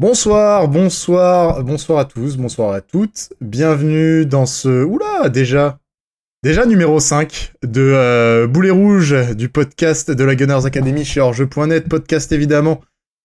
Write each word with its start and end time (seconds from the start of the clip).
Bonsoir, 0.00 0.66
bonsoir, 0.66 1.62
bonsoir 1.62 1.98
à 1.98 2.04
tous, 2.06 2.38
bonsoir 2.38 2.72
à 2.72 2.80
toutes. 2.80 3.34
Bienvenue 3.42 4.24
dans 4.24 4.46
ce... 4.46 4.82
Oula, 4.82 5.28
déjà 5.28 5.78
Déjà 6.42 6.64
numéro 6.64 7.00
5 7.00 7.52
de 7.62 7.82
euh, 7.82 8.46
Boulet 8.46 8.70
Rouge 8.70 9.14
du 9.36 9.50
podcast 9.50 10.10
de 10.10 10.24
la 10.24 10.36
Gunners 10.36 10.64
Academy 10.64 11.04
chez 11.04 11.20
Orge.net, 11.20 11.86
podcast 11.86 12.32
évidemment 12.32 12.80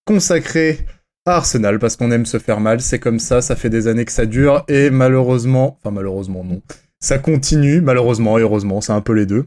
consacré 0.05 0.79
à 1.25 1.37
Arsenal 1.37 1.79
parce 1.79 1.95
qu'on 1.95 2.11
aime 2.11 2.25
se 2.25 2.39
faire 2.39 2.59
mal, 2.59 2.81
c'est 2.81 2.99
comme 2.99 3.19
ça, 3.19 3.39
ça 3.41 3.55
fait 3.55 3.69
des 3.69 3.87
années 3.87 4.03
que 4.03 4.11
ça 4.11 4.25
dure 4.25 4.65
et 4.67 4.89
malheureusement, 4.89 5.77
enfin 5.79 5.91
malheureusement 5.91 6.43
non, 6.43 6.61
ça 6.99 7.19
continue, 7.19 7.79
malheureusement 7.79 8.37
et 8.37 8.41
heureusement, 8.41 8.81
c'est 8.81 8.91
un 8.91 8.99
peu 8.99 9.13
les 9.13 9.25
deux. 9.25 9.45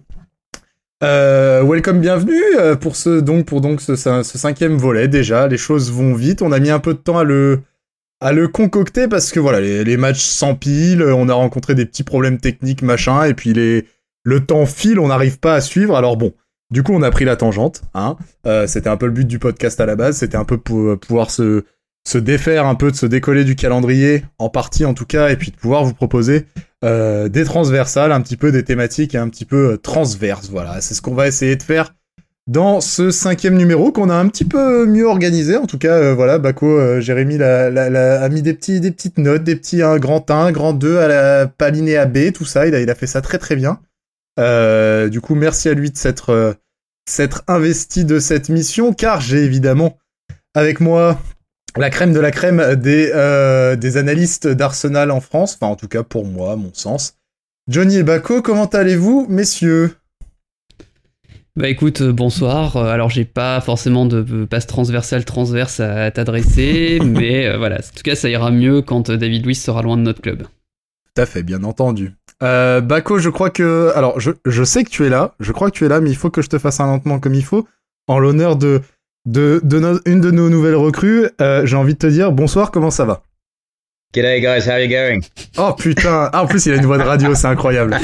Euh, 1.05 1.63
welcome, 1.63 2.01
bienvenue 2.01 2.43
euh, 2.59 2.75
pour 2.75 2.97
ce 2.97 3.21
donc 3.21 3.47
pour 3.47 3.61
donc 3.61 3.81
ce, 3.81 3.95
ce, 3.95 4.23
cinquième 4.25 4.77
volet 4.77 5.07
déjà. 5.07 5.47
Les 5.47 5.57
choses 5.57 5.93
vont 5.93 6.13
vite. 6.13 6.43
On 6.43 6.51
a 6.51 6.59
mis 6.59 6.71
un 6.71 6.81
peu 6.81 6.93
de 6.93 6.99
temps 6.99 7.19
à 7.19 7.25
le 7.25 7.61
à 8.21 8.33
le 8.33 8.49
concocter 8.49 9.07
parce 9.07 9.31
que 9.31 9.39
voilà 9.39 9.61
les, 9.61 9.85
les 9.85 9.97
matchs 9.97 10.25
s'empilent. 10.25 11.05
On 11.05 11.29
a 11.29 11.35
rencontré 11.35 11.77
des 11.77 11.87
petits 11.87 12.03
problèmes 12.03 12.39
techniques 12.39 12.83
machin 12.83 13.23
et 13.25 13.35
puis 13.35 13.53
les 13.53 13.87
le 14.25 14.45
temps 14.45 14.67
file. 14.67 14.99
On 14.99 15.07
n'arrive 15.07 15.39
pas 15.39 15.55
à 15.55 15.61
suivre. 15.61 15.95
Alors 15.95 16.17
bon, 16.17 16.35
du 16.73 16.83
coup 16.83 16.93
on 16.95 17.03
a 17.03 17.13
pris 17.13 17.25
la 17.25 17.37
tangente. 17.37 17.83
Hein. 17.95 18.17
Euh, 18.47 18.67
c'était 18.67 18.89
un 18.89 18.97
peu 18.97 19.07
le 19.07 19.13
but 19.13 19.29
du 19.29 19.39
podcast 19.39 19.81
à 19.81 19.87
la 19.87 19.95
base. 19.95 20.17
C'était 20.17 20.37
un 20.37 20.45
peu 20.45 20.59
pour 20.59 20.99
pouvoir 20.99 21.31
se 21.31 21.63
se 22.09 22.19
défaire 22.19 22.67
un 22.67 22.75
peu, 22.75 22.91
de 22.91 22.97
se 22.97 23.07
décoller 23.07 23.45
du 23.45 23.55
calendrier, 23.55 24.25
en 24.39 24.49
partie 24.49 24.87
en 24.87 24.95
tout 24.95 25.05
cas, 25.05 25.29
et 25.29 25.37
puis 25.37 25.51
de 25.51 25.57
pouvoir 25.57 25.85
vous 25.85 25.93
proposer 25.93 26.47
euh, 26.85 27.29
des 27.29 27.45
transversales, 27.45 28.13
un 28.13 28.21
petit 28.21 28.37
peu 28.37 28.53
des 28.53 28.63
thématiques 28.63 29.15
un 29.15 29.29
petit 29.29 29.45
peu 29.45 29.73
euh, 29.73 29.77
transverses. 29.77 30.49
Voilà, 30.49 30.81
c'est 30.81 30.95
ce 30.95 31.03
qu'on 31.03 31.15
va 31.15 31.27
essayer 31.27 31.57
de 31.57 31.63
faire 31.63 31.95
dans 32.47 32.81
ce 32.81 33.11
cinquième 33.11 33.57
numéro 33.57 33.93
qu'on 33.93 34.09
a 34.09 34.15
un 34.15 34.29
petit 34.29 34.45
peu 34.45 34.87
mieux 34.87 35.07
organisé. 35.07 35.57
En 35.57 35.67
tout 35.67 35.79
cas, 35.79 35.95
euh, 35.95 36.15
voilà, 36.15 36.39
Bako, 36.39 37.01
Jérémy 37.01 37.37
la, 37.37 38.23
a 38.23 38.29
mis 38.29 38.43
des, 38.43 38.55
petits, 38.55 38.81
des 38.81 38.91
petites 38.91 39.19
notes, 39.19 39.45
des 39.45 39.57
petits 39.57 39.83
un 39.83 39.99
grand 39.99 40.31
1, 40.31 40.53
grand 40.53 40.73
2 40.73 40.99
à 40.99 41.09
la 41.09 41.47
palinée 41.47 42.05
B, 42.07 42.33
tout 42.33 42.45
ça. 42.45 42.67
Il 42.67 42.75
a, 42.75 42.81
il 42.81 42.91
a 42.91 42.95
fait 42.95 43.09
ça 43.09 43.23
très 43.23 43.39
très 43.39 43.57
bien. 43.57 43.81
du 44.39 45.21
coup, 45.21 45.35
merci 45.35 45.69
à 45.69 45.75
lui 45.75 45.91
de 45.91 45.97
s'être 45.97 46.57
s'être 47.09 47.43
investi 47.49 48.05
de 48.05 48.19
cette 48.19 48.51
mission, 48.51 48.93
car 48.93 49.21
j'ai 49.21 49.43
évidemment 49.43 49.99
avec 50.55 50.81
moi 50.81 51.19
la 51.79 51.91
crème 51.91 52.13
de 52.13 52.21
la 52.21 52.31
crème 52.31 52.75
des, 52.77 53.11
euh, 53.15 53.77
des 53.77 53.97
analystes 53.97 54.49
d'Arsenal 54.49 55.11
en 55.11 55.21
France, 55.21 55.57
enfin 55.61 55.71
en 55.71 55.77
tout 55.77 55.89
cas 55.89 56.03
pour 56.03 56.25
moi, 56.25 56.57
mon 56.57 56.73
sens. 56.75 57.15
Johnny 57.69 57.99
et 57.99 58.03
Bako, 58.03 58.43
comment 58.43 58.67
allez-vous, 58.67 59.27
messieurs? 59.29 59.95
Bah 61.57 61.69
écoute, 61.69 62.01
euh, 62.03 62.13
bonsoir. 62.13 62.77
Euh, 62.77 62.87
alors 62.87 63.11
j'ai 63.11 63.25
pas 63.25 63.61
forcément 63.61 64.07
de 64.07 64.45
passe 64.45 64.67
transversale 64.67 65.25
transverse 65.25 65.81
à 65.81 66.11
t'adresser, 66.11 67.01
mais 67.05 67.57
voilà, 67.57 67.77
en 67.77 67.97
tout 67.97 68.03
cas 68.05 68.15
ça 68.15 68.29
ira 68.29 68.51
mieux 68.51 68.83
quand 68.83 69.11
David 69.11 69.45
Luiz 69.45 69.61
sera 69.61 69.83
loin 69.83 69.97
de 69.97 70.03
notre 70.03 70.21
club. 70.21 70.43
Tout 71.15 71.23
à 71.23 71.27
fait, 71.27 71.43
bien 71.43 71.65
entendu. 71.65 72.13
Euh, 72.43 72.81
Bako, 72.81 73.19
je 73.19 73.29
crois 73.29 73.51
que... 73.51 73.93
Alors 73.97 74.21
je, 74.21 74.31
je 74.45 74.63
sais 74.63 74.85
que 74.85 74.91
tu 74.91 75.05
es 75.05 75.09
là, 75.09 75.35
je 75.41 75.51
crois 75.53 75.71
que 75.71 75.77
tu 75.77 75.85
es 75.85 75.89
là, 75.89 76.01
mais 76.01 76.11
il 76.11 76.17
faut 76.17 76.31
que 76.31 76.43
je 76.43 76.49
te 76.49 76.59
fasse 76.59 76.81
un 76.81 76.87
lentement 76.87 77.19
comme 77.19 77.35
il 77.35 77.45
faut, 77.45 77.67
en 78.07 78.19
l'honneur 78.19 78.57
de 78.57 78.81
de, 79.27 79.61
une 80.07 80.21
de 80.21 80.31
nos 80.31 80.49
nouvelles 80.49 80.75
recrues. 80.75 81.29
Euh, 81.41 81.67
j'ai 81.67 81.77
envie 81.77 81.95
de 81.95 81.99
te 81.99 82.07
dire 82.07 82.33
bonsoir, 82.33 82.71
comment 82.71 82.91
ça 82.91 83.05
va? 83.05 83.23
G'day 84.15 84.41
guys, 84.41 84.67
how 84.67 84.73
are 84.73 84.81
you 84.81 84.89
going? 84.89 85.21
Oh 85.59 85.75
putain, 85.75 86.31
ah, 86.33 86.43
en 86.43 86.47
plus 86.47 86.65
il 86.65 86.73
a 86.73 86.77
une 86.77 86.87
voix 86.87 86.97
de 86.97 87.03
radio, 87.03 87.35
c'est 87.35 87.47
incroyable. 87.47 87.99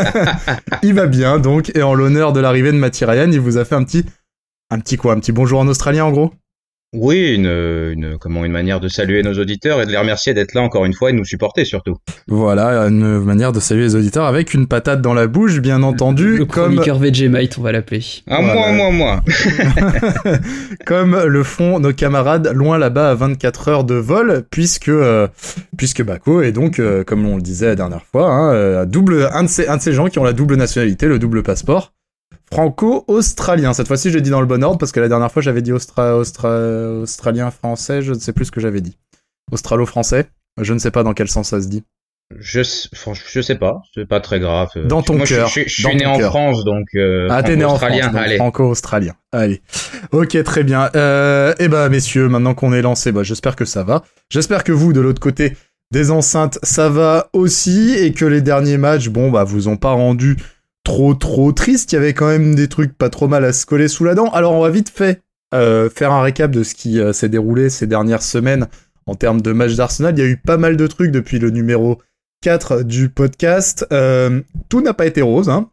il 0.82 0.92
va 0.92 1.06
bien 1.06 1.38
donc, 1.38 1.74
et 1.74 1.82
en 1.82 1.94
l'honneur 1.94 2.34
de 2.34 2.40
l'arrivée 2.40 2.70
de 2.70 2.76
Matty 2.76 3.06
Ryan, 3.06 3.30
il 3.32 3.40
vous 3.40 3.56
a 3.56 3.64
fait 3.64 3.76
un 3.76 3.84
petit, 3.84 4.04
un 4.70 4.78
petit 4.78 4.98
quoi, 4.98 5.14
un 5.14 5.18
petit 5.18 5.32
bonjour 5.32 5.58
en 5.58 5.68
australien 5.68 6.04
en 6.04 6.10
gros? 6.10 6.34
Oui, 6.96 7.34
une, 7.34 7.46
une, 7.46 8.18
comment, 8.18 8.44
une 8.44 8.52
manière 8.52 8.80
de 8.80 8.88
saluer 8.88 9.22
nos 9.22 9.34
auditeurs 9.34 9.80
et 9.80 9.86
de 9.86 9.90
les 9.90 9.96
remercier 9.96 10.34
d'être 10.34 10.54
là 10.54 10.62
encore 10.62 10.84
une 10.84 10.94
fois 10.94 11.10
et 11.10 11.12
de 11.12 11.18
nous 11.18 11.24
supporter 11.24 11.64
surtout. 11.64 11.96
Voilà, 12.28 12.86
une 12.88 13.20
manière 13.20 13.52
de 13.52 13.60
saluer 13.60 13.84
les 13.84 13.94
auditeurs 13.94 14.24
avec 14.24 14.54
une 14.54 14.66
patate 14.66 15.00
dans 15.00 15.14
la 15.14 15.26
bouche, 15.26 15.60
bien 15.60 15.82
entendu. 15.82 16.38
Le 16.38 16.44
comme... 16.44 16.72
chroniqueur 16.72 16.98
Vegemite, 16.98 17.58
on 17.58 17.62
va 17.62 17.72
l'appeler. 17.72 18.02
Ah, 18.28 18.40
moi, 18.40 18.72
moi, 18.72 18.90
moi. 18.90 19.20
comme 20.86 21.16
le 21.16 21.42
font 21.42 21.78
nos 21.80 21.92
camarades 21.92 22.52
loin 22.54 22.78
là-bas 22.78 23.10
à 23.10 23.14
24 23.14 23.68
heures 23.68 23.84
de 23.84 23.94
vol, 23.94 24.42
puisque, 24.50 24.88
euh, 24.88 25.28
puisque 25.76 26.02
Bako 26.02 26.42
est 26.42 26.52
donc, 26.52 26.78
euh, 26.78 27.04
comme 27.04 27.26
on 27.26 27.36
le 27.36 27.42
disait 27.42 27.66
la 27.66 27.74
dernière 27.74 28.04
fois, 28.04 28.30
hein, 28.30 28.52
euh, 28.52 28.84
double, 28.84 29.28
un 29.32 29.44
de, 29.44 29.48
ces, 29.48 29.68
un 29.68 29.76
de 29.76 29.82
ces 29.82 29.92
gens 29.92 30.06
qui 30.06 30.18
ont 30.18 30.24
la 30.24 30.32
double 30.32 30.56
nationalité, 30.56 31.06
le 31.06 31.18
double 31.18 31.42
passeport 31.42 31.92
franco-australien. 32.52 33.72
Cette 33.72 33.88
fois-ci, 33.88 34.10
j'ai 34.10 34.20
dit 34.20 34.30
dans 34.30 34.40
le 34.40 34.46
bon 34.46 34.64
ordre 34.64 34.78
parce 34.78 34.92
que 34.92 35.00
la 35.00 35.08
dernière 35.08 35.32
fois, 35.32 35.42
j'avais 35.42 35.62
dit 35.62 35.72
australien-français, 35.72 38.02
je 38.02 38.12
ne 38.12 38.18
sais 38.18 38.32
plus 38.32 38.46
ce 38.46 38.50
que 38.50 38.60
j'avais 38.60 38.80
dit. 38.80 38.96
Australo-français, 39.52 40.26
je 40.60 40.72
ne 40.72 40.78
sais 40.78 40.90
pas 40.90 41.02
dans 41.02 41.12
quel 41.14 41.28
sens 41.28 41.50
ça 41.50 41.60
se 41.60 41.68
dit. 41.68 41.84
Je, 42.36 42.60
je 43.30 43.40
sais 43.40 43.54
pas, 43.54 43.82
c'est 43.94 44.08
pas 44.08 44.18
très 44.18 44.40
grave. 44.40 44.68
Dans 44.86 45.00
ton 45.00 45.16
cœur. 45.18 45.48
Je, 45.48 45.68
suis 45.68 45.94
né 45.94 46.06
en 46.06 46.18
France, 46.18 46.64
donc 46.64 46.88
euh, 46.96 47.28
ah, 47.30 47.44
t'es 47.44 47.54
né 47.54 47.64
en 47.64 47.76
France, 47.76 48.00
franco-australien. 48.36 49.14
Allez, 49.30 49.62
ok, 50.10 50.42
très 50.42 50.64
bien. 50.64 50.90
Euh, 50.96 51.54
eh 51.60 51.68
ben, 51.68 51.88
messieurs, 51.88 52.28
maintenant 52.28 52.54
qu'on 52.54 52.72
est 52.72 52.82
lancé, 52.82 53.12
bah, 53.12 53.22
j'espère 53.22 53.54
que 53.54 53.64
ça 53.64 53.84
va. 53.84 54.02
J'espère 54.28 54.64
que 54.64 54.72
vous, 54.72 54.92
de 54.92 55.00
l'autre 55.00 55.20
côté 55.20 55.56
des 55.92 56.10
enceintes, 56.10 56.58
ça 56.64 56.88
va 56.88 57.28
aussi, 57.32 57.94
et 57.96 58.12
que 58.12 58.24
les 58.24 58.40
derniers 58.40 58.76
matchs, 58.76 59.08
bon, 59.08 59.30
bah, 59.30 59.44
vous 59.44 59.68
ont 59.68 59.76
pas 59.76 59.92
rendu 59.92 60.36
trop 60.86 61.14
trop 61.14 61.50
triste. 61.50 61.92
Il 61.92 61.96
y 61.96 61.98
avait 61.98 62.14
quand 62.14 62.28
même 62.28 62.54
des 62.54 62.68
trucs 62.68 62.96
pas 62.96 63.10
trop 63.10 63.26
mal 63.26 63.44
à 63.44 63.52
se 63.52 63.66
coller 63.66 63.88
sous 63.88 64.04
la 64.04 64.14
dent. 64.14 64.30
Alors 64.30 64.52
on 64.52 64.62
va 64.62 64.70
vite 64.70 64.88
fait 64.88 65.20
euh, 65.52 65.90
faire 65.90 66.12
un 66.12 66.22
récap 66.22 66.52
de 66.52 66.62
ce 66.62 66.74
qui 66.74 67.00
euh, 67.00 67.12
s'est 67.12 67.28
déroulé 67.28 67.70
ces 67.70 67.88
dernières 67.88 68.22
semaines 68.22 68.68
en 69.06 69.16
termes 69.16 69.42
de 69.42 69.52
matchs 69.52 69.74
d'Arsenal. 69.74 70.16
Il 70.16 70.22
y 70.22 70.24
a 70.24 70.30
eu 70.30 70.36
pas 70.36 70.58
mal 70.58 70.76
de 70.76 70.86
trucs 70.86 71.10
depuis 71.10 71.40
le 71.40 71.50
numéro 71.50 72.00
4 72.42 72.84
du 72.84 73.08
podcast. 73.08 73.84
Euh, 73.92 74.40
tout 74.68 74.80
n'a 74.80 74.94
pas 74.94 75.06
été 75.06 75.22
rose, 75.22 75.48
hein. 75.48 75.70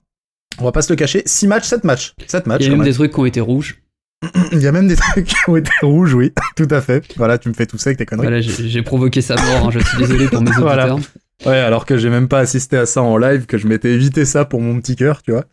On 0.59 0.63
va 0.65 0.71
pas 0.71 0.81
se 0.81 0.91
le 0.91 0.95
cacher. 0.95 1.21
6 1.25 1.47
matchs, 1.47 1.65
7 1.65 1.83
matchs. 1.83 2.15
7 2.25 2.47
matchs. 2.47 2.61
Il 2.61 2.71
y 2.71 2.73
a 2.73 2.75
même, 2.75 2.83
des 2.83 2.93
trucs 2.93 3.13
qui 3.13 3.19
ont 3.19 3.25
été 3.25 3.39
rouges. 3.39 3.83
Il 4.51 4.61
y 4.61 4.67
a 4.67 4.71
même 4.71 4.87
des 4.87 4.95
trucs 4.95 5.25
qui 5.25 5.35
ont 5.47 5.57
été 5.57 5.71
rouges, 5.83 6.15
oui, 6.15 6.33
tout 6.55 6.67
à 6.71 6.81
fait. 6.81 7.03
Voilà, 7.17 7.37
tu 7.37 7.49
me 7.49 7.53
fais 7.53 7.67
tout 7.67 7.77
ça 7.77 7.89
avec 7.89 7.99
tes 7.99 8.05
conneries. 8.05 8.27
Voilà, 8.27 8.41
j'ai 8.41 8.81
provoqué 8.81 9.21
sa 9.21 9.35
mort, 9.35 9.67
hein. 9.67 9.69
je 9.71 9.79
suis 9.79 9.97
désolé 9.99 10.27
pour 10.27 10.41
mes 10.41 10.49
auditeurs. 10.57 10.99
Ouais, 11.45 11.57
alors 11.57 11.85
que 11.85 11.97
j'ai 11.97 12.09
même 12.09 12.29
pas 12.29 12.39
assisté 12.39 12.77
à 12.77 12.85
ça 12.85 13.01
en 13.01 13.17
live, 13.17 13.45
que 13.45 13.57
je 13.57 13.67
m'étais 13.67 13.91
évité 13.91 14.23
ça 14.23 14.45
pour 14.45 14.61
mon 14.61 14.79
petit 14.79 14.95
cœur, 14.95 15.21
tu 15.21 15.31
vois. 15.31 15.43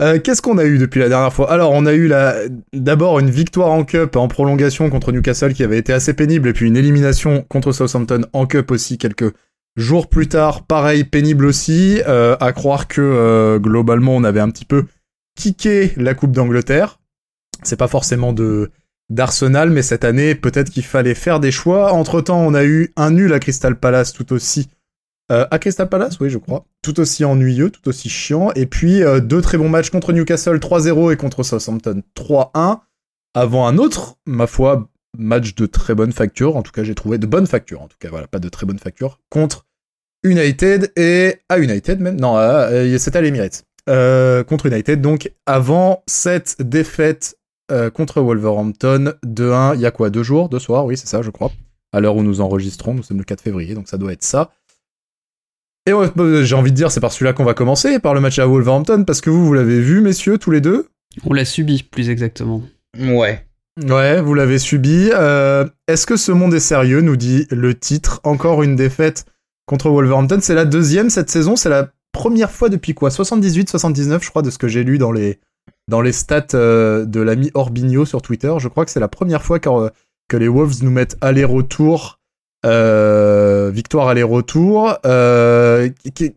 Euh, 0.00 0.18
Qu'est-ce 0.18 0.42
qu'on 0.42 0.58
a 0.58 0.64
eu 0.64 0.78
depuis 0.78 1.00
la 1.00 1.08
dernière 1.08 1.32
fois? 1.32 1.50
Alors, 1.50 1.72
on 1.72 1.86
a 1.86 1.94
eu 1.94 2.12
d'abord 2.74 3.18
une 3.18 3.30
victoire 3.30 3.70
en 3.70 3.84
Cup 3.84 4.16
en 4.16 4.28
prolongation 4.28 4.90
contre 4.90 5.10
Newcastle 5.12 5.54
qui 5.54 5.64
avait 5.64 5.78
été 5.78 5.92
assez 5.92 6.12
pénible, 6.12 6.48
et 6.48 6.52
puis 6.52 6.66
une 6.66 6.76
élimination 6.76 7.46
contre 7.48 7.72
Southampton 7.72 8.26
en 8.32 8.46
Cup 8.46 8.70
aussi 8.70 8.98
quelques 8.98 9.32
jours 9.76 10.08
plus 10.08 10.28
tard, 10.28 10.66
pareil, 10.66 11.04
pénible 11.04 11.46
aussi, 11.46 12.02
euh, 12.06 12.36
à 12.40 12.52
croire 12.52 12.88
que 12.88 13.00
euh, 13.00 13.58
globalement 13.58 14.14
on 14.14 14.24
avait 14.24 14.40
un 14.40 14.50
petit 14.50 14.66
peu 14.66 14.84
kické 15.34 15.92
la 15.96 16.14
Coupe 16.14 16.32
d'Angleterre. 16.32 16.98
C'est 17.62 17.78
pas 17.78 17.88
forcément 17.88 18.32
de 18.32 18.70
d'Arsenal, 19.08 19.70
mais 19.70 19.82
cette 19.82 20.04
année, 20.04 20.34
peut-être 20.34 20.70
qu'il 20.70 20.84
fallait 20.84 21.14
faire 21.14 21.38
des 21.38 21.50
choix. 21.50 21.92
Entre-temps, 21.92 22.40
on 22.40 22.54
a 22.54 22.64
eu 22.64 22.92
un 22.96 23.10
nul 23.10 23.32
à 23.34 23.40
Crystal 23.40 23.78
Palace 23.78 24.12
tout 24.12 24.32
aussi 24.32 24.68
euh, 25.32 25.46
à 25.50 25.58
Crystal 25.58 25.88
Palace, 25.88 26.20
oui, 26.20 26.28
je 26.28 26.36
crois. 26.36 26.66
Tout 26.82 27.00
aussi 27.00 27.24
ennuyeux, 27.24 27.70
tout 27.70 27.88
aussi 27.88 28.10
chiant. 28.10 28.50
Et 28.54 28.66
puis, 28.66 29.02
euh, 29.02 29.20
deux 29.20 29.40
très 29.40 29.56
bons 29.56 29.70
matchs 29.70 29.88
contre 29.88 30.12
Newcastle 30.12 30.58
3-0 30.58 31.12
et 31.12 31.16
contre 31.16 31.42
Southampton 31.42 32.02
3-1. 32.14 32.80
Avant 33.34 33.66
un 33.66 33.78
autre, 33.78 34.16
ma 34.26 34.46
foi, 34.46 34.90
match 35.16 35.54
de 35.54 35.64
très 35.64 35.94
bonne 35.94 36.12
facture. 36.12 36.56
En 36.56 36.62
tout 36.62 36.72
cas, 36.72 36.84
j'ai 36.84 36.94
trouvé 36.94 37.16
de 37.16 37.26
bonne 37.26 37.46
facture. 37.46 37.80
En 37.80 37.88
tout 37.88 37.96
cas, 37.98 38.10
voilà, 38.10 38.26
pas 38.26 38.40
de 38.40 38.48
très 38.50 38.66
bonne 38.66 38.78
facture. 38.78 39.20
Contre 39.30 39.64
United 40.22 40.92
et... 40.96 41.36
À 41.48 41.58
United 41.58 42.00
même 42.00 42.20
Non, 42.20 42.36
euh, 42.36 42.98
c'était 42.98 43.18
à 43.18 43.22
l'Emirates. 43.22 43.64
contre 43.86 44.66
United. 44.66 45.00
Donc, 45.00 45.32
avant 45.46 46.02
cette 46.06 46.60
défaite 46.60 47.38
contre 47.94 48.20
Wolverhampton 48.20 49.14
2-1, 49.24 49.76
il 49.76 49.80
y 49.80 49.86
a 49.86 49.90
quoi? 49.90 50.10
Deux 50.10 50.22
jours? 50.22 50.50
Deux 50.50 50.58
soirs? 50.58 50.84
Oui, 50.84 50.98
c'est 50.98 51.06
ça, 51.06 51.22
je 51.22 51.30
crois. 51.30 51.50
À 51.94 52.00
l'heure 52.00 52.16
où 52.16 52.22
nous 52.22 52.40
enregistrons, 52.40 52.92
nous 52.94 53.02
sommes 53.02 53.18
le 53.18 53.24
4 53.24 53.40
février, 53.40 53.74
donc 53.74 53.88
ça 53.88 53.98
doit 53.98 54.12
être 54.12 54.24
ça. 54.24 54.50
Et 55.86 55.92
bah, 55.92 56.44
j'ai 56.44 56.54
envie 56.54 56.70
de 56.70 56.76
dire, 56.76 56.92
c'est 56.92 57.00
par 57.00 57.12
celui-là 57.12 57.32
qu'on 57.32 57.44
va 57.44 57.54
commencer, 57.54 57.98
par 57.98 58.14
le 58.14 58.20
match 58.20 58.38
à 58.38 58.46
Wolverhampton, 58.46 59.04
parce 59.04 59.20
que 59.20 59.30
vous, 59.30 59.44
vous 59.44 59.52
l'avez 59.52 59.80
vu, 59.80 60.00
messieurs, 60.00 60.38
tous 60.38 60.52
les 60.52 60.60
deux 60.60 60.86
On 61.24 61.32
l'a 61.32 61.44
subi, 61.44 61.82
plus 61.82 62.08
exactement. 62.08 62.62
Ouais. 62.98 63.44
Ouais, 63.82 64.20
vous 64.20 64.34
l'avez 64.34 64.58
subi. 64.58 65.10
Euh, 65.12 65.66
est-ce 65.88 66.06
que 66.06 66.16
ce 66.16 66.30
monde 66.30 66.54
est 66.54 66.60
sérieux 66.60 67.00
nous 67.00 67.16
dit 67.16 67.46
le 67.50 67.74
titre. 67.74 68.20
Encore 68.22 68.62
une 68.62 68.76
défaite 68.76 69.24
contre 69.66 69.88
Wolverhampton. 69.90 70.38
C'est 70.40 70.54
la 70.54 70.66
deuxième 70.66 71.10
cette 71.10 71.30
saison. 71.30 71.56
C'est 71.56 71.70
la 71.70 71.88
première 72.12 72.50
fois 72.50 72.68
depuis 72.68 72.94
quoi? 72.94 73.10
78, 73.10 73.70
79, 73.70 74.22
je 74.22 74.30
crois, 74.30 74.42
de 74.42 74.50
ce 74.50 74.58
que 74.58 74.68
j'ai 74.68 74.84
lu 74.84 74.98
dans 74.98 75.10
les, 75.10 75.40
dans 75.88 76.02
les 76.02 76.12
stats 76.12 76.46
euh, 76.54 77.06
de 77.06 77.20
l'ami 77.20 77.50
Orbigno 77.54 78.04
sur 78.04 78.22
Twitter. 78.22 78.52
Je 78.58 78.68
crois 78.68 78.84
que 78.84 78.90
c'est 78.90 79.00
la 79.00 79.08
première 79.08 79.42
fois 79.42 79.58
que, 79.58 79.90
que 80.28 80.36
les 80.36 80.48
Wolves 80.48 80.82
nous 80.82 80.90
mettent 80.90 81.16
aller-retour 81.22 82.20
euh, 82.64 83.70
victoire 83.70 84.08
aller-retour. 84.08 84.98
Euh, 85.06 85.88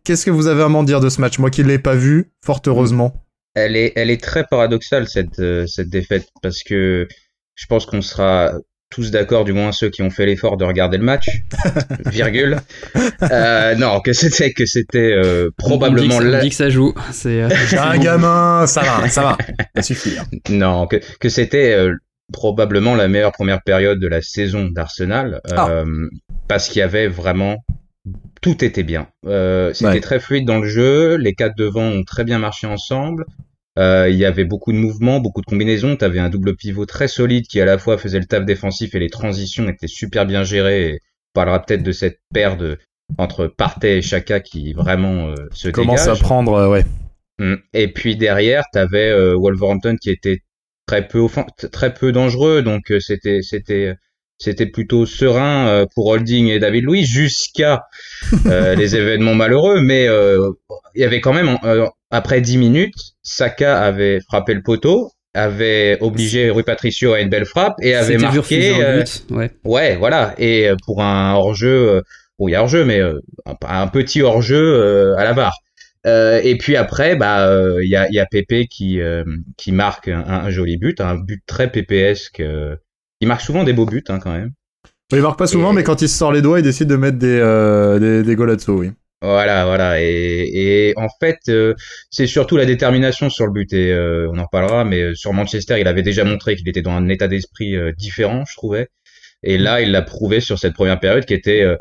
qu'est-ce 0.04 0.25
que 0.25 0.31
vous 0.31 0.48
avez 0.48 0.63
à 0.63 0.69
m'en 0.69 0.83
dire 0.83 1.00
de 1.00 1.10
ce 1.10 1.22
match 1.22 1.39
Moi 1.39 1.50
qui 1.50 1.63
ne 1.63 1.68
l'ai 1.68 1.80
pas 1.80 1.95
vu, 1.95 2.31
fort 2.44 2.62
heureusement? 2.68 3.25
Elle 3.54 3.75
est, 3.75 3.94
elle 3.95 4.10
est 4.10 4.22
très 4.22 4.44
paradoxale 4.44 5.07
cette, 5.07 5.39
euh, 5.39 5.66
cette 5.66 5.89
défaite 5.89 6.27
parce 6.42 6.62
que 6.63 7.07
je 7.56 7.66
pense 7.68 7.86
qu'on 7.86 8.01
sera 8.01 8.54
tous 8.89 9.12
d'accord, 9.12 9.44
du 9.44 9.54
moins 9.54 9.72
ceux 9.72 9.89
qui 9.89 10.01
ont 10.04 10.10
fait 10.10 10.25
l'effort 10.25 10.57
de 10.57 10.63
regarder 10.63 10.98
le 10.98 11.04
match, 11.04 11.27
virgule. 12.06 12.60
Euh, 13.24 13.75
non, 13.75 14.00
que 14.00 14.13
c'était 14.13 14.51
que 14.51 14.66
c'était 14.66 15.12
euh, 15.12 15.50
probablement 15.57 16.16
on 16.16 16.19
dit, 16.19 16.25
que, 16.25 16.36
on 16.36 16.42
dit 16.42 16.50
que 16.50 16.56
ça 16.56 16.69
joue. 16.69 16.94
C'est 17.12 17.42
euh, 17.42 17.50
un 17.78 17.98
gamin, 17.98 18.68
ça 18.68 18.81
va, 18.83 19.10
ça 19.10 19.21
va, 19.21 19.38
ça 19.75 19.81
suffit. 19.81 20.18
Hein. 20.18 20.25
Non, 20.50 20.88
que 20.88 20.98
que 21.19 21.30
c'était 21.30 21.74
euh, 21.74 21.95
probablement 22.33 22.95
la 22.95 23.07
meilleure 23.07 23.31
première 23.31 23.62
période 23.62 24.00
de 24.00 24.07
la 24.07 24.22
saison 24.22 24.66
d'Arsenal 24.69 25.42
Ah. 25.51 25.69
euh, 25.69 26.10
parce 26.48 26.68
qu'il 26.69 26.80
y 26.80 26.83
avait 26.83 27.07
vraiment 27.07 27.63
tout 28.42 28.63
était 28.63 28.83
bien. 28.83 29.07
Euh, 29.25 29.74
c'était 29.74 29.89
Ouais. 29.92 30.00
très 30.00 30.19
fluide 30.19 30.45
dans 30.45 30.60
le 30.60 30.68
jeu. 30.68 31.16
Les 31.18 31.33
quatre 31.33 31.56
devant 31.57 31.83
ont 31.88 32.04
très 32.04 32.24
bien 32.24 32.38
marché 32.38 32.68
ensemble. 32.68 33.25
Euh, 33.77 34.07
il 34.10 34.16
y 34.16 34.25
avait 34.25 34.45
beaucoup 34.45 34.72
de 34.72 34.77
mouvements, 34.77 35.19
beaucoup 35.19 35.42
de 35.42 35.45
combinaisons. 35.45 35.95
Tu 35.98 36.06
avais 36.06 36.19
un 36.19 36.30
double 36.30 36.56
pivot 36.56 36.86
très 36.86 37.07
solide 37.07 37.45
qui 37.48 37.60
à 37.60 37.66
la 37.66 37.77
fois 37.77 37.98
faisait 37.98 38.19
le 38.19 38.25
taf 38.25 38.45
défensif 38.45 38.94
et 38.95 39.00
les 39.00 39.10
transitions 39.10 39.68
étaient 39.68 39.88
super 39.88 40.25
bien 40.25 40.44
gérées. 40.44 40.89
Et 40.89 40.94
on 40.94 41.33
parlera 41.33 41.62
peut-être 41.62 41.83
de 41.83 41.92
cette 41.92 42.19
paire 42.33 42.56
de 42.57 42.78
entre 43.18 43.48
Partey 43.48 43.98
et 43.98 44.01
Chaka 44.01 44.39
qui 44.39 44.74
vraiment 44.74 45.28
euh, 45.30 45.36
se 45.51 45.69
Commence 45.69 46.04
dégage. 46.06 46.19
à 46.19 46.24
prendre, 46.24 46.54
euh, 46.54 46.69
ouais. 46.69 46.86
Mm. 47.39 47.56
Et 47.74 47.88
puis 47.92 48.16
derrière, 48.16 48.63
t'avais 48.71 49.10
euh, 49.10 49.36
Wolverhampton 49.36 49.95
qui 50.00 50.10
était 50.10 50.39
très 50.85 51.07
peu 51.07 51.25
très 51.71 52.11
dangereux, 52.11 52.61
donc 52.61 52.91
euh, 52.91 52.99
c'était 52.99 53.41
c'était 53.41 53.95
c'était 54.37 54.65
plutôt 54.65 55.05
serein 55.05 55.67
euh, 55.67 55.85
pour 55.95 56.07
Holding 56.07 56.47
et 56.47 56.59
David 56.59 56.83
Louis 56.83 57.05
jusqu'à 57.05 57.83
euh, 58.45 58.75
les 58.81 58.95
événements 58.95 59.33
malheureux. 59.35 59.81
Mais 59.81 60.07
euh, 60.07 60.51
il 60.93 61.01
y 61.01 61.05
avait 61.05 61.21
quand 61.21 61.33
même 61.33 61.57
euh, 61.63 61.87
après 62.11 62.41
10 62.41 62.57
minutes, 62.57 62.95
Saka 63.23 63.81
avait 63.81 64.19
frappé 64.21 64.53
le 64.53 64.61
poteau, 64.61 65.11
avait 65.33 65.97
obligé 66.01 66.49
Rui 66.49 66.63
Patricio 66.63 67.13
à 67.13 67.21
une 67.21 67.29
belle 67.29 67.45
frappe 67.45 67.75
et 67.81 67.95
avait 67.95 68.17
marqué. 68.17 68.73
euh, 68.81 68.99
but. 69.03 69.25
Ouais. 69.31 69.51
Ouais, 69.63 69.95
voilà. 69.95 70.33
Et 70.37 70.67
euh, 70.69 70.75
pour 70.85 71.01
un 71.01 71.33
hors-jeu, 71.33 71.89
euh, 71.89 72.01
bon, 72.37 72.47
il 72.49 72.51
y 72.51 72.55
a 72.55 72.61
hors-jeu, 72.61 72.83
mais 72.85 72.99
euh, 72.99 73.19
un, 73.45 73.55
un 73.67 73.87
petit 73.87 74.21
hors-jeu 74.21 74.57
euh, 74.57 75.15
à 75.17 75.23
la 75.23 75.33
barre. 75.33 75.57
Euh, 76.06 76.40
et 76.44 76.57
puis 76.57 76.75
après, 76.75 77.16
bah, 77.16 77.48
euh, 77.50 77.80
il 77.84 77.90
y 77.90 77.96
a, 77.96 78.10
y 78.12 78.19
a 78.19 78.25
Pépé 78.25 78.68
qui 78.68 79.00
euh, 79.02 79.24
qui 79.57 79.72
marque 79.72 80.07
un, 80.07 80.22
un 80.28 80.50
joli 80.50 80.78
but, 80.78 81.02
un 81.02 81.16
but 81.16 81.42
très 81.48 81.72
pépesque. 81.72 82.40
euh, 82.42 82.75
il 83.22 83.28
marque 83.28 83.42
souvent 83.42 83.63
des 83.63 83.74
beaux 83.74 83.86
buts, 83.86 84.04
hein, 84.10 84.19
quand 84.19 84.31
même. 84.34 84.52
Il 85.12 85.22
marque 85.22 85.40
pas 85.40 85.48
souvent, 85.48 85.72
Et- 85.72 85.75
mais 85.75 85.84
quand 85.84 86.02
il 86.02 86.10
se 86.10 86.18
sort 86.18 86.31
les 86.31 86.42
doigts, 86.42 86.60
il 86.60 86.63
décide 86.63 86.88
de 86.90 86.96
mettre 86.96 87.18
des, 87.18 87.40
euh, 87.40 88.00
des, 88.00 88.24
des 88.24 88.36
golazzo, 88.36 88.78
oui. 88.80 88.92
Voilà, 89.22 89.66
voilà. 89.66 90.02
Et, 90.02 90.90
et 90.90 90.94
en 90.98 91.07
fait, 91.19 91.38
euh, 91.50 91.74
c'est 92.12 92.28
surtout 92.28 92.57
la 92.57 92.66
détermination 92.66 93.30
sur 93.30 93.46
le 93.48 93.54
but. 93.54 93.74
Et 93.74 93.92
euh, 93.92 94.30
on 94.31 94.38
en 94.38 94.44
reparlera, 94.44 94.84
mais 94.86 95.02
euh, 95.02 95.16
sur 95.16 95.34
Manchester, 95.34 95.80
il 95.80 95.88
avait 95.88 96.04
déjà 96.04 96.24
montré 96.24 96.56
qu'il 96.56 96.68
était 96.69 96.81
dans 96.84 96.92
un 96.92 97.07
état 97.10 97.28
d'esprit 97.28 97.75
euh, 97.75 97.92
différent, 97.98 98.44
je 98.48 98.54
trouvais. 98.56 98.90
Et 99.44 99.57
là, 99.57 99.81
il 99.81 99.92
l'a 99.92 100.02
prouvé 100.02 100.40
sur 100.42 100.60
cette 100.60 100.74
première 100.74 101.00
période 101.00 101.25
qui 101.25 101.34
était 101.34 101.62
euh, 101.63 101.78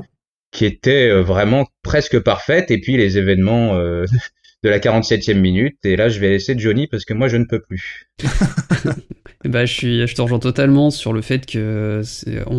qui 0.54 0.64
était 0.64 1.10
euh, 1.10 1.20
vraiment 1.20 1.66
presque 1.82 2.18
parfaite. 2.20 2.70
Et 2.70 2.80
puis 2.80 2.96
les 2.96 3.18
événements 3.18 3.76
euh, 3.76 4.06
de 4.62 4.70
la 4.70 4.78
47e 4.78 5.38
minute. 5.38 5.76
Et 5.84 5.96
là, 5.96 6.08
je 6.08 6.18
vais 6.20 6.30
laisser 6.30 6.54
Johnny 6.56 6.86
parce 6.86 7.04
que 7.04 7.12
moi, 7.12 7.28
je 7.28 7.36
ne 7.36 7.44
peux 7.44 7.60
plus. 7.60 8.08
Bah, 9.44 9.66
je 9.66 9.72
suis, 9.72 10.06
je 10.06 10.14
te 10.14 10.22
rejoins 10.22 10.38
totalement 10.38 10.90
sur 10.90 11.12
le 11.12 11.20
fait 11.20 11.44
que 11.44 12.00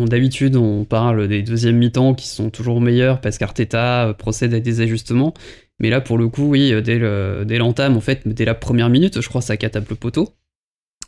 d'habitude 0.06 0.54
on 0.54 0.84
parle 0.84 1.26
des 1.26 1.42
deuxièmes 1.42 1.78
mi-temps 1.78 2.14
qui 2.14 2.28
sont 2.28 2.50
toujours 2.50 2.80
meilleurs 2.80 3.20
parce 3.20 3.38
qu'Arteta 3.38 4.08
euh, 4.08 4.12
procède 4.12 4.54
à 4.54 4.60
des 4.60 4.80
ajustements. 4.82 5.34
Mais 5.80 5.90
là, 5.90 6.00
pour 6.00 6.16
le 6.16 6.28
coup, 6.28 6.44
oui, 6.44 6.72
dès 6.82 6.98
le, 6.98 7.44
dès 7.44 7.58
l'entame, 7.58 7.96
en 7.96 8.00
fait, 8.00 8.22
dès 8.26 8.46
la 8.46 8.54
première 8.54 8.88
minute, 8.88 9.20
je 9.20 9.28
crois, 9.28 9.42
ça 9.42 9.56
tape 9.56 9.90
le 9.90 9.96
poteau. 9.96 10.30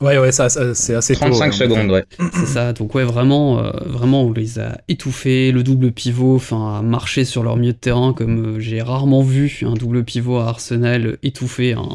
Ouais, 0.00 0.16
ouais, 0.18 0.30
ça, 0.30 0.48
ça- 0.48 0.74
c'est 0.74 0.94
assez 0.94 1.14
tôt. 1.14 1.20
35 1.20 1.40
ouais, 1.40 1.48
en 1.48 1.52
secondes, 1.52 1.90
ouais. 1.90 2.04
C'est 2.32 2.46
ça. 2.46 2.72
Donc 2.72 2.94
ouais, 2.94 3.02
vraiment, 3.04 3.58
euh, 3.58 3.70
vraiment, 3.86 4.22
on 4.22 4.32
les 4.32 4.60
a 4.60 4.80
étouffés. 4.88 5.50
Le 5.50 5.62
double 5.64 5.90
pivot, 5.90 6.36
enfin, 6.36 6.76
a 6.78 6.82
marché 6.82 7.24
sur 7.24 7.42
leur 7.42 7.56
milieu 7.56 7.72
de 7.72 7.78
terrain 7.78 8.12
comme 8.12 8.56
euh, 8.56 8.60
j'ai 8.60 8.80
rarement 8.80 9.22
vu 9.22 9.58
un 9.62 9.74
double 9.74 10.04
pivot 10.04 10.38
à 10.38 10.48
Arsenal 10.48 11.18
étouffer, 11.24 11.72
un, 11.72 11.88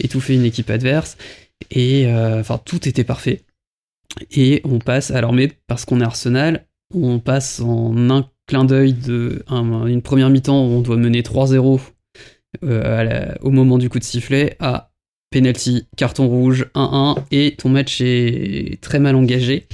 étouffer 0.00 0.34
une 0.34 0.44
équipe 0.44 0.68
adverse. 0.70 1.16
Et 1.70 2.06
euh, 2.08 2.40
enfin, 2.40 2.60
tout 2.64 2.88
était 2.88 3.04
parfait. 3.04 3.42
Et 4.32 4.60
on 4.64 4.78
passe, 4.80 5.10
alors 5.12 5.32
mais 5.32 5.52
parce 5.68 5.84
qu'on 5.84 6.00
est 6.00 6.04
Arsenal, 6.04 6.66
on 6.92 7.18
passe 7.20 7.60
en 7.60 8.10
un 8.10 8.28
clin 8.46 8.64
d'œil 8.64 8.94
de 8.94 9.44
un- 9.48 9.86
une 9.86 10.02
première 10.02 10.30
mi-temps 10.30 10.58
où 10.66 10.70
on 10.70 10.80
doit 10.80 10.96
mener 10.96 11.22
3-0 11.22 11.80
euh, 12.64 12.98
à 13.00 13.04
la- 13.04 13.38
au 13.42 13.50
moment 13.50 13.78
du 13.78 13.90
coup 13.90 13.98
de 13.98 14.04
sifflet 14.04 14.56
à 14.58 14.87
penalty, 15.30 15.86
carton 15.96 16.26
rouge, 16.28 16.66
1-1 16.74 17.16
et 17.30 17.54
ton 17.58 17.68
match 17.68 18.00
est 18.00 18.80
très 18.80 18.98
mal 18.98 19.14
engagé. 19.14 19.66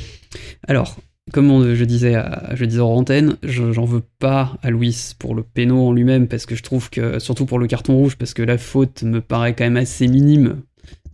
Alors, 0.67 0.97
comme 1.33 1.51
on- 1.51 1.75
je 1.75 1.85
disais, 1.85 2.15
à, 2.17 2.51
je 2.55 2.65
disais 2.65 2.81
en 2.81 2.89
antenne, 2.95 3.37
je- 3.43 3.73
j'en 3.73 3.85
veux 3.85 4.03
pas 4.19 4.59
à 4.63 4.71
Luis 4.71 5.13
pour 5.19 5.35
le 5.35 5.43
péno 5.43 5.87
en 5.89 5.93
lui-même 5.93 6.27
parce 6.29 6.45
que 6.47 6.55
je 6.55 6.63
trouve 6.63 6.91
que, 6.91 7.19
surtout 7.19 7.47
pour 7.47 7.59
le 7.59 7.67
carton 7.67 7.95
rouge, 7.97 8.17
parce 8.17 8.35
que 8.35 8.43
la 8.43 8.59
faute 8.59 9.03
me 9.05 9.21
paraît 9.21 9.55
quand 9.55 9.65
même 9.65 9.77
assez 9.77 10.09
minime 10.09 10.61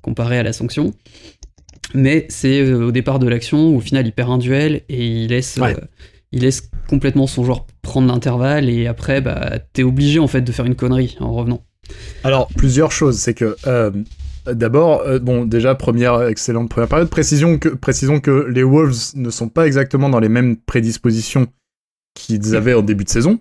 comparé 0.03 0.39
à 0.39 0.43
la 0.43 0.53
sanction. 0.53 0.95
Mais 1.95 2.27
c'est 2.29 2.61
euh, 2.63 2.87
au 2.87 2.93
départ 2.93 3.19
de 3.19 3.29
l'action 3.29 3.71
où 3.71 3.77
au 3.77 3.81
final 3.81 4.07
il 4.07 4.13
perd 4.13 4.31
un 4.31 4.39
duel 4.39 4.83
et 4.89 5.07
il 5.07 5.29
laisse, 5.29 5.59
Ouais. 5.61 5.75
euh, 5.77 5.85
il 6.33 6.43
laisse 6.43 6.71
complètement 6.89 7.27
son 7.27 7.45
joueur 7.45 7.67
prendre 7.83 8.07
l'intervalle 8.07 8.69
et 8.71 8.87
après 8.87 9.21
bah, 9.21 9.59
t'es 9.73 9.83
obligé 9.83 10.19
en 10.21 10.29
fait 10.29 10.41
de 10.43 10.53
faire 10.53 10.65
une 10.67 10.77
connerie 10.77 11.17
en 11.21 11.33
revenant. 11.33 11.63
Alors, 12.23 12.47
plusieurs 12.57 12.93
choses. 12.93 13.19
C'est 13.19 13.35
que, 13.35 13.57
euh, 13.67 13.91
d'abord, 14.47 15.03
euh, 15.03 15.19
bon, 15.19 15.45
déjà, 15.45 15.75
première, 15.75 16.23
excellente 16.29 16.69
première 16.71 16.89
période. 16.89 17.09
Précision 17.11 17.59
que, 17.59 17.69
précisons 17.69 18.21
que 18.21 18.47
les 18.49 18.63
Wolves 18.63 19.13
ne 19.15 19.31
sont 19.31 19.49
pas 19.49 19.67
exactement 19.67 20.09
dans 20.09 20.21
les 20.21 20.29
mêmes 20.29 20.57
prédispositions 20.57 21.47
qu'ils 22.15 22.55
avaient 22.57 22.75
en 22.75 22.83
début 22.83 23.05
de 23.05 23.09
saison. 23.11 23.41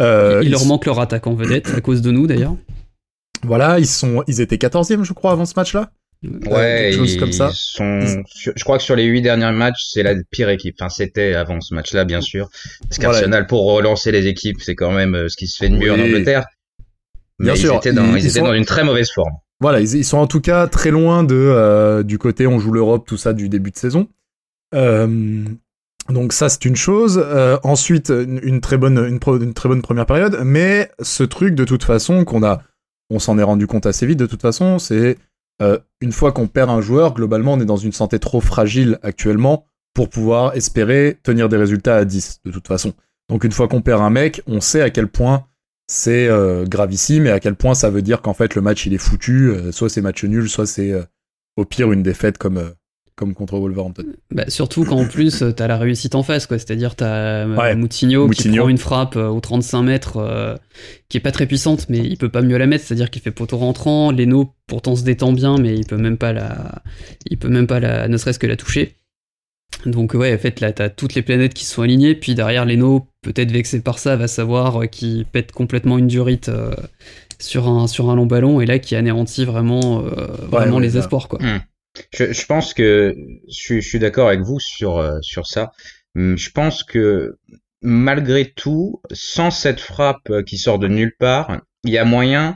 Euh, 0.00 0.40
il 0.42 0.48
ils 0.48 0.52
leur 0.52 0.64
manque 0.66 0.86
leur 0.86 1.00
attaque 1.00 1.26
en 1.26 1.34
vedette 1.34 1.68
à 1.74 1.80
cause 1.80 2.02
de 2.02 2.10
nous 2.10 2.26
d'ailleurs. 2.26 2.56
Voilà, 3.44 3.78
ils 3.80 3.86
sont, 3.86 4.22
ils 4.28 4.40
étaient 4.40 4.56
14e, 4.58 5.02
je 5.02 5.12
crois, 5.12 5.32
avant 5.32 5.44
ce 5.46 5.54
match-là. 5.56 5.90
Ouais, 6.24 6.90
quelque 6.90 6.96
chose 6.98 7.14
ils 7.14 7.18
comme 7.18 7.32
ça. 7.32 7.50
sont. 7.52 7.98
Ils- 8.00 8.52
Je 8.54 8.62
crois 8.62 8.78
que 8.78 8.84
sur 8.84 8.94
les 8.94 9.04
huit 9.04 9.22
derniers 9.22 9.50
matchs, 9.50 9.88
c'est 9.92 10.04
la 10.04 10.14
pire 10.30 10.48
équipe. 10.50 10.76
Enfin, 10.80 10.88
c'était 10.88 11.34
avant 11.34 11.60
ce 11.60 11.74
match-là, 11.74 12.04
bien 12.04 12.20
sûr. 12.20 12.48
Parce 12.88 13.00
Voilà. 13.00 13.14
qu'Arsenal, 13.18 13.46
pour 13.48 13.64
relancer 13.72 14.12
les 14.12 14.28
équipes, 14.28 14.60
c'est 14.60 14.76
quand 14.76 14.92
même 14.92 15.16
euh, 15.16 15.28
ce 15.28 15.36
qui 15.36 15.48
se 15.48 15.56
fait 15.56 15.68
de 15.68 15.74
mieux 15.76 15.90
en. 15.90 15.98
Angleterre. 15.98 16.46
Mais 17.40 17.46
Bien 17.46 17.54
ils 17.54 17.58
sûr, 17.60 17.74
étaient 17.74 17.92
dans, 17.92 18.04
ils- 18.14 18.18
ils 18.18 18.24
ils 18.24 18.26
étaient 18.28 18.38
sont- 18.38 18.44
dans 18.46 18.54
une 18.54 18.64
très 18.64 18.84
mauvaise 18.84 19.10
forme. 19.10 19.32
Voilà, 19.62 19.78
ils, 19.78 20.04
sont 20.04 20.18
en 20.18 20.26
tout 20.26 20.40
cas 20.40 20.66
très 20.66 20.90
loin 20.90 21.24
euh, 21.30 22.02
du 22.02 22.18
côté 22.18 22.48
on 22.48 22.58
joue 22.58 22.72
l'Europe, 22.72 23.06
tout 23.06 23.16
ça 23.16 23.32
du 23.32 23.48
début 23.48 23.70
de 23.70 23.76
saison. 23.76 24.08
Euh, 24.74 25.44
donc 26.08 26.32
ça 26.32 26.48
c'est 26.48 26.64
une 26.64 26.74
chose. 26.74 27.22
Euh, 27.24 27.56
ensuite 27.62 28.10
une, 28.10 28.60
très 28.60 28.76
bonne 28.76 29.20
première 29.20 30.06
période, 30.06 30.40
mais 30.44 30.90
ce 31.00 31.22
truc 31.22 31.54
de 31.54 31.62
toute 31.62 31.84
façon 31.84 32.24
qu'on 32.24 32.42
a, 32.42 32.60
on 33.08 33.20
s'en 33.20 33.38
est 33.38 33.44
rendu 33.44 33.68
compte 33.68 33.86
assez 33.86 34.04
vite 34.04 34.18
de 34.18 34.26
toute 34.26 34.42
façon, 34.42 34.80
c'est 34.80 35.16
une 36.00 36.10
fois 36.10 36.32
qu'on 36.32 36.48
perd 36.48 36.68
un 36.68 36.80
joueur, 36.80 37.14
globalement 37.14 37.52
on 37.52 37.60
est 37.60 37.64
dans 37.64 37.76
une 37.76 37.92
santé 37.92 38.18
trop 38.18 38.40
fragile 38.40 38.98
actuellement 39.04 39.66
pour 39.94 40.08
pouvoir 40.08 40.56
espérer 40.56 41.18
tenir 41.22 41.48
des 41.48 41.56
résultats 41.56 41.98
à 41.98 42.04
10 42.04 42.40
de 42.44 42.50
toute 42.50 42.66
façon. 42.66 42.94
Donc 43.28 43.44
une 43.44 43.52
fois 43.52 43.68
qu'on 43.68 43.80
perd 43.80 44.02
un 44.02 44.10
mec, 44.10 44.42
on 44.48 44.60
sait 44.60 44.82
à 44.82 44.90
quel 44.90 45.06
point 45.06 45.44
c'est 45.92 46.26
euh, 46.26 46.64
gravissime 46.64 47.26
et 47.26 47.30
à 47.30 47.38
quel 47.38 47.54
point 47.54 47.74
ça 47.74 47.90
veut 47.90 48.00
dire 48.00 48.22
qu'en 48.22 48.32
fait 48.32 48.54
le 48.54 48.62
match 48.62 48.86
il 48.86 48.94
est 48.94 48.98
foutu, 48.98 49.50
euh, 49.50 49.72
soit 49.72 49.90
c'est 49.90 50.00
match 50.00 50.24
nul, 50.24 50.48
soit 50.48 50.64
c'est 50.64 50.90
euh, 50.90 51.02
au 51.58 51.66
pire 51.66 51.92
une 51.92 52.02
défaite 52.02 52.38
comme, 52.38 52.56
euh, 52.56 52.70
comme 53.14 53.34
contre 53.34 53.58
Wolverhampton. 53.58 54.06
Bah, 54.30 54.44
surtout 54.48 54.86
quand 54.86 54.96
en 54.96 55.04
plus 55.06 55.44
t'as 55.54 55.66
la 55.66 55.76
réussite 55.76 56.14
en 56.14 56.22
face, 56.22 56.46
quoi. 56.46 56.58
C'est-à-dire 56.58 56.96
t'as 56.96 57.46
Ouais, 57.46 57.74
Moutinho, 57.76 58.26
qui 58.30 58.48
prend 58.48 58.70
une 58.70 58.78
frappe 58.78 59.16
aux 59.16 59.40
35 59.40 59.82
mètres 59.82 60.58
qui 61.10 61.18
est 61.18 61.20
pas 61.20 61.30
très 61.30 61.46
puissante, 61.46 61.86
mais 61.90 61.98
il 61.98 62.16
peut 62.16 62.30
pas 62.30 62.40
mieux 62.40 62.56
la 62.56 62.66
mettre. 62.66 62.86
C'est-à-dire 62.86 63.10
qu'il 63.10 63.20
fait 63.20 63.30
poteau 63.30 63.58
rentrant. 63.58 64.12
Leno 64.12 64.54
pourtant 64.66 64.96
se 64.96 65.04
détend 65.04 65.34
bien, 65.34 65.58
mais 65.58 65.74
il 65.74 65.84
peut 65.84 65.98
même 65.98 66.16
pas 66.16 66.32
la, 66.32 66.80
il 67.26 67.36
peut 67.38 67.50
même 67.50 67.66
pas 67.66 67.80
la, 67.80 68.08
ne 68.08 68.16
serait-ce 68.16 68.38
que 68.38 68.46
la 68.46 68.56
toucher. 68.56 68.96
Donc 69.86 70.14
ouais, 70.14 70.34
en 70.34 70.38
fait 70.38 70.60
là 70.60 70.72
t'as 70.72 70.88
toutes 70.90 71.14
les 71.14 71.22
planètes 71.22 71.54
qui 71.54 71.64
sont 71.64 71.82
alignées, 71.82 72.14
puis 72.14 72.34
derrière 72.34 72.64
Leno, 72.64 73.06
peut-être 73.22 73.50
vexé 73.50 73.80
par 73.80 73.98
ça, 73.98 74.16
va 74.16 74.28
savoir 74.28 74.82
euh, 74.82 74.86
qui 74.86 75.26
pète 75.32 75.50
complètement 75.52 75.98
une 75.98 76.06
durite 76.06 76.48
euh, 76.48 76.74
sur 77.40 77.68
un 77.68 77.88
sur 77.88 78.08
un 78.10 78.14
long 78.14 78.26
ballon 78.26 78.60
et 78.60 78.66
là 78.66 78.78
qui 78.78 78.94
anéantit 78.94 79.44
vraiment 79.44 80.04
euh, 80.04 80.26
vraiment 80.50 80.76
ouais, 80.76 80.82
les 80.82 80.90
là. 80.90 81.00
espoirs 81.00 81.28
quoi. 81.28 81.40
Je, 82.14 82.32
je 82.32 82.46
pense 82.46 82.74
que 82.74 83.14
je, 83.48 83.54
suis- 83.54 83.82
je 83.82 83.88
suis 83.88 83.98
d'accord 83.98 84.28
avec 84.28 84.40
vous 84.40 84.60
sur 84.60 84.98
euh, 84.98 85.18
sur 85.20 85.46
ça. 85.46 85.72
Hum, 86.16 86.38
Je 86.38 86.50
pense 86.50 86.84
que 86.84 87.36
malgré 87.82 88.50
tout, 88.52 89.00
sans 89.10 89.50
cette 89.50 89.80
frappe 89.80 90.30
euh, 90.30 90.42
qui 90.42 90.58
sort 90.58 90.78
de 90.78 90.88
nulle 90.88 91.14
part, 91.18 91.60
il 91.84 91.90
y 91.92 91.98
a 91.98 92.04
moyen 92.04 92.54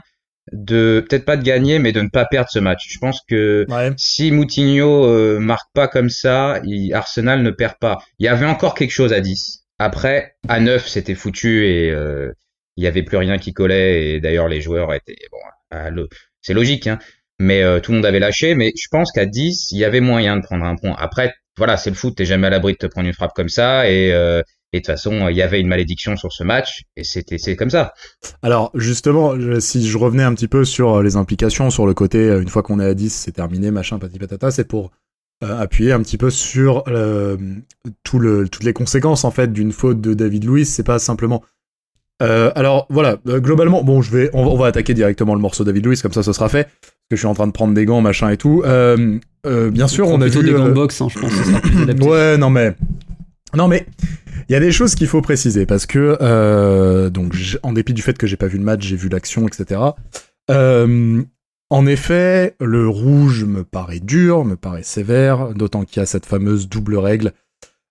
de 0.51 1.05
peut-être 1.07 1.25
pas 1.25 1.37
de 1.37 1.43
gagner, 1.43 1.79
mais 1.79 1.91
de 1.91 2.01
ne 2.01 2.09
pas 2.09 2.25
perdre 2.25 2.49
ce 2.49 2.59
match. 2.59 2.87
Je 2.89 2.99
pense 2.99 3.21
que 3.27 3.65
Ouais. 3.69 3.91
si 3.97 4.31
Moutinho 4.31 5.05
euh, 5.05 5.39
marque 5.39 5.69
pas 5.73 5.87
comme 5.87 6.09
ça, 6.09 6.59
il- 6.63 6.93
Arsenal 6.93 7.41
ne 7.43 7.51
perd 7.51 7.75
pas. 7.79 7.99
Il 8.19 8.25
y 8.25 8.29
avait 8.29 8.45
encore 8.45 8.73
quelque 8.75 8.91
chose 8.91 9.13
à 9.13 9.19
10. 9.19 9.63
Après, 9.79 10.35
à 10.47 10.59
9, 10.59 10.87
c'était 10.87 11.15
foutu 11.15 11.67
et 11.67 11.91
euh, 11.91 12.31
il 12.77 12.83
y 12.83 12.87
avait 12.87 13.03
plus 13.03 13.17
rien 13.17 13.37
qui 13.37 13.53
collait. 13.53 14.09
Et 14.11 14.19
d'ailleurs, 14.19 14.47
les 14.47 14.61
joueurs 14.61 14.93
étaient 14.93 15.15
bon. 15.31 16.07
C'est 16.41 16.53
logique, 16.53 16.87
hein. 16.87 16.99
Mais 17.39 17.61
euh, 17.61 17.79
tout 17.79 17.91
le 17.91 17.97
monde 17.97 18.05
avait 18.05 18.19
lâché. 18.19 18.55
Mais 18.55 18.71
je 18.75 18.87
pense 18.89 19.11
qu'à 19.11 19.25
10, 19.25 19.71
il 19.71 19.77
y 19.77 19.85
avait 19.85 19.99
moyen 19.99 20.37
de 20.37 20.41
prendre 20.41 20.65
un 20.65 20.75
point. 20.75 20.95
Après, 20.97 21.33
voilà, 21.57 21.77
c'est 21.77 21.89
le 21.89 21.95
foot, 21.95 22.15
t'es 22.15 22.25
jamais 22.25 22.47
à 22.47 22.49
l'abri 22.49 22.73
de 22.73 22.77
te 22.77 22.85
prendre 22.87 23.07
une 23.07 23.13
frappe 23.13 23.33
comme 23.35 23.49
ça, 23.49 23.89
et, 23.89 24.11
euh, 24.13 24.41
et 24.77 24.81
de 24.81 24.85
toute 24.85 24.93
façon, 24.93 25.27
il 25.29 25.35
y 25.35 25.41
avait 25.41 25.59
une 25.59 25.67
malédiction 25.67 26.15
sur 26.15 26.31
ce 26.31 26.43
match, 26.43 26.83
et 26.95 27.03
c'était 27.03 27.37
c'est 27.37 27.55
comme 27.55 27.69
ça. 27.69 27.93
Alors 28.41 28.71
justement, 28.73 29.33
si 29.59 29.87
je 29.87 29.97
revenais 29.97 30.23
un 30.23 30.33
petit 30.33 30.47
peu 30.47 30.65
sur 30.65 31.03
les 31.03 31.15
implications, 31.15 31.69
sur 31.69 31.85
le 31.85 31.93
côté, 31.93 32.27
une 32.27 32.49
fois 32.49 32.63
qu'on 32.63 32.79
est 32.79 32.85
à 32.85 32.93
10, 32.93 33.13
c'est 33.13 33.31
terminé, 33.31 33.71
machin, 33.71 33.99
pati 33.99 34.19
patata, 34.19 34.51
c'est 34.51 34.67
pour 34.67 34.91
appuyer 35.41 35.91
un 35.91 36.01
petit 36.01 36.17
peu 36.17 36.29
sur 36.29 36.83
tout 38.03 38.19
le, 38.19 38.49
toutes 38.49 38.63
les 38.63 38.73
conséquences 38.73 39.23
en 39.23 39.31
fait 39.31 39.51
d'une 39.51 39.71
faute 39.71 40.01
de 40.01 40.13
David 40.13 40.45
Luiz. 40.45 40.69
C'est 40.69 40.83
pas 40.83 40.99
simplement 40.99 41.43
euh, 42.21 42.51
alors 42.55 42.87
voilà, 42.89 43.17
euh, 43.27 43.39
globalement, 43.39 43.83
bon, 43.83 44.01
je 44.01 44.11
vais, 44.11 44.29
on, 44.33 44.55
va 44.55 44.67
attaquer 44.67 44.93
directement 44.93 45.35
le 45.35 45.41
morceau 45.41 45.63
David 45.63 45.85
Luiz, 45.85 46.01
comme 46.01 46.13
ça, 46.13 46.23
ce 46.23 46.33
sera 46.33 46.49
fait. 46.49 46.63
Parce 46.63 47.09
que 47.11 47.15
je 47.15 47.17
suis 47.17 47.27
en 47.27 47.35
train 47.35 47.47
de 47.47 47.51
prendre 47.51 47.73
des 47.73 47.85
gants, 47.85 48.01
machin 48.01 48.29
et 48.29 48.37
tout. 48.37 48.63
Euh, 48.65 49.17
euh 49.45 49.69
bien 49.69 49.87
sûr, 49.87 50.07
on 50.07 50.19
a 50.21 50.27
vu 50.27 50.43
des 50.43 50.51
gants 50.51 50.69
box, 50.69 50.99
hein, 51.01 51.07
je 51.09 51.19
pense. 51.19 51.31
ouais, 52.07 52.37
non 52.37 52.49
mais, 52.49 52.75
non 53.57 53.67
mais, 53.67 53.85
il 54.47 54.53
y 54.53 54.55
a 54.55 54.59
des 54.59 54.71
choses 54.71 54.95
qu'il 54.95 55.07
faut 55.07 55.21
préciser 55.21 55.65
parce 55.65 55.85
que 55.85 56.17
euh, 56.21 57.09
donc, 57.09 57.35
en 57.63 57.73
dépit 57.73 57.93
du 57.93 58.01
fait 58.01 58.17
que 58.17 58.27
j'ai 58.27 58.37
pas 58.37 58.47
vu 58.47 58.57
le 58.57 58.63
match, 58.63 58.83
j'ai 58.83 58.95
vu 58.95 59.09
l'action, 59.09 59.47
etc. 59.47 59.81
en 60.49 61.85
effet, 61.85 62.55
le 62.61 62.87
rouge 62.87 63.43
me 63.43 63.63
paraît 63.65 63.99
dur, 63.99 64.45
me 64.45 64.55
paraît 64.55 64.83
sévère, 64.83 65.53
d'autant 65.53 65.83
qu'il 65.83 65.99
y 65.99 66.03
a 66.03 66.05
cette 66.05 66.25
fameuse 66.25 66.69
double 66.69 66.97
règle 66.97 67.33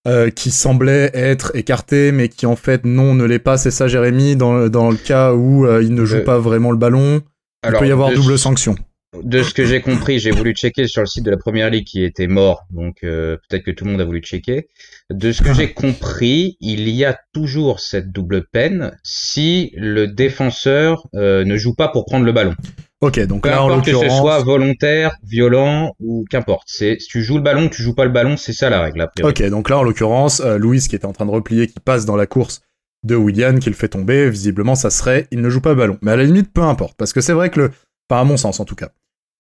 euh, 0.07 0.31
qui 0.31 0.53
semblait 0.53 1.11
être 1.15 1.51
écarté, 1.57 2.13
mais 2.13 2.29
qui 2.29 2.47
en 2.47 2.55
fait 2.55 2.85
non 2.85 3.15
ne 3.15 3.25
l'est 3.25 3.41
pas. 3.41 3.57
C'est 3.57 3.73
ça, 3.73 3.89
Jérémy, 3.89 4.37
dans, 4.37 4.69
dans 4.69 4.89
le 4.89 4.97
cas 4.97 5.33
où 5.35 5.67
euh, 5.67 5.83
il 5.83 5.95
ne 5.95 6.05
joue 6.05 6.23
pas 6.23 6.39
vraiment 6.39 6.71
le 6.71 6.77
ballon. 6.77 7.23
il 7.67 7.73
peut 7.73 7.89
y 7.89 7.91
avoir 7.91 8.13
double 8.13 8.39
sanction. 8.39 8.77
De 9.23 9.43
ce 9.43 9.55
que 9.55 9.65
j'ai 9.65 9.81
compris, 9.81 10.19
j'ai 10.19 10.31
voulu 10.31 10.53
checker 10.53 10.87
sur 10.89 11.01
le 11.01 11.07
site 11.07 11.25
de 11.25 11.31
la 11.31 11.37
première 11.37 11.71
ligue 11.71 11.87
qui 11.87 12.05
était 12.05 12.27
mort, 12.27 12.67
donc 12.71 12.99
euh, 13.03 13.37
peut-être 13.49 13.65
que 13.65 13.71
tout 13.71 13.85
le 13.85 13.93
monde 13.93 14.01
a 14.01 14.05
voulu 14.05 14.21
checker. 14.21 14.69
De 15.11 15.33
ce 15.33 15.43
que 15.43 15.55
j'ai 15.55 15.73
compris, 15.73 16.57
il 16.61 16.89
y 16.89 17.05
a 17.05 17.19
toujours 17.33 17.81
cette 17.81 18.13
double 18.13 18.47
peine 18.47 18.97
si 19.03 19.73
le 19.77 20.07
défenseur 20.07 21.07
ne 21.15 21.57
joue 21.57 21.75
pas 21.75 21.89
pour 21.89 22.05
prendre 22.05 22.25
le 22.25 22.33
ballon. 22.33 22.55
Ok, 23.03 23.21
donc 23.27 23.43
Peu 23.43 23.51
là 23.51 23.61
importe 23.61 23.79
en 23.79 23.83
que 23.83 23.93
ce 23.93 24.09
soit 24.09 24.43
volontaire, 24.43 25.17
violent 25.23 25.95
ou 26.01 26.25
qu'importe. 26.31 26.65
C'est 26.67 26.97
si 26.99 27.09
tu 27.09 27.23
joues 27.23 27.37
le 27.37 27.43
ballon, 27.43 27.69
tu 27.69 27.83
joues 27.83 27.95
pas 27.95 28.07
le 28.07 28.11
ballon, 28.11 28.39
c'est 28.39 28.55
ça 28.55 28.71
la 28.71 28.81
règle. 28.81 29.07
Ok, 29.23 29.43
donc 29.49 29.69
là 29.69 29.79
en 29.79 29.83
l'occurrence, 29.83 30.41
euh, 30.41 30.57
Louis 30.57 30.81
qui 30.81 30.97
était 30.97 31.05
en 31.05 31.13
train 31.13 31.27
de 31.27 31.31
replier, 31.31 31.67
qui 31.67 31.79
passe 31.79 32.07
dans 32.07 32.17
la 32.17 32.27
course 32.27 32.63
de 33.05 33.15
William, 33.15 33.59
qui 33.59 33.69
le 33.69 33.77
fait 33.77 33.89
tomber, 33.89 34.31
visiblement 34.31 34.75
ça 34.75 34.89
serait, 34.89 35.27
il 35.31 35.43
ne 35.43 35.51
joue 35.51 35.61
pas 35.61 35.71
le 35.71 35.77
ballon. 35.77 35.99
Mais 36.01 36.13
à 36.13 36.17
la 36.17 36.25
limite, 36.25 36.53
peu 36.53 36.63
importe, 36.63 36.97
parce 36.97 37.13
que 37.13 37.21
c'est 37.21 37.35
vrai 37.35 37.51
que 37.51 37.61
le, 37.61 37.71
enfin 38.09 38.21
à 38.21 38.25
mon 38.25 38.37
sens 38.37 38.61
en 38.61 38.65
tout 38.65 38.75
cas, 38.75 38.91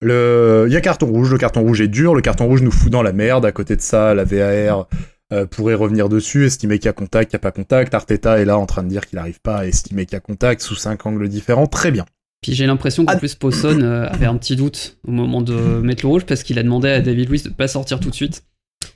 le, 0.01 0.67
il 0.69 0.73
y 0.73 0.77
a 0.77 0.81
carton 0.81 1.07
rouge, 1.07 1.33
le 1.33 1.39
carton 1.39 1.63
rouge 1.63 1.81
est 1.81 1.89
dur, 1.89 2.15
le 2.15 2.21
carton 2.21 2.47
rouge 2.47 2.63
nous 2.63 2.71
fout 2.71 2.91
dans 2.91 3.03
la 3.03 3.13
merde. 3.13 3.47
À 3.47 3.53
côté 3.53 3.77
de 3.77 3.81
ça, 3.81 4.15
la 4.15 4.25
VAR 4.25 4.89
euh, 5.33 5.47
pourrait 5.47 5.75
revenir 5.75 6.09
dessus, 6.09 6.45
estimer 6.47 6.79
qu'il 6.79 6.87
y 6.87 6.89
a 6.89 6.93
contact, 6.93 7.31
qu'il 7.31 7.37
n'y 7.37 7.41
a 7.41 7.43
pas 7.43 7.51
contact. 7.51 7.95
Arteta 7.95 8.39
est 8.39 8.45
là 8.45 8.59
en 8.59 8.67
train 8.67 8.83
de 8.83 8.89
dire 8.89 9.07
qu'il 9.07 9.17
n'arrive 9.17 9.41
pas 9.41 9.59
à 9.59 9.67
estimer 9.67 10.05
qu'il 10.05 10.15
y 10.15 10.17
a 10.17 10.21
contact 10.21 10.61
sous 10.61 10.75
cinq 10.75 11.07
angles 11.07 11.29
différents. 11.29 11.67
Très 11.67 11.91
bien. 11.91 12.05
Puis 12.43 12.53
j'ai 12.55 12.67
l'impression 12.67 13.07
qu'en 13.07 13.15
ah. 13.15 13.17
plus 13.17 13.35
Posson 13.35 13.81
euh, 13.81 14.07
avait 14.09 14.27
un 14.27 14.37
petit 14.37 14.57
doute 14.57 14.99
au 15.09 15.11
moment 15.11 15.41
de 15.41 15.55
mettre 15.55 16.05
le 16.05 16.09
rouge 16.09 16.27
parce 16.27 16.43
qu'il 16.43 16.59
a 16.59 16.63
demandé 16.63 16.89
à 16.89 17.01
David 17.01 17.31
Luiz 17.31 17.43
de 17.43 17.49
pas 17.49 17.67
sortir 17.67 17.99
tout 17.99 18.11
de 18.11 18.15
suite. 18.15 18.45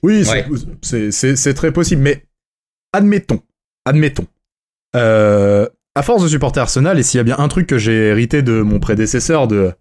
Oui, 0.02 0.24
c'est 0.82 1.54
très 1.54 1.72
possible, 1.72 2.02
mais 2.02 2.24
admettons, 2.92 3.40
admettons. 3.84 4.26
Euh, 4.96 5.68
à 5.94 6.02
force 6.02 6.22
de 6.22 6.28
supporter 6.28 6.60
Arsenal, 6.60 6.98
et 6.98 7.02
s'il 7.02 7.18
y 7.18 7.20
a 7.20 7.24
bien 7.24 7.36
un 7.38 7.48
truc 7.48 7.66
que 7.66 7.78
j'ai 7.78 8.08
hérité 8.08 8.42
de 8.42 8.62
mon 8.62 8.78
prédécesseur, 8.78 9.48
de, 9.48 9.72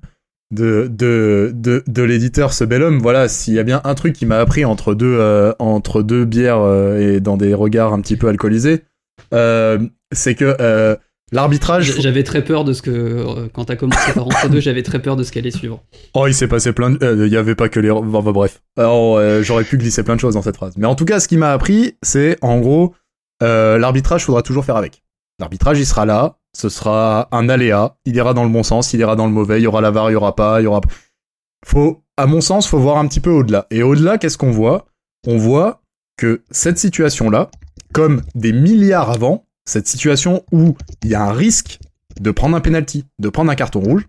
de, 0.51 0.87
de, 0.89 1.53
de, 1.85 2.03
l'éditeur, 2.03 2.53
ce 2.53 2.63
bel 2.63 2.81
homme, 2.81 2.99
voilà, 2.99 3.27
s'il 3.27 3.53
y 3.53 3.59
a 3.59 3.63
bien 3.63 3.81
un 3.83 3.95
truc 3.95 4.13
qui 4.13 4.25
m'a 4.25 4.39
appris 4.39 4.65
entre 4.65 4.95
deux, 4.95 5.17
euh, 5.19 5.53
entre 5.59 6.01
deux 6.01 6.25
bières 6.25 6.65
et 6.97 7.19
dans 7.19 7.37
des 7.37 7.53
regards 7.53 7.93
un 7.93 8.01
petit 8.01 8.17
peu 8.17 8.27
alcoolisés, 8.27 8.83
c'est 9.31 10.35
que 10.35 10.97
L'arbitrage. 11.31 11.99
J'avais 11.99 12.23
très 12.23 12.43
peur 12.43 12.63
de 12.63 12.73
ce 12.73 12.81
que. 12.81 12.89
Euh, 12.91 13.47
quand 13.53 13.65
t'as 13.65 13.75
commencé 13.75 14.11
par 14.13 14.25
entre 14.25 14.49
deux, 14.49 14.59
j'avais 14.59 14.83
très 14.83 14.99
peur 14.99 15.15
de 15.15 15.23
ce 15.23 15.31
qu'allait 15.31 15.51
suivre. 15.51 15.83
Oh, 16.13 16.25
il 16.27 16.33
s'est 16.33 16.47
passé 16.47 16.73
plein 16.73 16.91
de. 16.91 17.03
Euh, 17.03 17.27
il 17.27 17.31
y 17.31 17.37
avait 17.37 17.55
pas 17.55 17.69
que 17.69 17.79
les. 17.79 17.89
bref. 17.89 18.61
Alors, 18.77 19.17
euh, 19.17 19.43
j'aurais 19.43 19.63
pu 19.63 19.77
glisser 19.77 20.03
plein 20.03 20.15
de 20.15 20.19
choses 20.19 20.33
dans 20.33 20.41
cette 20.41 20.55
phrase. 20.55 20.73
Mais 20.77 20.87
en 20.87 20.95
tout 20.95 21.05
cas, 21.05 21.19
ce 21.19 21.27
qui 21.27 21.37
m'a 21.37 21.51
appris, 21.51 21.97
c'est 22.01 22.37
en 22.41 22.59
gros, 22.59 22.95
l'arbitrage, 23.41 24.25
faudra 24.25 24.41
toujours 24.41 24.65
faire 24.65 24.75
avec. 24.75 25.03
L'arbitrage, 25.39 25.79
il 25.79 25.85
sera 25.85 26.05
là. 26.05 26.37
Ce 26.55 26.69
sera 26.69 27.27
un 27.31 27.49
aléa. 27.49 27.95
Il 28.05 28.15
ira 28.15 28.33
dans 28.33 28.43
le 28.43 28.49
bon 28.49 28.63
sens, 28.63 28.93
il 28.93 28.99
ira 28.99 29.15
dans 29.15 29.25
le 29.25 29.31
mauvais. 29.31 29.59
Il 29.59 29.63
y 29.63 29.67
aura 29.67 29.81
la 29.81 29.91
VAR, 29.91 30.09
il 30.09 30.13
y 30.13 30.15
aura 30.15 30.35
pas. 30.35 30.61
Il 30.61 30.65
y 30.65 30.67
aura. 30.67 30.81
Faut, 31.65 32.03
à 32.17 32.25
mon 32.25 32.41
sens, 32.41 32.67
faut 32.67 32.79
voir 32.79 32.97
un 32.97 33.07
petit 33.07 33.19
peu 33.19 33.29
au-delà. 33.29 33.67
Et 33.71 33.83
au-delà, 33.83 34.17
qu'est-ce 34.17 34.37
qu'on 34.37 34.51
voit? 34.51 34.87
On 35.27 35.37
voit 35.37 35.81
que 36.17 36.43
cette 36.51 36.77
situation-là, 36.77 37.49
comme 37.93 38.21
des 38.35 38.51
milliards 38.51 39.09
avant, 39.09 39.45
cette 39.65 39.87
situation 39.87 40.43
où 40.51 40.75
il 41.03 41.11
y 41.11 41.15
a 41.15 41.23
un 41.23 41.31
risque 41.31 41.79
de 42.19 42.31
prendre 42.31 42.57
un 42.57 42.61
penalty, 42.61 43.05
de 43.19 43.29
prendre 43.29 43.51
un 43.51 43.55
carton 43.55 43.79
rouge, 43.79 44.05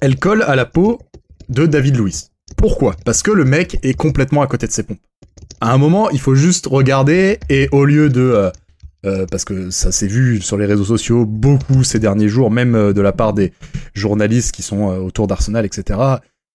elle 0.00 0.16
colle 0.16 0.42
à 0.42 0.54
la 0.54 0.66
peau 0.66 1.00
de 1.48 1.66
David 1.66 1.96
Luiz. 1.96 2.30
Pourquoi? 2.56 2.94
Parce 3.04 3.22
que 3.22 3.30
le 3.30 3.44
mec 3.44 3.78
est 3.82 3.94
complètement 3.94 4.42
à 4.42 4.46
côté 4.46 4.66
de 4.66 4.72
ses 4.72 4.82
pompes. 4.82 5.00
À 5.60 5.72
un 5.72 5.78
moment, 5.78 6.10
il 6.10 6.20
faut 6.20 6.34
juste 6.34 6.66
regarder 6.66 7.38
et 7.48 7.68
au 7.72 7.84
lieu 7.84 8.10
de 8.10 8.20
euh, 8.20 8.50
euh, 9.04 9.26
parce 9.30 9.44
que 9.44 9.70
ça 9.70 9.92
s'est 9.92 10.06
vu 10.06 10.40
sur 10.40 10.56
les 10.56 10.66
réseaux 10.66 10.84
sociaux 10.84 11.26
beaucoup 11.26 11.84
ces 11.84 11.98
derniers 11.98 12.28
jours, 12.28 12.50
même 12.50 12.74
euh, 12.74 12.92
de 12.92 13.00
la 13.00 13.12
part 13.12 13.32
des 13.32 13.52
journalistes 13.94 14.54
qui 14.54 14.62
sont 14.62 14.84
autour 14.84 15.26
d'Arsenal, 15.26 15.64
etc. 15.64 15.98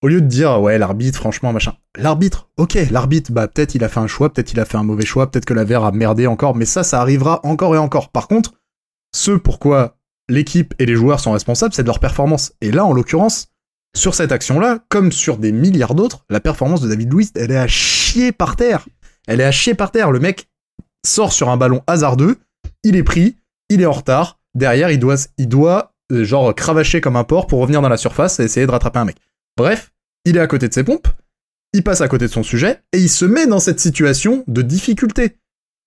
Au 0.01 0.07
lieu 0.07 0.21
de 0.21 0.27
dire 0.27 0.61
ouais 0.61 0.77
l'arbitre 0.77 1.19
franchement 1.19 1.51
machin, 1.51 1.73
l'arbitre, 1.97 2.49
ok 2.57 2.77
l'arbitre 2.89 3.31
bah 3.31 3.47
peut-être 3.47 3.75
il 3.75 3.83
a 3.83 3.89
fait 3.89 3.99
un 3.99 4.07
choix, 4.07 4.31
peut-être 4.31 4.53
il 4.53 4.59
a 4.59 4.65
fait 4.65 4.77
un 4.77 4.83
mauvais 4.83 5.05
choix, 5.05 5.29
peut-être 5.29 5.45
que 5.45 5.53
la 5.53 5.65
VR 5.65 5.83
a 5.83 5.91
merdé 5.91 6.25
encore, 6.25 6.55
mais 6.55 6.65
ça 6.65 6.83
ça 6.83 7.01
arrivera 7.01 7.41
encore 7.43 7.75
et 7.75 7.79
encore. 7.79 8.09
Par 8.09 8.27
contre, 8.27 8.53
ce 9.13 9.31
pourquoi 9.31 9.97
l'équipe 10.29 10.73
et 10.79 10.85
les 10.85 10.95
joueurs 10.95 11.19
sont 11.19 11.31
responsables, 11.31 11.73
c'est 11.73 11.83
de 11.83 11.87
leur 11.87 11.99
performance. 11.99 12.53
Et 12.61 12.71
là 12.71 12.85
en 12.85 12.93
l'occurrence, 12.93 13.49
sur 13.95 14.15
cette 14.15 14.31
action-là, 14.31 14.79
comme 14.89 15.11
sur 15.11 15.37
des 15.37 15.51
milliards 15.51 15.95
d'autres, 15.95 16.25
la 16.29 16.39
performance 16.39 16.81
de 16.81 16.87
David 16.87 17.11
Luiz, 17.11 17.31
elle 17.35 17.51
est 17.51 17.57
à 17.57 17.67
chier 17.67 18.31
par 18.31 18.55
terre. 18.55 18.87
Elle 19.27 19.41
est 19.41 19.45
à 19.45 19.51
chier 19.51 19.73
par 19.73 19.91
terre. 19.91 20.11
Le 20.11 20.19
mec 20.19 20.48
sort 21.05 21.33
sur 21.33 21.49
un 21.49 21.57
ballon 21.57 21.81
hasardeux, 21.87 22.37
il 22.83 22.95
est 22.95 23.03
pris, 23.03 23.37
il 23.69 23.81
est 23.81 23.85
en 23.85 23.91
retard. 23.91 24.39
Derrière, 24.55 24.91
il 24.91 24.99
doit, 24.99 25.15
il 25.37 25.47
doit 25.47 25.93
euh, 26.11 26.23
genre 26.23 26.53
cravacher 26.55 27.01
comme 27.01 27.15
un 27.15 27.23
porc 27.23 27.47
pour 27.47 27.59
revenir 27.59 27.81
dans 27.81 27.89
la 27.89 27.97
surface 27.97 28.39
et 28.39 28.43
essayer 28.43 28.65
de 28.65 28.71
rattraper 28.71 28.99
un 28.99 29.05
mec. 29.05 29.17
Bref, 29.57 29.91
il 30.25 30.37
est 30.37 30.41
à 30.41 30.47
côté 30.47 30.67
de 30.67 30.73
ses 30.73 30.83
pompes, 30.83 31.07
il 31.73 31.83
passe 31.83 32.01
à 32.01 32.07
côté 32.07 32.25
de 32.25 32.31
son 32.31 32.43
sujet, 32.43 32.81
et 32.93 32.99
il 32.99 33.09
se 33.09 33.25
met 33.25 33.47
dans 33.47 33.59
cette 33.59 33.79
situation 33.79 34.43
de 34.47 34.61
difficulté. 34.61 35.37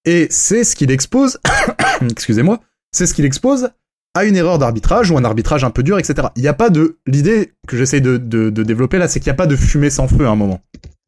Et 0.05 0.29
c'est 0.31 0.65
ce 0.65 0.77
qu'il 0.77 0.91
expose, 0.91 1.39
excusez-moi, 2.11 2.61
c'est 2.93 3.07
ce 3.07 3.15
qu'il 3.15 3.25
expose 3.25 3.71
à 4.15 4.25
une 4.25 4.37
erreur 4.37 4.59
d'arbitrage 4.59 5.11
ou 5.11 5.17
un 5.17 5.25
arbitrage 5.25 5.65
un 5.65 5.71
peu 5.71 5.83
dur, 5.83 5.99
etc. 5.99 6.29
Il 6.37 6.43
n'y 6.43 6.49
a 6.49 6.55
pas 6.55 6.71
de... 6.71 6.99
L'idée 7.07 7.53
que 7.67 7.77
j'essaie 7.77 8.01
de, 8.01 8.19
développer 8.51 8.99
là, 8.99 9.09
c'est 9.09 9.21
qu'il 9.21 9.31
n'y 9.31 9.35
a 9.35 9.37
pas 9.37 9.47
de 9.47 9.57
fumée 9.57 9.91
sans 9.91 10.07
feu 10.07 10.27
à 10.27 10.31
un 10.31 10.37
moment. 10.37 10.61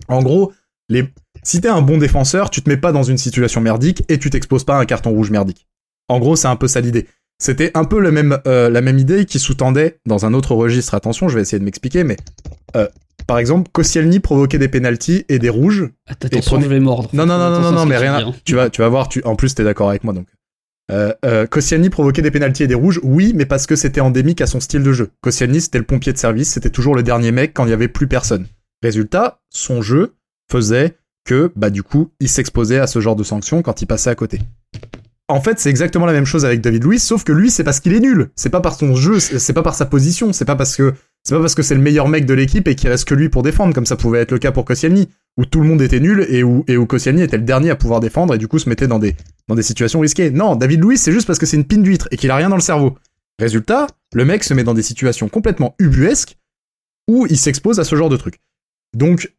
En 0.09 0.23
gros, 0.23 0.53
les... 0.89 1.13
si 1.45 1.61
t'es 1.61 1.69
un 1.69 1.83
bon 1.83 1.99
défenseur, 1.99 2.51
tu 2.51 2.63
te 2.63 2.69
mets 2.69 2.77
pas 2.77 2.93
dans 2.93 3.03
une 3.03 3.19
situation 3.19 3.61
merdique 3.61 4.03
et 4.09 4.19
tu 4.19 4.31
t'exposes 4.31 4.65
pas 4.65 4.77
à 4.77 4.81
un 4.81 4.85
carton 4.85 5.11
rouge 5.11 5.31
merdique. 5.31 5.69
En 6.09 6.19
gros, 6.19 6.37
c'est 6.37 6.49
un 6.49 6.57
peu 6.57 6.69
ça 6.69 6.81
l'idée. 6.81 7.07
C'était 7.39 7.71
un 7.75 7.85
peu 7.85 8.11
même, 8.11 8.39
euh, 8.47 8.71
la 8.71 8.81
même 8.81 8.99
idée 8.99 9.25
qui 9.25 9.39
sous-tendait 9.39 9.99
dans 10.07 10.27
un 10.27 10.35
autre 10.35 10.55
registre. 10.55 10.95
Attention, 10.95 11.29
je 11.29 11.35
vais 11.37 11.43
essayer 11.43 11.59
de 11.59 11.65
m'expliquer, 11.65 12.05
mais 12.05 12.17
euh, 12.77 12.89
par 13.27 13.39
exemple, 13.39 13.71
Koscielny 13.73 14.21
provoquait 14.21 14.59
des 14.59 14.69
pénalties 14.69 15.25
et 15.29 15.39
des 15.39 15.49
rouges. 15.49 15.89
attention, 16.09 16.61
je 16.61 16.67
vais 16.67 16.81
mordre. 16.81 17.11
Non, 17.13 17.27
non, 17.27 17.39
non, 17.39 17.61
non, 17.61 17.73
non, 17.73 17.87
mais 17.87 17.97
rien. 17.97 18.33
Tu 18.45 18.55
vas, 18.55 18.71
tu 18.71 18.83
vas 18.83 18.89
voir. 18.89 19.09
Tu, 19.09 19.23
en 19.25 19.37
plus, 19.37 19.55
t'es 19.55 19.65
d'accord 19.65 19.89
avec 19.89 20.05
moi, 20.05 20.13
donc. 20.13 20.27
Euh, 20.91 21.15
euh, 21.25 21.47
Koscielny 21.47 21.89
provoquait 21.89 22.21
des 22.21 22.31
pénalties 22.31 22.65
et 22.65 22.67
des 22.67 22.75
rouges, 22.75 23.01
oui, 23.03 23.33
mais 23.35 23.47
parce 23.47 23.67
que 23.67 23.75
c'était 23.75 24.03
endémique 24.03 24.43
à 24.43 24.47
son 24.47 24.61
style 24.61 24.83
de 24.83 24.93
jeu. 24.93 25.11
Koscielny, 25.23 25.63
c'était 25.63 25.79
le 25.79 25.85
pompier 25.85 26.13
de 26.13 26.19
service, 26.19 26.51
c'était 26.51 26.69
toujours 26.69 26.95
le 26.95 27.03
dernier 27.03 27.33
mec 27.33 27.55
quand 27.55 27.65
il 27.65 27.71
y 27.71 27.75
avait 27.75 27.89
plus 27.89 28.07
personne. 28.07 28.47
Résultat, 28.83 29.41
son 29.49 29.81
jeu 29.81 30.15
faisait 30.51 30.97
que, 31.25 31.53
bah, 31.57 31.71
du 31.71 31.83
coup, 31.83 32.11
il 32.21 32.29
s'exposait 32.29 32.79
à 32.79 32.87
ce 32.87 33.01
genre 33.01 33.17
de 33.17 33.25
sanctions 33.25 33.63
quand 33.63 33.83
il 33.83 33.87
passait 33.87 34.11
à 34.11 34.15
côté 34.15 34.41
en 35.29 35.41
fait, 35.41 35.59
c'est 35.59 35.71
exactement 35.71 36.05
la 36.05 36.13
même 36.13 36.27
chose 36.27 36.45
avec 36.45 36.61
David 36.61 36.85
Luiz, 36.85 37.03
sauf 37.03 37.25
que 37.25 37.33
lui, 37.33 37.51
c'est 37.51 37.65
parce 37.65 37.81
qu'il 37.81 37.95
est 37.95 38.01
nul. 38.01 38.31
C'est 38.37 38.51
pas 38.51 38.61
par 38.61 38.75
son 38.75 38.95
jeu, 38.95 39.19
c'est 39.21 39.53
pas 39.55 39.63
par 39.63 39.75
sa 39.75 39.87
position, 39.87 40.35
c'est 40.35 40.45
pas 40.45 40.57
parce 40.57 40.77
que 40.77 40.93
c'est 41.23 41.35
pas 41.35 41.41
parce 41.41 41.55
que 41.55 41.63
c'est 41.63 41.75
le 41.75 41.81
meilleur 41.81 42.09
mec 42.09 42.27
de 42.27 42.35
l'équipe 42.35 42.69
et 42.69 42.75
qu'il 42.75 42.91
reste 42.91 43.07
que 43.07 43.15
lui 43.15 43.31
pour 43.31 43.43
défendre, 43.43 43.73
comme 43.75 43.87
ça 43.87 43.97
pouvait 43.97 44.21
être 44.21 44.33
le 44.33 44.39
cas 44.39 44.53
pour 44.53 44.67
Koscielny, 44.67 45.09
où 45.39 45.47
tout 45.47 45.63
le 45.63 45.67
monde 45.67 45.81
était 45.81 46.01
nul 46.01 46.27
et 46.29 46.43
où, 46.43 46.65
et 46.69 46.77
où 46.77 46.85
Koscielny 46.85 47.23
était 47.23 47.39
le 47.39 47.45
dernier 47.45 47.71
à 47.71 47.77
pouvoir 47.77 48.01
défendre 48.01 48.35
et 48.35 48.39
du 48.39 48.49
coup 48.49 48.59
se 48.59 48.69
mettait 48.69 48.87
dans 48.87 48.99
des, 48.99 49.17
dans 49.49 49.55
des 49.55 49.63
situations 49.63 50.01
risquées. 50.01 50.31
Non, 50.31 50.57
David 50.57 50.85
Luiz, 50.85 51.01
c'est 51.01 51.13
juste 51.13 51.27
parce 51.27 51.39
que 51.39 51.47
c'est 51.47 51.57
une 51.57 51.65
pine 51.65 51.83
d'huître 51.83 52.07
et 52.11 52.19
qu'il 52.19 52.31
a 52.31 52.37
rien 52.37 52.51
dans 52.51 52.57
le 52.57 52.63
cerveau. 52.63 52.99
Résultat, 53.39 53.87
le 54.13 54.27
mec 54.27 54.45
se 54.45 54.53
met 54.53 54.63
dans 54.63 54.75
des 54.75 54.83
situations 54.83 55.31
complètement 55.31 55.75
ubuesques 55.79 56.37
où 57.09 57.27
il 57.31 57.39
s'expose 57.39 57.81
à 57.81 57.85
ce 57.85 57.97
genre 57.97 58.11
de 58.11 58.19
truc. 58.19 58.41
Donc, 58.95 59.33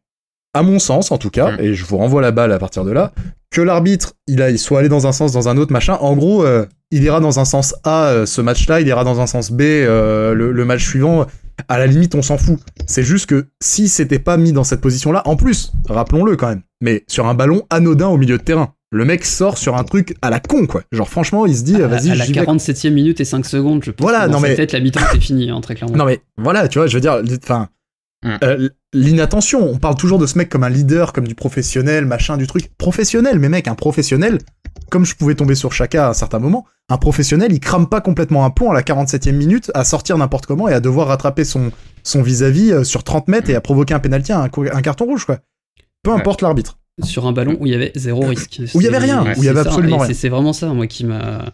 à 0.56 0.62
mon 0.62 0.78
sens 0.78 1.12
en 1.12 1.18
tout 1.18 1.30
cas, 1.30 1.52
mm. 1.52 1.60
et 1.60 1.74
je 1.74 1.84
vous 1.84 1.96
renvoie 1.98 2.22
la 2.22 2.30
balle 2.30 2.52
à 2.52 2.58
partir 2.58 2.84
de 2.84 2.90
là, 2.92 3.12
que 3.50 3.60
l'arbitre 3.60 4.14
il, 4.26 4.42
a, 4.42 4.50
il 4.50 4.58
soit 4.58 4.80
allé 4.80 4.88
dans 4.88 5.06
un 5.06 5.12
sens, 5.12 5.32
dans 5.32 5.48
un 5.48 5.56
autre 5.56 5.72
machin, 5.72 5.94
en 6.00 6.14
gros, 6.16 6.44
euh, 6.44 6.66
il 6.90 7.02
ira 7.02 7.20
dans 7.20 7.38
un 7.38 7.44
sens 7.44 7.74
A 7.84 8.06
euh, 8.06 8.26
ce 8.26 8.40
match-là, 8.40 8.80
il 8.80 8.86
ira 8.88 9.04
dans 9.04 9.20
un 9.20 9.26
sens 9.26 9.50
B 9.50 9.60
euh, 9.62 10.34
le, 10.34 10.64
match 10.64 10.84
suivant. 10.84 11.26
à 11.68 11.78
la 11.78 11.86
limite, 11.86 12.14
on 12.14 12.22
s'en 12.22 12.38
fout. 12.38 12.58
C'est 12.86 13.02
juste 13.02 13.26
que 13.26 13.46
si 13.62 13.88
c'était 13.88 14.18
pas 14.18 14.36
mis 14.36 14.52
dans 14.52 14.64
cette 14.64 14.80
position-là, 14.80 15.22
en 15.26 15.36
plus, 15.36 15.72
rappelons-le 15.88 16.36
quand 16.36 16.48
même, 16.48 16.62
mais 16.80 17.04
sur 17.08 17.26
un 17.26 17.34
ballon 17.34 17.62
anodin 17.70 18.08
au 18.08 18.16
milieu 18.16 18.38
de 18.38 18.42
terrain, 18.42 18.72
le 18.92 19.04
mec 19.04 19.24
sort 19.24 19.58
sur 19.58 19.76
un 19.76 19.84
truc 19.84 20.14
à 20.22 20.30
la 20.30 20.38
con, 20.38 20.66
quoi. 20.66 20.82
Genre, 20.92 21.08
franchement, 21.08 21.44
il 21.44 21.56
se 21.56 21.64
dit, 21.64 21.76
À, 21.76 21.88
vas-y, 21.88 22.10
à 22.10 22.14
la 22.14 22.24
j'y 22.24 22.32
vais. 22.32 22.40
47e 22.42 22.90
minute 22.90 23.20
et 23.20 23.24
5 23.24 23.44
secondes, 23.44 23.82
je 23.84 23.90
pense. 23.90 24.04
Voilà, 24.04 24.26
que 24.26 24.30
dans 24.30 24.34
non, 24.38 24.42
sa 24.42 24.48
mais- 24.48 24.54
tête, 24.54 24.72
la 24.72 24.80
mi-temps, 24.80 25.00
c'est 25.12 25.20
fini, 25.20 25.50
hein, 25.50 25.60
très 25.60 25.74
clairement. 25.74 25.96
Non, 25.96 26.04
mais 26.04 26.20
voilà, 26.38 26.68
tu 26.68 26.78
vois, 26.78 26.86
je 26.86 26.94
veux 26.94 27.00
dire, 27.00 27.20
enfin, 27.42 27.68
Mm. 28.24 28.36
euh, 28.42 28.68
l'inattention. 28.96 29.68
On 29.70 29.78
parle 29.78 29.96
toujours 29.96 30.18
de 30.18 30.26
ce 30.26 30.36
mec 30.38 30.48
comme 30.48 30.64
un 30.64 30.68
leader, 30.68 31.12
comme 31.12 31.26
du 31.28 31.34
professionnel, 31.34 32.06
machin, 32.06 32.36
du 32.36 32.46
truc. 32.46 32.70
Professionnel, 32.78 33.38
mais 33.38 33.48
mec, 33.48 33.68
un 33.68 33.74
professionnel, 33.74 34.38
comme 34.90 35.04
je 35.04 35.14
pouvais 35.14 35.34
tomber 35.34 35.54
sur 35.54 35.72
Chaka 35.72 36.06
à 36.06 36.10
un 36.10 36.14
certain 36.14 36.38
moment, 36.38 36.64
un 36.88 36.96
professionnel, 36.96 37.52
il 37.52 37.60
crame 37.60 37.88
pas 37.88 38.00
complètement 38.00 38.44
un 38.44 38.50
pont 38.50 38.70
à 38.70 38.74
la 38.74 38.82
47e 38.82 39.32
minute 39.32 39.70
à 39.74 39.84
sortir 39.84 40.16
n'importe 40.18 40.46
comment 40.46 40.68
et 40.68 40.72
à 40.72 40.80
devoir 40.80 41.08
rattraper 41.08 41.44
son, 41.44 41.70
son 42.02 42.22
vis-à-vis 42.22 42.72
euh, 42.72 42.84
sur 42.84 43.04
30 43.04 43.28
mètres 43.28 43.50
et 43.50 43.54
à 43.54 43.60
provoquer 43.60 43.94
un 43.94 43.98
pénalty, 44.00 44.32
un, 44.32 44.44
un 44.44 44.82
carton 44.82 45.04
rouge, 45.04 45.24
quoi. 45.24 45.38
Peu 46.02 46.10
Ouais. 46.12 46.16
importe 46.18 46.42
l'arbitre. 46.42 46.78
sur 47.02 47.26
un 47.26 47.32
ballon 47.32 47.56
où 47.60 47.66
il 47.66 47.72
y 47.72 47.74
avait 47.74 47.92
zéro 47.96 48.20
risque. 48.26 48.60
Où 48.74 48.80
il 48.80 48.84
y 48.84 48.88
avait 48.88 48.98
rien, 48.98 49.22
où 49.24 49.26
il 49.28 49.38
y 49.38 49.42
c'est 49.42 49.48
avait 49.48 49.62
ça, 49.64 49.68
absolument 49.68 49.96
et 49.96 49.98
rien. 50.00 50.06
c'est- 50.08 50.14
C'est 50.14 50.28
vraiment 50.28 50.52
ça, 50.52 50.68
moi, 50.68 50.86
qui 50.86 51.04
m'a, 51.04 51.46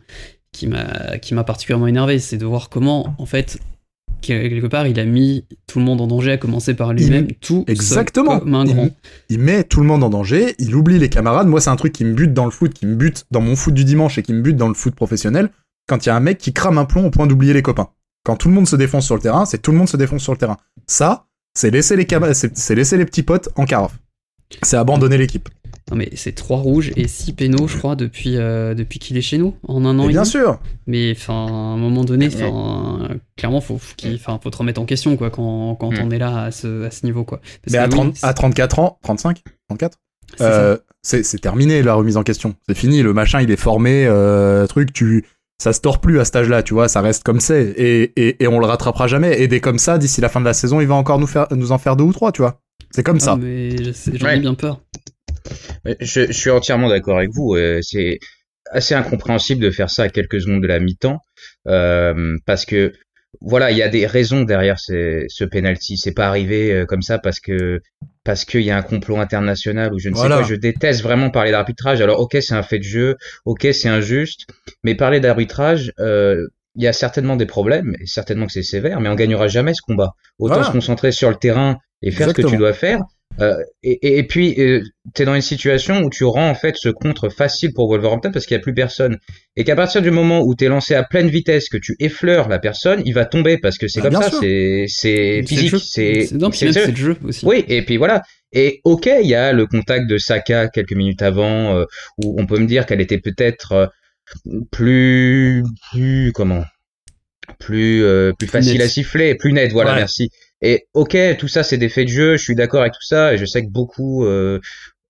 qui 0.52 0.66
m'a, 0.66 1.16
qui 1.18 1.34
m'a 1.34 1.42
particulièrement 1.44 1.87
énervé, 1.87 2.18
c'est 2.18 2.37
de 2.37 2.44
voir 2.46 2.68
comment, 2.68 3.14
en 3.18 3.26
fait, 3.26 3.58
quelque 4.23 4.67
part, 4.67 4.87
il 4.87 4.99
a 4.99 5.05
mis 5.05 5.45
tout 5.67 5.79
le 5.79 5.85
monde 5.85 6.00
en 6.00 6.07
danger, 6.07 6.33
à 6.33 6.37
commencer 6.38 6.75
par 6.75 6.93
lui-même, 6.93 7.29
tout 7.41 7.64
seul, 7.67 7.73
Exactement. 7.75 8.38
comme 8.41 8.55
un 8.55 8.64
grand. 8.64 8.88
il 9.29 9.38
met 9.38 9.64
tout 9.64 9.81
le 9.81 9.87
monde 9.87 10.02
en 10.02 10.09
danger, 10.11 10.55
il 10.59 10.75
oublie 10.75 10.99
les 10.99 11.09
camarades. 11.09 11.49
Moi, 11.49 11.61
c'est 11.61 11.71
un 11.71 11.76
truc 11.76 11.93
qui 11.93 12.05
me 12.05 12.14
bute 12.14 12.33
dans 12.33 12.45
le 12.47 12.50
foot, 12.50 12.73
qui 12.73 12.87
me 12.87 12.95
bute 12.95 13.25
dans 13.31 13.41
mon 13.41 13.57
foot 13.57 13.75
du 13.75 13.85
dimanche 13.85 14.17
et 14.19 14.23
qui 14.23 14.33
me 14.33 14.41
bute 14.41 14.57
dans 14.57 14.69
le 14.69 14.75
foot 14.75 14.95
professionnel. 14.95 15.50
Quand 15.88 16.07
il 16.07 16.09
y 16.09 16.11
a 16.11 16.17
un 16.17 16.21
mec 16.21 16.38
qui 16.38 16.52
crame 16.52 16.79
un 16.79 16.85
plomb 16.85 17.07
au 17.07 17.11
point 17.11 17.26
d'oublier 17.26 17.52
les 17.52 17.62
copains. 17.62 17.88
Quand 18.25 18.37
tout 18.37 18.49
le 18.49 18.55
monde 18.55 18.69
se 18.69 18.76
défonce 18.76 19.05
sur 19.05 19.17
le 19.17 19.21
terrain, 19.21 19.45
c'est 19.45 19.61
tout 19.61 19.73
le 19.73 19.79
monde 19.79 19.88
se 19.88 19.97
défonce 19.97 20.23
sur 20.23 20.33
le 20.33 20.38
terrain. 20.38 20.57
Ça, 20.87 21.26
c'est 21.55 21.71
laisser 21.71 21.97
les 21.97 22.07
c'est 22.55 22.75
laisser 22.75 22.97
les 22.97 23.05
petits 23.05 23.25
potes 23.25 23.49
en 23.57 23.64
carafe. 23.64 23.99
C'est 24.62 24.76
abandonner 24.76 25.19
l'équipe. 25.19 25.49
Non, 25.92 25.99
mais 25.99 26.08
c'est 26.14 26.32
trois 26.32 26.56
rouges 26.58 26.90
et 26.96 27.06
six 27.06 27.34
pénaux, 27.34 27.68
je 27.68 27.76
crois, 27.76 27.96
depuis, 27.96 28.37
euh, 28.38 28.72
depuis 28.72 28.99
qu'il 28.99 29.18
est 29.18 29.20
chez 29.22 29.37
nous, 29.37 29.54
en 29.68 29.84
un 29.84 29.99
an 29.99 30.06
Et 30.06 30.08
bien 30.08 30.25
sûr. 30.25 30.58
Mais 30.87 31.12
enfin, 31.14 31.46
à 31.46 31.50
un 31.50 31.76
moment 31.76 32.02
donné, 32.02 32.28
clairement, 33.37 33.61
faut, 33.61 33.78
enfin, 34.14 34.40
faut 34.42 34.50
te 34.50 34.56
remettre 34.56 34.80
en 34.80 34.87
question, 34.87 35.16
quoi, 35.16 35.28
quand, 35.30 35.75
quand 35.76 35.90
Mm. 35.92 35.99
on 36.04 36.11
est 36.11 36.18
là 36.18 36.44
à 36.44 36.50
ce, 36.50 36.84
à 36.84 36.90
ce 36.90 37.04
niveau, 37.04 37.25
quoi. 37.25 37.38
Parce 37.62 37.72
Mais 37.72 37.78
à, 37.78 37.84
que 37.87 37.90
30 37.90 38.14
oui, 38.14 38.18
à 38.22 38.32
34 38.32 38.78
ans, 38.78 38.99
35, 39.02 39.42
34, 39.68 39.99
c'est 40.30 40.38
ça. 40.38 40.44
euh, 40.50 40.78
c'est 41.02 41.22
c'est 41.25 41.38
terminé 41.38 41.82
la 41.82 41.92
remise 41.94 42.16
en 42.16 42.22
question. 42.22 42.54
C'est 42.66 42.76
fini. 42.76 43.02
Le 43.02 43.12
machin, 43.12 43.42
il 43.42 43.50
est 43.50 43.56
formé. 43.56 44.06
Euh, 44.06 44.66
truc, 44.66 44.92
tu, 44.94 45.26
ça 45.62 45.72
se 45.75 45.80
tord 45.80 46.00
plus 46.00 46.20
à 46.20 46.25
cet 46.25 46.37
âge-là. 46.37 46.62
Tu 46.62 46.72
vois, 46.75 46.88
ça 46.88 47.02
reste 47.02 47.22
comme 47.25 47.40
c'est. 47.40 47.64
Et, 47.76 48.12
et, 48.16 48.42
et 48.42 48.46
on 48.49 48.58
le 48.61 48.66
rattrapera 48.66 49.08
jamais. 49.08 49.42
Et 49.42 49.46
des 49.49 49.61
comme 49.61 49.78
ça, 49.78 49.99
d'ici 49.99 50.20
la 50.22 50.28
fin 50.30 50.40
de 50.40 50.46
la 50.46 50.54
saison, 50.54 50.80
il 50.80 50.87
va 50.87 50.94
encore 50.94 51.18
nous 51.18 51.26
faire, 51.26 51.49
nous 51.50 51.70
en 51.72 51.78
faire 51.78 51.96
deux 51.96 52.04
ou 52.04 52.12
trois. 52.12 52.32
Tu 52.32 52.40
vois. 52.40 52.61
C'est 52.92 53.02
comme 53.02 53.16
Ah, 53.22 53.25
ça. 53.25 53.37
mais 53.37 53.76
j'en 54.14 54.26
Ouais. 54.26 54.37
ai 54.37 54.40
bien 54.40 54.54
peur. 54.54 54.80
Je, 56.00 56.26
je 56.26 56.32
suis 56.32 56.50
entièrement 56.50 56.88
d'accord 56.88 57.18
avec 57.18 57.30
vous. 57.32 57.54
euh, 57.54 57.80
C'est 57.82 58.18
assez 58.70 58.94
incompréhensible 58.94 59.62
de 59.62 59.70
faire 59.70 59.90
ça 59.90 60.04
à 60.04 60.08
quelques 60.08 60.40
secondes 60.40 60.62
de 60.62 60.66
la 60.68 60.78
mi-temps, 60.80 61.18
euh, 61.68 62.37
parce 62.46 62.64
que 62.64 62.92
voilà, 63.40 63.70
il 63.70 63.76
y 63.76 63.82
a 63.82 63.88
des 63.88 64.06
raisons 64.06 64.42
derrière 64.42 64.78
ces- 64.78 65.25
ce 65.28 65.44
penalty. 65.44 65.96
C'est 65.96 66.12
pas 66.14 66.28
arrivé 66.28 66.70
euh, 66.72 66.87
comme 66.87 67.02
ça 67.02 67.18
parce 67.18 67.40
que 67.40 67.80
parce 68.25 68.44
qu'il 68.44 68.61
y 68.62 68.70
a 68.70 68.76
un 68.76 68.82
complot 68.82 69.18
international 69.18 69.92
ou 69.92 69.99
je 69.99 70.08
ne 70.11 70.14
Voilà. 70.14 70.37
sais 70.37 70.42
quoi. 70.42 70.49
Je 70.50 70.54
déteste 70.54 71.02
vraiment 71.02 71.30
parler 71.30 71.50
d'arbitrage. 71.50 72.00
Alors 72.00 72.20
ok, 72.20 72.37
c'est 72.40 72.54
un 72.54 72.62
fait 72.62 72.78
de 72.78 72.84
jeu, 72.84 73.16
ok, 73.44 73.66
c'est 73.72 73.88
injuste, 73.88 74.46
mais 74.84 74.94
parler 74.94 75.18
d'arbitrage. 75.20 75.92
euh, 75.99 76.46
il 76.76 76.83
y 76.85 76.87
a 76.88 76.93
certainement 76.93 77.37
des 77.37 77.47
problèmes, 77.47 77.95
et 78.00 78.07
certainement 78.07 78.47
que 78.47 78.52
c'est 78.52 78.62
sévère, 78.62 79.00
mais 79.00 79.09
on 79.09 79.14
gagnera 79.14 79.47
jamais 79.49 79.75
ce 79.75 79.83
combat. 79.83 80.12
Autant 80.38 80.55
Voilà. 80.55 80.69
se 80.69 80.73
concentrer 80.73 81.12
sur 81.12 81.29
le 81.31 81.37
terrain 81.37 81.76
et 82.02 82.11
faire 82.11 82.29
ce 82.31 82.35
que 82.35 82.43
tu 82.43 82.57
dois 82.57 82.73
faire. 82.73 83.00
Euh, 83.41 83.57
et, 83.83 83.93
et, 84.07 84.19
et 84.19 84.23
puis, 84.25 84.55
euh, 84.59 84.83
t'es 85.14 85.25
dans 85.25 85.35
une 85.35 85.41
situation 85.41 86.02
où 86.02 86.11
tu 86.11 86.25
rends 86.25 86.50
en 86.50 86.55
fait 86.55 86.75
ce 86.76 86.91
contre 86.91 87.31
facile 87.31 87.73
pour 87.75 87.88
Wolverhampton 87.88 88.31
parce 88.31 88.45
qu'il 88.45 88.55
y 88.55 88.61
a 88.61 88.62
plus 88.62 88.75
personne. 88.75 89.17
Et 89.57 89.64
qu'à 89.64 89.75
partir 89.75 90.02
du 90.02 90.11
moment 90.11 90.43
où 90.43 90.55
t'es 90.55 90.69
lancé 90.69 90.95
à 90.95 91.02
pleine 91.02 91.29
vitesse, 91.29 91.71
que 91.71 91.79
tu 91.79 91.97
effleures 91.99 92.49
la 92.50 92.59
personne, 92.59 93.00
il 93.07 93.14
va 93.14 93.25
tomber 93.25 93.57
parce 93.57 93.79
que 93.79 93.88
c'est 93.88 94.03
Bah, 94.03 94.11
comme 94.11 94.23
ça, 94.23 94.31
c'est 94.31 95.42
physique, 95.46 95.75
c'est 95.83 96.29
le 96.33 96.38
jeu. 96.51 96.51
c'est 96.53 96.87
le 96.90 96.94
jeu 96.96 97.16
aussi. 97.25 97.46
Oui, 97.46 97.64
et 97.68 97.83
puis 97.85 97.96
voilà. 97.96 98.23
Et 98.53 98.81
ok, 98.85 99.09
il 99.23 99.27
y 99.29 99.35
a 99.35 99.53
le 99.55 99.66
contact 99.66 100.07
de 100.11 100.18
Saka 100.18 100.68
quelques 100.68 100.92
minutes 100.92 101.23
avant, 101.23 101.75
euh, 101.79 101.85
où 102.23 102.37
on 102.38 102.44
peut 102.44 102.59
me 102.59 102.66
dire 102.66 102.85
qu'elle 102.85 103.01
était 103.01 103.18
peut-être 103.18 103.73
euh, 103.73 103.87
plus, 104.71 105.62
plus 105.90 106.33
comment, 106.35 106.64
plus 107.59 108.03
euh, 108.05 108.33
plus 108.38 108.49
facile 108.49 108.83
à 108.83 108.88
siffler, 108.88 109.35
plus 109.35 109.53
nette. 109.53 109.73
Voilà, 109.73 109.92
Ouais. 109.92 109.99
merci. 109.99 110.31
Et 110.61 110.87
ok, 110.95 111.16
tout 111.38 111.49
ça 111.49 111.62
c'est 111.62 111.79
des 111.79 111.88
faits 111.88 112.07
de 112.07 112.12
jeu. 112.12 112.37
Je 112.37 112.42
suis 112.42 112.55
d'accord 112.55 112.81
avec 112.83 112.92
tout 112.92 113.03
ça, 113.07 113.35
et 113.35 113.38
je 113.38 113.45
sais 113.45 113.62
que 113.64 113.71
beaucoup 113.71 114.25
euh, 114.25 114.61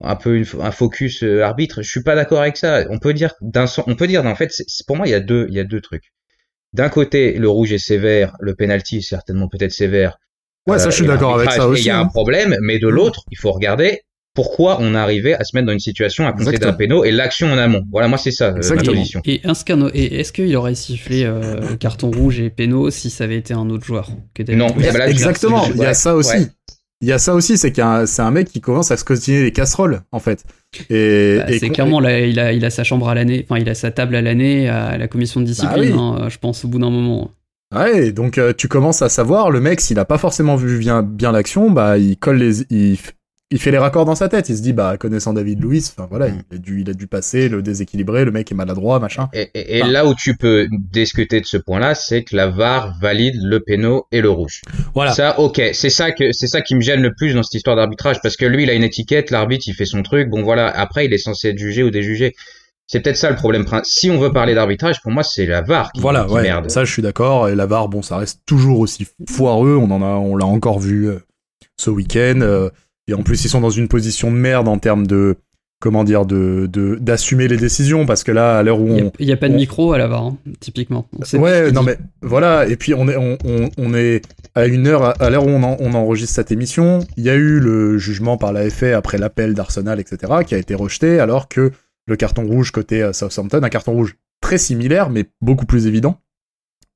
un 0.02 0.16
peu 0.16 0.36
une- 0.38 0.46
un 0.60 0.70
focus 0.72 1.22
euh, 1.22 1.42
arbitre. 1.42 1.82
Je 1.82 1.88
suis 1.90 2.02
pas 2.02 2.14
d'accord 2.14 2.40
avec 2.40 2.56
ça. 2.56 2.84
On 2.90 2.98
peut 2.98 3.14
dire 3.14 3.34
d'un 3.40 3.66
on 3.86 3.94
peut 3.94 4.06
dire 4.06 4.24
en 4.26 4.34
fait, 4.34 4.50
c'est- 4.50 4.64
c'est- 4.66 4.86
pour 4.86 4.96
moi 4.96 5.06
il 5.06 5.10
y 5.10 5.14
a 5.14 5.20
deux, 5.20 5.46
il 5.48 5.54
y 5.54 5.60
a 5.60 5.64
deux 5.64 5.80
trucs. 5.80 6.12
D'un 6.72 6.88
côté, 6.88 7.34
le 7.34 7.48
rouge 7.50 7.70
est 7.72 7.78
sévère, 7.78 8.34
le 8.40 8.54
penalty 8.54 8.98
est 8.98 9.00
certainement 9.02 9.48
peut-être 9.48 9.72
sévère. 9.72 10.16
Ouais, 10.66 10.78
ça, 10.78 10.88
je 10.90 10.94
suis 10.94 11.04
Euh, 11.04 11.08
d'accord 11.08 11.34
avec 11.38 11.50
ça 11.50 11.66
aussi. 11.68 11.82
Il 11.82 11.86
y 11.86 11.90
a 11.90 11.98
un 11.98 12.02
hein. 12.04 12.08
problème, 12.08 12.56
mais 12.62 12.78
de 12.78 12.88
l'autre, 12.88 13.24
il 13.30 13.36
faut 13.36 13.52
regarder 13.52 14.00
pourquoi 14.34 14.78
on 14.80 14.94
est 14.94 14.98
arrivé 14.98 15.34
à 15.34 15.44
se 15.44 15.54
mettre 15.54 15.66
dans 15.66 15.72
une 15.72 15.78
situation 15.80 16.26
à 16.26 16.32
compter 16.32 16.58
d'un 16.58 16.72
péno 16.72 17.04
et 17.04 17.10
l'action 17.12 17.52
en 17.52 17.58
amont. 17.58 17.82
Voilà, 17.90 18.08
moi 18.08 18.18
c'est 18.18 18.30
ça 18.30 18.46
euh, 18.46 18.52
ma 18.52 18.56
Exactement. 18.58 18.92
position. 18.96 19.20
Et, 19.24 19.34
et 19.94 20.20
est-ce 20.20 20.32
qu'il 20.32 20.56
aurait 20.56 20.74
sifflé 20.74 21.24
euh, 21.24 21.76
carton 21.78 22.10
rouge 22.10 22.40
et 22.40 22.48
pénaux 22.50 22.90
si 22.90 23.10
ça 23.10 23.24
avait 23.24 23.36
été 23.36 23.52
un 23.54 23.68
autre 23.70 23.84
joueur 23.84 24.08
que 24.34 24.42
David 24.42 24.58
Non, 24.58 24.68
Luiz 24.76 24.86
eh 24.88 24.92
ben 24.92 24.98
là, 24.98 25.08
Exactement. 25.10 25.64
Il 25.74 25.80
y 25.80 25.84
a 25.84 25.94
ça 25.94 26.14
aussi. 26.14 26.36
ouais. 26.36 26.46
Il 27.02 27.08
y 27.08 27.12
a 27.12 27.18
ça 27.18 27.34
aussi, 27.34 27.58
c'est 27.58 27.72
qu'un, 27.72 28.06
c'est 28.06 28.22
un 28.22 28.30
mec 28.30 28.46
qui 28.48 28.60
commence 28.60 28.92
à 28.92 28.96
se 28.96 29.02
cotiner 29.04 29.42
les 29.42 29.50
casseroles, 29.50 30.02
en 30.12 30.20
fait. 30.20 30.44
Et, 30.88 31.38
Bah, 31.38 31.50
et 31.50 31.58
c'est 31.58 31.70
clairement 31.70 31.98
là, 31.98 32.20
il 32.20 32.38
a, 32.38 32.52
il 32.52 32.64
a 32.64 32.70
sa 32.70 32.84
chambre 32.84 33.08
à 33.08 33.14
l'année, 33.16 33.44
enfin 33.48 33.60
il 33.60 33.68
a 33.68 33.74
sa 33.74 33.90
table 33.90 34.14
à 34.14 34.22
l'année 34.22 34.68
à 34.68 34.96
la 34.96 35.08
commission 35.08 35.40
de 35.40 35.46
discipline, 35.46 35.90
Bah 35.90 36.14
oui. 36.16 36.22
hein, 36.22 36.28
je 36.28 36.38
pense 36.38 36.64
au 36.64 36.68
bout 36.68 36.78
d'un 36.78 36.90
moment. 36.90 37.32
Ouais, 37.74 38.12
donc 38.12 38.38
euh, 38.38 38.52
tu 38.56 38.68
commences 38.68 39.02
à 39.02 39.08
savoir, 39.08 39.50
le 39.50 39.60
mec, 39.60 39.80
s'il 39.80 39.98
a 39.98 40.04
pas 40.04 40.16
forcément 40.16 40.54
vu 40.54 40.78
bien, 40.78 41.02
bien 41.02 41.32
l'action, 41.32 41.70
bah 41.70 41.98
il 41.98 42.16
colle 42.18 42.36
les, 42.38 42.60
il, 42.70 42.96
il 43.52 43.60
fait 43.60 43.70
les 43.70 43.78
raccords 43.78 44.04
dans 44.04 44.14
sa 44.16 44.28
tête. 44.28 44.48
Il 44.48 44.56
se 44.56 44.62
dit, 44.62 44.72
bah 44.72 44.96
connaissant 44.98 45.32
David 45.32 45.62
Luiz, 45.62 45.92
enfin 45.96 46.08
voilà, 46.10 46.28
Mm. 46.28 46.42
il 46.50 46.54
a 46.56 46.58
dû, 46.58 46.80
il 46.80 46.90
a 46.90 46.94
dû 46.94 47.06
passer 47.06 47.48
le 47.48 47.62
déséquilibré, 47.62 48.24
le 48.24 48.32
mec 48.32 48.50
est 48.50 48.54
maladroit, 48.54 48.98
machin. 48.98 49.28
Et, 49.32 49.50
et- 49.54 49.78
et 49.78 49.82
là 49.84 50.06
où 50.06 50.14
tu 50.14 50.36
peux 50.36 50.66
discuter 50.92 51.40
de 51.40 51.46
ce 51.46 51.56
point-là, 51.56 51.94
c'est 51.94 52.24
que 52.24 52.34
la 52.34 52.48
VAR 52.48 52.94
valide 53.00 53.36
le 53.42 53.60
péno 53.60 54.06
et 54.10 54.20
le 54.20 54.30
rouge. 54.30 54.62
Voilà. 54.94 55.12
Ça, 55.12 55.38
ok, 55.38 55.60
c'est 55.72 55.90
ça 55.90 56.10
que 56.10 56.32
c'est 56.32 56.48
ça 56.48 56.60
qui 56.62 56.74
me 56.74 56.80
gêne 56.80 57.02
le 57.02 57.12
plus 57.14 57.34
dans 57.34 57.42
cette 57.44 57.54
histoire 57.54 57.76
d'arbitrage 57.76 58.16
parce 58.22 58.36
que 58.36 58.44
lui, 58.46 58.64
il 58.64 58.70
a 58.70 58.74
une 58.74 58.82
étiquette, 58.84 59.30
l'arbitre, 59.30 59.64
il 59.68 59.74
fait 59.74 59.84
son 59.86 60.02
truc. 60.02 60.28
Bon 60.30 60.42
voilà, 60.42 60.66
après, 60.68 61.06
il 61.06 61.12
est 61.12 61.18
censé 61.18 61.48
être 61.50 61.58
jugé 61.58 61.82
ou 61.82 61.90
déjugé. 61.90 62.34
C'est 62.88 63.00
peut-être 63.00 63.16
ça 63.16 63.30
le 63.30 63.36
problème. 63.36 63.64
Si 63.84 64.10
on 64.10 64.18
veut 64.18 64.32
parler 64.32 64.54
d'arbitrage, 64.54 65.00
pour 65.02 65.12
moi, 65.12 65.22
c'est 65.22 65.46
la 65.46 65.62
VAR 65.62 65.92
qui, 65.92 66.00
Voilà, 66.00 66.24
qui 66.24 66.32
ouais. 66.34 66.42
merde. 66.42 66.68
Ça, 66.70 66.84
je 66.84 66.92
suis 66.92 67.00
d'accord. 67.00 67.48
Et 67.48 67.54
la 67.54 67.64
VAR, 67.64 67.88
bon, 67.88 68.02
ça 68.02 68.18
reste 68.18 68.40
toujours 68.44 68.80
aussi 68.80 69.06
foireux. 69.30 69.76
On 69.76 69.90
en 69.90 70.02
a, 70.02 70.06
on 70.16 70.36
l'a 70.36 70.44
encore 70.44 70.78
vu 70.78 71.08
euh, 71.08 71.18
ce 71.78 71.88
week-end. 71.90 72.40
Et 73.08 73.14
en 73.14 73.22
plus, 73.22 73.44
ils 73.44 73.48
sont 73.48 73.60
dans 73.60 73.70
une 73.70 73.88
position 73.88 74.30
de 74.30 74.36
merde 74.36 74.68
en 74.68 74.78
termes 74.78 75.06
de, 75.06 75.36
comment 75.80 76.04
dire, 76.04 76.24
de, 76.24 76.68
d'assumer 77.00 77.48
les 77.48 77.56
décisions 77.56 78.06
parce 78.06 78.22
que 78.22 78.30
là, 78.32 78.58
à 78.58 78.62
l'heure 78.62 78.80
où 78.80 78.96
Il 78.96 79.04
on, 79.04 79.12
n'y 79.24 79.32
a, 79.32 79.36
pas 79.36 79.48
de 79.48 79.54
on- 79.54 79.56
micro 79.56 79.92
à 79.92 79.98
la 79.98 80.06
VAR, 80.06 80.22
hein, 80.26 80.36
typiquement. 80.60 81.08
On 81.34 81.38
Ouais, 81.40 81.72
non 81.72 81.80
dit. 81.80 81.86
mais 81.88 81.98
voilà. 82.22 82.66
Et 82.68 82.76
puis 82.76 82.94
on 82.94 83.08
est, 83.08 83.16
on, 83.16 83.36
on, 83.76 83.94
est 83.94 84.22
à 84.54 84.66
une 84.66 84.86
heure, 84.86 85.20
à, 85.20 85.30
l'heure 85.30 85.44
où 85.46 85.50
on, 85.50 85.62
en- 85.64 85.76
on 85.80 85.94
enregistre 85.94 86.34
cette 86.36 86.52
émission, 86.52 87.00
il 87.16 87.24
y 87.24 87.30
a 87.30 87.34
eu 87.34 87.58
le 87.58 87.98
jugement 87.98 88.36
par 88.36 88.52
la 88.52 88.68
FA 88.70 88.96
après 88.96 89.18
l'appel 89.18 89.54
d'Arsenal, 89.54 89.98
etc., 89.98 90.32
qui 90.46 90.54
a 90.54 90.58
été 90.58 90.74
rejeté, 90.76 91.18
alors 91.18 91.48
que 91.48 91.72
le 92.06 92.16
carton 92.16 92.44
rouge 92.46 92.70
côté 92.70 93.02
euh, 93.02 93.12
Southampton, 93.12 93.62
un 93.62 93.68
carton 93.68 93.92
rouge 93.92 94.16
très 94.40 94.58
similaire, 94.58 95.10
mais 95.10 95.24
beaucoup 95.40 95.66
plus 95.66 95.86
évident, 95.88 96.18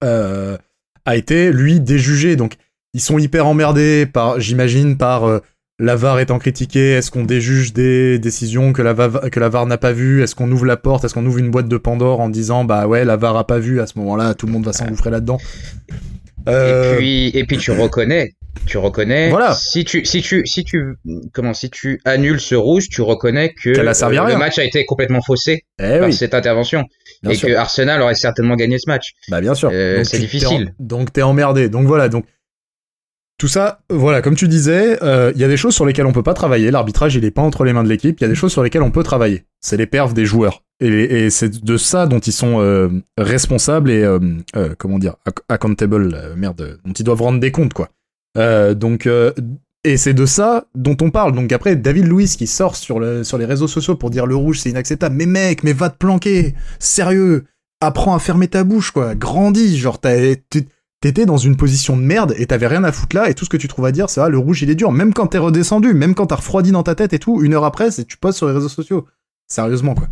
euh, 0.04 0.56
a 1.04 1.16
été 1.16 1.52
lui 1.52 1.80
déjugé. 1.80 2.36
Donc 2.36 2.54
ils 2.94 3.00
sont 3.00 3.18
hyper 3.18 3.46
emmerdés 3.46 4.06
par, 4.06 4.40
j'imagine, 4.40 4.96
par 4.96 5.24
euh, 5.24 5.40
la 5.78 5.96
VAR 5.96 6.18
étant 6.20 6.38
critiquée. 6.38 6.92
Est-ce 6.92 7.10
qu'on 7.10 7.24
déjuge 7.24 7.72
des 7.72 8.18
décisions 8.18 8.72
que 8.72 8.82
la 8.82 8.92
VAR, 8.92 9.30
que 9.30 9.40
la 9.40 9.48
VAR 9.48 9.66
n'a 9.66 9.78
pas 9.78 9.92
vues? 9.92 10.22
Est-ce 10.22 10.34
qu'on 10.34 10.50
ouvre 10.50 10.66
la 10.66 10.76
porte? 10.76 11.04
Est-ce 11.04 11.14
qu'on 11.14 11.26
ouvre 11.26 11.38
une 11.38 11.50
boîte 11.50 11.68
de 11.68 11.76
Pandore 11.76 12.20
en 12.20 12.28
disant 12.28 12.64
bah 12.64 12.86
ouais 12.86 13.04
la 13.04 13.16
VAR 13.16 13.36
a 13.36 13.46
pas 13.46 13.58
vu 13.58 13.80
à 13.80 13.86
ce 13.86 13.98
moment-là, 13.98 14.34
tout 14.34 14.46
le 14.46 14.52
monde 14.52 14.64
va 14.64 14.72
s'engouffrer 14.72 15.10
là-dedans? 15.10 15.38
Euh, 16.48 16.94
Et 16.94 16.96
puis, 16.96 17.28
et 17.34 17.44
puis 17.44 17.58
tu 17.58 17.72
reconnais, 17.72 18.34
tu 18.66 18.78
reconnais. 18.78 19.30
Voilà. 19.30 19.52
Si 19.54 19.84
tu, 19.84 20.04
si 20.04 20.22
tu, 20.22 20.46
si 20.46 20.62
tu, 20.62 20.94
comment, 21.32 21.52
si 21.52 21.70
tu 21.70 22.00
annules 22.04 22.38
ce 22.40 22.54
rouge, 22.54 22.88
tu 22.88 23.02
reconnais 23.02 23.52
que 23.52 23.70
euh, 23.70 24.28
le 24.28 24.36
match 24.38 24.56
a 24.58 24.64
été 24.64 24.84
complètement 24.84 25.20
faussé 25.22 25.64
eh 25.80 25.98
par 25.98 26.06
oui, 26.08 26.12
cette 26.12 26.34
intervention 26.34 26.84
bien 27.24 27.32
et 27.32 27.34
sûr. 27.34 27.48
que 27.48 27.54
Arsenal 27.54 28.00
aurait 28.00 28.14
certainement 28.14 28.54
gagné 28.54 28.78
ce 28.78 28.88
match. 28.88 29.14
Bah 29.28 29.40
bien 29.40 29.54
sûr. 29.54 29.70
Euh, 29.72 30.04
c'est 30.04 30.20
difficile. 30.20 30.72
en- 30.78 30.84
donc 30.84 31.12
t'es 31.12 31.22
emmerdé. 31.22 31.68
Donc 31.68 31.86
voilà. 31.86 32.08
Donc 32.08 32.24
tout 33.38 33.48
ça, 33.48 33.80
voilà, 33.90 34.22
comme 34.22 34.34
tu 34.34 34.48
disais, 34.48 35.02
euh, 35.02 35.30
il 35.34 35.40
y 35.40 35.44
a 35.44 35.48
des 35.48 35.56
choses 35.56 35.74
sur 35.74 35.84
lesquelles 35.84 36.06
on 36.06 36.12
peut 36.12 36.22
pas 36.22 36.34
travailler. 36.34 36.70
L'arbitrage, 36.70 37.16
il 37.16 37.24
est 37.24 37.30
pas 37.30 37.42
entre 37.42 37.64
les 37.64 37.72
mains 37.72 37.84
de 37.84 37.88
l'équipe. 37.88 38.18
Il 38.18 38.22
y 38.22 38.26
a 38.26 38.28
des 38.28 38.34
choses 38.34 38.52
sur 38.52 38.62
lesquelles 38.62 38.82
on 38.82 38.90
peut 38.90 39.02
travailler. 39.02 39.44
C'est 39.60 39.76
les 39.76 39.86
perfs 39.86 40.14
des 40.14 40.24
joueurs. 40.24 40.62
Et, 40.80 41.30
c'est 41.30 41.64
de 41.64 41.76
ça 41.78 42.06
dont 42.06 42.18
ils 42.18 42.32
sont 42.32 42.60
euh, 42.60 42.88
responsables 43.16 43.90
et 43.90 44.02
euh, 44.02 44.18
euh, 44.56 44.74
comment 44.76 44.98
dire 44.98 45.16
accountable, 45.48 46.34
merde, 46.36 46.78
dont 46.84 46.92
ils 46.92 47.04
doivent 47.04 47.22
rendre 47.22 47.40
des 47.40 47.50
comptes 47.50 47.72
quoi. 47.72 47.88
donc 48.74 49.08
et 49.84 49.96
c'est 49.96 50.14
de 50.14 50.26
ça 50.26 50.66
dont 50.74 50.96
on 51.00 51.10
parle. 51.10 51.32
Donc 51.32 51.50
après 51.52 51.76
David 51.76 52.06
Louis 52.06 52.26
qui 52.26 52.46
sort 52.46 52.76
sur 52.76 53.00
sur 53.24 53.38
les 53.38 53.46
réseaux 53.46 53.68
sociaux 53.68 53.96
pour 53.96 54.10
dire 54.10 54.26
le 54.26 54.36
rouge 54.36 54.60
c'est 54.60 54.70
inacceptable. 54.70 55.16
Mais 55.16 55.24
mec, 55.24 55.62
mais 55.62 55.72
va 55.72 55.88
te 55.88 55.96
planquer, 55.96 56.54
sérieux, 56.78 57.44
apprends 57.80 58.14
à 58.14 58.18
fermer 58.18 58.48
ta 58.48 58.62
bouche 58.62 58.90
quoi, 58.90 59.14
grandis, 59.14 59.78
genre 59.78 59.98
t'étais 61.00 61.26
dans 61.26 61.36
une 61.36 61.56
position 61.56 61.96
de 61.96 62.02
merde 62.02 62.34
et 62.38 62.46
t'avais 62.46 62.66
rien 62.66 62.84
à 62.84 62.92
foutre 62.92 63.16
là 63.16 63.28
et 63.28 63.34
tout 63.34 63.44
ce 63.44 63.50
que 63.50 63.56
tu 63.56 63.68
trouves 63.68 63.84
à 63.84 63.92
dire 63.92 64.08
c'est 64.10 64.20
ah 64.20 64.28
le 64.28 64.38
rouge 64.38 64.62
il 64.62 64.70
est 64.70 64.74
dur. 64.74 64.92
Même 64.92 65.12
quand 65.12 65.28
t'es 65.28 65.38
redescendu, 65.38 65.94
même 65.94 66.14
quand 66.14 66.26
t'as 66.26 66.36
refroidi 66.36 66.72
dans 66.72 66.82
ta 66.82 66.94
tête 66.94 67.12
et 67.12 67.18
tout, 67.18 67.42
une 67.42 67.54
heure 67.54 67.64
après 67.64 67.90
c'est 67.90 68.04
tu 68.04 68.16
poses 68.16 68.36
sur 68.36 68.46
les 68.46 68.54
réseaux 68.54 68.68
sociaux. 68.68 69.06
Sérieusement 69.46 69.94
quoi. 69.94 70.08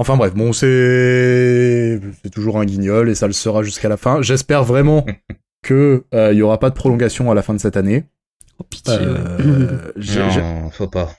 Enfin 0.00 0.16
bref, 0.16 0.34
bon, 0.34 0.54
c'est 0.54 2.00
c'est 2.22 2.30
toujours 2.30 2.58
un 2.58 2.64
guignol 2.64 3.10
et 3.10 3.14
ça 3.14 3.26
le 3.26 3.34
sera 3.34 3.62
jusqu'à 3.62 3.90
la 3.90 3.98
fin. 3.98 4.22
J'espère 4.22 4.64
vraiment 4.64 5.04
que 5.62 6.04
il 6.12 6.18
euh, 6.18 6.32
y 6.32 6.40
aura 6.42 6.58
pas 6.58 6.70
de 6.70 6.74
prolongation 6.74 7.30
à 7.30 7.34
la 7.34 7.42
fin 7.42 7.52
de 7.52 7.58
cette 7.58 7.76
année. 7.76 8.04
Oh 8.58 8.64
pitié. 8.64 8.94
Euh, 8.98 9.92
non, 9.96 10.70
faut 10.70 10.88
pas. 10.88 11.10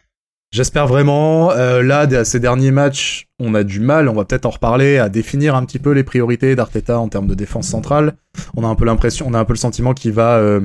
J'espère 0.52 0.88
vraiment. 0.88 1.52
Euh, 1.52 1.82
là, 1.82 2.26
ces 2.26 2.40
derniers 2.40 2.72
matchs, 2.72 3.30
on 3.40 3.54
a 3.56 3.64
du 3.64 3.80
mal. 3.80 4.10
On 4.10 4.14
va 4.14 4.26
peut-être 4.26 4.46
en 4.46 4.50
reparler 4.50 4.98
à 4.98 5.10
définir 5.10 5.56
un 5.56 5.66
petit 5.66 5.80
peu 5.80 5.92
les 5.92 6.04
priorités 6.04 6.56
d'Arteta 6.56 7.00
en 7.00 7.08
termes 7.08 7.28
de 7.28 7.36
défense 7.36 7.68
centrale. 7.68 8.16
On 8.56 8.64
a 8.64 8.68
un 8.68 8.76
peu 8.76 8.86
l'impression, 8.86 9.26
on 9.30 9.34
a 9.34 9.40
un 9.40 9.46
peu 9.46 9.54
le 9.54 9.58
sentiment 9.58 9.94
qu'il 9.94 10.12
va, 10.12 10.60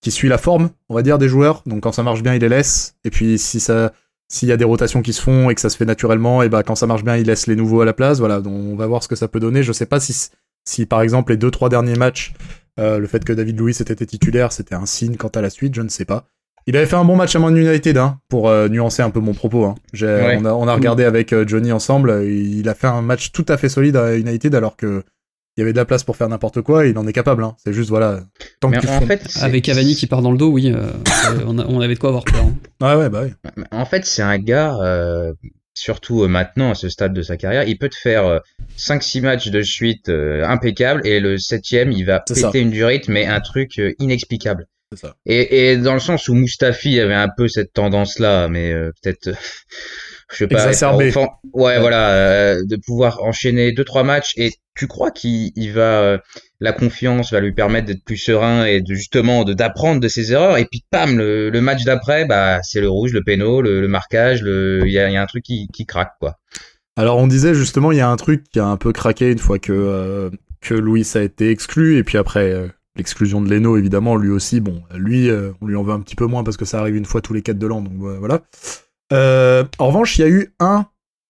qui 0.00 0.10
suit 0.10 0.28
la 0.28 0.38
forme, 0.38 0.70
on 0.88 0.94
va 0.94 1.02
dire, 1.02 1.18
des 1.18 1.28
joueurs. 1.28 1.62
Donc 1.66 1.82
quand 1.82 1.92
ça 1.92 2.02
marche 2.02 2.22
bien, 2.22 2.34
il 2.34 2.40
les 2.40 2.48
laisse. 2.48 2.94
Et 3.04 3.10
puis 3.10 3.38
si 3.38 3.60
ça, 3.60 3.92
s'il 4.28 4.48
y 4.48 4.52
a 4.52 4.56
des 4.56 4.64
rotations 4.64 5.02
qui 5.02 5.12
se 5.12 5.20
font 5.20 5.50
et 5.50 5.54
que 5.54 5.60
ça 5.60 5.68
se 5.68 5.76
fait 5.76 5.84
naturellement, 5.84 6.42
et 6.42 6.48
bah 6.48 6.62
quand 6.62 6.74
ça 6.74 6.86
marche 6.86 7.04
bien, 7.04 7.16
il 7.16 7.26
laisse 7.26 7.46
les 7.46 7.56
nouveaux 7.56 7.80
à 7.80 7.84
la 7.84 7.92
place. 7.92 8.18
Voilà, 8.18 8.40
donc 8.40 8.54
on 8.54 8.76
va 8.76 8.86
voir 8.86 9.02
ce 9.02 9.08
que 9.08 9.16
ça 9.16 9.28
peut 9.28 9.40
donner. 9.40 9.62
Je 9.62 9.72
sais 9.72 9.86
pas 9.86 10.00
si, 10.00 10.30
si 10.64 10.86
par 10.86 11.02
exemple 11.02 11.32
les 11.32 11.36
deux 11.36 11.50
trois 11.50 11.68
derniers 11.68 11.96
matchs, 11.96 12.34
euh, 12.78 12.98
le 12.98 13.06
fait 13.06 13.24
que 13.24 13.32
David 13.32 13.58
Louis 13.58 13.76
était 13.80 14.06
titulaire, 14.06 14.52
c'était 14.52 14.74
un 14.74 14.86
signe 14.86 15.16
quant 15.16 15.28
à 15.34 15.40
la 15.40 15.50
suite, 15.50 15.74
je 15.74 15.82
ne 15.82 15.88
sais 15.88 16.04
pas. 16.04 16.26
Il 16.66 16.76
avait 16.76 16.86
fait 16.86 16.96
un 16.96 17.04
bon 17.04 17.16
match 17.16 17.36
à 17.36 17.38
Man 17.38 17.56
United, 17.56 17.96
hein, 17.96 18.18
pour 18.28 18.48
euh, 18.48 18.68
nuancer 18.68 19.02
un 19.02 19.10
peu 19.10 19.20
mon 19.20 19.34
propos. 19.34 19.64
Hein. 19.64 19.76
On, 20.02 20.44
a, 20.44 20.52
on 20.52 20.66
a 20.66 20.74
regardé 20.74 21.04
avec 21.04 21.32
euh, 21.32 21.46
Johnny 21.46 21.70
ensemble. 21.70 22.24
Il 22.24 22.68
a 22.68 22.74
fait 22.74 22.88
un 22.88 23.02
match 23.02 23.30
tout 23.30 23.46
à 23.48 23.56
fait 23.56 23.68
solide 23.68 23.96
à 23.96 24.16
United 24.16 24.54
alors 24.54 24.76
que 24.76 25.04
il 25.56 25.60
y 25.60 25.62
avait 25.62 25.72
de 25.72 25.78
la 25.78 25.86
place 25.86 26.04
pour 26.04 26.16
faire 26.16 26.28
n'importe 26.28 26.60
quoi, 26.60 26.86
il 26.86 26.98
en 26.98 27.06
est 27.06 27.14
capable. 27.14 27.42
Hein. 27.42 27.56
C'est 27.64 27.72
juste, 27.72 27.88
voilà. 27.88 28.20
Tant 28.60 28.70
que 28.70 28.86
en 28.86 29.00
fait, 29.06 29.38
Avec 29.40 29.64
Cavani 29.64 29.94
qui 29.94 30.06
part 30.06 30.20
dans 30.20 30.30
le 30.30 30.36
dos, 30.36 30.50
oui, 30.50 30.70
euh, 30.70 30.90
on, 31.46 31.80
avait 31.80 31.94
de 31.94 31.98
quoi 31.98 32.10
avoir 32.10 32.24
peur. 32.24 32.44
Hein. 32.44 32.54
Ah 32.80 32.98
ouais, 32.98 33.08
bah 33.08 33.22
oui. 33.24 33.62
En 33.70 33.86
fait, 33.86 34.04
c'est 34.04 34.20
un 34.20 34.36
gars, 34.38 34.76
euh, 34.82 35.32
surtout 35.72 36.24
euh, 36.24 36.28
maintenant, 36.28 36.72
à 36.72 36.74
ce 36.74 36.90
stade 36.90 37.14
de 37.14 37.22
sa 37.22 37.38
carrière, 37.38 37.66
il 37.66 37.78
peut 37.78 37.88
te 37.88 37.96
faire 37.96 38.40
5-6 38.76 39.22
matchs 39.22 39.48
de 39.48 39.62
suite 39.62 40.10
impeccables, 40.10 41.06
et 41.06 41.20
le 41.20 41.38
septième, 41.38 41.90
il 41.90 42.04
va 42.04 42.20
péter 42.20 42.60
une 42.60 42.70
durite, 42.70 43.08
mais 43.08 43.24
un 43.24 43.40
truc 43.40 43.80
inexplicable. 43.98 44.66
Ça. 44.94 45.16
Et, 45.26 45.72
et, 45.72 45.76
dans 45.78 45.94
le 45.94 46.00
sens 46.00 46.28
où 46.28 46.34
Mustafi 46.34 47.00
avait 47.00 47.14
un 47.14 47.28
peu 47.36 47.48
cette 47.48 47.72
tendance-là, 47.72 48.48
mais 48.48 48.72
peut-être 49.02 49.30
je 50.30 50.36
sais 50.38 50.48
pas, 50.48 50.96
ouais, 50.96 51.12
ouais, 51.52 51.78
voilà, 51.78 52.10
euh, 52.10 52.64
de 52.64 52.76
pouvoir 52.76 53.22
enchaîner 53.22 53.72
deux 53.72 53.84
trois 53.84 54.02
matchs. 54.02 54.32
Et 54.36 54.52
tu 54.74 54.86
crois 54.86 55.10
qu'il 55.10 55.52
va, 55.72 56.00
euh, 56.00 56.18
la 56.60 56.72
confiance 56.72 57.32
va 57.32 57.40
lui 57.40 57.52
permettre 57.52 57.86
d'être 57.86 58.04
plus 58.04 58.16
serein 58.16 58.64
et 58.64 58.80
de 58.80 58.94
justement 58.94 59.44
de 59.44 59.54
d'apprendre 59.54 60.00
de 60.00 60.08
ses 60.08 60.32
erreurs? 60.32 60.58
Et 60.58 60.64
puis 60.64 60.84
pam, 60.90 61.16
le, 61.16 61.50
le 61.50 61.60
match 61.60 61.84
d'après, 61.84 62.24
bah 62.24 62.60
c'est 62.62 62.80
le 62.80 62.88
rouge, 62.88 63.12
le 63.12 63.22
péno, 63.22 63.62
le, 63.62 63.86
marquage, 63.86 64.42
le, 64.42 64.82
il 64.84 64.92
y 64.92 64.98
a, 64.98 65.08
y 65.08 65.16
a, 65.16 65.22
un 65.22 65.26
truc 65.26 65.44
qui, 65.44 65.68
qui 65.72 65.86
craque 65.86 66.14
quoi. 66.18 66.38
Alors 66.96 67.18
on 67.18 67.26
disait 67.26 67.54
justement, 67.54 67.92
il 67.92 67.98
y 67.98 68.02
a 68.02 68.08
un 68.08 68.16
truc 68.16 68.44
qui 68.52 68.58
a 68.58 68.66
un 68.66 68.76
peu 68.76 68.92
craqué 68.92 69.30
une 69.30 69.38
fois 69.38 69.58
que 69.58 69.72
euh, 69.72 70.30
que 70.60 70.74
Louis 70.74 71.06
a 71.14 71.22
été 71.22 71.50
exclu 71.50 71.98
et 71.98 72.04
puis 72.04 72.18
après. 72.18 72.52
L'exclusion 72.96 73.40
de 73.40 73.48
Leno, 73.48 73.76
évidemment, 73.76 74.16
lui 74.16 74.30
aussi, 74.30 74.60
bon, 74.60 74.82
lui, 74.94 75.30
on 75.60 75.66
lui 75.66 75.76
en 75.76 75.82
veut 75.82 75.92
un 75.92 76.00
petit 76.00 76.16
peu 76.16 76.26
moins 76.26 76.44
parce 76.44 76.56
que 76.56 76.64
ça 76.64 76.80
arrive 76.80 76.96
une 76.96 77.04
fois 77.04 77.20
tous 77.20 77.34
les 77.34 77.42
quatre 77.42 77.58
de 77.58 77.66
l'an, 77.66 77.82
donc 77.82 77.92
voilà. 77.94 78.42
Euh, 79.12 79.64
en 79.78 79.88
revanche, 79.88 80.18
il 80.18 80.22
y 80.22 80.24
a 80.24 80.28
eu 80.28 80.52
un 80.58 80.86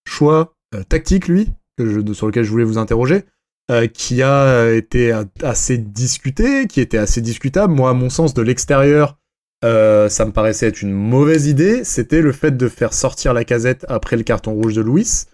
choix 0.07 0.55
euh, 0.75 0.83
tactique, 0.83 1.27
lui, 1.27 1.49
que 1.77 2.13
sur 2.13 2.27
lequel 2.27 2.43
je 2.43 2.49
voulais 2.49 2.63
vous 2.63 2.77
interroger, 2.77 3.25
euh, 3.69 3.87
qui 3.87 4.21
a 4.23 4.71
été 4.71 5.13
assez 5.43 5.77
discuté, 5.77 6.67
qui 6.67 6.81
était 6.81 6.97
assez 6.97 7.21
discutable. 7.21 7.73
Moi, 7.73 7.89
à 7.89 7.93
mon 7.93 8.09
sens, 8.09 8.33
de 8.33 8.41
l'extérieur, 8.41 9.17
ça 9.63 10.25
me 10.25 10.31
paraissait 10.31 10.67
être 10.67 10.81
une 10.81 10.93
mauvaise 10.93 11.47
idée. 11.47 11.83
C'était 11.83 12.21
le 12.21 12.31
fait 12.31 12.55
de 12.55 12.67
faire 12.67 12.93
sortir 12.93 13.33
la 13.33 13.43
casette 13.43 13.85
après 13.89 14.15
le 14.15 14.23
carton 14.23 14.53
rouge 14.53 14.75
de 14.75 14.81
Louis, 14.81 15.25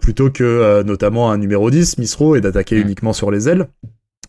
plutôt 0.00 0.30
que 0.30 0.82
notamment 0.82 1.30
un 1.30 1.38
numéro 1.38 1.70
10, 1.70 1.98
Misro, 1.98 2.36
et 2.36 2.40
d'attaquer 2.40 2.80
uniquement 2.80 3.12
sur 3.12 3.30
les 3.30 3.48
ailes. 3.48 3.68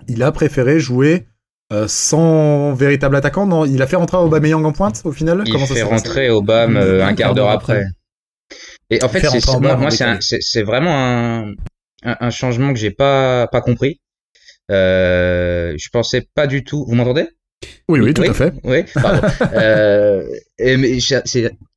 Il 0.09 0.23
a 0.23 0.31
préféré 0.31 0.79
jouer 0.79 1.27
euh, 1.71 1.87
sans 1.87 2.73
véritable 2.73 3.15
attaquant. 3.15 3.45
Non, 3.45 3.65
il 3.65 3.81
a 3.81 3.87
fait 3.87 3.95
rentrer 3.95 4.17
Aubameyang 4.17 4.65
en 4.65 4.71
pointe 4.71 5.01
au 5.05 5.11
final. 5.11 5.43
Il 5.45 5.57
fait 5.67 5.83
rentrer 5.83 6.29
Aubame 6.29 6.77
euh, 6.77 7.05
un 7.05 7.13
quart 7.13 7.33
d'heure 7.33 7.49
après. 7.49 7.85
Et 8.89 9.03
en 9.03 9.09
fait, 9.09 9.21
c'est 9.21 9.59
moi, 9.59 9.89
c'est 9.91 10.63
vraiment 10.63 10.95
un, 10.95 11.53
un, 12.03 12.29
changement 12.31 12.73
que 12.73 12.79
j'ai 12.79 12.91
pas 12.91 13.47
pas 13.47 13.61
compris. 13.61 14.01
Euh, 14.71 15.73
je 15.77 15.89
pensais 15.89 16.27
pas 16.33 16.47
du 16.47 16.63
tout. 16.63 16.85
Vous 16.87 16.95
m'entendez? 16.95 17.27
Oui, 17.87 17.99
oui, 17.99 18.13
tout 18.13 18.21
à 18.23 18.33
fait. 18.33 18.53
Oui, 18.63 18.83
pardon. 18.93 19.27
euh, 19.53 20.23
mais 20.59 20.97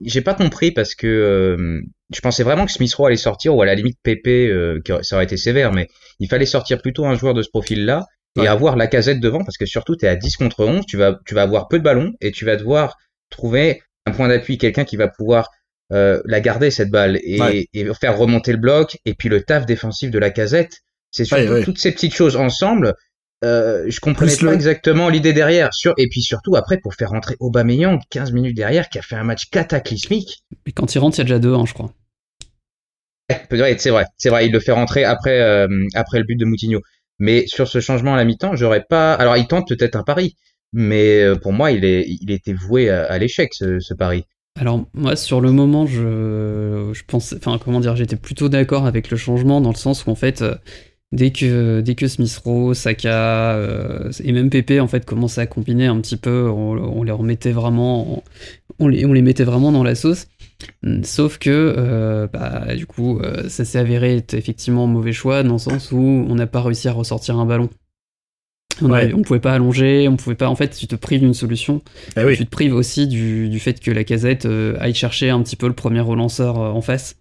j'ai 0.00 0.20
pas 0.20 0.34
compris 0.34 0.70
parce 0.70 0.94
que 0.94 1.06
euh, 1.06 1.80
je 2.14 2.20
pensais 2.20 2.42
vraiment 2.42 2.66
que 2.66 2.72
Smith 2.72 2.94
Rowe 2.94 3.06
allait 3.06 3.16
sortir 3.16 3.56
ou 3.56 3.62
à 3.62 3.66
la 3.66 3.74
limite 3.74 3.98
Pépé, 4.02 4.48
euh, 4.48 4.80
ça 5.02 5.16
aurait 5.16 5.24
été 5.24 5.36
sévère, 5.36 5.72
mais 5.72 5.88
il 6.20 6.28
fallait 6.28 6.46
sortir 6.46 6.80
plutôt 6.80 7.06
un 7.06 7.14
joueur 7.14 7.34
de 7.34 7.42
ce 7.42 7.48
profil-là 7.48 8.06
et 8.40 8.46
avoir 8.46 8.76
la 8.76 8.86
casette 8.86 9.20
devant 9.20 9.44
parce 9.44 9.58
que 9.58 9.66
surtout 9.66 9.96
tu 9.96 10.06
es 10.06 10.08
à 10.08 10.16
10 10.16 10.36
contre 10.36 10.64
11, 10.64 10.86
tu 10.86 10.96
vas, 10.96 11.18
tu 11.26 11.34
vas 11.34 11.42
avoir 11.42 11.68
peu 11.68 11.78
de 11.78 11.84
ballons 11.84 12.12
et 12.20 12.32
tu 12.32 12.44
vas 12.44 12.56
devoir 12.56 12.96
trouver 13.30 13.82
un 14.06 14.12
point 14.12 14.28
d'appui, 14.28 14.58
quelqu'un 14.58 14.84
qui 14.84 14.96
va 14.96 15.08
pouvoir 15.08 15.50
euh, 15.92 16.22
la 16.24 16.40
garder 16.40 16.70
cette 16.70 16.90
balle 16.90 17.18
et, 17.22 17.68
et, 17.74 17.94
faire 17.94 18.16
remonter 18.16 18.52
le 18.52 18.58
bloc 18.58 18.96
et 19.04 19.14
puis 19.14 19.28
le 19.28 19.42
taf 19.42 19.66
défensif 19.66 20.10
de 20.10 20.18
la 20.18 20.30
casette. 20.30 20.80
C'est 21.10 21.26
surtout 21.26 21.62
toutes 21.62 21.78
ces 21.78 21.92
petites 21.92 22.14
choses 22.14 22.36
ensemble. 22.36 22.94
Euh, 23.44 23.84
je 23.88 24.00
comprenais 24.00 24.34
pas 24.36 24.54
exactement 24.54 25.08
l'idée 25.08 25.32
derrière. 25.32 25.74
Sur, 25.74 25.92
et 25.98 26.08
puis 26.08 26.22
surtout 26.22 26.56
après 26.56 26.78
pour 26.78 26.94
faire 26.94 27.10
rentrer 27.10 27.36
Aubameyang 27.40 27.98
15 28.08 28.32
minutes 28.32 28.56
derrière 28.56 28.88
qui 28.88 28.98
a 28.98 29.02
fait 29.02 29.16
un 29.16 29.24
match 29.24 29.50
cataclysmique. 29.50 30.44
Mais 30.64 30.72
quand 30.72 30.94
il 30.94 30.98
rentre, 30.98 31.18
il 31.18 31.20
y 31.20 31.22
a 31.22 31.24
déjà 31.24 31.38
deux, 31.38 31.54
hein, 31.54 31.64
je 31.66 31.74
crois. 31.74 31.92
C'est 33.30 33.90
vrai, 33.90 34.04
c'est 34.16 34.28
vrai, 34.28 34.46
il 34.46 34.52
le 34.52 34.60
fait 34.60 34.72
rentrer 34.72 35.04
après 35.04 35.40
euh, 35.40 35.66
après 35.94 36.18
le 36.18 36.24
but 36.24 36.36
de 36.36 36.44
Moutinho. 36.44 36.80
Mais 37.22 37.44
sur 37.46 37.68
ce 37.68 37.78
changement 37.78 38.14
à 38.14 38.16
la 38.16 38.24
mi-temps, 38.24 38.56
j'aurais 38.56 38.82
pas. 38.82 39.14
Alors, 39.14 39.36
il 39.36 39.46
tente 39.46 39.68
peut-être 39.68 39.94
un 39.94 40.02
pari, 40.02 40.34
mais 40.72 41.22
euh, 41.22 41.36
pour 41.36 41.52
moi, 41.52 41.70
il 41.70 41.84
est, 41.84 42.04
il 42.20 42.32
était 42.32 42.52
voué 42.52 42.90
à, 42.90 43.16
l'échec 43.16 43.54
ce, 43.54 43.78
ce, 43.78 43.94
pari. 43.94 44.24
Alors 44.58 44.86
moi, 44.92 45.14
sur 45.14 45.40
le 45.40 45.52
moment, 45.52 45.86
je, 45.86 46.90
je 46.92 47.02
pense, 47.06 47.32
enfin 47.34 47.60
comment 47.62 47.78
dire, 47.78 47.94
j'étais 47.94 48.16
plutôt 48.16 48.48
d'accord 48.48 48.86
avec 48.86 49.08
le 49.08 49.16
changement 49.16 49.60
dans 49.60 49.70
le 49.70 49.76
sens 49.76 50.04
où 50.04 50.10
en 50.10 50.16
fait, 50.16 50.42
euh, 50.42 50.56
dès 51.12 51.30
que 51.30 51.80
dès 51.80 51.94
que 51.94 52.08
Smith 52.08 52.42
Rowe, 52.44 52.74
Saka 52.74 53.54
euh, 53.54 54.10
et 54.24 54.32
même 54.32 54.50
Pepe 54.50 54.80
en 54.80 54.88
fait 54.88 55.04
commençaient 55.04 55.42
à 55.42 55.46
combiner 55.46 55.86
un 55.86 56.00
petit 56.00 56.16
peu, 56.16 56.50
on, 56.50 57.04
les 57.04 57.12
remettait 57.12 57.52
vraiment, 57.52 58.24
on 58.80 58.88
les, 58.88 59.06
on 59.06 59.12
les 59.12 59.22
mettait 59.22 59.44
vraiment 59.44 59.70
dans 59.70 59.84
la 59.84 59.94
sauce. 59.94 60.26
Sauf 61.02 61.38
que, 61.38 61.74
euh, 61.76 62.26
bah, 62.26 62.74
du 62.74 62.86
coup, 62.86 63.18
euh, 63.20 63.48
ça 63.48 63.64
s'est 63.64 63.78
avéré 63.78 64.16
être 64.16 64.34
effectivement 64.34 64.84
un 64.84 64.88
mauvais 64.88 65.12
choix 65.12 65.42
dans 65.42 65.54
le 65.54 65.58
sens 65.58 65.92
où 65.92 65.98
on 65.98 66.34
n'a 66.34 66.46
pas 66.46 66.62
réussi 66.62 66.88
à 66.88 66.92
ressortir 66.92 67.38
un 67.38 67.46
ballon. 67.46 67.68
On, 68.80 68.88
ne 68.88 69.22
pouvait 69.22 69.40
pas 69.40 69.52
allonger, 69.52 70.08
on 70.08 70.16
pouvait 70.16 70.34
pas. 70.34 70.48
En 70.48 70.56
fait, 70.56 70.70
tu 70.70 70.86
te 70.86 70.96
prives 70.96 71.20
d'une 71.20 71.34
solution. 71.34 71.82
Eh 72.16 72.36
tu 72.36 72.44
te 72.44 72.50
prives 72.50 72.74
aussi 72.74 73.06
du, 73.06 73.58
fait 73.60 73.78
que 73.78 73.90
la 73.90 74.02
casette 74.02 74.46
euh, 74.46 74.76
aille 74.80 74.94
chercher 74.94 75.30
un 75.30 75.42
petit 75.42 75.56
peu 75.56 75.68
le 75.68 75.74
premier 75.74 76.00
relanceur 76.00 76.58
en 76.58 76.80
face. 76.80 77.16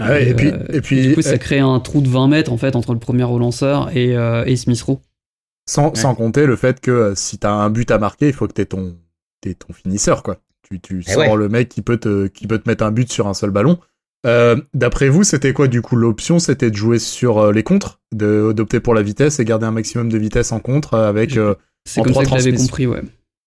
Ah 0.00 0.20
et, 0.20 0.34
puis, 0.34 0.52
et 0.72 0.80
puis, 0.80 1.08
du 1.08 1.14
coup, 1.14 1.22
ça 1.22 1.38
crée 1.38 1.58
un 1.58 1.80
trou 1.80 2.00
de 2.00 2.08
20 2.08 2.28
mètres 2.28 2.52
en 2.52 2.56
fait 2.56 2.76
entre 2.76 2.92
le 2.92 3.00
premier 3.00 3.24
relanceur 3.24 3.96
et, 3.96 4.14
et 4.46 4.56
Smith 4.56 4.80
Rowe. 4.82 5.00
Sans, 5.66 5.94
sans, 5.94 6.14
compter 6.14 6.46
le 6.46 6.56
fait 6.56 6.80
que 6.80 7.12
si 7.14 7.38
t'as 7.38 7.52
un 7.52 7.68
but 7.70 7.90
à 7.90 7.98
marquer, 7.98 8.28
il 8.28 8.32
faut 8.32 8.46
que 8.46 8.52
t'aies 8.52 8.66
ton, 8.66 8.96
aies 9.46 9.54
ton 9.54 9.72
finisseur, 9.72 10.22
quoi. 10.22 10.38
Tu, 10.70 10.80
tu 10.80 11.02
eh 11.06 11.10
sors 11.10 11.36
le 11.36 11.48
mec 11.48 11.68
qui 11.68 11.82
peut, 11.82 11.96
te, 11.96 12.26
qui 12.26 12.46
peut 12.46 12.58
te 12.58 12.68
mettre 12.68 12.84
un 12.84 12.90
but 12.90 13.10
sur 13.10 13.26
un 13.26 13.34
seul 13.34 13.50
ballon. 13.50 13.78
Euh, 14.26 14.56
D'après 14.74 15.08
vous, 15.08 15.24
c'était 15.24 15.52
quoi 15.52 15.68
du 15.68 15.82
coup 15.82 15.96
l'option? 15.96 16.38
C'était 16.38 16.70
de 16.70 16.76
jouer 16.76 16.98
sur 16.98 17.38
euh, 17.38 17.52
les 17.52 17.62
contres, 17.62 18.00
d'opter 18.12 18.80
pour 18.80 18.94
la 18.94 19.02
vitesse 19.02 19.38
et 19.38 19.44
garder 19.44 19.66
un 19.66 19.70
maximum 19.70 20.10
de 20.10 20.18
vitesse 20.18 20.52
en 20.52 20.60
contre 20.60 20.94
avec. 20.94 21.36
Euh, 21.36 21.54
c'est 21.84 22.02
comme 22.02 22.12
ça 22.12 22.24
que 22.24 22.30
j'avais 22.30 22.52
compris, 22.52 22.86
ouais. 22.86 23.00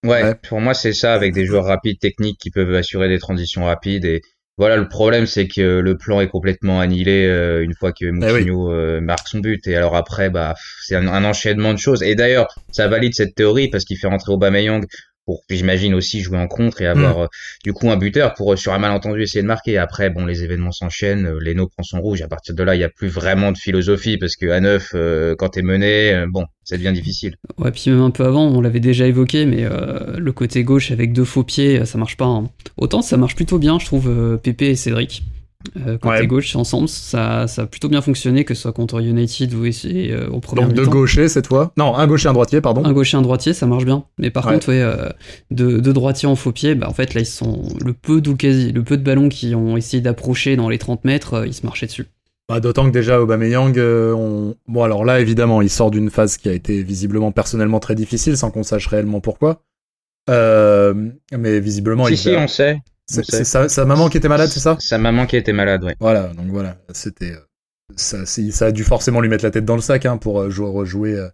ouais. 0.06 0.36
pour 0.48 0.62
moi 0.62 0.74
c'est 0.74 0.94
ça, 0.94 1.14
avec 1.14 1.34
des 1.34 1.46
joueurs 1.46 1.66
rapides, 1.66 2.00
techniques 2.00 2.40
qui 2.40 2.50
peuvent 2.50 2.74
assurer 2.74 3.10
des 3.10 3.20
transitions 3.20 3.66
rapides. 3.66 4.06
Et 4.06 4.22
voilà, 4.58 4.78
le 4.78 4.88
problème 4.88 5.28
c'est 5.28 5.48
que 5.48 5.80
le 5.80 5.98
plan 5.98 6.22
est 6.22 6.28
complètement 6.28 6.80
annihilé 6.80 7.26
euh, 7.28 7.64
une 7.64 7.76
fois 7.76 7.92
que 7.92 8.06
eh 8.06 8.12
Moutinho 8.12 9.02
marque 9.02 9.28
son 9.28 9.40
but. 9.40 9.68
Et 9.68 9.76
alors 9.76 9.96
après, 9.96 10.30
bah 10.30 10.56
c'est 10.84 10.96
un, 10.96 11.08
un, 11.08 11.24
enchaînement 11.26 11.74
de 11.74 11.80
choses. 11.80 12.02
Et 12.02 12.16
d'ailleurs, 12.16 12.48
ça 12.72 12.88
valide 12.88 13.14
cette 13.14 13.36
théorie 13.36 13.70
parce 13.70 13.84
qu'il 13.84 13.98
fait 13.98 14.08
rentrer 14.08 14.32
Aubameyang 14.32 14.86
pour 15.26 15.44
j'imagine 15.50 15.94
aussi 15.94 16.22
jouer 16.22 16.38
en 16.38 16.48
contre 16.48 16.82
et 16.82 16.88
avoir 16.88 17.18
Mm. 17.18 17.22
euh, 17.22 17.28
du 17.64 17.74
coup 17.74 17.90
un 17.92 17.98
buteur 17.98 18.34
pour 18.34 18.54
euh, 18.54 18.56
sur 18.56 18.74
un 18.74 18.80
malentendu 18.80 19.22
essayer 19.22 19.42
de 19.42 19.48
marquer. 19.48 19.78
Après 19.78 20.10
bon 20.10 20.26
les 20.26 20.44
événements 20.44 20.72
s'enchaînent, 20.72 21.26
euh, 21.28 21.40
Leno 21.40 21.68
prend 21.68 21.84
son 21.84 22.02
rouge. 22.02 22.22
À 22.22 22.28
partir 22.28 22.56
de 22.56 22.64
là 22.64 22.76
il 22.76 22.82
y 22.82 22.84
a 22.84 22.90
plus 22.90 23.08
vraiment 23.08 23.52
de 23.52 23.58
philosophie 23.58 24.18
parce 24.18 24.36
que 24.36 24.48
à 24.50 24.60
neuf 24.60 24.92
euh, 24.96 25.36
quand 25.38 25.50
t'es 25.50 25.62
mené 25.62 26.14
euh, 26.14 26.26
bon 26.30 26.46
ça 26.64 26.78
devient 26.78 26.94
difficile. 26.94 27.36
Ouais, 27.58 27.72
puis 27.72 27.90
même 27.92 28.02
un 28.02 28.12
peu 28.12 28.24
avant, 28.26 28.46
on 28.48 28.62
l'avait 28.62 28.80
déjà 28.80 29.06
évoqué, 29.08 29.46
mais 29.46 29.64
euh, 29.64 30.18
le 30.18 30.32
côté 30.32 30.64
gauche 30.64 30.92
avec 30.92 31.12
deux 31.14 31.26
faux 31.26 31.44
pieds, 31.44 31.86
ça 31.86 31.98
marche 31.98 32.18
pas. 32.18 32.26
hein. 32.26 32.50
Autant 32.78 33.02
ça 33.02 33.18
marche 33.18 33.36
plutôt 33.36 33.60
bien, 33.60 33.78
je 33.80 33.86
trouve, 33.86 34.40
Pépé 34.42 34.68
et 34.68 34.76
Cédric. 34.76 35.24
Euh, 35.78 35.98
côté 35.98 36.20
Ouais. 36.22 36.28
gauche, 36.28 36.56
ensemble, 36.56 36.88
ça, 36.90 37.48
ça 37.48 37.64
a 37.64 37.66
plutôt 37.66 37.90
bien 37.90 38.02
fonctionné, 38.02 38.44
que 38.46 38.54
ce 38.54 38.62
soit 38.64 38.74
contre 38.74 39.00
United 39.02 39.54
ou 39.54 39.66
ici, 39.66 40.12
euh, 40.12 40.28
au 40.30 40.40
premier 40.40 40.62
Donc 40.64 40.74
deux 40.74 40.86
gauchers 40.86 41.28
cette 41.30 41.48
fois. 41.48 41.72
Non, 41.78 41.96
un 41.96 42.08
gaucher, 42.08 42.28
un 42.30 42.34
droitier, 42.34 42.62
pardon. 42.62 42.84
Un 42.86 42.94
gaucher, 42.94 43.18
un 43.18 43.22
droitier, 43.22 43.54
ça 43.54 43.66
marche 43.68 43.86
bien. 43.86 44.04
Mais 44.18 44.30
par 44.32 44.46
Ouais. 44.48 44.54
contre, 44.54 44.70
ouais, 44.70 44.82
euh, 44.82 45.10
deux, 45.52 45.80
deux 45.82 45.94
droitiers 45.94 46.28
en 46.28 46.36
faux 46.36 46.52
pied, 46.52 46.76
bah, 46.76 46.88
en 46.90 46.94
fait, 46.94 47.14
là, 47.14 47.22
ils 47.22 47.26
sont. 47.26 47.64
Le 47.86 47.94
peu, 47.94 48.22
le 48.22 48.82
peu 48.84 48.98
de 48.98 49.04
ballons 49.04 49.30
qui 49.30 49.56
ont 49.56 49.78
essayé 49.78 50.02
d'approcher 50.02 50.56
dans 50.56 50.70
les 50.70 50.78
30 50.78 51.06
mètres, 51.06 51.34
euh, 51.36 51.48
ils 51.48 51.54
se 51.54 51.66
marchaient 51.66 51.86
dessus. 51.88 52.06
Bah, 52.50 52.60
D'autant 52.60 52.86
que 52.86 52.92
déjà 52.92 53.22
Aubameyang, 53.22 53.78
euh, 53.78 54.14
on... 54.14 54.56
bon 54.68 54.84
alors 54.84 55.06
là 55.06 55.22
évidemment 55.22 55.62
il 55.62 55.70
sort 55.70 55.90
d'une 55.90 56.10
phase 56.10 56.36
qui 56.36 56.50
a 56.50 56.52
été 56.54 56.84
visiblement 56.84 57.32
personnellement 57.32 57.80
très 57.80 57.96
difficile 57.96 58.36
sans 58.36 58.52
qu'on 58.52 58.64
sache 58.64 58.88
réellement 58.88 59.22
pourquoi. 59.22 59.62
Euh, 60.30 60.94
mais 61.38 61.60
visiblement 61.60 62.06
si 62.08 62.14
il 62.14 62.18
si 62.18 62.32
va- 62.32 62.40
on 62.42 62.48
sait. 62.48 62.78
C'est 63.12 63.44
sa, 63.44 63.70
sa 63.70 63.86
maman 63.86 64.10
qui 64.10 64.18
était 64.18 64.28
malade, 64.30 64.50
c'est 64.50 64.60
ça? 64.60 64.78
Sa 64.80 64.98
maman 64.98 65.26
qui 65.26 65.36
était 65.36 65.54
malade 65.54 65.84
ouais. 65.84 65.96
Voilà, 66.00 66.28
donc 66.34 66.48
voilà, 66.48 66.78
c'était 66.94 67.32
euh, 67.32 67.40
ça, 67.96 68.26
ça 68.26 68.66
a 68.66 68.72
dû 68.72 68.84
forcément 68.84 69.22
lui 69.22 69.30
mettre 69.30 69.44
la 69.44 69.52
tête 69.52 69.66
dans 69.66 69.76
le 69.76 69.82
sac 69.82 70.06
hein, 70.06 70.18
pour 70.18 70.40
euh, 70.40 70.50
jouer, 70.50 70.70
rejouer 70.70 71.16
euh, 71.16 71.28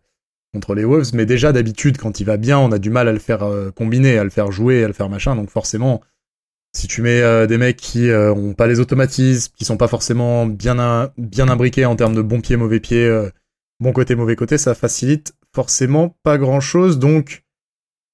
contre 0.54 0.76
les 0.76 0.86
Wolves. 0.86 1.12
Mais 1.14 1.26
déjà 1.26 1.52
d'habitude 1.52 1.98
quand 1.98 2.20
il 2.20 2.24
va 2.26 2.38
bien, 2.38 2.58
on 2.58 2.72
a 2.72 2.80
du 2.80 2.90
mal 2.90 3.08
à 3.08 3.14
le 3.14 3.20
faire 3.20 3.44
euh, 3.44 3.72
combiner, 3.72 4.18
à 4.18 4.24
le 4.24 4.30
faire 4.30 4.52
jouer, 4.52 4.84
à 4.84 4.88
le 4.88 4.94
faire 4.94 5.10
machin. 5.10 5.36
Donc 5.36 5.50
forcément, 5.50 6.02
si 6.76 6.88
tu 6.88 7.02
mets 7.02 7.22
euh, 7.22 7.48
des 7.48 7.58
mecs 7.58 7.78
qui 7.78 8.10
euh, 8.10 8.34
ont 8.34 8.54
pas 8.54 8.68
les 8.68 8.80
automatismes, 8.80 9.54
qui 9.56 9.66
sont 9.66 9.78
pas 9.78 9.88
forcément 9.88 10.46
bien 10.46 10.80
un- 10.80 11.12
bien 11.18 11.48
imbriqués 11.48 11.86
en 11.86 11.96
termes 11.96 12.16
de 12.16 12.22
bon 12.22 12.42
pied, 12.42 12.58
mauvais 12.58 12.80
pied, 12.80 13.08
bon 13.80 13.94
côté, 13.94 14.16
mauvais 14.16 14.36
côté, 14.36 14.58
ça 14.58 14.74
facilite 14.74 15.34
forcément 15.54 16.16
pas 16.24 16.38
grand 16.38 16.60
chose. 16.60 16.98
Donc 17.00 17.44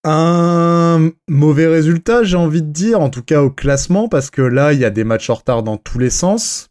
un 0.03 1.11
mauvais 1.29 1.67
résultat, 1.67 2.23
j'ai 2.23 2.37
envie 2.37 2.61
de 2.61 2.71
dire, 2.71 2.99
en 2.99 3.09
tout 3.09 3.23
cas 3.23 3.41
au 3.41 3.49
classement, 3.49 4.09
parce 4.09 4.29
que 4.29 4.41
là, 4.41 4.73
il 4.73 4.79
y 4.79 4.85
a 4.85 4.89
des 4.89 5.03
matchs 5.03 5.29
en 5.29 5.35
retard 5.35 5.63
dans 5.63 5.77
tous 5.77 5.99
les 5.99 6.09
sens. 6.09 6.69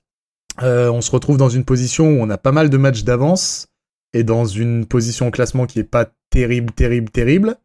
Euh, 0.63 0.91
on 0.91 1.01
se 1.01 1.11
retrouve 1.11 1.39
dans 1.39 1.49
une 1.49 1.65
position 1.65 2.07
où 2.09 2.21
on 2.21 2.29
a 2.29 2.37
pas 2.37 2.53
mal 2.53 2.69
de 2.69 2.77
matchs 2.77 3.05
d'avance 3.05 3.69
et 4.13 4.23
dans 4.23 4.45
une 4.45 4.85
position 4.85 5.29
au 5.29 5.31
classement 5.31 5.67
qui 5.67 5.79
est 5.79 5.85
pas 5.85 6.09
terrible, 6.31 6.73
terrible, 6.73 7.11
terrible 7.11 7.57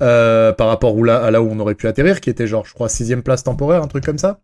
euh, 0.00 0.52
par 0.52 0.68
rapport 0.68 0.96
où 0.96 1.02
là, 1.02 1.24
à 1.24 1.30
là 1.30 1.42
où 1.42 1.50
on 1.50 1.58
aurait 1.58 1.74
pu 1.74 1.88
atterrir, 1.88 2.20
qui 2.20 2.30
était 2.30 2.46
genre, 2.46 2.64
je 2.64 2.72
crois, 2.72 2.88
sixième 2.88 3.22
place 3.22 3.42
temporaire, 3.42 3.82
un 3.82 3.88
truc 3.88 4.04
comme 4.04 4.18
ça. 4.18 4.40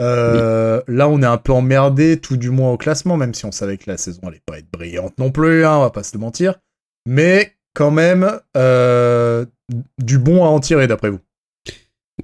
Euh, 0.00 0.80
Là, 0.86 1.08
on 1.08 1.22
est 1.22 1.26
un 1.26 1.36
peu 1.36 1.52
emmerdé, 1.52 2.18
tout 2.20 2.36
du 2.36 2.50
moins 2.50 2.70
au 2.70 2.76
classement, 2.76 3.16
même 3.16 3.34
si 3.34 3.44
on 3.44 3.52
savait 3.52 3.78
que 3.78 3.90
la 3.90 3.96
saison 3.96 4.20
allait 4.28 4.42
pas 4.46 4.58
être 4.58 4.70
brillante 4.72 5.18
non 5.18 5.30
plus, 5.30 5.64
hein, 5.64 5.76
on 5.76 5.80
va 5.80 5.90
pas 5.90 6.02
se 6.02 6.16
le 6.16 6.20
mentir. 6.20 6.54
Mais 7.06 7.54
quand 7.74 7.90
même, 7.90 8.40
euh, 8.56 9.44
du 9.98 10.18
bon 10.18 10.44
à 10.44 10.48
en 10.48 10.60
tirer, 10.60 10.86
d'après 10.86 11.10
vous? 11.10 11.20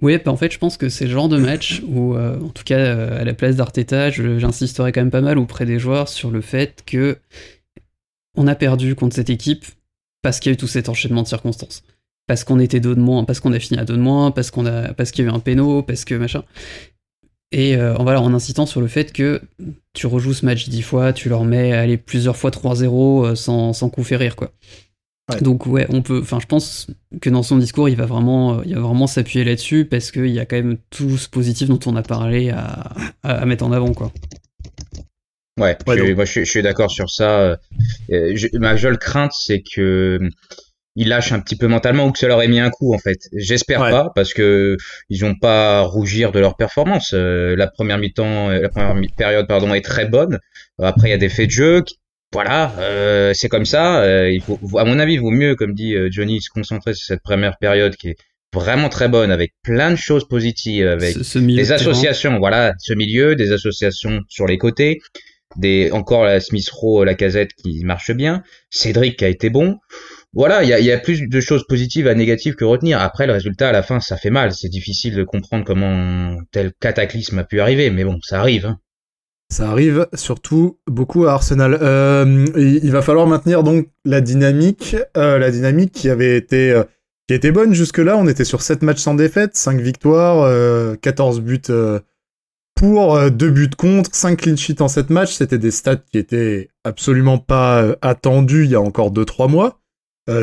Oui, 0.02 0.18
bah 0.24 0.30
en 0.30 0.36
fait, 0.36 0.52
je 0.52 0.58
pense 0.58 0.76
que 0.76 0.88
c'est 0.88 1.06
le 1.06 1.10
genre 1.10 1.28
de 1.28 1.38
match 1.38 1.82
où, 1.88 2.14
euh, 2.14 2.40
en 2.40 2.48
tout 2.48 2.64
cas, 2.64 2.78
euh, 2.78 3.20
à 3.20 3.24
la 3.24 3.34
place 3.34 3.56
d'Arteta, 3.56 4.10
j'insisterai 4.10 4.92
quand 4.92 5.00
même 5.00 5.10
pas 5.10 5.20
mal 5.20 5.38
auprès 5.38 5.66
des 5.66 5.78
joueurs 5.78 6.08
sur 6.08 6.30
le 6.30 6.40
fait 6.40 6.82
que 6.86 7.18
on 8.36 8.46
a 8.46 8.54
perdu 8.54 8.94
contre 8.94 9.16
cette 9.16 9.30
équipe 9.30 9.64
parce 10.22 10.38
qu'il 10.38 10.50
y 10.50 10.52
a 10.52 10.54
eu 10.54 10.56
tout 10.56 10.68
cet 10.68 10.88
enchaînement 10.88 11.22
de 11.22 11.28
circonstances. 11.28 11.82
Parce 12.26 12.44
qu'on 12.44 12.60
était 12.60 12.78
deux 12.78 12.94
de 12.94 13.00
moins, 13.00 13.24
parce 13.24 13.40
qu'on 13.40 13.52
a 13.52 13.58
fini 13.58 13.80
à 13.80 13.84
deux 13.84 13.96
de 13.96 14.02
moins, 14.02 14.30
parce 14.30 14.52
qu'on 14.52 14.66
a, 14.66 14.92
parce 14.94 15.10
qu'il 15.10 15.24
y 15.24 15.28
a 15.28 15.32
eu 15.32 15.34
un 15.34 15.40
péno, 15.40 15.82
parce 15.82 16.04
que 16.04 16.14
machin. 16.14 16.44
Et 17.52 17.76
euh, 17.76 17.96
en, 17.96 18.04
voilà, 18.04 18.20
en 18.22 18.32
insistant 18.32 18.66
sur 18.66 18.80
le 18.80 18.86
fait 18.86 19.12
que 19.12 19.42
tu 19.92 20.06
rejoues 20.06 20.34
ce 20.34 20.46
match 20.46 20.68
dix 20.68 20.82
fois, 20.82 21.12
tu 21.12 21.28
leur 21.28 21.44
mets 21.44 21.72
aller 21.72 21.96
plusieurs 21.96 22.36
fois 22.36 22.50
3-0 22.50 23.26
euh, 23.26 23.34
sans, 23.34 23.72
sans 23.72 23.90
coup 23.90 24.04
férir, 24.04 24.36
quoi. 24.36 24.52
Ouais. 25.30 25.40
Donc 25.40 25.66
ouais, 25.66 25.86
on 25.90 26.02
peut. 26.02 26.20
Enfin, 26.22 26.38
je 26.40 26.46
pense 26.46 26.88
que 27.20 27.30
dans 27.30 27.42
son 27.42 27.56
discours, 27.58 27.88
il 27.88 27.96
va 27.96 28.06
vraiment, 28.06 28.58
euh, 28.58 28.62
il 28.66 28.74
va 28.74 28.80
vraiment 28.80 29.06
s'appuyer 29.06 29.44
là-dessus 29.44 29.84
parce 29.84 30.10
qu'il 30.10 30.26
y 30.28 30.38
a 30.40 30.46
quand 30.46 30.56
même 30.56 30.78
tout 30.90 31.16
ce 31.18 31.28
positif 31.28 31.68
dont 31.68 31.80
on 31.86 31.96
a 31.96 32.02
parlé 32.02 32.50
à, 32.50 32.90
à, 33.22 33.34
à 33.42 33.44
mettre 33.46 33.64
en 33.64 33.72
avant, 33.72 33.92
quoi. 33.92 34.12
Ouais, 35.58 35.76
Ouais, 35.86 35.98
je, 35.98 36.12
moi 36.14 36.24
je, 36.24 36.30
suis- 36.30 36.44
je 36.44 36.50
suis 36.50 36.62
d'accord 36.62 36.90
sur 36.90 37.10
ça. 37.10 37.40
Euh, 38.10 38.32
je- 38.34 38.56
ma 38.58 38.76
seule 38.78 38.98
crainte, 38.98 39.32
c'est 39.34 39.62
que 39.62 40.18
euh, 40.22 40.28
il 40.96 41.08
lâche 41.08 41.32
un 41.32 41.40
petit 41.40 41.56
peu 41.56 41.66
mentalement 41.66 42.06
ou 42.06 42.12
que 42.12 42.18
ça 42.18 42.28
leur 42.28 42.40
ait 42.42 42.48
mis 42.48 42.60
un 42.60 42.70
coup 42.70 42.94
en 42.94 42.98
fait. 42.98 43.18
J'espère 43.36 43.80
Ouais. 43.82 43.90
pas 43.90 44.10
parce 44.14 44.32
que 44.32 44.76
ils 45.10 45.24
ont 45.24 45.34
pas 45.34 45.80
à 45.80 45.82
rougir 45.82 46.32
de 46.32 46.40
leur 46.40 46.56
performance. 46.56 47.12
Euh, 47.14 47.54
la 47.56 47.66
première 47.66 47.98
mi-temps, 47.98 48.48
euh, 48.50 48.60
la 48.62 48.68
première 48.70 48.94
mi- 48.94 49.08
période 49.16 49.46
pardon 49.46 49.74
est 49.74 49.84
très 49.84 50.06
bonne. 50.06 50.38
Euh, 50.80 50.84
Après 50.84 51.08
il 51.08 51.10
y 51.10 51.14
a 51.14 51.18
des 51.18 51.28
faits 51.28 51.46
de 51.46 51.52
jeu. 51.52 51.84
Voilà, 52.32 52.72
euh, 52.78 53.32
c'est 53.34 53.48
comme 53.48 53.64
ça. 53.64 54.02
Euh, 54.02 54.30
il 54.30 54.40
faut, 54.40 54.58
à 54.78 54.84
mon 54.84 54.98
avis, 54.98 55.14
il 55.14 55.20
vaut 55.20 55.30
mieux, 55.30 55.54
comme 55.56 55.74
dit 55.74 55.94
euh, 55.94 56.08
Johnny, 56.10 56.40
se 56.40 56.50
concentrer 56.50 56.94
sur 56.94 57.06
cette 57.06 57.22
première 57.22 57.58
période 57.58 57.96
qui 57.96 58.08
est 58.10 58.16
vraiment 58.52 58.88
très 58.88 59.08
bonne 59.08 59.30
avec 59.30 59.52
plein 59.62 59.90
de 59.90 59.96
choses 59.96 60.26
positives, 60.28 60.86
avec 60.86 61.14
Ce, 61.14 61.22
ce 61.22 61.38
milieu 61.38 61.62
des 61.62 61.72
associations, 61.72 62.38
voilà, 62.38 62.72
ce 62.78 62.92
milieu, 62.94 63.36
des 63.36 63.52
associations 63.52 64.20
sur 64.28 64.46
les 64.46 64.58
côtés, 64.58 65.00
des 65.56 65.90
encore 65.92 66.24
la 66.24 66.40
Smith 66.40 66.68
Rowe, 66.70 67.04
la 67.04 67.14
casette 67.14 67.52
qui 67.54 67.84
marche 67.84 68.12
bien, 68.12 68.42
Cédric 68.70 69.18
qui 69.18 69.24
a 69.24 69.28
été 69.28 69.50
bon. 69.50 69.78
Voilà, 70.32 70.62
il 70.62 70.68
y 70.68 70.72
a, 70.72 70.78
il 70.78 70.86
y 70.86 70.92
a 70.92 70.98
plus 70.98 71.28
de 71.28 71.40
choses 71.40 71.64
positives 71.66 72.06
à 72.06 72.14
négatives 72.14 72.54
que 72.54 72.64
retenir. 72.64 73.00
Après, 73.00 73.26
le 73.26 73.32
résultat 73.32 73.68
à 73.70 73.72
la 73.72 73.82
fin, 73.82 73.98
ça 73.98 74.16
fait 74.16 74.30
mal. 74.30 74.52
C'est 74.52 74.68
difficile 74.68 75.16
de 75.16 75.24
comprendre 75.24 75.64
comment 75.64 76.36
tel 76.52 76.72
cataclysme 76.80 77.38
a 77.40 77.44
pu 77.44 77.60
arriver, 77.60 77.90
mais 77.90 78.04
bon, 78.04 78.18
ça 78.22 78.38
arrive. 78.38 78.66
hein. 78.66 78.78
Ça 79.50 79.68
arrive 79.68 80.06
surtout 80.14 80.78
beaucoup 80.86 81.26
à 81.26 81.32
Arsenal. 81.32 81.76
Euh, 81.82 82.46
il 82.56 82.90
va 82.92 83.02
falloir 83.02 83.26
maintenir 83.26 83.64
donc 83.64 83.88
la 84.04 84.20
dynamique, 84.20 84.94
euh, 85.16 85.38
la 85.38 85.50
dynamique 85.50 85.90
qui 85.90 86.08
avait 86.08 86.36
été 86.36 86.70
euh, 86.70 87.52
bonne 87.52 87.74
jusque-là. 87.74 88.16
On 88.16 88.28
était 88.28 88.44
sur 88.44 88.62
7 88.62 88.82
matchs 88.82 89.00
sans 89.00 89.14
défaite, 89.14 89.56
5 89.56 89.80
victoires, 89.80 90.42
euh, 90.42 90.94
14 90.94 91.40
buts 91.40 91.62
pour, 92.76 93.16
euh, 93.16 93.30
2 93.30 93.50
buts 93.50 93.70
contre, 93.76 94.14
5 94.14 94.38
clean 94.40 94.56
sheets 94.56 94.80
en 94.80 94.88
7 94.88 95.10
matchs. 95.10 95.34
C'était 95.34 95.58
des 95.58 95.72
stats 95.72 95.96
qui 95.96 96.18
étaient 96.18 96.68
absolument 96.84 97.38
pas 97.38 97.96
attendus 98.02 98.66
il 98.66 98.70
y 98.70 98.76
a 98.76 98.80
encore 98.80 99.10
2-3 99.10 99.48
mois. 99.48 99.78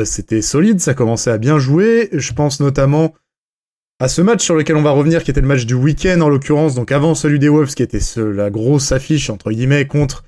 C'était 0.04 0.42
solide, 0.42 0.80
ça 0.80 0.92
commençait 0.92 1.30
à 1.30 1.38
bien 1.38 1.58
jouer. 1.58 2.10
Je 2.12 2.34
pense 2.34 2.60
notamment 2.60 3.14
à 4.00 4.08
ce 4.08 4.22
match 4.22 4.44
sur 4.44 4.54
lequel 4.54 4.76
on 4.76 4.82
va 4.82 4.90
revenir, 4.90 5.22
qui 5.24 5.30
était 5.30 5.40
le 5.40 5.46
match 5.48 5.66
du 5.66 5.74
week-end 5.74 6.20
en 6.20 6.28
l'occurrence, 6.28 6.74
donc 6.74 6.92
avant 6.92 7.14
celui 7.14 7.38
des 7.38 7.48
Wolves, 7.48 7.74
qui 7.74 7.82
était 7.82 8.00
ce- 8.00 8.20
la 8.20 8.50
grosse 8.50 8.92
affiche 8.92 9.28
entre 9.30 9.50
guillemets 9.50 9.86
contre 9.86 10.24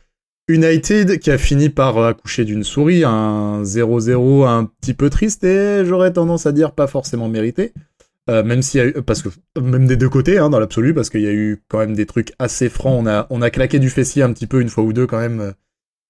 United, 0.49 1.21
qui 1.21 1.31
a 1.31 1.39
fini 1.39 1.69
par 1.69 1.97
accoucher 2.03 2.45
d'une 2.45 2.65
souris, 2.65 3.05
un 3.05 3.63
0-0 3.63 4.45
un 4.45 4.65
petit 4.81 4.95
peu 4.95 5.09
triste 5.09 5.45
et 5.45 5.85
j'aurais 5.85 6.13
tendance 6.13 6.47
à 6.47 6.53
dire 6.53 6.73
pas 6.73 6.89
forcément 6.89 7.29
mérité. 7.29 7.73
Euh, 8.29 8.43
même 8.45 8.61
s'il 8.63 8.79
y 8.79 8.83
a 8.83 8.87
eu, 8.87 8.93
parce 9.03 9.23
que 9.23 9.29
même 9.61 9.87
des 9.87 9.97
deux 9.97 10.09
côtés, 10.09 10.39
hein, 10.39 10.51
dans 10.51 10.61
l'absolu, 10.61 10.93
parce 10.95 11.09
qu'il 11.11 11.23
y 11.23 11.27
a 11.27 11.33
eu 11.33 11.63
quand 11.69 11.79
même 11.79 11.95
des 11.95 12.07
trucs 12.07 12.33
assez 12.39 12.69
francs. 12.69 12.97
On 13.01 13.07
a, 13.07 13.27
on 13.31 13.43
a 13.43 13.51
claqué 13.51 13.79
du 13.79 13.89
fessier 13.91 14.23
un 14.23 14.33
petit 14.33 14.47
peu 14.47 14.61
une 14.61 14.69
fois 14.69 14.85
ou 14.85 14.93
deux 14.93 15.07
quand 15.07 15.19
même 15.19 15.41
euh, 15.41 15.53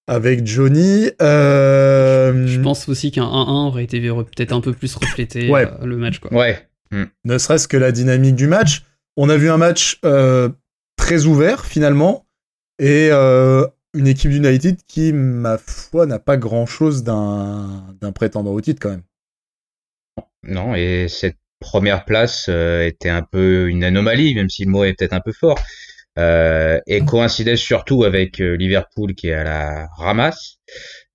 avec 0.07 0.47
Johnny. 0.47 1.11
Euh, 1.23 2.47
Je 2.47 2.61
pense 2.61 2.89
aussi 2.89 3.11
qu'un 3.11 3.25
1-1 3.25 3.69
aurait 3.69 3.85
été 3.85 4.01
re- 4.01 4.25
peut-être 4.25 4.53
un 4.53 4.61
peu 4.61 4.73
plus 4.73 4.95
reflété 4.97 5.51
Ouais. 5.51 5.67
euh, 5.81 5.87
le 5.87 5.97
match, 5.97 6.19
quoi. 6.19 6.33
Ouais, 6.35 6.59
ne 7.25 7.39
serait-ce 7.39 7.69
que 7.69 7.77
la 7.77 7.93
dynamique 7.93 8.35
du 8.35 8.47
match. 8.47 8.83
On 9.17 9.29
a 9.29 9.37
vu 9.37 9.51
un 9.51 9.57
match 9.57 9.99
euh, 10.05 10.49
très 10.97 11.27
ouvert 11.27 11.65
finalement 11.65 12.27
et 12.79 13.09
euh, 13.11 13.67
une 13.95 14.07
équipe 14.07 14.31
d'United 14.31 14.79
qui, 14.87 15.13
ma 15.13 15.59
foi, 15.59 16.07
n'a 16.07 16.19
pas 16.19 16.37
grand-chose 16.37 17.05
d'un 17.05 18.13
prétendant 18.15 18.53
au 18.53 18.61
titre 18.61 18.81
quand 18.81 18.91
même. 18.91 19.03
non, 20.43 20.75
et 20.75 21.07
cette 21.09 21.37
première 21.59 22.05
place 22.05 22.47
euh, 22.49 22.87
était 22.87 23.11
un 23.11 23.23
peu 23.23 23.69
une 23.69 23.85
anomalie, 23.85 24.35
même 24.35 24.49
si 24.49 24.65
le 24.65 24.71
mot 24.71 24.85
est 24.85 24.95
peut-être 24.95 25.13
un 25.13 25.21
peu 25.21 25.33
fort, 25.33 25.59
et 26.17 27.03
coïncidait 27.07 27.57
surtout 27.57 28.05
avec 28.05 28.39
Liverpool 28.39 29.15
qui 29.15 29.29
est 29.29 29.35
à 29.35 29.45
la 29.45 29.89
ramasse, 29.97 30.59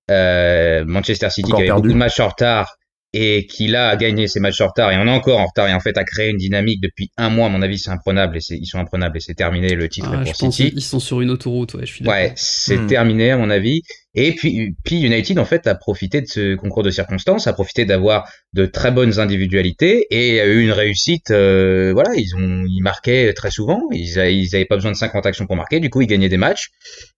Manchester 0.08 1.30
City 1.30 1.46
Encore 1.46 1.58
qui 1.58 1.62
avait 1.62 1.68
perdu. 1.68 1.82
beaucoup 1.82 1.94
de 1.94 1.98
matchs 1.98 2.20
en 2.20 2.28
retard 2.28 2.76
et 3.12 3.46
qui 3.46 3.68
là 3.68 3.88
a 3.90 3.96
gagné 3.96 4.26
ses 4.28 4.40
matchs 4.40 4.60
en 4.60 4.66
retard 4.66 4.90
et 4.92 4.96
on 4.96 5.06
est 5.06 5.10
encore 5.10 5.38
en 5.38 5.46
retard 5.46 5.68
et 5.68 5.72
en 5.72 5.80
fait 5.80 5.96
a 5.96 6.04
créé 6.04 6.28
une 6.30 6.36
dynamique 6.36 6.80
depuis 6.82 7.10
un 7.16 7.30
mois 7.30 7.46
à 7.46 7.48
mon 7.48 7.62
avis 7.62 7.78
c'est 7.78 7.90
imprenable 7.90 8.36
et 8.36 8.40
c'est 8.40 8.56
ils 8.56 8.66
sont 8.66 8.78
imprenables 8.78 9.16
et 9.16 9.20
c'est 9.20 9.34
terminé 9.34 9.74
le 9.74 9.88
titre 9.88 10.08
Ah, 10.12 10.22
est 10.22 10.26
je 10.26 10.30
pour 10.32 10.38
pense 10.40 10.56
City 10.56 10.70
qu'ils 10.72 10.82
sont 10.82 11.00
sur 11.00 11.20
une 11.20 11.30
autoroute, 11.30 11.74
ouais, 11.74 11.86
je 11.86 11.92
suis 11.92 12.04
d'accord. 12.04 12.18
Ouais, 12.20 12.32
c'est 12.36 12.76
Hmm. 12.76 12.86
terminé 12.88 13.30
à 13.30 13.36
mon 13.38 13.48
avis. 13.48 13.82
Et 14.18 14.32
puis, 14.32 14.74
puis 14.84 15.02
United 15.02 15.38
en 15.38 15.44
fait 15.44 15.66
a 15.66 15.74
profité 15.74 16.20
de 16.20 16.26
ce 16.26 16.54
concours 16.56 16.82
de 16.82 16.90
circonstances, 16.90 17.46
a 17.46 17.52
profité 17.52 17.84
d'avoir 17.84 18.28
de 18.54 18.66
très 18.66 18.90
bonnes 18.90 19.18
individualités 19.18 20.06
et 20.10 20.40
a 20.40 20.46
eu 20.46 20.62
une 20.62 20.72
réussite. 20.72 21.30
euh, 21.30 21.92
voilà, 21.94 22.10
ils 22.16 22.34
ont 22.36 22.64
ils 22.66 22.80
marquaient 22.82 23.32
très 23.34 23.50
souvent. 23.50 23.80
Ils, 23.92 24.18
a- 24.18 24.28
ils 24.30 24.54
avaient 24.56 24.64
pas 24.64 24.76
besoin 24.76 24.90
de 24.92 24.96
50 24.96 25.24
actions 25.26 25.46
pour 25.46 25.56
marquer. 25.56 25.80
Du 25.80 25.90
coup, 25.90 26.00
ils 26.02 26.06
gagnaient 26.06 26.28
des 26.30 26.38
matchs. 26.38 26.68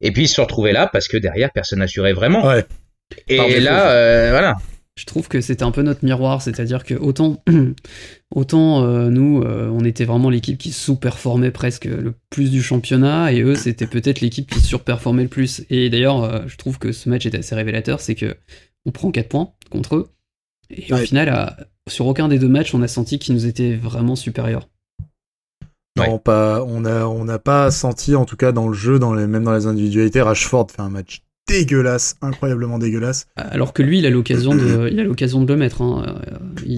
Et 0.01 0.11
puis 0.13 0.25
ils 0.25 0.29
se 0.29 0.41
retrouvaient 0.41 0.73
là 0.73 0.89
parce 0.93 1.09
que 1.09 1.17
derrière 1.17 1.51
personne 1.53 1.79
n'assurait 1.79 2.13
vraiment. 2.13 2.45
Ouais. 2.47 2.65
et 3.29 3.61
là, 3.61 3.91
euh, 3.93 4.31
voilà. 4.31 4.55
Je 4.99 5.07
trouve 5.07 5.29
que 5.29 5.41
c'était 5.41 5.63
un 5.63 5.71
peu 5.71 5.83
notre 5.83 6.05
miroir, 6.05 6.43
c'est-à-dire 6.43 6.83
que 6.83 6.95
autant, 6.95 7.41
autant 8.35 8.83
euh, 8.83 9.11
nous, 9.11 9.43
euh, 9.43 9.71
on 9.73 9.85
était 9.85 10.05
vraiment 10.05 10.29
l'équipe 10.29 10.59
qui 10.59 10.73
sous-performait 10.73 11.53
presque 11.53 11.85
le 11.85 12.15
plus 12.31 12.51
du 12.51 12.63
championnat, 12.63 13.33
et 13.33 13.43
eux, 13.43 13.55
c'était 13.55 13.87
peut-être 13.87 14.21
l'équipe 14.21 14.51
qui 14.51 14.59
surperformait 14.59 15.23
le 15.23 15.29
plus. 15.29 15.63
Et 15.71 15.89
d'ailleurs, 15.89 16.25
euh, 16.25 16.41
je 16.49 16.57
trouve 16.57 16.81
que 16.81 16.91
ce 16.91 17.09
match 17.09 17.27
était 17.27 17.39
assez 17.39 17.55
révélateur, 17.55 18.01
c'est 18.01 18.17
que 18.17 18.37
on 18.87 18.91
prend 18.91 19.13
4 19.13 19.29
points 19.29 19.53
contre 19.71 19.95
eux, 19.95 20.09
et 20.69 20.93
au 20.93 20.97
final, 20.97 21.69
sur 21.89 22.09
aucun 22.09 22.27
des 22.27 22.41
deux 22.41 22.49
matchs, 22.49 22.75
on 22.75 22.83
a 22.83 22.89
senti 22.89 23.21
qu'ils 23.21 23.35
nous 23.37 23.47
étaient 23.47 23.77
vraiment 23.77 24.17
supérieurs. 24.17 24.69
Non, 25.97 26.19
pas, 26.19 26.65
on 26.65 26.81
n'a 26.81 27.09
on 27.09 27.29
a 27.29 27.39
pas 27.39 27.71
senti, 27.71 28.17
en 28.17 28.25
tout 28.25 28.37
cas 28.37 28.51
dans 28.51 28.69
le 28.69 28.75
jeu, 28.75 28.99
dans 28.99 29.15
les, 29.15 29.29
même 29.29 29.45
dans 29.45 29.55
les 29.55 29.67
individualités, 29.67 30.23
Rashford 30.23 30.69
fait 30.71 30.83
un 30.83 30.91
match 30.91 31.23
dégueulasse, 31.49 32.17
incroyablement 32.23 32.79
dégueulasse. 32.79 33.27
Alors 33.37 33.73
que 33.73 33.83
lui, 33.83 33.99
il 33.99 34.07
a 34.07 34.11
l'occasion 34.11 34.55
de, 34.55 34.89
il 34.93 35.01
a 35.01 35.05
l'occasion 35.05 35.43
de 35.43 35.53
le 35.53 35.59
mettre. 35.59 35.83
Hein. 35.83 36.21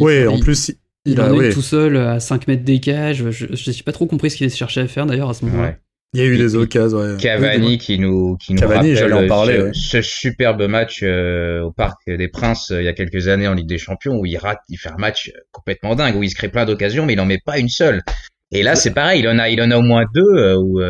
oui, 0.00 0.26
en 0.26 0.38
plus, 0.38 0.70
il, 1.04 1.12
il 1.12 1.20
a, 1.20 1.33
en 1.33 1.52
tout 1.52 1.62
seul 1.62 1.96
à 1.96 2.20
5 2.20 2.48
mètres 2.48 2.64
d'écage. 2.64 3.30
Je 3.30 3.70
n'ai 3.70 3.83
pas 3.85 3.92
trop 3.92 4.06
compris 4.06 4.30
ce 4.30 4.37
qu'il 4.37 4.50
cherchait 4.50 4.83
à 4.83 4.88
faire 4.88 5.06
d'ailleurs 5.06 5.30
à 5.30 5.35
ce 5.35 5.44
moment-là. 5.44 5.76
Il 6.12 6.20
y 6.20 6.24
a 6.24 6.26
eu 6.26 6.37
des 6.37 6.56
occasions. 6.56 6.98
Ouais. 6.98 7.16
Cavani 7.20 7.78
qui 7.78 7.98
nous 7.98 8.37
qui 8.37 8.54
nous 8.54 8.61
Cavani, 8.61 8.94
rappelle 8.94 9.14
en 9.14 9.28
parler, 9.28 9.70
ce, 9.72 10.02
superbe 10.02 10.62
match 10.62 11.00
euh, 11.04 11.62
au 11.62 11.70
Parc 11.70 12.00
des 12.09 12.26
Princes 12.26 12.72
euh, 12.72 12.83
il 12.83 12.85
y 12.85 12.88
a 12.88 12.92
quelques 12.92 13.28
années 13.28 13.46
en 13.46 13.54
Ligue 13.54 13.68
des 13.68 13.78
Champions 13.78 14.18
où 14.18 14.26
il 14.26 14.37
rate, 14.37 14.59
il 14.68 14.76
fait 14.76 14.88
un 14.88 14.96
match 14.96 15.30
complètement 15.52 15.94
dingue 15.94 16.16
où 16.16 16.24
il 16.24 16.30
se 16.30 16.35
crée 16.35 16.48
plein 16.48 16.64
d'occasions 16.64 17.06
mais 17.06 17.12
il 17.12 17.20
en 17.20 17.26
met 17.26 17.38
pas 17.38 17.59
une 17.59 17.68
seule. 17.68 18.02
Et 18.50 18.64
là 18.64 18.74
c'est 18.74 18.90
pareil, 18.90 19.20
il 19.20 19.28
en 19.28 19.38
a 19.38 19.50
il 19.50 19.62
en 19.62 19.70
a 19.70 19.76
au 19.76 19.83
moins 19.83 20.04
deux 20.12 20.20
euh, 20.20 20.56
où 20.56 20.80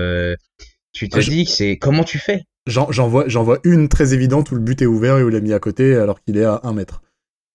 tu 0.93 1.11
te 1.11 1.19
ah, 1.19 1.23
dis 1.23 1.45
que 1.45 1.51
c'est 1.51 1.77
comment 1.77 2.05
tu 2.05 2.19
fais? 2.19 2.45
J'en 2.71 3.09
vois, 3.09 3.25
vois 3.27 3.59
une 3.65 3.89
très 3.89 4.15
évidente 4.15 4.51
où 4.51 4.55
le 4.55 4.61
but 4.61 4.81
est 4.83 4.87
ouvert 4.87 5.19
et 5.19 5.23
où 5.23 5.29
il 5.29 5.35
l'a 5.35 5.41
mis 5.41 5.53
à 5.53 5.59
côté 5.59 5.97
alors 5.97 6.21
qu'il 6.21 6.37
est 6.37 6.45
à 6.45 6.61
1 6.63 6.73
mètre. 6.73 7.03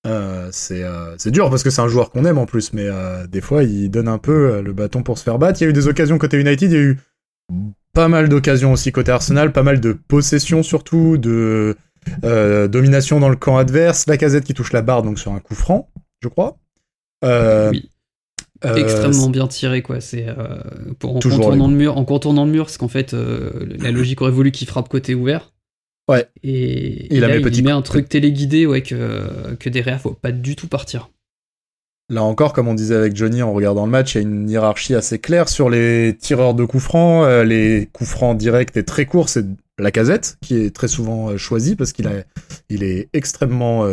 Euh, 0.06 0.52
euh, 0.72 1.16
c'est 1.18 1.32
dur 1.32 1.50
parce 1.50 1.64
que 1.64 1.70
c'est 1.70 1.82
un 1.82 1.88
joueur 1.88 2.12
qu'on 2.12 2.26
aime 2.26 2.38
en 2.38 2.46
plus, 2.46 2.74
mais 2.74 2.86
euh, 2.86 3.26
des 3.28 3.42
fois 3.42 3.64
il 3.64 3.90
donne 3.90 4.08
un 4.08 4.18
peu 4.18 4.62
le 4.62 4.74
bâton 4.74 5.04
pour 5.04 5.18
se 5.18 5.24
faire 5.24 5.40
battre. 5.40 5.62
Il 5.62 5.64
y 5.64 5.68
a 5.68 5.70
eu 5.70 5.74
des 5.74 5.88
occasions 5.88 6.18
côté 6.18 6.38
United, 6.40 6.72
il 6.72 6.76
y 6.76 6.80
a 6.80 6.84
eu 6.84 7.00
pas 7.94 8.08
mal 8.08 8.30
d'occasions 8.30 8.74
aussi 8.74 8.92
côté 8.92 9.12
Arsenal, 9.12 9.52
pas 9.52 9.64
mal 9.64 9.80
de 9.80 9.94
possessions 9.94 10.64
surtout, 10.64 11.18
de 11.18 11.76
domination 12.22 13.20
dans 13.20 13.30
le 13.30 13.36
camp 13.36 13.58
adverse. 13.58 14.06
La 14.08 14.18
casette 14.18 14.44
qui 14.44 14.54
touche 14.54 14.74
la 14.74 14.82
barre 14.82 15.02
donc 15.02 15.18
sur 15.18 15.32
un 15.32 15.40
coup 15.40 15.56
franc, 15.56 15.90
je 16.22 16.28
crois. 16.28 16.58
oui. 17.24 17.90
Euh, 18.64 18.76
extrêmement 18.76 19.28
bien 19.28 19.48
tiré 19.48 19.82
quoi 19.82 20.00
c'est 20.00 20.28
euh, 20.30 20.36
pour 20.98 21.18
en 21.18 21.20
contournant 21.20 21.68
le 21.68 21.76
mur 21.76 21.98
en 21.98 22.06
contournant 22.06 22.46
le 22.46 22.52
mur 22.52 22.66
parce 22.66 22.78
qu'en 22.78 22.88
fait 22.88 23.14
euh, 23.14 23.52
la 23.80 23.92
logique 23.92 24.22
aurait 24.22 24.32
voulu 24.32 24.52
qu'il 24.52 24.66
frappe 24.66 24.88
côté 24.88 25.14
ouvert 25.14 25.52
ouais 26.10 26.30
et, 26.42 27.14
il, 27.14 27.20
là, 27.20 27.36
il 27.36 27.64
met 27.66 27.72
un 27.72 27.82
truc 27.82 28.08
téléguidé 28.08 28.66
ouais 28.66 28.82
que 28.82 29.56
que 29.60 29.70
derrière 29.70 30.00
faut 30.00 30.14
pas 30.14 30.32
du 30.32 30.56
tout 30.56 30.68
partir 30.68 31.10
Là 32.08 32.22
encore, 32.22 32.54
comme 32.54 32.68
on 32.68 32.76
disait 32.76 32.94
avec 32.94 33.16
Johnny 33.16 33.42
en 33.42 33.52
regardant 33.52 33.86
le 33.86 33.92
match, 33.92 34.14
il 34.14 34.18
y 34.20 34.20
a 34.20 34.22
une 34.22 34.48
hiérarchie 34.48 34.94
assez 34.94 35.18
claire 35.18 35.50
sur 35.50 35.72
les 35.72 36.16
tireurs 36.16 36.54
de 36.54 36.64
coups 36.64 36.84
francs. 36.84 37.28
les 37.44 37.90
coups 37.94 38.08
francs 38.08 38.38
directs 38.38 38.78
et 38.78 38.84
très 38.84 39.08
courts, 39.08 39.28
c'est 39.28 39.44
la 39.80 39.90
casette 39.90 40.38
qui 40.40 40.56
est 40.56 40.70
très 40.70 40.88
souvent 40.88 41.36
choisi 41.36 41.76
parce 41.76 41.94
qu'il 41.94 42.08
il 42.70 42.84
est 42.84 43.10
extrêmement 43.14 43.90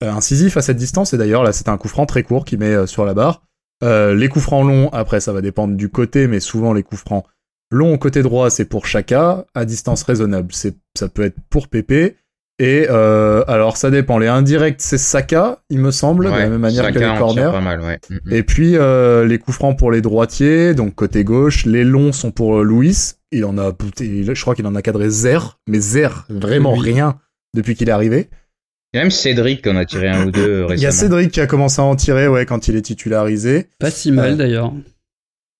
incisif 0.00 0.56
à 0.56 0.62
cette 0.62 0.78
distance. 0.78 1.14
Et 1.14 1.16
d'ailleurs, 1.16 1.44
là, 1.44 1.52
c'est 1.52 1.68
un 1.68 1.78
coup 1.78 1.86
franc 1.86 2.06
très 2.06 2.24
court 2.24 2.44
qui 2.44 2.56
met 2.56 2.88
sur 2.88 3.04
la 3.04 3.14
barre. 3.14 3.44
Euh, 3.82 4.14
les 4.14 4.28
coups 4.28 4.44
francs 4.44 4.66
longs, 4.66 4.88
après 4.90 5.20
ça 5.20 5.32
va 5.32 5.40
dépendre 5.40 5.76
du 5.76 5.88
côté, 5.88 6.26
mais 6.26 6.40
souvent 6.40 6.72
les 6.72 6.82
coups 6.82 7.00
francs 7.00 7.24
longs 7.70 7.94
au 7.94 7.98
côté 7.98 8.22
droit, 8.22 8.50
c'est 8.50 8.64
pour 8.64 8.86
Chaka, 8.86 9.46
à 9.54 9.64
distance 9.64 10.02
raisonnable, 10.04 10.48
c'est 10.52 10.76
ça 10.96 11.08
peut 11.08 11.24
être 11.24 11.36
pour 11.50 11.68
Pépé. 11.68 12.16
Et 12.60 12.86
euh, 12.88 13.42
alors 13.48 13.76
ça 13.76 13.90
dépend. 13.90 14.18
Les 14.18 14.28
indirects 14.28 14.80
c'est 14.80 14.98
Saka, 14.98 15.58
il 15.70 15.80
me 15.80 15.90
semble, 15.90 16.26
de 16.26 16.30
la 16.30 16.48
même 16.48 16.58
manière 16.58 16.92
que 16.92 16.98
les 17.00 17.18
corners. 17.18 17.50
Mm, 17.50 18.14
mm. 18.14 18.32
Et 18.32 18.44
puis 18.44 18.76
euh, 18.76 19.26
les 19.26 19.38
coups 19.38 19.56
francs 19.56 19.76
pour 19.76 19.90
les 19.90 20.00
droitiers, 20.00 20.74
donc 20.74 20.94
côté 20.94 21.24
gauche. 21.24 21.66
Les 21.66 21.82
longs 21.82 22.12
sont 22.12 22.30
pour 22.30 22.62
Louis. 22.62 22.96
Il 23.32 23.44
en 23.44 23.58
a, 23.58 23.72
je 23.98 24.40
crois 24.40 24.54
qu'il 24.54 24.66
en 24.68 24.76
a 24.76 24.82
cadré 24.82 25.10
zéro, 25.10 25.48
mais 25.66 25.80
zéro, 25.80 26.14
vraiment 26.28 26.74
rien 26.74 27.18
depuis 27.54 27.74
qu'il 27.74 27.88
est 27.88 27.92
arrivé. 27.92 28.30
Il 28.94 28.98
y 28.98 29.00
a 29.00 29.02
même 29.02 29.10
Cédric 29.10 29.62
qui 29.62 29.68
en 29.68 29.76
a 29.76 29.84
tiré 29.84 30.08
un 30.08 30.28
ou 30.28 30.30
deux 30.30 30.66
récemment. 30.66 30.74
Il 30.76 30.82
y 30.82 30.86
a 30.86 30.92
Cédric 30.92 31.32
qui 31.32 31.40
a 31.40 31.48
commencé 31.48 31.80
à 31.80 31.84
en 31.84 31.96
tirer, 31.96 32.28
ouais, 32.28 32.46
quand 32.46 32.68
il 32.68 32.76
est 32.76 32.82
titularisé. 32.82 33.66
Pas 33.80 33.90
si 33.90 34.12
mal 34.12 34.36
d'ailleurs. 34.36 34.72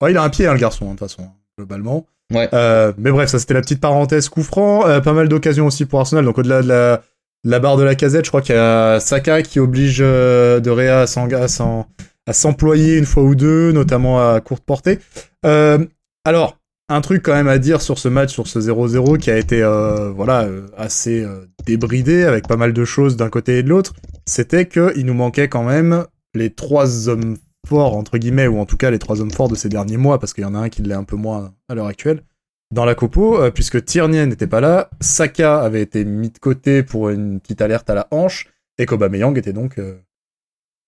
Ouais, 0.01 0.13
il 0.13 0.17
a 0.17 0.23
un 0.23 0.29
pied, 0.29 0.47
hein, 0.47 0.53
le 0.53 0.61
garçon, 0.61 0.85
hein, 0.85 0.95
de 0.95 0.99
toute 0.99 1.09
façon, 1.09 1.29
globalement. 1.59 2.07
Ouais. 2.33 2.49
Euh, 2.53 2.93
mais 2.97 3.11
bref, 3.11 3.29
ça 3.29 3.41
c'était 3.41 3.55
la 3.55 3.61
petite 3.61 3.81
parenthèse 3.81 4.29
coup 4.29 4.45
franc. 4.45 4.87
Euh, 4.87 5.01
pas 5.01 5.13
mal 5.13 5.29
d'occasions 5.29 5.67
aussi 5.67 5.85
pour 5.85 5.99
Arsenal. 5.99 6.25
Donc 6.25 6.39
au-delà 6.39 6.63
de 6.63 6.69
la, 6.69 7.03
la, 7.43 7.59
barre 7.59 7.77
de 7.77 7.83
la 7.83 7.97
casette, 7.97 8.25
je 8.25 8.31
crois 8.31 8.41
qu'il 8.41 8.55
y 8.55 8.59
a 8.59 9.01
Saka 9.01 9.43
qui 9.43 9.59
oblige 9.59 9.99
euh, 10.01 10.61
De 10.61 10.71
Réa 10.71 11.05
à 11.07 12.33
s'employer 12.33 12.99
une 12.99 13.05
fois 13.05 13.25
ou 13.25 13.35
deux, 13.35 13.73
notamment 13.73 14.33
à 14.33 14.41
courte 14.41 14.63
portée. 14.63 15.01
Euh, 15.45 15.85
alors, 16.25 16.57
un 16.89 17.01
truc 17.01 17.23
quand 17.23 17.35
même 17.35 17.49
à 17.49 17.59
dire 17.59 17.81
sur 17.81 17.99
ce 17.99 18.09
match, 18.09 18.33
sur 18.33 18.47
ce 18.47 18.59
0-0 18.59 19.19
qui 19.19 19.31
a 19.31 19.39
été 19.39 19.63
euh, 19.63 20.11
voilà 20.11 20.43
euh, 20.43 20.67
assez 20.77 21.23
euh, 21.23 21.47
débridé 21.65 22.25
avec 22.25 22.47
pas 22.47 22.57
mal 22.57 22.73
de 22.73 22.85
choses 22.85 23.17
d'un 23.17 23.31
côté 23.31 23.59
et 23.59 23.63
de 23.63 23.69
l'autre, 23.69 23.95
c'était 24.27 24.69
qu'il 24.69 25.07
nous 25.07 25.15
manquait 25.15 25.49
quand 25.49 25.65
même 25.65 26.05
les 26.35 26.51
trois 26.51 27.09
hommes 27.09 27.39
forts 27.67 27.97
entre 27.97 28.19
guillemets 28.19 28.47
ou 28.47 28.59
en 28.59 28.67
tout 28.67 28.77
cas 28.77 28.91
les 28.91 28.99
trois 28.99 29.23
hommes 29.23 29.31
forts 29.31 29.49
de 29.49 29.55
ces 29.55 29.71
derniers 29.71 29.97
mois 29.97 30.19
parce 30.19 30.35
qu'il 30.35 30.43
y 30.43 30.47
en 30.47 30.55
a 30.55 30.59
un 30.59 30.69
qui 30.69 30.83
l'est 30.83 30.95
un 30.95 31.05
peu 31.05 31.17
moins 31.17 31.55
à 31.69 31.75
l'heure 31.75 31.87
actuelle 31.87 32.23
dans 32.71 32.85
la 32.85 32.95
copo 32.95 33.39
puisque 33.53 33.85
Tierney 33.85 34.27
n'était 34.27 34.47
pas 34.47 34.61
là, 34.61 34.91
Saka 35.01 35.61
avait 35.61 35.81
été 35.81 36.05
mis 36.05 36.31
de 36.31 36.39
côté 36.39 36.83
pour 36.83 37.09
une 37.09 37.41
petite 37.41 37.63
alerte 37.63 37.89
à 37.89 37.95
la 37.95 38.09
hanche 38.11 38.49
et 38.79 38.85
Kobameyang 38.85 39.39
était 39.39 39.53
donc 39.53 39.81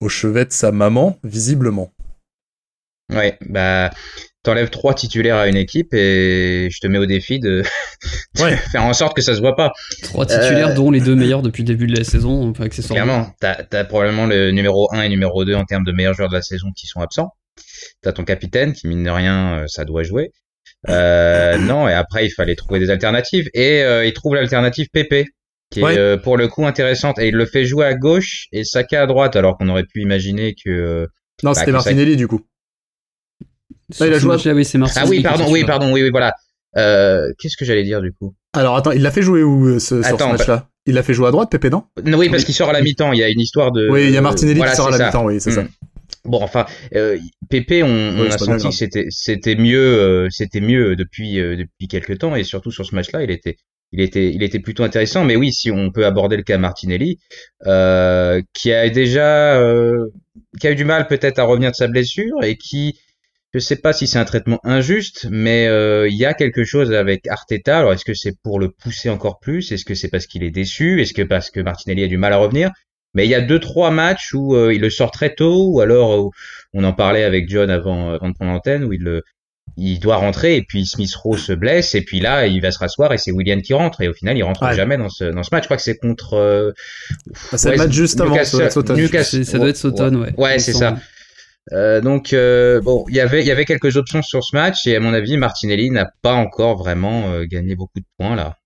au 0.01 0.09
chevet 0.09 0.45
de 0.45 0.51
sa 0.51 0.71
maman 0.71 1.17
visiblement. 1.23 1.91
Ouais, 3.09 3.37
bah 3.47 3.89
t'enlèves 4.47 4.69
trois 4.69 4.93
titulaires 4.93 5.35
à 5.35 5.49
une 5.49 5.57
équipe 5.57 5.93
et 5.93 6.69
je 6.71 6.79
te 6.79 6.87
mets 6.87 6.97
au 6.97 7.05
défi 7.05 7.39
de 7.41 7.63
faire 8.71 8.83
en 8.83 8.93
sorte 8.93 9.13
que 9.13 9.21
ça 9.21 9.35
se 9.35 9.41
voit 9.41 9.57
pas. 9.57 9.73
Trois 10.03 10.25
titulaires, 10.25 10.69
euh, 10.69 10.73
dont 10.73 10.89
les 10.89 11.01
deux 11.01 11.15
meilleurs 11.15 11.41
depuis 11.41 11.63
le 11.63 11.67
début 11.67 11.85
de 11.85 11.97
la 11.97 12.05
saison, 12.05 12.53
accessoirement. 12.53 13.03
Clairement, 13.03 13.65
t'as 13.69 13.79
as 13.79 13.83
probablement 13.83 14.25
le 14.25 14.51
numéro 14.51 14.87
1 14.93 15.01
et 15.01 15.09
numéro 15.09 15.43
2 15.43 15.53
en 15.53 15.65
termes 15.65 15.83
de 15.83 15.91
meilleurs 15.91 16.13
joueurs 16.13 16.29
de 16.29 16.35
la 16.35 16.41
saison 16.41 16.67
qui 16.73 16.87
sont 16.87 17.01
absents. 17.01 17.33
T'as 18.01 18.13
ton 18.13 18.23
capitaine 18.23 18.71
qui, 18.71 18.87
mine 18.87 19.03
de 19.03 19.09
rien, 19.09 19.59
euh, 19.59 19.63
ça 19.67 19.83
doit 19.83 20.03
jouer. 20.03 20.31
Euh, 20.87 21.57
non, 21.57 21.89
et 21.89 21.93
après, 21.93 22.25
il 22.25 22.29
fallait 22.29 22.55
trouver 22.55 22.79
des 22.79 22.89
alternatives. 22.89 23.49
Et 23.53 23.81
il 23.81 24.13
trouve 24.13 24.35
l'alternative 24.35 24.87
PP, 24.93 25.25
qui 25.71 25.81
est 25.81 26.21
pour 26.21 26.37
le 26.37 26.47
coup 26.47 26.65
intéressante. 26.65 27.19
Et 27.19 27.27
il 27.27 27.35
le 27.35 27.45
fait 27.45 27.65
jouer 27.65 27.85
à 27.85 27.95
gauche 27.95 28.45
et 28.53 28.63
Saka 28.63 29.01
à 29.01 29.07
droite, 29.07 29.35
alors 29.35 29.57
qu'on 29.57 29.67
aurait 29.67 29.83
pu 29.83 30.01
imaginer 30.01 30.55
que... 30.55 31.07
Non, 31.43 31.51
bah, 31.51 31.55
c'était 31.55 31.71
Martinelli, 31.71 32.15
du 32.15 32.27
coup. 32.27 32.47
Ah, 33.99 34.07
il 34.07 34.13
a 34.13 34.19
joué. 34.19 34.35
oui, 34.53 34.65
c'est 34.65 34.79
Ah 34.95 35.05
oui, 35.07 35.21
pardon, 35.21 35.51
oui, 35.51 35.63
pardon, 35.63 35.91
oui, 35.91 36.03
oui, 36.03 36.09
voilà. 36.09 36.33
Euh, 36.75 37.31
Qu'est-ce 37.39 37.57
que 37.57 37.65
j'allais 37.65 37.83
dire 37.83 38.01
du 38.01 38.11
coup? 38.11 38.35
Alors 38.53 38.75
attends, 38.75 38.91
il 38.91 39.01
l'a 39.01 39.11
fait 39.11 39.21
jouer 39.21 39.43
où 39.43 39.65
euh, 39.67 39.79
ce, 39.79 40.03
sur 40.03 40.19
ce 40.19 40.25
match-là? 40.25 40.55
bah- 40.57 40.69
Il 40.85 40.93
l'a 40.93 41.03
fait 41.03 41.13
jouer 41.13 41.27
à 41.27 41.31
droite, 41.31 41.49
Pépé, 41.49 41.69
non? 41.69 41.83
Oui, 42.05 42.29
parce 42.29 42.43
qu'il 42.43 42.53
sort 42.53 42.69
à 42.69 42.73
la 42.73 42.81
mi-temps. 42.81 43.13
Il 43.13 43.19
y 43.19 43.23
a 43.23 43.29
une 43.29 43.39
histoire 43.39 43.71
de. 43.71 43.89
Oui, 43.89 44.05
il 44.05 44.11
y 44.11 44.17
a 44.17 44.21
Martinelli 44.21 44.61
qui 44.61 44.75
sort 44.75 44.93
à 44.93 44.97
la 44.97 45.05
mi-temps. 45.05 45.25
Oui, 45.25 45.39
c'est 45.39 45.51
ça. 45.51 45.63
Mm. 45.63 45.69
Bon, 46.25 46.41
enfin, 46.41 46.65
euh, 46.93 47.17
Pépé, 47.49 47.83
on, 47.83 47.87
on 47.87 48.25
a 48.25 48.37
senti 48.37 48.67
que 48.69 48.75
c'était 48.75 49.05
c'était 49.09 49.55
mieux, 49.55 49.79
euh, 49.79 50.27
c'était 50.29 50.59
mieux 50.59 50.95
depuis 50.97 51.39
euh, 51.39 51.55
depuis 51.55 51.87
quelques 51.87 52.17
temps 52.19 52.35
et 52.35 52.43
surtout 52.43 52.71
sur 52.71 52.85
ce 52.85 52.93
match-là, 52.95 53.23
il 53.23 53.31
était 53.31 53.55
il 53.93 54.01
était 54.01 54.31
il 54.33 54.43
était 54.43 54.59
plutôt 54.59 54.83
intéressant. 54.83 55.23
Mais 55.23 55.37
oui, 55.37 55.53
si 55.53 55.71
on 55.71 55.89
peut 55.89 56.05
aborder 56.05 56.35
le 56.35 56.43
cas 56.43 56.57
Martinelli, 56.57 57.17
euh, 57.65 58.41
qui 58.53 58.73
a 58.73 58.89
déjà 58.89 59.57
qui 60.59 60.67
a 60.67 60.71
eu 60.71 60.75
du 60.75 60.85
mal 60.85 61.07
peut-être 61.07 61.39
à 61.39 61.43
revenir 61.43 61.71
de 61.71 61.75
sa 61.75 61.87
blessure 61.87 62.43
et 62.43 62.57
qui 62.57 62.99
je 63.57 63.63
sais 63.65 63.77
pas 63.77 63.91
si 63.91 64.05
c'est 64.05 64.19
un 64.19 64.25
traitement 64.25 64.59
injuste, 64.63 65.27
mais 65.31 65.67
euh, 65.67 66.07
il 66.07 66.15
y 66.15 66.25
a 66.25 66.35
quelque 66.35 66.63
chose 66.63 66.93
avec 66.93 67.25
Arteta. 67.27 67.79
Alors 67.79 67.93
est-ce 67.93 68.05
que 68.05 68.13
c'est 68.13 68.35
pour 68.43 68.59
le 68.59 68.69
pousser 68.69 69.09
encore 69.09 69.39
plus? 69.39 69.71
Est-ce 69.71 69.83
que 69.83 69.95
c'est 69.95 70.09
parce 70.09 70.27
qu'il 70.27 70.43
est 70.43 70.51
déçu? 70.51 71.01
Est-ce 71.01 71.13
que 71.13 71.23
parce 71.23 71.49
que 71.49 71.59
Martinelli 71.59 72.03
a 72.03 72.07
du 72.07 72.17
mal 72.17 72.33
à 72.33 72.37
revenir? 72.37 72.69
Mais 73.15 73.25
il 73.25 73.29
y 73.29 73.35
a 73.35 73.41
deux 73.41 73.59
trois 73.59 73.89
matchs 73.89 74.35
où 74.35 74.55
euh, 74.55 74.73
il 74.73 74.81
le 74.81 74.91
sort 74.91 75.09
très 75.09 75.33
tôt, 75.33 75.71
ou 75.71 75.81
alors 75.81 76.29
on 76.73 76.83
en 76.83 76.93
parlait 76.93 77.23
avec 77.23 77.49
John 77.49 77.71
avant, 77.71 78.11
avant 78.11 78.29
de 78.29 78.35
prendre 78.35 78.51
l'antenne, 78.51 78.83
où 78.83 78.93
il 78.93 79.01
le 79.01 79.23
il 79.75 79.99
doit 79.99 80.17
rentrer 80.17 80.55
et 80.55 80.63
puis 80.63 80.85
Smith 80.85 81.13
Rowe 81.15 81.37
se 81.37 81.51
blesse 81.51 81.93
et 81.93 82.01
puis 82.01 82.19
là 82.19 82.47
il 82.47 82.61
va 82.61 82.71
se 82.71 82.79
rasseoir 82.79 83.11
et 83.13 83.17
c'est 83.17 83.31
William 83.31 83.61
qui 83.61 83.73
rentre 83.73 84.01
et 84.01 84.07
au 84.07 84.13
final 84.13 84.37
il 84.37 84.43
rentre 84.43 84.71
jamais 84.73 84.97
dans 84.97 85.09
ce 85.09 85.25
dans 85.25 85.43
ce 85.43 85.49
match. 85.51 85.63
Je 85.63 85.67
crois 85.67 85.77
que 85.77 85.83
c'est 85.83 85.97
contre. 85.97 86.35
Euh, 86.35 86.71
ah, 87.51 87.57
c'est 87.57 87.71
le 87.71 87.77
match 87.77 87.91
juste 87.91 88.21
avant. 88.21 88.43
Ça 88.43 88.57
doit 88.57 88.67
être 88.67 89.23
Ça 89.23 89.57
doit 89.57 89.69
être 89.69 89.77
Sauton, 89.77 90.15
ouais. 90.21 90.33
Ouais, 90.37 90.59
c'est 90.59 90.73
ça. 90.73 90.97
Euh, 91.73 92.01
donc 92.01 92.33
euh, 92.33 92.81
bon, 92.81 93.05
il 93.09 93.15
y 93.15 93.19
avait 93.19 93.41
il 93.41 93.47
y 93.47 93.51
avait 93.51 93.65
quelques 93.65 93.97
options 93.97 94.21
sur 94.21 94.43
ce 94.43 94.55
match 94.55 94.87
et 94.87 94.95
à 94.95 94.99
mon 94.99 95.13
avis 95.13 95.37
Martinelli 95.37 95.89
n'a 95.89 96.09
pas 96.21 96.33
encore 96.33 96.77
vraiment 96.77 97.31
euh, 97.31 97.43
gagné 97.45 97.75
beaucoup 97.75 97.99
de 97.99 98.05
points 98.17 98.35
là. 98.35 98.57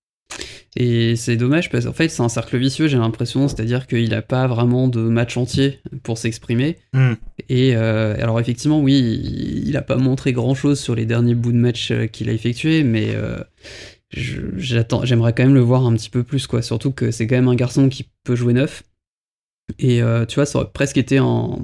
Et 0.74 1.16
c'est 1.16 1.36
dommage 1.36 1.68
parce 1.68 1.84
qu'en 1.84 1.92
fait 1.92 2.08
c'est 2.08 2.22
un 2.22 2.30
cercle 2.30 2.56
vicieux 2.56 2.86
j'ai 2.86 2.96
l'impression, 2.96 3.48
c'est-à-dire 3.48 3.86
qu'il 3.86 4.10
n'a 4.10 4.22
pas 4.22 4.46
vraiment 4.46 4.88
de 4.88 5.00
match 5.00 5.36
entier 5.36 5.80
pour 6.02 6.16
s'exprimer. 6.16 6.78
Hmm. 6.94 7.14
Et 7.50 7.74
alors 7.74 8.40
effectivement 8.40 8.80
oui, 8.80 9.20
il 9.66 9.72
n'a 9.72 9.82
pas 9.82 9.96
montré 9.96 10.32
grand-chose 10.32 10.80
sur 10.80 10.94
les 10.94 11.04
derniers 11.04 11.34
bouts 11.34 11.52
de 11.52 11.58
match 11.58 11.92
qu'il 12.12 12.30
a 12.30 12.32
effectués, 12.32 12.84
mais 12.84 13.14
j'attends, 14.12 15.04
j'aimerais 15.04 15.34
quand 15.34 15.42
même 15.42 15.54
le 15.54 15.60
voir 15.60 15.84
un 15.86 15.92
petit 15.92 16.08
peu 16.08 16.22
plus 16.22 16.46
quoi. 16.46 16.62
Surtout 16.62 16.92
que 16.92 17.10
c'est 17.10 17.26
quand 17.26 17.36
même 17.36 17.48
un 17.48 17.54
garçon 17.54 17.90
qui 17.90 18.08
peut 18.24 18.36
jouer 18.36 18.54
neuf 18.54 18.82
Et 19.78 20.02
euh, 20.02 20.26
tu 20.26 20.36
vois, 20.36 20.46
ça 20.46 20.58
aurait 20.58 20.70
presque 20.72 20.96
été 20.98 21.18
un. 21.18 21.58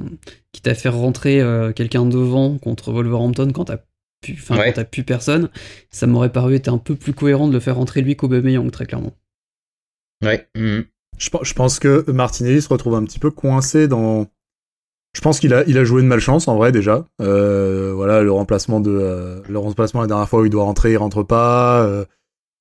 qui 0.53 0.63
t'a 0.63 0.75
fait 0.75 0.89
rentrer 0.89 1.41
euh, 1.41 1.73
quelqu'un 1.73 2.07
devant 2.07 2.57
contre 2.59 2.93
Wolverhampton 2.93 3.51
quand 3.53 3.67
t'as 3.67 3.79
plus, 4.23 4.35
enfin, 4.35 4.57
Ouais. 4.59 4.73
quand 4.73 4.89
plus 4.89 5.05
personne. 5.05 5.51
Ça 5.91 6.07
m'aurait 6.07 6.33
paru 6.33 6.55
être 6.55 6.69
un 6.69 6.79
peu 6.79 6.95
plus 6.95 7.13
cohérent 7.13 7.49
de 7.49 7.53
le 7.53 7.61
faire 7.61 7.77
rentrer 7.77 8.01
lui 8.03 8.17
qu'Aubameyang, 8.17 8.71
très 8.71 8.87
clairement. 8.87 9.13
Ouais. 10.25 10.49
mhm. 10.57 10.85
Je, 11.19 11.31
pe- 11.31 11.43
je 11.45 11.53
pense 11.53 11.79
que 11.81 12.09
Martinelli 12.11 12.63
se 12.63 12.69
retrouve 12.69 12.95
un 12.95 13.05
petit 13.05 13.19
peu 13.19 13.31
coincé 13.31 13.89
dans. 13.89 14.27
Je 15.17 15.21
pense 15.21 15.41
qu'il 15.41 15.53
a, 15.53 15.65
il 15.67 15.77
a 15.79 15.85
joué 15.85 16.03
de 16.03 16.07
malchance 16.07 16.47
en 16.49 16.57
vrai 16.57 16.71
déjà. 16.71 17.05
Euh, 17.21 17.93
voilà, 17.95 18.23
le 18.23 18.31
remplacement 18.31 18.79
de, 18.79 18.91
euh, 18.91 19.41
le 19.49 19.59
remplacement 19.59 20.01
la 20.01 20.07
dernière 20.07 20.29
fois 20.29 20.41
où 20.43 20.45
il 20.45 20.51
doit 20.51 20.63
rentrer, 20.65 20.93
il 20.93 20.97
rentre 20.97 21.25
pas. 21.25 21.83
Euh, 21.85 22.05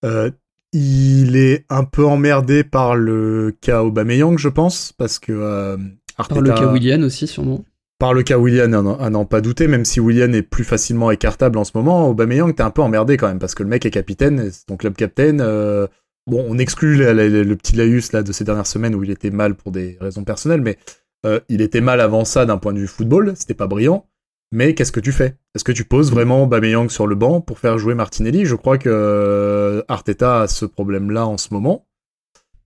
euh, 0.06 0.32
il 0.80 1.36
est 1.36 1.66
un 1.70 1.84
peu 1.84 2.06
emmerdé 2.06 2.64
par 2.64 2.96
le 2.96 3.56
cas 3.62 3.82
Aubameyang, 3.84 4.38
je 4.38 4.50
pense, 4.50 4.94
parce 4.94 5.18
que 5.20 5.32
euh, 5.32 5.78
Par 6.18 6.42
le 6.42 6.52
cas 6.52 6.72
Willian 6.72 7.02
aussi, 7.04 7.26
sûrement. 7.28 7.64
par 8.00 8.14
le 8.14 8.22
cas 8.22 8.38
Willian, 8.38 8.72
à 9.00 9.10
n'en- 9.10 9.26
pas 9.26 9.42
douter, 9.42 9.68
même 9.68 9.86
si 9.86 10.00
Willian 10.00 10.32
est 10.34 10.44
plus 10.44 10.64
facilement 10.64 11.10
écartable 11.10 11.58
en 11.58 11.64
ce 11.64 11.72
moment, 11.76 12.10
Aubameyang, 12.10 12.54
t'es 12.54 12.62
un 12.64 12.70
peu 12.70 12.82
emmerdé 12.84 13.18
quand 13.18 13.28
même, 13.28 13.40
parce 13.40 13.56
que 13.56 13.64
le 13.64 13.70
mec 13.70 13.86
est 13.86 13.92
capitaine, 13.92 14.50
c'est 14.52 14.66
ton 14.68 14.78
club 14.78 14.94
captain. 14.96 15.40
euh, 15.40 15.88
bon, 16.28 16.46
on 16.48 16.58
exclut 16.60 16.96
la- 16.98 17.14
la- 17.14 17.28
la- 17.28 17.44
le 17.44 17.56
petit 17.56 17.76
laïus 17.76 18.12
là 18.12 18.22
de 18.22 18.32
ces 18.32 18.44
dernières 18.44 18.68
semaines 18.68 18.94
où 18.94 19.04
il 19.04 19.10
était 19.10 19.32
mal 19.32 19.56
pour 19.56 19.72
des 19.72 19.98
raisons 20.00 20.24
personnelles, 20.24 20.62
mais 20.62 20.78
euh, 21.26 21.40
il 21.50 21.62
était 21.62 21.82
mal 21.82 22.00
avant 22.02 22.24
ça 22.26 22.46
d'un 22.46 22.58
point 22.58 22.74
de 22.74 22.80
vue 22.80 22.88
football, 22.88 23.34
c'était 23.36 23.56
pas 23.56 23.66
brillant. 23.68 24.06
Mais 24.52 24.74
qu'est-ce 24.74 24.92
que 24.94 25.00
tu 25.02 25.12
fais? 25.12 25.36
Est-ce 25.56 25.64
que 25.64 25.72
tu 25.74 25.84
poses 25.84 26.12
vraiment 26.12 26.44
Aubameyang 26.44 26.90
sur 26.90 27.06
le 27.08 27.16
banc 27.16 27.42
pour 27.42 27.60
faire 27.60 27.78
jouer 27.78 27.96
Martinelli? 27.96 28.46
Je 28.46 28.56
crois 28.56 28.78
que 28.78 28.90
euh, 28.90 29.82
Arteta 29.88 30.42
a 30.44 30.48
ce 30.48 30.66
problème-là 30.66 31.28
en 31.28 31.38
ce 31.38 31.54
moment. 31.54 31.86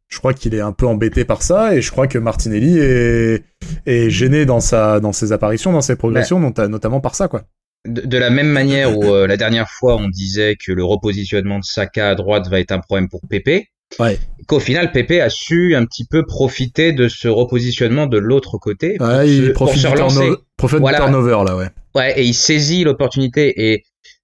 Je 0.08 0.20
crois 0.20 0.34
qu'il 0.34 0.54
est 0.54 0.60
un 0.62 0.74
peu 0.74 0.86
embêté 0.86 1.24
par 1.24 1.42
ça, 1.42 1.74
et 1.74 1.82
je 1.82 1.90
crois 1.90 2.06
que 2.08 2.18
Martinelli 2.18 2.78
est, 2.78 3.46
est 3.86 4.10
gêné 4.10 4.46
dans 4.46 4.60
sa 4.60 5.00
dans 5.00 5.14
ses 5.14 5.32
apparitions, 5.32 5.72
dans 5.72 5.80
ses 5.82 5.96
progressions, 5.96 6.40
nota- 6.40 6.68
notamment 6.68 7.00
par 7.00 7.16
ça 7.16 7.28
quoi. 7.30 7.44
De, 7.88 8.02
de 8.02 8.18
la 8.18 8.30
même 8.30 8.50
manière 8.50 8.96
où 8.98 9.06
euh, 9.06 9.26
la 9.26 9.38
dernière 9.38 9.70
fois 9.70 9.96
on 9.96 10.10
disait 10.10 10.56
que 10.58 10.72
le 10.74 10.84
repositionnement 10.84 11.60
de 11.60 11.64
Saka 11.64 12.10
à 12.10 12.16
droite 12.16 12.48
va 12.50 12.60
être 12.60 12.74
un 12.74 12.80
problème 12.80 13.08
pour 13.10 13.22
Pépé, 13.28 13.70
Ouais. 14.00 14.20
Qu'au 14.52 14.60
final 14.60 14.92
Pépé 14.92 15.22
a 15.22 15.30
su 15.30 15.76
un 15.76 15.86
petit 15.86 16.04
peu 16.06 16.26
profiter 16.26 16.92
de 16.92 17.08
ce 17.08 17.30
repositionnement 17.30 18.06
de 18.06 18.18
l'autre 18.18 18.58
côté 18.58 18.98
pour, 18.98 19.08
Ouais, 19.08 19.26
se, 19.26 19.32
il 19.32 19.54
pour 19.54 19.68
profite 19.68 19.82
se 19.82 19.88
du 19.88 19.94
relancer. 19.94 20.16
turnover, 20.18 20.38
profite 20.58 20.78
du 20.78 20.82
Voilà. 20.82 20.98
turnover 21.00 21.38
là, 21.48 21.56
ouais. 21.56 21.68
Ouais, 21.96 22.20
et 22.20 22.24
il 22.24 22.34
saisit 22.34 22.84
l'opportunité 22.84 23.72
et 23.72 23.84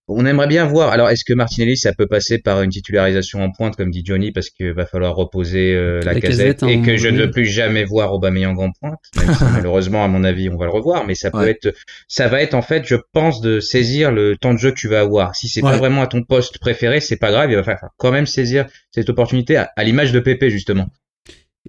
on 0.10 0.26
aimerait 0.26 0.48
bien 0.48 0.66
voir. 0.66 0.90
Alors, 0.92 1.10
est-ce 1.10 1.26
que 1.26 1.34
Martinelli, 1.34 1.76
ça 1.78 1.94
peut 1.94 2.08
passer 2.08 2.38
par 2.38 2.62
une 2.62 2.70
titularisation 2.70 3.44
en 3.44 3.52
pointe, 3.52 3.76
comme 3.76 3.92
dit 3.92 4.04
Johnny, 4.06 4.32
parce 4.32 4.50
qu'il 4.50 4.72
va 4.74 4.86
falloir 4.86 5.16
reposer 5.16 5.74
euh, 5.76 6.00
la, 6.04 6.14
La 6.14 6.22
casette, 6.22 6.60
Casette, 6.60 6.64
hein, 6.64 6.68
et 6.70 6.82
que 6.82 6.96
je 6.98 7.08
ne 7.10 7.18
veux 7.24 7.32
plus 7.32 7.46
jamais 7.46 7.84
voir 7.84 8.14
Aubameyang 8.14 8.58
en 8.60 8.72
pointe. 8.72 9.00
Même 9.18 9.34
si, 9.34 9.44
malheureusement, 9.54 10.04
à 10.04 10.08
mon 10.08 10.24
avis, 10.24 10.50
on 10.50 10.58
va 10.58 10.66
le 10.66 10.72
revoir, 10.72 11.06
mais 11.06 11.16
ça 11.16 11.30
peut 11.32 11.40
Ouais. 11.40 11.52
être, 11.52 11.74
ça 12.08 12.28
va 12.30 12.42
être 12.42 12.54
en 12.54 12.62
fait, 12.62 12.84
je 12.88 12.96
pense, 13.14 13.42
de 13.42 13.60
saisir 13.60 14.12
le 14.12 14.38
temps 14.38 14.54
de 14.54 14.60
jeu 14.60 14.72
que 14.72 14.80
tu 14.80 14.88
vas 14.88 15.02
avoir. 15.02 15.36
Si 15.36 15.48
c'est 15.50 15.62
Ouais. 15.64 15.72
pas 15.72 15.78
vraiment 15.78 16.02
à 16.02 16.08
ton 16.08 16.24
poste 16.24 16.58
préféré, 16.60 17.00
c'est 17.02 17.18
pas 17.18 17.32
grave, 17.32 17.50
il 17.52 17.56
va 17.58 17.64
falloir 17.64 17.92
quand 17.98 18.12
même 18.12 18.26
saisir 18.28 18.66
cette 18.92 19.10
opportunité 19.10 19.58
à, 19.58 19.72
à 19.76 19.84
l'image 19.84 20.12
de 20.14 20.20
Pépé 20.20 20.50
justement. 20.50 20.88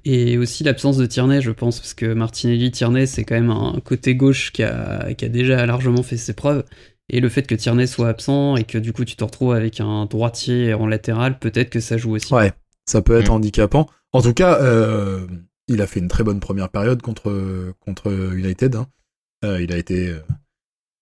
Et 0.05 0.39
aussi 0.39 0.63
l'absence 0.63 0.97
de 0.97 1.07
Tierney, 1.07 1.41
je 1.43 1.51
pense, 1.51 1.81
parce 1.81 1.93
que 1.93 2.07
Martinelli, 2.07 2.71
Tierney, 2.71 3.07
c'est 3.07 3.25
quand 3.25 3.35
même 3.35 3.51
un 3.51 3.81
côté 3.85 4.15
gauche 4.15 4.53
qui 4.53 4.63
a, 4.63 5.13
qui 5.15 5.25
a 5.25 5.29
déjà 5.29 5.67
largement 5.67 6.05
fait 6.05 6.17
ses 6.17 6.35
preuves. 6.35 6.63
Et 7.11 7.21
le 7.21 7.29
fait 7.29 7.43
que 7.47 7.55
Tierney 7.55 7.87
soit 7.87 8.09
absent 8.09 8.57
et 8.57 8.65
que 8.65 8.77
du 8.79 8.93
coup 8.93 9.05
tu 9.05 9.17
te 9.17 9.25
retrouves 9.25 9.55
avec 9.55 9.81
un 9.81 10.07
droitier 10.07 10.75
en 10.75 10.87
latéral, 10.87 11.39
peut-être 11.39 11.71
que 11.71 11.81
ça 11.81 11.97
joue 11.97 12.13
aussi. 12.17 12.33
Ouais, 12.35 12.53
ça 12.87 13.01
peut 13.03 13.19
être 13.19 13.31
Mm. 13.31 13.35
handicapant. 13.35 13.89
En 14.13 14.21
tout 14.23 14.35
cas, 14.35 14.59
euh, 14.61 15.27
il 15.69 15.81
a 15.83 15.87
fait 15.87 16.01
une 16.01 16.09
très 16.09 16.25
bonne 16.25 16.41
première 16.41 16.69
période 16.69 17.01
contre 17.03 17.73
contre 17.81 18.13
United. 18.35 18.75
hein. 18.77 18.87
Euh, 19.45 19.61
il 19.63 19.73
a 19.73 19.77
été 19.79 20.09
euh, 20.09 20.19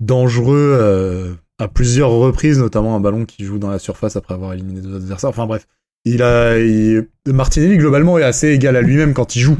dangereux 0.01 0.77
euh, 0.81 1.35
à 1.59 1.69
plusieurs 1.69 2.11
reprises, 2.11 2.59
notamment 2.59 2.95
un 2.97 3.01
ballon 3.01 3.25
qui 3.25 3.45
joue 3.45 3.59
dans 3.59 3.71
la 3.71 3.79
surface 3.79 4.17
après 4.17 4.35
avoir 4.35 4.53
éliminé 4.53 4.81
deux 4.81 4.95
adversaires. 4.97 5.31
Enfin 5.31 5.47
bref, 5.47 5.67
il 6.05 6.23
a 6.23 6.59
il- 6.59 7.09
Martinelli 7.27 7.79
globalement 7.79 8.19
est 8.19 8.23
assez 8.25 8.49
égal 8.51 8.77
à 8.77 8.83
lui-même 8.83 9.15
quand 9.15 9.37
il 9.37 9.41
joue. 9.41 9.57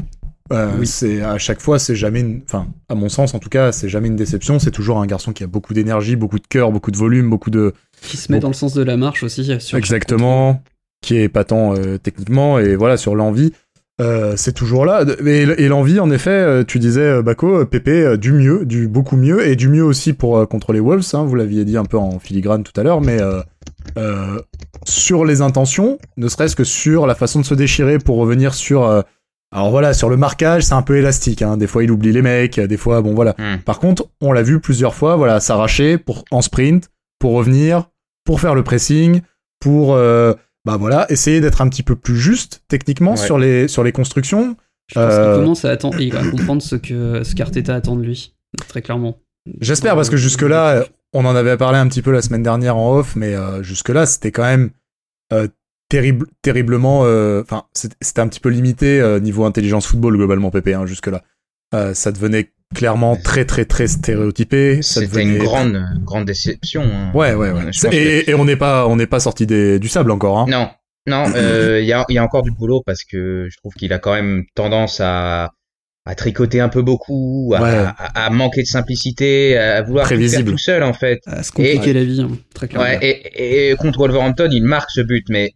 Euh, 0.53 0.71
Oui. 0.79 0.87
C'est 0.87 1.21
à 1.21 1.37
chaque 1.37 1.61
fois, 1.61 1.79
c'est 1.79 1.95
jamais, 1.95 2.21
une... 2.21 2.41
enfin, 2.45 2.67
à 2.89 2.95
mon 2.95 3.09
sens 3.09 3.33
en 3.33 3.39
tout 3.39 3.49
cas, 3.49 3.71
c'est 3.71 3.89
jamais 3.89 4.07
une 4.07 4.15
déception. 4.15 4.59
C'est 4.59 4.71
toujours 4.71 4.99
un 4.99 5.05
garçon 5.05 5.33
qui 5.33 5.43
a 5.43 5.47
beaucoup 5.47 5.73
d'énergie, 5.73 6.15
beaucoup 6.15 6.39
de 6.39 6.47
cœur, 6.47 6.71
beaucoup 6.71 6.91
de 6.91 6.97
volume, 6.97 7.29
beaucoup 7.29 7.49
de, 7.49 7.73
Qui 8.01 8.17
se 8.17 8.31
met 8.31 8.39
dans 8.39 8.47
le 8.49 8.53
sens 8.53 8.73
de 8.73 8.83
la 8.83 8.97
marche 8.97 9.23
aussi. 9.23 9.59
Sur 9.59 9.77
Exactement, 9.77 10.61
qui 11.01 11.17
est 11.17 11.23
épatant 11.23 11.75
euh, 11.75 11.97
techniquement 11.97 12.59
et 12.59 12.75
voilà 12.75 12.97
sur 12.97 13.15
l'envie. 13.15 13.51
euh, 13.99 14.33
c'est 14.37 14.53
toujours 14.53 14.85
là. 14.85 15.03
Et, 15.25 15.41
et 15.41 15.67
l'envie, 15.67 15.99
en 15.99 16.11
effet, 16.11 16.29
euh, 16.29 16.63
tu 16.63 16.77
disais, 16.77 17.23
Bako, 17.23 17.61
euh, 17.61 17.65
Pépé, 17.65 18.15
du 18.17 18.31
mieux, 18.31 18.63
du 18.63 18.87
beaucoup 18.87 19.17
mieux, 19.17 19.47
et 19.47 19.55
du 19.55 19.69
mieux 19.69 19.83
aussi 19.83 20.13
pour 20.13 20.47
contre 20.47 20.71
les 20.71 20.79
Wolves, 20.79 21.03
hein, 21.13 21.23
vous 21.23 21.33
l'aviez 21.35 21.65
dit 21.65 21.77
un 21.77 21.85
peu 21.85 21.97
en 21.97 22.19
filigrane 22.19 22.63
tout 22.63 22.79
à 22.79 22.83
l'heure, 22.83 23.01
mais 23.01 23.17
sur 24.85 25.25
les 25.25 25.41
intentions, 25.41 25.97
ne 26.17 26.27
serait-ce 26.27 26.55
que 26.55 26.63
sur 26.63 27.07
la 27.07 27.15
façon 27.15 27.39
de 27.41 27.45
se 27.45 27.53
déchirer 27.55 27.97
pour 27.97 28.17
revenir 28.17 28.53
sur... 28.53 29.03
alors 29.51 29.71
voilà, 29.71 29.93
sur 29.93 30.09
le 30.09 30.17
marquage, 30.17 30.63
c'est 30.63 30.73
un 30.73 30.81
peu 30.81 30.97
élastique, 30.97 31.41
hein, 31.41 31.55
des 31.57 31.67
fois 31.67 31.83
il 31.83 31.91
oublie 31.91 32.11
les 32.11 32.21
mecs, 32.21 32.59
des 32.59 32.77
fois, 32.77 33.01
bon 33.01 33.13
voilà. 33.13 33.33
Hmm. 33.37 33.57
Par 33.65 33.79
contre, 33.79 34.07
on 34.21 34.31
l'a 34.33 34.43
vu 34.43 34.59
plusieurs 34.59 34.93
fois, 34.93 35.15
voilà, 35.15 35.39
s'arracher 35.39 35.97
pour 35.97 36.25
en 36.31 36.41
sprint, 36.41 36.89
pour 37.19 37.31
revenir, 37.33 37.89
pour 38.25 38.41
faire 38.41 38.55
le 38.55 38.63
pressing, 38.63 39.21
pour 39.59 39.95
euh, 39.95 40.33
bah 40.65 40.75
voilà, 40.77 41.05
essayer 41.09 41.39
d'être 41.39 41.61
un 41.61 41.69
petit 41.69 41.83
peu 41.83 41.95
plus 41.95 42.17
juste 42.17 42.61
techniquement 42.67 43.11
Ouais. 43.11 43.17
sur 43.17 43.37
les 43.37 43.67
sur 43.69 43.83
les 43.83 43.91
constructions. 43.93 44.57
Je 44.89 44.95
pense 44.95 45.13
Euh, 45.13 45.33
qu'il 45.33 45.41
commence 45.43 45.65
à 45.65 45.71
attendre, 45.71 45.99
et 45.99 46.11
à 46.11 46.23
comprendre 46.29 46.61
ce 46.61 46.75
que 46.75 47.23
ce 47.23 47.33
qu'Arteta 47.35 47.73
attend 47.75 47.95
de 47.95 48.03
lui, 48.03 48.35
très 48.67 48.81
clairement. 48.81 49.17
J'espère 49.61 49.95
parce 49.95 50.09
que 50.09 50.17
jusque 50.17 50.41
là, 50.41 50.83
on 51.13 51.23
en 51.25 51.35
avait 51.35 51.55
parlé 51.55 51.77
un 51.77 51.87
petit 51.87 52.01
peu 52.01 52.11
la 52.11 52.21
semaine 52.21 52.43
dernière 52.43 52.75
en 52.75 52.97
off, 52.97 53.15
mais 53.15 53.33
euh, 53.33 53.63
jusque 53.63 53.89
là, 53.89 54.05
c'était 54.05 54.31
quand 54.31 54.43
même 54.43 54.71
euh, 55.31 55.47
terrible, 55.89 56.27
terriblement. 56.41 57.01
euh, 57.05 57.41
Enfin, 57.41 57.63
c'était 57.73 57.95
c'était 58.01 58.21
un 58.21 58.27
petit 58.27 58.39
peu 58.39 58.49
limité 58.49 58.99
euh, 58.99 59.19
niveau 59.19 59.45
intelligence 59.45 59.85
football 59.87 60.15
globalement, 60.17 60.51
Pépé. 60.51 60.73
Hein, 60.73 60.85
jusque 60.85 61.07
là, 61.07 61.23
Euh, 61.73 61.93
ça 61.93 62.11
devenait 62.13 62.51
clairement 62.75 63.15
très 63.17 63.45
très 63.45 63.65
très 63.65 63.87
stéréotypé. 63.87 64.81
ça 64.81 65.01
C'était 65.01 65.07
devenait- 65.23 65.37
une 65.37 65.43
grande, 65.43 65.83
grande 66.03 66.25
déception. 66.25 66.83
hein. 66.83 67.11
Ouais, 67.13 67.33
ouais, 67.33 67.51
ouais. 67.51 67.71
Que- 67.71 67.93
Et, 67.93 68.29
et 68.29 68.33
on 68.35 68.45
n'est 68.45 68.55
pas, 68.55 68.87
on 68.87 68.95
n'est 68.95 69.07
pas 69.07 69.19
sorti 69.19 69.45
des, 69.45 69.77
du 69.79 69.87
sable 69.89 70.11
encore. 70.11 70.37
Hein. 70.39 70.45
Non, 70.49 70.69
non, 71.07 71.25
euh, 71.35 71.79
il 71.81 71.87
y, 71.87 71.93
a, 71.93 72.05
il 72.09 72.15
y 72.15 72.17
a 72.17 72.23
encore 72.23 72.43
du 72.43 72.51
boulot 72.51 72.81
parce 72.85 73.03
que 73.03 73.47
je 73.49 73.57
trouve 73.57 73.73
qu'il 73.73 73.91
a 73.93 73.99
quand 73.99 74.13
même 74.13 74.43
tendance 74.55 74.99
à, 75.01 75.51
à 76.05 76.15
tricoter 76.15 76.59
un 76.61 76.69
peu 76.69 76.81
beaucoup, 76.81 77.53
à, 77.55 77.61
Ouais. 77.61 77.69
à, 77.69 78.25
à 78.25 78.29
manquer 78.29 78.61
de 78.63 78.67
simplicité, 78.67 79.57
à 79.57 79.81
vouloir 79.81 80.05
tout 80.05 80.09
faire 80.09 80.17
Prévisible. 80.17 80.51
tout 80.51 80.57
seul 80.57 80.83
en 80.83 80.93
fait. 80.93 81.19
À 81.25 81.43
se 81.43 81.51
compliquer 81.51 81.89
Et- 81.89 81.93
la 81.93 82.03
vie, 82.05 82.21
hein, 82.21 82.37
très 82.53 82.67
clairement. 82.69 82.87
Ouais, 82.87 82.97
et, 83.01 83.71
et 83.71 83.75
contre 83.75 83.99
Wolverhampton, 83.99 84.49
il 84.51 84.63
marque 84.63 84.89
ce 84.91 85.01
but, 85.01 85.25
mais 85.29 85.51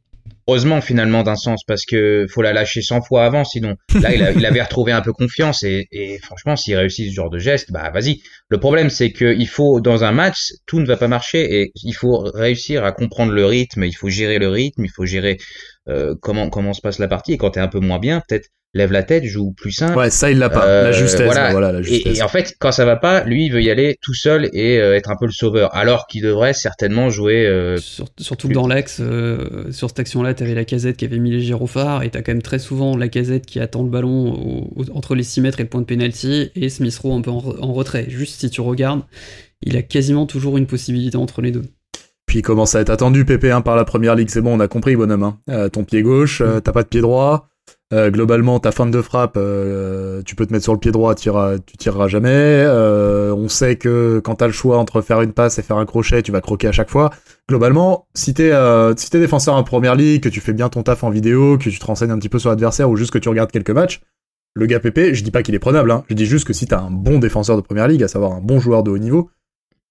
heureusement 0.52 0.82
finalement 0.82 1.24
d'un 1.24 1.38
sens 1.38 1.64
parce 1.66 1.86
que 1.86 2.26
faut 2.30 2.42
la 2.42 2.52
lâcher 2.52 2.82
100 2.82 3.04
fois 3.04 3.24
avant, 3.24 3.46
sinon 3.46 3.78
là 4.02 4.14
il, 4.14 4.46
avait 4.46 4.62
retrouvé 4.62 4.92
un 4.92 5.02
peu 5.02 5.14
confiance 5.14 5.64
et, 5.64 5.88
franchement 6.22 6.58
s'il 6.58 6.76
réussit 6.76 7.10
ce 7.10 7.16
genre 7.16 7.30
de 7.30 7.40
geste, 7.40 7.72
bah 7.72 7.90
vas-y. 7.90 8.22
Le 8.50 8.60
problème 8.60 8.90
c'est 8.90 9.14
que 9.14 9.34
il 9.34 9.48
faut 9.48 9.80
dans 9.80 10.04
un 10.04 10.12
match 10.12 10.52
tout 10.66 10.82
ne 10.82 10.86
va 10.86 10.98
pas 10.98 11.08
marcher 11.08 11.62
et 11.62 11.72
il 11.84 11.94
faut 11.94 12.18
réussir 12.34 12.84
à 12.84 12.92
comprendre 12.92 13.32
le 13.32 13.46
rythme, 13.46 13.86
il 13.86 13.94
faut 13.94 14.10
gérer 14.10 14.40
le 14.40 14.50
rythme, 14.50 14.84
il 14.84 14.92
faut 14.92 15.06
gérer 15.06 15.38
euh, 15.88 16.16
comment 16.22 16.50
comment 16.50 16.74
se 16.74 16.82
passe 16.82 17.00
la 17.00 17.08
partie 17.08 17.34
et 17.34 17.38
quand 17.38 17.52
t'es 17.52 17.62
un 17.62 17.70
peu 17.70 17.80
moins 17.80 18.00
bien 18.00 18.22
peut-être 18.28 18.50
lève 18.74 18.92
la 18.94 19.04
tête, 19.04 19.26
joue 19.26 19.52
plus 19.52 19.72
simple. 19.72 19.98
Ouais, 19.98 20.10
ça 20.10 20.32
il 20.32 20.38
l'a 20.38 20.50
pas. 20.50 20.66
Euh, 20.66 20.84
la 20.84 20.92
justesse, 20.94 21.26
voilà. 21.26 21.52
voilà, 21.52 21.72
la 21.74 21.80
Et, 21.80 21.84
justesse. 21.84 22.18
et 22.18 22.22
en 22.22 22.28
fait, 22.30 22.56
quand 22.60 22.72
ça 22.72 22.86
va 22.86 22.96
pas, 22.96 23.24
lui, 23.26 23.46
il 23.48 23.52
veut 23.52 23.62
y 23.62 23.70
aller 23.70 23.98
tout 24.02 24.14
seul 24.14 24.50
et 24.54 24.80
euh, 24.80 24.96
être 24.96 25.10
un 25.10 25.16
peu 25.20 25.26
le 25.26 25.32
sauveur, 25.32 25.76
alors 25.76 26.08
qu'il 26.08 26.22
devrait 26.24 26.54
certainement 26.54 27.10
jouer. 27.10 27.46
euh, 27.46 27.78
Sur- 27.78 28.08
surtout 28.18 28.48
que 28.48 28.54
dans 28.54 28.68
l'axe, 28.68 29.00
euh, 29.02 29.72
sur 29.72 29.90
cette 29.90 30.00
action-là, 30.00 30.34
t'avais 30.34 30.56
la 30.56 30.64
casette 30.66 30.96
qui 30.98 31.06
avait 31.06 31.20
mis 31.20 31.32
les 31.32 31.42
gyrophares, 31.42 32.04
et 32.04 32.10
t'as 32.10 32.22
quand 32.22 32.32
même 32.32 32.42
très 32.42 32.60
souvent 32.60 32.96
la 32.96 33.08
casette 33.10 33.46
qui 33.46 33.60
attend 33.60 33.84
le 33.84 33.90
ballon 33.90 34.34
au- 34.34 34.82
au- 34.82 34.98
entre 34.98 35.16
les 35.16 35.24
6 35.24 35.42
mètres 35.42 35.60
et 35.60 35.64
le 35.64 35.70
point 35.70 35.82
de 35.82 35.86
pénalty, 35.86 36.52
et 36.56 36.70
Smith 36.70 36.98
Rowe 36.98 37.14
un 37.18 37.22
peu 37.22 37.32
en, 37.32 37.40
re- 37.40 37.60
en 37.62 37.74
retrait. 37.74 38.06
Juste 38.10 38.40
si 38.40 38.50
tu 38.50 38.62
regardes, 38.62 39.02
il 39.64 39.76
a 39.78 39.82
quasiment 39.82 40.26
toujours 40.26 40.58
une 40.58 40.66
possibilité 40.66 41.18
entre 41.18 41.42
les 41.42 41.52
deux. 41.52 41.64
Puis 42.26 42.40
il 42.40 42.42
commence 42.44 42.76
à 42.76 42.80
être 42.80 42.90
attendu, 42.90 43.26
Pépé, 43.26 43.52
hein, 43.52 43.60
par 43.60 43.76
la 43.76 43.84
première 43.84 44.16
ligue. 44.16 44.30
C'est 44.30 44.40
bon, 44.42 44.56
on 44.56 44.60
a 44.62 44.70
compris, 44.70 44.96
bonhomme. 44.96 45.24
Hein. 45.24 45.38
Euh, 45.50 45.68
ton 45.68 45.84
pied 45.84 46.02
gauche, 46.02 46.40
euh, 46.40 46.62
t'as 46.62 46.72
pas 46.72 46.84
de 46.84 46.88
pied 46.88 47.02
droit. 47.02 47.50
Euh, 47.94 48.10
globalement, 48.10 48.60
ta 48.60 48.72
fin 48.72 48.86
de 48.86 49.02
frappe, 49.02 49.36
euh, 49.36 50.22
tu 50.24 50.36
peux 50.36 50.46
te 50.46 50.54
mettre 50.54 50.64
sur 50.64 50.72
le 50.72 50.80
pied 50.80 50.92
droit, 50.92 51.14
tu 51.14 51.30
tireras 51.78 52.08
jamais. 52.08 52.30
Euh, 52.32 53.36
on 53.36 53.50
sait 53.50 53.76
que 53.76 54.22
quand 54.24 54.36
t'as 54.36 54.48
le 54.48 54.54
choix 54.54 54.78
entre 54.78 55.02
faire 55.02 55.22
une 55.22 55.34
passe 55.34 55.60
et 55.60 55.62
faire 55.62 55.78
un 55.78 55.86
crochet, 55.86 56.22
tu 56.22 56.32
vas 56.32 56.40
croquer 56.40 56.70
à 56.70 56.72
chaque 56.72 56.90
fois. 56.90 57.10
Globalement, 57.50 58.08
si 58.14 58.34
t'es 58.34 58.54
si 58.96 59.10
t'es 59.10 59.20
défenseur 59.20 59.56
en 59.56 59.64
première 59.64 59.96
ligue, 59.96 60.24
que 60.24 60.30
tu 60.30 60.40
fais 60.40 60.54
bien 60.54 60.70
ton 60.70 60.84
taf 60.84 61.04
en 61.04 61.10
vidéo, 61.10 61.58
que 61.58 61.70
tu 61.70 61.80
te 61.80 61.86
renseignes 61.86 62.12
un 62.12 62.18
petit 62.18 62.30
peu 62.30 62.40
sur 62.40 62.50
l'adversaire 62.50 62.90
ou 62.90 62.96
juste 62.96 63.12
que 63.12 63.18
tu 63.18 63.28
regardes 63.28 63.52
quelques 63.52 63.72
matchs, 63.72 64.02
le 64.54 64.66
gars 64.68 64.80
Pépé, 64.80 65.14
je 65.14 65.24
dis 65.24 65.32
pas 65.32 65.44
qu'il 65.44 65.56
est 65.56 65.60
prenable, 65.60 65.92
hein. 65.92 66.04
je 66.10 66.16
dis 66.16 66.26
juste 66.26 66.48
que 66.48 66.54
si 66.54 66.68
t'as 66.68 66.80
un 66.80 66.92
bon 66.92 67.20
défenseur 67.20 67.58
de 67.58 67.62
première 67.62 67.88
ligue, 67.88 68.04
à 68.04 68.08
savoir 68.08 68.32
un 68.34 68.42
bon 68.42 68.60
joueur 68.60 68.84
de 68.84 68.92
haut 68.92 68.98
niveau, 68.98 69.30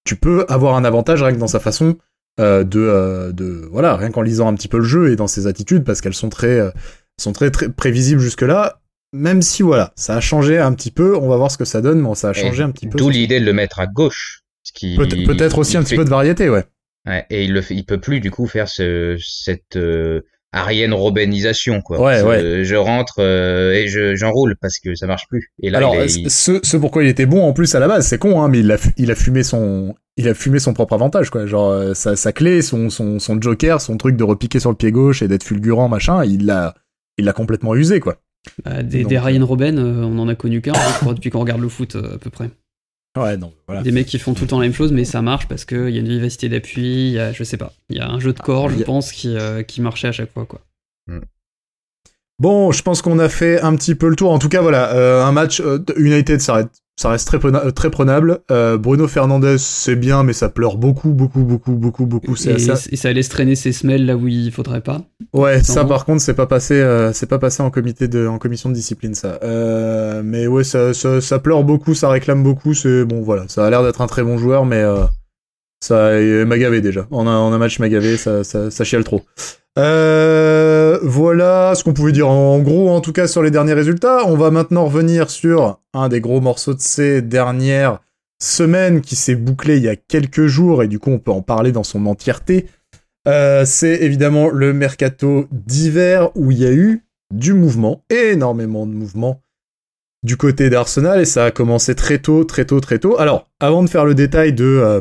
tu 0.05 0.17
peux 0.17 0.47
avoir 0.49 0.75
un 0.75 0.85
avantage 0.85 1.23
rien 1.23 1.35
que 1.35 1.39
dans 1.39 1.47
sa 1.47 1.61
façon 1.61 1.97
de, 2.39 2.63
de 2.63 3.69
voilà 3.71 3.97
rien 3.97 4.11
qu'en 4.11 4.23
lisant 4.23 4.49
un 4.49 4.55
petit 4.55 4.69
peu 4.69 4.79
le 4.79 4.85
jeu 4.85 5.11
et 5.11 5.17
dans 5.17 5.27
ses 5.27 5.47
attitudes 5.47 5.85
parce 5.85 6.01
qu'elles 6.01 6.15
sont 6.15 6.31
très 6.31 6.73
sont 7.21 7.33
très 7.33 7.51
très 7.51 7.69
prévisibles 7.69 8.21
jusque 8.21 8.43
là 8.43 8.81
même 9.13 9.43
si 9.43 9.63
voilà, 9.63 9.93
ça 9.97 10.17
a 10.17 10.21
changé 10.21 10.59
un 10.59 10.73
petit 10.73 10.91
peu, 10.91 11.17
on 11.17 11.29
va 11.29 11.37
voir 11.37 11.51
ce 11.51 11.59
que 11.59 11.65
ça 11.65 11.81
donne, 11.81 12.01
mais 12.01 12.15
ça 12.15 12.31
a 12.31 12.33
changé 12.33 12.63
un 12.63 12.71
petit 12.71 12.87
peu. 12.87 12.99
D'où 12.99 13.11
l'idée 13.11 13.41
de 13.41 13.45
le 13.45 13.53
mettre 13.53 13.81
à 13.81 13.87
gauche. 13.87 14.43
Peut-être 14.97 15.59
aussi 15.59 15.77
un 15.77 15.83
petit 15.83 15.97
peu 15.97 16.05
de 16.05 16.11
variété, 16.11 16.49
ouais. 16.49 16.65
ouais. 17.07 17.27
et 17.31 17.45
il 17.45 17.53
le 17.53 17.61
fait, 17.61 17.75
il 17.75 17.85
peut 17.85 17.99
plus 17.99 18.21
du 18.21 18.31
coup 18.31 18.47
faire 18.47 18.69
ce, 18.69 19.17
cette 19.19 19.77
euh, 19.77 20.21
Ariane 20.53 20.93
Robenisation 20.93 21.81
quoi. 21.81 22.01
Ouais, 22.01 22.23
ouais. 22.23 22.63
Je 22.63 22.77
rentre 22.77 23.17
euh, 23.19 23.73
et 23.73 23.89
je 23.89 24.15
j'enroule 24.15 24.57
parce 24.61 24.79
que 24.79 24.95
ça 24.95 25.09
marche 25.09 25.27
plus. 25.29 25.51
Et 25.61 25.71
là, 25.71 25.79
Alors, 25.79 25.97
il 25.97 26.31
ce, 26.31 26.61
ce 26.63 26.77
pourquoi 26.77 27.03
il 27.03 27.09
était 27.09 27.27
bon 27.27 27.43
en 27.43 27.53
plus 27.53 27.75
à 27.75 27.81
la 27.81 27.89
base, 27.89 28.07
c'est 28.07 28.19
con, 28.19 28.43
hein, 28.43 28.49
mais 28.49 28.61
il 28.61 28.71
a, 28.71 28.77
il 28.97 29.11
a 29.11 29.17
fumé 29.17 29.43
son, 29.43 29.95
il 30.17 30.29
a 30.29 30.35
fumé 30.35 30.61
son 30.61 30.73
propre 30.73 30.93
avantage, 30.93 31.31
quoi. 31.31 31.47
Genre, 31.47 31.71
euh, 31.71 31.95
sa, 31.95 32.15
sa 32.15 32.33
clé, 32.33 32.63
son, 32.63 32.91
son, 32.91 33.19
son 33.19 33.41
joker, 33.41 33.81
son 33.81 33.97
truc 33.97 34.17
de 34.17 34.25
repiquer 34.25 34.61
sur 34.61 34.71
le 34.71 34.77
pied 34.77 34.93
gauche 34.93 35.23
et 35.23 35.27
d'être 35.27 35.45
fulgurant, 35.45 35.89
machin, 35.89 36.25
il 36.25 36.47
l'a, 36.47 36.75
il 37.19 37.25
l'a 37.25 37.33
complètement 37.33 37.75
usé, 37.75 38.01
quoi. 38.01 38.17
Bah, 38.65 38.83
des, 38.83 39.05
des 39.05 39.19
Ryan 39.19 39.45
Robben, 39.45 39.79
on 39.79 40.19
en 40.19 40.29
a 40.29 40.35
connu 40.35 40.63
qu'un, 40.63 40.73
crois, 40.73 41.15
depuis 41.15 41.31
qu'on 41.31 41.41
regarde 41.41 41.61
le 41.61 41.69
foot 41.69 41.97
à 41.97 42.17
peu 42.19 42.31
près. 42.31 42.51
Ouais, 43.19 43.37
non, 43.37 43.53
voilà. 43.67 43.83
Des 43.83 43.91
mecs 43.93 44.07
qui 44.07 44.19
font 44.21 44.35
tout 44.35 44.43
le 44.43 44.49
temps 44.49 44.59
la 44.61 44.67
même 44.67 44.75
chose, 44.75 44.93
mais 44.93 45.05
ça 45.05 45.21
marche 45.21 45.49
parce 45.49 45.65
qu'il 45.65 45.91
y 45.91 45.97
a 45.97 46.01
une 46.01 46.09
vivacité 46.09 46.49
d'appui, 46.49 47.09
il 47.09 47.13
y 47.13 47.19
a, 47.19 47.33
je 47.33 47.43
sais 47.45 47.57
pas, 47.57 47.73
il 47.89 47.97
y 47.97 48.01
a 48.01 48.09
un 48.09 48.21
jeu 48.21 48.33
de 48.33 48.39
corps, 48.39 48.69
Ah, 48.71 48.75
je 48.77 48.83
a- 48.83 48.85
pense, 48.85 49.11
qui, 49.13 49.37
euh, 49.37 49.63
qui 49.65 49.81
marchait 49.81 50.09
à 50.09 50.13
chaque 50.13 50.33
fois, 50.33 50.47
quoi. 50.47 50.61
Bon, 52.39 52.73
je 52.73 52.83
pense 52.83 53.03
qu'on 53.03 53.19
a 53.19 53.29
fait 53.29 53.61
un 53.61 53.75
petit 53.77 53.95
peu 53.95 54.09
le 54.09 54.17
tour. 54.17 54.31
En 54.33 54.39
tout 54.39 54.49
cas, 54.49 54.63
voilà, 54.63 54.95
euh, 54.95 55.23
un 55.25 55.33
match 55.33 55.61
euh, 55.61 55.79
United, 55.97 56.41
ça 56.41 56.55
reste, 56.55 56.83
ça 57.01 57.09
reste 57.09 57.27
très, 57.29 57.39
prena- 57.39 57.65
euh, 57.65 57.71
très 57.71 57.89
prenable. 57.91 58.41
Euh, 58.51 58.77
Bruno 58.77 59.09
Fernandez, 59.09 59.57
c'est 59.57 59.97
bien, 59.97 60.23
mais 60.23 60.35
ça 60.35 60.51
pleure 60.51 60.77
beaucoup, 60.77 61.13
beaucoup, 61.13 61.41
beaucoup, 61.45 61.73
beaucoup, 61.73 62.05
beaucoup. 62.05 62.35
Et, 62.47 62.71
assez- 62.71 62.91
et 62.93 62.97
ça 62.97 63.11
laisse 63.11 63.31
traîner 63.31 63.55
ses 63.57 63.73
semelles 63.73 64.05
là 64.05 64.17
où 64.17 64.29
il 64.29 64.53
faudrait 64.53 64.83
pas. 64.83 65.01
Ouais, 65.33 65.63
ça 65.63 65.87
par 65.87 66.05
contre, 66.05 66.21
c'est 66.21 66.35
pas 66.35 66.47
passé, 66.47 66.75
euh, 66.75 67.15
c'est 67.15 67.25
pas 67.25 67.39
passé 67.39 67.63
en 67.63 67.71
comité 67.71 68.07
de, 68.07 68.27
en 68.27 68.37
commission 68.37 68.69
de 68.69 68.75
discipline, 68.75 69.15
ça. 69.15 69.39
Euh, 69.43 70.21
mais 70.23 70.47
ouais, 70.47 70.63
ça, 70.63 70.93
ça, 70.93 71.23
ça 71.23 71.39
pleure 71.39 71.65
beaucoup, 71.65 71.95
ça 71.95 72.11
réclame 72.11 72.43
beaucoup. 72.43 72.75
C'est 72.75 73.07
bon, 73.07 73.23
voilà, 73.23 73.45
ça 73.49 73.67
a 73.67 73.71
l'air 73.71 73.83
d'être 73.83 74.03
un 74.03 74.07
très 74.07 74.23
bon 74.23 74.37
joueur, 74.37 74.67
mais 74.67 74.85
ça 75.83 76.21
il 76.21 76.45
m'a 76.45 76.59
gavé 76.59 76.83
déjà. 76.83 77.07
En 77.11 77.27
un, 77.27 77.57
match, 77.57 77.79
il 77.79 77.81
m'a 77.81 77.89
gavé, 77.89 78.19
ça, 78.19 78.45
ça, 78.45 78.71
ça 78.71 78.85
chiale 78.85 79.05
trop. 79.05 79.23
Euh, 79.79 80.99
voilà 81.03 81.75
ce 81.77 81.85
qu'on 81.85 81.93
pouvait 81.93 82.13
dire 82.13 82.29
en 82.29 82.59
gros, 82.59 82.91
en 82.91 83.01
tout 83.01 83.13
cas 83.13 83.29
sur 83.29 83.43
les 83.43 83.51
derniers 83.51 83.73
résultats. 83.73 84.27
On 84.27 84.37
va 84.37 84.51
maintenant 84.51 84.85
revenir 84.85 85.31
sur 85.31 85.81
un 85.95 86.09
des 86.09 86.21
gros 86.21 86.41
morceaux 86.41 86.75
de 86.75 86.81
ces 86.81 87.23
dernières 87.23 88.01
semaines 88.43 89.01
qui 89.01 89.17
s'est 89.17 89.35
bouclé 89.35 89.77
il 89.77 89.85
y 89.85 89.89
a 89.89 89.97
quelques 89.97 90.47
jours 90.47 90.83
et 90.83 90.89
du 90.89 90.99
coup 90.99 91.11
on 91.11 91.19
peut 91.19 91.31
en 91.31 91.43
parler 91.43 91.73
dans 91.73 91.85
son 91.85 92.07
entièreté. 92.07 92.67
Euh, 93.29 93.65
c'est 93.67 94.03
évidemment 94.03 94.49
le 94.49 94.73
mercato 94.73 95.47
d'hiver 95.53 96.31
où 96.35 96.51
il 96.51 96.59
y 96.59 96.67
a 96.67 96.73
eu 96.73 97.05
du 97.33 97.53
mouvement, 97.53 98.03
énormément 98.11 98.87
de 98.87 98.93
mouvement 98.93 99.43
du 100.23 100.37
côté 100.37 100.69
d'Arsenal 100.69 101.21
et 101.21 101.25
ça 101.25 101.47
a 101.47 101.51
commencé 101.51 101.95
très 101.95 102.19
tôt, 102.19 102.45
très 102.45 102.65
tôt, 102.65 102.81
très 102.81 102.99
tôt. 102.99 103.19
Alors, 103.19 103.49
avant 103.61 103.83
de 103.83 103.89
faire 103.89 104.05
le 104.05 104.15
détail 104.15 104.53
de 104.53 104.65
euh, 104.65 105.01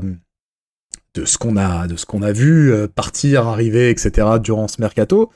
de 1.15 1.25
ce 1.25 1.37
qu'on 1.37 1.57
a, 1.57 1.87
de 1.87 1.95
ce 1.95 2.05
qu'on 2.05 2.21
a 2.21 2.31
vu 2.31 2.71
euh, 2.71 2.87
partir, 2.87 3.47
arriver, 3.47 3.89
etc. 3.89 4.27
durant 4.41 4.67
ce 4.67 4.79
mercato, 4.79 5.31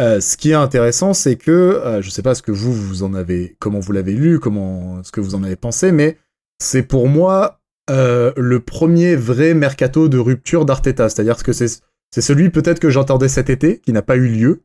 euh, 0.00 0.20
ce 0.20 0.36
qui 0.36 0.50
est 0.50 0.54
intéressant, 0.54 1.14
c'est 1.14 1.36
que 1.36 1.50
euh, 1.50 2.02
je 2.02 2.10
sais 2.10 2.22
pas 2.22 2.34
ce 2.34 2.42
que 2.42 2.52
vous 2.52 2.72
vous 2.72 3.02
en 3.02 3.14
avez, 3.14 3.56
comment 3.60 3.80
vous 3.80 3.92
l'avez 3.92 4.14
lu, 4.14 4.40
comment 4.40 5.02
ce 5.04 5.12
que 5.12 5.20
vous 5.20 5.34
en 5.34 5.44
avez 5.44 5.56
pensé, 5.56 5.92
mais 5.92 6.18
c'est 6.58 6.82
pour 6.82 7.08
moi 7.08 7.60
euh, 7.90 8.32
le 8.36 8.60
premier 8.60 9.14
vrai 9.14 9.54
mercato 9.54 10.08
de 10.08 10.18
rupture 10.18 10.64
d'Arteta, 10.64 11.08
c'est-à-dire 11.08 11.42
que 11.42 11.52
c'est 11.52 11.80
c'est 12.10 12.20
celui 12.20 12.50
peut-être 12.50 12.78
que 12.78 12.90
j'entendais 12.90 13.28
cet 13.28 13.50
été, 13.50 13.80
qui 13.80 13.92
n'a 13.92 14.02
pas 14.02 14.14
eu 14.14 14.28
lieu. 14.28 14.62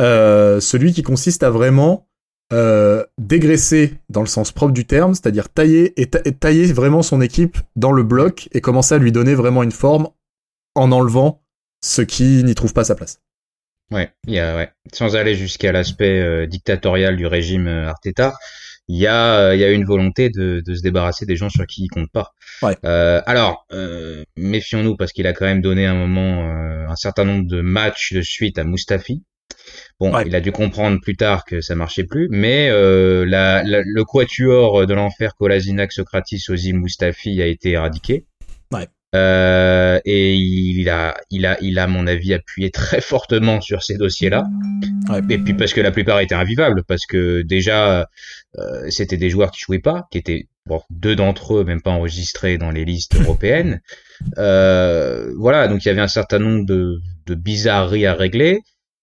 Euh, 0.00 0.60
celui 0.60 0.92
qui 0.92 1.02
consiste 1.02 1.42
à 1.42 1.50
vraiment 1.50 2.06
euh, 2.52 3.04
dégraisser 3.18 3.94
dans 4.10 4.20
le 4.20 4.26
sens 4.26 4.52
propre 4.52 4.72
du 4.72 4.84
terme, 4.84 5.14
c'est-à-dire 5.14 5.48
tailler 5.48 5.98
et, 6.00 6.06
ta- 6.06 6.20
et 6.24 6.32
tailler 6.32 6.72
vraiment 6.72 7.02
son 7.02 7.20
équipe 7.20 7.56
dans 7.74 7.92
le 7.92 8.02
bloc 8.02 8.48
et 8.52 8.60
commencer 8.60 8.94
à 8.94 8.98
lui 8.98 9.12
donner 9.12 9.34
vraiment 9.34 9.62
une 9.62 9.72
forme 9.72 10.08
en 10.74 10.92
enlevant 10.92 11.42
ce 11.82 12.02
qui 12.02 12.44
n'y 12.44 12.54
trouve 12.54 12.74
pas 12.74 12.84
sa 12.84 12.94
place. 12.94 13.20
Ouais, 13.90 14.10
y 14.26 14.38
a, 14.38 14.56
ouais. 14.56 14.70
Sans 14.92 15.16
aller 15.16 15.34
jusqu'à 15.34 15.72
l'aspect 15.72 16.20
euh, 16.20 16.46
dictatorial 16.46 17.16
du 17.16 17.26
régime 17.26 17.66
euh, 17.66 17.88
Arteta, 17.88 18.34
il 18.88 18.98
y 18.98 19.06
a, 19.06 19.38
euh, 19.40 19.54
il 19.54 19.60
y 19.60 19.64
a 19.64 19.70
une 19.70 19.84
volonté 19.84 20.30
de, 20.30 20.62
de 20.64 20.74
se 20.74 20.82
débarrasser 20.82 21.26
des 21.26 21.36
gens 21.36 21.48
sur 21.48 21.66
qui 21.66 21.84
il 21.84 21.88
compte 21.88 22.10
pas. 22.12 22.32
Ouais. 22.62 22.76
Alors, 22.84 23.66
méfions-nous 24.36 24.96
parce 24.96 25.12
qu'il 25.12 25.26
a 25.26 25.32
quand 25.32 25.46
même 25.46 25.62
donné 25.62 25.86
un 25.86 25.94
moment 25.94 26.44
un 26.88 26.96
certain 26.96 27.24
nombre 27.24 27.46
de 27.46 27.62
matchs 27.62 28.12
de 28.12 28.20
suite 28.20 28.58
à 28.58 28.64
Mustafi. 28.64 29.22
Bon, 30.00 30.12
Ouais. 30.12 30.24
il 30.26 30.34
a 30.34 30.40
dû 30.40 30.50
comprendre 30.52 31.00
plus 31.00 31.16
tard 31.16 31.44
que 31.44 31.60
ça 31.60 31.74
marchait 31.74 32.04
plus, 32.04 32.28
mais 32.30 32.68
euh, 32.70 33.24
la, 33.24 33.62
la- 33.62 33.82
le 33.84 34.04
quatuor 34.04 34.86
de 34.86 34.94
l'enfer 34.94 35.34
Kolasinac, 35.36 35.92
Socratis, 35.92 36.44
Ozil, 36.50 36.74
Mustafi 36.76 37.40
a 37.40 37.46
été 37.46 37.70
éradiqué. 37.72 38.24
Ouais. 38.72 38.88
Euh, 39.14 40.00
et 40.04 40.34
il 40.34 40.88
a, 40.88 41.14
il 41.30 41.46
a, 41.46 41.56
il 41.62 41.78
a, 41.78 41.84
à 41.84 41.86
mon 41.86 42.08
avis, 42.08 42.34
appuyé 42.34 42.70
très 42.72 43.00
fortement 43.00 43.60
sur 43.60 43.84
ces 43.84 43.96
dossiers-là. 43.96 44.44
Ouais. 45.08 45.20
Et 45.30 45.38
puis 45.38 45.54
parce 45.54 45.72
que 45.72 45.80
la 45.80 45.92
plupart 45.92 46.18
étaient 46.18 46.34
invivables, 46.34 46.82
parce 46.88 47.06
que 47.06 47.42
déjà 47.42 48.08
euh, 48.58 48.90
c'était 48.90 49.16
des 49.16 49.30
joueurs 49.30 49.52
qui 49.52 49.60
jouaient 49.60 49.78
pas, 49.78 50.08
qui 50.10 50.18
étaient 50.18 50.48
bon, 50.66 50.80
deux 50.90 51.14
d'entre 51.14 51.58
eux 51.58 51.64
même 51.64 51.80
pas 51.82 51.92
enregistrés 51.92 52.58
dans 52.58 52.72
les 52.72 52.84
listes 52.84 53.14
européennes. 53.20 53.80
Euh, 54.38 55.32
voilà, 55.38 55.68
donc 55.68 55.84
il 55.84 55.88
y 55.88 55.90
avait 55.90 56.00
un 56.00 56.08
certain 56.08 56.40
nombre 56.40 56.66
de, 56.66 57.00
de 57.26 57.34
bizarreries 57.36 58.06
à 58.06 58.14
régler. 58.14 58.58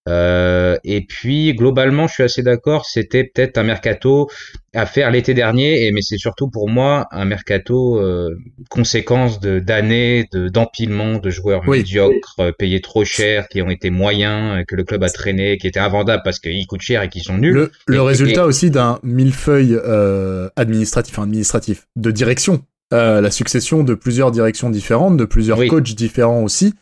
Euh, 0.09 0.77
et 0.83 1.01
puis 1.05 1.53
globalement, 1.53 2.07
je 2.07 2.13
suis 2.13 2.23
assez 2.23 2.41
d'accord, 2.41 2.85
c'était 2.85 3.23
peut-être 3.23 3.57
un 3.59 3.63
mercato 3.63 4.29
à 4.73 4.85
faire 4.87 5.11
l'été 5.11 5.33
dernier, 5.35 5.85
et 5.85 5.91
mais 5.91 6.01
c'est 6.01 6.17
surtout 6.17 6.49
pour 6.49 6.69
moi 6.69 7.05
un 7.11 7.25
mercato 7.25 7.99
euh, 7.99 8.29
conséquence 8.69 9.39
de 9.39 9.59
d'années 9.59 10.25
de 10.31 10.47
d'empilement 10.47 11.17
de 11.19 11.29
joueurs 11.29 11.61
Oui. 11.67 11.79
médiocres 11.79 12.35
euh, 12.39 12.51
payés 12.51 12.81
trop 12.81 13.03
cher, 13.05 13.47
qui 13.47 13.61
ont 13.61 13.69
été 13.69 13.91
moyens, 13.91 14.59
euh, 14.59 14.63
que 14.67 14.75
le 14.75 14.83
club 14.83 15.03
a 15.03 15.09
traîné, 15.09 15.57
qui 15.57 15.67
étaient 15.67 15.79
invendables 15.79 16.23
parce 16.23 16.39
qu'ils 16.39 16.65
coûtent 16.65 16.81
cher 16.81 17.03
et 17.03 17.09
qui 17.09 17.19
sont 17.19 17.37
nuls. 17.37 17.53
Le, 17.53 17.71
le 17.85 17.95
Et- 17.97 17.99
résultat 17.99 18.45
aussi 18.47 18.71
d'un 18.71 18.99
millefeuille 19.03 19.75
euh, 19.85 20.49
administratif, 20.55 21.13
enfin, 21.19 21.23
administratif, 21.27 21.85
de 21.95 22.09
direction. 22.09 22.63
Euh, 22.93 23.21
la 23.21 23.31
succession 23.31 23.83
de 23.83 23.93
plusieurs 23.93 24.31
directions 24.31 24.69
différentes, 24.69 25.15
de 25.15 25.25
plusieurs 25.25 25.59
Oui. 25.59 25.67
coachs 25.67 25.93
différents 25.95 26.41
aussi, 26.43 26.73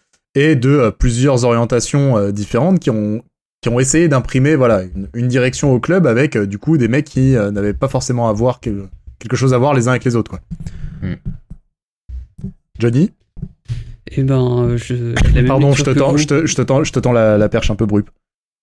et 0.42 0.56
de 0.56 0.70
euh, 0.70 0.92
plusieurs 0.92 1.44
orientations 1.46 2.18
euh, 2.18 2.32
différentes 2.32 2.80
qui 2.80 2.90
ont 2.90 3.22
qui 3.62 3.68
ont 3.70 3.80
essayé 3.80 4.08
d'imprimer 4.08 4.56
voilà 4.56 4.84
une, 4.84 5.10
une 5.14 5.28
direction 5.28 5.74
au 5.74 5.80
club 5.82 6.08
avec 6.08 6.36
euh, 6.38 6.46
du 6.48 6.58
coup 6.58 6.78
des 6.78 6.88
mecs 6.88 7.06
qui 7.06 7.36
euh, 7.36 7.52
n'avaient 7.52 7.74
pas 7.74 7.90
forcément 7.90 8.30
à 8.30 8.34
voir 8.34 8.60
que- 8.62 8.86
quelque 9.20 9.36
chose 9.36 9.54
à 9.54 9.58
voir 9.58 9.74
les 9.74 9.88
uns 9.88 9.92
avec 9.92 10.06
les 10.06 10.16
autres 10.16 10.32
quoi. 10.32 10.40
Hmm. 11.02 11.16
Johnny, 12.80 13.12
Et 14.08 14.24
ben, 14.24 14.64
euh, 14.64 14.78
je. 14.78 15.14
la 15.26 15.32
même 15.34 15.46
pardon, 15.48 15.74
je 15.74 15.84
te 15.84 15.90
tends, 15.90 16.16
je 16.16 16.26
te, 16.28 16.46
je 16.46 16.56
te 16.56 16.62
tends, 16.62 16.84
je 16.86 16.94
te 16.94 17.00
tends 17.00 17.12
la, 17.12 17.38
la 17.38 17.50
perche 17.50 17.70
un 17.72 17.76
peu 17.76 17.86
brute. 17.86 18.08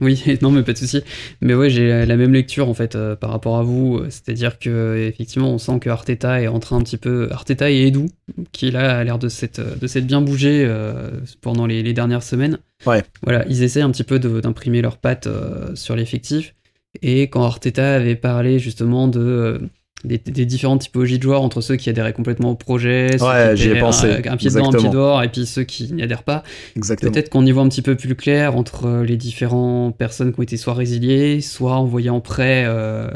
Oui, 0.03 0.23
non, 0.43 0.51
mais 0.51 0.63
pas 0.63 0.73
de 0.73 0.79
souci. 0.79 1.03
Mais 1.41 1.55
ouais, 1.55 1.71
j'ai 1.71 2.05
la 2.05 2.17
même 2.17 2.33
lecture 2.33 2.69
en 2.69 2.75
fait 2.75 2.95
euh, 2.95 3.17
par 3.17 3.31
rapport 3.31 3.57
à 3.57 3.63
vous. 3.63 4.03
C'est-à-dire 4.11 4.59
que 4.59 5.09
effectivement, 5.09 5.51
on 5.51 5.59
sent 5.59 5.79
que 5.81 5.89
Arteta 5.89 6.43
est 6.43 6.49
en 6.49 6.61
train 6.61 6.77
un 6.77 6.83
petit 6.83 6.99
peu 6.99 7.29
Arteta 7.31 7.71
et 7.71 7.87
Edu, 7.87 8.07
qui 8.53 8.71
là 8.71 8.99
a 8.99 9.05
l'air 9.05 9.19
de 9.19 9.29
s'être 9.29 9.79
de 9.79 9.87
s'être 9.87 10.07
bien 10.07 10.21
bougé 10.21 10.65
euh, 10.67 11.11
pendant 11.41 11.67
les, 11.67 11.83
les 11.83 11.93
dernières 11.95 12.23
semaines. 12.23 12.59
Ouais. 12.85 13.03
Voilà, 13.23 13.47
ils 13.49 13.63
essaient 13.63 13.81
un 13.81 13.91
petit 13.91 14.05
peu 14.05 14.19
d'imprimer 14.19 14.83
leurs 14.83 14.99
pattes 14.99 15.27
euh, 15.27 15.75
sur 15.75 15.97
l'effectif. 15.97 16.55
Et 17.03 17.23
quand 17.25 17.45
Arteta 17.45 17.95
avait 17.95 18.17
parlé 18.17 18.59
justement 18.59 19.09
de 19.09 19.21
euh, 19.21 19.59
des, 20.07 20.19
des 20.19 20.47
différentes 20.47 20.83
typologies 20.83 21.19
de 21.19 21.23
joueurs 21.23 21.43
entre 21.43 21.61
ceux 21.61 21.77
qui 21.77 21.91
adhéraient 21.91 22.13
complètement 22.13 22.53
au 22.53 22.55
projet, 22.55 23.19
ceux 23.19 23.25
Ouais, 23.25 23.55
qui 23.55 23.69
ai 23.69 23.79
pensé, 23.79 24.07
un, 24.27 24.33
un 24.33 24.37
pied 24.37 24.51
dedans, 24.51 24.73
un 24.73 24.77
pied 24.77 24.89
dehors, 24.89 25.23
et 25.23 25.29
puis 25.29 25.47
ceux 25.47 25.65
qui 25.65 25.93
n'y 25.93 26.03
adhèrent 26.03 26.23
pas. 26.23 26.43
Peut-être 26.75 27.29
qu'on 27.29 27.45
y 27.45 27.53
voit 27.53 27.63
un 27.63 27.69
petit 27.69 27.83
peu 27.83 27.97
plus 27.97 28.15
clair 28.15 28.57
entre 28.57 28.87
euh, 28.87 29.05
les 29.05 29.17
différentes 29.17 29.97
personnes 29.97 30.33
qui 30.33 30.41
ont 30.41 30.43
été 30.43 30.57
soit 30.57 30.75
résiliées, 30.75 31.41
soit 31.41 31.75
envoyées 31.75 32.11
en 32.11 32.21
prêt 32.21 32.65
euh, 32.67 33.11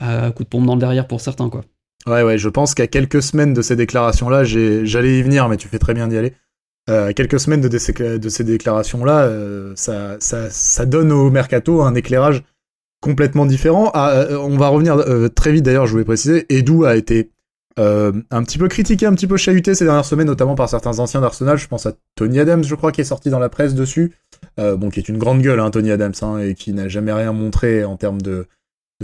à 0.00 0.30
coup 0.32 0.44
de 0.44 0.48
pompe 0.48 0.66
dans 0.66 0.74
le 0.74 0.80
derrière 0.80 1.06
pour 1.06 1.20
certains, 1.20 1.48
quoi. 1.48 1.62
Ouais, 2.06 2.22
ouais, 2.22 2.38
je 2.38 2.48
pense 2.48 2.74
qu'à 2.74 2.88
quelques 2.88 3.22
semaines 3.22 3.54
de 3.54 3.62
ces 3.62 3.76
déclarations-là, 3.76 4.42
j'allais 4.44 5.18
y 5.18 5.22
venir, 5.22 5.48
mais 5.48 5.56
tu 5.56 5.68
fais 5.68 5.78
très 5.78 5.94
bien 5.94 6.08
d'y 6.08 6.16
aller. 6.16 6.32
Euh, 6.90 7.08
à 7.08 7.12
quelques 7.12 7.38
semaines 7.38 7.60
de, 7.60 7.78
ces 7.78 8.44
déclarations-là, 8.44 9.22
euh, 9.22 9.72
ça, 9.76 10.16
ça, 10.18 10.50
ça 10.50 10.84
donne 10.84 11.12
au 11.12 11.30
mercato 11.30 11.80
un 11.82 11.94
éclairage 11.94 12.42
complètement 13.02 13.44
différent. 13.44 13.90
Ah, 13.92 14.12
euh, 14.12 14.38
on 14.38 14.56
va 14.56 14.68
revenir 14.68 14.96
euh, 14.96 15.28
très 15.28 15.52
vite 15.52 15.64
d'ailleurs, 15.64 15.86
je 15.86 15.92
voulais 15.92 16.04
préciser. 16.04 16.46
Edu 16.48 16.86
a 16.86 16.96
été 16.96 17.30
euh, 17.78 18.12
un 18.30 18.42
petit 18.44 18.56
peu 18.56 18.68
critiqué, 18.68 19.04
un 19.04 19.12
petit 19.12 19.26
peu 19.26 19.36
chahuté 19.36 19.74
ces 19.74 19.84
dernières 19.84 20.06
semaines, 20.06 20.28
notamment 20.28 20.54
par 20.54 20.70
certains 20.70 20.98
anciens 21.00 21.20
d'Arsenal. 21.20 21.58
Je 21.58 21.68
pense 21.68 21.84
à 21.84 21.92
Tony 22.14 22.38
Adams, 22.38 22.64
je 22.64 22.74
crois, 22.74 22.92
qui 22.92 23.02
est 23.02 23.04
sorti 23.04 23.28
dans 23.28 23.40
la 23.40 23.50
presse 23.50 23.74
dessus. 23.74 24.12
Bon, 24.56 24.90
qui 24.90 25.00
est 25.00 25.08
une 25.08 25.18
grande 25.18 25.40
gueule, 25.40 25.60
hein, 25.60 25.70
Tony 25.70 25.90
Adams, 25.90 26.12
hein, 26.22 26.38
et 26.38 26.54
qui 26.54 26.72
n'a 26.72 26.88
jamais 26.88 27.12
rien 27.12 27.32
montré 27.32 27.84
en 27.84 27.96
termes 27.96 28.20
de, 28.22 28.46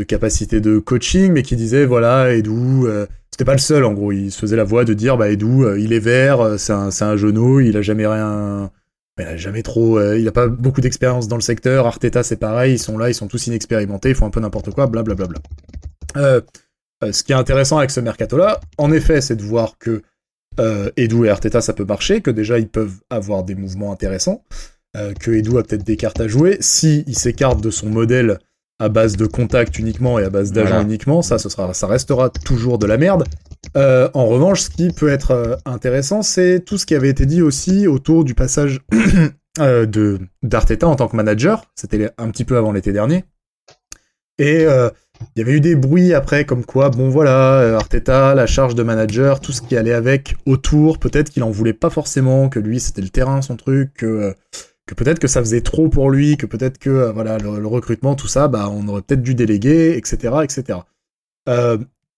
capacité 0.07 0.61
de 0.61 0.79
coaching, 0.79 1.33
mais 1.33 1.43
qui 1.43 1.57
disait 1.57 1.85
voilà, 1.85 2.33
Edu, 2.35 2.85
c'était 3.31 3.45
pas 3.45 3.55
le 3.55 3.59
seul 3.59 3.85
en 3.85 3.95
gros, 3.95 4.13
il 4.13 4.31
se 4.31 4.39
faisait 4.39 4.57
la 4.57 4.65
voix 4.65 4.85
de 4.85 4.95
dire 4.95 5.17
bah 5.17 5.31
Edu, 5.31 5.65
il 5.79 5.93
est 5.93 5.99
vert, 5.99 6.59
c'est 6.59 6.73
un, 6.73 6.91
un 7.01 7.17
genou, 7.17 7.61
il 7.61 7.77
a 7.77 7.83
jamais 7.83 8.07
rien. 8.07 8.71
Il 9.19 9.25
a 9.27 9.37
jamais 9.37 9.63
trop, 9.63 9.99
euh, 9.99 10.19
il 10.19 10.27
a 10.29 10.33
pas 10.33 10.49
beaucoup 10.49 10.81
d'expérience 10.81 11.29
dans 11.29 11.37
le 11.37 11.43
secteur. 11.43 11.87
Arteta, 11.87 12.23
c'est 12.23 12.37
pareil, 12.37 12.75
ils 12.75 12.79
sont 12.79 12.99
là, 12.99 13.09
ils 13.09 13.15
sont 13.15 13.29
tous 13.29 13.47
inexpérimentés, 13.47 14.11
ils 14.11 14.15
font 14.15 14.27
un 14.27 14.31
peu 14.31 14.41
n'importe 14.41 14.71
quoi, 14.71 14.87
blablabla. 14.87 15.39
ce 16.17 17.23
qui 17.23 17.33
est 17.33 17.37
intéressant 17.37 17.79
avec 17.79 17.91
ce 17.91 18.01
mercato-là, 18.01 18.61
en 18.79 18.93
effet, 18.93 19.21
c'est 19.21 19.37
de 19.37 19.43
voir 19.43 19.77
que 19.79 20.03
Edu 20.97 21.27
et 21.27 21.31
Arteta, 21.31 21.61
ça 21.61 21.73
peut 21.73 21.85
marcher, 21.85 22.21
que 22.21 22.31
déjà 22.31 22.59
ils 22.59 22.69
peuvent 22.69 22.97
avoir 23.11 23.45
des 23.45 23.55
mouvements 23.55 23.93
intéressants, 23.93 24.45
que 25.21 25.31
Edu 25.31 25.59
a 25.59 25.63
peut-être 25.63 25.85
des 25.85 25.97
cartes 25.97 26.21
à 26.21 26.27
jouer. 26.27 26.57
Si 26.61 27.05
il 27.07 27.17
s'écarte 27.17 27.61
de 27.61 27.71
son 27.71 27.89
modèle 27.89 28.39
à 28.81 28.89
base 28.89 29.17
de 29.17 29.27
contact 29.27 29.79
uniquement 29.79 30.19
et 30.19 30.25
à 30.25 30.31
base 30.31 30.53
d'agents 30.53 30.83
uniquement, 30.83 31.23
ça, 31.23 31.39
ce 31.39 31.49
sera, 31.49 31.75
ça 31.75 31.87
restera 31.87 32.31
toujours 32.31 32.79
de 32.79 32.87
la 32.87 32.97
merde. 32.97 33.25
Euh, 33.77 34.09
en 34.15 34.27
revanche, 34.27 34.63
ce 34.63 34.71
qui 34.71 34.91
peut 34.91 35.09
être 35.09 35.33
euh, 35.33 35.57
intéressant, 35.65 36.23
c'est 36.23 36.61
tout 36.65 36.79
ce 36.79 36.87
qui 36.87 36.95
avait 36.95 37.09
été 37.09 37.27
dit 37.27 37.43
aussi 37.43 37.87
autour 37.87 38.25
du 38.25 38.35
passage 38.35 38.81
euh, 39.61 39.87
de 39.87 40.19
d'Arteta 40.43 40.87
en 40.87 40.97
tant 40.97 41.09
que 41.09 41.17
manager. 41.17 41.65
C'était 41.75 42.11
un 42.19 42.31
petit 42.31 42.45
peu 42.45 42.57
avant 42.57 42.73
l'été 42.73 42.93
dernier. 42.93 43.25
Et 44.41 44.63
il 44.63 45.41
y 45.41 45.41
avait 45.41 45.55
eu 45.55 45.61
des 45.61 45.75
bruits 45.75 46.15
après, 46.15 46.45
comme 46.45 46.65
quoi, 46.65 46.91
bon 46.91 47.09
voilà, 47.09 47.75
Arteta, 47.75 48.37
la 48.37 48.47
charge 48.47 48.77
de 48.77 48.85
manager, 48.85 49.41
tout 49.41 49.51
ce 49.51 49.61
qui 49.61 49.77
allait 49.77 49.93
avec 49.93 50.37
autour, 50.47 51.01
peut-être 51.01 51.31
qu'il 51.31 51.43
en 51.43 51.51
voulait 51.51 51.73
pas 51.73 51.91
forcément, 51.91 52.49
que 52.49 52.61
lui 52.61 52.79
c'était 52.79 53.03
le 53.03 53.09
terrain, 53.09 53.43
son 53.43 53.57
truc, 53.57 53.95
que 53.95 54.37
peut-être 54.95 55.19
que 55.19 55.27
ça 55.27 55.41
faisait 55.41 55.63
trop 55.63 55.89
pour 55.89 56.09
lui, 56.09 56.37
que 56.37 56.47
peut-être 56.47 56.79
que 56.79 57.11
voilà 57.11 57.37
le, 57.39 57.67
recrutement, 57.67 58.15
tout 58.15 58.29
ça, 58.29 58.47
bah 58.47 58.71
on 58.71 58.87
aurait 58.87 59.03
peut-être 59.03 59.23
dû 59.23 59.35
déléguer, 59.35 59.97
etc., 59.97 60.37
etc. 60.45 60.79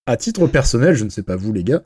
à 0.06 0.16
titre 0.16 0.46
personnel, 0.46 0.94
je 0.94 1.04
ne 1.04 1.10
sais 1.10 1.22
pas 1.22 1.36
vous 1.36 1.52
les 1.52 1.64
gars, 1.64 1.82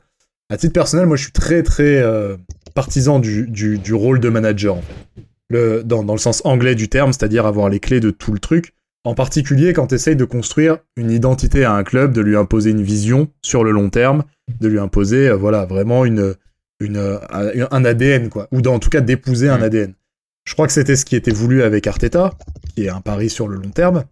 à 0.49 0.57
titre 0.57 0.73
personnel, 0.73 1.05
moi 1.05 1.17
je 1.17 1.23
suis 1.23 1.31
très 1.31 1.63
très 1.63 2.01
euh, 2.01 2.37
partisan 2.73 3.19
du, 3.19 3.47
du, 3.47 3.93
rôle 3.93 4.19
de 4.19 4.29
manager 4.29 4.75
en 4.75 4.81
fait. 4.81 5.23
Le, 5.49 5.83
dans, 5.83 6.03
dans 6.03 6.13
le 6.13 6.19
sens 6.19 6.41
anglais 6.43 6.75
du 6.75 6.89
terme, 6.89 7.13
c'est-à-dire 7.13 7.45
avoir 7.45 7.69
les 7.69 7.79
clés 7.79 7.99
de 7.99 8.09
tout 8.11 8.31
le 8.31 8.39
truc. 8.39 8.73
En 9.03 9.13
particulier 9.13 9.73
quand 9.73 9.87
tu 9.87 9.95
essayes 9.95 10.15
de 10.15 10.25
construire 10.25 10.79
une 10.97 11.11
identité 11.11 11.63
à 11.63 11.73
un 11.73 11.83
club, 11.83 12.13
de 12.13 12.21
lui 12.21 12.35
imposer 12.35 12.71
une 12.71 12.81
vision 12.81 13.27
sur 13.43 13.63
le 13.63 13.71
long 13.71 13.89
terme, 13.89 14.23
de 14.59 14.67
lui 14.67 14.79
imposer 14.79 15.31
voilà 15.31 15.65
vraiment 15.65 16.05
une, 16.05 16.35
une, 16.79 17.19
un 17.29 17.85
ADN 17.85 18.29
quoi, 18.29 18.47
ou 18.51 18.59
en 18.67 18.79
tout 18.79 18.89
cas 18.89 19.01
d'épouser 19.01 19.49
un 19.49 19.61
ADN. 19.61 19.91
Mm. 19.91 19.95
Je 20.45 20.53
crois 20.53 20.67
que 20.67 20.73
c'était 20.73 20.95
ce 20.95 21.05
qui 21.05 21.15
était 21.15 21.31
voulu 21.31 21.63
avec 21.63 21.87
Arteta, 21.87 22.31
qui 22.75 22.85
est 22.85 22.89
un 22.89 23.01
pari 23.01 23.29
sur 23.29 23.47
le 23.47 23.57
long 23.57 23.71
terme. 23.71 24.05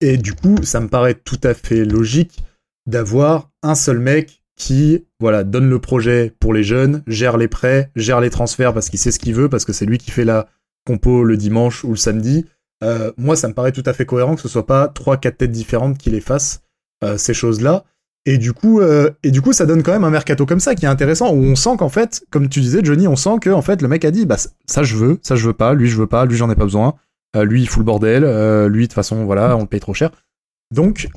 Et 0.00 0.16
du 0.16 0.34
coup, 0.34 0.56
ça 0.64 0.80
me 0.80 0.88
paraît 0.88 1.14
tout 1.14 1.40
à 1.44 1.54
fait 1.54 1.84
logique 1.84 2.42
d'avoir 2.86 3.50
un 3.62 3.74
seul 3.74 3.98
mec 3.98 4.42
qui, 4.56 5.06
voilà, 5.18 5.44
donne 5.44 5.68
le 5.68 5.78
projet 5.78 6.34
pour 6.38 6.54
les 6.54 6.62
jeunes, 6.62 7.02
gère 7.06 7.36
les 7.36 7.48
prêts, 7.48 7.90
gère 7.96 8.20
les 8.20 8.30
transferts 8.30 8.74
parce 8.74 8.90
qu'il 8.90 8.98
sait 8.98 9.10
ce 9.10 9.18
qu'il 9.18 9.34
veut, 9.34 9.48
parce 9.48 9.64
que 9.64 9.72
c'est 9.72 9.86
lui 9.86 9.98
qui 9.98 10.10
fait 10.10 10.24
la 10.24 10.46
compo 10.86 11.24
le 11.24 11.36
dimanche 11.36 11.84
ou 11.84 11.90
le 11.90 11.96
samedi. 11.96 12.46
Euh, 12.82 13.12
moi, 13.16 13.36
ça 13.36 13.48
me 13.48 13.54
paraît 13.54 13.72
tout 13.72 13.82
à 13.86 13.92
fait 13.92 14.06
cohérent 14.06 14.34
que 14.34 14.40
ce 14.40 14.48
soit 14.48 14.66
pas 14.66 14.88
trois, 14.88 15.16
quatre 15.16 15.38
têtes 15.38 15.52
différentes 15.52 15.98
qui 15.98 16.10
les 16.10 16.20
fassent 16.20 16.62
euh, 17.04 17.16
ces 17.16 17.34
choses-là. 17.34 17.84
Et 18.24 18.38
du 18.38 18.52
coup, 18.52 18.80
euh, 18.80 19.10
et 19.24 19.32
du 19.32 19.42
coup, 19.42 19.52
ça 19.52 19.66
donne 19.66 19.82
quand 19.82 19.92
même 19.92 20.04
un 20.04 20.10
mercato 20.10 20.46
comme 20.46 20.60
ça 20.60 20.76
qui 20.76 20.84
est 20.84 20.88
intéressant 20.88 21.32
où 21.32 21.42
on 21.42 21.56
sent 21.56 21.76
qu'en 21.76 21.88
fait, 21.88 22.24
comme 22.30 22.48
tu 22.48 22.60
disais, 22.60 22.80
Johnny, 22.84 23.08
on 23.08 23.16
sent 23.16 23.38
que 23.40 23.50
en 23.50 23.62
fait 23.62 23.82
le 23.82 23.88
mec 23.88 24.04
a 24.04 24.12
dit, 24.12 24.26
bah 24.26 24.36
ça 24.66 24.82
je 24.84 24.96
veux, 24.96 25.18
ça 25.22 25.34
je 25.34 25.44
veux 25.44 25.54
pas, 25.54 25.74
lui 25.74 25.88
je 25.88 25.96
veux 25.96 26.06
pas, 26.06 26.24
lui 26.24 26.36
j'en 26.36 26.48
ai 26.48 26.54
pas 26.54 26.62
besoin, 26.62 26.94
lui 27.36 27.62
il 27.62 27.68
fout 27.68 27.80
le 27.80 27.84
bordel, 27.84 28.22
lui 28.68 28.82
de 28.82 28.86
toute 28.86 28.94
façon 28.94 29.24
voilà, 29.24 29.56
on 29.56 29.62
le 29.62 29.66
paye 29.66 29.80
trop 29.80 29.92
cher. 29.92 30.12
Donc, 30.70 31.08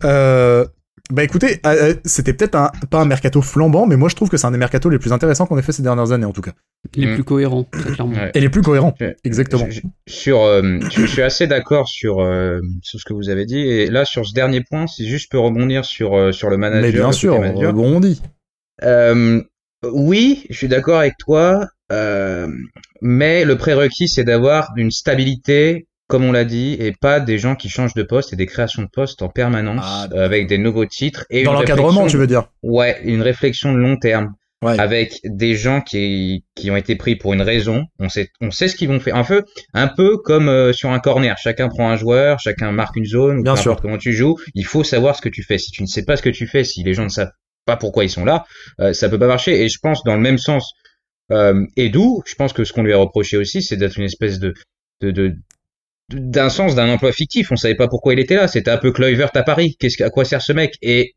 bah 1.12 1.24
écoutez, 1.24 1.60
euh, 1.66 1.92
euh, 1.92 1.94
c'était 2.04 2.34
peut-être 2.34 2.56
un, 2.56 2.72
pas 2.90 3.00
un 3.00 3.06
mercato 3.06 3.42
flambant, 3.42 3.86
mais 3.86 3.96
moi 3.96 4.10
je 4.10 4.16
trouve 4.16 4.30
que 4.30 4.38
c'est 4.38 4.48
un 4.48 4.52
des 4.52 4.58
mercatos 4.58 4.92
les 4.92 4.98
plus 4.98 5.14
intéressants 5.14 5.46
qu'on 5.46 5.58
ait 5.58 5.62
fait 5.62 5.72
ces 5.72 5.84
dernières 5.84 6.12
années 6.12 6.26
en 6.26 6.32
tout 6.32 6.42
cas. 6.42 6.54
Les 6.96 7.06
mm. 7.06 7.14
plus 7.14 7.24
cohérents, 7.24 7.64
très 7.64 7.92
clairement. 7.92 8.16
Et 8.34 8.40
les 8.40 8.50
plus 8.50 8.64
cohérents, 8.64 8.96
exactement. 9.24 9.68
sur, 10.08 10.42
euh, 10.42 10.80
je, 10.92 11.06
suis 11.06 11.22
assez 11.22 11.46
d'accord 11.46 11.88
sur, 11.88 12.16
sur 12.82 13.00
ce 13.00 13.06
que 13.06 13.14
vous 13.14 13.30
avez 13.30 13.46
dit, 13.46 13.60
et 13.60 13.88
là 13.88 14.04
sur 14.04 14.26
ce 14.26 14.34
dernier 14.34 14.62
point, 14.62 14.88
si 14.88 15.08
juste 15.08 15.26
je 15.26 15.30
peux 15.30 15.40
rebondir 15.40 15.86
sur, 15.86 16.34
sur 16.34 16.50
le 16.50 16.58
manager. 16.58 16.82
Mais 16.82 16.92
bien 16.92 17.12
sûr, 17.12 17.36
on 17.36 17.54
rebondit. 17.54 18.22
oui, 19.84 20.46
je 20.50 20.58
suis 20.58 20.68
d'accord 20.68 21.00
avec 21.00 21.18
toi, 21.20 21.68
mais 23.02 23.46
le 23.46 23.58
prérequis 23.58 24.08
c'est 24.08 24.24
d'avoir 24.24 24.74
une 24.76 24.90
stabilité 24.90 25.88
comme 26.08 26.24
on 26.24 26.32
l'a 26.32 26.46
dit, 26.46 26.76
et 26.80 26.92
pas 26.92 27.20
des 27.20 27.38
gens 27.38 27.56
qui 27.56 27.70
changent 27.70 27.94
de 27.96 28.04
poste 28.04 28.34
et 28.34 28.36
des 28.36 28.46
créations 28.46 28.84
de 28.84 28.88
postes 28.88 29.22
en 29.22 29.30
permanence 29.30 29.84
ah, 29.86 30.08
avec 30.16 30.48
des 30.48 30.58
nouveaux 30.58 30.86
titres. 30.86 31.26
Et 31.30 31.44
Dans 31.44 31.54
l'encadrement, 31.54 32.08
tu 32.08 32.18
veux 32.18 32.28
dire 32.28 32.48
Ouais, 32.64 33.00
une 33.04 33.22
réflexion 33.22 33.74
de 33.74 33.78
long 33.78 33.98
terme. 33.98 34.34
Avec 34.62 35.20
des 35.24 35.54
gens 35.54 35.82
qui, 35.82 36.44
qui 36.56 36.72
ont 36.72 36.76
été 36.76 36.96
pris 36.96 37.16
pour 37.16 37.34
une 37.34 37.42
raison, 37.44 37.84
on 38.00 38.10
sait, 38.10 38.32
on 38.42 38.50
sait 38.50 38.68
ce 38.68 38.76
qu'ils 38.76 38.88
vont 38.88 39.00
faire. 39.00 39.16
Un 39.16 39.24
peu, 39.24 39.44
un 39.76 39.88
peu 39.88 40.18
comme 40.18 40.50
euh, 40.50 40.74
sur 40.74 40.90
un 40.90 41.00
corner. 41.00 41.38
Chacun 41.38 41.68
prend 41.68 41.90
un 41.92 41.98
joueur, 41.98 42.40
chacun 42.40 42.72
marque 42.72 42.96
une 42.96 43.06
zone, 43.06 43.44
Bien 43.44 43.56
sûr. 43.56 43.80
comment 43.80 44.00
tu 44.00 44.12
joues. 44.12 44.38
Il 44.56 44.66
faut 44.66 44.84
savoir 44.84 45.16
ce 45.16 45.22
que 45.22 45.30
tu 45.30 45.44
fais. 45.44 45.60
Si 45.60 45.70
tu 45.70 45.84
ne 45.84 45.88
sais 45.88 46.04
pas 46.04 46.18
ce 46.18 46.24
que 46.24 46.32
tu 46.32 46.48
fais, 46.48 46.64
si 46.64 46.82
les 46.84 46.96
gens 46.96 47.04
ne 47.04 47.10
savent 47.10 47.32
pas 47.66 47.78
pourquoi 47.78 48.06
ils 48.06 48.10
sont 48.10 48.26
là, 48.26 48.46
euh, 48.80 48.94
ça 48.94 49.08
peut 49.08 49.20
pas 49.20 49.28
marcher. 49.28 49.62
Et 49.62 49.70
je 49.70 49.78
pense 49.80 50.04
dans 50.04 50.16
le 50.16 50.22
même 50.22 50.40
sens, 50.40 50.74
euh, 51.32 51.64
Edu, 51.78 52.22
je 52.26 52.36
pense 52.36 52.54
que 52.54 52.64
ce 52.64 52.74
qu'on 52.74 52.84
lui 52.84 52.94
a 52.94 52.98
reproché 52.98 53.38
aussi, 53.38 53.62
c'est 53.62 53.78
d'être 53.78 53.98
une 53.98 54.06
espèce 54.06 54.40
de, 54.40 54.54
de, 55.02 55.12
de, 55.12 55.36
d'un 56.10 56.50
sens 56.50 56.76
d'un 56.76 56.90
emploi 56.90 57.12
fictif. 57.12 57.52
On 57.52 57.56
savait 57.56 57.76
pas 57.76 57.88
pourquoi 57.88 58.14
il 58.14 58.20
était 58.20 58.36
là. 58.36 58.48
C'était 58.48 58.72
un 58.72 58.78
peu 58.78 58.92
Kluivert 58.92 59.32
à 59.34 59.44
Paris. 59.44 59.76
Qu'est-ce 59.80 60.04
à 60.04 60.10
quoi 60.10 60.26
sert 60.26 60.42
ce 60.42 60.54
mec? 60.54 60.76
Et 60.82 61.16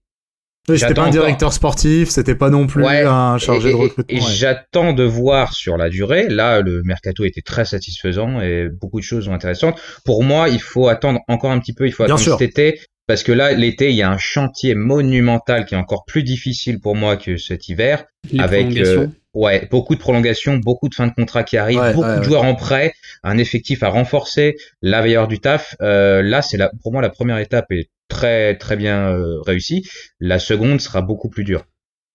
c'était 0.77 0.95
pas 0.95 1.05
un 1.05 1.11
directeur 1.11 1.53
sportif, 1.53 2.11
c'était 2.11 2.35
pas 2.35 2.51
non 2.51 2.67
plus 2.67 2.85
un 2.85 3.39
chargé 3.39 3.71
de 3.71 3.75
recrutement. 3.75 4.05
Et, 4.09 4.21
j'attends 4.21 4.93
de 4.93 5.05
voir 5.05 5.55
sur 5.55 5.77
la 5.77 5.89
durée. 5.89 6.29
Là, 6.29 6.61
le 6.61 6.83
mercato 6.83 7.25
était 7.25 7.41
très 7.41 7.65
satisfaisant 7.65 8.41
et 8.41 8.69
beaucoup 8.69 9.01
de 9.01 9.05
choses 9.05 9.27
sont 9.27 9.33
intéressantes. 9.33 9.81
Pour 10.05 10.25
moi, 10.25 10.49
il 10.49 10.61
faut 10.61 10.89
attendre 10.89 11.21
encore 11.29 11.53
un 11.53 11.59
petit 11.59 11.73
peu. 11.73 11.87
Il 11.87 11.93
faut 11.93 12.03
attendre 12.03 12.21
cet 12.21 12.43
été 12.43 12.81
parce 13.07 13.23
que 13.23 13.33
là, 13.33 13.53
l'été, 13.53 13.89
il 13.89 13.97
y 13.97 14.03
a 14.03 14.11
un 14.11 14.19
chantier 14.19 14.75
monumental 14.75 15.65
qui 15.65 15.75
est 15.75 15.79
encore 15.79 16.05
plus 16.07 16.23
difficile 16.23 16.79
pour 16.79 16.95
moi 16.95 17.17
que 17.17 17.39
cet 17.39 17.69
hiver, 17.69 18.05
avec 18.39 18.77
euh, 18.77 19.07
ouais 19.39 19.69
beaucoup 19.71 19.95
de 19.95 20.01
prolongations, 20.01 20.57
beaucoup 20.57 20.89
de 20.89 20.95
fins 20.95 21.07
de 21.07 21.15
contrat 21.15 21.45
qui 21.45 21.57
arrivent, 21.57 21.95
beaucoup 21.95 22.19
de 22.19 22.23
joueurs 22.23 22.45
en 22.45 22.55
prêt, 22.55 22.93
un 23.23 23.39
effectif 23.39 23.83
à 23.83 23.89
renforcer, 23.89 24.57
la 24.83 25.01
veilleur 25.01 25.29
du 25.29 25.39
taf. 25.39 25.77
Euh, 25.81 26.23
là, 26.23 26.43
c'est 26.43 26.57
la, 26.57 26.71
pour 26.83 26.93
moi 26.93 27.01
la 27.01 27.11
première 27.11 27.39
étape 27.39 27.71
est 27.71 27.89
très 28.09 28.57
très 28.57 28.77
bien 28.77 29.09
euh, 29.09 29.41
réussie. 29.41 29.89
La 30.21 30.39
seconde 30.39 30.81
sera 30.81 31.03
beaucoup 31.03 31.29
plus 31.29 31.45
dure. 31.45 31.65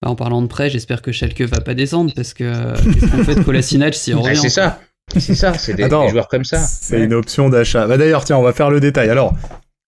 Bah, 0.01 0.09
en 0.09 0.15
parlant 0.15 0.41
de 0.41 0.47
prêt, 0.47 0.69
j'espère 0.69 1.01
que 1.01 1.11
Schalke 1.11 1.41
va 1.41 1.61
pas 1.61 1.74
descendre 1.74 2.11
parce 2.13 2.34
que 2.34 2.74
qu'est-ce 2.93 3.11
qu'on 3.11 3.24
fait 3.24 3.36
de 3.36 3.43
Kolasinac 3.43 3.95
si 3.95 4.13
on 4.13 4.21
revient 4.21 4.36
C'est 4.36 4.49
ça. 4.49 4.82
C'est 5.17 5.36
ça, 5.36 5.53
c'est 5.53 5.74
des, 5.74 5.89
joueurs 5.89 6.28
comme 6.28 6.45
ça. 6.45 6.59
C'est 6.59 6.99
une 7.01 7.13
option 7.13 7.49
d'achat. 7.49 7.88
Bah 7.88 7.97
d'ailleurs, 7.97 8.24
tiens, 8.24 8.38
on 8.38 8.41
va 8.41 8.53
faire 8.53 8.69
le 8.69 8.80
détail. 8.80 9.09
Alors, 9.09 9.36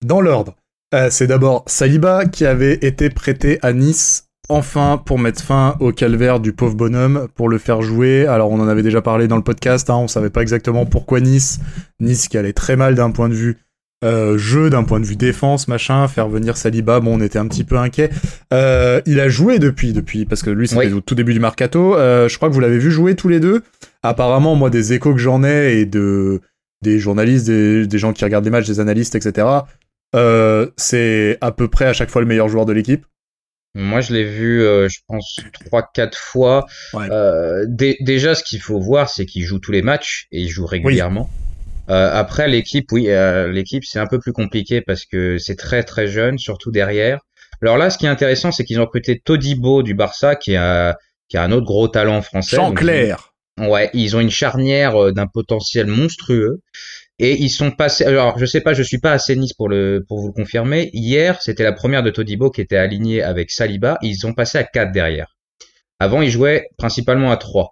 dans 0.04 0.20
l'ordre, 0.20 0.56
euh, 0.94 1.08
c'est 1.10 1.28
d'abord 1.28 1.64
Saliba 1.68 2.26
qui 2.26 2.46
avait 2.46 2.76
été 2.76 3.10
prêté 3.10 3.58
à 3.62 3.74
Nice 3.74 4.26
enfin 4.50 5.02
pour 5.04 5.20
mettre 5.20 5.44
fin 5.44 5.76
au 5.80 5.92
calvaire 5.92 6.40
du 6.40 6.54
pauvre 6.54 6.76
bonhomme, 6.76 7.28
pour 7.36 7.50
le 7.50 7.58
faire 7.58 7.82
jouer. 7.82 8.26
Alors 8.28 8.52
on 8.52 8.60
en 8.60 8.68
avait 8.68 8.84
déjà 8.84 9.02
parlé 9.02 9.28
dans 9.28 9.38
le 9.38 9.44
podcast, 9.44 9.90
hein, 9.90 9.96
on 9.96 10.08
savait 10.08 10.30
pas 10.30 10.42
exactement 10.42 10.86
pourquoi 10.86 11.20
Nice. 11.20 11.60
Nice 12.00 12.28
qui 12.28 12.38
allait 12.38 12.54
très 12.54 12.76
mal 12.76 12.96
d'un 12.96 13.12
point 13.12 13.30
de 13.30 13.34
vue 13.34 13.58
euh, 14.04 14.38
jeu, 14.38 14.70
d'un 14.70 14.84
point 14.84 15.00
de 15.00 15.06
vue 15.06 15.16
défense, 15.16 15.68
machin, 15.68 16.08
faire 16.08 16.28
venir 16.28 16.58
Saliba, 16.58 17.00
bon 17.00 17.18
on 17.18 17.22
était 17.22 17.40
un 17.40 17.48
petit 17.48 17.64
peu 17.64 17.78
inquiet. 17.78 18.10
Euh, 18.54 19.02
il 19.06 19.20
a 19.20 19.30
joué 19.30 19.60
depuis, 19.60 19.94
depuis, 19.94 20.26
parce 20.26 20.44
que 20.44 20.50
lui 20.50 20.68
c'était 20.68 20.94
au 20.94 21.02
tout 21.02 21.16
début 21.16 21.34
du 21.34 21.40
mercato. 21.40 21.96
je 21.98 22.36
crois 22.36 22.50
que 22.50 22.54
vous 22.54 22.60
l'avez 22.60 22.80
vu 22.80 22.92
jouer 22.92 23.16
tous 23.16 23.30
les 23.30 23.40
deux. 23.40 23.64
Apparemment 24.04 24.56
moi 24.56 24.70
des 24.70 24.94
échos 24.94 25.14
que 25.14 25.20
j'en 25.20 25.44
ai 25.44 25.80
et 25.80 25.86
de 25.86 26.42
des 26.82 27.00
journalistes, 27.00 27.48
des, 27.48 27.88
des 27.88 27.98
gens 27.98 28.14
qui 28.14 28.24
regardent 28.24 28.46
les 28.46 28.52
matchs, 28.52 28.68
des 28.68 28.80
analystes, 28.80 29.16
etc. 29.16 29.48
Euh, 30.16 30.68
c'est 30.78 31.38
à 31.42 31.52
peu 31.52 31.68
près 31.68 31.86
à 31.86 31.94
chaque 31.94 32.10
fois 32.10 32.22
le 32.22 32.28
meilleur 32.28 32.48
joueur 32.48 32.66
de 32.66 32.74
l'équipe. 32.74 33.06
Moi, 33.78 34.00
je 34.00 34.14
l'ai 34.14 34.24
vu, 34.24 34.64
euh, 34.64 34.88
je 34.88 35.00
pense, 35.06 35.38
trois, 35.66 35.88
quatre 35.94 36.18
fois. 36.18 36.66
Euh, 36.96 37.66
déjà, 37.68 38.34
ce 38.34 38.42
qu'il 38.42 38.62
faut 38.62 38.80
voir, 38.80 39.10
c'est 39.10 39.26
qu'il 39.26 39.44
joue 39.44 39.60
tous 39.60 39.74
les 39.74 39.82
matchs 39.82 40.28
et 40.32 40.40
il 40.40 40.50
joue 40.50 40.66
régulièrement. 40.66 41.30
après, 41.88 42.48
l'équipe, 42.48 42.90
oui, 42.94 43.08
l'équipe, 43.52 43.84
c'est 43.84 44.00
un 44.00 44.08
peu 44.08 44.18
plus 44.20 44.34
compliqué 44.34 44.82
parce 44.82 45.06
que 45.06 45.38
c'est 45.38 45.58
très, 45.58 45.84
très 45.84 46.08
jeune, 46.08 46.38
surtout 46.38 46.72
derrière. 46.72 47.20
Alors 47.62 47.78
là, 47.78 47.90
ce 47.90 47.98
qui 47.98 48.06
est 48.06 48.10
intéressant, 48.10 48.52
c'est 48.52 48.64
qu'ils 48.64 48.80
ont 48.80 48.86
recruté 48.86 49.20
Todibo 49.20 49.84
du 49.84 49.94
Barça, 49.94 50.36
qui 50.36 50.56
a, 50.56 50.98
qui 51.28 51.38
a 51.38 51.44
un 51.44 51.52
autre 51.52 51.66
gros 51.66 51.88
talent 51.88 52.22
français. 52.22 52.56
Jean 52.56 52.74
Clair. 52.74 53.34
Ouais, 53.60 53.90
ils 53.94 54.16
ont 54.16 54.20
une 54.20 54.32
charnière 54.32 55.14
d'un 55.14 55.28
potentiel 55.28 55.88
monstrueux. 55.88 56.62
Et 57.18 57.42
ils 57.42 57.50
sont 57.50 57.72
passés. 57.72 58.04
Alors, 58.04 58.38
je 58.38 58.46
sais 58.46 58.62
pas, 58.62 58.74
je 58.74 58.84
suis 58.84 58.98
pas 58.98 59.14
assez 59.14 59.36
Nice 59.36 59.54
pour 59.54 59.70
le 59.70 60.04
pour 60.08 60.20
vous 60.20 60.28
le 60.28 60.34
confirmer. 60.34 60.90
Hier, 60.94 61.42
c'était 61.42 61.64
la 61.64 61.72
première 61.72 62.04
de 62.04 62.10
Todibo 62.10 62.50
qui 62.50 62.62
était 62.62 62.78
alignée 62.78 63.22
avec 63.22 63.52
Saliba. 63.52 63.98
Ils 64.02 64.26
ont 64.26 64.34
passé 64.34 64.58
à 64.58 64.64
4 64.64 64.92
derrière. 64.92 65.38
Avant, 66.00 66.22
ils 66.22 66.30
jouaient 66.30 66.68
principalement 66.78 67.32
à 67.32 67.38
3. 67.38 67.72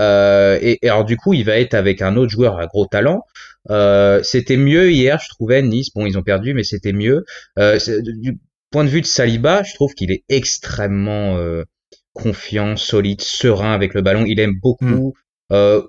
Euh, 0.00 0.58
et, 0.62 0.78
alors 0.88 1.04
du 1.04 1.16
coup, 1.16 1.34
il 1.34 1.44
va 1.44 1.58
être 1.58 1.74
avec 1.74 2.00
un 2.02 2.16
autre 2.16 2.30
joueur 2.30 2.58
à 2.58 2.66
gros 2.66 2.86
talent. 2.86 3.24
Euh, 3.70 4.22
c'était 4.22 4.56
mieux 4.56 4.90
hier, 4.90 5.20
je 5.22 5.28
trouvais 5.28 5.60
Nice. 5.60 5.90
Bon, 5.94 6.06
ils 6.06 6.16
ont 6.16 6.22
perdu, 6.22 6.54
mais 6.54 6.62
c'était 6.62 6.92
mieux. 6.92 7.24
Euh, 7.58 7.78
du 8.02 8.38
point 8.70 8.84
de 8.84 8.88
vue 8.88 9.00
de 9.00 9.06
Saliba, 9.06 9.62
je 9.62 9.74
trouve 9.74 9.94
qu'il 9.94 10.10
est 10.10 10.24
extrêmement 10.28 11.36
euh, 11.36 11.64
confiant, 12.12 12.76
solide, 12.76 13.20
serein 13.20 13.72
avec 13.72 13.94
le 13.94 14.02
ballon. 14.02 14.24
Il 14.26 14.40
aime 14.40 14.58
beaucoup. 14.60 15.14
Hmm. 15.14 15.52
Euh, 15.52 15.82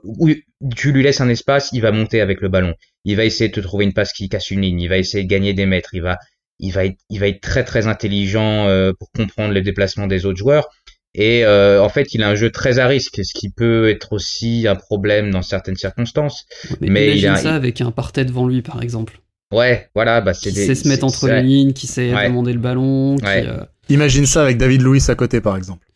tu 0.76 0.92
lui 0.92 1.04
laisses 1.04 1.22
un 1.22 1.30
espace, 1.30 1.70
il 1.74 1.82
va 1.82 1.92
monter 1.92 2.22
avec 2.22 2.42
le 2.42 2.50
ballon. 2.50 2.74
Il 3.06 3.16
va 3.16 3.26
essayer 3.26 3.50
de 3.50 3.54
te 3.54 3.60
trouver 3.62 3.86
une 3.86 3.94
passe 3.94 4.14
qui 4.14 4.30
casse 4.30 4.52
une 4.52 4.62
ligne. 4.62 4.82
Il 4.82 4.88
va 4.90 4.98
essayer 4.98 5.24
de 5.24 5.30
gagner 5.30 5.54
des 5.54 5.66
mètres. 5.66 5.90
Il 5.94 6.02
va, 6.02 6.18
il 6.60 6.72
va 6.74 6.86
être, 6.86 6.98
il 7.10 7.20
va 7.20 7.28
être 7.28 7.42
très 7.42 7.64
très 7.64 7.88
intelligent 7.88 8.68
euh, 8.68 8.92
pour 8.98 9.10
comprendre 9.12 9.54
les 9.54 9.62
déplacements 9.62 10.08
des 10.08 10.26
autres 10.26 10.38
joueurs. 10.38 10.68
Et 11.16 11.44
euh, 11.44 11.82
en 11.82 11.90
fait, 11.90 12.14
il 12.14 12.22
a 12.22 12.30
un 12.30 12.36
jeu 12.36 12.52
très 12.52 12.78
à 12.78 12.86
risque, 12.88 13.20
ce 13.24 13.34
qui 13.34 13.50
peut 13.50 13.90
être 13.90 14.14
aussi 14.14 14.68
un 14.68 14.76
problème 14.76 15.32
dans 15.32 15.42
certaines 15.42 15.76
circonstances. 15.78 16.46
Mais, 16.82 16.90
Mais 16.90 17.06
imagine 17.08 17.20
il 17.22 17.28
a- 17.28 17.36
ça 17.38 17.56
avec 17.56 17.82
un 17.82 17.92
partet 17.92 18.26
devant 18.26 18.48
lui, 18.48 18.62
par 18.62 18.82
exemple. 18.84 19.20
Ouais, 19.52 19.90
voilà, 19.96 20.22
bah 20.22 20.36
c'est 20.36 20.50
Qui 20.52 20.56
des- 20.58 20.66
sait 20.68 20.76
se 20.76 20.88
mettre 20.88 21.04
entre 21.06 21.28
les 21.28 21.42
lignes, 21.42 21.74
qui 21.74 21.88
sait 21.88 22.14
Ouais. 22.14 22.28
demander 22.28 22.54
le 22.54 22.60
ballon, 22.60 23.16
qui, 23.18 23.26
euh, 23.26 23.64
Imagine 23.90 24.28
ça 24.28 24.44
avec 24.44 24.58
David 24.60 24.84
Louis 24.84 25.02
à 25.08 25.16
côté, 25.16 25.42
par 25.42 25.58
exemple. 25.58 25.88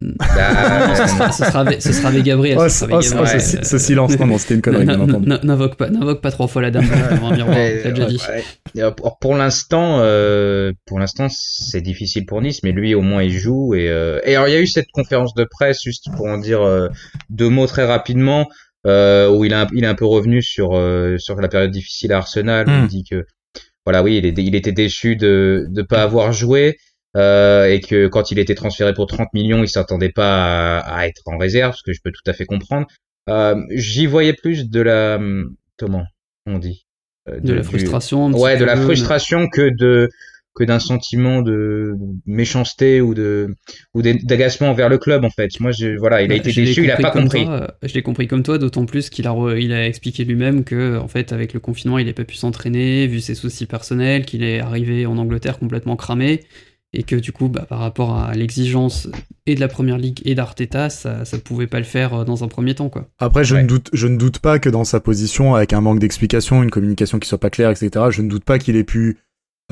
Bah, 0.00 0.94
ce, 0.94 1.06
sera, 1.06 1.32
ce, 1.32 1.44
sera 1.44 1.60
avec, 1.60 1.80
ce 1.80 1.92
sera 1.92 2.08
avec 2.08 2.22
Gabriel. 2.24 2.58
Oh, 2.60 2.68
ce 2.68 2.68
ce, 2.68 2.78
sera 2.80 2.96
avec 2.96 3.06
oh, 3.08 3.14
Gabriel. 3.14 3.36
oh, 3.36 3.40
ce- 3.40 3.64
ce 3.64 3.78
silence, 3.78 4.18
non, 4.18 4.26
non, 4.26 4.38
c'était 4.38 4.54
une 4.54 4.62
connerie, 4.62 4.84
bien 4.84 5.00
entendu. 5.00 5.26
N'invoque 5.42 5.76
pas, 5.76 5.88
n'invoque 5.88 6.20
pas 6.20 6.30
trois 6.30 6.48
fois 6.48 6.60
la 6.62 6.70
dame 6.70 6.84
Pour, 9.20 9.34
l'instant, 9.36 10.00
euh, 10.00 10.72
pour 10.86 10.98
l'instant, 10.98 11.28
c'est 11.30 11.80
difficile 11.80 12.26
pour 12.26 12.42
Nice, 12.42 12.62
mais 12.62 12.72
lui 12.72 12.94
au 12.94 13.00
moins 13.02 13.22
il 13.22 13.30
joue. 13.32 13.74
Et, 13.74 13.88
euh, 13.88 14.20
et 14.24 14.34
alors 14.36 14.48
il 14.48 14.52
y 14.52 14.56
a 14.56 14.60
eu 14.60 14.66
cette 14.66 14.90
conférence 14.92 15.34
de 15.34 15.44
presse 15.44 15.82
juste 15.82 16.06
pour 16.16 16.26
en 16.26 16.38
dire 16.38 16.62
euh, 16.62 16.88
deux 17.30 17.48
mots 17.48 17.66
très 17.66 17.84
rapidement, 17.86 18.48
où 18.84 19.44
il 19.44 19.52
a, 19.54 19.66
il 19.74 19.82
est 19.84 19.88
un 19.88 19.94
peu 19.94 20.06
revenu 20.06 20.42
sur 20.42 20.70
sur 21.18 21.36
la 21.40 21.48
période 21.48 21.70
difficile 21.70 22.12
à 22.12 22.18
Arsenal. 22.18 22.68
où 22.68 22.70
Hmm. 22.70 22.82
Il 22.84 22.88
dit 22.88 23.04
que 23.08 23.24
voilà, 23.84 24.02
oui, 24.02 24.16
il, 24.18 24.26
est, 24.26 24.34
il 24.38 24.54
était 24.54 24.72
déçu 24.72 25.16
de 25.16 25.66
de 25.70 25.82
pas 25.82 26.02
avoir 26.02 26.32
joué. 26.32 26.76
Euh, 27.16 27.66
et 27.66 27.80
que 27.80 28.06
quand 28.08 28.30
il 28.30 28.38
était 28.38 28.54
transféré 28.54 28.94
pour 28.94 29.06
30 29.06 29.28
millions, 29.34 29.62
il 29.64 29.68
s'attendait 29.68 30.12
pas 30.12 30.78
à, 30.78 30.98
à 30.98 31.06
être 31.06 31.22
en 31.26 31.38
réserve, 31.38 31.74
ce 31.74 31.82
que 31.82 31.92
je 31.92 32.00
peux 32.04 32.12
tout 32.12 32.28
à 32.30 32.32
fait 32.32 32.44
comprendre. 32.46 32.86
Euh, 33.28 33.56
J'y 33.70 34.06
voyais 34.06 34.34
plus 34.34 34.68
de 34.70 34.80
la 34.80 35.18
comment 35.78 36.04
on 36.46 36.58
dit 36.58 36.84
Euh, 37.28 37.40
De 37.40 37.54
la 37.54 37.62
frustration. 37.64 38.30
ouais, 38.32 38.56
de 38.56 38.64
la 38.64 38.76
frustration 38.76 39.48
que 39.48 39.70
de 39.76 40.08
que 40.54 40.64
d'un 40.64 40.78
sentiment 40.78 41.42
de 41.42 41.92
méchanceté 42.24 43.02
ou 43.02 43.12
de 43.12 43.54
ou 43.94 44.00
d'ag- 44.00 44.24
d'agacement 44.24 44.70
envers 44.70 44.88
le 44.88 44.96
club 44.96 45.22
en 45.24 45.28
fait. 45.30 45.50
Moi, 45.60 45.70
je, 45.70 45.98
voilà, 45.98 46.22
il 46.22 46.26
a 46.26 46.28
Bah, 46.28 46.36
été 46.36 46.50
déçu, 46.52 46.84
il 46.84 46.90
a 46.90 46.96
pas 46.96 47.10
compris. 47.10 47.44
toi, 47.44 47.74
je 47.82 47.92
l'ai 47.92 48.00
compris 48.02 48.26
comme 48.26 48.42
toi, 48.42 48.56
d'autant 48.56 48.86
plus 48.86 49.10
qu'il 49.10 49.26
a, 49.26 49.30
re- 49.32 49.60
il 49.60 49.72
a 49.72 49.86
expliqué 49.86 50.24
lui-même 50.24 50.64
que, 50.64 50.96
en 50.98 51.08
fait, 51.08 51.32
avec 51.32 51.52
le 51.52 51.60
confinement, 51.60 51.98
il 51.98 52.06
n'a 52.06 52.14
pas 52.14 52.24
pu 52.24 52.36
s'entraîner, 52.36 53.06
vu 53.06 53.20
ses 53.20 53.34
soucis 53.34 53.66
personnels, 53.66 54.24
qu'il 54.24 54.42
est 54.42 54.60
arrivé 54.60 55.04
en 55.04 55.18
Angleterre 55.18 55.58
complètement 55.58 55.96
cramé, 55.96 56.40
et 56.98 57.02
que 57.02 57.14
du 57.16 57.30
coup, 57.32 57.48
bah, 57.48 57.66
par 57.68 57.78
rapport 57.78 58.16
à 58.18 58.32
l'exigence 58.34 59.08
et 59.46 59.54
de 59.54 59.60
la 59.60 59.68
première 59.68 59.98
ligue 59.98 60.20
et 60.24 60.34
d'Arteta, 60.34 60.88
ça, 60.90 61.24
ça 61.24 61.38
pouvait 61.38 61.66
pas 61.66 61.78
le 61.78 61.84
faire 61.84 62.14
euh, 62.14 62.24
dans 62.24 62.42
un 62.42 62.48
premier 62.48 62.74
temps, 62.74 62.88
quoi. 62.88 63.06
Après, 63.18 63.44
je, 63.44 63.54
Ouais. 63.54 63.62
ne 63.62 63.68
doute, 63.68 63.90
je 63.92 64.06
ne 64.08 64.16
doute 64.16 64.38
pas 64.40 64.58
que 64.58 64.68
dans 64.70 64.84
sa 64.84 64.98
position, 64.98 65.54
avec 65.54 65.72
un 65.72 65.80
manque 65.80 65.98
d'explication, 66.00 66.62
une 66.62 66.70
communication 66.70 67.18
qui 67.18 67.28
soit 67.28 67.38
pas 67.38 67.50
claire, 67.50 67.70
etc., 67.70 68.06
je 68.10 68.22
ne 68.22 68.28
doute 68.28 68.44
pas 68.44 68.58
qu'il 68.58 68.76
ait 68.76 68.82
pu, 68.84 69.18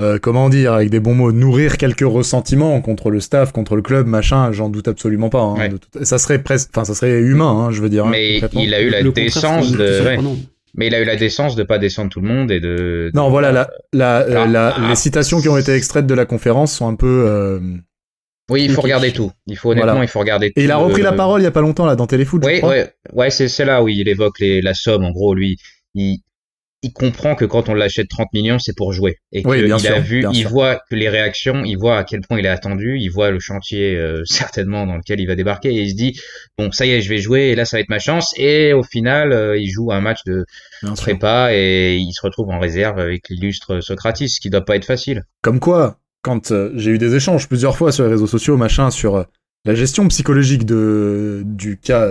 euh, 0.00 0.18
comment 0.20 0.48
dire, 0.50 0.72
avec 0.74 0.90
des 0.90 1.00
bons 1.00 1.14
mots, 1.14 1.32
nourrir 1.32 1.76
quelques 1.78 2.00
ressentiments 2.06 2.80
contre 2.80 3.10
le 3.10 3.20
staff, 3.20 3.52
contre 3.52 3.74
le 3.76 3.82
club, 3.82 4.06
machin, 4.06 4.52
j'en 4.52 4.68
doute 4.68 4.88
absolument 4.88 5.28
pas. 5.30 5.40
hein, 5.40 5.54
Ouais. 5.56 5.70
Ça 6.04 6.18
serait 6.18 6.42
presque, 6.42 6.70
enfin, 6.74 6.84
ça 6.84 6.94
serait 6.94 7.20
humain, 7.20 7.50
hein, 7.50 7.70
je 7.70 7.80
veux 7.80 7.88
dire. 7.88 8.06
hein, 8.06 8.10
Mais 8.10 8.38
il 8.54 8.74
a 8.74 8.82
eu 8.82 8.90
la 8.90 9.02
décence 9.02 9.72
de, 9.72 9.78
ouais. 10.04 10.18
Mais 10.74 10.88
il 10.88 10.94
a 10.94 11.00
eu 11.00 11.04
la 11.04 11.16
décence 11.16 11.56
de 11.56 11.62
pas 11.62 11.78
descendre 11.78 12.10
tout 12.10 12.20
le 12.20 12.28
monde 12.28 12.50
et 12.50 12.60
de. 12.60 13.10
Non, 13.14 13.30
voilà, 13.30 13.52
la, 13.52 13.70
la, 13.92 14.20
euh, 14.20 14.30
Alors, 14.32 14.46
la- 14.48 14.74
ah, 14.76 14.88
les 14.88 14.96
citations 14.96 15.40
qui 15.40 15.48
ont 15.48 15.56
été 15.58 15.72
extraites 15.74 16.06
de 16.06 16.14
la 16.14 16.26
conférence 16.26 16.74
sont 16.76 16.88
un 16.88 16.96
peu. 16.96 17.24
euh, 17.28 17.60
Oui, 18.50 18.64
il 18.64 18.72
faut 18.72 18.82
regarder 18.82 19.12
tout. 19.12 19.30
Il 19.46 19.56
faut 19.56 19.70
honnêtement, 19.70 19.92
Voilà. 19.92 20.04
il 20.04 20.08
faut 20.08 20.18
regarder 20.18 20.48
tout. 20.52 20.60
Et 20.60 20.64
il 20.64 20.70
a 20.70 20.76
repris 20.76 21.00
Euh, 21.00 21.04
la 21.04 21.12
parole 21.12 21.40
il 21.40 21.44
y 21.44 21.46
a 21.46 21.50
pas 21.50 21.60
longtemps 21.62 21.86
là 21.86 21.96
dans 21.96 22.06
Téléfoot. 22.06 22.42
je 22.42 22.48
Oui, 22.48 22.58
crois. 22.58 22.70
ouais, 22.70 22.92
ouais, 23.12 23.30
c'est 23.30 23.48
c'est 23.48 23.64
là 23.64 23.82
où 23.82 23.88
il 23.88 24.06
évoque 24.08 24.38
les, 24.40 24.60
la 24.60 24.74
somme. 24.74 25.04
En 25.04 25.12
gros, 25.12 25.34
lui, 25.34 25.56
il, 25.94 26.20
il 26.84 26.92
comprend 26.92 27.34
que 27.34 27.44
quand 27.44 27.68
on 27.68 27.74
l'achète 27.74 28.08
30 28.08 28.28
millions, 28.32 28.58
c'est 28.58 28.76
pour 28.76 28.92
jouer. 28.92 29.16
Et 29.32 29.42
Oui, 29.44 29.62
qu'il 29.62 29.72
a 29.72 29.78
sûr, 29.78 30.00
vu, 30.00 30.24
il 30.30 30.36
sûr. 30.42 30.50
voit 30.50 30.76
que 30.88 30.94
les 30.94 31.08
réactions, 31.08 31.64
il 31.64 31.76
voit 31.76 31.98
à 31.98 32.04
quel 32.04 32.20
point 32.20 32.38
il 32.38 32.46
est 32.46 32.50
attendu, 32.50 32.96
il 33.00 33.08
voit 33.08 33.30
le 33.30 33.40
chantier 33.40 33.96
euh, 33.96 34.22
certainement 34.26 34.86
dans 34.86 34.96
lequel 34.96 35.20
il 35.20 35.26
va 35.26 35.34
débarquer 35.34 35.70
et 35.70 35.80
il 35.80 35.90
se 35.90 35.96
dit 35.96 36.20
bon, 36.58 36.70
ça 36.70 36.86
y 36.86 36.90
est, 36.92 37.00
je 37.00 37.08
vais 37.08 37.18
jouer 37.18 37.48
et 37.48 37.54
là, 37.56 37.64
ça 37.64 37.76
va 37.76 37.80
être 37.80 37.88
ma 37.88 37.98
chance. 37.98 38.32
Et 38.36 38.72
au 38.72 38.82
final, 38.82 39.32
euh, 39.32 39.58
il 39.58 39.68
joue 39.70 39.90
un 39.92 40.00
match 40.00 40.20
de 40.26 40.44
Bien 40.82 40.94
sûr. 40.94 41.02
prépa 41.02 41.48
et 41.52 41.96
il 41.96 42.12
se 42.12 42.20
retrouve 42.22 42.50
en 42.50 42.58
réserve 42.60 42.98
avec 42.98 43.28
l'illustre 43.30 43.80
Socratis, 43.80 44.28
ce 44.28 44.40
qui 44.40 44.50
doit 44.50 44.64
pas 44.64 44.76
être 44.76 44.84
facile. 44.84 45.24
Comme 45.42 45.60
quoi, 45.60 45.98
quand 46.22 46.50
euh, 46.52 46.70
j'ai 46.76 46.90
eu 46.92 46.98
des 46.98 47.14
échanges 47.14 47.48
plusieurs 47.48 47.76
fois 47.76 47.90
sur 47.92 48.04
les 48.04 48.10
réseaux 48.10 48.26
sociaux, 48.26 48.56
machin, 48.56 48.90
sur 48.90 49.26
la 49.64 49.74
gestion 49.74 50.06
psychologique 50.08 50.66
de 50.66 51.42
du 51.46 51.78
cas 51.78 52.10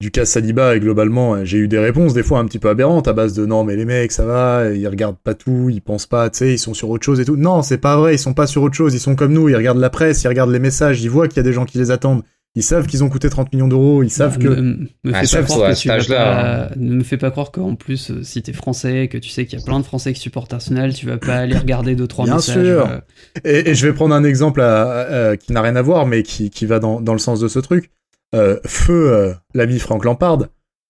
du 0.00 0.10
cas 0.10 0.24
Saliba 0.26 0.76
et 0.76 0.80
globalement, 0.80 1.34
euh, 1.36 1.44
j'ai 1.44 1.56
eu 1.58 1.68
des 1.68 1.78
réponses 1.78 2.12
des 2.12 2.22
fois 2.22 2.38
un 2.38 2.44
petit 2.44 2.58
peu 2.58 2.68
aberrantes 2.68 3.08
à 3.08 3.14
base 3.14 3.32
de 3.32 3.46
non 3.46 3.64
mais 3.64 3.76
les 3.76 3.86
mecs 3.86 4.12
ça 4.12 4.26
va, 4.26 4.68
ils 4.74 4.86
regardent 4.88 5.16
pas 5.22 5.32
tout, 5.34 5.68
ils 5.70 5.80
pensent 5.80 6.06
pas, 6.06 6.28
tu 6.28 6.38
sais, 6.38 6.52
ils 6.52 6.58
sont 6.58 6.74
sur 6.74 6.90
autre 6.90 7.04
chose 7.04 7.18
et 7.20 7.24
tout. 7.24 7.36
Non, 7.36 7.62
c'est 7.62 7.78
pas 7.78 7.96
vrai, 7.96 8.14
ils 8.14 8.18
sont 8.18 8.34
pas 8.34 8.46
sur 8.46 8.62
autre 8.62 8.74
chose, 8.74 8.94
ils 8.94 9.00
sont 9.00 9.14
comme 9.16 9.32
nous, 9.32 9.48
ils 9.48 9.56
regardent 9.56 9.78
la 9.80 9.88
presse, 9.90 10.22
ils 10.22 10.28
regardent 10.28 10.50
les 10.52 10.58
messages, 10.58 11.02
ils 11.02 11.08
voient 11.10 11.28
qu'il 11.28 11.38
y 11.38 11.40
a 11.40 11.44
des 11.44 11.52
gens 11.54 11.64
qui 11.64 11.78
les 11.78 11.90
attendent. 11.90 12.22
Ils 12.58 12.62
savent 12.62 12.86
qu'ils 12.86 13.04
ont 13.04 13.10
coûté 13.10 13.28
30 13.28 13.52
millions 13.52 13.68
d'euros, 13.68 14.02
ils 14.02 14.08
savent 14.08 14.38
Bah, 14.38 14.44
que 14.44 14.48
me, 14.48 14.62
me 15.04 15.12
Ah, 15.14 15.22
fais 15.24 15.36
pas 15.38 15.42
croire 15.44 15.70
que 15.70 15.76
tu 15.78 15.88
vas 15.88 16.70
ne 16.76 16.94
me 16.94 17.02
fais 17.04 17.18
pas 17.18 17.30
croire 17.30 17.50
qu'en 17.52 17.74
plus 17.74 18.10
euh, 18.10 18.22
si 18.22 18.40
t'es 18.42 18.54
français 18.54 19.08
que 19.08 19.18
tu 19.18 19.28
sais 19.28 19.44
qu'il 19.44 19.58
y 19.58 19.62
a 19.62 19.64
plein 19.64 19.78
de 19.78 19.84
français 19.84 20.14
qui 20.14 20.20
supportent 20.20 20.54
Arsenal 20.54 20.94
tu 20.94 21.04
vas 21.04 21.18
pas 21.18 21.34
aller 21.36 21.56
regarder 21.56 21.94
deux 21.96 22.06
trois 22.06 22.24
Bien 22.24 22.36
messages 22.36 22.64
sûr. 22.66 22.86
euh, 22.90 22.98
Et, 23.44 23.70
et 23.70 23.74
je 23.74 23.86
vais 23.86 23.92
prendre 23.92 24.14
un 24.14 24.24
exemple 24.24 24.62
à- 24.62 24.84
à- 24.84 25.28
à- 25.30 25.36
qui 25.36 25.52
n'a 25.52 25.60
rien 25.60 25.76
à 25.76 25.82
voir, 25.82 26.06
mais 26.06 26.22
qui, 26.22 26.48
qui 26.48 26.64
va 26.64 26.78
dans, 26.78 27.00
dans 27.02 27.12
le 27.12 27.18
sens 27.18 27.40
de 27.40 27.48
ce 27.48 27.58
truc. 27.58 27.90
Euh, 28.34 28.58
feu, 28.66 29.12
euh, 29.12 29.34
l'ami 29.54 29.78
Frank 29.78 30.04
Lampard. 30.04 30.38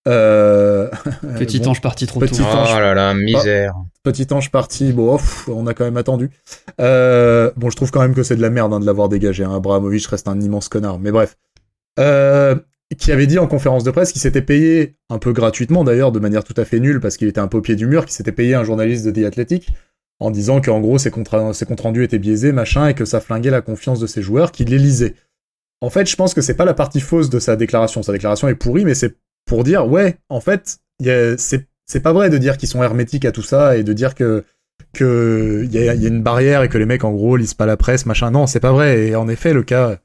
Euh, 0.08 0.88
petit 1.36 1.58
bon, 1.58 1.70
ange 1.70 1.80
parti 1.80 2.06
trop 2.06 2.20
petit 2.20 2.36
tôt 2.38 2.44
ange. 2.44 2.68
Oh 2.72 2.78
là 2.78 2.94
là, 2.94 3.12
misère. 3.12 3.74
petit 4.04 4.28
ange 4.32 4.52
parti. 4.52 4.92
Bon, 4.92 5.14
oh, 5.14 5.16
pff, 5.16 5.48
on 5.48 5.66
a 5.66 5.74
quand 5.74 5.84
même 5.84 5.96
attendu. 5.96 6.30
Euh, 6.80 7.50
bon, 7.56 7.70
je 7.70 7.74
trouve 7.76 7.90
quand 7.90 8.02
même 8.02 8.14
que 8.14 8.22
c'est 8.22 8.36
de 8.36 8.40
la 8.40 8.50
merde 8.50 8.72
hein, 8.72 8.78
de 8.78 8.86
l'avoir 8.86 9.08
dégagé. 9.08 9.42
Hein. 9.42 9.56
Abramovich 9.56 10.06
reste 10.06 10.28
un 10.28 10.40
immense 10.40 10.68
connard. 10.68 11.00
Mais 11.00 11.10
bref. 11.10 11.36
Euh, 11.98 12.54
qui 12.96 13.10
avait 13.10 13.26
dit 13.26 13.40
en 13.40 13.48
conférence 13.48 13.82
de 13.82 13.90
presse 13.90 14.12
qu'il 14.12 14.20
s'était 14.20 14.42
payé, 14.42 14.94
un 15.10 15.18
peu 15.18 15.32
gratuitement 15.32 15.82
d'ailleurs, 15.82 16.12
de 16.12 16.20
manière 16.20 16.44
tout 16.44 16.54
à 16.56 16.64
fait 16.64 16.78
nulle, 16.78 17.00
parce 17.00 17.16
qu'il 17.16 17.26
était 17.26 17.40
un 17.40 17.48
peu 17.48 17.58
au 17.58 17.62
pied 17.62 17.74
du 17.74 17.86
mur, 17.86 18.04
qu'il 18.04 18.14
s'était 18.14 18.30
payé 18.30 18.54
un 18.54 18.62
journaliste 18.62 19.04
de 19.06 19.10
The 19.10 19.26
Athletic, 19.26 19.70
en 20.20 20.30
disant 20.30 20.60
qu'en 20.60 20.78
gros 20.80 20.98
ses, 20.98 21.10
comptes- 21.10 21.52
ses 21.52 21.66
comptes 21.66 21.80
rendus 21.80 22.04
étaient 22.04 22.20
biaisés, 22.20 22.52
machin, 22.52 22.86
et 22.86 22.94
que 22.94 23.04
ça 23.04 23.18
flinguait 23.20 23.50
la 23.50 23.60
confiance 23.60 23.98
de 23.98 24.06
ses 24.06 24.22
joueurs, 24.22 24.52
qu'il 24.52 24.68
les 24.68 24.78
lisait. 24.78 25.14
En 25.80 25.90
fait, 25.90 26.08
je 26.08 26.16
pense 26.16 26.34
que 26.34 26.40
c'est 26.40 26.54
pas 26.54 26.64
la 26.64 26.74
partie 26.74 27.00
fausse 27.00 27.30
de 27.30 27.38
sa 27.38 27.56
déclaration. 27.56 28.02
Sa 28.02 28.12
déclaration 28.12 28.48
est 28.48 28.54
pourrie, 28.54 28.84
mais 28.84 28.94
c'est 28.94 29.16
pour 29.44 29.64
dire, 29.64 29.86
ouais, 29.86 30.16
en 30.28 30.40
fait, 30.40 30.78
c'est 31.00 32.00
pas 32.02 32.12
vrai 32.12 32.30
de 32.30 32.38
dire 32.38 32.56
qu'ils 32.56 32.68
sont 32.68 32.82
hermétiques 32.82 33.24
à 33.24 33.32
tout 33.32 33.42
ça 33.42 33.76
et 33.76 33.84
de 33.84 33.92
dire 33.92 34.14
que 34.14 34.44
que 34.92 35.62
il 35.64 35.74
y 35.74 35.84
y 35.84 35.88
a 35.88 36.08
une 36.08 36.22
barrière 36.22 36.62
et 36.62 36.68
que 36.68 36.78
les 36.78 36.86
mecs 36.86 37.04
en 37.04 37.12
gros 37.12 37.36
lisent 37.36 37.54
pas 37.54 37.66
la 37.66 37.76
presse, 37.76 38.06
machin. 38.06 38.30
Non, 38.30 38.46
c'est 38.46 38.60
pas 38.60 38.72
vrai. 38.72 39.08
Et 39.08 39.16
en 39.16 39.28
effet, 39.28 39.52
le 39.52 39.62
cas 39.62 39.98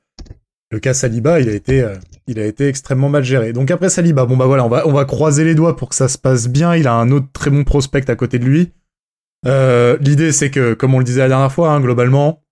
le 0.71 0.79
cas 0.79 0.93
Saliba, 0.93 1.39
il 1.39 1.49
a 1.49 1.53
été 1.53 1.81
euh, 1.81 1.95
il 2.27 2.39
a 2.39 2.45
été 2.45 2.67
extrêmement 2.67 3.09
mal 3.09 3.23
géré. 3.23 3.51
Donc 3.53 3.71
après 3.71 3.89
Saliba, 3.89 4.25
bon 4.25 4.37
bah 4.37 4.45
voilà, 4.45 4.65
on 4.65 4.69
va 4.69 4.87
on 4.87 4.93
va 4.93 5.05
croiser 5.05 5.43
les 5.43 5.55
doigts 5.55 5.75
pour 5.75 5.89
que 5.89 5.95
ça 5.95 6.07
se 6.07 6.17
passe 6.17 6.47
bien. 6.47 6.75
Il 6.75 6.87
a 6.87 6.93
un 6.93 7.11
autre 7.11 7.27
très 7.33 7.49
bon 7.49 7.63
prospect 7.63 8.09
à 8.09 8.15
côté 8.15 8.39
de 8.39 8.45
lui. 8.45 8.71
Euh, 9.45 9.97
L'idée 9.99 10.31
c'est 10.31 10.49
que, 10.49 10.73
comme 10.73 10.93
on 10.93 10.99
le 10.99 11.03
disait 11.03 11.21
la 11.21 11.27
dernière 11.27 11.51
fois, 11.51 11.71
hein, 11.71 11.81
globalement, 11.81 12.43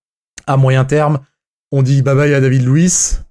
à 0.48 0.58
moyen 0.58 0.84
terme, 0.86 1.20
on 1.72 1.82
dit 1.84 2.02
bye 2.02 2.16
bye 2.16 2.34
à 2.34 2.42
David 2.42 2.66
Luiz. 2.66 3.24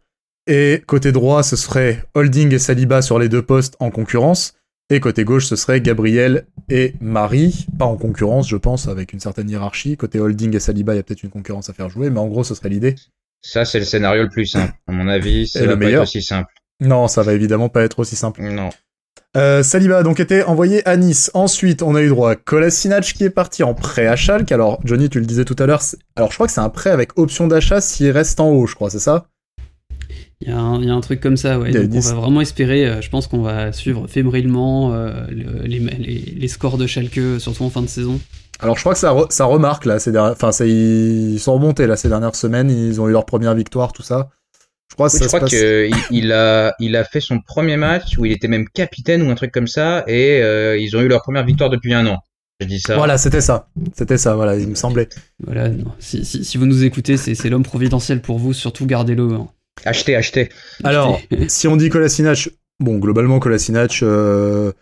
Et 0.46 0.82
côté 0.86 1.12
droit, 1.12 1.42
ce 1.42 1.56
serait 1.56 2.04
Holding 2.14 2.54
et 2.54 2.58
Saliba 2.58 3.02
sur 3.02 3.18
les 3.18 3.28
deux 3.28 3.42
postes 3.42 3.76
en 3.80 3.90
concurrence. 3.90 4.54
Et 4.90 5.00
côté 5.00 5.24
gauche, 5.24 5.44
ce 5.44 5.56
serait 5.56 5.82
Gabriel 5.82 6.46
et 6.70 6.94
Marie, 7.02 7.66
pas 7.78 7.84
en 7.84 7.96
concurrence, 7.98 8.48
je 8.48 8.56
pense, 8.56 8.88
avec 8.88 9.12
une 9.12 9.20
certaine 9.20 9.50
hiérarchie. 9.50 9.98
Côté 9.98 10.18
Holding 10.18 10.56
et 10.56 10.60
Saliba, 10.60 10.94
il 10.94 10.96
y 10.96 11.00
a 11.00 11.02
peut-être 11.02 11.22
une 11.22 11.28
concurrence 11.30 11.68
à 11.68 11.74
faire 11.74 11.90
jouer, 11.90 12.08
mais 12.08 12.20
en 12.20 12.26
gros, 12.28 12.42
ce 12.44 12.54
serait 12.54 12.70
l'idée. 12.70 12.94
Ça, 13.42 13.66
c'est 13.66 13.78
le 13.80 13.84
scénario 13.84 14.22
le 14.22 14.30
plus 14.30 14.46
simple. 14.46 14.72
À 14.86 14.92
mon 14.92 15.06
avis, 15.06 15.46
ça 15.46 15.60
Et 15.60 15.66
va 15.66 15.72
le 15.74 15.78
pas 15.78 15.84
meilleur. 15.84 16.02
être 16.02 16.08
aussi 16.08 16.22
simple. 16.22 16.50
Non, 16.80 17.06
ça 17.08 17.22
va 17.22 17.34
évidemment 17.34 17.68
pas 17.68 17.82
être 17.82 17.98
aussi 17.98 18.16
simple. 18.16 18.40
Non. 18.42 18.70
Euh, 19.36 19.62
Saliba 19.62 19.98
a 19.98 20.02
donc 20.02 20.20
été 20.20 20.42
envoyé 20.42 20.86
à 20.88 20.96
Nice. 20.96 21.30
Ensuite, 21.34 21.82
on 21.82 21.94
a 21.94 22.02
eu 22.02 22.08
droit 22.08 22.30
à 22.32 22.34
Kolasinac 22.36 23.04
qui 23.04 23.24
est 23.24 23.30
parti 23.30 23.62
en 23.62 23.74
prêt 23.74 24.06
à 24.06 24.16
Schalke. 24.16 24.50
Alors, 24.52 24.80
Johnny, 24.84 25.10
tu 25.10 25.20
le 25.20 25.26
disais 25.26 25.44
tout 25.44 25.56
à 25.58 25.66
l'heure. 25.66 25.82
Alors, 26.16 26.30
je 26.30 26.34
crois 26.36 26.46
que 26.46 26.52
c'est 26.52 26.60
un 26.60 26.70
prêt 26.70 26.90
avec 26.90 27.18
option 27.18 27.46
d'achat 27.46 27.80
s'il 27.80 28.10
reste 28.10 28.40
en 28.40 28.48
haut, 28.50 28.66
je 28.66 28.74
crois, 28.74 28.90
c'est 28.90 28.98
ça? 28.98 29.26
Il 30.40 30.48
y, 30.48 30.52
a 30.52 30.58
un- 30.58 30.80
il 30.80 30.86
y 30.86 30.90
a 30.90 30.94
un 30.94 31.00
truc 31.00 31.20
comme 31.20 31.36
ça 31.36 31.58
ouais 31.58 31.72
donc 31.72 31.90
on 31.96 31.98
va 32.00 32.14
vraiment 32.14 32.40
espérer 32.40 32.86
euh, 32.86 33.00
je 33.00 33.10
pense 33.10 33.26
qu'on 33.26 33.42
va 33.42 33.72
suivre 33.72 34.06
fébrilement 34.06 34.92
euh, 34.94 35.26
le- 35.30 35.62
les, 35.66 35.80
les, 35.80 36.34
les 36.38 36.48
scores 36.48 36.78
de 36.78 36.86
Schalke 36.86 37.18
surtout 37.40 37.64
en 37.64 37.70
fin 37.70 37.82
de 37.82 37.88
saison 37.88 38.20
Alors, 38.60 38.76
je 38.76 38.82
crois 38.82 38.92
que 38.92 39.00
ça, 39.00 39.12
re- 39.12 39.30
ça 39.32 39.46
remarque 39.46 39.84
là. 39.84 39.98
Ces 39.98 40.12
dernières... 40.12 40.32
Enfin, 40.32 40.52
ça, 40.52 40.64
ils 40.64 41.38
sont 41.40 41.54
remontés 41.54 41.86
là 41.88 41.96
ces 41.96 42.08
dernières 42.08 42.36
semaines. 42.36 42.70
Ils 42.70 43.00
ont 43.00 43.08
eu 43.08 43.12
leur 43.12 43.26
première 43.26 43.54
victoire, 43.54 43.92
tout 43.92 44.02
ça. 44.02 44.30
Je 44.90 44.94
crois 44.94 45.08
que 45.08 45.12
Oui, 45.12 45.18
ça 45.18 45.24
je 45.24 45.24
se 45.24 45.28
crois 45.28 45.40
passe. 45.40 45.50
qu'il 45.50 45.90
il 46.10 46.32
a, 46.32 46.74
il 46.80 46.96
a 46.96 47.04
fait 47.04 47.20
son 47.20 47.40
premier 47.40 47.76
match 47.76 48.16
où 48.18 48.24
il 48.24 48.32
était 48.32 48.48
même 48.48 48.68
capitaine 48.68 49.22
ou 49.22 49.30
un 49.30 49.34
truc 49.34 49.52
comme 49.52 49.66
ça 49.68 50.04
et 50.06 50.40
euh, 50.42 50.78
ils 50.78 50.96
ont 50.96 51.00
eu 51.00 51.08
leur 51.08 51.22
première 51.22 51.44
victoire 51.44 51.70
depuis 51.70 51.92
un 51.94 52.06
an. 52.06 52.18
Je 52.60 52.66
dis 52.66 52.80
ça. 52.80 52.96
Voilà, 52.96 53.18
c'était 53.18 53.40
ça. 53.40 53.68
C'était 53.94 54.18
ça, 54.18 54.34
voilà, 54.34 54.56
il 54.56 54.66
me 54.68 54.74
semblait. 54.74 55.08
voilà 55.44 55.68
non. 55.68 55.92
Si, 56.00 56.24
si, 56.24 56.44
si 56.44 56.58
vous 56.58 56.66
nous 56.66 56.82
écoutez 56.84 57.16
c'est 57.16 57.34
c'est 57.34 57.48
l'homme 57.50 57.62
providentiel 57.62 58.20
pour 58.20 58.38
vous 58.38 58.52
surtout 58.52 58.86
gardez-le 58.86 59.32
hein. 59.34 59.48
Achetez, 59.84 60.16
achetez. 60.16 60.48
Alors, 60.82 61.20
si 61.46 61.68
on 61.68 61.76
dit 61.76 61.88
Kolasinac, 61.88 62.48
bon, 62.80 62.98
globalement, 62.98 63.38
Kolasinac, 63.38 64.00
euh, 64.02 64.72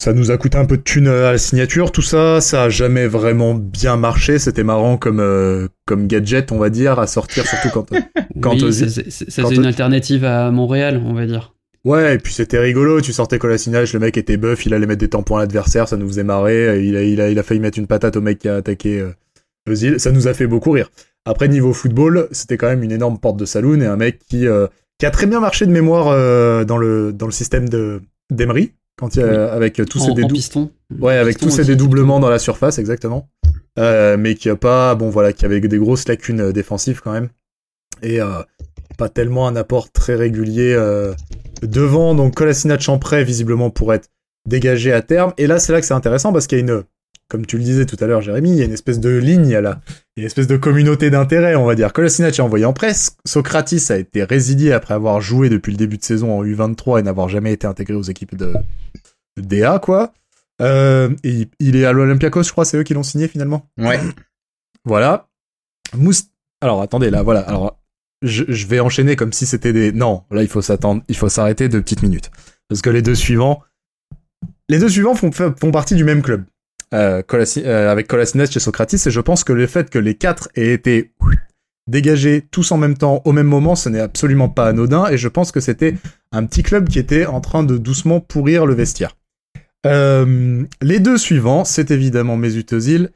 Ça 0.00 0.12
nous 0.12 0.30
a 0.30 0.36
coûté 0.36 0.56
un 0.56 0.64
peu 0.64 0.76
de 0.76 0.82
thunes 0.82 1.08
à 1.08 1.32
la 1.32 1.38
signature, 1.38 1.90
tout 1.90 2.02
ça. 2.02 2.40
Ça 2.40 2.64
a 2.64 2.68
jamais 2.68 3.08
vraiment 3.08 3.54
bien 3.54 3.96
marché. 3.96 4.38
C'était 4.38 4.62
marrant 4.62 4.96
comme 4.96 5.18
euh, 5.18 5.66
comme 5.86 6.06
gadget, 6.06 6.52
on 6.52 6.58
va 6.58 6.70
dire, 6.70 7.00
à 7.00 7.08
sortir, 7.08 7.44
surtout 7.46 7.70
quand. 7.70 7.86
quand 8.40 8.62
Oui, 8.62 8.72
ça, 8.72 9.42
faisait 9.42 9.56
une 9.56 9.66
alternative 9.66 10.24
à 10.24 10.52
Montréal, 10.52 11.02
on 11.04 11.14
va 11.14 11.26
dire. 11.26 11.54
Ouais, 11.84 12.14
et 12.14 12.18
puis 12.18 12.32
c'était 12.32 12.58
rigolo. 12.58 13.00
Tu 13.00 13.12
sortais 13.12 13.38
Colasinac, 13.38 13.92
le 13.92 13.98
mec 13.98 14.16
était 14.16 14.36
buff, 14.36 14.66
il 14.66 14.74
allait 14.74 14.86
mettre 14.86 15.00
des 15.00 15.08
tampons 15.08 15.36
à 15.36 15.40
l'adversaire, 15.40 15.88
ça 15.88 15.96
nous 15.96 16.06
faisait 16.06 16.24
marrer. 16.24 16.84
Il 16.84 16.96
a, 16.96 17.02
il 17.02 17.20
a, 17.20 17.30
il 17.30 17.38
a 17.38 17.42
failli 17.42 17.60
mettre 17.60 17.78
une 17.78 17.86
patate 17.86 18.16
au 18.16 18.20
mec 18.20 18.38
qui 18.38 18.48
a 18.48 18.56
attaqué 18.56 19.00
euh, 19.00 19.12
Ozil. 19.68 19.98
Ça 19.98 20.12
nous 20.12 20.28
a 20.28 20.34
fait 20.34 20.46
beaucoup 20.46 20.70
rire. 20.70 20.90
Après, 21.24 21.48
niveau 21.48 21.72
football, 21.72 22.28
c'était 22.30 22.56
quand 22.56 22.68
même 22.68 22.82
une 22.82 22.92
énorme 22.92 23.18
porte 23.18 23.36
de 23.36 23.44
saloon 23.44 23.80
et 23.80 23.86
un 23.86 23.96
mec 23.96 24.20
qui, 24.28 24.46
euh, 24.46 24.66
qui 24.98 25.06
a 25.06 25.10
très 25.10 25.26
bien 25.26 25.40
marché 25.40 25.66
de 25.66 25.72
mémoire 25.72 26.08
euh, 26.08 26.64
dans, 26.64 26.78
le, 26.78 27.12
dans 27.12 27.26
le 27.26 27.32
système 27.32 27.68
de 27.68 28.00
d'Emery, 28.30 28.72
quand 28.98 29.14
il 29.16 29.20
y 29.20 29.22
a- 29.22 29.26
Oui. 29.26 29.36
avec 29.36 29.74
tous 29.88 30.00
En, 30.00 30.04
ces 30.06 30.10
en 30.10 30.14
dédou- 30.14 30.32
piston. 30.34 30.70
Ouais, 30.98 31.16
avec 31.16 31.36
Piston 31.36 31.46
tous 31.50 31.54
ces 31.54 31.60
aussi. 31.62 31.70
dédoublements 31.70 32.20
dans 32.20 32.28
la 32.30 32.38
surface, 32.38 32.78
exactement. 32.78 33.28
Euh, 33.78 34.16
mais 34.18 34.34
qui 34.34 34.50
a 34.50 34.56
pas, 34.56 34.94
bon 34.94 35.08
voilà, 35.08 35.32
qui 35.32 35.44
avait 35.44 35.60
des 35.60 35.78
grosses 35.78 36.08
lacunes 36.08 36.40
euh, 36.40 36.52
défensives 36.52 37.00
quand 37.02 37.12
même. 37.12 37.28
Et 38.02 38.20
euh, 38.20 38.26
pas 38.96 39.08
tellement 39.08 39.46
un 39.46 39.54
apport 39.56 39.90
très 39.92 40.14
régulier 40.16 40.74
euh, 40.76 41.14
devant. 41.62 42.14
Donc 42.14 42.34
Kolasinac 42.34 42.88
en 42.88 42.98
prêt, 42.98 43.22
visiblement, 43.24 43.70
pour 43.70 43.92
être 43.94 44.08
dégagé 44.48 44.92
à 44.92 45.02
terme. 45.02 45.32
Et 45.38 45.46
là, 45.46 45.58
c'est 45.58 45.72
là 45.72 45.80
que 45.80 45.86
c'est 45.86 45.94
intéressant 45.94 46.32
parce 46.32 46.46
qu'il 46.46 46.58
y 46.58 46.60
a 46.60 46.64
une, 46.64 46.82
comme 47.28 47.44
tu 47.46 47.58
le 47.58 47.62
disais 47.64 47.84
tout 47.86 47.96
à 48.00 48.06
l'heure, 48.06 48.22
Jérémy, 48.22 48.50
il 48.52 48.56
y 48.56 48.62
a 48.62 48.64
une 48.64 48.72
espèce 48.72 49.00
de 49.00 49.10
ligne 49.10 49.56
là. 49.58 49.80
Il 50.16 50.20
y 50.20 50.22
a 50.22 50.22
une 50.22 50.26
espèce 50.26 50.46
de 50.46 50.56
communauté 50.56 51.10
d'intérêt, 51.10 51.54
on 51.56 51.64
va 51.64 51.74
dire. 51.74 51.92
Kolasinac 51.92 52.38
est 52.38 52.42
envoyé 52.42 52.64
en 52.64 52.72
presse. 52.72 53.16
Socratis 53.26 53.90
a 53.90 53.98
été 53.98 54.24
résilié 54.24 54.72
après 54.72 54.94
avoir 54.94 55.20
joué 55.20 55.48
depuis 55.48 55.70
le 55.72 55.76
début 55.78 55.98
de 55.98 56.04
saison 56.04 56.38
en 56.38 56.44
U23 56.44 57.00
et 57.00 57.02
n'avoir 57.02 57.28
jamais 57.28 57.52
été 57.52 57.66
intégré 57.66 57.94
aux 57.94 58.02
équipes 58.02 58.34
de, 58.36 58.54
de 59.36 59.42
DA, 59.42 59.78
quoi. 59.78 60.12
Euh, 60.60 61.14
et 61.22 61.48
il- 61.60 61.76
est 61.76 61.84
à 61.84 61.92
l'Olympiakos, 61.92 62.42
je 62.42 62.50
crois, 62.52 62.64
c'est 62.64 62.78
eux 62.78 62.82
qui 62.82 62.94
l'ont 62.94 63.02
signé 63.04 63.28
finalement. 63.28 63.68
Ouais. 63.78 64.00
Voilà. 64.84 65.28
Mous... 65.96 66.14
Alors 66.60 66.82
attendez, 66.82 67.10
là, 67.10 67.22
voilà. 67.22 67.40
Alors, 67.40 67.78
je, 68.22 68.42
je 68.48 68.66
vais 68.66 68.80
enchaîner 68.80 69.14
comme 69.14 69.32
si 69.32 69.46
c'était 69.46 69.72
des. 69.72 69.92
Non, 69.92 70.24
là, 70.30 70.42
il 70.42 70.48
faut 70.48 70.62
s'attendre, 70.62 71.02
il 71.08 71.16
faut 71.16 71.28
s'arrêter 71.28 71.68
deux 71.68 71.80
petites 71.82 72.02
minutes. 72.02 72.30
Parce 72.68 72.82
que 72.82 72.90
les 72.90 73.02
deux 73.02 73.14
suivants. 73.14 73.62
Les 74.68 74.78
deux 74.78 74.88
suivants 74.88 75.14
font, 75.14 75.30
font 75.30 75.70
partie 75.70 75.94
du 75.94 76.04
même 76.04 76.22
club. 76.22 76.44
Euh, 76.94 77.22
euh, 77.32 77.92
avec 77.92 78.08
Kolasinac 78.08 78.56
et 78.56 78.60
Socratis, 78.60 79.06
et 79.06 79.10
je 79.10 79.20
pense 79.20 79.44
que 79.44 79.52
le 79.52 79.66
fait 79.66 79.90
que 79.90 79.98
les 79.98 80.14
quatre 80.14 80.48
aient 80.54 80.72
été 80.72 81.12
dégagés 81.86 82.46
tous 82.50 82.72
en 82.72 82.78
même 82.78 82.96
temps, 82.96 83.20
au 83.26 83.32
même 83.32 83.46
moment, 83.46 83.76
ce 83.76 83.90
n'est 83.90 84.00
absolument 84.00 84.48
pas 84.48 84.68
anodin, 84.68 85.06
et 85.08 85.18
je 85.18 85.28
pense 85.28 85.52
que 85.52 85.60
c'était 85.60 85.96
un 86.32 86.46
petit 86.46 86.62
club 86.62 86.88
qui 86.88 86.98
était 86.98 87.26
en 87.26 87.42
train 87.42 87.62
de 87.62 87.76
doucement 87.76 88.20
pourrir 88.20 88.64
le 88.64 88.74
vestiaire. 88.74 89.16
Euh, 89.86 90.64
les 90.80 90.98
deux 90.98 91.18
suivants, 91.18 91.64
c'est 91.64 91.90
évidemment 91.90 92.36
Mesut 92.36 92.72
Özil 92.72 93.10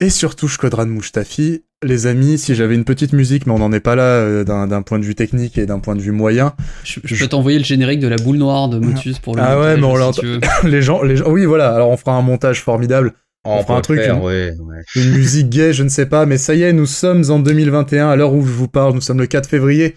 et 0.00 0.10
surtout 0.10 0.48
Shkodran 0.48 0.86
Mustafi. 0.86 1.62
Les 1.84 2.06
amis, 2.06 2.38
si 2.38 2.54
j'avais 2.54 2.74
une 2.74 2.84
petite 2.84 3.12
musique, 3.12 3.46
mais 3.46 3.52
on 3.52 3.58
n'en 3.58 3.70
est 3.70 3.80
pas 3.80 3.94
là 3.94 4.02
euh, 4.04 4.44
d'un 4.44 4.80
point 4.82 4.98
de 4.98 5.04
vue 5.04 5.14
technique 5.14 5.58
et 5.58 5.66
d'un 5.66 5.78
point 5.78 5.94
de 5.94 6.00
vue 6.00 6.10
moyen, 6.10 6.54
Je, 6.84 7.00
je 7.04 7.22
peux 7.22 7.28
t'envoyer 7.28 7.58
le 7.58 7.64
générique 7.64 8.00
de 8.00 8.08
la 8.08 8.16
boule 8.16 8.38
noire 8.38 8.68
de 8.70 8.78
Motus 8.78 9.18
pour 9.18 9.36
le 9.36 9.42
Ah 9.42 9.60
ouais, 9.60 9.76
mais 9.76 9.84
on 9.84 10.12
si 10.12 10.22
les 10.64 10.80
gens, 10.80 11.02
les 11.02 11.16
gens, 11.16 11.30
oui 11.30 11.44
voilà. 11.44 11.74
Alors 11.74 11.90
on 11.90 11.96
fera 11.98 12.12
un 12.16 12.22
montage 12.22 12.62
formidable, 12.62 13.12
On 13.44 13.62
fera 13.62 13.76
un 13.76 13.82
truc, 13.82 14.00
faire, 14.00 14.16
hein. 14.16 14.20
ouais, 14.20 14.54
ouais. 14.58 14.82
une 14.96 15.10
musique 15.18 15.50
gay, 15.50 15.74
je 15.74 15.82
ne 15.82 15.90
sais 15.90 16.06
pas, 16.06 16.24
mais 16.24 16.38
ça 16.38 16.54
y 16.54 16.62
est, 16.62 16.72
nous 16.72 16.86
sommes 16.86 17.24
en 17.30 17.38
2021 17.40 18.08
à 18.08 18.16
l'heure 18.16 18.32
où 18.32 18.44
je 18.44 18.52
vous 18.52 18.68
parle, 18.68 18.94
nous 18.94 19.02
sommes 19.02 19.20
le 19.20 19.26
4 19.26 19.46
février 19.46 19.96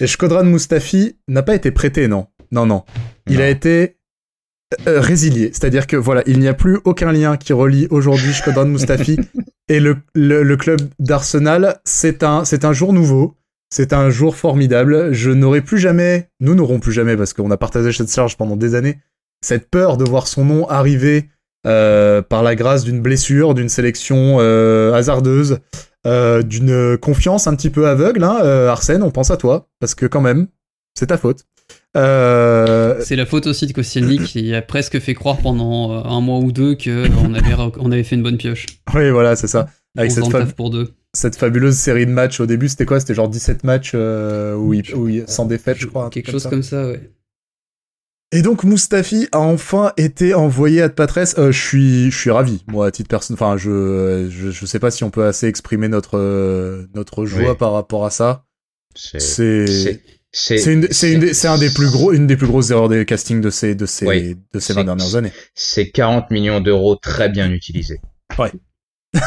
et 0.00 0.06
Shkodran 0.08 0.44
Mustafi 0.44 1.16
n'a 1.28 1.42
pas 1.44 1.54
été 1.54 1.70
prêté, 1.70 2.08
non, 2.08 2.26
non, 2.50 2.66
non. 2.66 2.82
Il 3.28 3.36
Non. 3.36 3.42
a 3.44 3.48
été 3.48 3.98
euh, 4.86 5.00
résilié. 5.00 5.50
C'est-à-dire 5.52 5.86
que 5.86 5.96
voilà, 5.96 6.22
il 6.26 6.38
n'y 6.38 6.48
a 6.48 6.54
plus 6.54 6.78
aucun 6.84 7.12
lien 7.12 7.36
qui 7.36 7.52
relie 7.52 7.86
aujourd'hui 7.90 8.32
Shkodran 8.32 8.66
Mustafi 8.66 9.18
et 9.68 9.80
le, 9.80 9.98
le, 10.14 10.42
le 10.42 10.56
club 10.56 10.80
d'Arsenal. 10.98 11.80
C'est 11.84 12.22
un, 12.22 12.44
c'est 12.44 12.64
un 12.64 12.72
jour 12.72 12.92
nouveau. 12.92 13.36
C'est 13.72 13.92
un 13.92 14.10
jour 14.10 14.36
formidable. 14.36 15.12
Je 15.12 15.30
n'aurai 15.30 15.60
plus 15.60 15.78
jamais, 15.78 16.28
nous 16.40 16.54
n'aurons 16.54 16.80
plus 16.80 16.92
jamais, 16.92 17.16
parce 17.16 17.32
qu'on 17.32 17.50
a 17.52 17.56
partagé 17.56 17.92
cette 17.92 18.12
charge 18.12 18.36
pendant 18.36 18.56
des 18.56 18.74
années, 18.74 18.98
cette 19.42 19.70
peur 19.70 19.96
de 19.96 20.04
voir 20.04 20.26
son 20.26 20.44
nom 20.44 20.68
arriver 20.68 21.28
euh, 21.66 22.20
par 22.20 22.42
la 22.42 22.56
grâce 22.56 22.82
d'une 22.84 23.00
blessure, 23.00 23.54
d'une 23.54 23.68
sélection 23.68 24.38
euh, 24.40 24.92
hasardeuse, 24.94 25.60
euh, 26.06 26.42
d'une 26.42 26.96
confiance 26.98 27.46
un 27.46 27.54
petit 27.54 27.70
peu 27.70 27.86
aveugle. 27.86 28.24
Hein. 28.24 28.38
Euh, 28.42 28.68
Arsène, 28.70 29.02
on 29.02 29.10
pense 29.10 29.30
à 29.30 29.36
toi, 29.36 29.68
parce 29.78 29.94
que 29.94 30.06
quand 30.06 30.20
même, 30.20 30.48
c'est 30.98 31.06
ta 31.06 31.18
faute. 31.18 31.44
Euh, 31.96 33.00
C'est 33.02 33.16
la 33.16 33.26
faute 33.26 33.46
aussi 33.46 33.66
de 33.66 33.72
Koscielny 33.72 34.18
qui 34.18 34.54
a 34.54 34.62
presque 34.62 34.98
fait 35.00 35.14
croire 35.14 35.38
pendant 35.38 35.92
euh, 35.92 36.02
un 36.04 36.20
mois 36.20 36.38
ou 36.38 36.52
deux 36.52 36.76
qu'on 36.76 37.34
avait, 37.34 37.54
on 37.78 37.90
avait 37.92 38.04
fait 38.04 38.16
une 38.16 38.22
bonne 38.22 38.36
pioche. 38.38 38.66
oui, 38.94 39.10
voilà, 39.10 39.36
c'est 39.36 39.48
ça. 39.48 39.68
Avec 39.98 40.10
cette, 40.12 40.20
faisant 40.24 40.30
le 40.30 40.38
fa- 40.38 40.44
taf 40.46 40.54
pour 40.54 40.70
deux. 40.70 40.90
cette 41.14 41.34
fabuleuse 41.36 41.74
série 41.76 42.06
de 42.06 42.12
matchs 42.12 42.38
au 42.38 42.46
début, 42.46 42.68
c'était 42.68 42.86
quoi? 42.86 43.00
C'était 43.00 43.14
genre 43.14 43.28
17 43.28 43.64
matchs 43.64 43.92
euh, 43.94 44.54
où 44.54 44.72
il, 44.72 44.94
où 44.94 45.08
il- 45.08 45.24
sans 45.26 45.46
défaite, 45.46 45.78
je 45.80 45.86
crois. 45.86 46.10
Quelque 46.10 46.30
chose 46.30 46.44
ça. 46.44 46.48
comme 46.50 46.62
ça, 46.62 46.86
ouais. 46.86 47.10
Et 48.32 48.42
donc 48.42 48.62
Mustafi 48.62 49.26
a 49.32 49.40
enfin 49.40 49.90
été 49.96 50.34
envoyé 50.34 50.82
à 50.82 50.88
Patresse. 50.88 51.34
Euh, 51.38 51.50
je 51.50 51.60
suis, 51.60 52.10
je 52.12 52.16
suis 52.16 52.30
ravi, 52.30 52.62
moi, 52.68 52.86
à 52.86 52.90
titre 52.92 53.08
personnel. 53.08 53.42
Enfin, 53.42 53.56
je, 53.56 54.28
je, 54.30 54.52
je 54.52 54.66
sais 54.66 54.78
pas 54.78 54.92
si 54.92 55.02
on 55.02 55.10
peut 55.10 55.24
assez 55.24 55.48
exprimer 55.48 55.88
notre, 55.88 56.16
euh, 56.16 56.86
notre 56.94 57.26
joie 57.26 57.50
Oui. 57.50 57.56
par 57.58 57.72
rapport 57.72 58.06
à 58.06 58.10
ça. 58.10 58.44
C'est, 58.94 60.00
C'est, 60.32 60.64
une, 60.72 60.86
une, 61.02 61.30
un 61.44 61.58
des 61.58 61.70
plus 61.70 61.90
gros, 61.90 62.12
une 62.12 62.26
des 62.28 62.36
plus 62.36 62.46
grosses 62.46 62.70
erreurs 62.70 62.88
des 62.88 63.04
castings 63.04 63.40
de 63.40 63.50
ces, 63.50 63.74
de 63.74 63.84
ces, 63.86 64.06
Oui. 64.06 64.36
de 64.54 64.60
ces 64.60 64.68
C'est- 64.68 64.72
20 64.74 64.84
dernières 64.84 65.16
années. 65.16 65.32
c'est 65.54 65.90
40 65.90 66.30
millions 66.30 66.60
d'euros 66.60 66.94
très 66.96 67.28
bien 67.28 67.50
utilisés. 67.50 68.00
Ouais. 68.38 68.52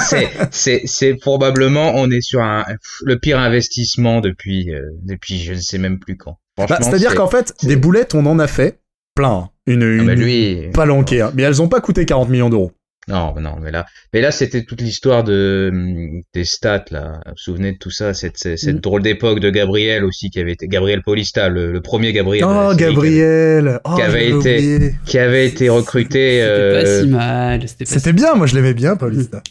c'est, 0.00 0.28
c'est, 0.50 0.82
c'est 0.84 1.14
probablement, 1.14 1.92
on 1.94 2.10
est 2.10 2.20
sur 2.20 2.40
un, 2.42 2.64
le 3.04 3.18
pire 3.18 3.38
investissement 3.38 4.20
depuis, 4.20 4.70
euh, 4.74 4.82
depuis 5.02 5.38
je 5.42 5.54
ne 5.54 5.58
sais 5.60 5.78
même 5.78 5.98
plus 5.98 6.16
quand. 6.18 6.38
Bah, 6.58 6.66
C'est-à-dire 6.82 7.10
c'est- 7.12 7.16
qu'en 7.16 7.28
fait, 7.28 7.54
des 7.62 7.76
boulettes, 7.76 8.14
on 8.14 8.26
en 8.26 8.38
a 8.38 8.46
fait 8.46 8.78
plein. 9.14 9.32
hein. 9.32 9.48
Une, 9.66 9.82
Ah 9.82 9.86
une 9.86 10.06
bah 10.06 10.14
lui, 10.16 10.68
palanquée, 10.74 11.20
hein. 11.22 11.32
mais 11.34 11.44
elles 11.44 11.62
ont 11.62 11.68
pas 11.68 11.80
coûté 11.80 12.04
40 12.04 12.28
millions 12.28 12.50
d'euros. 12.50 12.72
Non, 13.08 13.34
non, 13.40 13.56
mais 13.60 13.70
là, 13.72 13.84
mais 14.12 14.20
là, 14.20 14.30
c'était 14.30 14.62
toute 14.64 14.80
l'histoire 14.80 15.24
de, 15.24 15.70
hum, 15.72 16.22
des 16.34 16.44
stats, 16.44 16.84
là. 16.90 17.20
Vous 17.26 17.30
vous 17.32 17.36
souvenez 17.36 17.72
de 17.72 17.78
tout 17.78 17.90
ça, 17.90 18.14
cette, 18.14 18.36
Mm. 18.44 18.78
drôle 18.80 19.02
d'époque 19.02 19.40
de 19.40 19.50
Gabriel 19.50 20.04
aussi, 20.04 20.30
qui 20.30 20.38
avait 20.40 20.52
été, 20.52 20.68
Gabriel 20.68 21.02
Paulista, 21.02 21.48
le, 21.48 21.72
le 21.72 21.80
premier 21.80 22.12
Gabriel. 22.12 22.44
de 22.44 22.50
la 22.52 22.68
Oh, 22.68 22.72
série, 22.72 22.76
qui 22.78 22.84
avait- 22.84 22.92
Gabriel 22.94 23.80
oh, 23.84 23.94
qui 23.96 24.02
avait 24.02 24.26
été- 24.28 24.34
oublié. 24.36 24.94
Qui 25.04 25.18
avait 25.18 25.46
été 25.46 25.68
recruté, 25.68 26.40
C'était 26.40 26.42
euh, 26.42 26.80
pas 26.80 27.02
si 27.02 27.08
mal. 27.08 27.60
C'était 27.68 28.00
pas 28.00 28.12
bien, 28.12 28.34
moi 28.34 28.46
je 28.46 28.54
l'aimais 28.54 28.74
bien, 28.74 28.96
Paulista. 28.96 29.42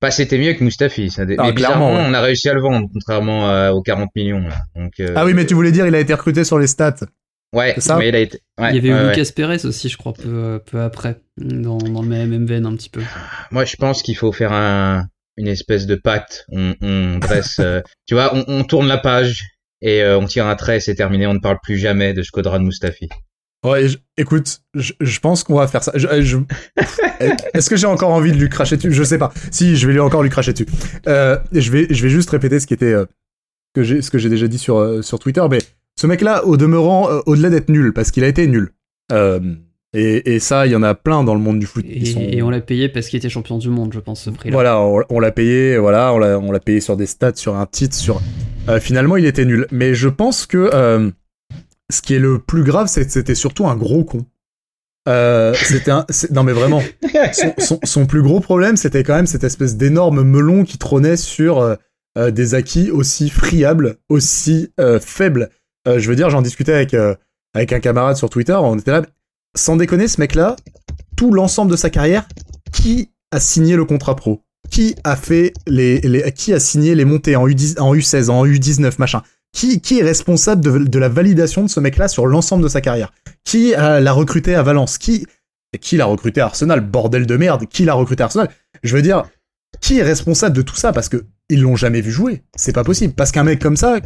Bah, 0.00 0.10
c'était 0.10 0.38
mieux 0.38 0.52
que 0.52 0.62
Mustafi. 0.62 1.10
Ça. 1.10 1.22
Ah, 1.38 1.44
mais 1.46 1.54
clairement, 1.54 1.94
ouais. 1.94 2.04
on 2.06 2.12
a 2.14 2.20
réussi 2.20 2.48
à 2.48 2.54
le 2.54 2.60
vendre, 2.60 2.88
contrairement 2.92 3.48
à- 3.48 3.72
aux 3.72 3.80
40 3.82 4.10
millions. 4.14 4.40
Là. 4.40 4.56
Donc, 4.76 4.92
euh, 5.00 5.14
Ah 5.16 5.24
oui, 5.24 5.32
mais 5.34 5.46
tu 5.46 5.54
voulais 5.54 5.72
dire, 5.72 5.86
il 5.86 5.94
a 5.94 6.00
été 6.00 6.12
recruté 6.12 6.44
sur 6.44 6.58
les 6.58 6.66
stats. 6.66 6.94
Ouais, 7.54 7.74
ça 7.78 7.96
mais 7.96 8.08
il 8.08 8.16
a 8.16 8.20
été. 8.20 8.40
Ouais, 8.60 8.70
Il 8.70 8.74
y 8.76 8.78
avait 8.78 8.92
ouais, 8.92 9.06
ouais. 9.08 9.16
Lucas 9.16 9.30
Perez 9.34 9.64
aussi, 9.64 9.88
je 9.88 9.96
crois, 9.96 10.12
peu, 10.12 10.60
peu 10.70 10.80
après, 10.80 11.20
dans, 11.38 11.78
dans 11.78 12.02
le 12.02 12.08
même 12.08 12.28
même 12.30 12.46
veine 12.46 12.66
un 12.66 12.74
petit 12.74 12.90
peu. 12.90 13.00
Moi, 13.50 13.64
je 13.64 13.76
pense 13.76 14.02
qu'il 14.02 14.16
faut 14.16 14.32
faire 14.32 14.52
un, 14.52 15.06
une 15.36 15.46
espèce 15.48 15.86
de 15.86 15.94
pacte. 15.94 16.44
On, 16.50 16.74
on 16.82 17.18
dresse, 17.18 17.58
euh, 17.60 17.80
tu 18.06 18.14
vois, 18.14 18.34
on, 18.34 18.44
on 18.48 18.64
tourne 18.64 18.86
la 18.88 18.98
page 18.98 19.44
et 19.80 20.02
euh, 20.02 20.18
on 20.18 20.26
tire 20.26 20.46
un 20.46 20.56
trait, 20.56 20.80
c'est 20.80 20.94
terminé. 20.94 21.26
On 21.26 21.34
ne 21.34 21.38
parle 21.40 21.58
plus 21.62 21.78
jamais 21.78 22.12
de 22.14 22.22
Shkodran 22.22 22.60
Mustafi. 22.60 23.08
Ouais, 23.64 23.88
je- 23.88 23.96
écoute, 24.18 24.60
je, 24.74 24.92
je 25.00 25.20
pense 25.20 25.42
qu'on 25.42 25.54
va 25.54 25.66
faire 25.66 25.82
ça. 25.82 25.92
Je- 25.94 26.20
je- 26.22 26.36
Est-ce 27.54 27.70
que 27.70 27.76
j'ai 27.76 27.86
encore 27.86 28.10
envie 28.10 28.32
de 28.32 28.36
lui 28.36 28.48
cracher 28.48 28.76
dessus? 28.76 28.92
Je 28.92 29.02
sais 29.04 29.16
pas. 29.18 29.32
Si, 29.50 29.76
je 29.76 29.86
vais 29.86 29.92
lui 29.94 30.00
encore 30.00 30.22
lui 30.22 30.28
cracher 30.30 30.52
dessus. 30.52 30.66
Euh, 31.08 31.38
je 31.52 31.70
vais, 31.70 31.86
je 31.90 32.02
vais 32.02 32.10
juste 32.10 32.28
répéter 32.30 32.60
ce 32.60 32.66
qui 32.66 32.74
était, 32.74 32.92
euh, 32.92 33.06
que 33.74 33.82
j'ai, 33.82 34.02
ce 34.02 34.10
que 34.10 34.18
j'ai 34.18 34.28
déjà 34.28 34.48
dit 34.48 34.58
sur 34.58 34.76
euh, 34.78 35.00
sur 35.02 35.18
Twitter. 35.18 35.42
Mais 35.50 35.58
ce 36.00 36.06
mec-là, 36.06 36.44
au 36.44 36.56
demeurant, 36.56 37.10
euh, 37.10 37.20
au-delà 37.26 37.50
d'être 37.50 37.68
nul, 37.68 37.92
parce 37.92 38.10
qu'il 38.10 38.24
a 38.24 38.28
été 38.28 38.46
nul. 38.46 38.70
Euh, 39.12 39.40
et, 39.96 40.34
et 40.34 40.38
ça, 40.40 40.66
il 40.66 40.72
y 40.72 40.76
en 40.76 40.82
a 40.82 40.94
plein 40.94 41.22
dans 41.22 41.34
le 41.34 41.40
monde 41.40 41.60
du 41.60 41.66
foot. 41.66 41.84
qui 41.84 41.92
Et, 41.92 42.04
sont- 42.06 42.20
et 42.20 42.42
on 42.42 42.50
l'a 42.50 42.60
payé 42.60 42.88
parce 42.88 43.06
qu'il 43.08 43.16
était 43.18 43.28
champion 43.28 43.58
du 43.58 43.68
monde, 43.68 43.92
je 43.94 44.00
pense, 44.00 44.22
ce 44.22 44.30
prix-là. 44.30 44.52
Voilà, 44.54 44.80
on, 44.80 45.02
on 45.08 45.20
l'a 45.20 45.30
payé, 45.30 45.78
voilà, 45.78 46.12
on 46.12 46.18
l'a, 46.18 46.38
on 46.38 46.50
l'a 46.50 46.58
payé 46.60 46.80
sur 46.80 46.96
des 46.96 47.06
stats, 47.06 47.36
sur 47.36 47.54
un 47.56 47.66
titre, 47.66 47.94
sur. 47.94 48.20
Euh, 48.68 48.80
finalement, 48.80 49.16
il 49.16 49.24
était 49.24 49.44
nul. 49.44 49.66
Mais 49.70 49.94
je 49.94 50.08
pense 50.08 50.46
que 50.46 50.68
euh, 50.74 51.10
ce 51.92 52.02
qui 52.02 52.14
est 52.14 52.18
le 52.18 52.40
plus 52.40 52.64
grave, 52.64 52.88
c'est 52.88 53.04
que 53.04 53.12
c'était 53.12 53.36
surtout 53.36 53.66
un 53.68 53.76
gros 53.76 54.02
con. 54.04 54.26
Euh, 55.06 55.54
c'était 55.54 55.90
un, 55.90 56.06
c'est- 56.08 56.30
non 56.32 56.42
mais 56.44 56.52
vraiment, 56.54 56.82
son, 57.34 57.52
son- 57.58 57.80
son 57.84 58.06
plus 58.06 58.22
gros 58.22 58.40
problème, 58.40 58.76
c'était 58.76 59.04
quand 59.04 59.14
même 59.14 59.26
cette 59.26 59.44
espèce 59.44 59.76
d'énorme 59.76 60.22
melon 60.24 60.64
qui 60.64 60.78
trônait 60.78 61.16
sur 61.18 61.76
des 62.16 62.54
acquis 62.54 62.90
aussi 62.92 63.28
friables, 63.28 63.96
aussi 64.08 64.70
euh, 64.80 64.98
faibles. 65.00 65.50
Euh, 65.86 65.98
je 65.98 66.08
veux 66.08 66.16
dire, 66.16 66.30
j'en 66.30 66.42
discutais 66.42 66.72
avec 66.72 66.94
euh, 66.94 67.14
avec 67.54 67.72
un 67.72 67.80
camarade 67.80 68.16
sur 68.16 68.28
Twitter, 68.28 68.54
on 68.54 68.78
était 68.78 68.90
là, 68.90 69.02
sans 69.56 69.76
déconner, 69.76 70.08
ce 70.08 70.20
mec-là, 70.20 70.56
tout 71.16 71.32
l'ensemble 71.32 71.70
de 71.70 71.76
sa 71.76 71.88
carrière, 71.88 72.26
qui 72.72 73.10
a 73.30 73.40
signé 73.40 73.76
le 73.76 73.84
contrat 73.84 74.16
pro? 74.16 74.42
Qui 74.70 74.96
a 75.04 75.14
fait 75.14 75.52
les, 75.66 76.02
signé 76.58 76.94
les 76.94 77.04
montées 77.04 77.36
en 77.36 77.46
U10, 77.46 77.80
en 77.80 77.94
U16, 77.94 78.30
en 78.30 78.44
U19, 78.44 78.94
machin? 78.98 79.22
Qui, 79.52 79.80
est 79.98 80.02
responsable 80.02 80.64
de, 80.64 80.78
de 80.78 80.98
la 80.98 81.08
validation 81.08 81.62
de 81.62 81.68
ce 81.68 81.78
mec-là 81.78 82.08
sur 82.08 82.26
l'ensemble 82.26 82.64
de 82.64 82.68
sa 82.68 82.80
carrière? 82.80 83.12
Qui 83.44 83.74
euh, 83.76 84.00
l'a 84.00 84.12
recruté 84.12 84.54
à 84.56 84.62
Valence? 84.62 84.98
Qui 84.98 85.26
qui 85.80 85.96
l'a 85.96 86.06
recruté 86.06 86.40
à 86.40 86.46
Arsenal? 86.46 86.80
Bordel 86.80 87.26
de 87.26 87.36
merde, 87.36 87.66
qui 87.66 87.84
l'a 87.84 87.94
recruté 87.94 88.22
à 88.22 88.26
Arsenal? 88.26 88.48
Je 88.82 88.96
veux 88.96 89.02
dire, 89.02 89.24
qui 89.80 89.98
est 89.98 90.02
responsable 90.02 90.56
de 90.56 90.62
tout 90.62 90.76
ça? 90.76 90.92
Parce 90.92 91.08
que 91.08 91.24
ils 91.48 91.60
l'ont 91.60 91.76
jamais 91.76 92.00
vu 92.00 92.10
jouer. 92.10 92.42
C'est 92.56 92.72
pas 92.72 92.84
possible. 92.84 93.14
Parce 93.14 93.30
qu'un 93.30 93.44
mec 93.44 93.60
comme 93.60 93.76
ça, 93.76 93.98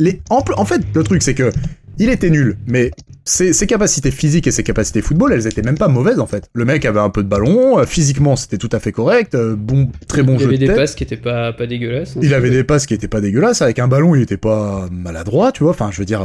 les... 0.00 0.20
en, 0.30 0.42
en 0.56 0.64
fait, 0.64 0.82
le 0.94 1.02
truc 1.04 1.22
c'est 1.22 1.34
que 1.34 1.52
il 1.98 2.08
était 2.08 2.30
nul, 2.30 2.56
mais 2.66 2.90
ses, 3.26 3.52
ses, 3.52 3.66
capacités 3.66 4.10
physiques 4.10 4.46
et 4.46 4.50
ses 4.50 4.62
capacités 4.62 5.02
football, 5.02 5.32
elles 5.34 5.46
étaient 5.46 5.60
même 5.62 5.76
pas 5.76 5.88
mauvaises 5.88 6.18
en 6.18 6.26
fait. 6.26 6.48
Le 6.54 6.64
mec 6.64 6.84
avait 6.86 6.98
un 7.00 7.10
peu 7.10 7.22
de 7.22 7.28
ballon, 7.28 7.78
euh, 7.78 7.84
physiquement 7.84 8.36
c'était 8.36 8.56
tout 8.56 8.70
à 8.72 8.80
fait 8.80 8.90
correct, 8.90 9.34
euh, 9.34 9.54
bon, 9.54 9.90
très 10.08 10.22
bon 10.22 10.34
il 10.34 10.40
jeu 10.40 10.46
avait 10.46 10.54
de 10.56 10.60
des 10.60 10.66
tête. 10.68 10.76
passes 10.76 10.94
qui 10.94 11.04
étaient 11.04 11.18
pas, 11.18 11.52
pas 11.52 11.66
dégueulasses. 11.66 12.16
hein, 12.16 12.20
Il 12.22 12.32
avait 12.32 12.50
des 12.50 12.64
passes 12.64 12.86
qui 12.86 12.94
étaient 12.94 13.06
pas 13.08 13.20
dégueulasses, 13.20 13.60
avec 13.62 13.78
un 13.78 13.86
ballon 13.88 14.14
il 14.14 14.22
était 14.22 14.38
pas 14.38 14.88
maladroit, 14.90 15.52
tu 15.52 15.62
vois. 15.62 15.72
Enfin, 15.72 15.90
je 15.92 15.98
veux 15.98 16.06
dire, 16.06 16.24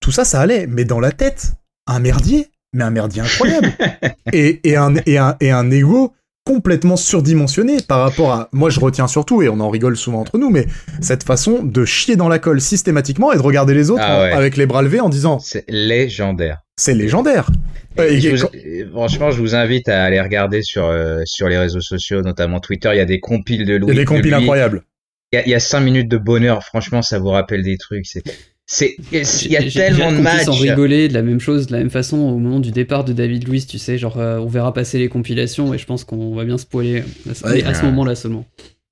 tout 0.00 0.12
ça, 0.12 0.24
ça 0.24 0.40
allait, 0.40 0.66
mais 0.66 0.84
dans 0.84 1.00
la 1.00 1.10
tête, 1.12 1.54
un 1.86 1.98
merdier, 1.98 2.48
mais 2.74 2.84
un 2.84 2.90
merdier 2.90 3.22
incroyable, 3.22 3.72
et, 4.34 4.60
et 4.68 4.76
un 4.76 4.94
et 5.06 5.16
un 5.16 5.36
et 5.40 5.50
un 5.50 5.70
ego 5.70 6.12
complètement 6.44 6.96
surdimensionné 6.96 7.76
par 7.86 8.00
rapport 8.00 8.32
à. 8.32 8.48
Moi, 8.52 8.70
je 8.70 8.80
retiens 8.80 9.06
surtout, 9.06 9.42
et 9.42 9.48
on 9.48 9.60
en 9.60 9.70
rigole 9.70 9.96
souvent 9.96 10.20
entre 10.20 10.38
nous, 10.38 10.50
mais 10.50 10.66
cette 11.00 11.22
façon 11.22 11.62
de 11.62 11.84
chier 11.84 12.16
dans 12.16 12.28
la 12.28 12.38
colle 12.38 12.60
systématiquement 12.60 13.32
et 13.32 13.36
de 13.36 13.42
regarder 13.42 13.74
les 13.74 13.90
autres 13.90 14.02
Ah 14.04 14.28
en- 14.32 14.36
avec 14.36 14.56
les 14.56 14.66
bras 14.66 14.82
levés 14.82 15.00
en 15.00 15.08
disant 15.08 15.38
C'est 15.38 15.64
légendaire. 15.68 16.58
c'est 16.76 16.94
légendaire. 16.94 17.50
Euh, 18.00 18.08
Et 18.10 18.14
et- 18.16 18.36
je 18.36 18.44
vous- 18.46 18.90
franchement, 18.92 19.30
je 19.30 19.38
vous 19.40 19.54
invite 19.54 19.88
à 19.88 20.02
aller 20.04 20.20
regarder 20.20 20.62
sur 20.62 20.86
euh, 20.86 21.20
sur 21.26 21.48
les 21.48 21.58
réseaux 21.58 21.80
sociaux, 21.82 22.22
notamment 22.22 22.58
Twitter. 22.58 22.90
Il 22.92 22.96
y 22.96 23.00
a 23.00 23.04
des 23.04 23.20
compiles 23.20 23.66
de 23.66 23.74
Il 23.74 23.80
Louis. 23.80 23.88
y 23.88 23.96
a 23.96 24.00
des 24.00 24.04
compiles 24.04 24.34
incroyables. 24.34 24.82
Il 25.32 25.36
y 25.36 25.38
a, 25.38 25.46
il 25.46 25.50
y 25.50 25.54
a 25.54 25.60
cinq 25.60 25.80
minutes 25.80 26.08
de 26.10 26.18
bonheur. 26.18 26.62
Franchement, 26.64 27.02
ça 27.02 27.18
vous 27.18 27.28
rappelle 27.28 27.62
des 27.62 27.76
trucs. 27.78 28.06
C'est 28.06 28.22
c'est 28.66 28.96
il 29.12 29.50
y 29.50 29.56
a 29.56 29.62
tellement 29.70 30.12
de 30.12 30.18
matchs. 30.18 30.48
en 30.48 30.52
rigoler 30.52 31.08
de 31.08 31.14
la 31.14 31.22
même 31.22 31.40
chose, 31.40 31.66
de 31.66 31.72
la 31.72 31.78
même 31.78 31.90
façon 31.90 32.16
au 32.18 32.38
moment 32.38 32.60
du 32.60 32.70
départ 32.70 33.04
de 33.04 33.12
David 33.12 33.46
Luiz, 33.48 33.66
tu 33.66 33.78
sais, 33.78 33.98
genre 33.98 34.18
euh, 34.18 34.38
on 34.38 34.46
verra 34.46 34.72
passer 34.72 34.98
les 34.98 35.08
compilations 35.08 35.74
et 35.74 35.78
je 35.78 35.84
pense 35.86 36.04
qu'on 36.04 36.34
va 36.34 36.44
bien 36.44 36.58
spoiler 36.58 37.02
à 37.30 37.34
ce, 37.34 37.44
Ouais. 37.44 37.54
mais 37.56 37.64
à 37.64 37.74
ce 37.74 37.84
moment-là 37.84 38.14
seulement. 38.14 38.46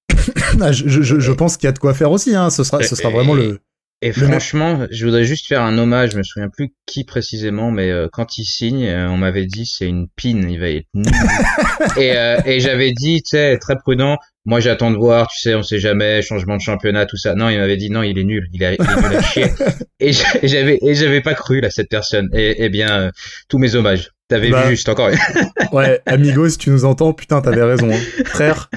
Ah, 0.61 0.73
je, 0.73 0.89
je- 0.89 1.03
je- 1.03 1.21
je 1.21 1.33
pense 1.33 1.57
qu'il 1.57 1.67
y 1.67 1.69
a 1.69 1.73
de 1.73 1.79
quoi 1.79 1.95
faire 1.95 2.11
aussi. 2.11 2.35
Hein. 2.35 2.51
Ce 2.51 2.65
sera 2.65 2.83
ce 2.83 2.95
sera 2.97 3.09
Et- 3.11 3.13
vraiment 3.13 3.35
le. 3.35 3.61
Et 4.03 4.13
franchement, 4.13 4.87
je 4.91 5.05
voudrais 5.05 5.25
juste 5.25 5.47
faire 5.47 5.61
un 5.63 5.77
hommage. 5.77 6.13
Je 6.13 6.17
me 6.19 6.23
souviens 6.23 6.49
plus 6.49 6.73
qui 6.87 7.05
précisément, 7.05 7.71
mais 7.71 7.91
euh, 7.91 8.09
quand 8.11 8.39
il 8.39 8.45
signe, 8.45 8.87
euh, 8.87 9.09
on 9.11 9.19
m'avait 9.19 9.45
dit 9.45 9.67
c'est 9.67 9.87
une 9.87 10.07
pine. 10.17 10.49
Il 10.51 10.59
va 10.59 10.71
être 10.71 10.87
nul. 10.95 11.05
et 11.99 12.17
euh, 12.17 12.39
et 12.47 12.61
j'avais 12.61 12.93
dit, 12.93 13.23
tu 13.23 13.31
sais, 13.37 13.59
très 13.59 13.77
prudent. 13.77 14.17
Moi, 14.47 14.61
j'attends 14.61 14.91
de 14.91 14.97
voir. 14.97 15.29
Tu 15.29 15.39
sais, 15.41 15.55
on 15.55 15.63
sait 15.63 15.79
jamais. 15.79 16.23
Changement 16.23 16.57
de 16.57 16.63
championnat, 16.63 17.05
tout 17.05 17.19
ça. 17.19 17.35
Non, 17.35 17.51
il 17.51 17.59
m'avait 17.59 17.77
dit 17.77 17.91
non, 17.91 18.03
il 18.03 18.19
est 18.19 18.25
nul. 18.25 18.49
Il, 18.55 18.65
a, 18.65 18.73
il 18.73 18.81
est 18.81 18.97
nul 19.09 19.17
à 19.17 19.23
chier. 19.23 19.45
Et 20.01 20.13
j'a- 20.15 20.39
et 20.41 20.49
j'avais 20.49 20.79
et 20.83 20.95
j'avais 20.95 21.21
pas 21.21 21.35
cru 21.35 21.61
là 21.61 21.69
cette 21.69 21.91
personne. 21.91 22.31
Et, 22.33 22.55
eh 22.65 22.69
bien, 22.71 22.89
euh, 22.91 23.11
tous 23.51 23.59
mes 23.59 23.75
hommages. 23.75 24.13
T'avais 24.29 24.49
Bah, 24.49 24.63
vu 24.63 24.71
juste 24.71 24.89
encore. 24.89 25.11
Ouais, 25.73 26.01
amigo, 26.07 26.49
si 26.49 26.57
tu 26.57 26.71
nous 26.71 26.87
entends, 26.87 27.13
putain, 27.13 27.43
t'avais 27.43 27.63
raison. 27.65 27.91
hein. 27.93 27.99
Frère, 28.25 28.71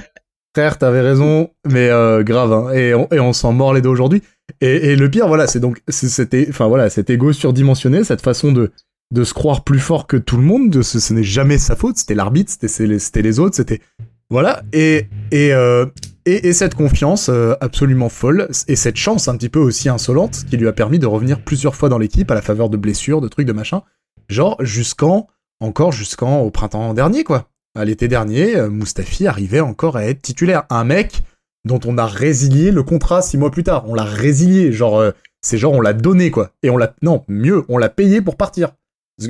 frère, 0.54 0.78
t'avais 0.78 1.00
raison, 1.00 1.50
mais 1.66 1.88
euh, 1.90 2.24
grave. 2.24 2.52
Hein. 2.52 2.74
Et 2.74 2.94
on, 2.94 3.08
et 3.14 3.20
on 3.22 3.32
s'en 3.32 3.54
mord 3.54 3.74
les 3.74 3.80
dos 3.82 3.92
aujourd'hui. 3.92 4.22
Et, 4.64 4.92
et 4.92 4.96
le 4.96 5.12
pire, 5.12 5.28
voilà, 5.28 5.46
c'est 5.46 5.60
donc 5.60 5.82
c'était, 5.90 6.46
enfin 6.50 6.68
voilà, 6.68 6.90
cet 6.90 7.10
ego 7.10 7.34
surdimensionné, 7.34 8.06
cette 8.06 8.22
façon 8.22 8.54
de 8.54 8.72
de 9.12 9.24
se 9.26 9.34
croire 9.34 9.66
plus 9.66 9.80
fort 9.80 10.08
que 10.08 10.16
tout 10.16 10.38
le 10.38 10.44
monde. 10.44 10.70
De 10.70 10.82
ce, 10.82 11.02
ce 11.02 11.14
n'est 11.14 11.22
jamais 11.22 11.58
sa 11.58 11.76
faute. 11.76 11.98
C'était 11.98 12.16
l'arbitre, 12.16 12.50
c'était 12.58 12.88
les, 12.88 12.98
c'était 12.98 13.22
les 13.22 13.40
autres, 13.40 13.58
c'était 13.58 13.82
voilà. 14.30 14.64
Et 14.72 15.08
et 15.32 15.54
euh, 15.54 15.86
et 16.26 16.54
cette 16.54 16.76
confiance 16.76 17.28
euh, 17.28 17.56
absolument 17.60 18.08
folle 18.08 18.48
et 18.70 18.78
cette 18.78 18.96
chance 18.96 19.28
un 19.28 19.36
petit 19.36 19.50
peu 19.50 19.60
aussi 19.60 19.90
insolente 19.90 20.46
qui 20.50 20.56
lui 20.56 20.70
a 20.70 20.72
permis 20.72 20.98
de 20.98 21.08
revenir 21.08 21.42
plusieurs 21.44 21.76
fois 21.76 21.90
dans 21.90 21.98
l'équipe 21.98 22.32
à 22.32 22.36
la 22.36 22.42
faveur 22.42 22.70
de 22.70 22.78
blessures, 22.78 23.20
de 23.20 23.28
trucs, 23.28 23.46
de 23.46 23.52
machin. 23.52 23.82
Genre 24.30 24.56
jusqu'en 24.62 25.28
encore 25.60 25.92
jusqu'en 25.92 26.40
au 26.40 26.52
printemps 26.52 26.94
dernier 26.94 27.26
quoi. 27.26 27.50
À 27.76 27.84
l'été 27.84 28.08
dernier, 28.08 28.56
euh, 28.56 28.70
Mustafi 28.70 29.28
arrivait 29.28 29.60
encore 29.60 29.98
à 29.98 30.06
être 30.06 30.22
titulaire. 30.22 30.64
Un 30.70 30.86
mec 30.86 31.22
dont 31.66 31.80
on 31.86 31.98
a 31.98 32.06
résilié 32.06 32.72
le 32.72 32.84
contrat 32.84 33.22
six 33.22 33.38
mois 33.38 33.52
plus 33.52 33.64
tard. 33.64 33.86
On 33.88 33.94
l'a 33.96 34.04
résilié, 34.04 34.72
genre 34.72 35.00
euh, 35.00 35.12
c'est 35.42 35.58
genre 35.58 35.74
on 35.74 35.82
l'a 35.82 35.94
donné 35.94 36.32
quoi. 36.32 36.52
Et 36.64 36.70
on 36.70 36.78
l'a 36.78 36.94
non 37.02 37.24
mieux, 37.28 37.64
on 37.70 37.78
l'a 37.78 37.90
payé 37.90 38.22
pour 38.22 38.36
partir. 38.38 38.72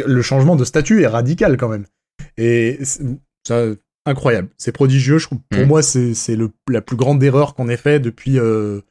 Le 0.05 0.21
changement 0.21 0.55
de 0.55 0.63
statut 0.65 1.01
est 1.03 1.07
radical 1.07 1.57
quand 1.57 1.69
même. 1.69 1.85
Et 2.37 2.79
c'est- 2.83 3.03
ça 3.47 3.65
incroyable, 4.05 4.49
c'est 4.57 4.71
prodigieux. 4.71 5.17
Je 5.17 5.27
pour 5.27 5.39
Mm. 5.51 5.63
moi 5.65 5.81
c'est 5.81 6.13
la 6.69 6.81
plus 6.81 6.95
grande 6.97 7.21
erreur 7.23 7.53
qu'on 7.55 7.69
ait 7.69 7.77
fait 7.77 7.99
depuis 7.99 8.39
euh, 8.39 8.81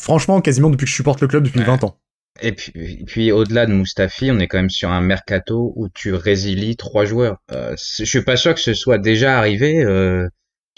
franchement 0.00 0.40
quasiment 0.40 0.70
depuis 0.70 0.84
que 0.84 0.90
je 0.90 0.96
supporte 0.96 1.20
le 1.20 1.28
club 1.28 1.44
depuis 1.44 1.60
Ouais. 1.60 1.66
20 1.66 1.84
ans. 1.84 1.98
Et 2.40 2.52
puis, 2.52 3.02
puis 3.04 3.32
au-delà 3.32 3.66
de 3.66 3.72
Mustafi, 3.72 4.30
on 4.30 4.38
est 4.38 4.46
quand 4.46 4.58
même 4.58 4.70
sur 4.70 4.90
un 4.90 5.00
mercato 5.00 5.72
où 5.74 5.88
tu 5.88 6.14
résilies 6.14 6.76
trois 6.76 7.04
joueurs. 7.04 7.38
Euh, 7.50 7.74
je 7.98 8.04
suis 8.04 8.22
pas 8.22 8.36
sûr 8.36 8.54
que 8.54 8.60
ce 8.60 8.74
soit 8.74 8.98
déjà 8.98 9.36
arrivé. 9.38 9.82
Euh, 9.82 10.28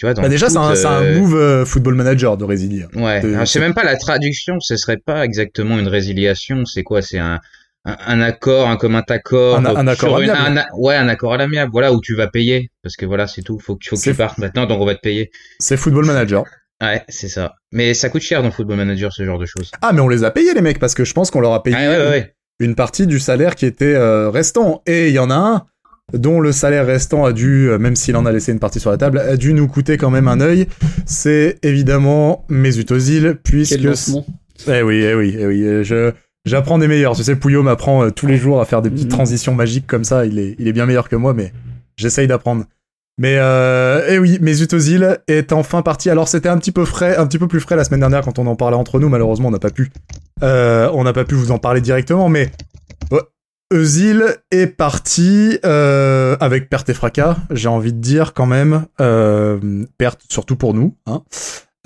tu 0.00 0.06
vois, 0.06 0.14
dans 0.14 0.22
Bah 0.22 0.30
déjà 0.30 0.48
c'est 0.48 0.56
un, 0.56 1.02
euh, 1.02 1.18
move 1.18 1.36
euh, 1.36 1.66
football 1.66 1.94
manager 1.94 2.38
de 2.38 2.44
résilier. 2.44 2.86
Ouais, 2.94 3.20
de- 3.20 3.28
alors, 3.34 3.44
je 3.44 3.50
sais 3.50 3.60
même 3.60 3.74
pas 3.74 3.84
la 3.84 3.96
traduction, 3.98 4.58
ce 4.60 4.74
serait 4.78 4.96
pas 4.96 5.26
exactement 5.26 5.78
une 5.78 5.88
résiliation, 5.88 6.64
c'est 6.64 6.82
quoi 6.82 7.02
C'est 7.02 7.18
un, 7.18 7.38
un, 7.84 7.96
un 8.06 8.20
accord, 8.22 8.70
un 8.70 8.78
commun 8.78 9.02
accord. 9.06 9.58
Un- 9.58 9.66
un 9.66 9.86
accord 9.86 10.18
une- 10.22 10.30
un 10.30 10.64
ouais, 10.78 10.94
un 10.96 11.08
accord 11.08 11.34
à 11.34 11.36
l'amiable, 11.36 11.70
voilà, 11.70 11.92
où 11.92 12.00
tu 12.00 12.14
vas 12.16 12.28
payer. 12.28 12.70
Parce 12.82 12.96
que 12.96 13.04
voilà, 13.04 13.26
c'est 13.26 13.42
tout, 13.42 13.58
faut 13.58 13.76
que, 13.76 13.86
faut 13.90 13.96
que 13.96 14.00
tu 14.00 14.14
partes 14.14 14.38
maintenant, 14.38 14.64
donc 14.64 14.80
on 14.80 14.86
va 14.86 14.94
te 14.94 15.00
payer. 15.00 15.30
C'est 15.58 15.76
football 15.76 16.06
manager. 16.06 16.44
Ouais, 16.82 17.02
c'est 17.10 17.28
ça. 17.28 17.56
Mais 17.72 17.92
ça 17.92 18.08
coûte 18.08 18.22
cher 18.22 18.42
dans 18.42 18.50
Football 18.50 18.78
Manager, 18.78 19.12
ce 19.12 19.22
genre 19.22 19.38
de 19.38 19.44
choses. 19.44 19.70
Ah 19.82 19.92
mais 19.92 20.00
on 20.00 20.08
les 20.08 20.24
a 20.24 20.30
payés 20.30 20.54
les 20.54 20.62
mecs 20.62 20.78
parce 20.78 20.94
que 20.94 21.04
je 21.04 21.12
pense 21.12 21.30
qu'on 21.30 21.40
leur 21.40 21.52
a 21.52 21.62
payé 21.62 21.76
Ah, 21.78 21.90
ouais, 21.90 21.96
ouais, 21.98 22.08
ouais. 22.08 22.34
une 22.58 22.74
partie 22.74 23.06
du 23.06 23.18
salaire 23.20 23.54
qui 23.54 23.66
était 23.66 23.94
euh, 23.94 24.30
restant. 24.30 24.80
Et 24.86 25.08
il 25.08 25.14
y 25.14 25.18
en 25.18 25.30
a 25.30 25.34
un 25.34 25.66
dont 26.12 26.40
le 26.40 26.52
salaire 26.52 26.86
restant 26.86 27.24
a 27.24 27.32
dû, 27.32 27.68
euh, 27.68 27.78
même 27.78 27.96
s'il 27.96 28.16
en 28.16 28.26
a 28.26 28.32
laissé 28.32 28.52
une 28.52 28.58
partie 28.58 28.80
sur 28.80 28.90
la 28.90 28.96
table, 28.96 29.18
a 29.18 29.36
dû 29.36 29.52
nous 29.54 29.68
coûter 29.68 29.96
quand 29.96 30.10
même 30.10 30.28
un 30.28 30.40
œil. 30.40 30.66
C'est 31.06 31.58
évidemment 31.62 32.44
Mesut 32.48 32.84
Quel 32.84 33.36
puisque... 33.36 33.78
Eh 34.68 34.82
oui, 34.82 35.02
eh 35.02 35.14
oui, 35.14 35.36
eh 35.38 35.46
oui, 35.46 35.62
euh, 35.64 35.82
je... 35.82 36.12
J'apprends 36.46 36.78
des 36.78 36.88
meilleurs. 36.88 37.14
Tu 37.14 37.22
sais, 37.22 37.36
Pouillot 37.36 37.62
m'apprend 37.62 38.04
euh, 38.04 38.10
tous 38.10 38.26
les 38.26 38.38
jours 38.38 38.60
à 38.60 38.64
faire 38.64 38.80
des 38.80 38.88
petites 38.90 39.10
Mhm. 39.10 39.16
transitions 39.16 39.54
magiques 39.54 39.86
comme 39.86 40.04
ça. 40.04 40.24
Il 40.24 40.38
est, 40.38 40.56
il 40.58 40.68
est 40.68 40.72
bien 40.72 40.86
meilleur 40.86 41.08
que 41.08 41.16
moi, 41.16 41.34
mais 41.34 41.52
j'essaye 41.96 42.26
d'apprendre. 42.26 42.64
Mais 43.18 43.36
euh, 43.38 44.06
eh 44.08 44.18
oui, 44.18 44.38
Mesut 44.40 44.72
Özil 44.72 45.18
est 45.28 45.52
enfin 45.52 45.82
parti. 45.82 46.08
Alors 46.08 46.28
c'était 46.28 46.48
un 46.48 46.56
petit 46.56 46.72
peu 46.72 46.86
frais, 46.86 47.16
un 47.18 47.26
petit 47.26 47.38
peu 47.38 47.46
plus 47.46 47.60
frais 47.60 47.76
la 47.76 47.84
semaine 47.84 48.00
dernière 48.00 48.22
quand 48.22 48.38
on 48.38 48.46
en 48.46 48.56
parlait 48.56 48.76
entre 48.78 48.98
nous. 48.98 49.10
Malheureusement, 49.10 49.48
on 49.48 49.50
n'a 49.50 49.58
pas 49.58 49.68
pu, 49.68 49.90
euh, 50.42 50.88
on 50.94 51.04
n'a 51.04 51.12
pas 51.12 51.24
pu 51.24 51.34
vous 51.34 51.50
en 51.50 51.58
parler 51.58 51.82
directement. 51.82 52.30
Mais 52.30 52.50
Özil 53.72 54.22
est 54.50 54.66
parti 54.66 55.58
euh, 55.64 56.36
avec 56.40 56.68
perte 56.68 56.88
et 56.88 56.94
fracas. 56.94 57.36
J'ai 57.50 57.68
envie 57.68 57.92
de 57.92 58.00
dire 58.00 58.34
quand 58.34 58.46
même 58.46 58.86
euh, 59.00 59.84
perte 59.96 60.22
surtout 60.28 60.56
pour 60.56 60.74
nous. 60.74 60.96
Hein. 61.06 61.22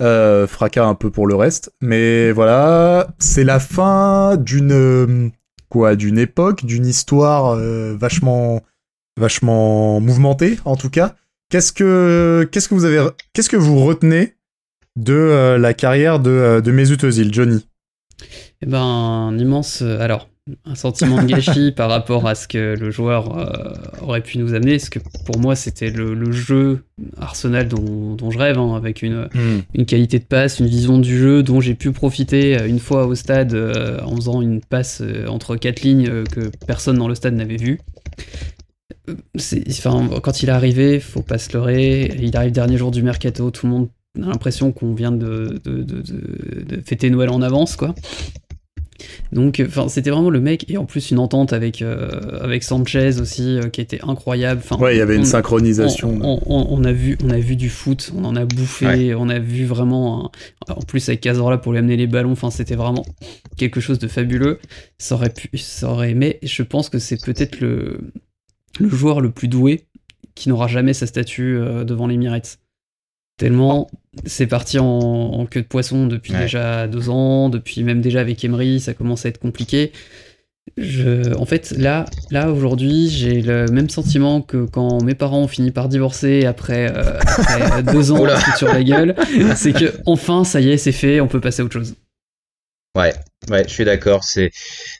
Euh, 0.01 0.45
fracas 0.47 0.85
un 0.85 0.95
peu 0.95 1.11
pour 1.11 1.27
le 1.27 1.35
reste. 1.35 1.71
Mais 1.81 2.31
voilà, 2.31 3.07
c'est 3.19 3.43
la 3.43 3.59
fin 3.59 4.35
d'une 4.35 5.31
quoi, 5.69 5.95
d'une 5.95 6.17
époque, 6.17 6.65
d'une 6.65 6.85
histoire 6.85 7.55
euh, 7.55 7.95
vachement 7.95 8.61
vachement 9.19 9.99
mouvementée 9.99 10.59
en 10.65 10.75
tout 10.75 10.89
cas. 10.89 11.15
Qu'est-ce 11.49 11.71
que 11.71 12.47
qu'est-ce 12.51 12.67
que 12.67 12.75
vous 12.75 12.85
avez 12.85 13.07
qu'est-ce 13.33 13.49
que 13.49 13.57
vous 13.57 13.83
retenez 13.83 14.35
de 14.95 15.13
euh, 15.13 15.57
la 15.57 15.73
carrière 15.73 16.19
de 16.19 16.31
euh, 16.31 16.61
de 16.61 16.71
Mesut 16.71 17.03
Özil, 17.03 17.33
Johnny? 17.33 17.67
Eh 18.61 18.65
ben, 18.65 18.81
un 18.81 19.37
immense. 19.37 19.81
alors, 19.81 20.29
un 20.65 20.75
sentiment 20.75 21.21
de 21.23 21.27
gâchis 21.27 21.71
par 21.75 21.89
rapport 21.89 22.27
à 22.27 22.35
ce 22.35 22.47
que 22.47 22.75
le 22.79 22.91
joueur 22.91 23.37
euh, 23.37 23.73
aurait 24.01 24.21
pu 24.21 24.37
nous 24.37 24.53
amener. 24.53 24.77
Parce 24.77 24.89
que 24.89 24.99
pour 25.25 25.39
moi, 25.39 25.55
c'était 25.55 25.89
le, 25.89 26.13
le 26.13 26.31
jeu 26.31 26.83
Arsenal 27.17 27.67
dont, 27.67 28.13
dont 28.15 28.29
je 28.31 28.37
rêve, 28.37 28.57
hein, 28.59 28.75
avec 28.75 29.01
une, 29.01 29.27
une 29.73 29.85
qualité 29.85 30.19
de 30.19 30.25
passe, 30.25 30.59
une 30.59 30.67
vision 30.67 30.99
du 30.99 31.17
jeu 31.17 31.41
dont 31.43 31.61
j'ai 31.61 31.73
pu 31.75 31.91
profiter 31.91 32.59
euh, 32.59 32.67
une 32.67 32.79
fois 32.79 33.07
au 33.07 33.15
stade 33.15 33.53
euh, 33.53 33.99
en 34.03 34.15
faisant 34.15 34.41
une 34.41 34.61
passe 34.61 35.01
entre 35.27 35.55
quatre 35.55 35.81
lignes 35.81 36.23
que 36.25 36.51
personne 36.67 36.97
dans 36.97 37.07
le 37.07 37.15
stade 37.15 37.33
n'avait 37.33 37.57
vue. 37.57 37.79
Enfin, 39.69 40.09
quand 40.21 40.41
il 40.43 40.49
est 40.49 40.51
arrivé, 40.51 40.99
faut 40.99 41.21
pas 41.21 41.37
se 41.37 41.53
leurrer. 41.53 42.15
Il 42.19 42.35
arrive 42.37 42.51
dernier 42.51 42.77
jour 42.77 42.91
du 42.91 43.03
mercato, 43.03 43.49
tout 43.51 43.65
le 43.65 43.71
monde 43.71 43.89
a 44.17 44.27
l'impression 44.27 44.71
qu'on 44.71 44.93
vient 44.93 45.11
de, 45.11 45.59
de, 45.63 45.81
de- 45.83 46.01
de- 46.01 46.63
de 46.63 46.81
fêter 46.85 47.09
Noël 47.09 47.29
en 47.29 47.41
avance, 47.41 47.75
quoi. 47.75 47.93
Donc, 49.31 49.61
enfin, 49.65 49.87
c'était 49.89 50.09
vraiment 50.09 50.29
le 50.29 50.39
mec, 50.39 50.65
et 50.69 50.77
en 50.77 50.85
plus 50.85 51.11
une 51.11 51.19
entente 51.19 51.51
avec 51.53 51.81
euh, 51.81 52.39
avec 52.41 52.63
Sanchez 52.63 53.19
aussi 53.19 53.57
euh, 53.57 53.69
qui 53.69 53.81
était 53.81 53.99
incroyable. 54.03 54.61
Enfin, 54.63 54.81
Ouais, 54.81 54.95
il 54.95 54.99
y 54.99 55.01
avait 55.01 55.15
une 55.15 55.21
on- 55.21 55.25
synchronisation. 55.25 56.17
on, 56.21 56.39
on- 56.45 56.67
on 56.69 56.83
a 56.83 56.91
vu, 56.91 57.17
on 57.23 57.29
a 57.29 57.37
vu 57.37 57.55
du 57.55 57.69
foot, 57.69 58.11
on 58.15 58.23
en 58.23 58.35
a 58.35 58.45
bouffé, 58.45 59.13
on 59.15 59.29
a 59.29 59.39
vu 59.39 59.65
vraiment. 59.65 60.25
un- 60.69 60.73
en 60.73 60.81
plus 60.81 61.07
avec 61.09 61.21
Cazorla 61.21 61.57
pour 61.57 61.71
lui 61.73 61.79
amener 61.79 61.97
les 61.97 62.07
ballons, 62.07 62.31
enfin 62.31 62.49
c'était 62.51 62.75
vraiment 62.75 63.05
quelque 63.57 63.79
chose 63.79 63.99
de 63.99 64.07
fabuleux. 64.07 64.59
Ça 64.97 65.15
aurait 65.15 65.29
pu, 65.33 65.49
ça 65.57 65.89
aurait 65.91 66.11
aimé. 66.11 66.39
Je 66.41 66.63
pense 66.63 66.89
que 66.89 66.99
c'est 66.99 67.23
peut-être 67.23 67.59
le 67.59 67.99
le 68.79 68.89
joueur 68.89 69.21
le 69.21 69.31
plus 69.31 69.47
doué 69.47 69.85
qui 70.35 70.49
n'aura 70.49 70.67
jamais 70.67 70.93
sa 70.93 71.05
statue 71.07 71.57
euh, 71.57 71.83
devant 71.85 72.07
l'Emirates. 72.07 72.59
Tellement 73.37 73.89
c'est 74.25 74.47
parti 74.47 74.79
en, 74.79 74.85
en 74.85 75.45
queue 75.45 75.61
de 75.61 75.67
poisson 75.67 76.07
depuis 76.07 76.33
Ouais. 76.33 76.39
déjà 76.41 76.87
deux 76.87 77.09
ans, 77.09 77.49
depuis 77.49 77.83
même 77.83 78.01
déjà 78.01 78.21
avec 78.21 78.43
Emery, 78.45 78.79
ça 78.79 78.93
commence 78.93 79.25
à 79.25 79.29
être 79.29 79.39
compliqué. 79.39 79.91
je, 80.77 81.33
en 81.35 81.45
fait, 81.45 81.71
là, 81.77 82.05
là 82.31 82.49
aujourd'hui, 82.51 83.09
j'ai 83.09 83.41
le 83.41 83.65
même 83.67 83.89
sentiment 83.89 84.41
que 84.41 84.65
quand 84.65 85.03
mes 85.03 85.15
parents 85.15 85.41
ont 85.43 85.47
fini 85.47 85.71
par 85.71 85.89
divorcer 85.89 86.45
après, 86.45 86.89
euh, 86.91 87.19
après 87.19 87.83
deux 87.93 88.11
ans 88.11 88.25
sur 88.57 88.67
la 88.67 88.83
gueule. 88.83 89.15
C'est 89.55 89.73
que 89.73 89.93
enfin, 90.05 90.43
ça 90.43 90.61
y 90.61 90.69
est, 90.71 90.77
c'est 90.77 90.91
fait, 90.91 91.21
on 91.21 91.27
peut 91.27 91.41
passer 91.41 91.61
à 91.61 91.65
autre 91.65 91.73
chose. 91.73 91.95
Ouais, 92.97 93.13
ouais, 93.49 93.63
je 93.67 93.73
suis 93.73 93.83
d'accord. 93.85 94.23
C'est, 94.23 94.51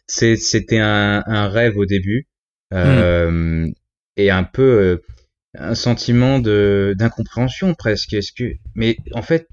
c'était 0.07 0.79
un, 0.79 1.23
un, 1.25 1.47
rêve 1.47 1.77
au 1.77 1.85
début 1.85 2.27
euh, 2.73 3.67
et 4.17 4.29
un 4.29 4.43
peu 4.43 4.61
euh, 4.61 5.01
un 5.59 5.75
sentiment 5.75 6.39
de 6.39 6.95
d'incompréhension 6.97 7.73
presque. 7.73 8.13
Est-ce 8.13 8.31
que, 8.31 8.53
mais 8.75 8.97
en 9.13 9.21
fait, 9.21 9.47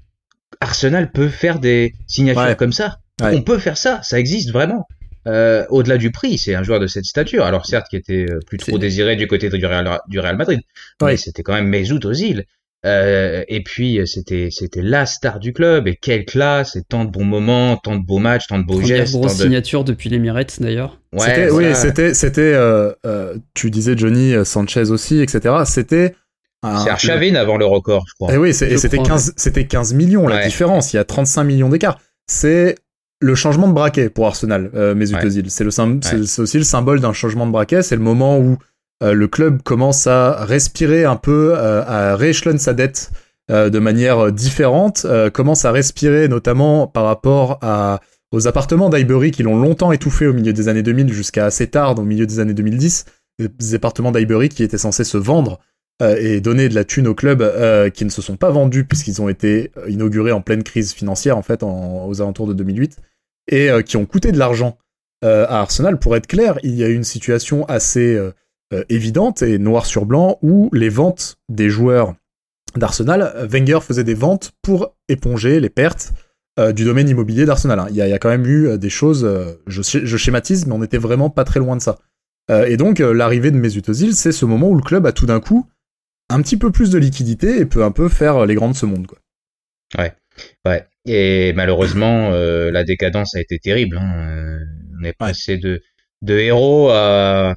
Arsenal 0.59 1.11
peut 1.11 1.29
faire 1.29 1.59
des 1.59 1.93
signatures 2.07 2.57
comme 2.57 2.73
ça. 2.73 2.99
On 3.21 3.41
peut 3.41 3.59
faire 3.59 3.77
ça, 3.77 4.01
ça 4.03 4.19
existe 4.19 4.51
vraiment. 4.51 4.87
Euh, 5.25 5.65
au-delà 5.69 5.97
du 5.97 6.11
prix, 6.11 6.37
c'est 6.37 6.53
un 6.53 6.63
joueur 6.63 6.79
de 6.79 6.87
cette 6.87 7.05
stature. 7.05 7.45
Alors 7.45 7.65
certes, 7.65 7.87
qui 7.89 7.95
était 7.95 8.25
euh, 8.29 8.39
plus 8.45 8.57
trop 8.57 8.77
désiré 8.77 9.15
du 9.15 9.27
côté 9.27 9.49
du 9.49 9.65
Real, 9.65 9.99
du 10.07 10.19
Real 10.19 10.35
Madrid, 10.35 10.59
mais 11.01 11.15
c'était 11.15 11.43
quand 11.43 11.53
même 11.53 11.67
Mesut 11.67 12.03
Ozil. 12.05 12.45
Euh, 12.85 13.43
et 13.47 13.63
puis 13.63 13.99
c'était 14.05 14.49
c'était 14.51 14.81
la 14.81 15.05
star 15.05 15.39
du 15.39 15.53
club 15.53 15.87
et 15.87 15.95
quelle 15.95 16.25
classe 16.25 16.75
et 16.75 16.83
tant 16.83 17.05
de 17.05 17.11
bons 17.11 17.23
moments, 17.23 17.77
tant 17.77 17.95
de 17.95 18.05
beaux 18.05 18.19
matchs, 18.19 18.47
tant 18.47 18.59
de 18.59 18.65
beaux 18.65 18.79
Première 18.79 18.97
gestes. 18.97 19.13
grosse 19.13 19.35
signature 19.35 19.85
depuis 19.85 20.09
l'Emirates 20.09 20.61
d'ailleurs. 20.61 20.99
Ouais, 21.13 21.49
oui, 21.49 21.65
c'était 21.75 22.13
c'était 22.13 22.41
euh, 22.41 22.91
euh, 23.05 23.37
tu 23.53 23.71
disais 23.71 23.95
Johnny 23.95 24.33
Sanchez 24.43 24.91
aussi, 24.91 25.21
etc. 25.21 25.55
C'était 25.65 26.13
c'est 26.63 26.89
Archavin 26.89 27.35
avant 27.35 27.57
le 27.57 27.65
record, 27.65 28.05
je 28.07 28.13
crois. 28.15 28.31
Et 28.31 28.35
eh 28.35 28.37
oui, 28.37 28.49
et 28.49 28.77
c'était 28.77 28.97
15 28.97 29.33
c'était 29.37 29.65
15 29.65 29.93
millions 29.93 30.27
la 30.27 30.43
différence. 30.43 30.93
Il 30.93 30.97
y 30.97 30.99
a 30.99 31.05
35 31.05 31.43
millions 31.43 31.69
d'écart. 31.69 31.99
C'est 32.27 32.75
le 33.23 33.35
changement 33.35 33.67
de 33.67 33.73
braquet 33.73 34.09
pour 34.09 34.27
Arsenal, 34.27 34.69
euh, 34.75 34.93
Mesut 34.95 35.15
Özil. 35.15 35.49
C'est 35.49 35.63
le 35.63 35.71
c'est 35.71 36.41
aussi 36.41 36.57
le 36.57 36.63
symbole 36.63 36.99
d'un 36.99 37.13
changement 37.13 37.47
de 37.47 37.51
braquet. 37.51 37.81
C'est 37.81 37.95
le 37.95 38.01
moment 38.01 38.37
où 38.37 38.51
euh, 38.51 38.55
le 39.11 39.27
club 39.27 39.61
commence 39.63 40.07
à 40.07 40.45
respirer 40.45 41.03
un 41.03 41.15
peu, 41.15 41.53
euh, 41.55 41.83
à 41.85 42.15
rééchelonner 42.15 42.59
sa 42.59 42.73
dette 42.73 43.11
euh, 43.51 43.69
de 43.69 43.79
manière 43.79 44.31
différente, 44.31 45.05
commence 45.33 45.65
à 45.65 45.71
respirer 45.71 46.27
notamment 46.27 46.87
par 46.87 47.03
rapport 47.05 47.59
aux 48.31 48.47
appartements 48.47 48.89
d'Highbury 48.89 49.31
qui 49.31 49.43
l'ont 49.43 49.59
longtemps 49.59 49.91
étouffé 49.91 50.27
au 50.27 50.33
milieu 50.33 50.53
des 50.53 50.67
années 50.69 50.83
2000 50.83 51.11
jusqu'à 51.11 51.45
assez 51.45 51.67
tard, 51.67 51.97
au 51.99 52.03
milieu 52.03 52.25
des 52.25 52.39
années 52.39 52.53
2010. 52.53 53.05
Des 53.39 53.75
appartements 53.75 54.11
d'Highbury 54.11 54.49
qui 54.49 54.63
étaient 54.63 54.77
censés 54.77 55.03
se 55.03 55.17
vendre 55.17 55.59
et 56.01 56.41
donner 56.41 56.69
de 56.69 56.75
la 56.75 56.83
thune 56.83 57.07
au 57.07 57.15
club 57.15 57.43
qui 57.93 58.05
ne 58.05 58.09
se 58.09 58.21
sont 58.21 58.37
pas 58.37 58.51
vendus 58.51 58.85
puisqu'ils 58.85 59.21
ont 59.21 59.29
été 59.29 59.71
inaugurés 59.87 60.31
en 60.31 60.41
pleine 60.41 60.63
crise 60.63 60.93
financière 60.93 61.37
en 61.37 61.41
fait 61.41 61.63
aux 61.63 62.21
alentours 62.21 62.47
de 62.47 62.53
2008 62.53 62.97
et 63.47 63.69
euh, 63.69 63.81
qui 63.81 63.97
ont 63.97 64.05
coûté 64.05 64.31
de 64.31 64.39
l'argent 64.39 64.77
euh, 65.23 65.45
à 65.47 65.59
Arsenal. 65.59 65.99
Pour 65.99 66.15
être 66.15 66.27
clair, 66.27 66.57
il 66.63 66.75
y 66.75 66.83
a 66.83 66.87
eu 66.87 66.95
une 66.95 67.03
situation 67.03 67.65
assez 67.65 68.19
euh, 68.73 68.83
évidente 68.89 69.41
et 69.41 69.57
noir 69.57 69.85
sur 69.85 70.05
blanc 70.05 70.37
où 70.41 70.69
les 70.73 70.89
ventes 70.89 71.37
des 71.49 71.69
joueurs 71.69 72.15
d'Arsenal, 72.75 73.47
Wenger 73.49 73.79
faisait 73.81 74.03
des 74.03 74.15
ventes 74.15 74.51
pour 74.61 74.95
éponger 75.07 75.59
les 75.59 75.69
pertes 75.69 76.11
du 76.75 76.85
domaine 76.85 77.09
immobilier 77.09 77.45
d'Arsenal. 77.45 77.79
Hein. 77.79 77.87
Il, 77.89 77.95
y 77.95 78.01
a 78.01 78.19
quand 78.19 78.29
même 78.29 78.45
eu 78.45 78.77
des 78.77 78.89
choses, 78.89 79.27
je, 79.67 79.81
je, 79.81 80.17
schématise, 80.17 80.65
mais 80.65 80.73
on 80.73 80.83
était 80.83 80.97
vraiment 80.97 81.29
pas 81.31 81.43
très 81.43 81.59
loin 81.59 81.75
de 81.75 81.81
ça. 81.81 81.99
et 82.49 82.77
donc 82.77 82.97
l'arrivée 82.99 83.51
de 83.51 83.57
Mesut 83.57 83.87
Özil, 83.89 84.13
c'est 84.15 84.31
ce 84.31 84.45
moment 84.45 84.69
où 84.69 84.75
le 84.75 84.81
club 84.81 85.05
a 85.05 85.11
tout 85.11 85.27
d'un 85.27 85.39
coup 85.39 85.67
un 86.29 86.41
petit 86.41 86.57
peu 86.57 86.71
plus 86.71 86.89
de 86.89 86.97
liquidité 86.97 87.59
et 87.59 87.65
peut 87.65 87.83
un 87.83 87.91
peu 87.91 88.09
faire 88.09 88.45
les 88.45 88.55
grands 88.55 88.69
de 88.69 88.75
ce 88.75 88.85
monde. 88.85 89.07
Quoi. 89.07 89.19
Ouais, 89.97 90.13
ouais. 90.65 90.87
Et 91.05 91.53
malheureusement, 91.53 92.31
euh, 92.31 92.71
la 92.71 92.83
décadence 92.83 93.35
a 93.35 93.41
été 93.41 93.59
terrible. 93.59 93.97
Hein. 93.97 94.13
Euh, 94.17 94.59
on 94.99 95.03
est 95.03 95.13
passé 95.13 95.57
de, 95.57 95.81
de 96.21 96.37
héros 96.37 96.89
à, 96.89 97.55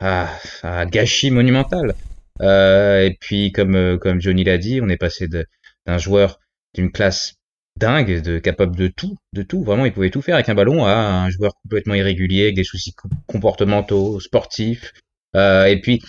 à, 0.00 0.28
à 0.62 0.86
gâchis 0.86 1.30
monumental. 1.30 1.94
Euh, 2.42 3.04
et 3.04 3.16
puis, 3.20 3.52
comme, 3.52 3.76
euh, 3.76 3.98
comme 3.98 4.20
Johnny 4.20 4.44
l'a 4.44 4.58
dit, 4.58 4.80
on 4.82 4.88
est 4.88 4.96
passé 4.96 5.28
d'un 5.28 5.98
joueur 5.98 6.38
d'une 6.74 6.92
classe 6.92 7.34
dingue, 7.78 8.22
de 8.22 8.38
capable 8.38 8.76
de 8.76 8.88
tout, 8.88 9.16
de 9.32 9.42
tout. 9.42 9.62
Vraiment, 9.62 9.84
il 9.86 9.92
pouvait 9.92 10.10
tout 10.10 10.22
faire 10.22 10.34
avec 10.34 10.48
un 10.48 10.54
ballon 10.54 10.84
à 10.84 10.94
un 10.94 11.30
joueur 11.30 11.52
complètement 11.62 11.94
irrégulier, 11.94 12.44
avec 12.44 12.56
des 12.56 12.64
soucis 12.64 12.94
comportementaux, 13.26 14.20
sportifs. 14.20 14.92
Euh, 15.34 15.64
et 15.64 15.80
puis, 15.80 16.02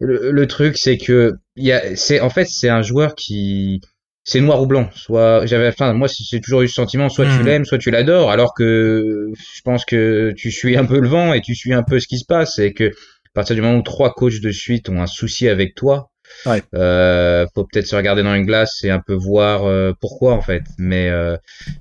le, 0.00 0.30
le 0.30 0.46
truc, 0.46 0.76
c'est 0.76 0.98
que, 0.98 1.34
il 1.56 1.64
y 1.64 1.72
a, 1.72 1.96
c'est, 1.96 2.20
en 2.20 2.30
fait, 2.30 2.46
c'est 2.46 2.68
un 2.68 2.82
joueur 2.82 3.14
qui, 3.14 3.80
c'est 4.28 4.40
noir 4.42 4.60
ou 4.60 4.66
blanc. 4.66 4.90
Soit 4.94 5.46
j'avais, 5.46 5.68
enfin 5.68 5.94
moi 5.94 6.06
c'est 6.06 6.40
toujours 6.40 6.60
eu 6.60 6.68
ce 6.68 6.74
sentiment, 6.74 7.08
soit 7.08 7.24
tu 7.24 7.42
hmm. 7.42 7.46
l'aimes, 7.46 7.64
soit 7.64 7.78
tu 7.78 7.90
l'adores. 7.90 8.30
Alors 8.30 8.52
que 8.52 9.32
je 9.34 9.60
pense 9.62 9.86
que 9.86 10.34
tu 10.36 10.50
suis 10.50 10.76
un 10.76 10.84
peu 10.84 11.00
le 11.00 11.08
vent 11.08 11.32
et 11.32 11.40
tu 11.40 11.54
suis 11.54 11.72
un 11.72 11.82
peu 11.82 11.98
ce 11.98 12.06
qui 12.06 12.18
se 12.18 12.26
passe. 12.26 12.58
Et 12.58 12.74
que 12.74 12.92
à 13.28 13.34
partir 13.34 13.54
du 13.54 13.62
moment 13.62 13.78
où 13.78 13.82
trois 13.82 14.12
coachs 14.12 14.40
de 14.40 14.50
suite 14.50 14.88
ont 14.88 15.00
un 15.00 15.06
souci 15.06 15.48
avec 15.48 15.74
toi, 15.74 16.10
ouais. 16.46 16.62
euh, 16.74 17.46
faut 17.54 17.64
peut-être 17.64 17.86
se 17.86 17.96
regarder 17.96 18.22
dans 18.22 18.34
une 18.34 18.46
glace 18.46 18.82
et 18.84 18.90
un 18.90 19.00
peu 19.00 19.14
voir 19.14 19.64
euh, 19.64 19.92
pourquoi 20.00 20.34
en 20.34 20.42
fait. 20.42 20.62
Mais 20.78 21.08
euh, 21.08 21.36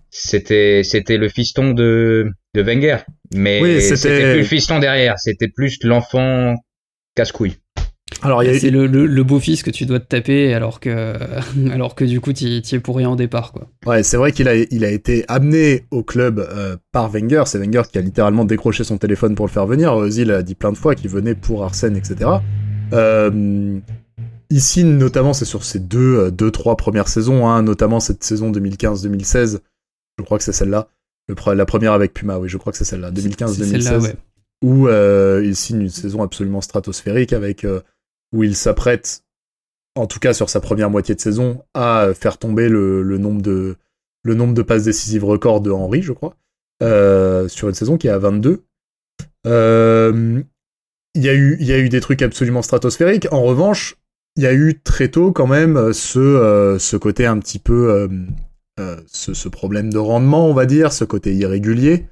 c'était 0.10 0.84
c'était 0.84 1.18
le 1.18 1.30
fiston 1.30 1.72
de 1.72 2.32
de 2.54 2.62
Wenger, 2.62 2.98
mais 3.34 3.80
c'était 3.82 4.34
plus 4.34 4.38
le 4.38 4.44
fiston 4.44 4.80
derrière. 4.80 5.18
C'était 5.20 5.50
plus 5.50 5.78
l'enfant 5.84 6.56
casse-couille. 7.16 7.58
Alors, 8.22 8.42
c'est 8.42 8.72
le, 8.72 8.88
le, 8.88 9.24
beau-fils 9.24 9.64
que 9.64 9.70
tu 9.70 9.86
dois 9.86 10.00
te 10.00 10.06
taper 10.06 10.54
alors 10.54 10.80
que, 10.80 11.14
alors 11.72 11.94
que 11.94 12.04
du 12.04 12.20
coup, 12.20 12.34
tu 12.34 12.46
y 12.46 12.76
es 12.76 12.80
pour 12.80 12.96
rien 12.96 13.10
au 13.10 13.16
départ. 13.16 13.52
Quoi. 13.52 13.68
Ouais, 13.86 14.02
c'est 14.02 14.18
vrai 14.18 14.32
qu'il 14.32 14.48
a, 14.48 14.56
il 14.56 14.86
a 14.86 14.90
été 14.90 15.26
amené 15.28 15.86
au 15.92 16.04
club 16.04 16.40
euh, 16.40 16.78
par 16.92 17.10
Wenger. 17.10 17.44
C'est 17.46 17.60
Wenger 17.60 17.84
qui 17.92 17.98
a 17.98 18.02
littéralement 18.02 18.46
décroché 18.46 18.84
son 18.84 18.98
téléphone 18.98 19.36
pour 19.36 19.46
le 19.46 19.52
faire 19.52 19.68
venir. 19.68 19.94
Ozil 19.94 20.32
a 20.32 20.42
dit 20.42 20.56
plein 20.56 20.72
de 20.72 20.78
fois 20.78 20.96
qu'il 20.96 21.10
venait 21.10 21.36
pour 21.36 21.64
Arsène, 21.64 21.96
etc. 21.96 22.30
Euh, 22.94 23.80
ici, 24.50 24.84
notamment, 24.84 25.34
c'est 25.34 25.46
sur 25.46 25.64
ces 25.64 25.80
deux, 25.80 26.18
euh, 26.18 26.32
deux, 26.32 26.50
trois 26.50 26.76
premières 26.76 27.10
saisons, 27.10 27.48
hein, 27.48 27.62
notamment 27.62 28.00
cette 28.00 28.24
saison 28.24 28.52
2015-2016. 28.52 29.60
Je 30.18 30.24
crois 30.24 30.38
que 30.38 30.44
c'est 30.44 30.54
celle-là. 30.54 30.88
La 31.46 31.66
première 31.66 31.92
avec 31.92 32.14
Puma, 32.14 32.40
oui, 32.40 32.48
je 32.48 32.58
crois 32.58 32.72
que 32.72 32.78
c'est 32.78 32.86
celle-là. 32.86 33.12
2015-2016. 33.12 34.02
Ouais. 34.02 34.16
Où 34.64 34.88
euh, 34.88 35.44
il 35.46 35.56
signe 35.56 35.82
une 35.82 35.90
saison 35.90 36.24
absolument 36.24 36.62
stratosphérique 36.62 37.34
avec 37.34 37.64
où 38.34 38.44
il 38.44 38.56
s'apprête, 38.56 39.24
en 39.96 40.08
tout 40.08 40.20
cas 40.20 40.34
sur 40.34 40.50
sa 40.50 40.60
première 40.60 40.90
moitié 40.90 41.16
de 41.16 41.20
saison, 41.20 41.64
à 41.74 42.10
faire 42.14 42.38
tomber 42.38 42.70
le, 42.70 43.18
nombre, 43.18 43.42
de, 43.42 44.62
passes 44.62 44.84
décisives 44.84 45.26
record 45.26 45.62
de 45.62 45.72
Henry, 45.72 46.02
je 46.02 46.14
crois, 46.14 46.36
euh, 46.84 47.48
sur 47.48 47.70
une 47.70 47.76
saison 47.76 47.98
qui 47.98 48.08
est 48.08 48.12
à 48.12 48.20
22. 48.20 48.64
Euh, 49.46 50.42
il 51.16 51.24
y, 51.24 51.30
a 51.30 51.34
eu, 51.34 51.90
des 51.90 52.02
trucs 52.02 52.22
absolument 52.22 52.62
stratosphériques. 52.62 53.28
En 53.32 53.42
revanche, 53.42 53.96
il 54.36 54.44
y 54.44 54.48
a 54.48 54.54
eu 54.54 54.80
très 54.80 55.08
tôt 55.08 55.32
quand 55.32 55.48
même 55.48 55.94
ce, 55.94 56.20
euh, 56.20 56.78
ce 56.80 56.96
côté 56.96 57.26
un 57.26 57.40
petit 57.40 57.60
peu... 57.60 58.10
Ce, 59.08 59.34
ce, 59.34 59.50
problème 59.50 59.92
de 59.92 59.98
rendement, 59.98 60.48
on 60.48 60.54
va 60.54 60.68
dire, 60.68 60.94
ce 60.94 61.04
côté 61.04 61.34
irrégulier, 61.34 62.06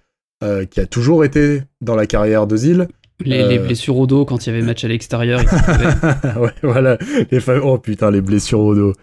qui 0.71 0.79
a 0.79 0.87
toujours 0.87 1.23
été 1.23 1.61
dans 1.81 1.95
la 1.95 2.07
carrière 2.07 2.47
de 2.47 2.57
Zil, 2.57 2.87
les, 3.23 3.57
euh. 3.57 3.65
blessures 3.65 3.97
au 3.97 4.07
dos 4.07 4.25
quand 4.25 4.45
il 4.45 4.49
y 4.49 4.55
avait 4.55 4.65
match 4.65 4.83
à 4.83 4.87
l'extérieur. 4.87 5.39
ouais, 6.37 6.53
voilà. 6.63 6.97
Les 7.31 7.39
Oh 7.61 7.77
putain, 7.77 8.11
les 8.11 8.21
blessures 8.21 8.59
au 8.59 8.75
dos. 8.75 8.93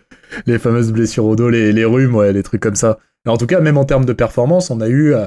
Les 0.46 0.58
fameuses 0.58 0.92
blessures 0.92 1.24
au 1.24 1.36
dos, 1.36 1.48
les, 1.48 1.72
les 1.72 1.84
rhumes, 1.84 2.14
ouais, 2.14 2.32
les 2.32 2.42
trucs 2.42 2.62
comme 2.62 2.74
ça. 2.74 2.98
en 3.26 3.36
tout 3.36 3.46
cas, 3.46 3.60
même 3.60 3.78
en 3.78 3.84
termes 3.84 4.04
de 4.04 4.12
performance, 4.12 4.70
on 4.70 4.80
a 4.80 4.88
eu 4.88 5.14
euh, 5.14 5.26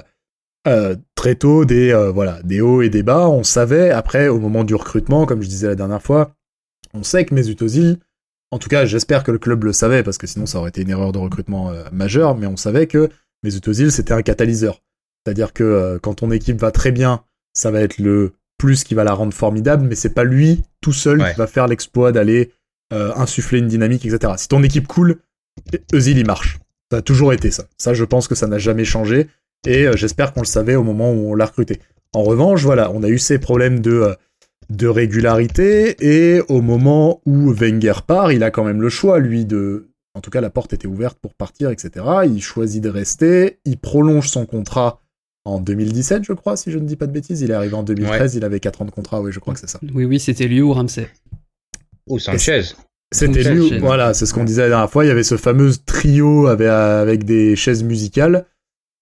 euh, 0.67 0.95
très 1.15 1.35
tôt 1.35 1.65
des, 1.65 1.93
voilà, 2.13 2.39
des 2.43 2.61
hauts 2.61 2.81
et 2.81 2.89
des 2.89 3.03
bas. 3.03 3.29
On 3.29 3.43
savait, 3.43 3.91
après, 3.91 4.27
au 4.27 4.39
moment 4.39 4.63
du 4.63 4.75
recrutement, 4.75 5.25
comme 5.25 5.41
je 5.41 5.47
disais 5.47 5.67
la 5.67 5.75
dernière 5.75 6.01
fois, 6.01 6.35
on 6.93 7.03
sait 7.03 7.25
que 7.25 7.33
Mesut 7.33 7.57
en 8.51 8.59
tout 8.59 8.69
cas, 8.69 8.85
j'espère 8.85 9.23
que 9.23 9.31
le 9.31 9.39
club 9.39 9.63
le 9.63 9.73
savait, 9.73 10.03
parce 10.03 10.17
que 10.17 10.27
sinon 10.27 10.45
ça 10.45 10.59
aurait 10.59 10.69
été 10.69 10.81
une 10.83 10.89
erreur 10.89 11.11
de 11.11 11.17
recrutement 11.17 11.73
majeure, 11.91 12.37
mais 12.37 12.45
on 12.45 12.55
savait 12.55 12.87
que 12.87 13.09
Mesut 13.43 13.89
c'était 13.89 14.13
un 14.13 14.21
catalyseur. 14.21 14.81
C'est-à-dire 15.25 15.51
que 15.51 15.99
quand 16.01 16.15
ton 16.15 16.31
équipe 16.31 16.57
va 16.57 16.71
très 16.71 16.91
bien, 16.91 17.23
ça 17.53 17.71
va 17.71 17.81
être 17.81 17.97
le 17.97 18.33
plus 18.57 18.83
qui 18.83 18.95
va 18.95 19.03
la 19.03 19.13
rendre 19.13 19.33
formidable, 19.33 19.85
mais 19.87 19.95
c'est 19.95 20.13
pas 20.13 20.23
lui 20.23 20.63
tout 20.81 20.93
seul 20.93 21.17
qui 21.17 21.37
va 21.37 21.47
faire 21.47 21.67
l'exploit 21.67 22.11
d'aller 22.11 22.51
euh, 22.93 23.11
insuffler 23.15 23.59
une 23.59 23.67
dynamique, 23.67 24.05
etc. 24.05 24.33
Si 24.37 24.47
ton 24.47 24.63
équipe 24.63 24.87
coule, 24.87 25.17
Eusil 25.93 26.17
il 26.17 26.25
marche. 26.25 26.59
Ça 26.91 26.99
a 26.99 27.01
toujours 27.01 27.33
été 27.33 27.49
ça. 27.51 27.65
Ça, 27.77 27.93
je 27.93 28.03
pense 28.03 28.27
que 28.27 28.35
ça 28.35 28.47
n'a 28.47 28.59
jamais 28.59 28.85
changé, 28.85 29.27
et 29.65 29.87
euh, 29.87 29.97
j'espère 29.97 30.33
qu'on 30.33 30.41
le 30.41 30.45
savait 30.45 30.75
au 30.75 30.83
moment 30.83 31.11
où 31.11 31.31
on 31.31 31.35
l'a 31.35 31.47
recruté. 31.47 31.79
En 32.13 32.23
revanche, 32.23 32.61
voilà, 32.61 32.91
on 32.91 33.03
a 33.03 33.09
eu 33.09 33.17
ces 33.17 33.39
problèmes 33.39 33.79
de, 33.79 33.91
euh, 33.91 34.13
de 34.69 34.87
régularité, 34.87 35.95
et 35.99 36.41
au 36.47 36.61
moment 36.61 37.21
où 37.25 37.51
Wenger 37.51 38.01
part, 38.05 38.31
il 38.31 38.43
a 38.43 38.51
quand 38.51 38.63
même 38.63 38.81
le 38.81 38.89
choix, 38.89 39.19
lui, 39.19 39.45
de... 39.45 39.89
En 40.13 40.21
tout 40.21 40.29
cas, 40.29 40.39
la 40.39 40.49
porte 40.49 40.71
était 40.71 40.87
ouverte 40.87 41.17
pour 41.19 41.33
partir, 41.33 41.71
etc. 41.71 42.05
Il 42.25 42.41
choisit 42.41 42.81
de 42.81 42.89
rester, 42.89 43.59
il 43.65 43.77
prolonge 43.77 44.29
son 44.29 44.45
contrat 44.45 45.01
en 45.45 45.59
2017, 45.59 46.23
je 46.23 46.33
crois, 46.33 46.57
si 46.57 46.71
je 46.71 46.79
ne 46.79 46.85
dis 46.85 46.95
pas 46.95 47.07
de 47.07 47.11
bêtises. 47.11 47.41
Il 47.41 47.51
est 47.51 47.53
arrivé 47.53 47.75
en 47.75 47.83
2013, 47.83 48.35
il 48.35 48.43
avait 48.43 48.59
4 48.59 48.81
ans 48.81 48.85
de 48.85 48.91
contrat, 48.91 49.21
oui, 49.21 49.31
je 49.31 49.39
crois 49.39 49.53
que 49.53 49.59
c'est 49.59 49.69
ça. 49.69 49.79
Oui, 49.93 50.05
oui, 50.05 50.19
c'était 50.19 50.47
lui 50.47 50.61
ou 50.61 50.73
Ramsey. 50.73 51.07
Ou 52.07 52.19
Sanchez. 52.19 52.63
C'était 53.13 53.43
lui, 53.43 53.77
voilà, 53.79 54.13
c'est 54.13 54.25
ce 54.25 54.33
qu'on 54.33 54.43
disait 54.43 54.63
la 54.63 54.69
dernière 54.69 54.89
fois. 54.89 55.05
Il 55.05 55.07
y 55.07 55.11
avait 55.11 55.23
ce 55.23 55.37
fameux 55.37 55.71
trio 55.85 56.47
avec, 56.47 56.67
avec 56.67 57.23
des 57.23 57.55
chaises 57.55 57.83
musicales. 57.83 58.45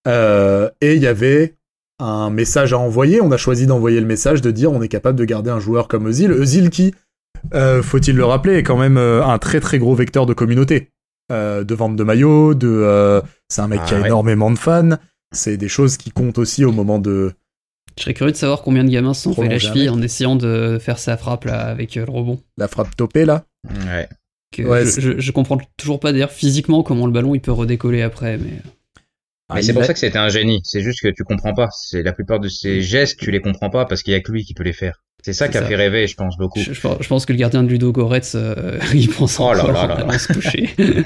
Euh, 0.08 0.70
et 0.82 0.96
il 0.96 1.02
y 1.02 1.08
avait 1.08 1.56
un 2.00 2.30
message 2.30 2.74
à 2.74 2.78
envoyer. 2.78 3.22
On 3.22 3.32
a 3.32 3.38
choisi 3.38 3.66
d'envoyer 3.66 4.00
le 4.00 4.06
message 4.06 4.42
de 4.42 4.52
dire 4.52 4.72
on 4.72 4.82
est 4.82 4.90
capable 4.90 5.18
de 5.18 5.26
garder 5.26 5.50
un 5.50 5.60
joueur 5.60 5.88
comme 5.88 6.06
Ozil. 6.06 6.32
Ozil 6.34 6.70
qui, 6.70 6.94
euh, 7.54 7.82
faut-il 7.82 8.16
le 8.16 8.26
rappeler, 8.26 8.56
est 8.58 8.64
quand 8.64 8.78
même 8.78 8.98
euh, 8.98 9.24
un 9.26 9.38
très 9.40 9.62
très 9.62 9.80
gros 9.80 9.96
vecteur 9.96 10.26
de 10.26 10.34
communauté. 10.34 10.90
Euh, 11.32 11.64
de 11.64 11.74
vente 11.74 11.96
de 11.96 12.04
maillots, 12.04 12.54
de, 12.54 12.68
euh, 12.68 13.22
c'est 13.48 13.62
un 13.62 13.68
mec 13.70 13.80
Ah 13.84 13.88
qui 13.88 13.94
a 13.96 14.02
ouais. 14.02 14.08
énormément 14.08 14.52
de 14.52 14.58
fans. 14.58 14.98
C'est 15.34 15.58
des 15.58 15.68
choses 15.68 15.98
qui 15.98 16.12
comptent 16.12 16.38
aussi 16.38 16.64
au 16.66 16.72
moment 16.72 17.00
de. 17.00 17.34
Je 17.98 18.04
serais 18.04 18.14
curieux 18.14 18.32
de 18.32 18.38
savoir 18.38 18.62
combien 18.64 18.84
de 18.84 18.90
gamins 18.90 19.14
se 19.14 19.24
sont 19.24 19.34
fait 19.34 19.48
la 19.48 19.60
cheville 19.60 19.90
en 19.90 20.02
essayant 20.02 20.36
de 20.36 20.78
faire 20.82 20.98
sa 20.98 21.16
frappe 21.18 21.46
là 21.46 21.60
avec 21.68 21.96
euh, 21.98 22.06
le 22.06 22.12
rebond. 22.12 22.40
La 22.58 22.68
frappe 22.68 22.96
topée 22.96 23.26
là. 23.26 23.46
Ouais. 23.86 24.08
Que 24.52 24.64
Ouais, 24.64 24.86
je, 24.86 24.90
c'est- 24.90 25.02
je, 25.02 25.20
je 25.20 25.32
comprends 25.32 25.60
toujours 25.78 26.00
pas 26.00 26.12
d'ailleurs 26.12 26.32
physiquement 26.32 26.82
comment 26.84 27.06
le 27.06 27.12
ballon 27.12 27.36
il 27.36 27.42
peut 27.42 27.52
redécoller 27.52 28.02
après. 28.02 28.38
Mais 28.38 28.62
Ah, 29.50 29.56
Mais 29.56 29.62
c'est 29.62 29.74
pour 29.74 29.86
ça 29.86 29.94
que 29.94 30.00
c'était 30.00 30.18
un 30.18 30.30
génie. 30.30 30.62
C'est 30.64 30.82
juste 30.82 31.02
que 31.02 31.08
tu 31.10 31.24
comprends 31.24 31.54
pas. 31.54 31.70
C'est 31.72 32.02
la 32.04 32.14
plupart 32.14 32.40
de 32.40 32.48
ces 32.48 32.82
gestes, 32.82 33.20
tu 33.20 33.30
les 33.32 33.42
comprends 33.42 33.70
pas 33.70 33.86
parce 33.86 34.02
qu'il 34.02 34.14
y 34.14 34.16
a 34.16 34.22
que 34.22 34.32
lui 34.32 34.44
qui 34.44 34.54
peut 34.56 34.64
les 34.64 34.74
faire. 34.74 35.04
C'est 35.24 35.34
ça 35.34 35.48
qui 35.48 35.58
a 35.58 35.62
ça. 35.62 35.68
fait 35.68 35.76
rêver, 35.76 36.08
je 36.08 36.16
pense 36.16 36.36
beaucoup. 36.38 36.60
je, 36.60 36.74
je 36.74 36.82
pense- 36.82 36.98
je 37.00 37.08
pense 37.08 37.26
que 37.26 37.32
le 37.34 37.38
gardien 37.40 37.64
de 37.64 37.70
Ludo 37.70 37.92
Goretz 37.92 38.34
euh, 38.36 38.78
il 38.94 39.08
pense 39.10 39.40
Oh 39.40 39.54
là 39.54 39.64
encore 39.66 39.88
là 39.88 40.04
là 40.06 40.20
se 40.20 40.34
toucher. 40.34 40.70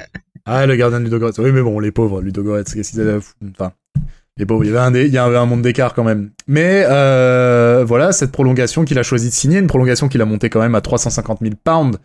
Ah, 0.50 0.64
le 0.64 0.76
gardien 0.76 0.98
de 1.00 1.04
Ludogorets. 1.04 1.38
Oui, 1.40 1.52
mais 1.52 1.60
bon, 1.60 1.78
les 1.78 1.92
pauvres, 1.92 2.22
Ludogorets, 2.22 2.64
qu'est-ce 2.64 2.92
qu'ils 2.92 3.00
avaient 3.02 3.12
à 3.12 3.20
foutre? 3.20 3.36
Enfin, 3.50 3.72
les 4.38 4.46
pauvres, 4.46 4.64
il 4.64 4.68
y 4.68 4.76
avait 4.76 4.78
un, 4.78 4.94
il 4.94 5.12
y 5.12 5.18
avait 5.18 5.36
un 5.36 5.46
monde 5.46 5.62
d'écart 5.62 5.94
quand 5.94 6.04
même. 6.04 6.30
Mais 6.46 6.84
euh, 6.88 7.84
voilà, 7.86 8.12
cette 8.12 8.32
prolongation 8.32 8.84
qu'il 8.84 8.98
a 8.98 9.02
choisi 9.02 9.28
de 9.28 9.34
signer, 9.34 9.58
une 9.58 9.66
prolongation 9.66 10.08
qu'il 10.08 10.22
a 10.22 10.24
montée 10.24 10.48
quand 10.48 10.60
même 10.60 10.74
à 10.74 10.80
350 10.80 11.40
000 11.40 11.54
pounds 11.62 11.98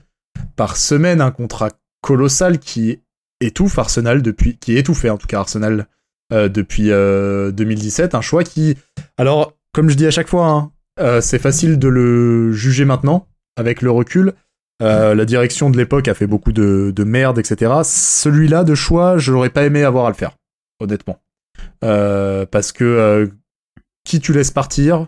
par 0.55 0.75
semaine, 0.75 1.21
un 1.21 1.31
contrat 1.31 1.69
colossal 2.01 2.59
qui 2.59 2.99
étouffe 3.39 3.77
Arsenal 3.77 4.21
depuis, 4.21 4.57
qui 4.57 4.77
étouffait 4.77 5.09
en 5.09 5.17
tout 5.17 5.27
cas 5.27 5.39
Arsenal 5.39 5.87
euh, 6.31 6.49
depuis 6.49 6.91
euh, 6.91 7.51
2017, 7.51 8.15
un 8.15 8.21
choix 8.21 8.43
qui, 8.43 8.75
alors, 9.17 9.53
comme 9.73 9.89
je 9.89 9.95
dis 9.95 10.07
à 10.07 10.11
chaque 10.11 10.27
fois, 10.27 10.47
hein, 10.47 10.71
euh, 10.99 11.21
c'est 11.21 11.39
facile 11.39 11.77
de 11.79 11.87
le 11.87 12.51
juger 12.51 12.85
maintenant 12.85 13.27
avec 13.55 13.81
le 13.81 13.91
recul. 13.91 14.33
Euh, 14.81 15.13
la 15.15 15.25
direction 15.25 15.69
de 15.69 15.77
l'époque 15.77 16.07
a 16.07 16.13
fait 16.13 16.27
beaucoup 16.27 16.51
de, 16.51 16.91
de 16.95 17.03
merde, 17.03 17.37
etc. 17.39 17.71
Celui-là 17.83 18.63
de 18.63 18.75
choix, 18.75 19.17
je 19.17 19.31
n'aurais 19.31 19.49
pas 19.49 19.63
aimé 19.63 19.83
avoir 19.83 20.05
à 20.05 20.09
le 20.09 20.15
faire, 20.15 20.31
honnêtement. 20.79 21.19
Euh, 21.83 22.45
parce 22.45 22.71
que 22.71 22.83
euh, 22.83 23.27
qui 24.05 24.19
tu 24.19 24.33
laisses 24.33 24.51
partir, 24.51 25.07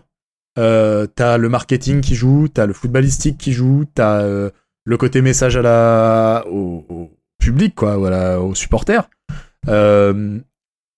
euh, 0.58 1.06
t'as 1.06 1.38
le 1.38 1.48
marketing 1.48 2.00
qui 2.00 2.14
joue, 2.14 2.48
t'as 2.48 2.66
le 2.66 2.72
footballistique 2.72 3.38
qui 3.38 3.52
joue, 3.52 3.84
t'as 3.94 4.22
le 4.22 4.96
côté 4.96 5.22
message 5.22 5.56
à 5.56 5.62
la, 5.62 6.44
au, 6.50 7.10
public, 7.38 7.74
quoi, 7.74 7.96
voilà, 7.96 8.40
aux 8.40 8.54
supporters. 8.54 9.08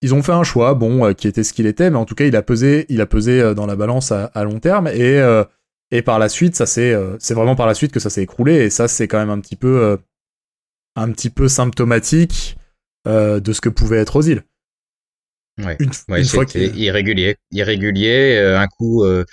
Ils 0.00 0.14
ont 0.14 0.22
fait 0.22 0.32
un 0.32 0.44
choix, 0.44 0.74
bon, 0.74 1.12
qui 1.14 1.26
était 1.26 1.42
ce 1.42 1.52
qu'il 1.52 1.66
était, 1.66 1.90
mais 1.90 1.96
en 1.96 2.04
tout 2.04 2.14
cas, 2.14 2.24
il 2.24 2.36
a 2.36 2.42
pesé, 2.42 2.86
il 2.88 3.00
a 3.00 3.06
pesé 3.06 3.54
dans 3.54 3.66
la 3.66 3.74
balance 3.74 4.12
à, 4.12 4.44
long 4.44 4.60
terme 4.60 4.88
et 4.88 5.20
et 5.90 6.02
par 6.02 6.18
la 6.18 6.28
suite, 6.28 6.54
ça 6.54 6.66
c'est 6.66 6.94
vraiment 7.34 7.56
par 7.56 7.66
la 7.66 7.74
suite 7.74 7.92
que 7.92 8.00
ça 8.00 8.10
s'est 8.10 8.22
écroulé 8.22 8.56
et 8.56 8.70
ça 8.70 8.88
c'est 8.88 9.08
quand 9.08 9.18
même 9.18 9.30
un 9.30 9.40
petit 9.40 9.56
peu 9.56 9.98
un 10.94 11.10
petit 11.10 11.30
peu 11.30 11.48
symptomatique 11.48 12.58
de 13.06 13.52
ce 13.52 13.60
que 13.60 13.68
pouvait 13.68 13.98
être 13.98 14.16
Ozil. 14.16 14.44
Ouais. 15.58 15.76
Une, 15.80 15.90
Ouais, 16.08 16.20
une 16.20 16.26
fois 16.26 16.46
c'était 16.46 16.70
qu'il 16.70 16.80
irrégulier. 16.80 17.36
Irrégulier, 17.52 18.36
euh, 18.38 18.58
un 18.58 18.66
coup, 18.68 19.04
euh, 19.04 19.24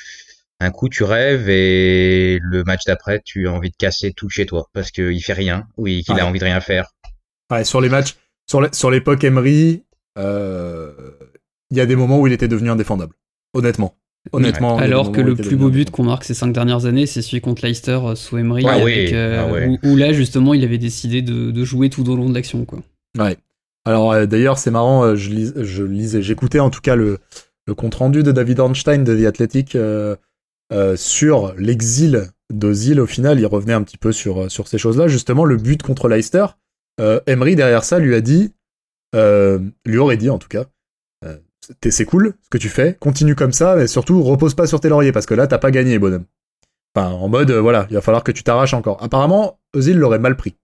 un 0.60 0.72
coup 0.72 0.90
tu 0.90 1.04
rêves 1.04 1.50
et 1.50 2.40
le 2.42 2.64
match 2.64 2.82
d'après 2.86 3.22
tu 3.24 3.48
as 3.48 3.52
envie 3.52 3.70
de 3.70 3.76
casser 3.78 4.12
tout 4.14 4.30
chez 4.30 4.46
toi 4.46 4.68
parce 4.74 4.92
qu'il 4.92 5.22
fait 5.24 5.34
rien 5.34 5.68
ou 5.78 5.86
qu'il 5.86 6.04
Ouais. 6.10 6.22
a 6.22 6.26
envie 6.26 6.40
de 6.40 6.46
rien 6.46 6.62
faire. 6.62 6.88
Ouais, 7.52 7.64
sur 7.64 7.80
les 7.82 7.90
matchs, 7.90 8.16
sur 8.72 8.90
l'époque 8.92 9.24
Emery, 9.24 9.84
euh, 10.18 10.92
il 11.72 11.78
y 11.78 11.82
a 11.82 11.86
des 11.86 11.96
moments 11.96 12.20
où 12.20 12.28
il 12.28 12.34
était 12.34 12.48
devenu 12.48 12.70
indéfendable. 12.70 13.14
Honnêtement. 13.54 13.96
Honnêtement. 14.32 14.78
Alors 14.80 15.12
que 15.12 15.22
le 15.22 15.36
plus 15.36 15.56
beau 15.56 15.70
but 15.70 15.92
qu'on 15.92 16.04
marque 16.04 16.24
ces 16.24 16.34
cinq 16.34 16.52
dernières 16.52 16.86
années, 16.86 17.06
c'est 17.06 17.22
celui 17.22 17.42
contre 17.42 17.64
Leicester 17.64 18.00
sous 18.16 18.38
Emery, 18.40 18.66
Ah 18.68 18.72
avec, 18.74 18.86
oui, 18.86 19.10
euh, 19.14 19.46
ah 19.48 19.52
ouais. 19.52 19.68
où, 19.84 19.92
où 19.92 19.96
là 19.96 20.14
justement 20.14 20.56
il 20.56 20.64
avait 20.64 20.80
décidé 20.80 21.22
de, 21.22 21.52
de 21.52 21.64
jouer 21.66 21.90
tout 21.92 22.10
au 22.10 22.16
long 22.16 22.28
de 22.28 22.34
l'action. 22.34 22.66
quoi. 22.66 22.80
Ouais. 23.20 23.38
Alors 23.86 24.12
euh, 24.12 24.26
d'ailleurs, 24.26 24.58
c'est 24.58 24.72
marrant, 24.72 25.04
euh, 25.04 25.16
je, 25.16 25.30
lis- 25.30 25.54
je 25.56 25.84
lisais, 25.84 26.22
j'écoutais 26.22 26.60
en 26.60 26.70
tout 26.70 26.82
cas 26.82 26.96
le, 26.96 27.20
compte 27.78 27.96
rendu 27.96 28.24
de 28.24 28.32
David 28.32 28.60
Ornstein 28.60 29.04
de 29.04 29.16
The 29.16 29.26
Athletic 29.28 29.76
euh, 29.76 30.16
sur 30.96 31.54
l'exil 31.56 32.32
d'Ozil. 32.52 33.00
Au 33.00 33.06
final, 33.06 33.40
il 33.40 33.46
revenait 33.46 33.74
un 33.74 33.84
petit 33.84 33.98
peu 33.98 34.12
sur, 34.12 34.50
ces 34.50 34.78
choses-là. 34.78 35.08
Justement, 35.08 35.46
le 35.46 35.58
but 35.58 35.82
contre 35.84 36.08
Leicester, 36.08 36.46
Emery 37.00 37.56
derrière 37.56 37.84
ça 37.84 38.00
lui 38.00 38.16
a 38.16 38.22
dit, 38.22 38.54
lui 39.14 39.98
aurait 39.98 40.18
dit 40.18 40.30
en 40.30 40.38
tout 40.38 40.48
cas, 40.48 40.66
c'est 41.90 42.06
cool 42.06 42.36
ce 42.44 42.50
que 42.50 42.58
tu 42.58 42.70
fais, 42.70 42.96
continue 43.00 43.36
comme 43.36 43.52
ça, 43.54 43.76
mais 43.76 43.88
surtout 43.88 44.22
repose 44.22 44.54
pas 44.54 44.68
sur 44.68 44.80
tes 44.80 44.90
lauriers 44.90 45.12
parce 45.12 45.26
que 45.26 45.34
là 45.34 45.48
t'as 45.48 45.58
pas 45.58 45.72
gagné, 45.72 45.98
bonhomme. 45.98 46.26
Enfin, 46.96 47.10
en 47.10 47.28
mode, 47.28 47.52
voilà, 47.52 47.88
il 47.90 47.96
va 47.96 48.02
falloir 48.02 48.24
que 48.24 48.32
tu 48.32 48.44
t'arraches 48.44 48.74
encore. 48.74 49.02
Apparemment, 49.04 49.60
Ozil 49.76 49.98
l'aurait 49.98 50.20
mal 50.20 50.38
pris, 50.38 50.56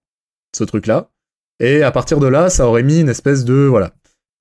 ce 0.56 0.64
truc-là. 0.64 1.10
Et 1.62 1.84
à 1.84 1.92
partir 1.92 2.20
de 2.20 2.28
là, 2.28 2.50
ça 2.50 2.68
aurait 2.68 2.84
mis 2.84 3.00
une 3.00 3.10
espèce 3.10 3.46
de 3.46 3.54
voilà 3.54 3.92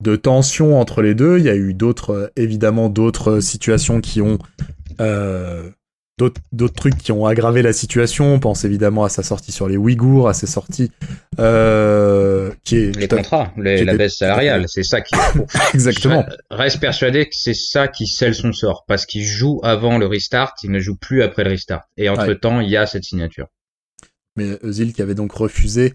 de 0.01 0.15
tension 0.15 0.79
entre 0.79 1.01
les 1.03 1.13
deux. 1.13 1.37
Il 1.37 1.45
y 1.45 1.49
a 1.49 1.55
eu 1.55 1.73
d'autres, 1.75 2.09
euh, 2.11 2.27
évidemment, 2.35 2.89
d'autres 2.89 3.33
euh, 3.33 3.41
situations 3.41 4.01
qui 4.01 4.19
ont 4.21 4.39
euh, 4.99 5.69
d'autres 6.17 6.73
trucs 6.75 6.97
qui 6.97 7.11
ont 7.11 7.25
aggravé 7.27 7.61
la 7.61 7.73
situation. 7.73 8.33
On 8.33 8.39
pense 8.39 8.63
évidemment 8.65 9.03
à 9.03 9.09
sa 9.09 9.21
sortie 9.23 9.51
sur 9.51 9.67
les 9.67 9.77
Ouïghours, 9.77 10.27
à 10.29 10.33
ses 10.33 10.47
sorties 10.47 10.91
euh, 11.39 12.51
qui 12.63 12.77
est 12.77 12.95
Les 12.95 13.07
contrats, 13.07 13.51
les- 13.57 13.77
qui 13.77 13.85
la 13.85 13.95
baisse 13.95 14.17
salariale, 14.17 14.65
c'est 14.67 14.83
ça 14.83 15.01
qui. 15.01 15.15
exactement. 15.73 16.25
Je 16.51 16.55
reste 16.57 16.79
persuadé 16.79 17.25
que 17.25 17.35
c'est 17.35 17.53
ça 17.55 17.87
qui 17.87 18.07
scelle 18.07 18.35
son 18.35 18.53
sort 18.53 18.85
parce 18.87 19.05
qu'il 19.05 19.23
joue 19.23 19.59
avant 19.63 19.97
le 19.97 20.05
restart, 20.07 20.53
il 20.63 20.71
ne 20.71 20.79
joue 20.79 20.95
plus 20.95 21.21
après 21.23 21.43
le 21.43 21.51
restart. 21.51 21.83
Et 21.97 22.09
entre 22.09 22.33
temps, 22.33 22.59
il 22.59 22.69
y 22.69 22.77
a 22.77 22.85
cette 22.85 23.03
signature. 23.03 23.47
mais 24.35 24.57
Özil 24.63 24.93
qui 24.93 25.01
avait 25.01 25.15
donc 25.15 25.31
refusé 25.31 25.93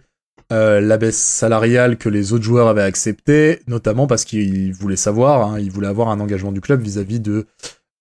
euh, 0.53 0.81
la 0.81 0.97
baisse 0.99 1.19
salariale 1.19 1.97
que 1.97 2.09
les 2.09 2.33
autres 2.33 2.45
joueurs 2.45 2.69
avaient 2.69 2.83
acceptée, 2.83 3.61
notamment 3.67 4.07
parce 4.07 4.25
qu'il 4.25 4.73
voulait 4.73 4.97
savoir, 4.97 5.49
hein, 5.51 5.59
il 5.59 5.71
voulait 5.71 5.89
avoir 5.89 6.09
un 6.09 6.21
engagement 6.21 6.53
du 6.53 6.61
club 6.61 6.81
vis-à-vis 6.83 7.21
de. 7.21 7.47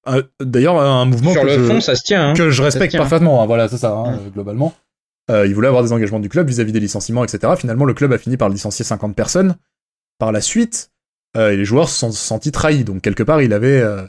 euh, 0.08 0.22
D'ailleurs, 0.42 0.80
un 0.80 1.06
mouvement 1.06 1.32
Sur 1.34 1.42
que 1.42 1.48
le 1.48 1.54
je, 1.54 1.64
fond, 1.64 1.82
ça 1.82 1.96
se 1.96 2.04
tient. 2.04 2.30
Hein. 2.30 2.34
que 2.34 2.50
je 2.52 2.62
respecte 2.62 2.92
tient. 2.92 3.00
parfaitement. 3.00 3.42
hein, 3.42 3.46
voilà, 3.46 3.68
c'est 3.68 3.78
ça, 3.78 3.92
hein, 3.92 4.20
globalement. 4.34 4.74
Euh, 5.32 5.48
il 5.48 5.56
voulait 5.56 5.68
avoir 5.68 5.82
des 5.84 5.92
engagements 5.92 6.20
du 6.20 6.30
club 6.30 6.48
vis-à-vis 6.48 6.72
des 6.72 6.80
licenciements, 6.80 7.24
etc. 7.24 7.54
Finalement, 7.58 7.86
le 7.86 7.96
club 7.96 8.14
a 8.14 8.18
fini 8.20 8.38
par 8.38 8.50
licencier 8.50 8.86
50 8.86 9.16
personnes. 9.16 9.56
Par 10.20 10.32
la 10.32 10.40
suite, 10.40 10.92
euh, 11.36 11.52
et 11.52 11.58
les 11.58 11.66
joueurs 11.66 11.90
se 11.90 11.98
sont 12.00 12.12
sentis 12.12 12.52
trahis. 12.52 12.84
Donc 12.84 13.02
quelque 13.02 13.24
part, 13.24 13.42
il 13.42 13.52
avait, 13.54 13.82
euh, 13.82 14.04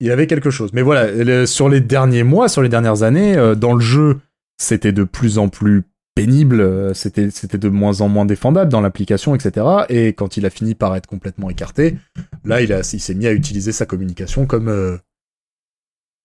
il 0.00 0.10
avait 0.10 0.26
quelque 0.26 0.50
chose. 0.50 0.72
Mais 0.72 0.82
voilà, 0.82 1.46
sur 1.46 1.68
les 1.68 1.80
derniers 1.80 2.24
mois, 2.24 2.48
sur 2.48 2.60
les 2.60 2.68
dernières 2.68 3.02
années, 3.04 3.36
dans 3.56 3.72
le 3.72 3.80
jeu, 3.80 4.18
c'était 4.60 4.92
de 4.92 5.04
plus 5.04 5.38
en 5.38 5.48
plus 5.48 5.84
pénible, 6.26 6.60
euh, 6.60 6.94
c'était 6.94 7.30
c'était 7.30 7.58
de 7.58 7.68
moins 7.68 8.00
en 8.00 8.08
moins 8.08 8.24
défendable 8.26 8.70
dans 8.70 8.80
l'application, 8.80 9.34
etc. 9.34 9.66
Et 9.88 10.08
quand 10.12 10.36
il 10.36 10.44
a 10.46 10.50
fini 10.50 10.74
par 10.74 10.94
être 10.96 11.06
complètement 11.06 11.48
écarté, 11.50 11.96
là, 12.44 12.60
il, 12.60 12.72
a, 12.72 12.80
il 12.80 13.00
s'est 13.00 13.14
mis 13.14 13.26
à 13.26 13.32
utiliser 13.32 13.72
sa 13.72 13.86
communication 13.86 14.46
comme 14.46 14.68
euh, 14.68 14.96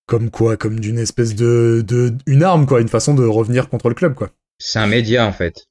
comme 0.07 0.29
quoi, 0.29 0.57
comme 0.57 0.79
d'une 0.79 0.99
espèce 0.99 1.35
de, 1.35 1.83
de 1.87 2.13
une 2.27 2.43
arme, 2.43 2.65
quoi, 2.65 2.81
une 2.81 2.89
façon 2.89 3.13
de 3.13 3.23
revenir 3.23 3.69
contre 3.69 3.89
le 3.89 3.95
club, 3.95 4.13
quoi. 4.15 4.29
C'est 4.59 4.79
un 4.79 4.87
média 4.87 5.25
en 5.25 5.31
fait. 5.33 5.65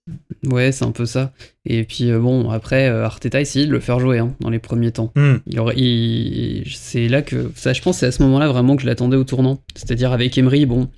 Ouais, 0.44 0.73
c'est 0.73 0.85
un 0.85 0.90
peu 0.90 1.07
ça. 1.07 1.32
Et 1.65 1.85
puis 1.85 2.11
euh, 2.11 2.19
bon, 2.19 2.51
après, 2.51 2.89
euh, 2.89 3.05
Arteta 3.05 3.40
essayé 3.40 3.66
de 3.66 3.70
le 3.73 3.81
faire 3.81 4.01
jouer 4.01 4.19
hein, 4.19 4.35
dans 4.40 4.51
les 4.51 4.59
premiers 4.59 4.90
temps. 4.90 5.12
Il 5.47 5.61
aurait, 5.61 5.77
il- 5.77 6.65
c'est 6.74 7.09
là 7.09 7.23
que, 7.23 7.51
ça, 7.55 7.73
je 7.73 7.81
pense, 7.81 7.97
que 7.97 8.01
c'est 8.01 8.07
à 8.07 8.12
ce 8.12 8.23
moment-là 8.24 8.49
vraiment 8.49 8.77
que 8.77 8.82
je 8.82 8.86
l'attendais 8.86 9.16
au 9.16 9.24
tournant. 9.24 9.59
C'est-à-dire 9.77 10.12
avec 10.12 10.36
Emery, 10.36 10.66
bon, 10.66 10.90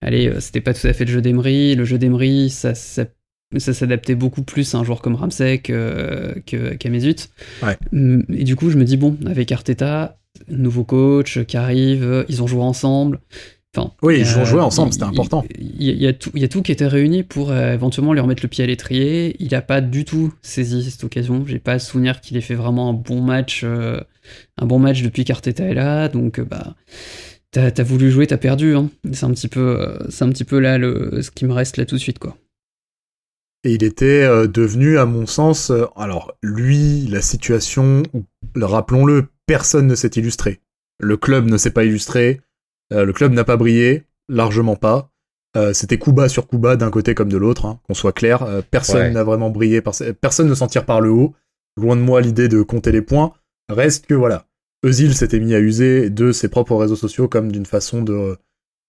allez, 0.00 0.28
euh, 0.28 0.40
c'était 0.40 0.60
pas 0.60 0.74
tout 0.74 0.86
à 0.86 0.92
fait 0.92 1.04
le 1.04 1.10
jeu 1.12 1.20
d'Emery. 1.22 1.74
Le 1.74 1.84
jeu 1.84 1.98
d'Emery, 1.98 2.50
ça, 2.50 2.74
ça, 2.74 3.04
ça 3.56 3.72
s'adaptait 3.74 4.14
beaucoup 4.14 4.42
plus 4.42 4.74
à 4.74 4.78
un 4.78 4.84
joueur 4.84 5.00
comme 5.00 5.14
Ramsey 5.14 5.58
que, 5.58 6.40
que, 6.46 6.74
qu'à 6.74 6.90
Mesut. 6.90 7.28
Ouais. 7.62 7.76
Hum, 7.92 8.24
Et 8.34 8.44
du 8.44 8.56
coup, 8.56 8.70
je 8.70 8.76
me 8.76 8.84
dis 8.84 8.96
bon, 8.96 9.16
avec 9.26 9.50
Arteta, 9.52 10.18
nouveau 10.48 10.84
coach 10.84 11.44
qui 11.44 11.56
arrive, 11.56 12.24
ils 12.28 12.42
ont 12.42 12.46
joué 12.46 12.62
ensemble. 12.62 13.20
Enfin, 13.76 13.92
Oui, 14.02 14.18
ils 14.20 14.38
ont 14.38 14.46
joué 14.46 14.60
ensemble, 14.62 14.92
c'était 14.94 15.04
important. 15.04 15.44
Il 15.58 15.82
y, 15.84 15.90
a- 15.90 15.92
il 15.92 16.02
y 16.02 16.06
a 16.06 16.12
tout, 16.14 16.30
il 16.34 16.40
y 16.40 16.44
a 16.44 16.48
tout 16.48 16.62
qui 16.62 16.72
était 16.72 16.86
réuni 16.86 17.22
pour 17.22 17.50
euh, 17.50 17.74
éventuellement 17.74 18.14
lui 18.14 18.20
remettre 18.20 18.42
le 18.42 18.48
pied 18.48 18.64
à 18.64 18.66
l'étrier. 18.66 19.36
Il 19.40 19.50
n'a 19.52 19.60
pas 19.60 19.82
du 19.82 20.06
tout 20.06 20.32
saisi 20.40 20.90
cette 20.90 21.04
occasion. 21.04 21.44
J'ai 21.46 21.58
pas 21.58 21.72
à 21.74 21.78
souvenir 21.78 22.22
qu'il 22.22 22.38
ait 22.38 22.40
fait 22.40 22.54
vraiment 22.54 22.88
un 22.88 22.94
bon 22.94 23.20
match, 23.20 23.60
euh, 23.64 24.00
un 24.56 24.64
bon 24.64 24.78
match 24.78 25.02
depuis 25.02 25.24
qu'Arteta 25.26 25.64
est 25.64 25.74
là. 25.74 26.08
Donc, 26.08 26.40
bah, 26.40 26.76
t'as 27.52 27.70
as 27.76 27.82
voulu 27.82 28.10
jouer, 28.10 28.26
t'as 28.26 28.36
perdu. 28.36 28.74
Hein. 28.76 28.90
C'est 29.12 29.24
un 29.24 29.30
petit 29.30 29.48
peu, 29.48 29.80
euh, 29.80 29.98
c'est 30.10 30.24
un 30.24 30.30
petit 30.30 30.44
peu 30.44 30.58
là 30.58 30.78
le, 30.78 31.22
ce 31.22 31.30
qui 31.30 31.44
me 31.44 31.52
reste 31.52 31.76
là 31.76 31.84
tout 31.86 31.94
de 31.96 32.00
suite, 32.00 32.18
quoi. 32.18 32.36
Et 33.64 33.72
il 33.74 33.82
était 33.82 34.22
euh, 34.22 34.46
devenu, 34.46 34.98
à 34.98 35.04
mon 35.06 35.26
sens, 35.26 35.70
euh, 35.70 35.86
alors 35.96 36.32
lui, 36.42 37.06
la 37.08 37.20
situation, 37.20 38.02
rappelons-le, 38.56 39.26
personne 39.46 39.86
ne 39.86 39.94
s'est 39.94 40.12
illustré. 40.14 40.60
Le 41.00 41.16
club 41.16 41.46
ne 41.46 41.56
s'est 41.56 41.70
pas 41.72 41.84
illustré, 41.84 42.40
le 42.90 43.12
club 43.12 43.32
n'a 43.32 43.44
pas 43.44 43.56
brillé, 43.56 44.04
largement 44.28 44.74
pas. 44.74 45.12
C'était 45.72 45.98
coup 45.98 46.12
bas 46.12 46.28
sur 46.28 46.48
coup 46.48 46.58
bas 46.58 46.74
d'un 46.76 46.90
côté 46.90 47.14
comme 47.14 47.28
de 47.30 47.36
l'autre, 47.36 47.66
hein, 47.66 47.78
qu'on 47.84 47.94
soit 47.94 48.12
clair. 48.12 48.44
Personne 48.72 49.02
Ouais. 49.02 49.10
n'a 49.12 49.22
vraiment 49.22 49.50
brillé, 49.50 49.80
personne 49.80 50.48
ne 50.48 50.54
s'en 50.56 50.66
tire 50.66 50.84
par 50.84 51.00
le 51.00 51.10
haut. 51.10 51.34
Loin 51.76 51.94
de 51.94 52.00
moi 52.00 52.20
l'idée 52.20 52.48
de 52.48 52.62
compter 52.62 52.90
les 52.90 53.02
points. 53.02 53.32
Reste 53.68 54.06
que 54.06 54.14
voilà, 54.14 54.47
Eusil 54.84 55.14
s'était 55.14 55.40
mis 55.40 55.54
à 55.54 55.60
user 55.60 56.08
de 56.08 56.30
ses 56.30 56.48
propres 56.48 56.76
réseaux 56.76 56.96
sociaux 56.96 57.28
comme 57.28 57.50
d'une 57.50 57.66
façon 57.66 58.02
de, 58.02 58.36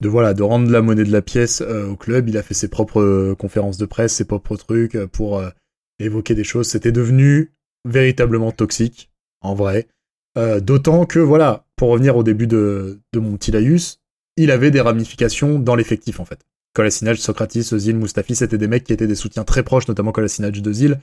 de 0.02 0.08
voilà, 0.08 0.34
de 0.34 0.44
rendre 0.44 0.70
la 0.70 0.82
monnaie 0.82 1.04
de 1.04 1.12
la 1.12 1.22
pièce 1.22 1.62
euh, 1.62 1.90
au 1.90 1.96
club. 1.96 2.30
Il 2.30 2.38
a 2.38 2.44
fait 2.44 2.54
ses 2.54 2.68
propres 2.68 3.02
euh, 3.02 3.36
conférences 3.36 3.78
de 3.78 3.86
presse, 3.86 4.14
ses 4.14 4.26
propres 4.26 4.56
trucs 4.56 4.96
euh, 4.96 5.08
pour 5.08 5.44
évoquer 6.00 6.36
des 6.36 6.44
choses. 6.44 6.68
C'était 6.68 6.92
devenu 6.92 7.52
véritablement 7.86 8.52
toxique, 8.52 9.12
en 9.42 9.56
vrai. 9.56 9.88
D'autant 10.62 11.06
que, 11.06 11.20
voilà, 11.20 11.66
pour 11.76 11.90
revenir 11.90 12.16
au 12.16 12.24
début 12.24 12.48
de, 12.48 13.02
de 13.12 13.20
mon 13.20 13.36
petit 13.36 13.52
laïus, 13.52 14.00
il 14.38 14.52
avait 14.52 14.72
des 14.72 14.80
ramifications 14.80 15.60
dans 15.60 15.76
l'effectif, 15.76 16.22
en 16.22 16.26
fait. 16.26 16.46
Kolasinac, 16.74 17.18
Socrates, 17.18 17.74
Özil, 17.74 17.96
Mustafi, 17.96 18.36
c'était 18.36 18.58
des 18.58 18.70
mecs 18.70 18.86
qui 18.86 18.94
étaient 18.94 19.08
des 19.08 19.16
soutiens 19.16 19.44
très 19.44 19.64
proches, 19.64 19.90
notamment 19.90 20.14
Kolasinac 20.14 20.62
d'Ozil. 20.62 21.02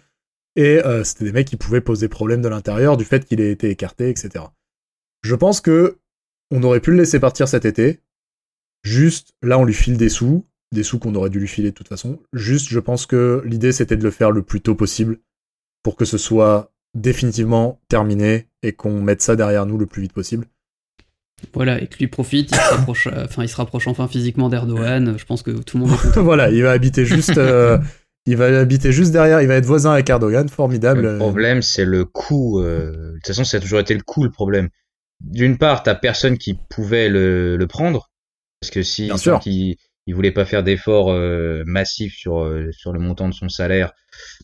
Et 0.54 0.80
c'était 1.04 1.26
des 1.26 1.32
mecs 1.32 1.48
qui 1.48 1.56
pouvaient 1.56 1.82
poser 1.82 2.08
problème 2.08 2.40
de 2.40 2.48
l'intérieur 2.48 2.96
du 2.96 3.04
fait 3.04 3.26
qu'il 3.26 3.42
ait 3.42 3.50
été 3.50 3.68
écarté, 3.68 4.08
etc. 4.08 4.46
Je 5.26 5.34
pense 5.34 5.60
que 5.60 5.98
on 6.52 6.62
aurait 6.62 6.78
pu 6.78 6.92
le 6.92 6.98
laisser 6.98 7.18
partir 7.18 7.48
cet 7.48 7.64
été. 7.64 7.98
Juste, 8.84 9.34
là, 9.42 9.58
on 9.58 9.64
lui 9.64 9.74
file 9.74 9.96
des 9.96 10.08
sous, 10.08 10.46
des 10.70 10.84
sous 10.84 11.00
qu'on 11.00 11.16
aurait 11.16 11.30
dû 11.30 11.40
lui 11.40 11.48
filer 11.48 11.70
de 11.70 11.74
toute 11.74 11.88
façon. 11.88 12.20
Juste, 12.32 12.68
je 12.68 12.78
pense 12.78 13.06
que 13.06 13.42
l'idée, 13.44 13.72
c'était 13.72 13.96
de 13.96 14.04
le 14.04 14.12
faire 14.12 14.30
le 14.30 14.42
plus 14.42 14.60
tôt 14.60 14.76
possible 14.76 15.18
pour 15.82 15.96
que 15.96 16.04
ce 16.04 16.16
soit 16.16 16.70
définitivement 16.94 17.80
terminé 17.88 18.46
et 18.62 18.72
qu'on 18.72 19.02
mette 19.02 19.20
ça 19.20 19.34
derrière 19.34 19.66
nous 19.66 19.78
le 19.78 19.86
plus 19.86 20.02
vite 20.02 20.12
possible. 20.12 20.46
Voilà, 21.52 21.82
et 21.82 21.88
que 21.88 21.98
lui 21.98 22.06
profite, 22.06 22.52
il 22.52 22.56
se 22.56 22.74
rapproche, 22.74 23.08
euh, 23.08 23.24
enfin, 23.24 23.42
il 23.42 23.48
se 23.48 23.56
rapproche 23.56 23.88
enfin 23.88 24.06
physiquement 24.06 24.48
d'Erdogan. 24.48 25.16
Je 25.18 25.24
pense 25.24 25.42
que 25.42 25.50
tout 25.50 25.76
le 25.76 25.86
monde 25.86 25.96
est 26.14 26.20
voilà, 26.20 26.50
il 26.50 26.62
va 26.62 26.70
habiter 26.70 27.04
juste, 27.04 27.36
euh, 27.36 27.78
il 28.26 28.36
va 28.36 28.60
habiter 28.60 28.92
juste 28.92 29.10
derrière, 29.10 29.42
il 29.42 29.48
va 29.48 29.56
être 29.56 29.66
voisin 29.66 29.90
avec 29.90 30.08
Erdogan, 30.08 30.48
formidable. 30.48 31.02
Le 31.02 31.18
problème, 31.18 31.62
c'est 31.62 31.84
le 31.84 32.04
coût. 32.04 32.60
Euh, 32.60 33.08
de 33.08 33.14
toute 33.14 33.26
façon, 33.26 33.42
ça 33.42 33.56
a 33.56 33.60
toujours 33.60 33.80
été 33.80 33.92
le 33.92 34.02
coût, 34.02 34.22
le 34.22 34.30
problème 34.30 34.68
d'une 35.20 35.58
part, 35.58 35.82
t'as 35.82 35.94
personne 35.94 36.38
qui 36.38 36.58
pouvait 36.68 37.08
le, 37.08 37.56
le 37.56 37.66
prendre, 37.66 38.10
parce 38.60 38.70
que 38.70 38.82
si 38.82 39.10
il, 39.46 39.76
il 40.06 40.14
voulait 40.14 40.32
pas 40.32 40.44
faire 40.44 40.62
d'efforts 40.62 41.10
euh, 41.10 41.62
massifs 41.66 42.14
sur 42.14 42.40
euh, 42.40 42.70
sur 42.72 42.92
le 42.92 43.00
montant 43.00 43.28
de 43.28 43.34
son 43.34 43.48
salaire, 43.48 43.92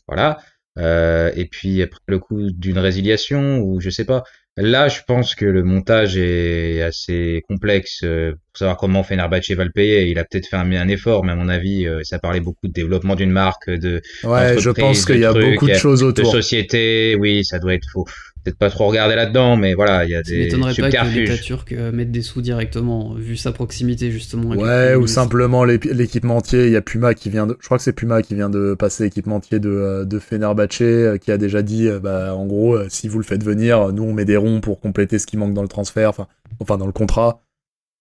voilà. 0.09 0.39
Euh, 0.79 1.31
et 1.37 1.47
puis 1.47 1.83
après 1.83 2.01
le 2.07 2.19
coup 2.19 2.51
d'une 2.51 2.79
résiliation 2.79 3.59
ou 3.59 3.81
je 3.81 3.91
sais 3.91 4.05
pas. 4.05 4.25
Là, 4.59 4.89
je 4.89 5.01
pense 5.07 5.35
que 5.35 5.47
le 5.47 5.63
montage 5.63 6.19
est 6.19 6.83
assez 6.83 7.43
complexe 7.49 8.01
euh, 8.05 8.33
pour 8.33 8.59
savoir 8.59 8.77
comment 8.77 9.03
Fenerbahce 9.03 9.51
va 9.53 9.65
le 9.65 9.71
payer. 9.71 10.11
Il 10.11 10.19
a 10.19 10.25
peut-être 10.25 10.47
fait 10.47 10.57
un, 10.57 10.71
un, 10.73 10.89
effort, 10.89 11.25
mais 11.25 11.33
à 11.33 11.37
mon 11.37 11.49
avis, 11.49 11.87
ça 12.03 12.19
parlait 12.19 12.41
beaucoup 12.41 12.69
de 12.69 12.73
développement 12.73 13.15
d'une 13.15 13.31
marque, 13.31 13.71
de 13.71 14.03
ouais, 14.25 14.59
je 14.59 14.69
pense 14.69 15.07
qu'il 15.07 15.21
y 15.21 15.25
a 15.25 15.33
beaucoup 15.33 15.69
de 15.69 15.75
choses 15.75 16.03
autour. 16.03 16.27
De 16.27 16.43
société, 16.43 17.17
oui, 17.19 17.47
ça 17.47 17.59
doit 17.61 17.73
être 17.73 17.89
faux 17.91 18.05
peut-être 18.43 18.59
pas 18.59 18.71
trop 18.71 18.89
regarder 18.89 19.15
là-dedans, 19.15 19.57
mais 19.57 19.75
voilà, 19.75 20.05
il 20.05 20.11
y 20.11 20.15
a 20.15 20.23
des 20.23 20.45
m'étonnerait 20.45 20.75
pas 20.75 20.91
que 20.91 21.15
l'État 21.15 21.39
turc 21.39 21.73
euh, 21.73 21.93
mette 21.93 22.11
des 22.11 22.23
sous 22.23 22.43
directement, 22.43 23.15
vu 23.15 23.37
sa 23.37 23.53
proximité 23.53 24.11
justement. 24.11 24.51
ouais, 24.51 24.95
ou 24.95 25.07
simplement 25.07 25.65
l'équipementier. 25.65 26.67
Il 26.67 26.73
y 26.73 26.77
a 26.77 26.83
Puma 26.83 27.15
qui 27.15 27.31
vient 27.31 27.47
de, 27.47 27.57
je 27.61 27.65
crois 27.65 27.79
que 27.79 27.85
c'est 27.85 27.93
Puma 27.93 28.23
qui 28.23 28.35
vient 28.35 28.51
de 28.51 28.75
passer 28.75 29.05
équipementier 29.05 29.61
de 29.61 29.71
euh, 29.71 30.05
de 30.05 30.19
Fenerbahce, 30.19 30.81
euh, 30.83 31.19
qui 31.19 31.31
a 31.31 31.39
déjà 31.39 31.63
dit, 31.63 31.89
bah 32.03 32.35
en 32.35 32.47
gros, 32.47 32.79
si 32.89 33.09
vous 33.09 33.19
le 33.19 33.25
faites 33.25 33.45
venir, 33.45 33.93
nous 33.93 34.03
on 34.03 34.13
met 34.13 34.25
des 34.25 34.37
ronds 34.37 34.61
pour 34.61 34.81
compléter 34.81 35.19
ce 35.19 35.27
qui 35.27 35.37
manque 35.37 35.55
dans 35.55 35.63
le 35.63 35.69
transfert, 35.69 36.09
enfin, 36.09 36.27
enfin 36.59 36.79
dans 36.79 36.87
le 36.87 36.93
contrat. 36.93 37.43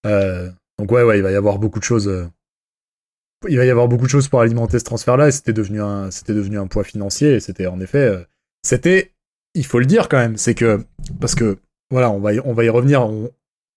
donc 0.03 0.91
ouais, 0.91 1.03
ouais, 1.03 1.19
il 1.19 1.23
va 1.23 1.31
y 1.31 1.35
avoir 1.35 1.59
beaucoup 1.59 1.79
de 1.79 1.83
choses. 1.83 2.11
il 3.47 3.57
va 3.57 3.65
y 3.65 3.69
avoir 3.69 3.87
beaucoup 3.87 4.05
de 4.05 4.09
choses 4.09 4.27
pour 4.27 4.41
alimenter 4.41 4.79
ce 4.79 4.85
transfert-là, 4.85 5.27
et 5.27 5.31
c'était 5.31 5.53
devenu 5.53 5.81
un, 5.81 6.09
c'était 6.09 6.33
devenu 6.33 6.57
un 6.57 6.65
poids 6.65 6.83
financier, 6.83 7.33
et 7.33 7.39
c'était 7.39 7.67
en 7.67 7.79
effet, 7.79 8.25
c'était 8.63 9.11
il 9.53 9.65
faut 9.65 9.79
le 9.79 9.85
dire 9.85 10.09
quand 10.09 10.17
même, 10.17 10.37
c'est 10.37 10.55
que 10.55 10.83
parce 11.19 11.35
que 11.35 11.57
voilà, 11.89 12.09
on 12.09 12.19
va 12.19 12.33
y, 12.33 12.39
on 12.39 12.53
va 12.53 12.63
y 12.63 12.69
revenir. 12.69 13.09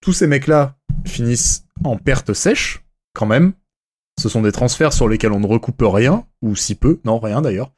tous 0.00 0.12
ces 0.12 0.26
mecs-là 0.26 0.76
finissent 1.04 1.64
en 1.82 1.96
perte 1.96 2.32
sèche 2.32 2.84
quand 3.14 3.26
même. 3.26 3.52
Ce 4.20 4.28
sont 4.28 4.42
des 4.42 4.52
transferts 4.52 4.92
sur 4.92 5.08
lesquels 5.08 5.32
on 5.32 5.40
ne 5.40 5.46
recoupe 5.46 5.82
rien 5.82 6.24
ou 6.40 6.54
si 6.54 6.76
peu, 6.76 7.00
non 7.04 7.18
rien 7.18 7.42
d'ailleurs, 7.42 7.72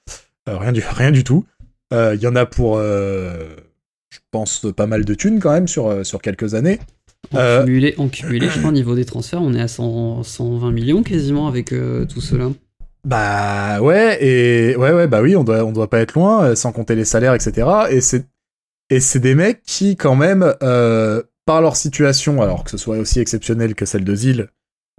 euh, 0.49 0.59
rien 0.59 0.73
du 0.73 0.83
rien 0.87 1.11
du 1.11 1.25
tout. 1.25 1.47
Euh, 1.95 2.15
il 2.15 2.21
y 2.21 2.27
en 2.27 2.37
a 2.37 2.45
pour, 2.45 2.77
euh, 2.77 3.57
je 4.11 4.19
pense, 4.31 4.67
pas 4.77 4.87
mal 4.87 5.05
de 5.05 5.15
thunes 5.15 5.41
quand 5.41 5.53
même 5.53 5.69
sur 5.69 6.05
sur 6.05 6.21
quelques 6.21 6.55
années. 6.55 6.79
En 7.33 7.65
cumulé, 7.65 7.95
en 7.97 8.09
cumulé, 8.09 8.49
je 8.51 8.59
crois, 8.59 8.71
au 8.71 8.75
niveau 8.75 8.95
des 8.95 9.05
transferts, 9.05 9.43
on 9.43 9.55
est 9.55 9.61
à 9.61 9.67
100, 9.67 10.23
120 10.23 10.71
millions 10.71 11.03
quasiment 11.03 11.49
avec 11.49 11.71
tout 11.71 12.21
cela. 12.21 12.51
Bah 13.07 13.81
ouais 13.81 14.19
et 14.21 14.75
ouais 14.75 14.93
ouais 14.93 15.07
bah 15.07 15.23
oui 15.23 15.37
on 15.37 15.45
doit 15.45 15.65
on 15.65 15.71
doit 15.71 15.89
pas 15.89 16.01
être 16.01 16.15
loin 16.15 16.43
euh, 16.43 16.55
sans 16.57 16.73
compter 16.73 16.97
les 16.97 17.05
salaires 17.05 17.35
etc 17.35 17.69
et 17.89 18.01
c'est 18.01 18.27
et 18.91 18.99
c'est 18.99 19.21
des 19.21 19.37
mecs 19.37 19.63
qui 19.63 19.97
quand 19.97 20.17
même 20.17 20.55
euh, 20.65 21.23
par 21.45 21.61
leur 21.61 21.77
situation 21.77 22.43
alors 22.43 22.65
que 22.65 22.71
ce 22.73 22.79
soit 22.79 22.99
aussi 22.99 23.21
exceptionnel 23.21 23.77
que 23.77 23.87
celle 23.87 24.03
de 24.03 24.13
Zil 24.13 24.49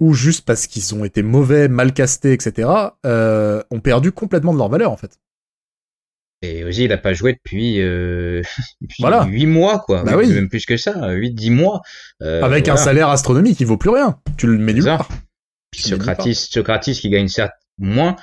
ou 0.00 0.14
juste 0.14 0.46
parce 0.46 0.66
qu'ils 0.66 0.94
ont 0.94 1.04
été 1.04 1.22
mauvais 1.22 1.68
mal 1.68 1.92
castés 1.92 2.32
etc 2.32 2.70
euh, 3.04 3.62
ont 3.70 3.80
perdu 3.80 4.10
complètement 4.10 4.54
de 4.54 4.58
leur 4.58 4.70
valeur 4.70 4.90
en 4.90 4.96
fait. 4.96 5.18
Et 6.40 6.62
aussi, 6.62 6.84
il 6.84 6.92
a 6.92 6.98
pas 6.98 7.14
joué 7.14 7.32
depuis, 7.32 7.80
euh, 7.80 8.42
voilà. 9.00 9.26
8 9.26 9.46
mois, 9.46 9.80
quoi. 9.80 10.04
Bah 10.04 10.12
oui. 10.16 10.28
Même 10.28 10.48
plus 10.48 10.66
que 10.66 10.76
ça, 10.76 10.92
8-10 10.92 11.50
mois. 11.50 11.80
Euh, 12.22 12.42
Avec 12.44 12.68
un 12.68 12.76
salaire 12.76 13.08
astronomique, 13.08 13.58
il 13.58 13.66
vaut 13.66 13.76
plus 13.76 13.90
rien. 13.90 14.20
Tu 14.36 14.46
le 14.46 14.56
mets 14.56 14.72
nulle 14.72 14.84
part. 14.84 15.08
Puis 15.72 15.82
Socrates, 15.82 16.32
Socrates 16.32 16.92
qui 16.92 17.10
gagne 17.10 17.26
certes 17.26 17.54
moins, 17.78 18.16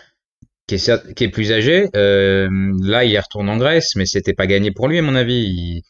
qui 0.67 0.75
est, 0.75 1.13
qui 1.13 1.23
est 1.23 1.29
plus 1.29 1.51
âgé. 1.51 1.89
Euh, 1.95 2.49
là, 2.81 3.05
il 3.05 3.17
retourne 3.17 3.49
en 3.49 3.57
Grèce, 3.57 3.95
mais 3.95 4.05
c'était 4.05 4.33
pas 4.33 4.47
gagné 4.47 4.71
pour 4.71 4.87
lui, 4.87 4.99
à 4.99 5.01
mon 5.01 5.15
avis. 5.15 5.43
Il, 5.43 5.83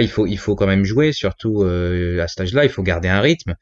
il 0.00 0.08
faut, 0.08 0.26
il 0.26 0.38
faut 0.38 0.54
quand 0.54 0.66
même 0.66 0.84
jouer, 0.84 1.12
surtout 1.12 1.62
euh, 1.62 2.22
à 2.22 2.28
cet 2.28 2.42
âge-là. 2.42 2.64
Il 2.64 2.70
faut 2.70 2.82
garder 2.82 3.08
un 3.08 3.20
rythme. 3.20 3.54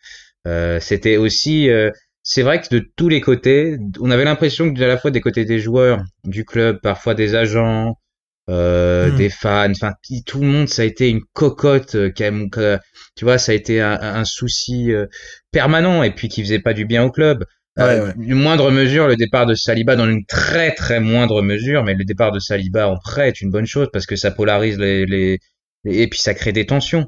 Euh, 0.46 0.78
c'était 0.80 1.16
aussi, 1.16 1.70
euh, 1.70 1.90
c'est 2.22 2.42
vrai 2.42 2.60
que 2.60 2.68
de 2.74 2.84
tous 2.96 3.08
les 3.08 3.20
côtés, 3.20 3.76
on 4.00 4.10
avait 4.10 4.24
l'impression 4.24 4.72
que 4.72 4.80
à 4.80 4.86
la 4.86 4.98
fois 4.98 5.10
des 5.10 5.20
côtés 5.20 5.44
des 5.44 5.58
joueurs, 5.58 6.02
du 6.24 6.44
club, 6.44 6.80
parfois 6.80 7.14
des 7.14 7.34
agents, 7.34 7.98
euh, 8.48 9.10
hmm. 9.10 9.16
des 9.16 9.28
fans, 9.28 9.70
enfin 9.70 9.94
tout 10.24 10.40
le 10.40 10.46
monde, 10.46 10.68
ça 10.68 10.82
a 10.82 10.84
été 10.84 11.08
une 11.08 11.22
cocotte, 11.32 12.12
qui 12.12 12.24
a, 12.24 12.32
tu 13.16 13.24
vois, 13.24 13.38
ça 13.38 13.52
a 13.52 13.54
été 13.56 13.80
un, 13.80 13.98
un 14.00 14.24
souci 14.24 14.92
permanent 15.50 16.02
et 16.04 16.12
puis 16.12 16.28
qui 16.28 16.42
faisait 16.42 16.60
pas 16.60 16.74
du 16.74 16.84
bien 16.84 17.02
au 17.02 17.10
club. 17.10 17.44
Euh, 17.78 18.12
une 18.18 18.34
moindre 18.34 18.70
mesure, 18.70 19.06
le 19.06 19.16
départ 19.16 19.44
de 19.44 19.54
Saliba 19.54 19.96
dans 19.96 20.08
une 20.08 20.24
très 20.24 20.74
très 20.74 20.98
moindre 20.98 21.42
mesure, 21.42 21.84
mais 21.84 21.94
le 21.94 22.04
départ 22.04 22.32
de 22.32 22.38
Saliba 22.38 22.88
en 22.88 22.96
prêt 22.96 23.28
est 23.28 23.40
une 23.42 23.50
bonne 23.50 23.66
chose 23.66 23.88
parce 23.92 24.06
que 24.06 24.16
ça 24.16 24.30
polarise 24.30 24.78
les, 24.78 25.04
les, 25.04 25.40
et 25.84 26.08
puis 26.08 26.18
ça 26.18 26.34
crée 26.34 26.52
des 26.52 26.66
tensions. 26.66 27.06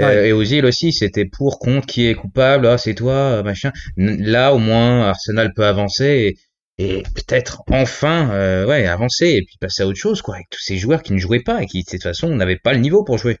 Euh, 0.00 0.24
et 0.26 0.32
Ozil 0.32 0.64
aussi, 0.64 0.92
c'était 0.92 1.24
pour 1.26 1.58
contre 1.58 1.86
qui 1.86 2.06
est 2.06 2.14
coupable, 2.14 2.66
ah 2.66 2.78
c'est 2.78 2.94
toi, 2.94 3.42
machin. 3.42 3.72
Là 3.96 4.54
au 4.54 4.58
moins 4.58 5.08
Arsenal 5.08 5.52
peut 5.54 5.66
avancer 5.66 6.36
et, 6.78 6.98
et 6.98 7.02
peut-être 7.14 7.62
enfin 7.70 8.30
euh, 8.30 8.66
ouais 8.66 8.86
avancer 8.86 9.26
et 9.26 9.42
puis 9.44 9.56
passer 9.60 9.82
à 9.82 9.86
autre 9.86 9.98
chose 9.98 10.22
quoi 10.22 10.36
avec 10.36 10.48
tous 10.50 10.60
ces 10.60 10.78
joueurs 10.78 11.02
qui 11.02 11.12
ne 11.12 11.18
jouaient 11.18 11.42
pas 11.42 11.62
et 11.62 11.66
qui 11.66 11.82
de 11.82 11.90
toute 11.90 12.02
façon 12.02 12.34
n'avaient 12.34 12.56
pas 12.56 12.72
le 12.72 12.78
niveau 12.78 13.04
pour 13.04 13.18
jouer. 13.18 13.38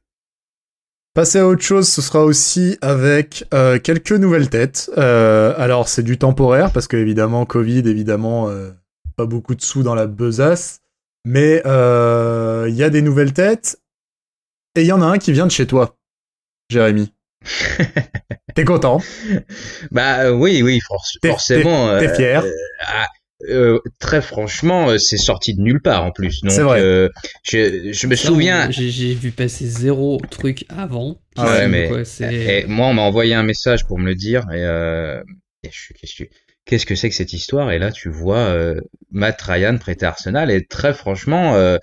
Passer 1.14 1.38
à 1.40 1.46
autre 1.46 1.62
chose, 1.62 1.88
ce 1.88 2.00
sera 2.00 2.24
aussi 2.24 2.78
avec 2.80 3.44
euh, 3.52 3.78
quelques 3.78 4.12
nouvelles 4.12 4.50
têtes. 4.50 4.90
Euh, 4.98 5.52
alors 5.56 5.88
c'est 5.88 6.02
du 6.02 6.16
temporaire 6.16 6.72
parce 6.72 6.86
que 6.86 6.96
évidemment 6.96 7.44
Covid, 7.44 7.80
évidemment 7.88 8.48
euh, 8.48 8.70
pas 9.16 9.26
beaucoup 9.26 9.54
de 9.54 9.62
sous 9.62 9.82
dans 9.82 9.94
la 9.94 10.06
besace, 10.06 10.80
mais 11.24 11.56
il 11.56 12.74
y 12.74 12.82
a 12.82 12.90
des 12.90 13.02
nouvelles 13.02 13.32
têtes 13.32 13.80
et 14.76 14.82
il 14.82 14.86
y 14.86 14.92
en 14.92 15.02
a 15.02 15.06
un 15.06 15.18
qui 15.18 15.32
vient 15.32 15.46
de 15.46 15.50
chez 15.50 15.66
toi, 15.66 15.96
Jérémy. 16.70 17.12
T'es 18.54 18.64
content? 18.64 19.00
Bah 19.90 20.30
oui, 20.30 20.62
oui, 20.62 20.80
forcément. 20.80 21.98
T'es 21.98 22.14
fier? 22.14 22.44
ah, 22.86 23.06
euh, 23.48 23.78
très 24.00 24.20
franchement, 24.20 24.90
euh, 24.90 24.98
c'est 24.98 25.16
sorti 25.16 25.54
de 25.54 25.60
nulle 25.60 25.80
part 25.80 26.04
en 26.04 26.10
plus. 26.10 26.40
Donc, 26.42 26.52
vrai. 26.52 26.80
Euh, 26.80 27.08
je, 27.44 27.92
je, 27.92 28.06
me 28.06 28.16
souviens. 28.16 28.70
J'ai 28.70 29.14
vu 29.14 29.30
passer 29.30 29.66
zéro 29.66 30.20
truc 30.30 30.64
avant. 30.68 31.20
Ah 31.36 31.46
ouais, 31.46 31.68
mais 31.68 31.90
et 32.32 32.66
moi, 32.66 32.88
on 32.88 32.94
m'a 32.94 33.02
envoyé 33.02 33.34
un 33.34 33.44
message 33.44 33.86
pour 33.86 33.98
me 33.98 34.06
le 34.06 34.16
dire 34.16 34.42
et, 34.52 34.62
euh, 34.62 35.22
et 35.62 35.70
je 35.70 35.78
suis 36.04 36.28
qu'est-ce 36.64 36.84
que 36.84 36.96
c'est 36.96 37.08
que 37.08 37.14
cette 37.14 37.32
histoire? 37.32 37.70
Et 37.70 37.78
là, 37.78 37.92
tu 37.92 38.10
vois 38.10 38.38
euh, 38.38 38.80
Matt 39.12 39.40
Ryan 39.40 39.78
prêté 39.78 40.04
à 40.04 40.08
Arsenal 40.08 40.50
et 40.50 40.66
très 40.66 40.92
franchement, 40.92 41.54
euh, 41.54 41.78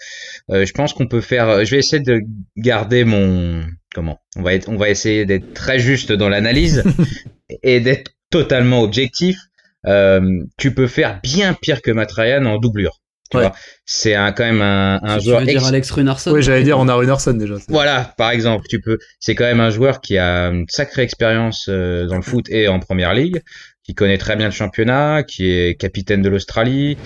je 0.49 0.71
pense 0.73 0.93
qu'on 0.93 1.07
peut 1.07 1.21
faire. 1.21 1.65
Je 1.65 1.71
vais 1.71 1.79
essayer 1.79 2.03
de 2.03 2.19
garder 2.57 3.05
mon 3.05 3.63
comment? 3.93 4.19
On 4.35 4.41
va 4.41 4.53
être, 4.53 4.67
on 4.67 4.75
va 4.75 4.89
essayer 4.89 5.25
d'être 5.25 5.53
très 5.53 5.79
juste 5.79 6.11
dans 6.11 6.27
l'analyse 6.27 6.83
et 7.63 7.79
d'être 7.79 8.11
totalement 8.29 8.81
objectif. 8.81 9.37
Euh, 9.87 10.43
tu 10.57 10.73
peux 10.73 10.87
faire 10.87 11.19
bien 11.21 11.53
pire 11.53 11.81
que 11.81 11.91
Matt 11.91 12.11
Ryan 12.11 12.45
en 12.45 12.57
doublure. 12.57 12.99
Tu 13.31 13.37
vois, 13.37 13.53
c'est 13.85 14.13
un, 14.13 14.31
quand 14.31 14.43
même 14.43 14.61
un, 14.61 14.99
un 15.01 15.19
joueur. 15.19 15.39
Tu 15.39 15.45
veux 15.45 15.51
dire 15.51 15.65
Alex 15.65 15.89
Runarsson 15.89 16.31
Oui, 16.31 16.43
j'allais 16.43 16.63
dire 16.63 16.77
on 16.77 16.87
a 16.87 16.93
Runarsson 16.93 17.33
déjà. 17.33 17.55
Voilà, 17.69 18.13
par 18.17 18.29
exemple, 18.29 18.67
tu 18.69 18.79
peux. 18.81 18.99
C'est 19.19 19.33
quand 19.33 19.45
même 19.45 19.59
un 19.59 19.71
joueur 19.71 19.99
qui 19.99 20.17
a 20.17 20.49
une 20.49 20.65
sacrée 20.69 21.01
expérience 21.01 21.67
euh, 21.69 22.05
dans 22.05 22.17
le 22.17 22.21
foot 22.21 22.47
et 22.49 22.67
en 22.67 22.79
première 22.79 23.15
ligue, 23.15 23.41
qui 23.83 23.95
connaît 23.95 24.19
très 24.19 24.35
bien 24.35 24.45
le 24.45 24.51
championnat, 24.51 25.23
qui 25.23 25.49
est 25.49 25.79
capitaine 25.79 26.21
de 26.21 26.29
l'Australie. 26.29 26.97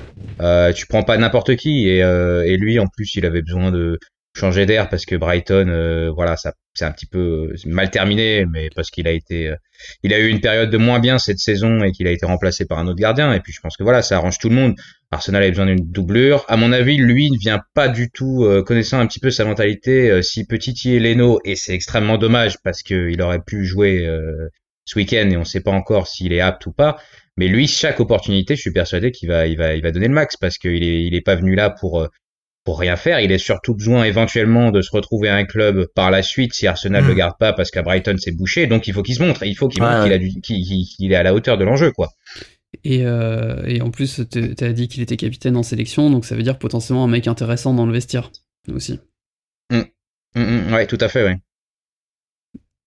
Euh, 0.41 0.73
tu 0.73 0.87
prends 0.87 1.03
pas 1.03 1.17
n'importe 1.17 1.55
qui 1.55 1.87
et, 1.87 2.03
euh, 2.03 2.43
et 2.45 2.57
lui 2.57 2.79
en 2.79 2.87
plus 2.87 3.15
il 3.15 3.25
avait 3.25 3.41
besoin 3.41 3.71
de 3.71 3.97
changer 4.35 4.65
d'air 4.65 4.89
parce 4.89 5.05
que 5.05 5.15
Brighton, 5.15 5.67
euh, 5.69 6.11
voilà, 6.11 6.37
ça 6.37 6.53
c'est 6.73 6.85
un 6.85 6.91
petit 6.91 7.07
peu 7.07 7.53
mal 7.65 7.89
terminé, 7.89 8.45
mais 8.45 8.69
parce 8.75 8.89
qu'il 8.89 9.07
a 9.07 9.11
été, 9.11 9.53
il 10.03 10.13
a 10.13 10.19
eu 10.19 10.27
une 10.27 10.39
période 10.39 10.69
de 10.69 10.77
moins 10.77 10.99
bien 10.99 11.17
cette 11.19 11.39
saison 11.39 11.83
et 11.83 11.91
qu'il 11.91 12.07
a 12.07 12.11
été 12.11 12.25
remplacé 12.25 12.65
par 12.65 12.79
un 12.79 12.87
autre 12.87 12.99
gardien. 12.99 13.33
Et 13.33 13.41
puis 13.41 13.51
je 13.51 13.59
pense 13.59 13.75
que 13.75 13.83
voilà, 13.83 14.01
ça 14.01 14.17
arrange 14.17 14.37
tout 14.37 14.49
le 14.49 14.55
monde. 14.55 14.75
Arsenal 15.11 15.43
a 15.43 15.49
besoin 15.49 15.65
d'une 15.65 15.91
doublure. 15.91 16.45
À 16.47 16.55
mon 16.55 16.71
avis, 16.71 16.97
lui 16.97 17.31
ne 17.31 17.37
vient 17.37 17.61
pas 17.73 17.89
du 17.89 18.11
tout, 18.11 18.47
connaissant 18.65 18.99
un 18.99 19.07
petit 19.07 19.19
peu 19.19 19.29
sa 19.29 19.43
mentalité, 19.43 20.21
si 20.23 20.45
petit 20.45 20.95
est 20.95 20.99
Leno, 20.99 21.41
et 21.43 21.55
c'est 21.55 21.73
extrêmement 21.73 22.17
dommage 22.17 22.59
parce 22.63 22.81
qu'il 22.81 23.21
aurait 23.21 23.41
pu 23.45 23.65
jouer 23.65 24.07
ce 24.89 24.97
week-end 24.97 25.29
et 25.29 25.37
on 25.37 25.41
ne 25.41 25.45
sait 25.45 25.61
pas 25.61 25.71
encore 25.71 26.07
s'il 26.07 26.33
est 26.33 26.39
apte 26.39 26.65
ou 26.65 26.71
pas. 26.71 26.97
Mais 27.37 27.47
lui, 27.47 27.67
chaque 27.67 27.99
opportunité, 27.99 28.55
je 28.55 28.61
suis 28.61 28.73
persuadé 28.73 29.11
qu'il 29.11 29.29
va, 29.29 29.47
il 29.47 29.57
va, 29.57 29.75
il 29.75 29.81
va 29.81 29.91
donner 29.91 30.07
le 30.07 30.13
max 30.13 30.35
parce 30.35 30.57
qu'il 30.57 30.83
est, 30.83 31.03
il 31.03 31.15
est 31.15 31.21
pas 31.21 31.35
venu 31.35 31.55
là 31.55 31.69
pour, 31.69 32.01
euh, 32.01 32.07
pour 32.69 32.77
rien 32.77 32.97
faire. 32.97 33.19
Il 33.19 33.31
est 33.31 33.39
surtout 33.39 33.73
besoin 33.73 34.03
éventuellement 34.03 34.69
de 34.69 34.83
se 34.83 34.91
retrouver 34.91 35.27
à 35.27 35.35
un 35.35 35.45
club 35.45 35.87
par 35.95 36.11
la 36.11 36.21
suite 36.21 36.53
si 36.53 36.67
Arsenal 36.67 37.01
ne 37.01 37.07
le 37.07 37.15
hmm. 37.15 37.17
garde 37.17 37.33
pas 37.39 37.51
parce 37.51 37.71
qu'à 37.71 37.81
Brighton 37.81 38.17
c'est 38.19 38.31
bouché. 38.31 38.67
Donc 38.67 38.87
il 38.87 38.93
faut 38.93 39.01
qu'il 39.01 39.15
se 39.15 39.23
montre. 39.23 39.41
Il 39.41 39.55
faut 39.55 39.67
qu'il 39.67 39.81
montre 39.81 40.07
qu'il 40.43 41.11
est 41.11 41.15
à 41.15 41.23
la 41.23 41.33
hauteur 41.33 41.57
de 41.57 41.63
l'enjeu, 41.63 41.91
quoi. 41.91 42.11
Et, 42.83 43.07
euh, 43.07 43.63
et 43.65 43.81
en 43.81 43.89
plus, 43.89 44.21
tu 44.31 44.63
as 44.63 44.73
dit 44.73 44.87
qu'il 44.87 45.01
était 45.01 45.17
capitaine 45.17 45.57
en 45.57 45.63
sélection, 45.63 46.11
donc 46.11 46.25
ça 46.25 46.35
veut 46.35 46.43
dire 46.43 46.59
potentiellement 46.59 47.05
un 47.05 47.07
mec 47.07 47.27
intéressant 47.27 47.73
dans 47.73 47.87
le 47.87 47.91
vestiaire 47.91 48.29
aussi. 48.71 48.99
Mmh. 49.71 49.81
Mmh, 50.35 50.71
ouais, 50.71 50.85
tout 50.85 50.99
à 51.01 51.07
fait, 51.07 51.23
ouais. 51.23 51.37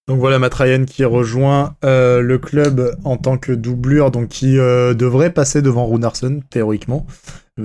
Donc 0.07 0.21
voilà 0.21 0.39
Matt 0.39 0.55
Ryan 0.55 0.85
qui 0.85 1.05
rejoint 1.05 1.75
euh, 1.85 2.21
le 2.21 2.39
club 2.39 2.97
en 3.03 3.17
tant 3.17 3.37
que 3.37 3.51
doublure, 3.51 4.13
donc 4.13 4.29
qui 4.29 4.59
euh, 4.59 4.95
devrait 4.95 5.33
passer 5.33 5.61
devant 5.61 5.89
Runarsson 5.89 6.41
théoriquement. 6.51 7.05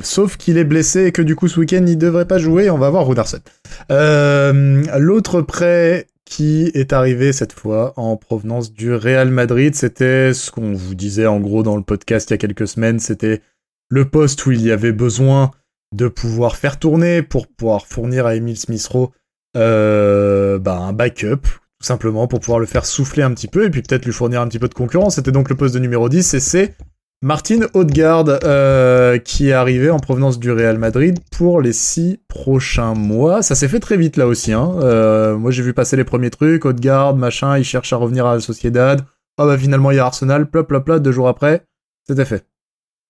Sauf 0.02 0.38
qu'il 0.38 0.58
est 0.58 0.66
blessé 0.66 1.06
et 1.06 1.12
que 1.12 1.22
du 1.22 1.36
coup 1.36 1.48
ce 1.48 1.60
week-end 1.60 1.84
il 1.88 1.98
devrait 1.98 2.28
pas 2.28 2.38
jouer, 2.38 2.70
on 2.70 2.78
va 2.78 2.90
voir 2.90 3.08
Runarsson. 3.08 3.40
Euh, 3.92 4.84
L'autre 4.98 5.42
prêt 5.42 6.08
qui 6.26 6.70
est 6.74 6.92
arrivé 6.92 7.32
cette 7.32 7.54
fois 7.54 7.94
en 7.96 8.18
provenance 8.18 8.74
du 8.74 8.94
Real 8.94 9.30
Madrid, 9.30 9.76
c'était 9.76 10.34
ce 10.34 10.52
qu'on 10.52 10.74
vous 10.74 10.94
disait 10.94 11.26
en 11.26 11.40
gros 11.40 11.64
dans 11.64 11.78
le 11.78 11.84
podcast 11.84 12.30
il 12.30 12.34
y 12.34 12.36
a 12.36 12.38
quelques 12.38 12.68
semaines, 12.68 13.00
c'était 13.00 13.42
le 13.90 14.10
poste 14.10 14.46
où 14.46 14.52
il 14.52 14.62
y 14.62 14.72
avait 14.72 14.92
besoin 14.92 15.52
de 15.96 16.10
pouvoir 16.10 16.58
faire 16.58 16.80
tourner 16.80 17.22
pour 17.22 17.48
pouvoir 17.48 17.88
fournir 17.88 18.26
à 18.26 18.36
Emile 18.36 18.58
Smith-Rowe 18.58 19.12
euh, 19.56 20.60
bah, 20.60 20.78
un 20.80 20.92
backup 20.92 21.48
tout 21.80 21.86
simplement 21.86 22.28
pour 22.28 22.40
pouvoir 22.40 22.60
le 22.60 22.66
faire 22.66 22.86
souffler 22.86 23.24
un 23.24 23.32
petit 23.34 23.48
peu 23.48 23.66
et 23.66 23.70
puis 23.70 23.82
peut-être 23.82 24.06
lui 24.06 24.12
fournir 24.12 24.42
un 24.42 24.48
petit 24.48 24.60
peu 24.60 24.68
de 24.68 24.74
concurrence. 24.74 25.16
C'était 25.16 25.32
donc 25.32 25.50
le 25.50 25.56
poste 25.56 25.76
de 25.76 25.80
numéro 25.80 26.10
10 26.10 26.34
et 26.34 26.40
c'est 26.40 26.76
Martin 27.24 27.62
Odegaard 27.74 28.26
euh, 28.44 29.18
qui 29.18 29.50
est 29.50 29.54
arrivé 29.54 29.90
en 29.90 29.98
provenance 29.98 30.38
du 30.38 30.52
Real 30.52 30.78
Madrid 30.78 31.18
pour 31.32 31.62
les 31.62 31.74
six 31.74 32.20
prochains 32.28 32.94
mois. 32.94 33.42
Ça 33.42 33.56
s'est 33.56 33.68
fait 33.68 33.80
très 33.80 33.98
vite 33.98 34.18
là 34.18 34.28
aussi. 34.28 34.54
Hein. 34.54 34.72
Euh, 34.82 35.36
moi 35.36 35.50
j'ai 35.50 35.64
vu 35.64 35.74
passer 35.74 35.96
les 35.98 36.04
premiers 36.04 36.30
trucs, 36.30 36.64
Odegaard, 36.66 37.16
machin, 37.16 37.58
il 37.58 37.64
cherche 37.64 37.92
à 37.92 37.96
revenir 37.96 38.28
à 38.28 38.36
la 38.36 38.40
Sociedad. 38.40 39.04
Ah 39.40 39.46
bah 39.48 39.58
finalement 39.58 39.90
il 39.90 39.98
y 39.98 40.00
a 40.00 40.06
Arsenal, 40.06 40.48
plop 40.48 40.68
plop 40.68 40.86
plop, 40.86 41.00
deux 41.00 41.12
jours 41.12 41.28
après, 41.28 41.64
c'était 42.08 42.26
fait. 42.26 42.46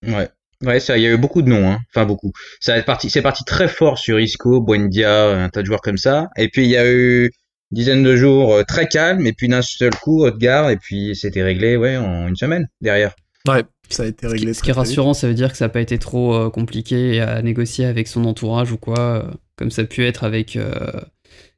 Ouais. 0.05 0.29
Ouais, 0.65 0.79
ça, 0.79 0.97
il 0.97 1.03
y 1.03 1.05
a 1.05 1.11
eu 1.11 1.17
beaucoup 1.17 1.43
de 1.43 1.49
noms, 1.49 1.69
hein. 1.69 1.79
enfin 1.93 2.05
beaucoup. 2.05 2.31
Ça 2.61 2.81
parti, 2.81 3.11
c'est 3.11 3.21
parti 3.21 3.43
très 3.43 3.67
fort 3.67 3.99
sur 3.99 4.19
Isco, 4.19 4.59
Buendia, 4.59 5.43
un 5.43 5.49
tas 5.49 5.61
de 5.61 5.67
joueurs 5.67 5.81
comme 5.81 5.97
ça. 5.97 6.29
Et 6.35 6.47
puis 6.47 6.63
il 6.63 6.71
y 6.71 6.77
a 6.77 6.89
eu 6.89 7.31
dizaine 7.71 8.03
de 8.03 8.15
jours 8.15 8.53
euh, 8.53 8.63
très 8.63 8.87
calme 8.87 9.27
et 9.27 9.33
puis 9.33 9.49
d'un 9.49 9.61
seul 9.61 9.93
coup 9.95 10.23
Haute-Gare 10.23 10.69
et 10.69 10.77
puis 10.77 11.15
c'était 11.15 11.43
réglé 11.43 11.75
ouais 11.75 11.97
en 11.97 12.29
une 12.29 12.37
semaine 12.37 12.69
derrière. 12.81 13.13
Ouais, 13.47 13.63
ça 13.89 14.03
a 14.03 14.05
été 14.05 14.27
réglé. 14.27 14.53
Ce 14.53 14.61
qui, 14.61 14.69
est 14.69 14.73
rassurant, 14.73 15.13
ça 15.13 15.27
veut 15.27 15.33
dire 15.33 15.51
que 15.51 15.57
ça 15.57 15.65
n'a 15.65 15.69
pas 15.69 15.81
été 15.81 15.97
trop 15.97 16.35
euh, 16.35 16.49
compliqué 16.49 17.21
à 17.21 17.41
négocier 17.41 17.85
avec 17.85 18.07
son 18.07 18.25
entourage 18.25 18.71
ou 18.71 18.77
quoi, 18.77 18.99
euh, 18.99 19.23
comme 19.55 19.71
ça 19.71 19.83
a 19.83 19.85
pu 19.85 20.05
être 20.05 20.23
avec 20.23 20.57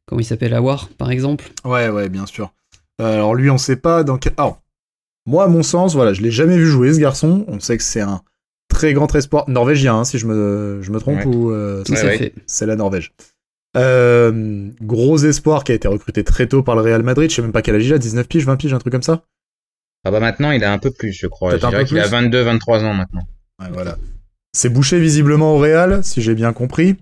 comment 0.06 0.22
il 0.22 0.26
s'appelle 0.26 0.54
Awar 0.54 0.90
par 0.98 1.12
exemple. 1.12 1.52
Ouais 1.66 1.90
ouais 1.90 2.10
bien 2.10 2.26
sûr. 2.26 2.52
alors 3.00 3.36
lui 3.36 3.50
on 3.50 3.58
sait 3.58 3.76
pas 3.76 4.04
donc 4.04 4.28
alors 4.38 4.62
moi 5.28 5.44
à 5.44 5.48
mon 5.48 5.62
sens 5.62 5.94
voilà 5.94 6.14
je 6.14 6.22
l'ai 6.22 6.32
jamais 6.32 6.58
vu 6.58 6.66
jouer 6.66 6.94
ce 6.94 7.00
garçon. 7.00 7.46
On 7.48 7.60
sait 7.60 7.78
que 7.78 7.84
c'est 7.84 8.02
un 8.02 8.22
très 8.70 8.94
grand 8.94 9.14
espoir 9.16 9.50
norvégien 9.50 9.96
hein, 9.96 10.04
si 10.06 10.18
je 10.18 10.26
me 10.26 10.80
je 10.82 10.92
me 10.92 11.00
trompe 11.00 11.26
ou 11.26 11.54
c'est 12.48 12.66
la 12.66 12.76
Norvège. 12.76 13.14
Euh, 13.78 14.70
gros 14.82 15.18
espoir 15.18 15.64
qui 15.64 15.72
a 15.72 15.76
été 15.76 15.88
recruté 15.88 16.24
très 16.24 16.48
tôt 16.48 16.64
par 16.64 16.76
le 16.76 16.82
Real 16.82 17.04
Madrid. 17.04 17.30
Je 17.30 17.36
sais 17.36 17.42
même 17.42 17.52
pas 17.52 17.62
quel 17.62 17.76
âge 17.76 17.86
il 17.86 17.94
a, 17.94 17.98
19 17.98 18.28
piges, 18.28 18.46
20 18.46 18.58
piges, 18.58 18.74
un 18.74 18.80
truc 18.80 18.92
comme 18.92 19.04
ça. 19.04 19.24
Ah 20.06 20.12
bah 20.12 20.20
maintenant 20.20 20.52
il 20.52 20.64
a 20.64 20.72
un 20.72 20.78
peu 20.78 20.92
plus, 20.92 21.12
je 21.12 21.28
crois. 21.28 21.58
Je 21.58 21.68
dirais 21.68 21.86
qu'il 21.86 22.00
a 22.00 22.08
22, 22.08 22.42
23 22.42 22.84
ans 22.84 22.94
maintenant. 22.94 23.28
Ouais, 23.62 23.68
voilà. 23.72 23.98
C'est 24.54 24.70
bouché 24.70 25.00
visiblement 25.00 25.56
au 25.56 25.58
Real, 25.60 26.04
si 26.04 26.22
j'ai 26.22 26.34
bien 26.36 26.54
compris. 26.54 26.96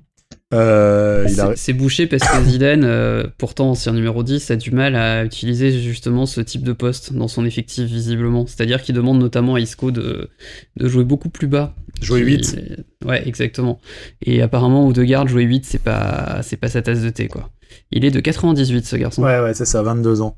Euh, 0.54 1.28
c'est 1.56 1.74
bouché 1.74 2.08
parce 2.08 2.24
que 2.24 2.44
Zidane, 2.44 2.84
euh, 2.86 3.24
pourtant 3.38 3.72
ancien 3.72 3.94
numéro 3.94 4.24
10, 4.24 4.50
a 4.52 4.56
du 4.56 4.72
mal 4.72 4.96
à 4.96 5.26
utiliser 5.26 5.72
justement 5.82 6.26
ce 6.26 6.40
type 6.42 6.64
de 6.64 6.74
poste 6.74 7.14
dans 7.14 7.28
son 7.28 7.46
effectif 7.46 7.86
visiblement. 7.86 8.46
C'est-à-dire 8.48 8.82
qu'il 8.82 8.96
demande 8.96 9.20
notamment 9.20 9.56
à 9.56 9.60
Isco 9.60 9.92
de, 9.92 10.30
de 10.78 10.88
jouer 10.88 11.04
beaucoup 11.04 11.30
plus 11.30 11.48
bas. 11.48 11.74
Jouer 12.02 12.22
8 12.22 12.60
Ouais, 13.06 13.28
exactement. 13.28 13.80
Et 14.22 14.42
apparemment, 14.42 14.88
Odegaard, 14.88 15.28
jouer 15.28 15.44
8, 15.44 15.66
c'est 15.66 15.84
pas, 15.84 16.40
c'est 16.44 16.58
pas 16.58 16.70
sa 16.70 16.82
tasse 16.82 17.02
de 17.02 17.10
thé, 17.10 17.28
quoi. 17.28 17.50
Il 17.92 18.06
est 18.06 18.12
de 18.12 18.20
98, 18.20 18.86
ce 18.86 18.96
garçon. 18.96 19.24
Ouais, 19.24 19.40
ouais, 19.40 19.54
c'est 19.54 19.66
ça, 19.66 19.82
22 19.82 20.22
ans. 20.22 20.38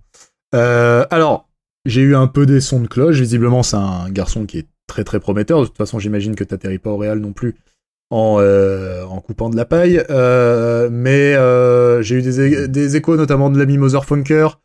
Euh, 0.55 1.05
alors, 1.11 1.48
j'ai 1.89 2.01
eu 2.01 2.15
un 2.15 2.27
peu 2.27 2.45
des 2.45 2.61
sons 2.61 2.81
de 2.81 2.87
cloche. 2.87 3.19
Visiblement, 3.19 3.63
c'est 3.63 3.77
un 3.77 4.09
garçon 4.09 4.45
qui 4.45 4.59
est 4.59 4.67
très 4.87 5.03
très 5.03 5.19
prometteur. 5.19 5.61
De 5.61 5.65
toute 5.65 5.77
façon, 5.77 5.99
j'imagine 5.99 6.35
que 6.35 6.43
t'atterris 6.43 6.79
pas 6.79 6.91
au 6.91 6.97
Real 6.97 7.19
non 7.19 7.33
plus 7.33 7.55
en, 8.09 8.37
euh, 8.39 9.05
coupant 9.25 9.49
de 9.49 9.55
la 9.55 9.65
paille. 9.65 10.03
Euh, 10.09 10.89
mais 10.91 11.35
euh, 11.35 12.01
j'ai 12.01 12.15
eu 12.15 12.21
des, 12.21 12.67
des, 12.67 12.95
échos, 12.95 13.15
notamment 13.15 13.49
de 13.49 13.57
l'ami 13.57 13.77
Mother 13.77 14.05
Funker, 14.05 14.59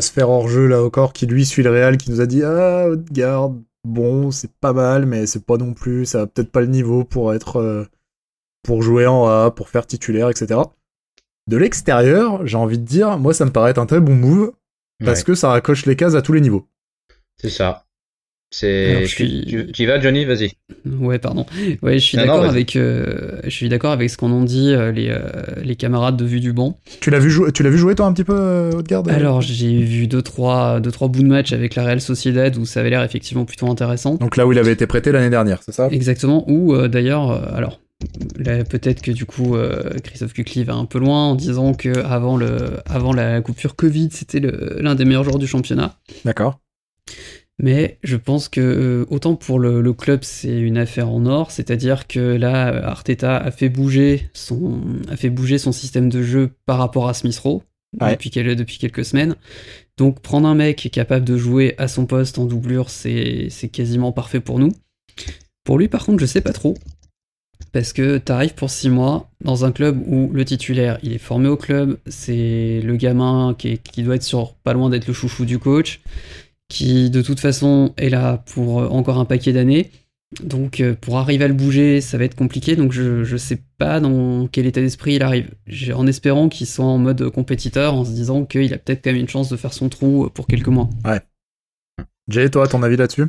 sphère 0.00 0.30
hors 0.30 0.48
jeu 0.48 0.66
là 0.66 0.82
encore, 0.82 1.12
qui 1.12 1.26
lui 1.26 1.44
suit 1.44 1.62
le 1.62 1.70
Real, 1.70 1.96
qui 1.96 2.10
nous 2.10 2.20
a 2.20 2.26
dit 2.26 2.42
Ah, 2.42 2.86
garde, 3.10 3.60
bon, 3.84 4.30
c'est 4.30 4.52
pas 4.52 4.72
mal, 4.72 5.06
mais 5.06 5.26
c'est 5.26 5.44
pas 5.44 5.56
non 5.56 5.74
plus, 5.74 6.06
ça 6.06 6.22
a 6.22 6.26
peut-être 6.26 6.50
pas 6.50 6.60
le 6.60 6.68
niveau 6.68 7.04
pour 7.04 7.34
être. 7.34 7.86
pour 8.62 8.82
jouer 8.82 9.06
en 9.06 9.26
A, 9.26 9.50
pour 9.50 9.68
faire 9.68 9.86
titulaire, 9.86 10.30
etc. 10.30 10.60
De 11.48 11.56
l'extérieur, 11.56 12.46
j'ai 12.46 12.56
envie 12.56 12.78
de 12.78 12.84
dire, 12.84 13.18
moi 13.18 13.34
ça 13.34 13.44
me 13.44 13.50
paraît 13.50 13.72
être 13.72 13.78
un 13.78 13.86
très 13.86 14.00
bon 14.00 14.14
move, 14.14 14.52
parce 15.04 15.24
que 15.24 15.34
ça 15.34 15.50
raccroche 15.50 15.86
les 15.86 15.96
cases 15.96 16.14
à 16.14 16.22
tous 16.22 16.32
les 16.32 16.40
niveaux. 16.40 16.68
C'est 17.36 17.50
ça. 17.50 17.84
C'est. 18.52 19.04
Tu, 19.06 19.24
y 19.24 19.86
vas, 19.86 19.98
Johnny 19.98 20.26
Vas-y. 20.26 20.52
Ouais, 20.84 21.18
pardon. 21.18 21.46
Ouais, 21.82 21.94
je 21.98 22.04
suis 22.04 22.18
d'accord 22.18 22.44
avec. 22.44 22.76
Euh, 22.76 23.40
je 23.44 23.50
suis 23.50 23.70
d'accord 23.70 23.92
avec 23.92 24.10
ce 24.10 24.18
qu'on 24.18 24.30
ont 24.30 24.44
dit 24.44 24.74
euh, 24.74 24.92
les, 24.92 25.08
euh, 25.08 25.20
les 25.62 25.74
camarades 25.74 26.18
de 26.18 26.24
vue 26.26 26.40
du 26.40 26.52
banc. 26.52 26.78
Tu 27.00 27.08
l'as 27.08 27.18
vu 27.18 27.30
jouer 27.30 27.50
Tu 27.52 27.62
l'as 27.62 27.70
vu 27.70 27.78
jouer 27.78 27.94
toi 27.94 28.04
un 28.04 28.12
petit 28.12 28.24
peu, 28.24 28.70
Haute-Garde 28.74 29.08
Alors 29.08 29.40
j'ai 29.40 29.82
vu 29.82 30.06
deux 30.06 30.20
trois 30.20 30.80
deux 30.80 30.90
trois 30.90 31.08
bouts 31.08 31.22
de 31.22 31.28
match 31.28 31.54
avec 31.54 31.74
la 31.76 31.84
Real 31.84 32.00
Sociedad 32.02 32.54
où 32.58 32.66
ça 32.66 32.80
avait 32.80 32.90
l'air 32.90 33.02
effectivement 33.02 33.46
plutôt 33.46 33.70
intéressant. 33.70 34.16
Donc 34.16 34.36
là 34.36 34.46
où 34.46 34.52
il 34.52 34.58
avait 34.58 34.72
été 34.72 34.86
prêté 34.86 35.12
l'année 35.12 35.30
dernière, 35.30 35.62
c'est 35.64 35.72
ça? 35.72 35.88
Exactement. 35.90 36.44
Ou 36.50 36.76
d'ailleurs, 36.88 37.30
alors 37.54 37.80
peut-être 38.68 39.02
que 39.02 39.10
du 39.10 39.24
coup 39.24 39.56
Christophe 40.02 40.32
Kukli 40.32 40.64
va 40.64 40.74
un 40.74 40.84
peu 40.84 40.98
loin 40.98 41.28
en 41.30 41.34
disant 41.34 41.74
que 41.74 42.04
avant 42.04 42.36
le 42.36 42.80
avant 42.86 43.12
la 43.12 43.40
coupure 43.40 43.76
Covid, 43.76 44.08
c'était 44.12 44.40
l'un 44.40 44.94
des 44.94 45.04
meilleurs 45.04 45.24
joueurs 45.24 45.38
du 45.38 45.46
championnat. 45.46 45.98
D'accord. 46.24 46.58
Mais 47.62 47.98
je 48.02 48.16
pense 48.16 48.48
que 48.48 48.60
euh, 48.60 49.06
autant 49.08 49.36
pour 49.36 49.58
le, 49.58 49.92
club 49.92 50.20
c'est 50.22 50.58
une 50.58 50.78
affaire 50.78 51.08
en 51.08 51.26
or, 51.26 51.50
c'est-à-dire 51.50 52.08
que 52.08 52.18
là 52.18 52.88
Arteta 52.88 53.36
a 53.36 53.50
fait 53.50 53.68
bouger 53.68 54.30
son 54.32 54.80
a 55.08 55.16
fait 55.16 55.30
bouger 55.30 55.58
son 55.58 55.70
système 55.70 56.08
de 56.08 56.22
jeu 56.22 56.50
par 56.66 56.78
rapport 56.78 57.08
à 57.08 57.14
Smith 57.14 57.38
Rowe 57.38 57.62
depuis, 57.92 58.30
depuis, 58.30 58.78
quelques 58.78 59.04
semaines. 59.04 59.36
Donc 59.98 60.20
prendre 60.20 60.48
un 60.48 60.54
mec 60.54 60.78
qui 60.78 60.88
est 60.88 60.90
capable 60.90 61.24
de 61.24 61.36
jouer 61.36 61.74
à 61.78 61.88
son 61.88 62.06
poste 62.06 62.38
en 62.38 62.46
doublure, 62.46 62.88
c'est 62.88 63.50
quasiment 63.70 64.12
parfait 64.12 64.40
pour 64.40 64.58
nous. 64.58 64.72
Pour 65.62 65.78
lui 65.78 65.88
par 65.88 66.04
contre 66.04 66.20
je 66.20 66.26
sais 66.26 66.40
pas 66.40 66.52
trop. 66.52 66.74
Parce 67.72 67.92
que 67.92 68.18
t'arrives 68.18 68.54
pour 68.54 68.70
6 68.70 68.90
mois 68.90 69.30
dans 69.42 69.64
un 69.64 69.72
club 69.72 70.02
où 70.06 70.30
le 70.32 70.44
titulaire 70.44 70.98
il 71.02 71.12
est 71.12 71.18
formé 71.18 71.48
au 71.48 71.56
club, 71.56 71.98
c'est 72.06 72.80
le 72.82 72.96
gamin 72.96 73.54
qui, 73.58 73.78
qui 73.78 74.02
doit 74.02 74.16
être 74.16 74.22
sur 74.22 74.54
pas 74.56 74.74
loin 74.74 74.90
d'être 74.90 75.06
le 75.06 75.14
chouchou 75.14 75.44
du 75.46 75.58
coach 75.58 76.00
qui 76.68 77.10
de 77.10 77.20
toute 77.22 77.40
façon 77.40 77.92
est 77.98 78.08
là 78.08 78.42
pour 78.52 78.80
euh, 78.80 78.88
encore 78.88 79.18
un 79.18 79.26
paquet 79.26 79.52
d'années. 79.52 79.90
Donc 80.42 80.80
euh, 80.80 80.94
pour 80.98 81.18
arriver 81.18 81.44
à 81.44 81.48
le 81.48 81.54
bouger, 81.54 82.00
ça 82.00 82.16
va 82.16 82.24
être 82.24 82.34
compliqué. 82.34 82.76
Donc 82.76 82.92
je, 82.92 83.24
je 83.24 83.36
sais 83.36 83.58
pas 83.78 84.00
dans 84.00 84.48
quel 84.48 84.66
état 84.66 84.80
d'esprit 84.80 85.14
il 85.14 85.22
arrive. 85.22 85.50
En 85.94 86.06
espérant 86.06 86.48
qu'il 86.48 86.66
soit 86.66 86.84
en 86.86 86.96
mode 86.98 87.28
compétiteur, 87.30 87.94
en 87.94 88.04
se 88.04 88.12
disant 88.12 88.46
qu'il 88.46 88.72
a 88.72 88.78
peut-être 88.78 89.04
quand 89.04 89.10
même 89.12 89.20
une 89.20 89.28
chance 89.28 89.50
de 89.50 89.56
faire 89.56 89.74
son 89.74 89.90
trou 89.90 90.30
pour 90.32 90.46
quelques 90.46 90.68
mois. 90.68 90.88
Ouais. 91.04 91.20
Jay, 92.28 92.48
toi, 92.48 92.66
ton 92.66 92.82
avis 92.82 92.96
là-dessus? 92.96 93.26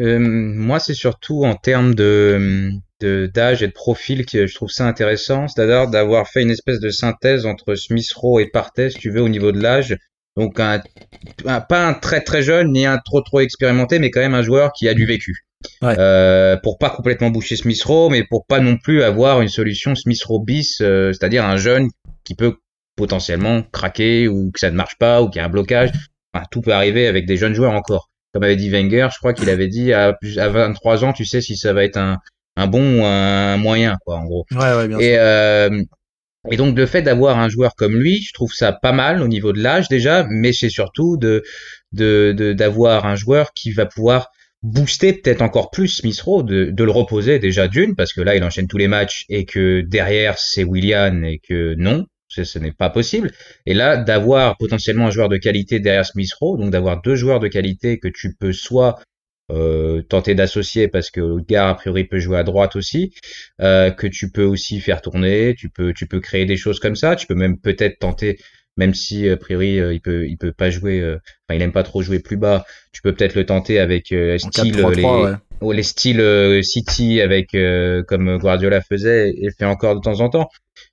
Euh, 0.00 0.18
Moi, 0.20 0.78
c'est 0.78 0.94
surtout 0.94 1.44
en 1.44 1.54
termes 1.54 1.94
de 1.96 2.70
d'âge 3.04 3.62
et 3.62 3.66
de 3.66 3.72
profil 3.72 4.26
que 4.26 4.46
je 4.46 4.54
trouve 4.54 4.70
ça 4.70 4.86
intéressant, 4.86 5.48
c'est-à-dire 5.48 5.88
d'avoir 5.88 6.28
fait 6.28 6.42
une 6.42 6.50
espèce 6.50 6.80
de 6.80 6.90
synthèse 6.90 7.46
entre 7.46 7.74
Smith 7.74 8.12
Rowe 8.12 8.40
et 8.40 8.46
Partey, 8.46 8.90
si 8.90 8.98
tu 8.98 9.10
veux, 9.10 9.22
au 9.22 9.28
niveau 9.28 9.52
de 9.52 9.60
l'âge, 9.60 9.96
donc 10.36 10.60
un, 10.60 10.82
pas 11.44 11.86
un 11.86 11.94
très 11.94 12.20
très 12.20 12.42
jeune 12.42 12.72
ni 12.72 12.86
un 12.86 12.98
trop 12.98 13.20
trop 13.20 13.40
expérimenté, 13.40 13.98
mais 13.98 14.10
quand 14.10 14.20
même 14.20 14.34
un 14.34 14.42
joueur 14.42 14.72
qui 14.72 14.88
a 14.88 14.94
du 14.94 15.06
vécu. 15.06 15.44
Euh, 15.82 16.56
pour 16.62 16.78
pas 16.78 16.88
complètement 16.88 17.30
boucher 17.30 17.56
Smith 17.56 17.82
Rowe, 17.82 18.08
mais 18.08 18.24
pour 18.24 18.46
pas 18.46 18.60
non 18.60 18.78
plus 18.78 19.02
avoir 19.02 19.42
une 19.42 19.48
solution 19.48 19.94
Smith 19.94 20.22
Rowe 20.24 20.42
bis, 20.42 20.80
euh, 20.80 21.12
c'est-à-dire 21.12 21.44
un 21.44 21.58
jeune 21.58 21.88
qui 22.24 22.34
peut 22.34 22.56
potentiellement 22.96 23.62
craquer 23.62 24.28
ou 24.28 24.50
que 24.52 24.60
ça 24.60 24.70
ne 24.70 24.76
marche 24.76 24.96
pas 24.98 25.22
ou 25.22 25.28
qu'il 25.28 25.40
y 25.40 25.42
a 25.42 25.46
un 25.46 25.50
blocage. 25.50 25.90
Enfin, 26.32 26.46
tout 26.50 26.60
peut 26.60 26.72
arriver 26.72 27.06
avec 27.06 27.26
des 27.26 27.36
jeunes 27.36 27.54
joueurs 27.54 27.72
encore. 27.72 28.08
Comme 28.32 28.44
avait 28.44 28.56
dit 28.56 28.70
Wenger, 28.70 29.08
je 29.12 29.18
crois 29.18 29.34
qu'il 29.34 29.50
avait 29.50 29.68
dit 29.68 29.92
à, 29.92 30.16
à 30.36 30.48
23 30.48 31.04
ans, 31.04 31.12
tu 31.12 31.24
sais 31.24 31.40
si 31.40 31.56
ça 31.56 31.72
va 31.72 31.84
être 31.84 31.96
un, 31.96 32.18
un 32.60 32.66
bon 32.66 33.00
ou 33.00 33.04
un 33.04 33.56
moyen, 33.56 33.96
quoi, 34.04 34.16
en 34.18 34.24
gros. 34.24 34.46
Ouais, 34.52 34.74
ouais, 34.74 34.88
bien 34.88 35.00
Et, 35.00 35.02
sûr. 35.02 35.18
euh, 35.18 35.82
et 36.50 36.56
donc 36.56 36.76
le 36.76 36.86
fait 36.86 37.02
d'avoir 37.02 37.38
un 37.38 37.48
joueur 37.48 37.74
comme 37.74 37.94
lui, 37.96 38.22
je 38.22 38.32
trouve 38.32 38.52
ça 38.52 38.72
pas 38.72 38.92
mal 38.92 39.22
au 39.22 39.28
niveau 39.28 39.52
de 39.52 39.60
l'âge 39.62 39.88
déjà, 39.88 40.26
mais 40.30 40.52
c'est 40.52 40.70
surtout 40.70 41.16
de 41.16 41.42
de 41.92 42.34
de- 42.36 42.52
d'avoir 42.52 43.04
un 43.06 43.16
joueur 43.16 43.52
qui 43.54 43.72
va 43.72 43.86
pouvoir 43.86 44.30
booster 44.62 45.12
peut-être 45.14 45.42
encore 45.42 45.70
plus 45.70 45.88
Smith 45.88 46.20
Rowe, 46.20 46.42
de, 46.42 46.66
de 46.70 46.84
le 46.84 46.90
reposer 46.90 47.38
déjà 47.38 47.68
d'une, 47.68 47.94
parce 47.94 48.12
que 48.12 48.20
là 48.20 48.36
il 48.36 48.44
enchaîne 48.44 48.68
tous 48.68 48.78
les 48.78 48.88
matchs 48.88 49.24
et 49.28 49.44
que 49.44 49.80
derrière 49.82 50.38
c'est 50.38 50.64
Willian 50.64 51.22
et 51.24 51.40
que 51.46 51.74
non, 51.78 52.06
ce, 52.28 52.44
ce 52.44 52.58
n'est 52.58 52.72
pas 52.72 52.90
possible. 52.90 53.32
Et 53.66 53.74
là 53.74 53.96
d'avoir 53.96 54.56
potentiellement 54.58 55.06
un 55.06 55.10
joueur 55.10 55.28
de 55.28 55.36
qualité 55.38 55.78
derrière 55.80 56.06
Smith 56.06 56.32
Rowe, 56.40 56.58
donc 56.58 56.70
d'avoir 56.70 57.02
deux 57.02 57.16
joueurs 57.16 57.40
de 57.40 57.48
qualité 57.48 57.98
que 57.98 58.08
tu 58.08 58.34
peux 58.38 58.52
soit 58.52 58.98
euh, 59.50 60.02
tenter 60.02 60.34
d'associer 60.34 60.88
parce 60.88 61.10
que 61.10 61.20
Odegaard 61.20 61.68
a 61.68 61.74
priori 61.74 62.04
peut 62.04 62.18
jouer 62.18 62.38
à 62.38 62.42
droite 62.42 62.76
aussi, 62.76 63.12
euh, 63.60 63.90
que 63.90 64.06
tu 64.06 64.30
peux 64.30 64.44
aussi 64.44 64.80
faire 64.80 65.02
tourner, 65.02 65.54
tu 65.56 65.68
peux 65.68 65.92
tu 65.92 66.06
peux 66.06 66.20
créer 66.20 66.46
des 66.46 66.56
choses 66.56 66.80
comme 66.80 66.96
ça, 66.96 67.16
tu 67.16 67.26
peux 67.26 67.34
même 67.34 67.58
peut-être 67.58 67.98
tenter 67.98 68.38
même 68.76 68.94
si 68.94 69.28
a 69.28 69.36
priori 69.36 69.78
euh, 69.78 69.92
il 69.92 70.00
peut 70.00 70.26
il 70.26 70.36
peut 70.36 70.52
pas 70.52 70.70
jouer 70.70 71.00
euh, 71.00 71.16
enfin 71.48 71.56
il 71.56 71.62
aime 71.62 71.72
pas 71.72 71.82
trop 71.82 72.02
jouer 72.02 72.18
plus 72.18 72.36
bas, 72.36 72.64
tu 72.92 73.02
peux 73.02 73.14
peut-être 73.14 73.34
le 73.34 73.44
tenter 73.44 73.78
avec 73.78 74.12
euh, 74.12 74.38
style 74.38 74.74
4-3-3, 74.74 74.96
les 74.96 75.36
ouais. 75.66 75.76
les 75.76 75.82
styles 75.82 76.20
euh, 76.20 76.62
City 76.62 77.20
avec 77.20 77.54
euh, 77.54 78.02
comme 78.02 78.38
Guardiola 78.38 78.80
faisait 78.80 79.34
et 79.36 79.50
fait 79.50 79.66
encore 79.66 79.96
de 79.96 80.00
temps 80.00 80.20
en 80.20 80.30
temps. 80.30 80.48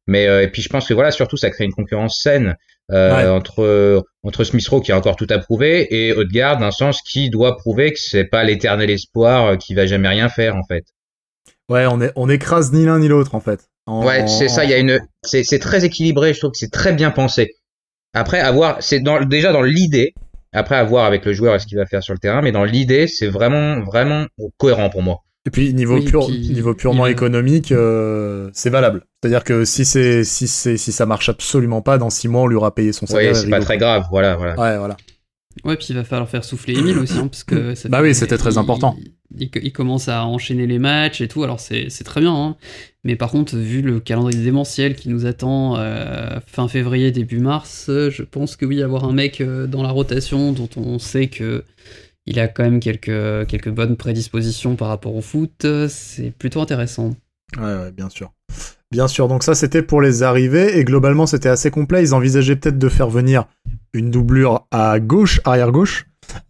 Mais 0.06 0.28
euh, 0.28 0.44
et 0.44 0.50
puis 0.50 0.62
je 0.62 0.70
pense 0.70 0.88
que 0.88 0.94
voilà 0.94 1.12
surtout 1.12 1.38
ça 1.38 1.50
crée 1.50 1.66
une 1.66 1.74
concurrence 1.74 2.22
saine 2.22 2.48
euh, 2.50 2.54
Ouais. 2.90 3.28
entre 3.28 4.06
entre 4.24 4.44
Smith 4.46 4.66
Rowe 4.70 4.82
qui 4.82 4.92
a 4.94 4.98
encore 4.98 5.18
tout 5.18 5.28
à 5.30 5.40
prouver 5.40 5.88
et 5.94 6.14
Odegaard 6.14 6.58
d'un 6.58 6.72
sens 6.72 7.02
qui 7.02 7.30
doit 7.30 7.58
prouver 7.58 7.92
que 7.92 8.00
c'est 8.00 8.24
pas 8.24 8.44
l'éternel 8.46 8.90
espoir 8.90 9.46
euh, 9.46 9.56
qui 9.58 9.74
va 9.74 9.86
jamais 9.86 10.08
rien 10.08 10.30
faire 10.30 10.56
en 10.56 10.64
fait. 10.64 10.84
Ouais, 11.70 11.86
on, 11.86 12.00
est, 12.02 12.14
on 12.16 12.30
écrase 12.30 12.72
ni 12.72 12.86
l'un 12.86 13.00
ni 13.00 13.10
l'autre, 13.10 13.36
en 13.36 13.42
fait. 13.42 13.68
En- 13.88 14.06
Ouais, 14.06 14.22
en- 14.22 14.28
c'est 14.28 14.48
ça, 14.48 14.64
il 14.64 14.70
y 14.70 14.74
a 14.74 14.78
une 14.78 15.02
c'est 15.24 15.44
c'est 15.44 15.60
très 15.60 15.84
équilibré, 15.84 16.34
je 16.34 16.40
trouve 16.40 16.52
que 16.52 16.58
c'est 16.58 16.72
très 16.72 16.94
bien 16.94 17.12
pensé. 17.12 17.56
Après 18.14 18.40
avoir 18.40 18.82
c'est 18.82 19.02
dans 19.02 19.20
déjà 19.26 19.52
dans 19.52 19.64
l'idée, 19.64 20.14
après 20.54 20.76
avoir 20.78 21.04
avec 21.06 21.26
le 21.26 21.34
joueur 21.34 21.56
et 21.56 21.60
ce 21.60 21.66
qu'il 21.68 21.78
va 21.78 21.86
faire 21.86 22.02
sur 22.04 22.14
le 22.14 22.20
terrain, 22.20 22.42
mais 22.42 22.54
dans 22.54 22.64
l'idée, 22.64 23.08
c'est 23.08 23.28
vraiment 23.28 23.82
vraiment 23.82 24.26
cohérent 24.58 24.90
pour 24.90 25.04
moi. 25.04 25.24
Et 25.48 25.50
puis 25.50 25.74
niveau, 25.74 25.96
Oui, 25.96 26.04
pur, 26.06 26.28
puis 26.28 26.50
niveau 26.54 26.74
purement 26.74 27.06
a- 27.06 27.10
économique, 27.12 27.72
euh, 27.72 28.50
c'est 28.54 28.70
valable. 28.70 29.04
C'est-à-dire 29.24 29.44
que 29.46 29.64
si 29.66 29.86
c'est 29.86 30.24
si 30.26 30.48
c'est 30.48 30.76
si 30.78 30.92
ça 30.92 31.06
marche 31.06 31.30
absolument 31.30 31.82
pas, 31.82 31.98
dans 31.98 32.10
six 32.10 32.28
mois 32.28 32.42
on 32.42 32.48
lui 32.48 32.56
aura 32.58 32.76
payé 32.76 32.92
son 32.92 33.06
salaire. 33.08 33.34
Ouais, 33.34 33.40
c'est 33.40 33.50
pas 33.50 33.60
très 33.62 33.78
grave, 33.78 34.04
voilà, 34.12 34.36
voilà. 34.36 34.60
Ouais, 34.60 34.78
voilà. 34.78 34.98
Ouais, 35.64 35.76
puis 35.76 35.88
il 35.90 35.96
va 35.96 36.04
falloir 36.04 36.30
faire 36.30 36.44
souffler 36.44 36.78
Emile 36.78 37.00
aussi, 37.00 37.18
hein, 37.18 37.28
parce 37.28 37.44
que 37.44 37.74
ça 37.74 37.90
Bah 37.90 37.98
fait- 37.98 38.04
oui, 38.04 38.14
c'était 38.16 38.38
très 38.38 38.54
il- 38.54 38.60
important. 38.60 38.96
Il, 39.36 39.50
il- 39.56 39.64
il 39.64 39.72
commence 39.72 40.08
à 40.08 40.24
enchaîner 40.26 40.68
les 40.68 40.78
matchs 40.80 41.22
et 41.22 41.28
tout, 41.28 41.44
alors 41.44 41.60
c'est 41.60 41.90
c'est 41.90 42.04
très 42.04 42.22
bien. 42.22 42.36
Hein. 42.36 42.56
Mais 43.06 43.16
par 43.16 43.32
contre, 43.32 43.56
vu 43.56 43.82
le 43.82 44.00
calendrier 44.00 44.44
démentiel 44.44 44.96
qui 44.96 45.10
nous 45.10 45.26
attend 45.26 45.78
euh, 45.78 46.40
fin 46.46 46.68
février, 46.68 47.12
début 47.12 47.40
mars, 47.40 47.86
je 47.88 48.22
pense 48.24 48.56
que 48.58 48.66
oui, 48.66 48.84
avoir 48.84 49.06
un 49.06 49.14
mec 49.14 49.40
euh, 49.42 49.66
dans 49.66 49.82
la 49.82 49.90
rotation 49.92 50.52
dont 50.52 50.70
on 50.76 51.00
sait 51.00 51.28
que 51.28 51.64
il 52.28 52.40
a 52.40 52.48
quand 52.48 52.64
même 52.64 52.80
quelques, 52.80 53.48
quelques 53.48 53.70
bonnes 53.70 53.98
prédispositions 53.98 54.76
par 54.76 54.90
rapport 54.90 55.16
au 55.16 55.22
foot, 55.22 55.66
c'est 55.90 56.32
plutôt 56.32 56.62
intéressant. 56.62 57.16
Ouais, 57.58 57.64
ouais, 57.64 57.92
bien 57.92 58.10
sûr. 58.10 58.32
Bien 58.92 59.08
sûr, 59.08 59.28
donc 59.28 59.44
ça 59.44 59.56
c'était 59.56 59.82
pour 59.82 60.02
les 60.02 60.24
arrivées, 60.24 60.78
et 60.78 60.86
globalement 60.86 61.26
c'était 61.26 61.50
assez 61.50 61.72
complet. 61.72 62.04
Ils 62.04 62.14
envisageaient 62.14 62.56
peut-être 62.56 62.78
de 62.78 62.90
faire 62.90 63.10
venir 63.10 63.46
une 63.94 64.12
doublure 64.12 64.66
à 64.72 65.00
gauche, 65.00 65.42
arrière 65.44 65.72
gauche. 65.72 66.06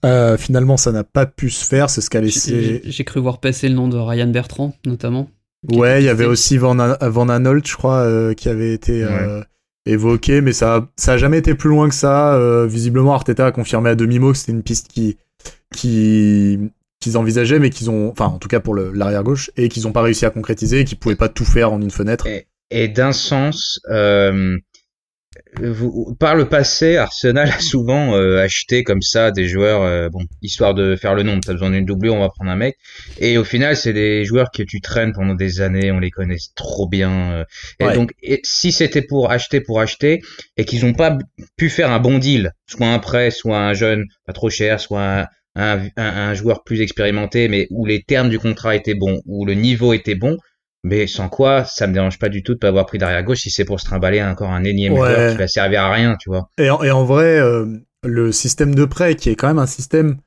Euh, 0.05 0.37
finalement, 0.37 0.77
ça 0.77 0.91
n'a 0.91 1.03
pas 1.03 1.25
pu 1.25 1.49
se 1.49 1.65
faire, 1.65 1.89
c'est 1.89 2.01
ce 2.01 2.09
qu'a 2.09 2.21
laissé. 2.21 2.81
J'ai 2.83 3.03
cru 3.03 3.19
voir 3.19 3.39
passer 3.39 3.69
le 3.69 3.75
nom 3.75 3.87
de 3.87 3.97
Ryan 3.97 4.27
Bertrand, 4.27 4.73
notamment. 4.85 5.29
Ouais, 5.71 6.01
il 6.01 6.05
y 6.05 6.09
avait 6.09 6.25
aussi 6.25 6.57
Van, 6.57 6.95
Van 7.01 7.29
Anolt, 7.29 7.67
je 7.67 7.75
crois, 7.75 7.97
euh, 7.97 8.33
qui 8.33 8.49
avait 8.49 8.73
été 8.73 9.03
euh, 9.03 9.41
évoqué, 9.85 10.41
mais 10.41 10.53
ça, 10.53 10.87
ça 10.95 11.13
a 11.13 11.17
jamais 11.17 11.39
été 11.39 11.55
plus 11.55 11.69
loin 11.69 11.89
que 11.89 11.95
ça. 11.95 12.35
Euh, 12.35 12.67
visiblement, 12.67 13.13
Arteta 13.13 13.47
a 13.47 13.51
confirmé 13.51 13.89
à 13.89 13.95
demi-mot 13.95 14.31
que 14.31 14.37
c'était 14.37 14.51
une 14.51 14.63
piste 14.63 14.87
qui, 14.87 15.17
qui, 15.75 16.57
qu'ils 16.99 17.17
envisageaient, 17.17 17.59
mais 17.59 17.69
qu'ils 17.69 17.89
ont, 17.89 18.09
enfin, 18.11 18.25
en 18.25 18.39
tout 18.39 18.47
cas 18.47 18.59
pour 18.59 18.75
l'arrière 18.75 19.23
gauche, 19.23 19.51
et 19.57 19.69
qu'ils 19.69 19.83
n'ont 19.83 19.91
pas 19.91 20.01
réussi 20.01 20.25
à 20.25 20.29
concrétiser, 20.29 20.81
et 20.81 20.85
qu'ils 20.85 20.97
pouvaient 20.99 21.15
pas 21.15 21.29
tout 21.29 21.45
faire 21.45 21.71
en 21.71 21.81
une 21.81 21.91
fenêtre. 21.91 22.27
Et 22.69 22.87
d'un 22.87 23.13
sens, 23.13 23.79
euh, 23.89 24.57
vous- 25.61 26.15
par 26.19 26.35
le 26.35 26.49
passé, 26.49 26.97
Arsenal 26.97 27.49
a 27.49 27.59
souvent 27.59 28.15
euh, 28.15 28.43
acheté 28.43 28.83
comme 28.83 29.01
ça 29.01 29.31
des 29.31 29.47
joueurs, 29.47 29.83
euh, 29.83 30.09
bon, 30.09 30.21
histoire 30.41 30.73
de 30.73 30.95
faire 30.95 31.13
le 31.15 31.23
nombre. 31.23 31.41
T'as 31.45 31.53
besoin 31.53 31.69
d'une 31.69 31.85
doublure, 31.85 32.15
on 32.15 32.19
va 32.19 32.29
prendre 32.29 32.49
un 32.51 32.55
mec. 32.55 32.75
Et 33.19 33.37
au 33.37 33.43
final, 33.43 33.77
c'est 33.77 33.93
des 33.93 34.25
joueurs 34.25 34.49
que 34.51 34.63
tu 34.63 34.81
traînes 34.81 35.13
pendant 35.13 35.35
des 35.35 35.61
années, 35.61 35.91
on 35.91 35.99
les 35.99 36.11
connaît 36.11 36.37
trop 36.55 36.87
bien. 36.87 37.45
Et 37.79 37.85
Ouais. 37.85 37.93
donc, 37.93 38.11
et 38.23 38.41
si 38.43 38.71
c'était 38.71 39.01
pour 39.01 39.31
acheter 39.31 39.61
pour 39.61 39.79
acheter 39.79 40.21
et 40.57 40.65
qu'ils 40.65 40.85
n'ont 40.85 40.93
pas 40.93 41.17
pu 41.55 41.69
faire 41.69 41.91
un 41.91 41.99
bon 41.99 42.17
deal, 42.17 42.53
soit 42.65 42.87
un 42.87 42.99
prêt, 42.99 43.31
soit 43.31 43.59
un 43.59 43.73
jeune 43.73 44.05
pas 44.25 44.33
trop 44.33 44.49
cher, 44.49 44.79
soit 44.79 45.01
un, 45.21 45.27
un, 45.57 45.87
un- 45.97 46.29
un 46.29 46.33
joueur 46.33 46.63
plus 46.63 46.81
expérimenté, 46.81 47.47
mais 47.49 47.67
où 47.71 47.85
les 47.85 48.03
termes 48.03 48.29
du 48.29 48.39
contrat 48.39 48.75
étaient 48.75 48.95
bons, 48.95 49.21
où 49.25 49.45
le 49.45 49.53
niveau 49.55 49.93
était 49.93 50.15
bon, 50.15 50.37
mais 50.83 51.07
sans 51.07 51.27
quoi, 51.29 51.65
ça 51.65 51.87
me 51.87 51.93
dérange 51.93 52.19
pas 52.19 52.29
du 52.29 52.43
tout 52.43 52.53
de 52.53 52.59
pas 52.59 52.69
avoir 52.69 52.85
pris 52.85 52.97
derrière 52.97 53.23
gauche 53.23 53.39
si 53.39 53.49
c'est 53.51 53.65
pour 53.65 53.79
se 53.79 53.85
trimballer 53.85 54.21
encore 54.23 54.51
un 54.51 54.63
énième 54.63 54.93
Ouais. 54.93 54.99
joueur 54.99 55.31
qui 55.31 55.37
va 55.37 55.47
servir 55.47 55.81
à 55.83 55.91
rien, 55.91 56.15
tu 56.19 56.29
vois. 56.29 56.49
Et 56.57 56.69
en, 56.69 56.81
et 56.83 56.91
en 56.91 57.03
vrai, 57.03 57.39
euh, 57.39 57.65
le 58.03 58.31
système 58.31 58.73
de 58.75 58.85
prêt, 58.85 59.15
qui 59.15 59.29
est 59.29 59.35
quand 59.35 59.47
même 59.47 59.59
un 59.59 59.65
système 59.67 60.17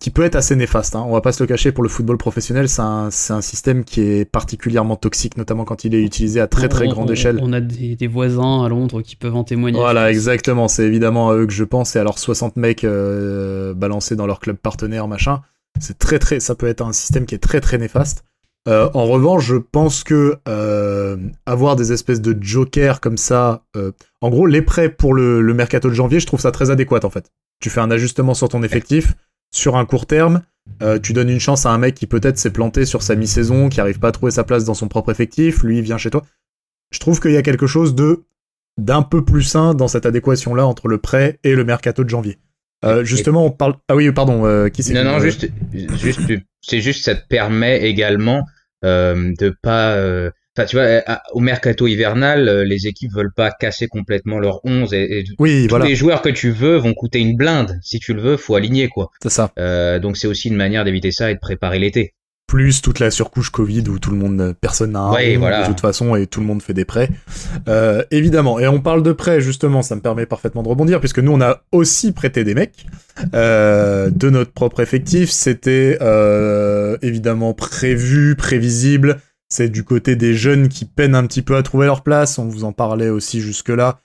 qui 0.00 0.10
peut 0.10 0.22
être 0.22 0.34
assez 0.36 0.56
néfaste, 0.56 0.96
hein, 0.96 1.04
on 1.06 1.12
va 1.12 1.20
pas 1.20 1.32
se 1.32 1.42
le 1.42 1.46
cacher, 1.46 1.72
pour 1.72 1.82
le 1.82 1.90
football 1.90 2.16
professionnel, 2.16 2.68
c'est 2.68 2.80
un, 2.80 3.10
c'est 3.10 3.34
un 3.34 3.42
système 3.42 3.84
qui 3.84 4.00
est 4.00 4.24
particulièrement 4.24 4.96
toxique, 4.96 5.36
notamment 5.36 5.64
quand 5.64 5.84
il 5.84 5.94
est 5.94 6.02
utilisé 6.02 6.40
à 6.40 6.46
très 6.46 6.68
très 6.68 6.86
On- 6.86 6.90
grande 6.90 7.10
on- 7.10 7.12
échelle. 7.12 7.38
On 7.42 7.52
a 7.52 7.60
des, 7.60 7.94
des 7.94 8.06
voisins 8.06 8.64
à 8.64 8.68
Londres 8.68 9.02
qui 9.02 9.14
peuvent 9.16 9.36
en 9.36 9.44
témoigner. 9.44 9.78
Voilà, 9.78 10.10
exactement. 10.10 10.68
C'est 10.68 10.84
évidemment 10.84 11.28
à 11.30 11.34
eux 11.34 11.46
que 11.46 11.52
je 11.52 11.64
pense 11.64 11.94
et 11.96 11.98
à 11.98 12.04
leurs 12.04 12.18
60 12.18 12.56
mecs 12.56 12.84
euh, 12.84 13.74
balancés 13.74 14.16
dans 14.16 14.26
leur 14.26 14.40
club 14.40 14.56
partenaire, 14.56 15.06
machin. 15.06 15.42
C'est 15.80 15.98
très, 15.98 16.18
très, 16.18 16.40
ça 16.40 16.54
peut 16.54 16.66
être 16.66 16.80
un 16.82 16.92
système 16.92 17.26
qui 17.26 17.34
est 17.34 17.38
très, 17.38 17.60
très 17.60 17.76
néfaste. 17.78 18.24
Euh, 18.68 18.88
en 18.94 19.04
revanche, 19.06 19.44
je 19.46 19.56
pense 19.56 20.02
que 20.02 20.36
euh, 20.48 21.16
avoir 21.46 21.76
des 21.76 21.92
espèces 21.92 22.20
de 22.20 22.36
jokers 22.40 23.00
comme 23.00 23.16
ça, 23.16 23.62
en 24.20 24.30
gros, 24.30 24.46
les 24.46 24.62
prêts 24.62 24.88
pour 24.88 25.14
le, 25.14 25.40
le 25.40 25.54
mercato 25.54 25.88
de 25.88 25.94
janvier, 25.94 26.20
je 26.20 26.26
trouve 26.26 26.40
ça 26.40 26.50
très 26.52 26.70
adéquat 26.70 27.00
en 27.04 27.10
fait. 27.10 27.30
Tu 27.60 27.70
fais 27.70 27.80
un 27.80 27.90
ajustement 27.90 28.34
sur 28.34 28.48
ton 28.48 28.62
effectif 28.62 29.14
sur 29.50 29.76
un 29.76 29.84
court 29.84 30.06
terme. 30.06 30.42
euh, 30.82 30.98
tu 30.98 31.12
donnes 31.12 31.30
une 31.30 31.40
chance 31.40 31.64
à 31.66 31.70
un 31.70 31.78
mec 31.78 31.94
qui 31.94 32.06
peut-être 32.06 32.38
s'est 32.38 32.50
planté 32.52 32.84
sur 32.84 33.02
sa 33.02 33.14
mi-saison, 33.14 33.68
qui 33.68 33.80
arrive 33.80 33.98
pas 33.98 34.08
à 34.08 34.12
trouver 34.12 34.32
sa 34.32 34.44
place 34.44 34.64
dans 34.64 34.74
son 34.74 34.88
propre 34.88 35.10
effectif. 35.10 35.62
Lui, 35.62 35.78
il 35.78 35.82
vient 35.82 35.98
chez 35.98 36.10
toi. 36.10 36.24
Je 36.90 36.98
trouve 37.00 37.20
qu'il 37.20 37.32
y 37.32 37.36
a 37.36 37.42
quelque 37.42 37.66
chose 37.66 37.94
de 37.94 38.24
d'un 38.78 39.02
peu 39.02 39.24
plus 39.24 39.42
sain 39.42 39.74
dans 39.74 39.88
cette 39.88 40.06
adéquation-là 40.06 40.64
entre 40.64 40.86
le 40.86 40.98
prêt 40.98 41.40
et 41.42 41.54
le 41.56 41.64
mercato 41.64 42.04
de 42.04 42.08
janvier. 42.08 42.38
Euh, 42.84 43.02
justement, 43.02 43.44
on 43.44 43.50
parle. 43.50 43.74
Ah 43.88 43.96
oui, 43.96 44.12
pardon. 44.12 44.46
euh, 44.46 44.68
qui 44.68 44.84
c'est 44.84 44.94
Non, 44.94 45.02
non, 45.02 45.16
euh, 45.16 45.20
juste, 45.20 45.48
juste, 45.72 46.20
c'est 46.60 46.80
juste, 46.80 47.04
ça 47.04 47.16
te 47.16 47.26
permet 47.26 47.82
également 47.88 48.44
euh, 48.84 49.32
de 49.38 49.52
pas. 49.62 49.96
Euh, 50.58 50.62
Enfin, 50.62 50.66
tu 50.66 50.76
vois, 50.76 50.86
à- 51.06 51.22
au 51.32 51.40
mercato 51.40 51.86
hivernal, 51.86 52.48
euh, 52.48 52.64
les 52.64 52.86
équipes 52.86 53.12
veulent 53.14 53.32
pas 53.34 53.50
casser 53.50 53.86
complètement 53.86 54.38
leur 54.40 54.60
11 54.64 54.92
et, 54.92 55.20
et 55.20 55.24
Oui, 55.38 55.64
tous 55.64 55.70
voilà, 55.70 55.84
les 55.86 55.94
joueurs 55.94 56.20
que 56.22 56.28
tu 56.30 56.50
veux 56.50 56.76
vont 56.76 56.94
coûter 56.94 57.20
une 57.20 57.36
blinde. 57.36 57.78
Si 57.82 57.98
tu 58.00 58.12
le 58.14 58.20
veux, 58.20 58.36
faut 58.36 58.54
aligner 58.56 58.88
quoi. 58.88 59.10
c'est 59.22 59.30
ça. 59.30 59.52
Euh, 59.58 59.98
donc 59.98 60.16
c'est 60.16 60.26
aussi 60.26 60.48
une 60.48 60.56
manière 60.56 60.84
d'éviter 60.84 61.12
ça 61.12 61.30
et 61.30 61.34
de 61.34 61.40
préparer 61.40 61.78
l'été. 61.78 62.12
Plus 62.48 62.80
toute 62.80 62.98
la 62.98 63.10
surcouche 63.10 63.50
Covid 63.50 63.84
où 63.88 63.98
tout 63.98 64.10
le 64.10 64.16
monde, 64.16 64.54
personne 64.58 64.92
n'a 64.92 65.00
un 65.00 65.12
Ouais, 65.12 65.34
rond, 65.34 65.40
voilà. 65.40 65.62
de 65.62 65.66
toute 65.66 65.80
façon 65.80 66.16
et 66.16 66.26
tout 66.26 66.40
le 66.40 66.46
monde 66.46 66.62
fait 66.62 66.72
des 66.72 66.86
prêts. 66.86 67.10
Euh, 67.68 68.02
évidemment. 68.10 68.58
Et 68.58 68.66
on 68.66 68.80
parle 68.80 69.02
de 69.02 69.12
prêts 69.12 69.42
justement, 69.42 69.82
ça 69.82 69.94
me 69.96 70.00
permet 70.00 70.24
parfaitement 70.24 70.62
de 70.62 70.68
rebondir 70.68 70.98
puisque 70.98 71.18
nous 71.18 71.30
on 71.32 71.42
a 71.42 71.60
aussi 71.72 72.12
prêté 72.12 72.44
des 72.44 72.54
mecs 72.54 72.86
euh, 73.34 74.08
de 74.10 74.30
notre 74.30 74.52
propre 74.52 74.80
effectif. 74.80 75.28
C'était 75.30 75.98
euh, 76.00 76.96
évidemment 77.02 77.52
prévu, 77.52 78.34
prévisible. 78.34 79.20
C'est 79.48 79.68
du 79.70 79.82
côté 79.84 80.14
des 80.16 80.34
jeunes 80.34 80.68
qui 80.68 80.84
peinent 80.84 81.14
un 81.14 81.26
petit 81.26 81.42
peu 81.42 81.56
à 81.56 81.62
trouver 81.62 81.86
leur 81.86 82.02
place. 82.02 82.38
On 82.38 82.46
vous 82.48 82.64
en 82.64 82.72
parlait 82.72 83.08
aussi 83.08 83.40
jusque-là. 83.40 84.00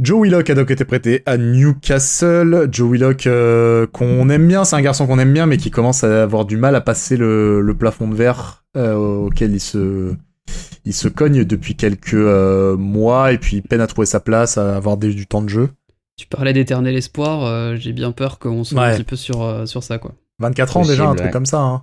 Joe 0.00 0.22
Willock 0.22 0.48
a 0.50 0.54
donc 0.54 0.70
été 0.70 0.84
prêté 0.84 1.22
à 1.26 1.36
Newcastle. 1.36 2.68
Joe 2.70 2.90
Willock, 2.92 3.26
euh, 3.26 3.86
qu'on 3.86 4.28
aime 4.30 4.46
bien, 4.46 4.64
c'est 4.64 4.76
un 4.76 4.80
garçon 4.82 5.06
qu'on 5.06 5.18
aime 5.18 5.32
bien, 5.32 5.46
mais 5.46 5.56
qui 5.56 5.70
commence 5.70 6.04
à 6.04 6.22
avoir 6.22 6.44
du 6.44 6.56
mal 6.56 6.74
à 6.76 6.80
passer 6.80 7.16
le, 7.16 7.60
le 7.60 7.74
plafond 7.74 8.08
de 8.08 8.14
verre 8.14 8.64
euh, 8.76 8.94
auquel 8.94 9.52
il 9.52 9.60
se, 9.60 10.14
il 10.84 10.92
se 10.94 11.08
cogne 11.08 11.44
depuis 11.44 11.74
quelques 11.74 12.14
euh, 12.14 12.76
mois, 12.76 13.32
et 13.32 13.38
puis 13.38 13.56
il 13.56 13.62
peine 13.62 13.80
à 13.80 13.88
trouver 13.88 14.06
sa 14.06 14.20
place, 14.20 14.56
à 14.56 14.76
avoir 14.76 14.96
des- 14.98 15.14
du 15.14 15.26
temps 15.26 15.42
de 15.42 15.48
jeu. 15.48 15.70
Tu 16.16 16.26
parlais 16.28 16.52
d'éternel 16.52 16.96
espoir, 16.96 17.44
euh, 17.44 17.74
j'ai 17.76 17.92
bien 17.92 18.12
peur 18.12 18.38
qu'on 18.38 18.62
soit 18.64 18.80
Ouais. 18.80 18.88
un 18.92 18.96
petit 18.96 19.04
peu 19.04 19.16
sur, 19.16 19.42
euh, 19.42 19.66
sur 19.66 19.82
ça, 19.82 19.98
quoi. 19.98 20.14
24 20.40 20.76
ans 20.76 20.82
déjà, 20.84 21.06
un 21.08 21.14
truc 21.14 21.26
ouais. 21.26 21.32
comme 21.32 21.46
ça. 21.46 21.58
Hein. 21.60 21.82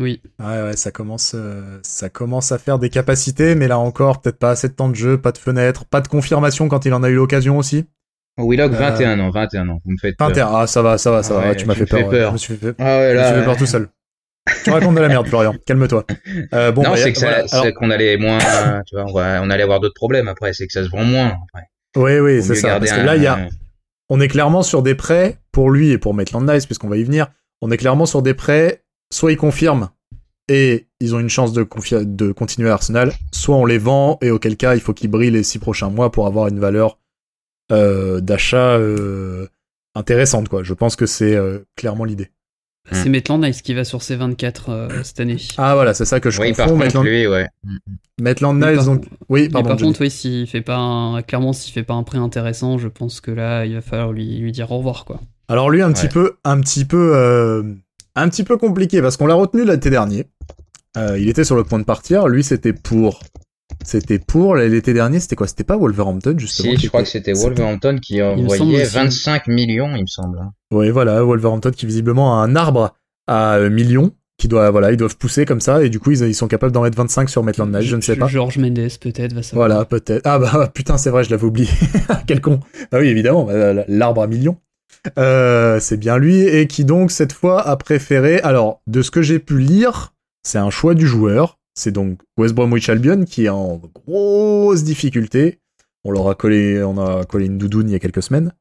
Oui. 0.00 0.20
Ouais, 0.40 0.62
ouais, 0.62 0.76
ça 0.76 0.90
commence, 0.90 1.32
euh, 1.34 1.78
ça 1.82 2.08
commence 2.08 2.52
à 2.52 2.58
faire 2.58 2.78
des 2.78 2.88
capacités, 2.90 3.54
mais 3.54 3.68
là 3.68 3.78
encore, 3.78 4.20
peut-être 4.22 4.38
pas 4.38 4.50
assez 4.50 4.68
de 4.68 4.72
temps 4.72 4.88
de 4.88 4.94
jeu, 4.96 5.18
pas 5.18 5.30
de 5.32 5.38
fenêtre, 5.38 5.84
pas 5.84 6.00
de 6.00 6.08
confirmation 6.08 6.68
quand 6.68 6.86
il 6.86 6.94
en 6.94 7.02
a 7.02 7.08
eu 7.10 7.14
l'occasion 7.16 7.58
aussi. 7.58 7.84
Willock, 8.38 8.72
Euh, 8.72 8.76
21 8.76 9.20
ans, 9.20 9.30
21 9.30 9.68
ans. 9.68 9.80
Vous 9.84 9.92
me 9.92 9.98
faites 10.00 10.16
peur. 10.16 10.28
21, 10.28 10.48
ah 10.54 10.66
ça 10.66 10.80
va, 10.82 10.96
ça 10.96 11.10
va, 11.10 11.22
ça 11.22 11.34
Ah 11.36 11.40
va, 11.42 11.48
ouais, 11.50 11.56
tu 11.56 11.66
m'as 11.66 11.74
fait 11.74 11.84
fais 11.86 11.98
peur. 11.98 12.08
ouais. 12.08 12.18
peur. 12.18 12.28
Je 12.28 12.32
me 12.32 12.38
suis 12.38 12.56
fait, 12.56 12.74
Ah 12.78 12.84
ouais, 12.98 13.08
je 13.10 13.14
me 13.14 13.20
là. 13.20 13.26
suis 13.30 13.38
fait 13.40 13.44
peur 13.44 13.56
tout 13.58 13.66
seul. 13.66 13.88
tu 14.64 14.70
racontes 14.70 14.94
de 14.94 15.00
la 15.00 15.08
merde, 15.08 15.26
Florian. 15.28 15.54
Calme-toi. 15.66 16.06
Euh, 16.54 16.72
bon, 16.72 16.82
non, 16.82 16.90
bah, 16.90 16.96
c'est 16.96 17.12
que 17.12 17.18
ça- 17.18 17.26
voilà. 17.26 17.46
c'est 17.48 17.56
Alors, 17.56 17.74
qu'on 17.74 17.90
allait 17.90 18.16
moins, 18.16 18.38
tu 18.86 18.94
vois, 18.96 19.04
on, 19.06 19.12
va- 19.12 19.40
on 19.42 19.50
allait 19.50 19.62
avoir 19.62 19.80
d'autres 19.80 19.94
problèmes 19.94 20.26
après. 20.28 20.52
C'est 20.54 20.66
que 20.66 20.72
ça 20.72 20.82
se 20.82 20.88
vend 20.88 21.04
moins. 21.04 21.34
Après. 21.52 21.66
oui, 21.96 22.18
oui, 22.20 22.42
c'est 22.42 22.54
ça. 22.54 22.78
Parce 22.78 22.92
que 22.92 23.00
là, 23.00 23.16
il 23.16 23.22
y 23.22 23.26
a, 23.26 23.48
on 24.08 24.18
est 24.20 24.28
clairement 24.28 24.62
sur 24.62 24.82
des 24.82 24.94
prêts 24.94 25.38
pour 25.52 25.70
lui 25.70 25.90
et 25.90 25.98
pour 25.98 26.14
Maitland 26.14 26.48
Nice, 26.50 26.64
puisqu'on 26.66 26.88
va 26.88 26.96
y 26.96 27.04
venir. 27.04 27.26
On 27.60 27.70
est 27.70 27.76
clairement 27.76 28.06
sur 28.06 28.22
des 28.22 28.32
prêts. 28.34 28.82
Soit 29.12 29.32
ils 29.32 29.36
confirment 29.36 29.90
et 30.48 30.86
ils 31.00 31.14
ont 31.14 31.20
une 31.20 31.28
chance 31.28 31.52
de, 31.52 31.62
confi- 31.64 32.04
de 32.04 32.32
continuer 32.32 32.70
à 32.70 32.74
Arsenal, 32.74 33.12
soit 33.32 33.56
on 33.56 33.64
les 33.66 33.78
vend 33.78 34.18
et 34.22 34.30
auquel 34.30 34.56
cas 34.56 34.74
il 34.74 34.80
faut 34.80 34.92
qu'ils 34.94 35.10
brillent 35.10 35.30
les 35.30 35.42
six 35.42 35.58
prochains 35.58 35.90
mois 35.90 36.10
pour 36.12 36.26
avoir 36.26 36.48
une 36.48 36.58
valeur 36.60 36.98
euh, 37.72 38.20
d'achat 38.20 38.76
euh, 38.76 39.46
intéressante. 39.94 40.48
Quoi. 40.48 40.62
Je 40.62 40.74
pense 40.74 40.96
que 40.96 41.06
c'est 41.06 41.34
euh, 41.36 41.60
clairement 41.76 42.04
l'idée. 42.04 42.30
C'est 42.92 43.08
Maitland 43.08 43.40
Nice 43.44 43.62
qui 43.62 43.74
va 43.74 43.84
sur 43.84 44.02
ses 44.02 44.16
24 44.16 44.68
euh, 44.70 44.88
cette 45.04 45.20
année. 45.20 45.36
Ah 45.58 45.74
voilà, 45.74 45.94
c'est 45.94 46.04
ça 46.06 46.18
que 46.18 46.30
je 46.30 46.40
Oui, 46.40 46.52
par 46.54 46.66
confonds. 46.66 46.78
contre, 46.78 46.84
Maitland, 46.86 47.04
lui, 47.06 47.26
ouais. 47.28 47.46
Maitland 48.20 48.54
Nice, 48.58 48.76
par- 48.78 48.84
donc 48.86 49.04
oui, 49.28 49.48
pardon. 49.48 49.68
par 49.68 49.76
contre, 49.76 50.00
oui, 50.00 50.10
s'il 50.10 50.46
fait 50.48 50.62
pas 50.62 50.78
un... 50.78 51.22
clairement 51.22 51.52
s'il 51.52 51.72
fait 51.72 51.84
pas 51.84 51.94
un 51.94 52.02
prêt 52.02 52.18
intéressant, 52.18 52.78
je 52.78 52.88
pense 52.88 53.20
que 53.20 53.30
là, 53.30 53.64
il 53.66 53.74
va 53.74 53.80
falloir 53.80 54.12
lui, 54.12 54.38
lui 54.38 54.50
dire 54.50 54.72
au 54.72 54.78
revoir, 54.78 55.04
quoi. 55.04 55.20
Alors 55.48 55.70
lui 55.70 55.82
un 55.82 55.92
petit 55.92 56.08
peu 56.08 56.36
un 56.44 56.60
petit 56.60 56.84
peu 56.84 57.12
euh, 57.14 57.62
un 58.16 58.28
petit 58.28 58.44
peu 58.44 58.56
compliqué 58.56 59.00
parce 59.02 59.16
qu'on 59.16 59.26
l'a 59.26 59.34
retenu 59.34 59.64
l'été 59.64 59.90
dernier. 59.90 60.26
Euh, 60.96 61.18
il 61.18 61.28
était 61.28 61.44
sur 61.44 61.56
le 61.56 61.64
point 61.64 61.78
de 61.78 61.84
partir, 61.84 62.26
lui 62.28 62.42
c'était 62.42 62.72
pour 62.72 63.20
c'était 63.84 64.18
pour 64.18 64.56
l'été 64.56 64.92
dernier, 64.92 65.20
c'était 65.20 65.36
quoi? 65.36 65.46
C'était 65.46 65.64
pas 65.64 65.76
Wolverhampton 65.76 66.34
justement 66.36 66.72
Si, 66.72 66.78
je 66.78 66.88
crois 66.88 67.02
que 67.02 67.08
c'était 67.08 67.32
Wolverhampton 67.32 67.98
qui 68.02 68.20
envoyait 68.20 68.82
aussi. 68.82 68.94
25 68.94 69.46
millions, 69.46 69.94
il 69.94 70.02
me 70.02 70.06
semble. 70.06 70.38
hein. 70.38 70.52
Ouais, 70.72 70.90
voilà, 70.90 71.22
Wolverhampton 71.22 71.70
qui 71.70 71.86
visiblement 71.86 72.40
a 72.40 72.44
un 72.44 72.56
arbre 72.56 72.94
à 73.28 73.54
euh, 73.56 73.70
millions 73.70 74.10
qui 74.38 74.48
doit 74.48 74.70
voilà, 74.70 74.90
ils 74.90 74.96
doivent 74.96 75.16
pousser 75.16 75.44
comme 75.44 75.60
ça 75.60 75.84
et 75.84 75.90
du 75.90 76.00
coup 76.00 76.10
ils, 76.10 76.22
ils 76.26 76.34
sont 76.34 76.48
capables 76.48 76.72
d'en 76.72 76.82
mettre 76.82 76.96
25 76.96 77.28
sur 77.30 77.44
Maitland 77.44 77.72
Nice, 77.72 77.84
je 77.86 77.94
ne 77.96 78.00
sais 78.00 78.16
pas. 78.16 78.26
Georges 78.26 78.58
Mendes, 78.58 78.88
peut-être, 79.00 79.32
va 79.34 79.42
savoir. 79.42 79.68
Voilà, 79.68 79.84
peut-être. 79.84 80.22
Ah 80.24 80.38
bah 80.38 80.68
putain, 80.74 80.98
c'est 80.98 81.10
vrai, 81.10 81.22
je 81.24 81.30
l'avais 81.30 81.44
oublié. 81.44 81.68
Quel 82.26 82.40
con. 82.40 82.58
Bah 82.90 82.98
oui, 83.00 83.06
évidemment, 83.08 83.44
bah, 83.44 83.84
l'arbre 83.86 84.22
à 84.22 84.26
millions. 84.26 84.56
Euh, 85.18 85.80
c'est 85.80 85.96
bien 85.96 86.18
lui 86.18 86.40
et 86.42 86.66
qui 86.66 86.84
donc 86.84 87.10
cette 87.10 87.32
fois 87.32 87.66
a 87.66 87.76
préféré. 87.76 88.40
Alors, 88.40 88.82
de 88.86 89.02
ce 89.02 89.10
que 89.10 89.22
j'ai 89.22 89.38
pu 89.38 89.58
lire, 89.58 90.12
c'est 90.42 90.58
un 90.58 90.70
choix 90.70 90.94
du 90.94 91.06
joueur. 91.06 91.58
C'est 91.74 91.92
donc 91.92 92.20
West 92.36 92.54
Bromwich 92.54 92.88
Albion 92.88 93.24
qui 93.24 93.44
est 93.46 93.48
en 93.50 93.80
grosse 94.06 94.82
difficulté. 94.84 95.58
On 96.04 96.10
leur 96.10 96.28
a 96.28 96.34
collé, 96.34 96.82
on 96.82 96.98
a 96.98 97.24
collé 97.24 97.46
une 97.46 97.58
doudoune 97.58 97.88
il 97.88 97.92
y 97.92 97.96
a 97.96 97.98
quelques 97.98 98.22
semaines. 98.22 98.52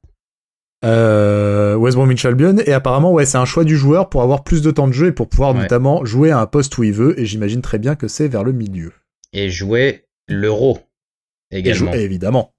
Euh, 0.86 1.76
West 1.76 1.98
Bromwich 1.98 2.24
Albion 2.24 2.56
et 2.66 2.72
apparemment 2.72 3.12
ouais 3.12 3.26
c'est 3.26 3.38
un 3.38 3.44
choix 3.44 3.66
du 3.66 3.76
joueur 3.76 4.08
pour 4.10 4.22
avoir 4.22 4.46
plus 4.46 4.62
de 4.62 4.72
temps 4.72 4.88
de 4.88 4.94
jeu 4.94 5.08
et 5.08 5.12
pour 5.12 5.28
pouvoir 5.28 5.54
Ouais. 5.54 5.64
notamment 5.64 6.06
jouer 6.06 6.32
à 6.32 6.40
un 6.40 6.46
poste 6.46 6.78
où 6.78 6.84
il 6.84 6.94
veut 6.94 7.20
et 7.20 7.26
j'imagine 7.26 7.62
très 7.62 7.80
bien 7.80 7.96
que 7.96 8.08
c'est 8.08 8.30
vers 8.30 8.46
le 8.46 8.54
milieu. 8.54 8.94
Et 9.34 9.50
jouer 9.50 10.06
l'euro 10.30 10.80
Et 11.52 11.58
également. 11.60 11.92
jou- 11.92 11.98
évidemment, 12.00 12.54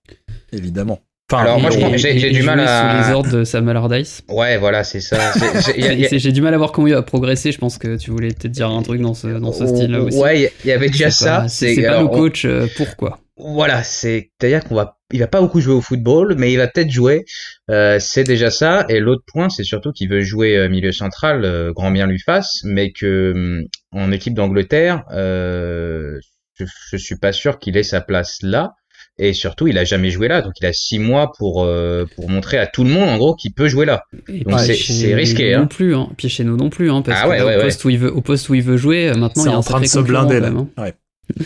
évidemment. 0.52 1.00
Enfin, 1.32 1.42
Alors, 1.42 1.60
moi, 1.60 1.70
j'ai- 1.96 2.30
du 2.30 2.42
mal 2.42 2.58
à- 2.60 3.02
sous 3.02 3.08
les 3.08 3.14
ordres 3.14 3.30
de 3.30 3.44
Sam 3.44 3.68
Allardyce. 3.68 4.22
Ouais, 4.28 4.58
voilà, 4.58 4.82
c'est 4.82 5.00
ça. 5.00 5.16
A- 5.32 5.58
a- 5.58 6.18
J'ai 6.18 6.32
du 6.32 6.40
mal 6.42 6.54
à 6.54 6.58
voir 6.58 6.72
comment 6.72 6.88
il 6.88 6.94
va 6.94 7.02
progresser. 7.02 7.52
Je 7.52 7.58
pense 7.58 7.78
que 7.78 7.96
tu 7.96 8.10
voulais 8.10 8.28
peut-être 8.28 8.50
dire 8.52 8.68
un 8.68 8.82
truc 8.82 9.00
dans 9.00 9.14
ce, 9.14 9.28
dans 9.28 9.52
ce 9.52 9.66
style-là 9.66 10.00
aussi. 10.00 10.18
Ouais, 10.18 10.50
il 10.64 10.68
y 10.68 10.72
a- 10.72 10.74
avait 10.74 10.88
déjà 10.88 11.10
ça. 11.10 11.46
C'est 11.48 11.80
pas 11.82 11.88
alors, 11.98 12.10
on- 12.12 12.16
coach 12.16 12.44
euh, 12.44 12.66
pour 12.76 12.96
quoi. 12.96 13.18
Voilà, 13.36 13.82
c'est 13.82 14.30
à 14.42 14.46
dire 14.48 14.64
qu'on 14.64 14.74
va, 14.74 14.98
il 15.12 15.20
va 15.20 15.26
pas 15.26 15.40
beaucoup 15.40 15.60
jouer 15.60 15.72
au 15.72 15.80
football, 15.80 16.34
mais 16.36 16.52
il 16.52 16.56
va 16.58 16.66
peut-être 16.68 16.90
jouer. 16.90 17.24
Euh, 17.70 17.98
c'est 17.98 18.24
déjà 18.24 18.50
ça. 18.50 18.84
Et 18.90 19.00
l'autre 19.00 19.22
point, 19.32 19.48
c'est 19.48 19.64
surtout 19.64 19.92
qu'il 19.92 20.10
veut 20.10 20.20
jouer 20.20 20.56
euh, 20.58 20.68
milieu 20.68 20.92
central, 20.92 21.44
euh, 21.44 21.72
grand 21.72 21.90
bien 21.90 22.06
lui 22.06 22.18
fasse, 22.18 22.60
mais 22.64 22.92
que 22.92 23.32
hum, 23.34 23.62
en 23.92 24.12
équipe 24.12 24.34
d'Angleterre, 24.34 25.04
euh, 25.12 26.18
je, 26.58 26.64
je 26.90 26.96
suis 26.98 27.16
pas 27.16 27.32
sûr 27.32 27.58
qu'il 27.58 27.76
ait 27.78 27.82
sa 27.82 28.00
place 28.02 28.38
là. 28.42 28.72
Et 29.22 29.34
surtout, 29.34 29.66
il 29.68 29.76
a 29.76 29.84
jamais 29.84 30.10
joué 30.10 30.28
là, 30.28 30.40
donc 30.40 30.54
il 30.60 30.66
a 30.66 30.72
six 30.72 30.98
mois 30.98 31.32
pour 31.36 31.62
euh, 31.64 32.06
pour 32.16 32.30
montrer 32.30 32.56
à 32.56 32.66
tout 32.66 32.84
le 32.84 32.90
monde 32.90 33.08
en 33.08 33.18
gros 33.18 33.34
qu'il 33.34 33.52
peut 33.52 33.68
jouer 33.68 33.84
là. 33.84 34.04
Et 34.28 34.44
Donc 34.44 34.58
c'est- 34.60 35.14
risqué, 35.14 35.52
hein. 35.54 35.60
Non 35.60 35.66
plus, 35.68 35.94
hein. 35.94 36.08
Puis 36.16 36.28
chez 36.30 36.42
nous 36.42 36.56
non 36.56 36.70
plus, 36.70 36.90
hein, 36.90 37.02
parce 37.02 37.18
Ah 37.20 37.24
que 37.24 37.28
ouais, 37.30 37.38
là, 37.38 37.44
ouais, 37.46 37.54
au, 37.54 37.58
ouais. 37.58 37.64
poste 37.64 37.84
où 37.84 37.90
il 37.90 37.98
veut, 37.98 38.10
au 38.12 38.22
poste 38.22 38.48
où 38.48 38.54
il 38.54 38.62
veut 38.62 38.78
jouer, 38.78 39.10
euh, 39.10 39.14
maintenant 39.16 39.42
c'est 39.42 39.48
il 39.48 39.52
y 39.52 39.52
a 39.52 39.56
un 39.56 39.58
en 39.58 39.62
train 39.62 39.80
de 39.80 39.86
se 39.86 39.98
blinder 39.98 40.40
là. 40.40 40.48
hein. 40.48 40.68
Ouais. 40.78 40.94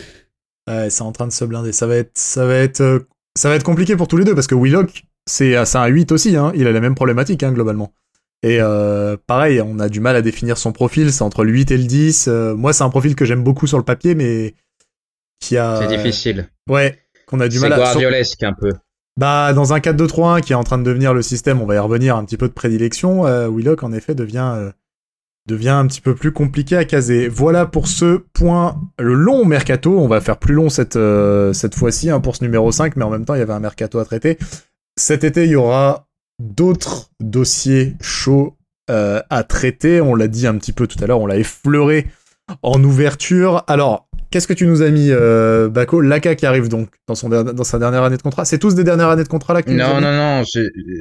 Ouais, 0.67 0.89
c'est 0.89 1.03
en 1.03 1.13
train 1.13 1.27
de 1.27 1.33
se 1.33 1.45
blinder. 1.45 1.73
Ça 1.73 1.87
va 1.87 1.97
être, 1.97 2.13
ça 2.15 2.47
va 2.47 2.55
être, 2.55 2.81
euh, 2.81 3.01
ça 3.37 3.49
va 3.51 3.57
être 3.57 3.65
compliqué 3.65 3.97
pour 3.97 4.09
tous 4.09 4.17
les 4.17 4.25
deux 4.25 4.35
parce 4.35 4.47
que 4.47 4.55
Willock, 4.55 5.03
c'est 5.27 5.57
un 5.57 5.87
8 5.87 6.11
aussi. 6.13 6.37
Hein. 6.37 6.53
Il 6.55 6.67
a 6.67 6.73
la 6.73 6.81
même 6.81 6.95
problématique 6.95 7.43
hein, 7.43 7.53
globalement. 7.53 7.93
Et 8.43 8.59
euh, 8.61 9.17
pareil, 9.27 9.61
on 9.61 9.79
a 9.79 9.89
du 9.91 10.01
mal 10.01 10.17
à 10.17 10.23
définir 10.23 10.57
son 10.57 10.73
profil. 10.73 11.13
C'est 11.13 11.23
entre 11.23 11.45
le 11.45 11.53
8 11.53 11.71
et 11.71 11.77
le 11.77 11.85
10. 11.85 12.29
Euh, 12.29 12.55
moi, 12.55 12.73
c'est 12.73 12.83
un 12.85 12.89
profil 12.89 13.15
que 13.15 13.25
j'aime 13.27 13.43
beaucoup 13.43 13.67
sur 13.67 13.77
le 13.79 13.85
papier, 13.85 14.15
mais 14.15 14.55
qui 15.41 15.59
a. 15.59 15.81
C'est 15.83 15.97
difficile. 15.97 16.49
Ouais, 16.71 16.99
qu'on 17.27 17.41
a 17.41 17.49
du 17.49 17.59
C'est 17.59 17.69
mal 17.69 17.73
à. 17.75 17.77
Guardiolesque 17.77 18.43
un 18.43 18.53
peu. 18.53 18.71
Bah, 19.19 19.53
dans 19.53 19.73
un 19.73 19.79
4-2-3-1 19.79 20.41
qui 20.41 20.53
est 20.53 20.57
en 20.57 20.65
train 20.65 20.79
de 20.79 20.83
devenir 20.83 21.15
le 21.15 21.23
système, 21.23 21.63
on 21.63 21.67
va 21.67 21.77
y 21.77 21.79
revenir 21.79 22.17
un 22.17 22.25
petit 22.25 22.37
peu 22.37 22.49
de 22.49 22.53
prédilection. 22.53 23.27
euh, 23.27 23.49
Willock, 23.49 23.83
en 23.85 23.93
effet, 23.93 24.15
devient 24.15 24.55
euh, 24.57 24.73
devient 25.47 25.71
un 25.71 25.87
petit 25.87 26.01
peu 26.01 26.15
plus 26.15 26.33
compliqué 26.33 26.77
à 26.77 26.85
caser. 26.85 27.29
Voilà 27.29 27.67
pour 27.67 27.87
ce 27.87 28.17
point, 28.33 28.81
le 28.99 29.15
long 29.15 29.45
mercato. 29.45 29.99
On 30.01 30.09
va 30.09 30.21
faire 30.21 30.39
plus 30.39 30.55
long 30.55 30.69
cette, 30.69 30.97
euh, 30.97 31.53
cette 31.53 31.77
fois-ci 31.77 32.11
hein, 32.11 32.21
pour 32.21 32.35
ce 32.35 32.43
numéro 32.43 32.73
5, 32.73 32.97
mais 32.97 33.05
en 33.05 33.11
même 33.11 33.25
temps, 33.25 33.35
il 33.35 33.39
y 33.39 33.43
avait 33.43 33.53
un 33.53 33.61
mercato 33.61 33.99
à 33.99 34.05
traiter. 34.05 34.39
Cet 34.97 35.23
été, 35.23 35.45
il 35.45 35.51
y 35.51 35.57
aura 35.57 36.09
d'autres 36.41 37.11
dossiers 37.21 37.95
chauds 38.01 38.57
à 38.89 39.45
traiter. 39.45 40.01
On 40.03 40.15
l'a 40.15 40.29
dit 40.29 40.47
un 40.47 40.59
petit 40.59 40.73
peu 40.73 40.87
tout 40.87 41.03
à 41.03 41.07
l'heure, 41.07 41.21
on 41.21 41.27
l'a 41.27 41.39
effleuré 41.39 42.07
en 42.63 42.83
ouverture. 42.85 43.65
Alors, 43.67 44.09
qu'est-ce 44.31 44.47
que 44.49 44.53
tu 44.53 44.67
nous 44.67 44.83
as 44.83 44.91
mis, 44.91 45.09
euh, 45.11 45.69
Bako 45.69 46.01
Laka 46.01 46.35
qui 46.35 46.47
arrive 46.47 46.69
donc 46.69 46.89
dans, 47.09 47.15
son, 47.15 47.29
dans 47.29 47.65
sa 47.65 47.79
dernière 47.79 48.03
année 48.03 48.17
de 48.17 48.23
contrat. 48.23 48.45
C'est 48.45 48.59
tous 48.59 48.75
des 48.75 48.85
dernières 48.85 49.09
années 49.11 49.23
de 49.25 49.29
contrat 49.29 49.55
là 49.55 49.63
que 49.63 49.71
Non, 49.71 50.01
non, 50.01 50.13
non, 50.13 50.43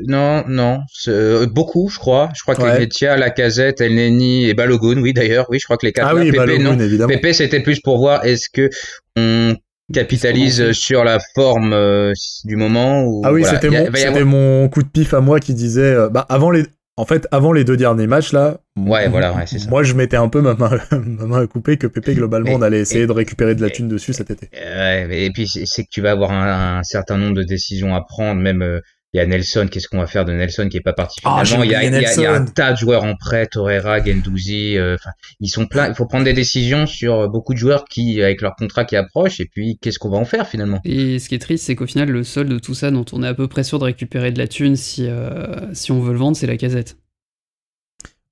non, 0.07 0.43
non, 0.47 0.79
euh, 1.07 1.45
beaucoup, 1.47 1.89
je 1.89 1.97
crois. 1.99 2.29
Je 2.35 2.41
crois 2.41 2.55
que 2.55 2.61
Ouais. 2.61 2.73
les 2.73 2.79
Metia, 2.81 3.17
Lacazette, 3.17 3.81
El 3.81 3.95
Neni 3.95 4.47
et 4.49 4.53
Balogun, 4.53 5.01
oui 5.01 5.13
d'ailleurs, 5.13 5.45
oui, 5.49 5.59
je 5.59 5.65
crois 5.65 5.77
que 5.77 5.85
les 5.85 5.91
quatre. 5.93 6.07
Ah 6.09 6.13
là, 6.13 6.21
oui, 6.21 6.31
Balogun, 6.31 6.75
non. 6.75 6.79
évidemment. 6.79 7.13
Pepe, 7.13 7.33
c'était 7.33 7.61
plus 7.61 7.79
pour 7.81 7.97
voir 7.97 8.23
est-ce 8.25 8.47
que 8.53 8.69
on 9.17 9.55
capitalise 9.93 10.71
sur 10.71 11.03
la 11.03 11.19
forme 11.35 11.73
euh, 11.73 12.13
du 12.45 12.55
moment 12.55 13.03
ou 13.03 13.21
Ah 13.25 13.33
oui, 13.33 13.41
voilà. 13.41 13.59
c'était 13.59 13.69
mon, 13.69 13.85
avoir- 13.85 14.25
mon 14.25 14.69
coup 14.69 14.81
de 14.81 14.87
pif 14.87 15.13
à 15.13 15.19
moi 15.21 15.39
qui 15.39 15.53
disait, 15.53 15.81
euh, 15.81 16.09
bah 16.09 16.25
avant 16.29 16.51
les, 16.51 16.63
en 16.95 17.05
fait, 17.05 17.27
avant 17.31 17.51
les 17.53 17.63
deux 17.63 17.77
derniers 17.77 18.07
matchs 18.07 18.33
là. 18.33 18.59
Ouais, 18.77 19.07
voilà, 19.09 19.33
ouais, 19.33 19.45
ça. 19.47 19.57
Moi, 19.69 19.83
je 19.83 19.93
mettais 19.93 20.17
un 20.17 20.29
peu 20.29 20.41
ma 20.41 20.53
main, 20.55 20.71
ma 20.91 21.25
main 21.25 21.41
à 21.43 21.47
couper 21.47 21.77
que 21.77 21.87
Pépé 21.87 22.13
globalement, 22.15 22.51
on 22.53 22.61
allait 22.61 22.79
essayer 22.81 23.03
et- 23.03 23.07
de 23.07 23.11
récupérer 23.11 23.55
de 23.55 23.61
la 23.61 23.67
et- 23.67 23.71
thune 23.71 23.87
dessus 23.87 24.13
cet 24.13 24.31
été. 24.31 24.49
Et 24.53 25.31
puis 25.33 25.47
c'est 25.47 25.83
que 25.83 25.89
tu 25.91 26.01
vas 26.01 26.11
avoir 26.11 26.31
un, 26.31 26.79
un 26.79 26.83
certain 26.83 27.17
nombre 27.17 27.35
de 27.35 27.43
décisions 27.43 27.95
à 27.95 28.01
prendre, 28.01 28.41
même 28.41 28.61
euh, 28.61 28.79
il 29.13 29.17
y 29.17 29.19
a 29.19 29.25
Nelson, 29.27 29.67
qu'est-ce 29.71 29.87
qu'on 29.87 29.99
va 29.99 30.07
faire 30.07 30.25
de 30.25 30.33
Nelson 30.33 30.67
qui 30.69 30.77
est 30.77 30.81
pas 30.81 30.93
parti 30.93 31.19
Ah, 31.23 31.43
il 31.45 31.49
y, 31.49 31.53
a, 31.53 31.57
oublié 31.57 31.69
il 31.69 31.73
y 31.73 32.05
a- 32.05 32.13
il 32.15 32.21
y 32.21 32.25
a 32.25 32.33
un 32.33 32.45
tas 32.45 32.71
de 32.73 32.77
joueurs 32.77 33.03
en 33.03 33.15
prêt, 33.15 33.45
Torreira, 33.45 34.03
Gendouzi, 34.03 34.77
euh, 34.77 34.97
ils 35.39 35.49
sont 35.49 35.67
pleins, 35.67 35.89
il 35.89 35.95
faut 35.95 36.05
prendre 36.07 36.25
des 36.25 36.33
décisions 36.33 36.87
sur 36.87 37.29
beaucoup 37.29 37.53
de 37.53 37.59
joueurs 37.59 37.85
qui 37.85 38.21
avec 38.23 38.41
leur 38.41 38.55
contrat 38.55 38.85
qui 38.85 38.95
approche 38.95 39.39
et 39.39 39.45
puis 39.45 39.77
qu'est-ce 39.81 39.99
qu'on 39.99 40.09
va 40.09 40.17
en 40.17 40.25
faire 40.25 40.47
finalement? 40.47 40.81
Et 40.83 41.19
ce 41.19 41.29
qui 41.29 41.35
est 41.35 41.39
triste, 41.39 41.65
c'est 41.65 41.75
qu'au 41.75 41.85
final, 41.85 42.09
le 42.09 42.23
seul 42.23 42.47
de 42.49 42.57
tout 42.57 42.73
ça 42.73 42.89
dont 42.91 43.05
on 43.13 43.21
est 43.23 43.27
à 43.27 43.33
peu 43.35 43.47
près 43.47 43.63
sûr 43.63 43.77
de 43.79 43.83
récupérer 43.85 44.31
de 44.31 44.39
la 44.39 44.47
thune 44.47 44.75
si, 44.75 45.05
euh, 45.07 45.73
si 45.73 45.91
on 45.91 45.99
veut 45.99 46.13
le 46.13 46.19
vendre, 46.19 46.35
c'est 46.35 46.47
la 46.47 46.57
casette. 46.57 46.97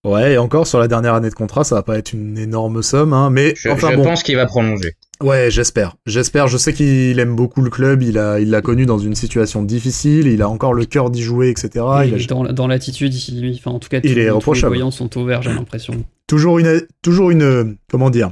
Ouais, 0.04 0.34
et 0.34 0.38
encore 0.40 0.66
sur 0.66 0.80
la 0.80 0.88
dernière 0.88 1.14
année 1.14 1.30
de 1.30 1.36
contrat, 1.36 1.64
ça 1.64 1.76
va 1.76 1.84
pas 1.84 1.96
être 2.00 2.14
une 2.14 2.36
énorme 2.40 2.82
somme, 2.82 3.14
hein, 3.14 3.30
mais 3.30 3.54
Je, 3.56 3.70
enfin 3.70 3.92
je 3.92 3.98
bon. 3.98 4.04
pense 4.04 4.24
qu'il 4.24 4.36
va 4.36 4.48
prolonger. 4.48 4.94
Ouais, 5.24 5.50
j'espère. 5.52 5.96
J'espère. 6.06 6.48
Je 6.48 6.58
sais 6.58 6.74
qu'il 6.74 7.18
aime 7.20 7.36
beaucoup 7.36 7.62
le 7.62 7.70
club. 7.70 8.02
Il 8.04 8.18
a, 8.18 8.40
il 8.40 8.50
l'a 8.50 8.62
connu 8.62 8.86
dans 8.86 8.98
une 9.00 9.16
situation 9.16 9.64
difficile. 9.64 10.28
Il 10.28 10.42
a 10.42 10.50
encore 10.50 10.74
le 10.74 10.86
cœur 10.86 11.10
d'y 11.10 11.22
jouer, 11.22 11.50
etc. 11.50 11.70
Et 12.04 12.08
il 12.08 12.14
a 12.14 12.26
dans, 12.28 12.44
dans 12.54 12.68
l'attitude, 12.68 13.14
il- 13.14 13.56
enfin, 13.58 13.72
en 13.72 13.80
tout 13.80 13.90
cas, 13.90 14.00
Il 14.04 14.14
tous- 14.14 14.20
est 14.20 14.28
tous 14.40 14.54
les 14.54 14.60
voyants 14.70 14.92
sont 14.92 15.18
au 15.18 15.26
vert, 15.26 15.42
j'ai 15.42 15.54
l'impression. 15.54 15.94
toujours 16.28 16.60
une, 16.60 16.82
toujours 17.02 17.32
une, 17.32 17.78
comment 17.90 18.10
dire, 18.10 18.32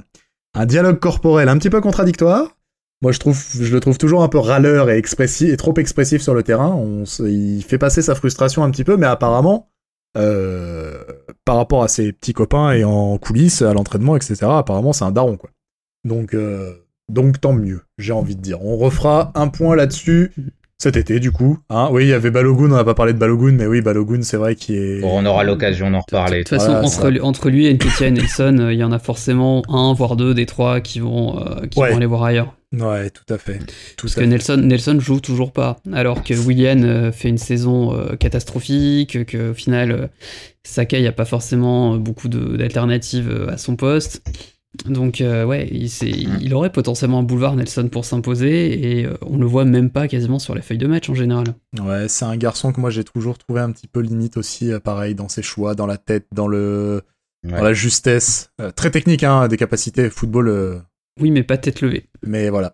un 0.56 0.66
dialogue 0.66 1.00
corporel 1.00 1.48
un 1.50 1.58
petit 1.58 1.70
peu 1.70 1.82
contradictoire. 1.82 2.56
Moi, 3.02 3.12
je 3.14 3.20
trouve, 3.20 3.42
je 3.62 3.72
le 3.74 3.80
trouve 3.80 3.98
toujours 3.98 4.24
un 4.24 4.28
peu 4.28 4.40
râleur 4.40 4.90
et 4.90 4.98
expressif, 4.98 5.50
et 5.54 5.58
trop 5.58 5.74
expressif 5.78 6.22
sur 6.22 6.34
le 6.34 6.44
terrain. 6.44 6.70
On 6.76 7.04
il 7.26 7.64
fait 7.64 7.78
passer 7.78 8.02
sa 8.02 8.14
frustration 8.16 8.64
un 8.64 8.72
petit 8.72 8.84
peu, 8.84 8.98
mais 8.98 9.06
apparemment, 9.06 9.70
euh, 10.18 11.02
par 11.46 11.56
rapport 11.56 11.82
à 11.84 11.88
ses 11.88 12.12
petits 12.12 12.34
copains 12.34 12.72
et 12.74 12.84
en 12.84 13.18
coulisses, 13.18 13.62
à 13.62 13.74
l'entraînement, 13.74 14.16
etc., 14.18 14.38
apparemment, 14.50 14.92
c'est 14.92 15.06
un 15.06 15.12
daron, 15.12 15.38
quoi. 15.38 15.50
Donc, 16.06 16.34
euh, 16.34 16.74
donc 17.10 17.42
tant 17.42 17.54
mieux, 17.54 17.82
j'ai 17.98 18.14
envie 18.14 18.36
de 18.36 18.42
dire. 18.42 18.64
On 18.64 18.78
refera 18.78 19.32
un 19.36 19.48
point 19.48 19.76
là-dessus 19.76 20.32
cet 20.82 20.96
été 20.96 21.20
du 21.20 21.32
coup. 21.32 21.58
Hein 21.70 21.90
oui, 21.92 22.06
il 22.06 22.10
y 22.10 22.14
avait 22.14 22.32
Balogun, 22.32 22.66
on 22.72 22.76
n'a 22.78 22.84
pas 22.86 22.94
parlé 22.94 23.12
de 23.14 23.18
Balogun, 23.18 23.52
mais 23.52 23.66
oui, 23.66 23.82
Balogun, 23.82 24.22
c'est 24.22 24.38
vrai 24.38 24.56
qu'il 24.56 24.76
est. 24.76 25.02
Bon, 25.02 25.20
on 25.20 25.26
aura 25.26 25.44
l'occasion 25.44 25.92
d'en 25.92 26.00
reparler. 26.00 26.38
De 26.40 26.44
toute 26.44 26.58
façon, 26.58 26.72
Voilà, 26.72 26.88
entre, 26.88 27.10
lui- 27.10 27.20
entre 27.20 27.50
lui 27.50 27.66
et 27.68 27.74
Nketiah 27.74 28.08
et 28.08 28.12
Nelson, 28.12 28.58
euh, 28.60 28.72
il 28.74 28.80
y 28.80 28.84
en 28.86 28.92
a 28.94 29.00
forcément 29.00 29.62
un, 29.68 29.94
voire 29.94 30.16
deux 30.16 30.34
des 30.34 30.46
trois 30.46 30.80
qui 30.80 31.00
vont, 31.02 31.38
euh, 31.40 31.66
qui 31.68 31.80
Ouais. 31.80 31.90
vont 31.92 31.98
aller 31.98 32.06
voir 32.06 32.24
ailleurs. 32.24 32.56
Ouais, 32.72 33.10
tout 33.10 33.34
à 33.34 33.38
fait. 33.40 33.58
Tout 33.98 34.06
Parce 34.06 34.14
à 34.14 34.16
que 34.16 34.22
fait. 34.22 34.28
Nelson, 34.28 34.58
Nelson 34.64 34.98
joue 35.02 35.20
toujours 35.20 35.52
pas, 35.52 35.78
alors 35.92 36.24
que 36.24 36.34
Willian 36.36 36.84
euh, 36.84 37.12
fait 37.12 37.28
une 37.28 37.40
saison 37.40 37.94
euh, 37.98 38.16
catastrophique, 38.16 39.26
que 39.26 39.52
au 39.52 39.54
final, 39.56 39.92
euh, 39.92 40.08
Sakai 40.64 41.06
a 41.08 41.12
pas 41.12 41.26
forcément 41.26 41.98
beaucoup 41.98 42.30
de- 42.30 42.56
d'alternatives 42.58 43.30
euh, 43.30 43.50
à 43.52 43.58
son 43.58 43.76
poste. 43.76 44.22
Donc 44.86 45.20
euh, 45.20 45.46
ouais, 45.46 45.68
il, 45.72 46.54
aurait 46.54 46.72
potentiellement 46.72 47.20
un 47.20 47.24
boulevard 47.24 47.56
Nelson 47.56 47.90
pour 47.92 48.06
s'imposer 48.06 49.00
et 49.00 49.06
euh, 49.06 49.16
on 49.26 49.38
le 49.38 49.46
voit 49.48 49.66
même 49.66 49.90
pas 49.90 50.08
quasiment 50.08 50.38
sur 50.38 50.54
les 50.54 50.62
feuilles 50.62 50.78
de 50.78 50.86
match 50.88 51.10
en 51.10 51.16
général. 51.16 51.48
Ouais, 51.82 52.08
c'est 52.08 52.26
un 52.26 52.38
garçon 52.38 52.72
que 52.72 52.80
moi 52.80 52.92
j'ai 52.92 53.04
toujours 53.04 53.38
trouvé 53.40 53.62
un 53.62 53.72
petit 53.72 53.88
peu 53.88 54.00
limite 54.00 54.38
aussi, 54.38 54.72
euh, 54.72 54.80
pareil, 54.80 55.16
dans 55.16 55.28
ses 55.28 55.42
choix, 55.42 55.74
dans 55.74 55.88
la 55.88 55.98
tête, 55.98 56.28
dans 56.32 56.48
le, 56.48 57.02
Ouais. 57.46 57.52
dans 57.58 57.64
la 57.64 57.74
justesse. 57.74 58.52
Euh, 58.62 58.70
très 58.72 58.92
technique, 58.92 59.24
hein, 59.24 59.48
des 59.48 59.56
capacités 59.58 60.10
football, 60.10 60.50
euh, 60.50 60.78
Oui, 61.22 61.32
mais 61.32 61.42
pas 61.44 61.58
tête 61.58 61.82
levée. 61.82 62.06
mais 62.22 62.50
voilà. 62.50 62.74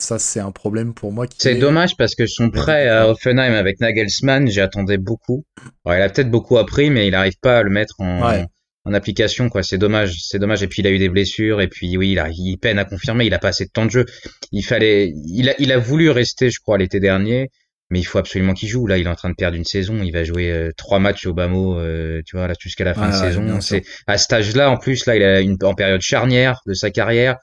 Ça, 0.00 0.18
c'est 0.18 0.40
un 0.40 0.50
problème 0.50 0.92
pour 0.92 1.12
moi. 1.12 1.26
C'est 1.38 1.54
est- 1.54 1.58
dommage 1.60 1.96
parce 1.96 2.16
que 2.16 2.26
son 2.26 2.50
prêt 2.50 2.88
à 2.88 3.08
Offenheim 3.08 3.54
avec 3.54 3.78
Nagelsmann, 3.80 4.50
j'attendais 4.50 4.98
beaucoup. 4.98 5.44
Alors, 5.84 5.96
il 5.98 6.02
a 6.02 6.08
peut-être 6.10 6.30
beaucoup 6.32 6.58
appris, 6.58 6.90
mais 6.90 7.06
il 7.06 7.12
n'arrive 7.12 7.38
pas 7.40 7.58
à 7.58 7.62
le 7.62 7.70
mettre 7.70 7.94
en, 8.00 8.26
Ouais. 8.28 8.44
En 8.84 8.92
application, 8.94 9.48
quoi. 9.48 9.62
C'est 9.62 9.78
dommage, 9.78 10.16
c'est 10.22 10.38
dommage. 10.38 10.62
Et 10.62 10.66
puis, 10.66 10.82
il 10.82 10.86
a 10.86 10.90
eu 10.90 10.98
des 10.98 11.08
blessures, 11.08 11.60
et 11.60 11.68
puis, 11.68 11.96
oui, 11.96 12.12
il, 12.12 12.18
a, 12.18 12.28
il 12.30 12.56
peine 12.58 12.78
à 12.78 12.84
confirmer, 12.84 13.26
il 13.26 13.34
a 13.34 13.38
pas 13.38 13.48
assez 13.48 13.64
de 13.66 13.70
temps 13.70 13.86
de 13.86 13.90
jeu. 13.90 14.06
Il 14.50 14.64
fallait, 14.64 15.12
il 15.26 15.48
a, 15.50 15.54
il 15.58 15.70
a 15.72 15.78
voulu 15.78 16.10
rester, 16.10 16.50
je 16.50 16.58
crois, 16.60 16.78
l'été 16.78 16.98
dernier, 16.98 17.50
mais 17.90 18.00
il 18.00 18.04
faut 18.04 18.18
absolument 18.18 18.54
qu'il 18.54 18.68
joue. 18.68 18.86
Là, 18.86 18.98
il 18.98 19.06
est 19.06 19.10
en 19.10 19.14
train 19.14 19.30
de 19.30 19.34
perdre 19.34 19.56
une 19.56 19.64
saison. 19.64 20.02
Il 20.02 20.12
va 20.12 20.24
jouer 20.24 20.50
euh, 20.50 20.70
trois 20.76 20.98
matchs 20.98 21.26
au 21.26 21.34
Bamo, 21.34 21.78
euh, 21.78 22.22
tu 22.26 22.36
vois, 22.36 22.48
là, 22.48 22.54
jusqu'à 22.58 22.84
la 22.84 22.94
fin 22.94 23.08
de 23.08 23.12
ouais, 23.14 23.18
saison. 23.18 23.60
C'est, 23.60 23.84
à 24.06 24.18
cet 24.18 24.32
âge-là, 24.32 24.70
en 24.70 24.78
plus, 24.78 25.06
là, 25.06 25.14
il 25.16 25.22
a 25.22 25.40
une, 25.40 25.56
en 25.62 25.74
période 25.74 26.00
charnière 26.00 26.60
de 26.66 26.74
sa 26.74 26.90
carrière. 26.90 27.36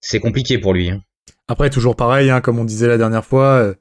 C'est 0.00 0.20
compliqué 0.20 0.58
pour 0.58 0.74
lui. 0.74 0.90
hein. 0.90 1.00
Après, 1.46 1.70
toujours 1.70 1.94
pareil, 1.94 2.30
hein, 2.30 2.40
comme 2.40 2.58
on 2.58 2.64
disait 2.64 2.88
la 2.88 2.96
dernière 2.98 3.24
fois, 3.24 3.58
euh, 3.58 3.74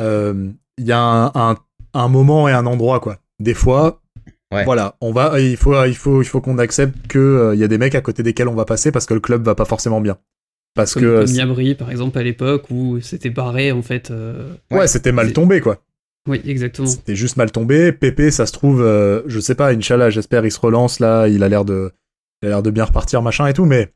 euh, 0.00 0.50
il 0.78 0.86
y 0.86 0.92
a 0.92 0.98
un, 0.98 1.30
un, 1.34 1.56
un 1.92 2.08
moment 2.08 2.48
et 2.48 2.52
un 2.52 2.66
endroit, 2.66 2.98
quoi. 2.98 3.18
Des 3.40 3.54
fois, 3.54 4.00
Ouais. 4.54 4.64
voilà, 4.64 4.96
on 5.00 5.12
va, 5.12 5.40
il 5.40 5.56
faut, 5.56 5.84
il 5.84 5.94
faut, 5.96 6.22
il 6.22 6.24
faut 6.26 6.40
qu'on 6.40 6.58
accepte 6.58 7.06
que 7.08 7.18
euh, 7.18 7.54
il 7.54 7.60
y 7.60 7.64
a 7.64 7.68
des 7.68 7.78
mecs 7.78 7.94
à 7.94 8.00
côté 8.00 8.22
desquels 8.22 8.48
on 8.48 8.54
va 8.54 8.64
passer 8.64 8.92
parce 8.92 9.06
que 9.06 9.14
le 9.14 9.20
club 9.20 9.42
va 9.44 9.54
pas 9.54 9.64
forcément 9.64 10.00
bien. 10.00 10.16
Parce 10.74 10.94
Comme, 10.94 11.02
que, 11.02 11.20
comme 11.20 11.28
euh, 11.30 11.32
Niabri, 11.32 11.74
par 11.74 11.90
exemple, 11.90 12.18
à 12.18 12.22
l'époque 12.22 12.64
où 12.70 13.00
c'était 13.00 13.30
barré 13.30 13.70
en 13.72 13.82
fait. 13.82 14.10
euh, 14.10 14.54
ouais, 14.70 14.86
c'était 14.88 15.12
mal 15.12 15.32
tombé, 15.32 15.60
quoi. 15.60 15.78
Oui, 16.28 16.40
exactement. 16.46 16.88
C'était 16.88 17.14
juste 17.16 17.36
mal 17.36 17.52
tombé. 17.52 17.92
Pépé, 17.92 18.30
ça 18.30 18.46
se 18.46 18.52
trouve, 18.52 18.80
euh, 18.82 19.22
je 19.26 19.38
sais 19.40 19.54
pas, 19.54 19.72
Inch'Allah, 19.72 20.10
j'espère, 20.10 20.44
il 20.46 20.50
se 20.50 20.58
relance 20.58 20.98
là, 21.00 21.28
il 21.28 21.42
a 21.42 21.48
l'air 21.48 21.64
de, 21.64 21.92
il 22.42 22.46
a 22.46 22.48
l'air 22.48 22.62
de 22.62 22.70
bien 22.70 22.84
repartir, 22.84 23.20
machin 23.22 23.46
et 23.46 23.52
tout, 23.52 23.66
mais 23.66 23.92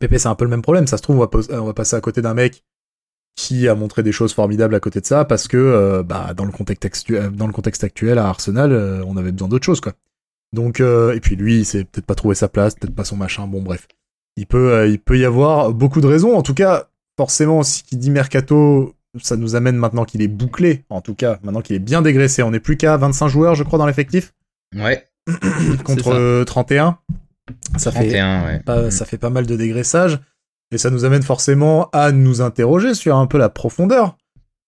Pépé, 0.00 0.18
c'est 0.18 0.28
un 0.28 0.34
peu 0.34 0.44
le 0.44 0.50
même 0.50 0.62
problème. 0.62 0.86
Ça 0.86 0.96
se 0.96 1.02
trouve, 1.02 1.16
on 1.16 1.20
va, 1.20 1.26
pos- 1.28 1.50
on 1.52 1.64
va 1.64 1.74
passer 1.74 1.96
à 1.96 2.00
côté 2.00 2.22
d'un 2.22 2.34
mec 2.34 2.62
qui 3.36 3.68
a 3.68 3.74
montré 3.74 4.02
des 4.02 4.12
choses 4.12 4.32
formidables 4.32 4.74
à 4.74 4.80
côté 4.80 5.00
de 5.00 5.06
ça 5.06 5.24
parce 5.24 5.46
que, 5.46 5.56
euh, 5.56 6.02
bah, 6.02 6.32
dans 6.34 6.44
le 6.46 6.52
contexte 6.52 6.84
actuel, 6.86 7.30
dans 7.30 7.46
le 7.46 7.52
contexte 7.52 7.84
actuel 7.84 8.18
à 8.18 8.26
Arsenal, 8.28 8.72
euh, 8.72 9.04
on 9.06 9.16
avait 9.16 9.30
besoin 9.32 9.48
d'autre 9.48 9.64
chose, 9.66 9.80
quoi. 9.80 9.92
Donc, 10.54 10.80
euh, 10.80 11.12
et 11.14 11.20
puis 11.20 11.36
lui, 11.36 11.58
il 11.58 11.64
s'est 11.66 11.84
peut-être 11.84 12.06
pas 12.06 12.14
trouvé 12.14 12.34
sa 12.34 12.48
place, 12.48 12.74
peut-être 12.74 12.94
pas 12.94 13.04
son 13.04 13.16
machin, 13.16 13.46
bon, 13.46 13.60
bref. 13.62 13.86
Il 14.38 14.46
peut, 14.46 14.72
euh, 14.72 14.88
il 14.88 14.98
peut 14.98 15.18
y 15.18 15.24
avoir 15.24 15.72
beaucoup 15.72 16.00
de 16.00 16.06
raisons. 16.06 16.34
En 16.36 16.42
tout 16.42 16.54
cas, 16.54 16.88
forcément, 17.18 17.62
si 17.62 17.82
qui 17.82 17.96
dit 17.96 18.10
mercato, 18.10 18.94
ça 19.20 19.36
nous 19.36 19.54
amène 19.54 19.76
maintenant 19.76 20.04
qu'il 20.04 20.22
est 20.22 20.28
bouclé. 20.28 20.84
En 20.88 21.00
tout 21.02 21.14
cas, 21.14 21.38
maintenant 21.42 21.60
qu'il 21.62 21.76
est 21.76 21.80
bien 21.80 22.00
dégraissé. 22.02 22.42
On 22.42 22.50
n'est 22.50 22.60
plus 22.60 22.76
qu'à 22.76 22.96
25 22.96 23.28
joueurs, 23.28 23.54
je 23.54 23.64
crois, 23.64 23.78
dans 23.78 23.86
l'effectif, 23.86 24.32
Ouais. 24.74 25.06
contre 25.84 26.04
ça. 26.04 26.10
euh, 26.12 26.44
31. 26.44 26.98
Ça 27.76 27.90
fait, 27.92 27.98
31, 28.08 28.44
ouais. 28.46 28.60
pas- 28.60 28.90
ça 28.90 29.04
fait 29.04 29.18
pas 29.18 29.30
mal 29.30 29.46
de 29.46 29.56
dégraissage. 29.56 30.20
Et 30.72 30.78
ça 30.78 30.90
nous 30.90 31.04
amène 31.04 31.22
forcément 31.22 31.88
à 31.92 32.12
nous 32.12 32.40
interroger 32.40 32.94
sur 32.94 33.16
un 33.16 33.26
peu 33.26 33.38
la 33.38 33.48
profondeur 33.48 34.16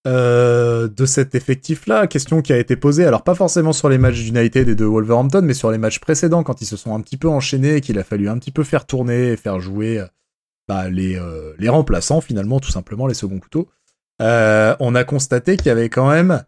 euh, 0.07 0.87
de 0.87 1.05
cet 1.05 1.35
effectif-là. 1.35 2.07
Question 2.07 2.41
qui 2.41 2.53
a 2.53 2.57
été 2.57 2.77
posée, 2.77 3.05
alors 3.05 3.23
pas 3.23 3.35
forcément 3.35 3.73
sur 3.73 3.89
les 3.89 3.97
matchs 3.97 4.23
d'United 4.23 4.69
et 4.69 4.75
de 4.75 4.85
Wolverhampton, 4.85 5.41
mais 5.43 5.53
sur 5.53 5.71
les 5.71 5.77
matchs 5.77 5.99
précédents, 5.99 6.43
quand 6.43 6.61
ils 6.61 6.65
se 6.65 6.77
sont 6.77 6.95
un 6.95 7.01
petit 7.01 7.17
peu 7.17 7.27
enchaînés 7.27 7.75
et 7.75 7.81
qu'il 7.81 7.99
a 7.99 8.05
fallu 8.05 8.29
un 8.29 8.37
petit 8.37 8.51
peu 8.51 8.63
faire 8.63 8.85
tourner 8.85 9.33
et 9.33 9.37
faire 9.37 9.59
jouer 9.59 9.99
euh, 9.99 10.05
bah, 10.69 10.89
les, 10.89 11.17
euh, 11.17 11.53
les 11.59 11.67
remplaçants, 11.67 12.21
finalement, 12.21 12.61
tout 12.61 12.71
simplement, 12.71 13.07
les 13.07 13.13
seconds 13.13 13.39
couteaux. 13.39 13.67
On 14.21 14.95
a 14.95 15.03
constaté 15.03 15.57
qu'il 15.57 15.67
y 15.67 15.71
avait 15.71 15.89
quand 15.89 16.09
même 16.09 16.43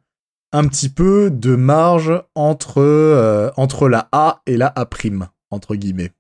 un 0.54 0.66
petit 0.68 0.90
peu 0.90 1.30
de 1.30 1.56
marge 1.56 2.14
entre, 2.36 3.54
entre 3.58 3.90
la 3.90 4.08
A 4.14 4.42
et 4.46 4.56
la 4.56 4.68
A', 4.68 4.88
entre 5.50 5.76
guillemets. 5.76 6.12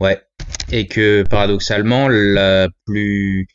Ouais. 0.00 0.20
Et 0.72 0.86
que 0.86 1.22
paradoxalement, 1.28 2.08
la 2.08 2.68
plus 2.86 3.46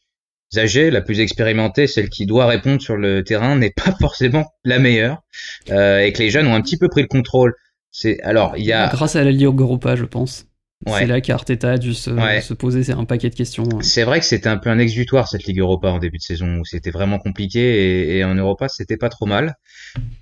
âgée, 0.58 0.92
la 0.92 1.02
plus 1.02 1.20
expérimentée, 1.20 1.88
celle 1.88 2.10
qui 2.10 2.26
doit 2.26 2.46
répondre 2.46 2.82
sur 2.82 2.98
le 2.98 3.24
terrain, 3.24 3.56
n'est 3.56 3.72
pas 3.72 3.96
forcément 4.00 4.52
la 4.64 4.80
meilleure. 4.80 5.22
Euh, 5.70 6.00
et 6.00 6.14
que 6.14 6.20
les 6.20 6.30
jeunes 6.30 6.48
ont 6.48 6.56
un 6.56 6.62
petit 6.62 6.78
peu 6.78 6.88
pris 6.90 7.02
le 7.02 7.08
contrôle. 7.08 7.54
C'est 7.92 8.22
alors 8.22 8.56
il 8.58 8.64
y 8.66 8.72
a 8.74 8.88
Grâce 8.88 9.16
à 9.18 9.24
la 9.24 9.32
Ligue 9.32 9.60
Europa, 9.60 9.96
je 9.96 10.06
pense. 10.06 10.46
Ouais. 10.88 11.02
C'est 11.02 11.06
là 11.08 11.22
qu'Arteta 11.22 11.74
a 11.74 11.78
dû 11.78 11.94
se, 11.94 12.10
Ouais. 12.10 12.42
se 12.42 12.56
poser 12.56 12.92
un 12.92 13.06
paquet 13.06 13.30
de 13.30 13.36
questions. 13.36 13.66
C'est 13.82 14.04
vrai 14.04 14.20
que 14.20 14.26
c'était 14.26 14.50
un 14.50 14.58
peu 14.58 14.70
un 14.72 14.80
exutoire 14.80 15.28
cette 15.28 15.44
Ligue 15.44 15.60
Europa 15.60 15.90
en 15.90 16.00
début 16.00 16.18
de 16.18 16.24
saison 16.24 16.58
où 16.60 16.66
c'était 16.66 16.90
vraiment 16.90 17.20
compliqué 17.20 17.60
et, 17.60 18.18
et 18.18 18.24
en 18.24 18.34
Europa 18.34 18.68
c'était 18.68 18.98
pas 18.98 19.10
trop 19.10 19.26
mal. 19.28 19.56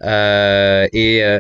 Euh, 0.04 0.88
et 0.92 1.24
euh, 1.24 1.40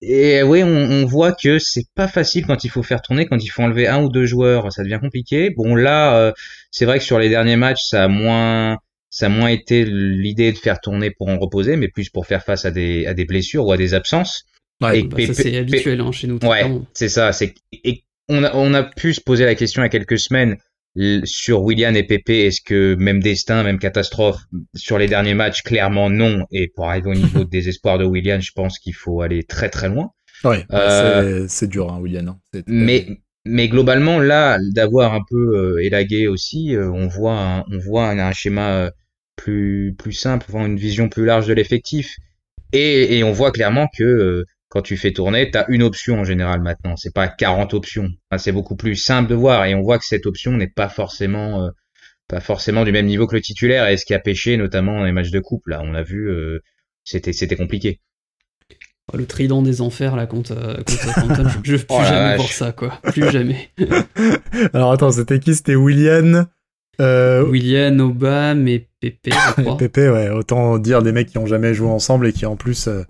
et 0.00 0.42
oui, 0.42 0.62
on, 0.62 0.68
on 0.68 1.04
voit 1.06 1.32
que 1.32 1.58
c'est 1.58 1.86
pas 1.94 2.06
facile 2.08 2.46
quand 2.46 2.64
il 2.64 2.68
faut 2.68 2.82
faire 2.82 3.02
tourner, 3.02 3.26
quand 3.26 3.42
il 3.42 3.48
faut 3.48 3.62
enlever 3.62 3.88
un 3.88 4.02
ou 4.02 4.08
deux 4.08 4.26
joueurs, 4.26 4.72
ça 4.72 4.84
devient 4.84 5.00
compliqué. 5.00 5.50
Bon 5.56 5.74
là, 5.74 6.16
euh, 6.16 6.32
c'est 6.70 6.84
vrai 6.84 6.98
que 6.98 7.04
sur 7.04 7.18
les 7.18 7.28
derniers 7.28 7.56
matchs, 7.56 7.82
ça 7.82 8.04
a 8.04 8.08
moins 8.08 8.78
ça 9.10 9.26
a 9.26 9.28
moins 9.28 9.48
été 9.48 9.84
l'idée 9.84 10.52
de 10.52 10.58
faire 10.58 10.80
tourner 10.80 11.10
pour 11.10 11.28
en 11.28 11.38
reposer, 11.38 11.76
mais 11.76 11.88
plus 11.88 12.10
pour 12.10 12.26
faire 12.26 12.44
face 12.44 12.64
à 12.64 12.70
des 12.70 13.06
à 13.06 13.14
des 13.14 13.24
blessures 13.24 13.66
ou 13.66 13.72
à 13.72 13.76
des 13.76 13.94
absences. 13.94 14.44
Ouais, 14.80 15.00
Et 15.00 15.02
Bah, 15.02 15.26
ça 15.26 15.34
c'est 15.34 15.56
habituel 15.56 16.00
hein, 16.00 16.12
chez 16.12 16.28
nous. 16.28 16.38
Ouais, 16.44 16.64
c'est 16.92 17.08
ça. 17.08 17.32
C'est 17.32 17.54
et 17.72 18.04
on 18.28 18.44
a 18.44 18.54
on 18.54 18.74
a 18.74 18.84
pu 18.84 19.14
se 19.14 19.20
poser 19.20 19.44
la 19.44 19.56
question 19.56 19.82
il 19.82 19.86
y 19.86 19.86
a 19.86 19.90
quelques 19.90 20.18
semaines 20.18 20.58
sur 21.24 21.62
Willian 21.62 21.94
et 21.94 22.02
Pépé. 22.02 22.46
Est-ce 22.46 22.60
que 22.60 22.94
même 22.96 23.20
destin, 23.22 23.62
même 23.62 23.78
catastrophe? 23.78 24.40
Sur 24.74 24.98
les 24.98 25.06
derniers 25.06 25.34
matchs 25.34 25.62
Clairement 25.62 26.10
non. 26.10 26.44
Et 26.52 26.68
pour 26.68 26.88
arriver 26.88 27.10
au 27.10 27.14
niveau 27.14 27.44
de 27.44 27.48
désespoir 27.50 27.98
de 27.98 28.04
Willian, 28.04 28.40
je 28.40 28.52
pense 28.54 28.78
qu'il 28.78 28.94
faut 28.94 29.20
aller 29.22 29.42
très 29.44 29.68
très 29.68 29.88
loin. 29.88 30.10
Ouais, 30.44 30.64
Euh, 30.72 31.46
c'est- 31.48 31.66
dur, 31.66 31.92
hein, 31.92 31.98
William. 32.00 32.28
hein. 32.28 32.60
Mais 32.66 33.06
mais 33.44 33.68
globalement 33.68 34.18
là, 34.18 34.58
d'avoir 34.74 35.14
un 35.14 35.22
peu 35.28 35.56
euh, 35.56 35.82
élagué 35.84 36.26
aussi, 36.28 36.76
euh, 36.76 36.90
on 36.90 37.06
voit 37.08 37.38
un, 37.40 37.60
on 37.72 37.78
voit 37.78 38.06
un, 38.08 38.18
un 38.18 38.32
schéma 38.32 38.90
plus 39.36 39.94
plus 39.98 40.12
simple, 40.12 40.46
une 40.54 40.76
vision 40.76 41.08
plus 41.08 41.24
large 41.24 41.46
de 41.46 41.54
l'effectif. 41.54 42.14
Et, 42.72 43.18
et 43.18 43.24
on 43.24 43.32
voit 43.32 43.50
clairement 43.52 43.88
que 43.96 44.44
quand 44.68 44.82
tu 44.82 44.96
fais 44.96 45.12
tourner, 45.12 45.50
tu 45.50 45.58
as 45.58 45.66
une 45.68 45.82
option 45.82 46.20
en 46.20 46.24
général 46.24 46.60
maintenant. 46.60 46.96
C'est 46.96 47.14
pas 47.14 47.28
40 47.28 47.74
options. 47.74 48.08
Enfin, 48.30 48.38
c'est 48.38 48.52
beaucoup 48.52 48.76
plus 48.76 48.96
simple 48.96 49.30
de 49.30 49.34
voir 49.34 49.64
et 49.64 49.74
on 49.74 49.82
voit 49.82 49.98
que 49.98 50.04
cette 50.04 50.26
option 50.26 50.52
n'est 50.52 50.68
pas 50.68 50.88
forcément 50.88 51.64
euh, 51.64 51.70
pas 52.28 52.40
forcément 52.40 52.84
du 52.84 52.92
même 52.92 53.06
niveau 53.06 53.26
que 53.26 53.34
le 53.34 53.40
titulaire 53.40 53.88
et 53.88 53.96
ce 53.96 54.04
qui 54.04 54.12
a 54.14 54.18
pêché 54.18 54.56
notamment 54.58 54.98
dans 54.98 55.04
les 55.04 55.12
matchs 55.12 55.30
de 55.30 55.40
coupe 55.40 55.66
là, 55.68 55.80
on 55.82 55.94
a 55.94 56.02
vu 56.02 56.28
euh, 56.30 56.58
c'était 57.04 57.32
c'était 57.32 57.56
compliqué. 57.56 58.00
Oh, 59.10 59.16
Le 59.16 59.24
trident 59.24 59.62
des 59.62 59.80
enfers 59.80 60.16
là 60.16 60.26
contre, 60.26 60.52
euh, 60.52 60.76
contre 61.14 61.60
je 61.64 61.76
veux 61.76 61.78
plus 61.84 61.86
Oh 61.88 61.98
la 62.00 62.04
jamais 62.04 62.20
vache. 62.28 62.36
voir 62.36 62.52
ça 62.52 62.72
quoi. 62.72 63.00
Plus 63.04 63.30
jamais. 63.30 63.70
Alors 64.74 64.92
attends, 64.92 65.12
c'était 65.12 65.40
qui? 65.40 65.54
C'était 65.54 65.76
William 65.76 66.46
euh, 67.00 67.44
William, 67.44 67.98
Obama 68.00 68.70
et 68.70 68.88
Pépé, 69.00 69.30
je 69.56 69.62
crois. 69.62 69.76
Pépé, 69.76 70.08
ouais, 70.10 70.30
autant 70.30 70.78
dire 70.78 71.02
des 71.02 71.12
mecs 71.12 71.28
qui 71.28 71.38
ont 71.38 71.46
jamais 71.46 71.74
joué 71.74 71.88
ensemble 71.88 72.26
et 72.26 72.32
qui 72.32 72.46
en 72.46 72.56
plus 72.56 72.88
euh, 72.88 73.02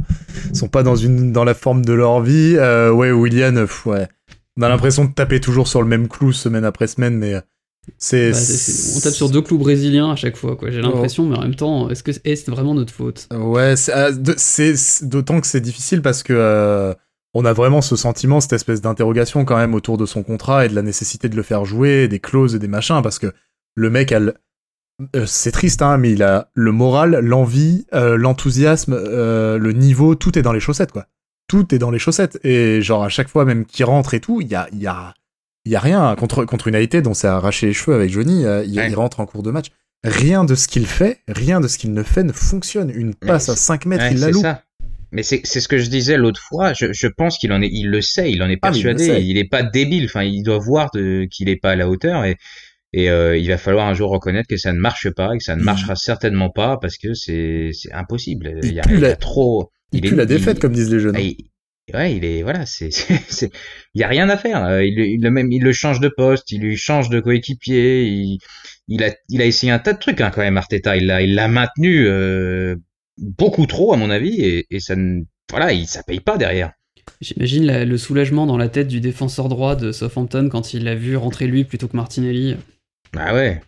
sont 0.53 0.69
pas 0.69 0.83
dans 0.83 0.97
une 0.97 1.33
dans 1.33 1.45
la 1.45 1.55
forme 1.55 1.85
de 1.85 1.93
leur 1.93 2.21
vie. 2.21 2.55
Euh, 2.57 2.91
ouais, 2.93 3.11
William, 3.11 3.57
euh, 3.57 3.63
pff, 3.63 3.87
ouais, 3.87 4.07
on 4.59 4.63
a 4.63 4.69
l'impression 4.69 5.05
de 5.05 5.13
taper 5.13 5.41
toujours 5.41 5.69
sur 5.69 5.81
le 5.83 5.89
même 5.89 6.09
clou 6.09 6.33
semaine 6.33 6.65
après 6.65 6.87
semaine, 6.87 7.17
mais 7.17 7.35
euh, 7.35 7.41
c'est 7.97 8.33
Bah, 8.33 8.37
c'est- 8.37 8.57
c'est- 8.73 8.97
on 8.99 9.01
tape 9.01 9.15
sur 9.15 9.31
deux 9.31 9.41
clous 9.41 9.57
brésiliens 9.59 10.11
à 10.11 10.17
chaque 10.17 10.37
fois 10.37 10.57
quoi. 10.57 10.69
Oh. 10.71 10.73
J'ai 10.75 10.83
l'impression, 10.83 11.27
mais 11.27 11.37
en 11.39 11.43
même 11.43 11.55
temps, 11.55 11.89
est-ce 11.89 12.03
que 12.03 12.11
est-ce 12.25 12.51
vraiment 12.51 12.75
notre 12.75 12.93
faute? 12.93 13.27
Ouais, 13.35 13.77
c'est 13.77 13.93
ah, 13.93 14.11
c'est 14.37 14.77
c'est- 14.77 15.07
d'autant 15.07 15.41
que 15.41 15.47
c'est 15.47 15.61
difficile 15.63 16.03
parce 16.03 16.23
que 16.23 16.35
euh, 16.37 16.93
on 17.33 17.47
a 17.47 17.53
vraiment 17.55 17.81
ce 17.81 17.97
sentiment, 17.97 18.41
cette 18.41 18.53
espèce 18.53 18.83
d'interrogation 18.83 19.45
quand 19.47 19.57
même 19.57 19.75
autour 19.75 19.97
de 19.97 20.05
son 20.05 20.23
contrat 20.23 20.67
et 20.67 20.69
de 20.69 20.75
la 20.75 20.83
nécessité 20.83 21.29
de 21.31 21.37
le 21.37 21.43
faire 21.43 21.65
jouer, 21.65 22.09
des 22.09 22.19
clauses 22.21 22.55
et 22.55 22.59
des 22.59 22.69
machins, 22.69 23.01
parce 23.03 23.19
que 23.19 23.33
le 23.79 23.91
mec 23.91 24.13
a 24.13 24.19
le- 24.19 24.35
euh, 25.15 25.27
c'est 25.27 25.53
triste, 25.53 25.81
hein, 25.83 25.97
mais 25.97 26.11
il 26.13 26.23
a 26.25 26.51
le 26.55 26.73
moral, 26.73 27.21
l'envie, 27.21 27.87
euh, 27.95 28.17
l'enthousiasme, 28.17 28.95
euh, 28.95 29.57
le 29.59 29.73
niveau, 29.73 30.17
tout 30.17 30.37
est 30.39 30.43
dans 30.43 30.53
les 30.53 30.61
chaussettes, 30.61 30.91
quoi. 30.91 31.07
Tout 31.47 31.73
est 31.75 31.79
dans 31.79 31.91
les 31.93 32.01
chaussettes. 32.01 32.39
Et 32.45 32.83
genre, 32.83 33.05
à 33.05 33.09
chaque 33.09 33.29
fois, 33.29 33.45
même 33.45 33.65
qu'il 33.65 33.85
rentre 33.85 34.15
et 34.15 34.21
tout, 34.21 34.41
il 34.41 34.49
y 34.49 34.57
a, 34.57 34.69
y 34.73 34.87
a, 34.89 35.15
y 35.65 35.77
a 35.77 35.81
rien. 35.81 36.15
Contre, 36.17 36.45
contre 36.45 36.67
United, 36.69 37.07
on 37.07 37.15
s'est 37.15 37.29
arraché 37.29 37.69
les 37.69 37.73
cheveux 37.73 37.95
avec 37.95 38.11
Johnny, 38.11 38.45
euh, 38.45 38.65
il, 38.67 38.77
Ouais. 38.79 38.89
il 38.91 38.95
rentre 38.97 39.21
en 39.21 39.27
cours 39.27 39.43
de 39.43 39.51
match. 39.51 39.67
rien 40.05 40.45
de 40.45 40.55
ce 40.55 40.69
qu'il 40.69 40.87
fait, 40.87 41.21
rien 41.29 41.61
de 41.61 41.69
ce 41.69 41.79
qu'il 41.79 41.93
ne 41.93 42.03
fait 42.03 42.25
ne 42.25 42.33
fonctionne. 42.33 42.91
Une 42.95 43.15
passe 43.15 43.49
à 43.49 43.57
5 43.57 43.87
mètres, 43.87 44.05
il 44.11 44.21
la 44.21 44.31
loupe. 44.31 44.43
Ça. 44.43 44.63
Mais 45.11 45.23
c'est 45.23 45.43
ce 45.45 45.69
que 45.69 45.79
je 45.79 45.89
disais 45.89 46.17
l'autre 46.19 46.41
fois. 46.41 46.73
Je, 46.75 46.93
je, 46.93 47.07
pense 47.07 47.39
qu'il 47.39 47.53
en 47.53 47.63
est, 47.63 47.71
il 47.73 47.89
le 47.91 48.03
sait, 48.03 48.31
il 48.31 48.43
en 48.43 48.49
est 48.49 48.59
ah, 48.61 48.69
persuadé. 48.69 49.21
il, 49.23 49.39
est 49.39 49.49
pas 49.49 49.63
débile. 49.63 50.05
Enfin, 50.05 50.23
il 50.23 50.43
doit 50.43 50.59
voir 50.59 50.91
qu'il 50.91 51.49
est 51.49 51.57
pas 51.57 51.71
à 51.71 51.77
la 51.77 51.89
hauteur 51.89 52.25
et 52.25 52.37
et 52.93 53.11
euh, 53.11 53.37
il 53.37 53.49
va 53.49 53.59
falloir 53.59 53.87
un 53.87 53.95
jour 53.95 54.11
reconnaître 54.11 54.49
que 54.49 54.57
ça 54.57 54.73
ne 54.73 54.79
marche 54.79 55.11
pas 55.11 55.35
et 55.35 55.39
que 55.39 55.45
ça 55.45 55.57
ne 55.57 55.63
marchera 55.63 55.95
certainement 55.95 56.51
pas 56.51 56.79
parce 56.81 56.97
que 56.97 57.15
c'est 57.15 57.71
c'est 57.73 57.93
impossible. 57.93 58.61
Il, 58.63 58.73
y 58.73 58.81
a, 58.81 59.17
trop. 59.17 59.71
Il, 59.93 60.05
il 60.05 60.15
la 60.15 60.27
défaite 60.27 60.59
comme 60.59 60.73
disent 60.73 60.91
les 60.91 61.01
jeunes. 61.01 61.17
ouais, 61.17 62.17
il 62.17 62.25
est 62.25 62.43
voilà, 62.43 62.65
c'est 62.67 62.91
c'est 62.91 63.51
il 63.95 64.01
y 64.01 64.05
a 64.05 64.09
rien 64.09 64.29
à 64.31 64.37
faire. 64.37 64.81
Il, 64.83 64.99
il 64.99 65.23
le 65.23 65.31
même 65.31 65.53
il 65.53 65.63
le 65.63 65.73
change 65.73 66.01
de 66.01 66.09
poste, 66.09 66.51
il 66.51 66.63
lui 66.63 66.77
change 66.77 67.11
de 67.11 67.21
coéquipier. 67.21 68.05
Il, 68.05 68.39
il 68.89 69.05
a 69.05 69.15
il 69.29 69.43
a 69.43 69.45
essayé 69.45 69.71
un 69.71 69.79
tas 69.79 69.93
de 69.93 69.99
trucs 69.99 70.21
hein, 70.21 70.31
quand 70.35 70.41
même 70.41 70.57
Arteta. 70.57 70.97
Il 70.97 71.07
l'a 71.07 71.21
il 71.21 71.35
l'a 71.35 71.49
maintenu 71.49 72.07
euh, 72.07 72.77
beaucoup 73.19 73.67
trop 73.67 73.93
à 73.93 73.99
mon 73.99 74.09
avis 74.09 74.41
et, 74.41 74.67
et 74.71 74.81
ça 74.81 74.97
ne 74.97 75.23
voilà, 75.51 75.73
il 75.73 75.87
ça 75.87 76.03
paye 76.03 76.21
pas 76.21 76.39
derrière. 76.39 76.73
J'imagine 77.21 77.85
le 77.85 77.99
soulagement 77.99 78.47
dans 78.47 78.57
la 78.57 78.69
tête 78.69 78.89
du 78.89 79.01
défenseur 79.01 79.49
droit 79.49 79.77
de 79.77 79.93
Southampton 79.93 80.49
quand 80.51 80.75
il 80.75 80.85
l'a 80.85 80.95
vu 80.95 81.17
rentrer 81.17 81.47
lui 81.47 81.65
plutôt 81.65 81.89
que 81.89 81.97
Martinelli. 81.97 82.57
Ah 83.17 83.35
ouais. 83.35 83.61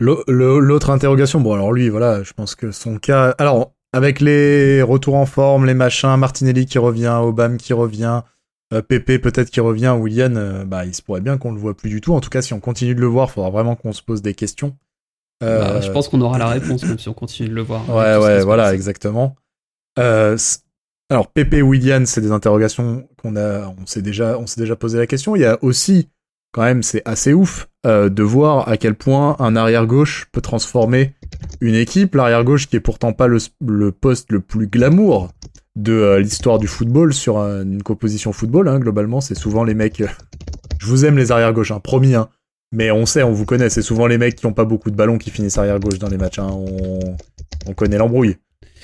L'autre 0.00 0.90
interrogation, 0.90 1.40
bon 1.40 1.54
alors 1.54 1.72
lui, 1.72 1.88
voilà, 1.88 2.22
je 2.22 2.32
pense 2.32 2.54
que 2.54 2.70
son 2.70 2.98
cas... 2.98 3.34
Alors, 3.38 3.72
avec 3.92 4.20
les 4.20 4.82
retours 4.82 5.16
en 5.16 5.26
forme, 5.26 5.66
les 5.66 5.74
machins, 5.74 6.14
Martinelli 6.16 6.66
qui 6.66 6.78
revient, 6.78 7.18
Obama 7.20 7.56
qui 7.56 7.72
revient, 7.72 8.22
euh, 8.72 8.82
Pepe 8.82 9.18
peut-être 9.18 9.50
qui 9.50 9.60
revient, 9.60 9.94
William, 9.98 10.36
euh, 10.36 10.64
bah 10.64 10.84
il 10.84 10.94
se 10.94 11.02
pourrait 11.02 11.22
bien 11.22 11.38
qu'on 11.38 11.52
le 11.52 11.58
voit 11.58 11.76
plus 11.76 11.88
du 11.88 12.00
tout. 12.00 12.14
En 12.14 12.20
tout 12.20 12.28
cas, 12.28 12.42
si 12.42 12.52
on 12.52 12.60
continue 12.60 12.94
de 12.94 13.00
le 13.00 13.06
voir, 13.06 13.28
il 13.30 13.32
faudra 13.32 13.50
vraiment 13.50 13.76
qu'on 13.76 13.92
se 13.92 14.02
pose 14.02 14.20
des 14.20 14.34
questions. 14.34 14.76
Euh, 15.42 15.60
bah, 15.60 15.80
je 15.80 15.90
pense 15.90 16.08
qu'on 16.08 16.20
aura 16.20 16.36
la 16.36 16.48
réponse 16.48 16.82
même 16.84 16.98
si 16.98 17.08
on 17.08 17.14
continue 17.14 17.48
de 17.48 17.54
le 17.54 17.62
voir. 17.62 17.88
Ouais, 17.88 18.16
ouais, 18.16 18.44
voilà, 18.44 18.74
exactement. 18.74 19.36
alors, 19.96 21.28
Pepe 21.32 21.54
et 21.54 21.62
William, 21.62 22.04
c'est 22.04 22.20
des 22.20 22.32
interrogations 22.32 23.08
qu'on 23.22 23.36
a, 23.36 23.68
on 23.68 23.86
s'est 23.86 24.02
déjà, 24.02 24.38
on 24.38 24.46
s'est 24.46 24.60
déjà 24.60 24.76
posé 24.76 24.98
la 24.98 25.06
question. 25.06 25.34
Il 25.34 25.40
y 25.40 25.46
a 25.46 25.58
aussi 25.62 26.10
quand 26.52 26.62
même, 26.62 26.82
c'est 26.82 27.02
assez 27.04 27.32
ouf 27.32 27.68
euh, 27.86 28.08
de 28.08 28.22
voir 28.22 28.68
à 28.68 28.76
quel 28.76 28.94
point 28.94 29.36
un 29.38 29.56
arrière-gauche 29.56 30.26
peut 30.32 30.40
transformer 30.40 31.14
une 31.60 31.74
équipe. 31.74 32.14
L'arrière-gauche 32.14 32.68
qui 32.68 32.76
est 32.76 32.80
pourtant 32.80 33.12
pas 33.12 33.26
le, 33.26 33.92
poste 33.92 34.32
le 34.32 34.40
plus 34.40 34.66
glamour 34.66 35.30
de 35.76 35.92
euh, 35.92 36.20
l'histoire 36.20 36.58
du 36.58 36.66
football 36.66 37.12
sur 37.12 37.38
une 37.38 37.82
composition 37.82 38.32
football. 38.32 38.68
Hein, 38.68 38.78
globalement, 38.78 39.20
c'est 39.20 39.36
souvent 39.36 39.64
les 39.64 39.74
mecs... 39.74 40.00
Euh, 40.00 40.08
je 40.78 40.86
vous 40.86 41.04
aime 41.04 41.16
les 41.16 41.32
arrière-gauches, 41.32 41.70
hein, 41.70 41.80
promis. 41.80 42.14
Hein, 42.14 42.28
mais 42.72 42.90
on 42.90 43.06
sait, 43.06 43.22
on 43.22 43.32
vous 43.32 43.44
connaît, 43.44 43.70
c'est 43.70 43.82
souvent 43.82 44.06
les 44.06 44.18
mecs 44.18 44.36
qui 44.36 44.46
ont 44.46 44.52
pas 44.52 44.64
beaucoup 44.64 44.90
de 44.90 44.96
ballons 44.96 45.18
qui 45.18 45.30
finissent 45.30 45.58
arrière-gauche 45.58 45.98
dans 45.98 46.08
les 46.08 46.18
matchs. 46.18 46.38
Hein, 46.38 46.50
on, 46.50 47.00
on 47.66 47.72
connaît 47.74 47.98
l'embrouille. 47.98 48.36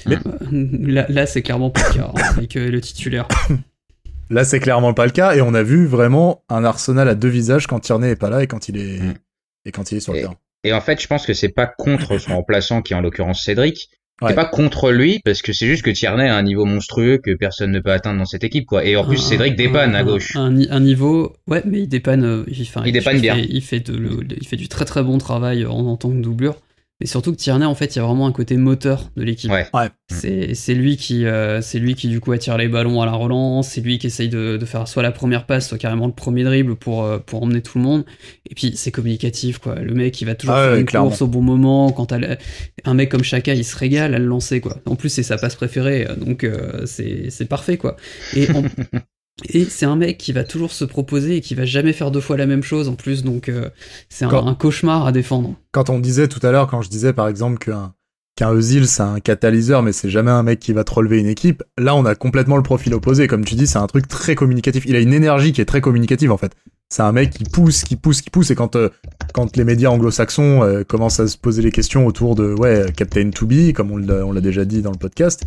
Mais... 0.06 0.18
Là, 0.52 1.06
là 1.08 1.26
c'est 1.26 1.42
clairement 1.42 1.70
pas 1.70 1.80
le 1.88 1.94
cas 1.94 2.12
avec 2.36 2.54
le 2.54 2.80
titulaire. 2.80 3.26
Là, 4.34 4.42
c'est 4.42 4.58
clairement 4.58 4.94
pas 4.94 5.06
le 5.06 5.12
cas, 5.12 5.36
et 5.36 5.40
on 5.40 5.54
a 5.54 5.62
vu 5.62 5.86
vraiment 5.86 6.42
un 6.48 6.64
Arsenal 6.64 7.08
à 7.08 7.14
deux 7.14 7.28
visages 7.28 7.68
quand 7.68 7.78
Tierney 7.78 8.10
est 8.10 8.16
pas 8.16 8.30
là 8.30 8.42
et 8.42 8.48
quand 8.48 8.68
il 8.68 8.76
est, 8.76 8.98
mm. 8.98 9.14
et 9.66 9.70
quand 9.70 9.92
il 9.92 9.98
est 9.98 10.00
sur 10.00 10.12
le 10.12 10.22
terrain. 10.22 10.34
Et 10.64 10.72
en 10.72 10.80
fait, 10.80 11.00
je 11.00 11.06
pense 11.06 11.24
que 11.24 11.34
c'est 11.34 11.50
pas 11.50 11.68
contre 11.68 12.18
son 12.18 12.34
remplaçant, 12.34 12.82
qui 12.82 12.94
est 12.94 12.96
en 12.96 13.00
l'occurrence 13.00 13.44
Cédric. 13.44 13.90
C'est 14.26 14.34
pas 14.34 14.44
contre 14.44 14.90
lui, 14.90 15.20
parce 15.24 15.40
que 15.40 15.52
c'est 15.52 15.66
juste 15.66 15.82
que 15.82 15.90
Tierney 15.90 16.28
a 16.28 16.36
un 16.36 16.42
niveau 16.42 16.64
monstrueux 16.64 17.18
que 17.18 17.32
personne 17.34 17.70
ne 17.70 17.78
peut 17.78 17.92
atteindre 17.92 18.18
dans 18.18 18.24
cette 18.24 18.42
équipe, 18.42 18.66
quoi. 18.66 18.84
Et 18.84 18.96
en 18.96 19.04
plus, 19.04 19.18
Cédric 19.18 19.54
dépanne 19.54 19.94
à 19.94 20.02
gauche. 20.02 20.34
Un, 20.34 20.50
niveau, 20.80 21.36
ouais, 21.46 21.62
mais 21.64 21.82
il 21.82 21.88
dépanne, 21.88 22.24
euh, 22.24 22.44
il, 22.48 22.92
dépanne 22.92 23.20
bien. 23.20 23.36
il 23.36 23.62
fait, 23.62 23.88
il 23.88 24.46
fait 24.46 24.56
du 24.56 24.66
très 24.66 24.84
très 24.84 25.04
bon 25.04 25.18
travail 25.18 25.64
en, 25.64 25.74
en 25.74 25.96
tant 25.96 26.10
que 26.10 26.20
doublure. 26.20 26.56
Mais 27.00 27.06
surtout 27.06 27.32
que 27.32 27.36
Tierney, 27.36 27.64
en 27.64 27.74
fait, 27.74 27.96
il 27.96 27.98
y 27.98 28.02
a 28.02 28.04
vraiment 28.04 28.26
un 28.26 28.32
côté 28.32 28.56
moteur 28.56 29.10
de 29.16 29.24
l'équipe. 29.24 29.50
Ouais. 29.50 29.66
C'est 30.08 30.74
lui 30.74 30.96
qui, 30.96 31.26
euh, 31.26 31.60
c'est 31.60 31.80
lui 31.80 31.96
qui 31.96 32.08
du 32.08 32.20
coup 32.20 32.30
attire 32.30 32.56
les 32.56 32.68
ballons 32.68 33.02
à 33.02 33.06
la 33.06 33.12
relance. 33.12 33.70
C'est 33.70 33.80
lui 33.80 33.98
qui 33.98 34.06
essaye 34.06 34.28
de, 34.28 34.56
de, 34.56 34.64
faire 34.64 34.86
soit 34.86 35.02
la 35.02 35.10
première 35.10 35.44
passe, 35.44 35.68
soit 35.68 35.78
carrément 35.78 36.06
le 36.06 36.12
premier 36.12 36.44
dribble 36.44 36.76
pour 36.76 37.04
euh, 37.04 37.18
pour 37.18 37.42
emmener 37.42 37.62
tout 37.62 37.78
le 37.78 37.84
monde. 37.84 38.04
Et 38.48 38.54
puis 38.54 38.74
c'est 38.76 38.92
communicatif, 38.92 39.58
quoi. 39.58 39.74
Le 39.74 39.92
mec, 39.92 40.20
il 40.20 40.24
va 40.24 40.36
toujours 40.36 40.54
ah 40.54 40.68
faire 40.68 40.76
une 40.76 40.86
course 40.86 41.20
au 41.20 41.26
bon 41.26 41.42
moment. 41.42 41.90
Quand 41.90 42.12
un 42.12 42.94
mec 42.94 43.10
comme 43.10 43.24
Chaka, 43.24 43.54
il 43.54 43.64
se 43.64 43.76
régale 43.76 44.14
à 44.14 44.18
le 44.18 44.26
lancer, 44.26 44.60
quoi. 44.60 44.76
En 44.86 44.94
plus, 44.94 45.08
c'est 45.08 45.24
sa 45.24 45.36
passe 45.36 45.56
préférée, 45.56 46.06
donc 46.16 46.44
euh, 46.44 46.86
c'est 46.86 47.48
parfait, 47.48 47.76
quoi. 47.76 47.96
Et 48.36 48.48
en, 48.52 48.62
Et 49.48 49.64
c'est 49.64 49.86
un 49.86 49.96
mec 49.96 50.18
qui 50.18 50.32
va 50.32 50.44
toujours 50.44 50.72
se 50.72 50.84
proposer 50.84 51.36
et 51.36 51.40
qui 51.40 51.54
va 51.54 51.64
jamais 51.64 51.92
faire 51.92 52.10
deux 52.10 52.20
fois 52.20 52.36
la 52.36 52.46
même 52.46 52.62
chose 52.62 52.88
en 52.88 52.94
plus, 52.94 53.24
donc 53.24 53.48
euh, 53.48 53.68
c'est 54.08 54.24
un, 54.24 54.54
cauchemar 54.54 55.06
à 55.06 55.12
défendre. 55.12 55.56
Quand 55.72 55.90
on 55.90 55.98
disait 55.98 56.28
tout 56.28 56.44
à 56.46 56.52
l'heure, 56.52 56.68
quand 56.68 56.82
je 56.82 56.88
disais 56.88 57.12
par 57.12 57.28
exemple 57.28 57.58
qu'un 57.58 57.94
qu'un 58.36 58.52
Eusil 58.52 58.86
c'est 58.86 59.02
un 59.02 59.20
catalyseur, 59.20 59.82
mais 59.82 59.92
c'est 59.92 60.10
jamais 60.10 60.30
un 60.30 60.42
mec 60.42 60.60
qui 60.60 60.72
va 60.72 60.84
te 60.84 60.92
relever 60.92 61.18
une 61.18 61.26
équipe, 61.26 61.64
là 61.78 61.96
on 61.96 62.04
a 62.04 62.14
complètement 62.14 62.56
le 62.56 62.62
profil 62.62 62.94
opposé. 62.94 63.26
Comme 63.26 63.44
tu 63.44 63.56
dis, 63.56 63.66
c'est 63.66 63.78
un 63.78 63.86
truc 63.88 64.06
très 64.06 64.36
communicatif. 64.36 64.84
Il 64.86 64.94
a 64.94 65.00
une 65.00 65.12
énergie 65.12 65.52
qui 65.52 65.60
est 65.60 65.66
très 65.66 65.80
communicative 65.80 66.30
en 66.30 66.36
fait 66.36 66.52
c'est 66.88 67.02
un 67.02 67.12
mec 67.12 67.30
qui 67.30 67.44
pousse, 67.44 67.82
qui 67.82 67.96
pousse, 67.96 68.20
qui 68.20 68.30
pousse. 68.30 68.50
Et 68.50 68.54
quand, 68.54 68.76
euh, 68.76 68.88
quand 69.32 69.56
les 69.56 69.64
médias 69.64 69.90
anglo-saxons 69.90 70.62
euh, 70.62 70.84
commencent 70.84 71.20
à 71.20 71.26
se 71.26 71.36
poser 71.36 71.62
les 71.62 71.72
questions 71.72 72.06
autour 72.06 72.34
de 72.34 72.54
ouais, 72.54 72.86
Captain 72.96 73.30
to 73.30 73.46
be, 73.46 73.72
comme 73.72 73.90
on 73.90 74.32
l'a 74.32 74.40
déjà 74.40 74.64
dit 74.64 74.82
dans 74.82 74.92
le 74.92 74.98
podcast, 74.98 75.42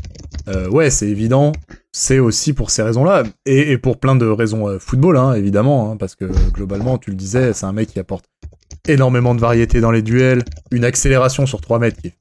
euh, 0.48 0.70
ouais, 0.70 0.90
c'est 0.90 1.08
évident. 1.08 1.54
C'est 1.92 2.20
aussi 2.20 2.54
pour 2.54 2.70
ces 2.70 2.84
raisons-là. 2.84 3.24
Et, 3.46 3.72
et, 3.72 3.78
pour 3.78 4.00
plein 4.00 4.16
de 4.16 4.26
raisons 4.26 4.78
football, 4.80 5.18
hein, 5.18 5.34
évidemment. 5.34 5.92
Hein, 5.92 5.98
parce 5.98 6.16
que 6.16 6.26
globalement, 6.52 6.98
tu 6.98 7.12
le 7.12 7.16
disais, 7.16 7.54
c'est 7.54 7.66
un 7.66 7.74
mec 7.74 7.90
qui 7.90 8.00
apporte 8.00 8.26
énormément 8.88 9.36
de 9.36 9.40
variété 9.40 9.80
dans 9.82 9.92
les 9.92 10.02
duels, 10.02 10.44
une 10.72 10.84
accélération 10.84 11.46
sur 11.46 11.62
3 11.62 11.80
mètres 11.80 12.02
qui 12.02 12.08
est 12.08 12.18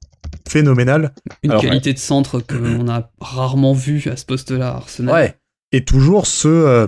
phénoménale. 0.47 1.13
Une 1.43 1.57
qualité 1.57 1.93
de 1.93 1.99
centre 1.99 2.39
qu'on 2.39 2.87
a 2.87 3.09
rarement 3.19 3.73
vu 3.73 4.03
à 4.11 4.15
ce 4.15 4.25
poste-là, 4.25 4.69
Arsenal. 4.69 5.13
Ouais. 5.13 5.35
Et 5.73 5.83
toujours 5.83 6.27
ce 6.27 6.87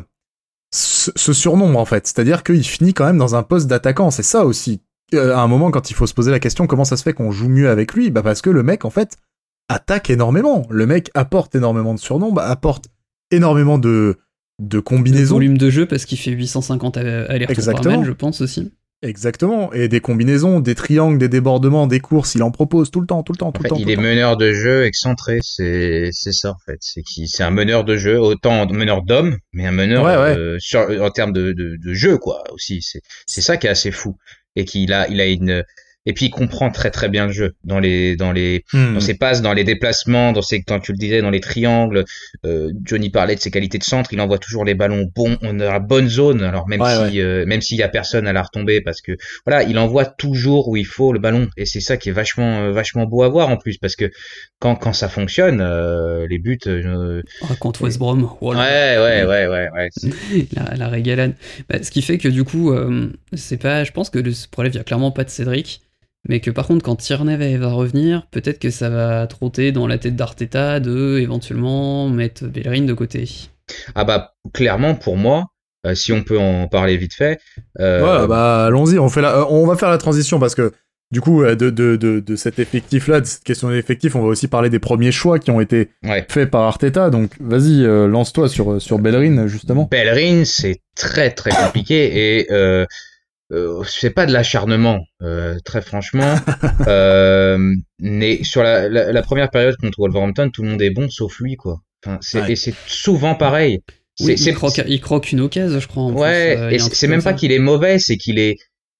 ce, 0.71 1.33
surnombre 1.33 1.79
en 1.79 1.85
fait. 1.85 2.07
C'est-à-dire 2.07 2.43
qu'il 2.43 2.63
finit 2.63 2.93
quand 2.93 3.05
même 3.05 3.17
dans 3.17 3.35
un 3.35 3.43
poste 3.43 3.67
d'attaquant. 3.67 4.11
C'est 4.11 4.23
ça 4.23 4.45
aussi. 4.45 4.81
Euh, 5.13 5.35
à 5.35 5.39
un 5.39 5.47
moment, 5.47 5.71
quand 5.71 5.89
il 5.89 5.95
faut 5.95 6.07
se 6.07 6.13
poser 6.13 6.31
la 6.31 6.39
question 6.39 6.67
comment 6.67 6.85
ça 6.85 6.97
se 6.97 7.03
fait 7.03 7.13
qu'on 7.13 7.31
joue 7.31 7.49
mieux 7.49 7.69
avec 7.69 7.93
lui, 7.93 8.11
bah 8.11 8.21
parce 8.21 8.41
que 8.41 8.49
le 8.49 8.63
mec 8.63 8.85
en 8.85 8.89
fait 8.89 9.17
attaque 9.67 10.09
énormément. 10.09 10.65
Le 10.69 10.85
mec 10.85 11.09
apporte 11.13 11.55
énormément 11.55 11.93
de 11.93 11.99
surnombres, 11.99 12.41
apporte 12.41 12.85
énormément 13.31 13.77
de 13.77 14.17
de 14.59 14.79
combinaisons. 14.79 15.35
volume 15.35 15.57
de 15.57 15.69
jeu 15.69 15.85
parce 15.85 16.05
qu'il 16.05 16.17
fait 16.17 16.31
850 16.31 16.97
allers-retours 16.97 17.73
par 17.73 17.83
semaine, 17.83 18.03
je 18.03 18.11
pense 18.11 18.41
aussi. 18.41 18.73
Exactement. 19.01 19.71
Et 19.71 19.87
des 19.87 20.01
combinaisons, 20.01 20.59
des 20.59 20.75
triangles, 20.75 21.17
des 21.17 21.29
débordements, 21.29 21.87
des 21.87 22.01
courses, 22.01 22.35
il 22.35 22.43
en 22.43 22.51
propose 22.51 22.91
tout 22.91 22.99
le 22.99 23.07
temps, 23.07 23.23
tout 23.23 23.31
le 23.31 23.37
temps, 23.37 23.53
tout 23.53 23.63
le 23.63 23.69
temps. 23.69 23.77
Il 23.77 23.89
est 23.89 23.95
meneur 23.95 24.35
de 24.35 24.51
jeu 24.51 24.83
excentré, 24.85 25.39
c'est 25.41 26.09
c'est 26.11 26.33
ça 26.33 26.51
en 26.51 26.57
fait. 26.65 26.79
C'est 26.81 27.01
qui 27.03 27.29
c'est 27.29 27.43
un 27.43 27.49
meneur 27.49 27.85
de 27.85 27.95
jeu, 27.95 28.19
autant 28.19 28.67
meneur 28.67 29.03
d'homme, 29.03 29.37
mais 29.53 29.65
un 29.65 29.71
meneur 29.71 30.05
euh, 30.05 30.57
sur, 30.59 30.81
en 31.01 31.09
termes 31.11 31.31
de, 31.31 31.53
de, 31.53 31.77
de, 31.77 31.93
jeu 31.93 32.17
quoi 32.17 32.43
aussi. 32.51 32.81
C'est 32.81 33.01
c'est 33.25 33.41
ça 33.41 33.55
qui 33.55 33.67
est 33.67 33.69
assez 33.69 33.91
fou 33.91 34.17
et 34.57 34.65
qu'il 34.65 34.91
a 34.91 35.07
il 35.07 35.21
a 35.21 35.27
une 35.27 35.63
et 36.09 36.13
puis 36.13 36.25
il 36.25 36.29
comprend 36.31 36.71
très 36.71 36.89
très 36.89 37.07
bien 37.07 37.27
le 37.27 37.31
jeu 37.31 37.53
dans 37.63 37.79
les 37.79 38.15
dans 38.15 38.31
les 38.31 38.65
hmm. 38.73 38.95
dans 38.95 38.99
ses 38.99 39.13
passes, 39.13 39.43
dans 39.43 39.53
les 39.53 39.63
déplacements, 39.63 40.31
dans 40.31 40.41
ses 40.41 40.63
quand 40.63 40.79
tu 40.79 40.91
le 40.91 40.97
disais 40.97 41.21
dans 41.21 41.29
les 41.29 41.39
triangles. 41.39 42.03
Euh, 42.47 42.71
Johnny 42.83 43.11
parlait 43.11 43.35
de 43.35 43.39
ses 43.39 43.51
qualités 43.51 43.77
de 43.77 43.83
centre, 43.83 44.11
il 44.11 44.19
envoie 44.19 44.39
toujours 44.39 44.65
les 44.65 44.73
ballons 44.73 45.07
bons, 45.15 45.37
on 45.43 45.59
a 45.59 45.65
la 45.65 45.79
bonne 45.79 46.07
zone. 46.07 46.41
Alors 46.41 46.67
même 46.67 46.81
si 46.83 47.21
euh, 47.21 47.45
même 47.45 47.61
s'il 47.61 47.77
y 47.77 47.83
a 47.83 47.89
personne 47.89 48.27
à 48.27 48.33
la 48.33 48.41
retomber 48.41 48.81
parce 48.81 49.01
que 49.01 49.11
voilà, 49.45 49.61
il 49.61 49.77
envoie 49.77 50.05
toujours 50.05 50.67
où 50.67 50.77
il 50.77 50.85
faut 50.85 51.13
le 51.13 51.19
ballon 51.19 51.47
et 51.57 51.67
c'est 51.67 51.79
ça 51.79 51.95
qui 51.95 52.09
est 52.09 52.11
vachement 52.11 52.61
euh, 52.61 52.71
vachement 52.71 53.05
beau 53.05 53.21
à 53.21 53.29
voir 53.29 53.49
en 53.49 53.57
plus 53.57 53.77
parce 53.77 53.95
que 53.95 54.09
quand 54.57 54.75
quand 54.75 54.93
ça 54.93 55.09
fonctionne, 55.09 55.61
euh, 55.61 56.25
les 56.27 56.39
buts. 56.39 56.57
Euh, 56.65 57.21
oh, 57.43 57.53
contre 57.59 57.83
West 57.83 57.99
Brom. 57.99 58.27
Ouais 58.41 58.55
ouais 58.55 59.25
ouais 59.25 59.47
ouais 59.47 59.69
ouais. 59.75 59.89
la, 60.53 60.75
la 60.75 60.87
régalade. 60.87 61.35
Bah, 61.69 61.83
ce 61.83 61.91
qui 61.91 62.01
fait 62.01 62.17
que 62.17 62.29
du 62.29 62.43
coup, 62.43 62.73
c'est 63.33 63.61
pas. 63.61 63.83
Je 63.83 63.91
pense 63.91 64.09
que 64.09 64.17
le 64.17 64.31
problème 64.49 64.73
vient 64.73 64.83
clairement 64.83 65.11
pas 65.11 65.23
de 65.23 65.29
Cédric 65.29 65.81
mais 66.27 66.41
que 66.41 66.51
par 66.51 66.67
contre 66.67 66.83
quand 66.83 66.97
Tierney 66.97 67.57
va 67.57 67.69
revenir, 67.69 68.27
peut-être 68.31 68.59
que 68.59 68.69
ça 68.69 68.89
va 68.89 69.25
trotter 69.27 69.71
dans 69.71 69.87
la 69.87 69.97
tête 69.97 70.15
d'Arteta 70.15 70.79
de 70.79 71.17
éventuellement 71.19 72.09
mettre 72.09 72.45
Bellerin 72.45 72.81
de 72.81 72.93
côté. 72.93 73.29
Ah 73.95 74.03
bah 74.03 74.33
clairement 74.53 74.95
pour 74.95 75.15
moi, 75.15 75.45
euh, 75.85 75.95
si 75.95 76.11
on 76.11 76.23
peut 76.23 76.37
en 76.37 76.67
parler 76.67 76.97
vite 76.97 77.13
fait. 77.13 77.39
Euh... 77.79 78.21
Ouais 78.21 78.27
bah 78.27 78.65
allons-y, 78.65 78.99
on 78.99 79.09
fait 79.09 79.21
la, 79.21 79.37
euh, 79.37 79.45
on 79.49 79.65
va 79.65 79.77
faire 79.77 79.89
la 79.89 79.97
transition 79.97 80.39
parce 80.39 80.55
que 80.55 80.73
du 81.11 81.21
coup 81.21 81.43
euh, 81.43 81.55
de, 81.55 81.69
de, 81.69 81.95
de, 81.95 82.19
de 82.19 82.35
cet 82.35 82.59
effectif 82.59 83.07
là, 83.07 83.21
de 83.21 83.25
cette 83.25 83.43
question 83.43 83.69
d'effectif, 83.69 84.15
on 84.15 84.21
va 84.21 84.27
aussi 84.27 84.47
parler 84.47 84.69
des 84.69 84.79
premiers 84.79 85.11
choix 85.11 85.39
qui 85.39 85.51
ont 85.51 85.61
été 85.61 85.89
faits 86.27 86.51
par 86.51 86.63
Arteta. 86.63 87.09
Donc 87.09 87.31
vas-y, 87.39 87.83
lance-toi 87.83 88.49
sur 88.49 88.81
sur 88.81 88.99
Bellerin 88.99 89.47
justement. 89.47 89.87
Bellerin 89.89 90.43
c'est 90.43 90.81
très 90.95 91.31
très 91.31 91.51
compliqué 91.51 92.39
et 92.39 92.47
euh, 93.51 93.83
c'est 93.83 94.11
pas 94.11 94.25
de 94.25 94.33
l'acharnement, 94.33 95.05
euh, 95.21 95.57
très 95.65 95.81
franchement. 95.81 96.35
euh, 96.87 97.75
mais 97.99 98.43
sur 98.43 98.63
la, 98.63 98.87
la, 98.87 99.21
première 99.21 99.49
période 99.49 99.75
contre 99.77 99.99
Wolverhampton, 99.99 100.49
tout 100.51 100.63
le 100.63 100.69
monde 100.69 100.81
est 100.81 100.91
bon 100.91 101.09
sauf 101.09 101.39
lui, 101.39 101.55
quoi. 101.55 101.81
Enfin, 102.05 102.19
c'est, 102.21 102.49
Et 102.49 102.55
c'est 102.55 102.75
souvent 102.87 103.35
pareil. 103.35 103.81
Oui, 104.21 104.33
il, 104.33 104.53
croque, 104.53 104.81
il, 104.85 105.01
croque, 105.01 105.31
une 105.31 105.39
occasion, 105.39 105.79
je 105.79 105.87
crois. 105.87 106.11
ouais, 106.11 106.57
euh, 106.57 106.69
et 106.69 106.79
c'est 106.79 107.07
même 107.07 107.23
pas 107.23 107.33
qu'il 107.33 107.51
est 107.51 107.59
mauvais, 107.59 107.99
c'est 107.99 108.17
qu'il 108.17 108.37
est, 108.37 108.57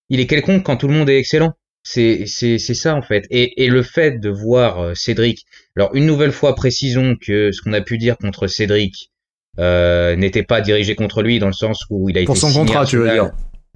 il 0.10 0.20
est 0.20 0.28
quelconque 0.28 0.64
quand 0.64 0.78
tout 0.78 0.88
le 0.88 0.94
monde 0.94 1.10
est 1.10 1.18
excellent. 1.18 1.54
C'est 1.84 2.26
c'est 2.26 2.58
c'est 2.58 2.74
ça 2.74 2.96
en 2.96 3.02
fait. 3.02 3.26
Et 3.30 3.64
et 3.64 3.68
le 3.68 3.84
fait 3.84 4.20
de 4.20 4.30
voir 4.30 4.80
euh, 4.80 4.94
Cédric. 4.96 5.46
Alors 5.76 5.96
une 5.96 6.06
nouvelle 6.06 6.32
fois 6.32 6.54
précisons 6.56 7.16
que 7.20 7.52
ce 7.52 7.62
qu'on 7.62 7.74
a 7.74 7.82
pu 7.82 7.98
dire 7.98 8.18
contre 8.18 8.48
Cédric 8.48 9.12
euh, 9.60 10.16
n'était 10.16 10.44
pas 10.44 10.62
dirigé 10.62 10.96
contre 10.96 11.22
lui 11.22 11.40
dans 11.40 11.48
le 11.48 11.54
sens 11.54 11.86
où 11.90 12.10
il 12.10 12.18
a 12.18 12.24
Pour 12.24 12.36
été 12.36 12.42
son 12.42 12.50
signé 12.50 12.66
contrat, 12.66 12.86
tu 12.86 12.98
veux 12.98 13.10
dire. 13.10 13.32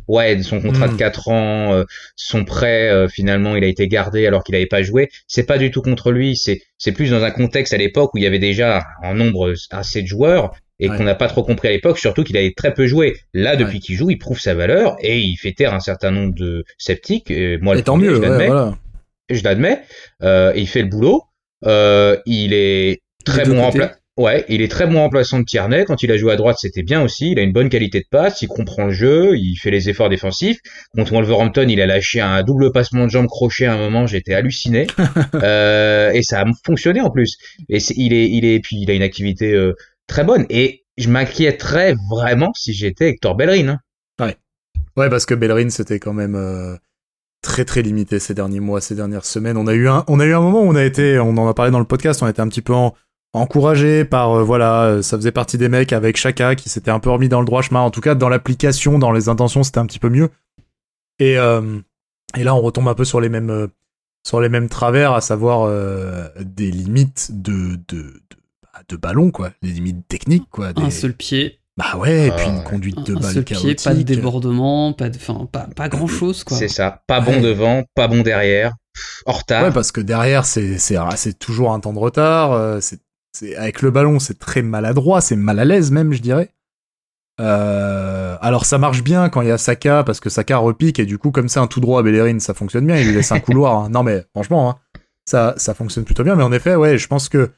Ouais, 0.07 0.41
son 0.43 0.59
contrat 0.61 0.87
Hmm. 0.87 0.93
de 0.93 0.97
4 0.97 1.27
ans, 1.29 1.73
euh, 1.73 1.83
son 2.15 2.43
prêt 2.45 2.89
euh, 2.89 3.07
finalement 3.07 3.55
il 3.55 3.63
a 3.63 3.67
été 3.67 3.87
gardé 3.87 4.27
alors 4.27 4.43
qu'il 4.43 4.53
n'avait 4.53 4.65
pas 4.65 4.83
joué. 4.83 5.09
C'est 5.27 5.45
pas 5.45 5.57
du 5.57 5.71
tout 5.71 5.81
contre 5.81 6.11
lui, 6.11 6.35
c'est 6.35 6.61
c'est 6.77 6.91
plus 6.91 7.11
dans 7.11 7.23
un 7.23 7.31
contexte 7.31 7.73
à 7.73 7.77
l'époque 7.77 8.13
où 8.13 8.17
il 8.17 8.23
y 8.23 8.27
avait 8.27 8.39
déjà 8.39 8.83
un 9.01 9.13
nombre 9.13 9.53
assez 9.71 10.01
de 10.01 10.07
joueurs 10.07 10.53
et 10.79 10.89
Ouais. 10.89 10.97
qu'on 10.97 11.03
n'a 11.03 11.15
pas 11.15 11.27
trop 11.27 11.43
compris 11.43 11.67
à 11.69 11.71
l'époque, 11.71 11.97
surtout 11.99 12.23
qu'il 12.23 12.35
avait 12.35 12.51
très 12.57 12.73
peu 12.73 12.87
joué. 12.87 13.15
Là, 13.33 13.55
depuis 13.55 13.79
qu'il 13.79 13.95
joue, 13.95 14.09
il 14.09 14.17
prouve 14.17 14.39
sa 14.39 14.53
valeur 14.55 14.97
et 15.01 15.19
il 15.19 15.37
fait 15.37 15.53
taire 15.53 15.73
un 15.73 15.79
certain 15.79 16.11
nombre 16.11 16.33
de 16.33 16.65
sceptiques. 16.77 17.29
Et 17.31 17.57
moi, 17.59 17.75
le 17.75 17.79
Et 17.81 17.83
tant 17.83 17.93
premier, 17.93 18.07
mieux, 18.09 18.15
je 18.15 18.19
ouais, 18.21 18.27
l'admets. 18.27 18.47
voilà. 18.47 18.77
Je 19.29 19.43
l'admets. 19.43 19.81
Euh, 20.23 20.51
il 20.55 20.67
fait 20.67 20.81
le 20.81 20.89
boulot. 20.89 21.23
Euh, 21.65 22.17
il 22.25 22.53
est 22.53 23.01
très 23.23 23.45
bon 23.45 23.61
remplaçant. 23.61 23.93
Ouais, 24.15 24.45
il 24.47 24.61
est 24.61 24.67
très 24.67 24.85
bon 24.85 24.99
remplaçant 24.99 25.39
de 25.39 25.43
Tierney. 25.45 25.85
Quand 25.85 26.03
il 26.03 26.11
a 26.11 26.17
joué 26.17 26.33
à 26.33 26.35
droite, 26.35 26.57
c'était 26.59 26.83
bien 26.83 27.01
aussi. 27.01 27.31
Il 27.31 27.39
a 27.39 27.41
une 27.41 27.51
bonne 27.51 27.69
qualité 27.69 27.99
de 27.99 28.05
passe. 28.11 28.43
Il 28.43 28.47
comprend 28.47 28.85
le 28.85 28.91
jeu. 28.91 29.35
Il 29.37 29.55
fait 29.55 29.71
les 29.71 29.89
efforts 29.89 30.09
défensifs. 30.09 30.59
Contre 30.95 31.13
Wolverhampton, 31.13 31.65
il 31.67 31.81
a 31.81 31.87
lâché 31.87 32.21
un 32.21 32.43
double 32.43 32.71
passement 32.71 33.05
de 33.05 33.09
jambes 33.09 33.25
crochet 33.25 33.65
à 33.65 33.73
un 33.73 33.77
moment. 33.77 34.05
J'étais 34.05 34.35
halluciné. 34.35 34.85
euh, 35.33 36.11
et 36.11 36.21
ça 36.21 36.41
a 36.41 36.45
fonctionné 36.63 37.01
en 37.01 37.09
plus. 37.09 37.37
Et 37.69 37.79
il 37.95 38.13
est, 38.13 38.29
il 38.29 38.45
est, 38.45 38.59
puis 38.59 38.77
il 38.81 38.91
a 38.91 38.93
une 38.93 39.01
activité 39.01 39.51
euh, 39.53 39.73
très 40.05 40.23
bonne. 40.23 40.45
Et 40.51 40.83
je 40.97 41.09
m'inquiéterais 41.09 41.95
vraiment 42.11 42.51
si 42.53 42.71
j'étais 42.73 43.09
Hector 43.09 43.35
Bellerin. 43.35 43.67
hein. 43.69 43.79
Ouais, 44.95 45.09
parce 45.09 45.25
que 45.25 45.33
Bellerin, 45.33 45.69
c'était 45.71 45.97
quand 45.97 46.13
même 46.13 46.35
euh, 46.35 46.75
très 47.41 47.65
très 47.65 47.81
limité 47.81 48.19
ces 48.19 48.35
derniers 48.35 48.59
mois, 48.59 48.79
ces 48.79 48.93
dernières 48.93 49.25
semaines. 49.25 49.57
On 49.57 49.65
a 49.65 49.73
eu 49.73 49.87
un, 49.87 50.03
on 50.07 50.19
a 50.19 50.25
eu 50.25 50.35
un 50.35 50.39
moment 50.41 50.61
où 50.61 50.67
on 50.67 50.75
a 50.75 50.83
été, 50.83 51.17
on 51.17 51.35
en 51.37 51.47
a 51.47 51.53
parlé 51.55 51.71
dans 51.71 51.79
le 51.79 51.85
podcast, 51.85 52.21
on 52.21 52.27
était 52.27 52.41
un 52.41 52.47
petit 52.47 52.61
peu 52.61 52.73
en- 52.75 52.93
encouragé 53.33 54.05
par, 54.05 54.31
euh, 54.39 54.43
voilà, 54.43 54.83
euh, 54.83 55.01
ça 55.01 55.17
faisait 55.17 55.31
partie 55.31 55.57
des 55.57 55.69
mecs 55.69 55.91
avec 55.93 56.17
Chaka 56.17 56.55
qui 56.55 56.69
s'était 56.69 56.91
un 56.91 56.99
peu 56.99 57.09
remis 57.09 57.29
dans 57.29 57.39
le 57.39 57.45
droit 57.45 57.61
chemin. 57.61 57.81
En 57.81 57.89
tout 57.91 58.01
cas, 58.01 58.15
dans 58.15 58.29
l'application, 58.29 58.99
dans 58.99 59.11
les 59.11 59.27
intentions, 59.29 59.63
c'était 59.63 59.79
un 59.79 59.85
petit 59.85 59.99
peu 59.99 60.09
mieux. 60.09 60.29
Et, 61.19 61.37
euh, 61.37 61.79
et 62.37 62.43
là, 62.43 62.55
on 62.55 62.61
retombe 62.61 62.87
un 62.87 62.93
peu 62.95 63.05
sur 63.05 63.21
les 63.21 63.29
mêmes, 63.29 63.49
euh, 63.49 63.67
sur 64.25 64.39
les 64.41 64.49
mêmes 64.49 64.69
travers, 64.69 65.13
à 65.13 65.21
savoir 65.21 65.63
euh, 65.63 66.27
des 66.39 66.71
limites 66.71 67.29
de, 67.31 67.75
de, 67.87 67.97
de, 67.97 68.13
bah, 68.61 68.81
de 68.87 68.95
ballon, 68.95 69.31
quoi. 69.31 69.51
Les 69.61 69.71
limites 69.71 70.07
techniques, 70.07 70.49
quoi. 70.49 70.73
Des... 70.73 70.81
Un 70.81 70.89
seul 70.91 71.13
pied, 71.13 71.59
Bah 71.77 71.97
ouais, 71.97 72.27
et 72.27 72.31
puis 72.31 72.45
Ah 72.47 72.49
une 72.49 72.57
ouais. 72.59 72.63
conduite 72.63 73.03
de 73.05 73.15
un 73.15 73.19
balle 73.19 73.33
seul 73.33 73.43
pied, 73.43 73.75
pas 73.75 73.93
de 73.95 74.01
débordement, 74.03 74.93
pas 74.93 75.09
de, 75.09 75.17
enfin, 75.17 75.47
pas, 75.51 75.67
pas 75.75 75.89
grand 75.89 76.07
chose 76.07 76.43
quoi. 76.43 76.55
C'est 76.57 76.67
ça. 76.67 77.01
Pas 77.07 77.19
bon 77.19 77.33
Ouais. 77.33 77.41
devant, 77.41 77.83
pas 77.95 78.07
bon 78.07 78.21
derrière. 78.21 78.73
En 79.25 79.31
retard. 79.33 79.63
Ouais, 79.63 79.71
parce 79.71 79.91
que 79.91 80.01
derrière, 80.01 80.45
c'est 80.45 80.77
c'est 80.77 80.97
c'est 81.15 81.37
toujours 81.39 81.71
un 81.73 81.79
temps 81.79 81.93
de 81.93 81.99
retard. 81.99 82.79
c'est 82.81 82.99
avec 83.57 83.81
le 83.81 83.91
ballon, 83.91 84.19
c'est 84.19 84.37
très 84.37 84.61
maladroit, 84.61 85.21
c'est 85.21 85.35
mal 85.35 85.59
à 85.59 85.65
l'aise 85.65 85.91
même, 85.91 86.13
je 86.13 86.21
dirais. 86.21 86.49
Euh, 87.41 88.37
alors 88.41 88.65
ça 88.65 88.77
marche 88.77 89.03
bien 89.03 89.27
quand 89.29 89.41
il 89.41 89.47
y 89.47 89.51
a 89.51 89.57
Saka 89.57 90.03
parce 90.03 90.19
que 90.19 90.29
Saka 90.29 90.57
repique 90.57 90.99
et 90.99 91.05
du 91.07 91.17
coup 91.17 91.31
comme 91.31 91.49
c'est 91.49 91.59
un 91.59 91.65
tout 91.65 91.79
droit 91.79 91.99
à 91.99 92.03
Bellerin, 92.03 92.37
ça 92.39 92.53
fonctionne 92.53 92.85
bien. 92.85 92.95
Il 92.97 93.07
lui 93.07 93.15
laisse 93.15 93.31
un 93.31 93.39
couloir. 93.39 93.75
hein. 93.77 93.89
Non 93.89 94.03
mais 94.03 94.23
franchement, 94.35 94.69
hein, 94.69 94.75
ça 95.25 95.55
ça 95.57 95.73
fonctionne 95.73 96.03
plutôt 96.05 96.23
bien. 96.23 96.35
Mais 96.35 96.43
en 96.43 96.51
effet, 96.51 96.75
ouais, 96.75 96.97
je 96.99 97.07
pense 97.07 97.29
que 97.29 97.49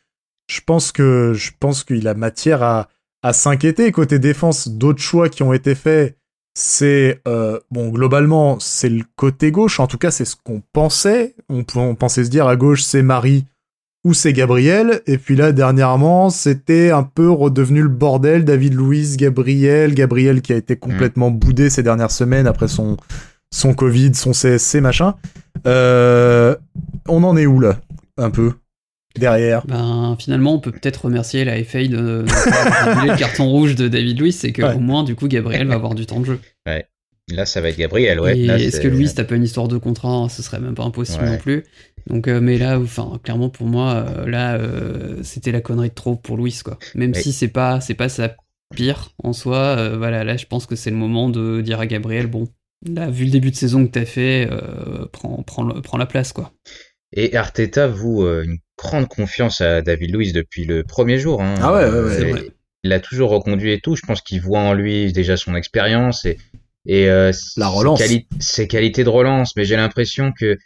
je 0.49 0.61
pense 0.65 0.91
que 0.93 1.33
je 1.33 1.51
pense 1.59 1.83
qu'il 1.83 2.07
a 2.07 2.13
matière 2.13 2.63
à 2.63 2.87
à 3.21 3.33
s'inquiéter 3.33 3.91
côté 3.91 4.17
défense. 4.17 4.69
D'autres 4.69 5.01
choix 5.01 5.27
qui 5.27 5.43
ont 5.43 5.51
été 5.51 5.75
faits, 5.75 6.17
c'est 6.53 7.21
euh, 7.27 7.59
bon 7.69 7.89
globalement 7.89 8.57
c'est 8.61 8.87
le 8.89 9.03
côté 9.17 9.51
gauche. 9.51 9.81
En 9.81 9.87
tout 9.87 9.97
cas, 9.97 10.11
c'est 10.11 10.25
ce 10.25 10.37
qu'on 10.41 10.61
pensait. 10.71 11.35
On, 11.49 11.65
on 11.75 11.95
pensait 11.95 12.23
se 12.23 12.29
dire 12.29 12.47
à 12.47 12.55
gauche 12.55 12.81
c'est 12.83 13.01
Marie 13.03 13.45
ou 14.05 14.13
c'est 14.13 14.31
Gabriel. 14.31 15.01
Et 15.07 15.17
puis 15.17 15.35
là 15.35 15.51
dernièrement 15.51 16.29
c'était 16.29 16.91
un 16.91 17.03
peu 17.03 17.29
redevenu 17.29 17.81
le 17.81 17.89
bordel. 17.89 18.45
David 18.45 18.73
Louise, 18.73 19.17
Gabriel, 19.17 19.93
Gabriel 19.93 20.41
qui 20.41 20.53
a 20.53 20.55
été 20.55 20.77
complètement 20.77 21.31
boudé 21.31 21.69
ces 21.69 21.83
dernières 21.83 22.11
semaines 22.11 22.47
après 22.47 22.69
son 22.69 22.95
son 23.53 23.73
Covid, 23.73 24.13
son 24.15 24.31
CSC 24.31 24.79
machin. 24.81 25.15
Euh, 25.67 26.55
on 27.07 27.23
en 27.23 27.35
est 27.37 27.45
où 27.45 27.59
là 27.59 27.79
Un 28.17 28.29
peu 28.29 28.53
derrière? 29.17 29.65
Ben, 29.65 30.15
finalement, 30.19 30.55
on 30.55 30.59
peut 30.59 30.71
peut-être 30.71 31.05
remercier 31.05 31.45
la 31.45 31.63
FA 31.63 31.83
de, 31.83 31.87
de 31.87 32.25
pas 32.27 32.61
avoir 32.61 32.87
annulé 32.99 33.11
le 33.13 33.17
carton 33.17 33.45
rouge 33.49 33.75
de 33.75 33.87
David 33.87 34.19
Luiz, 34.19 34.35
c'est 34.37 34.51
que 34.51 34.61
Ouais. 34.61 34.73
au 34.75 34.79
moins, 34.79 35.03
du 35.05 35.15
coup, 35.15 35.27
Gabriel 35.29 35.67
va 35.67 35.75
avoir 35.75 35.95
du 35.95 36.05
temps 36.05 36.19
de 36.19 36.25
jeu. 36.25 36.39
Là, 37.33 37.45
ça 37.45 37.59
va 37.61 37.69
être 37.69 37.77
Gabriel, 37.77 38.19
ouais. 38.19 38.37
Est-ce 38.37 38.79
que 38.81 39.13
t'as 39.15 39.23
pas 39.23 39.35
une 39.35 39.43
histoire 39.43 39.67
de 39.67 39.77
contrat? 39.77 40.27
Ce 40.29 40.43
serait 40.43 40.59
même 40.59 40.75
pas 40.75 40.83
impossible 40.83 41.23
Ouais. 41.23 41.29
non 41.31 41.37
plus. 41.37 41.63
Donc, 42.07 42.27
euh, 42.27 42.39
mais 42.39 42.57
là, 42.57 42.79
enfin, 42.79 43.19
clairement 43.23 43.49
pour 43.49 43.67
moi, 43.67 44.05
euh, 44.07 44.27
là, 44.27 44.55
euh, 44.55 45.23
c'était 45.23 45.51
la 45.51 45.61
connerie 45.61 45.89
de 45.89 45.93
trop 45.95 46.15
pour 46.15 46.37
Luiz, 46.37 46.61
quoi. 46.63 46.77
Même 46.93 47.13
si 47.21 47.31
c'est 47.33 47.47
pas, 47.47 47.81
c'est 47.81 47.95
pas 47.95 48.09
sa 48.09 48.35
pire 48.75 49.09
en 49.23 49.33
soi. 49.33 49.57
euh, 49.77 49.97
voilà, 49.97 50.23
là, 50.23 50.37
je 50.37 50.45
pense 50.45 50.65
que 50.67 50.75
c'est 50.75 50.91
le 50.91 50.95
moment 50.97 51.29
de 51.29 51.61
dire 51.61 51.79
à 51.79 51.87
Gabriel, 51.87 52.27
bon, 52.27 52.47
là, 52.87 53.09
vu 53.09 53.25
le 53.25 53.31
début 53.31 53.49
de 53.51 53.55
saison 53.55 53.85
que 53.85 53.91
t'as 53.91 54.05
fait, 54.05 54.47
euh, 54.51 55.07
prends, 55.11 55.41
prends, 55.43 55.67
prends 55.81 55.97
la 55.97 56.05
place, 56.05 56.31
quoi. 56.31 56.51
Et 57.13 57.35
Arteta 57.35 57.87
voue 57.87 58.23
euh, 58.25 58.43
une 58.43 58.57
grande 58.77 59.07
confiance 59.07 59.61
à 59.61 59.81
David 59.81 60.13
Luiz 60.13 60.33
depuis 60.33 60.65
le 60.65 60.83
premier 60.83 61.17
jour. 61.17 61.41
hein. 61.41 61.55
Ah 61.61 61.73
ouais, 61.73 61.85
ouais, 61.89 62.01
ouais. 62.03 62.15
C'est 62.17 62.29
vrai. 62.29 62.49
Il 62.83 62.89
l'a 62.89 62.99
toujours 62.99 63.29
reconduit 63.31 63.71
et 63.71 63.79
tout. 63.79 63.95
Je 63.95 64.01
pense 64.05 64.21
qu'il 64.21 64.41
voit 64.41 64.59
en 64.59 64.73
lui 64.73 65.11
déjà 65.13 65.37
son 65.37 65.55
expérience 65.55 66.25
et, 66.25 66.37
et 66.85 67.09
euh, 67.09 67.31
La 67.57 67.67
ses 67.69 67.75
relance. 67.77 67.99
quali- 67.99 68.27
ses 68.39 68.67
qualités 68.67 69.03
de 69.03 69.09
relance. 69.09 69.55
Mais 69.55 69.65
j'ai 69.65 69.75
l'impression 69.77 70.31
que 70.37 70.57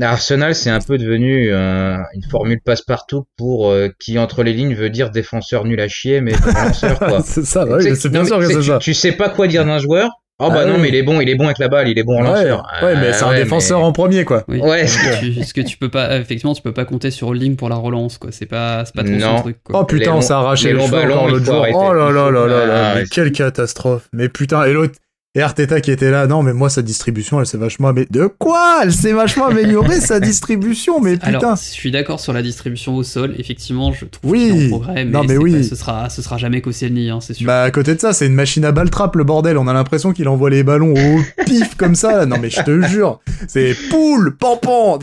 Arsenal, 0.00 0.54
c'est 0.54 0.70
un 0.70 0.80
peu 0.80 0.98
devenu 0.98 1.48
euh, 1.52 1.96
une 2.14 2.22
formule 2.30 2.60
passe-partout 2.64 3.24
pour 3.36 3.70
euh, 3.70 3.88
qui, 3.98 4.18
entre 4.18 4.42
les 4.42 4.52
lignes, 4.52 4.74
veut 4.74 4.90
dire 4.90 5.10
défenseur 5.10 5.64
nul 5.64 5.80
à 5.80 5.88
chier, 5.88 6.20
mais 6.20 6.32
relanceur, 6.36 6.98
quoi. 6.98 7.20
c'est 7.24 7.44
ça, 7.44 7.64
ouais, 7.66 7.82
C'est- 7.82 7.94
c'est 7.96 8.08
bien 8.08 8.20
non, 8.20 8.26
sûr 8.26 8.38
que 8.38 8.46
c'est 8.46 8.54
tu, 8.60 8.62
ça. 8.64 8.78
tu 8.78 8.94
sais 8.94 9.12
pas 9.12 9.28
quoi 9.28 9.46
dire 9.48 9.64
d'un 9.64 9.78
joueur? 9.78 10.10
Oh 10.42 10.48
bah 10.48 10.60
Ah 10.62 10.64
non, 10.64 10.78
mais 10.78 10.88
il 10.88 10.94
est 10.94 11.02
bon, 11.02 11.20
il 11.20 11.28
est 11.28 11.34
bon 11.34 11.44
avec 11.44 11.58
la 11.58 11.68
balle, 11.68 11.86
il 11.88 11.98
est 11.98 12.02
bon 12.02 12.14
en 12.18 12.22
Ouais, 12.22 12.44
lanceur. 12.44 12.66
ouais, 12.82 12.94
mais 12.96 13.12
c'est 13.12 13.24
un 13.24 13.28
ouais, 13.30 13.36
défenseur 13.42 13.80
mais- 13.80 13.84
en 13.84 13.92
premier, 13.92 14.24
quoi. 14.24 14.42
Oui. 14.48 14.58
Ouais. 14.60 14.86
Ce 14.86 14.96
que 14.96 15.20
tu, 15.20 15.44
ce 15.44 15.52
que 15.52 15.60
tu 15.60 15.76
peux 15.76 15.90
pas, 15.90 16.16
effectivement, 16.16 16.54
tu 16.54 16.62
peux 16.62 16.72
pas 16.72 16.86
compter 16.86 17.10
sur 17.10 17.28
Holding 17.28 17.56
pour 17.56 17.68
la 17.68 17.76
relance, 17.76 18.16
quoi. 18.16 18.30
C'est 18.32 18.46
pas, 18.46 18.84
c'est 18.86 18.94
pas 18.94 19.02
trop 19.04 19.12
Non. 19.12 19.36
son 19.36 19.42
truc, 19.42 19.58
quoi. 19.62 19.80
Oh 19.80 19.84
putain, 19.84 20.12
Les 20.12 20.16
on 20.16 20.20
s'est 20.22 20.32
arraché 20.32 20.68
les 20.68 20.78
les, 20.78 20.86
cheveux 20.86 21.12
encore 21.12 21.28
l'autre 21.28 21.44
jour. 21.44 21.66
Oh 21.74 21.92
là 21.92 22.10
là 22.10 22.30
là 22.30 22.46
là 22.46 22.64
là, 22.66 22.92
Ah, 22.96 23.00
quelle 23.10 23.32
catastrophe. 23.32 24.08
Mais 24.14 24.30
putain, 24.30 24.64
et 24.64 24.72
l'autre, 24.72 24.94
et 25.36 25.42
Arteta 25.42 25.80
qui 25.80 25.92
était 25.92 26.10
là, 26.10 26.26
non 26.26 26.42
mais 26.42 26.52
moi 26.52 26.68
sa 26.68 26.82
distribution 26.82 27.38
elle 27.38 27.46
s'est 27.46 27.56
vachement 27.56 27.92
mais 27.92 28.04
de 28.10 28.26
quoi? 28.26 28.80
Elle 28.82 28.92
s'est 28.92 29.12
vachement 29.12 29.46
améliorée 29.46 30.00
sa 30.00 30.18
distribution, 30.20 31.00
mais 31.00 31.12
putain. 31.14 31.28
Alors, 31.38 31.56
je 31.56 31.62
suis 31.62 31.90
d'accord 31.92 32.18
sur 32.18 32.32
la 32.32 32.42
distribution 32.42 32.96
au 32.96 33.02
sol. 33.04 33.34
Effectivement, 33.38 33.92
je 33.92 34.06
trouve 34.06 34.30
Oui. 34.32 34.50
qu'il 34.50 34.68
progrès, 34.70 35.04
mais, 35.04 35.10
Non, 35.12 35.22
mais 35.24 35.36
oui. 35.36 35.52
pas- 35.58 35.62
ce 35.62 35.76
sera, 35.76 36.10
ce 36.10 36.20
sera 36.22 36.36
jamais 36.36 36.60
Koscielny, 36.60 37.10
hein, 37.10 37.20
c'est 37.20 37.34
sûr. 37.34 37.46
Bah 37.46 37.62
à 37.62 37.70
côté 37.70 37.94
de 37.94 38.00
ça, 38.00 38.12
c'est 38.12 38.26
une 38.26 38.34
machine 38.34 38.64
à 38.64 38.72
balle 38.72 38.90
trappe 38.90 39.14
le 39.16 39.22
bordel. 39.24 39.56
On 39.56 39.68
a 39.68 39.72
l'impression 39.72 40.12
qu'il 40.12 40.28
envoie 40.28 40.50
les 40.50 40.64
ballons 40.64 40.94
au 40.94 41.44
pif 41.44 41.76
comme 41.76 41.94
ça. 41.94 42.16
Là. 42.16 42.26
Non 42.26 42.36
mais 42.40 42.50
je 42.50 42.62
te 42.62 42.82
jure, 42.88 43.20
c'est 43.46 43.74
poule, 43.88 44.36
pampan. 44.36 44.98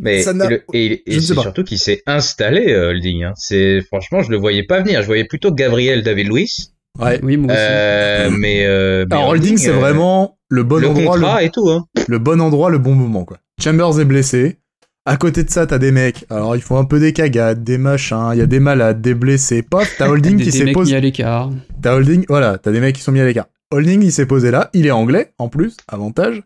Mais 0.00 0.22
ça 0.22 0.32
n'a- 0.34 0.48
le- 0.50 0.62
et, 0.74 1.02
c'est 1.06 1.20
surtout 1.20 1.64
qu'il 1.64 1.78
s'est 1.78 2.02
installé, 2.06 2.72
euh, 2.72 2.90
Holding. 2.90 3.24
Hein. 3.24 3.32
C'est 3.36 3.80
franchement, 3.82 4.22
je 4.22 4.30
le 4.30 4.36
voyais 4.36 4.64
pas 4.64 4.80
venir. 4.82 5.00
Je 5.02 5.06
voyais 5.06 5.24
plutôt 5.24 5.52
Gabriel 5.52 6.02
David 6.02 6.28
Luiz. 6.28 6.71
Ouais. 7.00 7.20
Oui, 7.22 7.36
moi 7.36 7.52
aussi. 7.52 7.62
Euh, 7.62 8.30
mais, 8.30 8.66
euh, 8.66 9.06
mais 9.08 9.16
Alors 9.16 9.28
Holding, 9.30 9.56
c'est 9.56 9.70
euh, 9.70 9.78
vraiment 9.78 10.38
le 10.48 10.62
bon 10.62 10.76
le 10.78 10.88
endroit, 10.88 11.16
le 11.16 11.22
contrat 11.22 11.42
et 11.42 11.50
tout. 11.50 11.68
Hein. 11.70 11.86
le 12.08 12.18
bon 12.18 12.40
endroit, 12.40 12.70
le 12.70 12.78
bon 12.78 12.94
moment, 12.94 13.24
quoi. 13.24 13.38
Chambers 13.62 13.98
est 14.00 14.04
blessé. 14.04 14.58
À 15.04 15.16
côté 15.16 15.42
de 15.42 15.50
ça, 15.50 15.66
t'as 15.66 15.78
des 15.78 15.90
mecs. 15.90 16.26
Alors, 16.30 16.54
ils 16.54 16.62
font 16.62 16.78
un 16.78 16.84
peu 16.84 17.00
des 17.00 17.12
cagades, 17.12 17.64
des 17.64 17.78
machins. 17.78 18.30
Il 18.34 18.38
y 18.38 18.42
a 18.42 18.46
des 18.46 18.60
malades, 18.60 19.00
des 19.00 19.14
blessés. 19.14 19.62
Paf, 19.62 19.96
t'as 19.98 20.08
Holding 20.08 20.36
des, 20.38 20.44
qui 20.44 20.52
s'est 20.52 20.64
mecs 20.64 20.74
posé. 20.74 20.92
mis 20.92 20.96
à 20.96 21.00
l'écart. 21.00 21.50
T'as 21.80 21.96
Holding, 21.96 22.24
voilà, 22.28 22.58
t'as 22.58 22.70
des 22.70 22.80
mecs 22.80 22.94
qui 22.94 23.02
sont 23.02 23.10
mis 23.10 23.20
à 23.20 23.24
l'écart. 23.24 23.46
Holding, 23.72 24.02
il 24.02 24.12
s'est 24.12 24.26
posé 24.26 24.50
là. 24.50 24.70
Il 24.74 24.86
est 24.86 24.90
anglais, 24.92 25.32
en 25.38 25.48
plus, 25.48 25.76
avantage. 25.88 26.42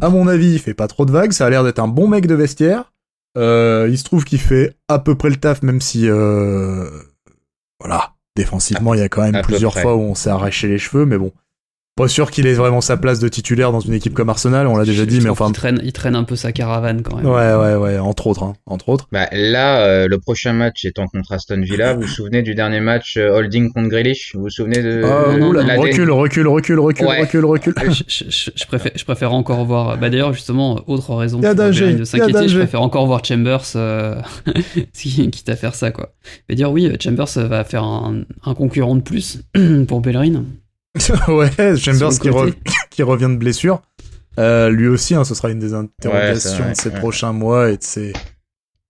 À 0.00 0.08
mon 0.08 0.26
avis, 0.28 0.52
il 0.52 0.58
fait 0.58 0.74
pas 0.74 0.86
trop 0.86 1.04
de 1.04 1.10
vagues. 1.12 1.32
Ça 1.32 1.44
a 1.46 1.50
l'air 1.50 1.64
d'être 1.64 1.80
un 1.80 1.88
bon 1.88 2.08
mec 2.08 2.26
de 2.26 2.34
vestiaire. 2.34 2.92
Euh, 3.36 3.88
il 3.90 3.98
se 3.98 4.04
trouve 4.04 4.24
qu'il 4.24 4.38
fait 4.38 4.74
à 4.88 4.98
peu 4.98 5.14
près 5.14 5.28
le 5.28 5.36
taf, 5.36 5.62
même 5.62 5.80
si, 5.80 6.08
euh, 6.08 6.88
voilà, 7.80 8.12
défensivement, 8.38 8.94
il 8.94 9.00
y 9.00 9.02
a 9.02 9.08
quand 9.08 9.22
même 9.22 9.34
À 9.34 9.42
plusieurs 9.42 9.78
fois 9.78 9.94
où 9.94 10.00
on 10.00 10.14
s'est 10.14 10.30
arraché 10.30 10.68
les 10.68 10.78
cheveux, 10.78 11.04
mais 11.04 11.18
bon. 11.18 11.32
Pas 11.98 12.08
sûr 12.08 12.30
qu'il 12.30 12.46
ait 12.46 12.54
vraiment 12.54 12.80
sa 12.80 12.96
place 12.96 13.18
de 13.18 13.28
titulaire 13.28 13.72
dans 13.72 13.80
une 13.80 13.92
équipe 13.92 14.14
comme 14.14 14.28
Arsenal, 14.30 14.66
on 14.68 14.76
l'a 14.76 14.84
déjà 14.84 15.04
dit, 15.04 15.20
mais 15.20 15.28
enfin, 15.28 15.50
traîne, 15.50 15.80
il 15.84 15.92
traîne 15.92 16.14
un 16.14 16.22
peu 16.24 16.36
sa 16.36 16.52
caravane 16.52 17.02
quand 17.02 17.16
même. 17.16 17.26
Ouais, 17.26 17.54
ouais, 17.54 17.74
ouais, 17.74 17.98
entre 17.98 18.28
autres, 18.28 18.44
hein, 18.44 18.54
entre 18.66 18.88
autres. 18.88 19.08
Bah, 19.10 19.26
là, 19.32 19.80
euh, 19.84 20.06
le 20.08 20.18
prochain 20.18 20.52
match 20.52 20.84
étant 20.84 21.06
contre 21.08 21.32
Aston 21.32 21.60
Villa, 21.60 21.94
vous 21.94 22.02
vous 22.02 22.06
souvenez 22.06 22.42
du 22.42 22.54
dernier 22.54 22.80
match 22.80 23.16
euh, 23.16 23.30
Holding 23.36 23.72
contre 23.72 23.88
Grealish? 23.88 24.32
Vous 24.34 24.42
vous 24.42 24.50
souvenez 24.50 24.80
de 24.80 25.02
Ah, 25.04 25.36
non, 25.36 25.50
la 25.52 25.74
recule, 25.76 26.10
recule, 26.10 26.46
recule, 26.48 26.78
recule, 26.78 27.06
Ouais. 27.06 27.20
recule, 27.20 27.44
recule. 27.44 27.74
je, 27.88 28.02
je- 28.06 28.24
je- 28.30 28.50
je 28.54 28.66
préfère, 28.66 28.92
je 28.94 29.04
préfère 29.04 29.32
encore 29.32 29.64
voir. 29.64 29.98
Bah 29.98 30.08
d'ailleurs, 30.08 30.32
justement, 30.32 30.80
autre 30.86 31.14
raison 31.16 31.40
pour 31.40 31.52
de 31.54 32.04
s'inquiéter, 32.04 32.46
je 32.48 32.58
préfère 32.58 32.82
encore 32.82 33.06
voir 33.06 33.24
Chambers, 33.24 33.62
euh, 33.74 34.14
qui- 34.94 35.30
quitte 35.30 35.48
à 35.48 35.56
faire 35.56 35.74
ça, 35.74 35.90
quoi. 35.90 36.10
Mais 36.48 36.54
dire 36.54 36.70
oui, 36.70 36.92
Chambers 37.02 37.26
va 37.36 37.64
faire 37.64 37.82
un, 37.82 38.22
un 38.44 38.54
concurrent 38.54 38.94
de 38.94 39.00
plus 39.02 39.40
pour 39.88 40.00
Bellerin. 40.00 40.44
ouais, 41.28 41.76
Chambers 41.76 42.18
qui, 42.18 42.28
re- 42.28 42.54
qui 42.90 43.02
revient 43.02 43.28
de 43.30 43.36
blessure. 43.36 43.82
Euh, 44.38 44.70
lui 44.70 44.86
aussi, 44.86 45.14
hein, 45.14 45.24
ce 45.24 45.34
sera 45.34 45.50
une 45.50 45.58
des 45.58 45.74
interrogations 45.74 46.70
de 46.70 46.74
ces 46.74 46.90
prochains 46.90 47.32
mois 47.32 47.70
et 47.70 47.76
de, 47.76 47.82
ces... 47.82 48.12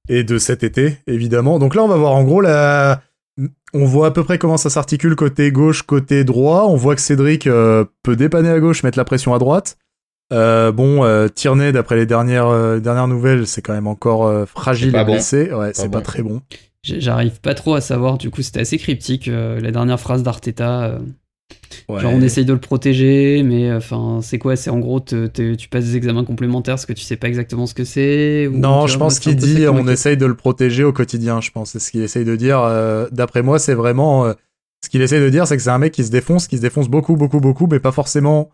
et 0.09 0.23
de 0.23 0.39
cet 0.39 0.63
été, 0.63 0.99
évidemment. 1.07 1.59
Donc 1.59 1.75
là, 1.75 1.83
on 1.83 1.89
va 1.89 1.97
voir 1.97 2.13
en 2.13 2.25
gros 2.25 2.41
la... 2.41 3.01
On 3.75 3.85
voit 3.85 4.09
à 4.09 4.11
peu 4.11 4.25
près 4.25 4.39
comment 4.39 4.57
ça 4.57 4.71
s'articule 4.71 5.15
côté 5.15 5.53
gauche, 5.53 5.83
côté 5.83 6.25
droit. 6.25 6.65
On 6.69 6.77
voit 6.77 6.95
que 6.95 7.01
Cédric 7.01 7.47
euh, 7.47 7.85
peut 8.03 8.17
dépanner 8.17 8.49
à 8.49 8.61
gauche, 8.61 8.83
mettre 8.83 8.99
la 8.99 9.05
pression 9.05 9.35
à 9.35 9.39
droite. 9.39 9.77
Euh, 10.33 10.73
bon, 10.73 11.05
euh, 11.05 11.29
Tierney, 11.29 11.73
d'après 11.73 11.97
les 11.97 12.07
dernières, 12.07 12.49
euh, 12.49 12.81
dernières 12.81 13.09
nouvelles, 13.09 13.47
c'est 13.47 13.63
quand 13.63 13.73
même 13.73 13.87
encore 13.87 14.47
fragile 14.47 14.97
et 14.97 15.05
blessé. 15.05 15.53
Ouais, 15.53 15.71
c'est 15.75 15.91
pas 15.91 16.01
très 16.01 16.23
bon. 16.23 16.43
J'arrive 16.83 17.41
pas 17.41 17.55
trop 17.55 17.75
à 17.75 17.81
savoir, 17.81 18.19
du 18.19 18.31
coup, 18.31 18.43
c'était 18.43 18.61
assez 18.61 18.79
cryptique, 18.79 19.27
la 19.27 19.71
dernière 19.71 20.01
phrase 20.01 20.23
d'Arteta. 20.23 20.99
Genre, 21.89 22.13
on 22.13 22.21
essaye 22.21 22.45
de 22.45 22.53
le 22.53 22.61
protéger, 22.61 23.43
mais 23.43 23.73
enfin, 23.73 24.21
c'est 24.23 24.39
quoi 24.39 24.57
C'est 24.57 24.69
en 24.69 24.79
gros, 24.79 25.01
tu 25.01 25.69
passes 25.71 25.87
des 25.87 25.97
examens 25.97 26.25
complémentaires 26.25 26.75
parce 26.75 26.85
que 26.85 26.93
tu 26.93 27.03
sais 27.03 27.17
pas 27.17 27.29
exactement 27.29 27.67
ce 27.67 27.73
que 27.73 27.85
c'est 27.85 28.51
Non, 28.53 28.87
je 28.87 28.99
pense 28.99 29.19
qu'il 29.19 29.37
dit 29.37 29.67
on 29.67 29.89
essaye 29.89 30.19
de 30.19 30.27
le 30.27 30.35
protéger 30.35 30.85
au 30.85 30.93
quotidien, 30.93 31.41
je 31.41 31.51
pense. 31.51 31.71
C'est 31.71 31.79
ce 31.79 31.91
qu'il 31.91 32.03
essaye 32.03 32.27
de 32.27 32.37
dire. 32.37 32.61
D'après 33.11 33.43
moi, 33.43 33.59
c'est 33.59 33.75
vraiment. 33.75 34.33
ce 34.85 34.91
qu'il 34.91 35.01
essaye 35.01 35.21
de 35.21 35.31
dire, 35.31 35.47
c'est 35.47 35.57
que 35.57 35.63
c'est 35.63 35.71
un 35.71 35.79
mec 35.79 35.93
qui 35.93 36.05
se 36.05 36.11
défonce, 36.11 36.47
qui 36.47 36.59
se 36.59 36.63
défonce 36.63 36.89
beaucoup, 36.89 37.17
beaucoup, 37.17 37.41
beaucoup, 37.41 37.67
mais 37.67 37.81
pas 37.81 37.93
forcément 37.93 38.51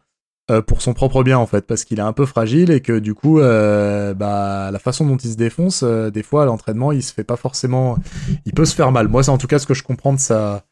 euh, 0.51 0.61
pour 0.61 0.83
son 0.83 0.93
propre 0.93 1.23
bien 1.23 1.39
en 1.39 1.47
fait, 1.47 1.66
parce 1.66 1.85
qu'il 1.85 1.99
est 2.01 2.03
un 2.03 2.12
peu 2.12 2.27
fragile 2.27 2.71
et 2.71 2.83
que 2.83 2.99
du 2.99 3.15
coup, 3.15 3.41
euh, 3.41 4.12
bah, 4.12 4.71
la 4.71 4.79
façon 4.79 5.07
dont 5.07 5.16
il 5.16 5.31
se 5.31 5.37
défonce, 5.37 5.83
euh, 5.83 6.11
des 6.11 6.23
fois 6.23 6.43
à 6.43 6.45
l'entraînement, 6.45 6.93
il 6.93 7.03
se 7.03 7.15
fait 7.15 7.25
pas 7.25 7.37
forcément, 7.37 7.97
il 8.45 8.53
peut 8.53 8.66
se 8.66 8.75
faire 8.75 8.93
mal. 8.93 9.09
Moi, 9.09 9.23
c'est 9.23 9.31
en 9.31 9.39
tout 9.39 9.47
cas 9.47 9.59
ce 9.59 9.66
que 9.66 9.73
je 9.73 9.83
comprends 9.83 10.12
de 10.12 10.21
sa 10.21 10.65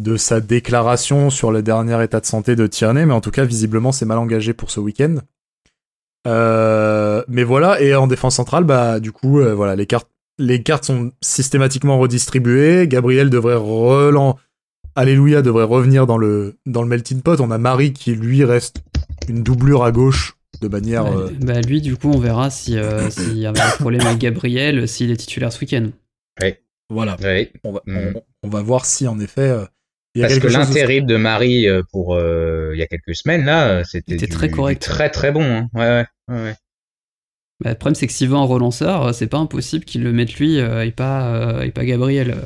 de 0.00 0.16
sa 0.16 0.40
déclaration 0.40 1.30
sur 1.30 1.52
le 1.52 1.62
dernier 1.62 2.02
état 2.02 2.20
de 2.20 2.26
santé 2.26 2.56
de 2.56 2.66
Tierney, 2.66 3.06
mais 3.06 3.12
en 3.12 3.20
tout 3.20 3.30
cas, 3.30 3.44
visiblement, 3.44 3.92
c'est 3.92 4.06
mal 4.06 4.18
engagé 4.18 4.52
pour 4.52 4.70
ce 4.70 4.80
week-end. 4.80 5.16
mais 6.26 7.44
voilà, 7.44 7.80
et 7.80 7.94
en 7.94 8.06
défense 8.06 8.36
centrale, 8.36 8.64
bah, 8.64 9.00
du 9.00 9.12
coup, 9.12 9.40
voilà, 9.40 9.76
les 9.76 9.86
cartes, 9.86 10.08
les 10.38 10.62
cartes 10.62 10.84
sont 10.84 11.12
systématiquement 11.20 11.98
redistribuées. 11.98 12.88
Gabriel 12.88 13.28
devrait 13.30 13.56
relan 13.56 14.38
Alléluia 14.96 15.40
devrait 15.40 15.64
revenir 15.64 16.06
dans 16.06 16.18
le, 16.18 16.56
dans 16.66 16.82
le 16.82 16.88
melting 16.88 17.22
pot. 17.22 17.40
On 17.40 17.50
a 17.50 17.58
Marie 17.58 17.92
qui 17.92 18.14
lui 18.14 18.44
reste 18.44 18.82
une 19.28 19.42
doublure 19.42 19.84
à 19.84 19.92
gauche 19.92 20.36
de 20.60 20.68
manière. 20.68 21.04
Bah, 21.04 21.10
euh, 21.16 21.30
bah 21.40 21.60
lui, 21.60 21.80
du 21.80 21.96
coup, 21.96 22.10
on 22.10 22.18
verra 22.18 22.50
si 22.50 22.76
euh, 22.76 23.08
s'il 23.10 23.38
y 23.38 23.46
avait 23.46 23.60
un 23.60 23.70
problème 23.70 24.06
avec 24.06 24.18
Gabriel, 24.18 24.88
s'il 24.88 25.10
est 25.10 25.16
titulaire 25.16 25.52
ce 25.52 25.60
week-end. 25.60 25.90
Oui. 26.42 26.54
Voilà. 26.88 27.16
On, 27.62 27.72
va, 27.72 27.82
mm. 27.86 28.14
on, 28.42 28.48
va, 28.48 28.62
voir 28.62 28.84
si 28.84 29.06
en 29.06 29.20
effet. 29.20 29.54
Euh, 30.16 30.18
il 30.18 30.20
y 30.22 30.24
a 30.24 30.28
Parce 30.28 30.40
que 30.40 30.48
l'intérim 30.48 31.06
de... 31.06 31.16
Marie 31.16 31.66
pour 31.92 32.18
il 32.18 32.78
y 32.78 32.82
a 32.82 32.86
quelques 32.86 33.14
semaines 33.14 33.44
là, 33.44 33.84
c'était 33.84 34.26
très 34.26 34.50
correct, 34.50 34.82
très 34.82 35.10
très 35.10 35.32
bon. 35.32 35.42
Hein. 35.42 35.68
Ouais, 35.74 36.06
ouais, 36.28 36.42
ouais. 36.42 36.54
Bah, 37.62 37.70
le 37.70 37.76
problème 37.76 37.94
c'est 37.94 38.06
que 38.06 38.12
s'il 38.12 38.28
veut 38.28 38.36
un 38.36 38.44
relanceur, 38.44 39.14
c'est 39.14 39.26
pas 39.26 39.38
impossible 39.38 39.84
qu'il 39.84 40.02
le 40.02 40.12
mette 40.12 40.34
lui 40.34 40.56
et 40.58 40.92
pas 40.92 41.64
et 41.64 41.70
pas 41.70 41.84
Gabriel. 41.84 42.36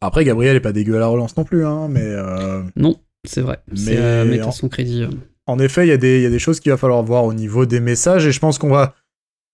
Après, 0.00 0.24
Gabriel 0.24 0.56
est 0.56 0.60
pas 0.60 0.72
dégueu 0.72 0.96
à 0.96 1.00
la 1.00 1.06
relance 1.06 1.36
non 1.36 1.44
plus, 1.44 1.64
hein, 1.64 1.88
mais. 1.88 2.04
Euh, 2.04 2.62
non, 2.76 2.96
c'est 3.24 3.40
vrai. 3.40 3.58
Mais 3.86 3.96
à 3.96 4.24
mettre 4.24 4.52
son 4.52 4.68
crédit. 4.68 5.02
Euh. 5.02 5.10
En 5.46 5.58
effet, 5.58 5.86
il 5.86 5.88
y, 5.88 5.92
a 5.92 5.96
des, 5.96 6.20
y 6.20 6.26
a 6.26 6.30
des 6.30 6.38
choses 6.38 6.60
qu'il 6.60 6.72
va 6.72 6.76
falloir 6.76 7.02
voir 7.02 7.24
au 7.24 7.32
niveau 7.32 7.66
des 7.66 7.80
messages, 7.80 8.26
et 8.26 8.32
je 8.32 8.40
pense 8.40 8.58
qu'on 8.58 8.70
va 8.70 8.94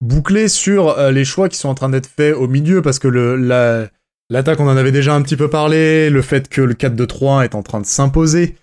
boucler 0.01 0.49
sur 0.49 0.99
euh, 0.99 1.11
les 1.11 1.24
choix 1.24 1.49
qui 1.49 1.59
sont 1.59 1.69
en 1.69 1.74
train 1.74 1.90
d'être 1.90 2.07
faits 2.07 2.35
au 2.35 2.49
milieu, 2.49 2.82
parce 2.82 2.99
que 2.99 3.09
le, 3.09 3.36
la, 3.36 3.89
l'attaque, 4.31 4.61
on 4.61 4.69
en 4.69 4.77
avait 4.77 4.93
déjà 4.93 5.15
un 5.15 5.23
petit 5.23 5.36
peu 5.36 5.49
parlé, 5.49 6.11
le 6.11 6.23
fait 6.23 6.49
que 6.49 6.61
le 6.61 6.74
4-2-3-1 6.74 7.44
est 7.44 7.55
en 7.55 7.62
train 7.62 7.81
de 7.81 7.86
s'imposer 7.86 8.57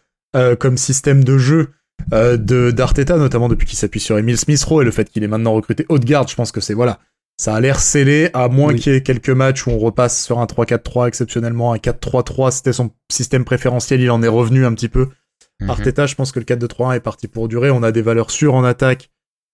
comme 0.60 0.78
système 0.78 1.24
de 1.24 1.38
jeu 1.38 1.70
de 2.12 2.72
d'Arteta, 2.72 3.18
notamment 3.18 3.50
depuis 3.50 3.68
qu'il 3.68 3.78
s'appuie 3.78 4.00
sur 4.00 4.18
Emile 4.18 4.38
Smith-Rowe, 4.38 4.82
et 4.82 4.86
le 4.86 4.92
fait 4.92 5.10
qu'il 5.10 5.24
est 5.24 5.28
maintenant 5.28 5.54
recruté 5.54 5.86
haute 5.90 6.06
garde, 6.06 6.30
je 6.30 6.36
pense 6.36 6.52
que 6.52 6.62
c'est 6.62 6.74
voilà 6.74 7.00
ça 7.40 7.56
a 7.56 7.62
l'air 7.62 7.80
scellé, 7.80 8.30
à 8.34 8.50
moins 8.50 8.76
qu'il 8.76 8.92
y 8.92 8.96
ait 8.98 9.02
quelques 9.02 9.30
matchs 9.30 9.66
où 9.66 9.70
on 9.70 9.80
repasse 9.80 10.26
sur 10.26 10.40
un 10.40 10.46
3-4-3 10.46 11.08
exceptionnellement, 11.08 11.72
un 11.72 11.78
4-3-3, 11.78 12.52
c'était 12.52 12.74
son 12.74 12.92
système 13.10 13.46
préférentiel, 13.46 14.02
il 14.02 14.12
en 14.12 14.22
est 14.22 14.28
revenu 14.28 14.66
un 14.66 14.74
petit 14.74 14.90
peu. 14.90 15.08
Mhm. 15.62 15.70
Arteta, 15.70 16.06
je 16.06 16.16
pense 16.16 16.34
que 16.34 16.40
le 16.40 16.46
4-2-3-1 16.46 16.98
est 16.98 17.00
parti 17.00 17.30
pour 17.30 17.48
durer, 17.48 17.72
on 17.72 17.82
a 17.82 17.94
des 17.94 18.02
valeurs 18.02 18.30
sûres 18.30 18.56
en 18.56 18.66
attaque, 18.66 19.10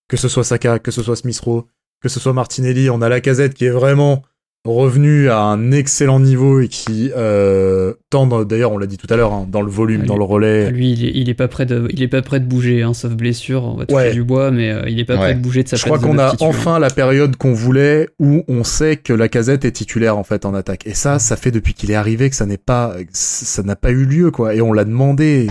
que 0.08 0.18
ce 0.18 0.28
soit 0.28 0.44
Saka, 0.44 0.80
que 0.80 0.90
ce 0.90 1.04
soit 1.04 1.16
Smith 1.16 1.40
Rowe, 1.40 1.66
que 2.02 2.10
ce 2.10 2.20
soit 2.20 2.34
Martinelli, 2.34 2.90
on 2.90 3.04
a 3.04 3.10
la 3.10 3.22
casette 3.22 3.54
qui 3.54 3.66
est 3.66 3.70
vraiment 3.72 4.24
revenu 4.66 5.30
à 5.30 5.40
un 5.40 5.72
excellent 5.72 6.20
niveau 6.20 6.60
et 6.60 6.68
qui 6.68 7.12
euh, 7.16 7.94
tend 8.10 8.28
d'ailleurs 8.44 8.72
on 8.72 8.78
l'a 8.78 8.88
dit 8.88 8.98
tout 8.98 9.08
à 9.12 9.16
l'heure 9.16 9.34
hein, 9.34 9.48
dans 9.50 9.62
le 9.62 9.70
volume 9.70 10.02
ah, 10.04 10.08
dans 10.08 10.18
le 10.18 10.24
relais. 10.24 10.72
lui 10.72 10.92
il 10.92 11.30
est, 11.30 11.34
pas 11.34 11.48
prêt 11.48 11.66
de 11.66 11.88
il 11.92 12.02
est 12.02 12.08
pas 12.08 12.22
prêt 12.22 12.40
de 12.40 12.46
bouger 12.46 12.82
hein, 12.82 12.94
sauf 12.94 13.14
blessure 13.14 13.64
on 13.64 13.76
va 13.76 13.86
toucher 13.86 14.14
du 14.14 14.24
bois 14.24 14.52
mais 14.52 14.72
euh, 14.72 14.90
il 14.90 15.00
est 15.00 15.06
pas 15.06 15.18
prêt 15.18 15.36
de 15.36 15.40
bouger 15.40 15.64
de 15.64 15.70
sa 15.70 15.76
je 15.76 15.84
crois 15.84 16.00
qu'on 16.00 16.18
a 16.18 16.34
enfin 16.40 16.80
la 16.80 16.90
période 16.90 17.36
qu'on 17.36 17.54
voulait 17.54 18.10
où 18.20 18.44
on 18.48 18.64
sait 18.64 18.98
que 18.98 19.14
la 19.14 19.30
casette 19.30 19.66
est 19.66 19.72
titulaire 19.72 20.18
en 20.18 20.24
fait 20.24 20.46
en 20.46 20.54
attaque. 20.54 20.88
Et 20.88 20.94
ça 20.94 21.20
ça 21.20 21.36
fait 21.36 21.52
depuis 21.52 21.74
qu'il 21.74 21.92
est 21.92 21.96
arrivé 21.96 22.30
que 22.30 22.36
ça 22.36 22.46
n'est 22.46 22.58
pas 22.58 22.96
ça 23.12 23.64
n'a 23.64 23.76
pas 23.76 23.92
eu 23.92 24.06
lieu 24.06 24.32
quoi. 24.32 24.56
Et 24.56 24.62
on 24.62 24.74
l'a 24.74 24.86
demandé 24.86 25.48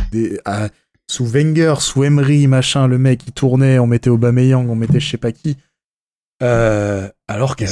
sous 1.07 1.27
Wenger 1.27 1.75
sous 1.81 2.05
Emery 2.05 2.47
machin 2.47 2.87
le 2.87 2.99
mec 2.99 3.21
il 3.27 3.33
tournait 3.33 3.79
on 3.79 3.87
mettait 3.87 4.09
Aubameyang 4.09 4.71
on 4.71 4.75
mettait 4.75 5.01
je 5.01 5.11
sais 5.11 5.19
pas 5.19 5.33
qui 5.33 5.59
euh, 6.45 7.09
alors 7.27 7.57
que 7.57 7.65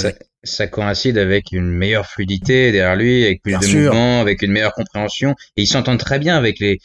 ça 0.44 0.66
coïncide 0.66 1.18
avec 1.18 1.52
une 1.52 1.70
meilleure 1.70 2.06
fluidité 2.06 2.72
derrière 2.72 2.96
lui, 2.96 3.24
avec 3.24 3.42
plus 3.42 3.52
de 3.52 3.66
mouvements, 3.66 4.20
avec 4.20 4.42
une 4.42 4.50
meilleure 4.50 4.74
compréhension. 4.74 5.34
Et 5.56 5.62
ils 5.62 5.66
s'entendent 5.66 5.98
très 5.98 6.18
bien 6.18 6.36
avec 6.36 6.58
les 6.58 6.80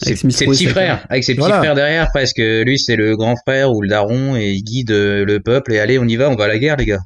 ses, 0.00 0.14
petits 0.14 0.66
frères, 0.66 1.04
avec 1.08 1.24
ses 1.24 1.34
petits 1.34 1.48
frères 1.48 1.74
derrière 1.74 2.08
presque. 2.10 2.38
Lui, 2.38 2.78
c'est 2.78 2.96
le 2.96 3.16
grand 3.16 3.36
frère 3.36 3.72
ou 3.72 3.82
le 3.82 3.88
daron 3.88 4.36
et 4.36 4.50
il 4.50 4.62
guide 4.62 4.90
euh, 4.90 5.24
le 5.24 5.40
peuple. 5.40 5.72
Et 5.72 5.80
allez, 5.80 5.98
on 5.98 6.04
y 6.04 6.16
va, 6.16 6.28
on 6.30 6.36
va 6.36 6.44
à 6.44 6.48
la 6.48 6.58
guerre, 6.58 6.76
les 6.76 6.86
gars. 6.86 7.00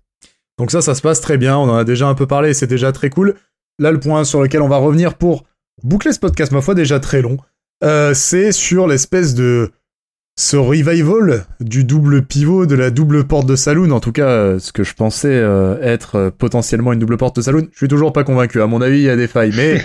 Donc 0.58 0.70
ça, 0.70 0.82
ça 0.82 0.94
se 0.94 1.02
passe 1.02 1.20
très 1.20 1.38
bien. 1.38 1.56
On 1.56 1.68
en 1.68 1.76
a 1.76 1.84
déjà 1.84 2.06
un 2.06 2.14
peu 2.14 2.26
parlé, 2.26 2.54
c'est 2.54 2.66
déjà 2.66 2.92
très 2.92 3.10
cool. 3.10 3.36
Là, 3.78 3.90
le 3.90 4.00
point 4.00 4.24
sur 4.24 4.42
lequel 4.42 4.62
on 4.62 4.68
va 4.68 4.76
revenir 4.76 5.14
pour 5.14 5.44
boucler 5.82 6.12
ce 6.12 6.18
podcast, 6.18 6.52
ma 6.52 6.60
foi, 6.60 6.74
déjà 6.74 7.00
très 7.00 7.22
long, 7.22 7.38
euh, 7.82 8.14
c'est 8.14 8.52
sur 8.52 8.86
l'espèce 8.86 9.34
de 9.34 9.72
ce 10.36 10.56
revival 10.56 11.44
du 11.60 11.84
double 11.84 12.22
pivot, 12.22 12.64
de 12.64 12.74
la 12.74 12.90
double 12.90 13.24
porte 13.24 13.46
de 13.46 13.54
saloon, 13.54 13.90
en 13.90 14.00
tout 14.00 14.12
cas 14.12 14.28
euh, 14.28 14.58
ce 14.58 14.72
que 14.72 14.82
je 14.82 14.94
pensais 14.94 15.28
euh, 15.28 15.78
être 15.82 16.16
euh, 16.16 16.30
potentiellement 16.30 16.92
une 16.92 16.98
double 16.98 17.18
porte 17.18 17.36
de 17.36 17.42
saloon, 17.42 17.68
je 17.70 17.76
suis 17.76 17.88
toujours 17.88 18.12
pas 18.12 18.24
convaincu. 18.24 18.62
À 18.62 18.66
mon 18.66 18.80
avis, 18.80 18.98
il 18.98 19.04
y 19.04 19.10
a 19.10 19.16
des 19.16 19.28
failles, 19.28 19.52
mais 19.54 19.84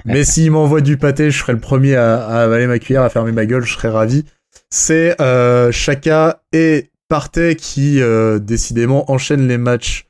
mais 0.04 0.22
s'il 0.22 0.52
m'envoie 0.52 0.80
du 0.82 0.96
pâté, 0.96 1.30
je 1.30 1.38
serai 1.38 1.52
le 1.52 1.58
premier 1.58 1.96
à, 1.96 2.24
avaler 2.24 2.66
ma 2.66 2.78
cuillère, 2.78 3.02
à 3.02 3.08
fermer 3.10 3.32
ma 3.32 3.46
gueule, 3.46 3.64
je 3.64 3.72
serai 3.72 3.88
ravi. 3.88 4.24
C'est 4.70 5.16
Chaka 5.72 6.42
et 6.52 6.90
Partey 7.08 7.56
qui 7.56 8.00
décidément 8.40 9.10
enchaînent 9.10 9.48
les 9.48 9.58
matchs 9.58 10.08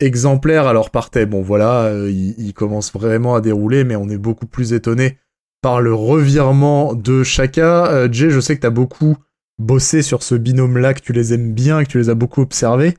exemplaires. 0.00 0.66
Alors 0.66 0.90
Partey, 0.90 1.26
bon 1.26 1.42
voilà, 1.42 1.92
il, 2.08 2.34
il 2.38 2.54
commence 2.54 2.92
vraiment 2.92 3.34
à 3.34 3.40
dérouler, 3.40 3.84
mais 3.84 3.96
on 3.96 4.08
est 4.08 4.18
beaucoup 4.18 4.46
plus 4.46 4.72
étonné 4.72 5.18
par 5.62 5.80
le 5.80 5.94
revirement 5.94 6.94
de 6.94 7.22
Chaka. 7.22 8.08
Jay, 8.10 8.30
je 8.30 8.40
sais 8.40 8.56
que 8.56 8.60
t'as 8.60 8.70
beaucoup 8.70 9.16
bossé 9.58 10.02
sur 10.02 10.22
ce 10.22 10.34
binôme-là, 10.34 10.94
que 10.94 11.00
tu 11.00 11.12
les 11.12 11.32
aimes 11.32 11.52
bien, 11.52 11.84
que 11.84 11.90
tu 11.90 11.98
les 11.98 12.10
as 12.10 12.14
beaucoup 12.14 12.42
observés. 12.42 12.94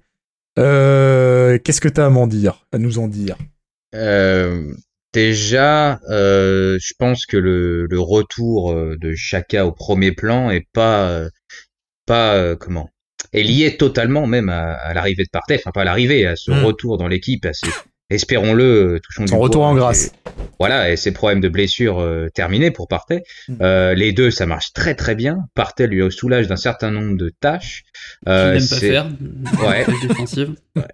Euh, 0.57 1.57
qu'est-ce 1.59 1.81
que 1.81 1.88
tu 1.88 2.01
as 2.01 2.05
à 2.05 2.09
m'en 2.09 2.27
dire, 2.27 2.65
à 2.71 2.77
nous 2.77 2.99
en 2.99 3.07
dire? 3.07 3.38
Euh, 3.95 4.73
Déjà, 5.13 5.99
euh, 6.09 6.77
je 6.79 6.93
pense 6.99 7.25
que 7.25 7.38
le, 7.38 7.88
retour 7.99 8.75
de 8.75 9.15
Chaka 9.15 9.65
au 9.65 9.71
premier 9.71 10.11
plan 10.11 10.51
est 10.51 10.67
pas 10.73 11.21
pas 12.05 12.55
comment? 12.55 12.89
Est 13.34 13.43
lié 13.43 13.77
totalement 13.77 14.27
même 14.27 14.49
à, 14.49 14.93
l'arrivée 14.93 15.23
de 15.23 15.29
Partey, 15.31 15.55
enfin 15.55 15.71
pas 15.71 15.81
à 15.81 15.85
l'arrivée, 15.85 16.25
à 16.27 16.35
ce 16.35 16.51
hmm. 16.51 16.65
retour 16.65 16.97
dans 16.97 17.07
l'équipe, 17.07 17.45
à 17.45 17.53
espérons-le, 18.09 18.63
euh, 18.95 18.99
touchons 18.99 19.27
Son 19.27 19.39
retour 19.39 19.63
en 19.63 19.75
grâce. 19.75 20.11
voilà, 20.59 20.91
et 20.91 20.95
ses 20.95 21.11
problèmes 21.11 21.41
de 21.41 21.49
blessure 21.49 21.99
euh, 21.99 22.29
terminés 22.34 22.71
pour 22.71 22.88
Partey. 22.88 23.23
Mm. 23.47 23.55
Euh, 23.61 23.93
les 23.93 24.13
deux, 24.13 24.31
ça 24.31 24.45
marche 24.45 24.73
très 24.73 24.95
très 24.95 25.15
bien. 25.15 25.39
Partey 25.55 25.88
lui 25.88 26.09
soulage 26.11 26.47
d'un 26.47 26.55
certain 26.55 26.91
nombre 26.91 27.17
de 27.17 27.29
tâches. 27.29 27.84
Euh, 28.27 28.53
n'aime 28.53 28.67
pas 28.67 28.75
faire. 28.77 29.07
Ouais. 29.61 29.85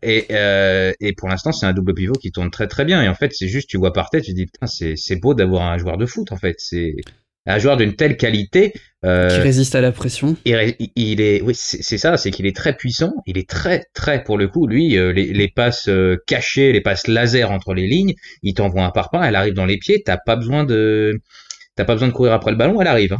et, 0.02 0.28
euh, 0.32 0.92
et 1.00 1.14
pour 1.14 1.28
l'instant, 1.30 1.52
c'est 1.52 1.66
un 1.66 1.74
double 1.74 1.94
pivot 1.94 2.14
qui 2.14 2.32
tourne 2.32 2.50
très 2.50 2.68
très 2.68 2.86
bien. 2.86 3.02
Et 3.04 3.08
en 3.10 3.16
fait, 3.16 3.34
c'est 3.34 3.48
juste, 3.48 3.70
tu 3.70 3.78
vois 3.78 3.94
Partey, 3.94 4.22
tu 4.22 4.34
dis 4.34 4.46
putain, 4.46 4.68
c'est 4.68 4.96
c'est 4.96 5.16
beau 5.18 5.34
d'avoir 5.34 5.64
un 5.64 5.78
joueur 5.78 5.98
de 5.98 6.06
foot. 6.06 6.32
En 6.32 6.38
fait, 6.38 6.56
c'est 6.60 6.96
un 7.46 7.60
joueur 7.60 7.78
d'une 7.78 7.96
telle 7.96 8.18
qualité 8.18 8.74
euh, 9.04 9.28
qui 9.28 9.42
résiste 9.42 9.76
à 9.76 9.82
la 9.82 9.92
pression. 9.92 10.38
Il, 10.46 10.76
il 10.96 11.22
est, 11.22 11.42
oui, 11.42 11.54
c'est 11.56 11.98
ça, 11.98 12.16
c'est 12.16 12.32
qu'il 12.32 12.46
est 12.46 12.56
très 12.56 12.76
puissant. 12.76 13.14
Il 13.26 13.38
est 13.38 13.50
très, 13.50 13.84
très 13.94 14.24
pour 14.24 14.38
le 14.38 14.48
coup, 14.48 14.66
lui, 14.66 14.98
euh, 14.98 15.12
les, 15.12 15.34
les, 15.34 15.50
passes 15.50 15.90
euh, 15.90 16.18
cachées, 16.26 16.72
les 16.72 16.82
passes 16.82 17.08
laser 17.08 17.52
entre 17.52 17.74
les 17.74 17.88
lignes, 17.88 18.14
il 18.44 18.54
t'envoie 18.54 18.86
un 18.86 18.92
par 18.92 19.10
pain, 19.10 19.24
elle 19.24 19.36
arrive 19.36 19.54
dans 19.54 19.66
les 19.66 19.78
pieds. 19.78 20.02
T'as 20.06 20.18
pas 20.18 20.36
besoin 20.36 20.64
de, 20.64 21.20
t'as 21.76 21.86
pas 21.86 21.94
besoin 21.94 22.08
de 22.08 22.14
courir 22.14 22.34
après 22.34 22.52
le 22.52 22.58
ballon, 22.58 22.80
elle 22.80 22.88
arrive. 22.88 23.14
Hein 23.14 23.20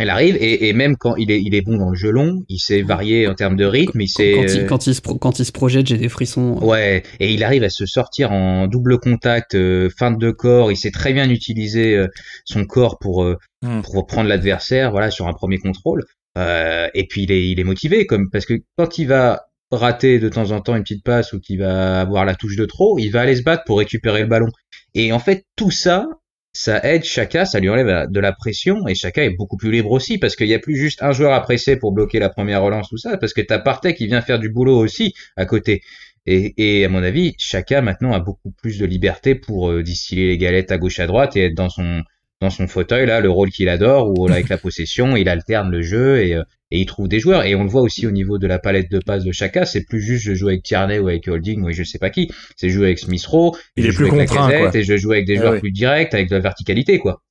elle 0.00 0.10
arrive 0.10 0.36
et, 0.36 0.68
et, 0.68 0.72
même 0.72 0.96
quand 0.96 1.16
il 1.16 1.30
est, 1.30 1.40
il 1.40 1.54
est 1.54 1.60
bon 1.60 1.76
dans 1.76 1.90
le 1.90 1.94
jeu 1.94 2.10
long, 2.10 2.42
il 2.48 2.58
sait 2.58 2.82
varier 2.82 3.28
en 3.28 3.34
termes 3.34 3.56
de 3.56 3.64
rythme. 3.64 4.00
Il 4.00 4.08
sait 4.08 4.32
quand, 4.34 4.54
il, 4.54 4.66
quand, 4.66 4.86
il, 4.86 4.94
se, 4.94 5.00
quand 5.00 5.38
il 5.38 5.44
se 5.44 5.52
projette, 5.52 5.86
j'ai 5.86 5.98
des 5.98 6.08
frissons. 6.08 6.58
Ouais, 6.62 7.02
et 7.18 7.32
il 7.32 7.44
arrive 7.44 7.62
à 7.64 7.70
se 7.70 7.86
sortir 7.86 8.32
en 8.32 8.66
double 8.66 8.98
contact, 8.98 9.54
euh, 9.54 9.90
feinte 9.98 10.18
de 10.18 10.30
corps. 10.30 10.72
Il 10.72 10.76
sait 10.76 10.90
très 10.90 11.12
bien 11.12 11.28
utiliser 11.28 11.96
euh, 11.96 12.08
son 12.44 12.64
corps 12.64 12.98
pour 12.98 13.24
euh, 13.24 13.36
hmm. 13.62 13.82
pour 13.82 14.06
prendre 14.06 14.28
l'adversaire. 14.28 14.90
Voilà, 14.90 15.10
sur 15.10 15.28
un 15.28 15.34
premier 15.34 15.58
contrôle. 15.58 16.04
et 16.36 17.06
puis 17.08 17.24
il 17.24 17.32
est, 17.32 17.50
il 17.50 17.60
est 17.60 17.64
motivé, 17.64 18.06
comme 18.06 18.30
parce 18.30 18.46
que 18.46 18.54
quand 18.78 18.98
il 18.98 19.06
va 19.06 19.42
rater 19.70 20.18
de 20.18 20.28
temps 20.28 20.50
en 20.50 20.60
temps 20.60 20.74
une 20.74 20.82
petite 20.82 21.04
passe 21.04 21.32
ou 21.32 21.40
qu'il 21.40 21.58
va 21.60 22.00
avoir 22.00 22.24
la 22.24 22.34
touche 22.34 22.56
de 22.56 22.64
trop, 22.64 22.98
il 22.98 23.10
va 23.10 23.20
aller 23.20 23.36
se 23.36 23.42
battre 23.42 23.64
pour 23.66 23.78
récupérer 23.78 24.22
le 24.22 24.28
ballon. 24.28 24.48
Et 24.94 25.12
en 25.12 25.18
fait, 25.18 25.44
tout 25.56 25.70
ça, 25.70 26.06
ça 26.52 26.80
aide 26.84 27.04
Chaka, 27.04 27.44
ça 27.44 27.60
lui 27.60 27.68
enlève 27.68 28.10
de 28.10 28.20
la 28.20 28.32
pression 28.32 28.86
et 28.88 28.94
Chaka 28.94 29.24
est 29.24 29.30
beaucoup 29.30 29.56
plus 29.56 29.70
libre 29.70 29.90
aussi 29.92 30.18
parce 30.18 30.36
qu'il 30.36 30.48
n'y 30.48 30.54
a 30.54 30.58
plus 30.58 30.76
juste 30.76 31.02
un 31.02 31.12
joueur 31.12 31.32
à 31.32 31.40
presser 31.42 31.76
pour 31.76 31.92
bloquer 31.92 32.18
la 32.18 32.28
première 32.28 32.62
relance, 32.62 32.88
tout 32.88 32.98
ça, 32.98 33.16
parce 33.18 33.32
que 33.32 33.40
t'as 33.40 33.58
Partey 33.58 33.94
qui 33.94 34.06
vient 34.06 34.20
faire 34.20 34.38
du 34.38 34.50
boulot 34.50 34.76
aussi 34.76 35.14
à 35.36 35.46
côté. 35.46 35.82
Et, 36.26 36.84
à 36.84 36.88
mon 36.88 37.02
avis, 37.02 37.34
Chaka 37.38 37.82
maintenant 37.82 38.12
a 38.12 38.20
beaucoup 38.20 38.52
plus 38.52 38.78
de 38.78 38.86
liberté 38.86 39.34
pour 39.34 39.70
euh, 39.70 39.82
distiller 39.82 40.28
les 40.28 40.38
galettes 40.38 40.70
à 40.70 40.78
gauche 40.78 41.00
à 41.00 41.06
droite 41.06 41.36
et 41.36 41.46
être 41.46 41.54
dans 41.54 41.70
son 41.70 42.02
dans 42.40 42.50
son 42.50 42.66
fauteuil 42.68 43.06
là, 43.06 43.20
le 43.20 43.30
rôle 43.30 43.50
qu'il 43.50 43.68
adore, 43.68 44.18
où 44.18 44.26
avec 44.26 44.48
la 44.48 44.56
possession, 44.56 45.14
il 45.16 45.28
alterne 45.28 45.70
le 45.70 45.82
jeu 45.82 46.24
et, 46.24 46.34
euh, 46.34 46.42
et 46.70 46.80
il 46.80 46.86
trouve 46.86 47.08
des 47.08 47.20
joueurs. 47.20 47.44
Et 47.44 47.54
on 47.54 47.64
le 47.64 47.70
voit 47.70 47.82
aussi 47.82 48.06
au 48.06 48.10
niveau 48.10 48.38
de 48.38 48.46
la 48.46 48.58
palette 48.58 48.90
de 48.90 48.98
passes 48.98 49.24
de 49.24 49.32
Chaka, 49.32 49.64
c'est 49.64 49.84
plus 49.84 50.00
juste 50.00 50.24
je 50.24 50.34
joue 50.34 50.48
avec 50.48 50.62
Tierney 50.62 50.98
ou 50.98 51.08
avec 51.08 51.28
Holding 51.28 51.62
ou 51.62 51.70
je 51.72 51.82
sais 51.82 51.98
pas 51.98 52.10
qui, 52.10 52.30
c'est 52.56 52.70
jouer 52.70 52.86
avec 52.86 52.98
Smith 52.98 53.24
Rowe, 53.26 53.56
il 53.76 53.86
est 53.86 53.92
plus 53.92 54.08
contraint, 54.08 54.48
avec 54.48 54.74
et 54.74 54.82
je 54.82 54.96
joue 54.96 55.12
avec 55.12 55.26
des 55.26 55.38
ah 55.38 55.42
joueurs 55.42 55.60
plus 55.60 55.72
directs, 55.72 56.14
avec 56.14 56.28
de 56.28 56.34
la 56.34 56.40
verticalité 56.40 56.98
quoi. 56.98 57.22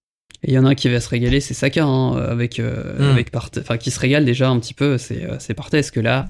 Et 0.42 0.52
il 0.52 0.54
y 0.54 0.58
en 0.58 0.66
a 0.66 0.70
un 0.70 0.76
qui 0.76 0.88
va 0.88 1.02
se 1.02 1.10
régaler, 1.10 1.42
c'est 1.42 1.54
Saka, 1.54 1.84
hein, 1.84 2.16
avec, 2.16 2.60
euh, 2.60 2.98
hmm. 2.98 3.12
avec 3.12 3.30
enfin 3.36 3.78
qui 3.78 3.92
se 3.92 4.00
régale 4.00 4.24
déjà 4.24 4.50
un 4.50 4.58
petit 4.60 4.74
peu, 4.74 4.98
c'est 4.98 5.26
euh, 5.26 5.36
c'est 5.38 5.54
Parce 5.54 5.92
que 5.92 6.00
là, 6.00 6.28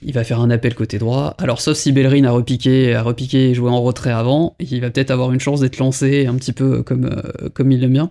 il 0.00 0.14
va 0.14 0.24
faire 0.24 0.40
un 0.40 0.48
appel 0.48 0.74
côté 0.74 0.98
droit? 0.98 1.34
Alors 1.38 1.60
sauf 1.60 1.76
si 1.76 1.92
Bellerin 1.92 2.24
a 2.24 2.30
repiqué, 2.30 2.94
a 2.94 3.02
repiqué 3.02 3.50
et 3.50 3.54
joué 3.54 3.68
en 3.68 3.82
retrait 3.82 4.12
avant, 4.12 4.56
il 4.60 4.80
va 4.80 4.90
peut-être 4.90 5.10
avoir 5.10 5.30
une 5.32 5.40
chance 5.40 5.60
d'être 5.60 5.76
lancé 5.76 6.26
un 6.26 6.36
petit 6.36 6.54
peu 6.54 6.82
comme, 6.82 7.04
euh, 7.04 7.50
comme 7.50 7.70
il 7.70 7.80
l'aime 7.80 7.92
bien. 7.92 8.10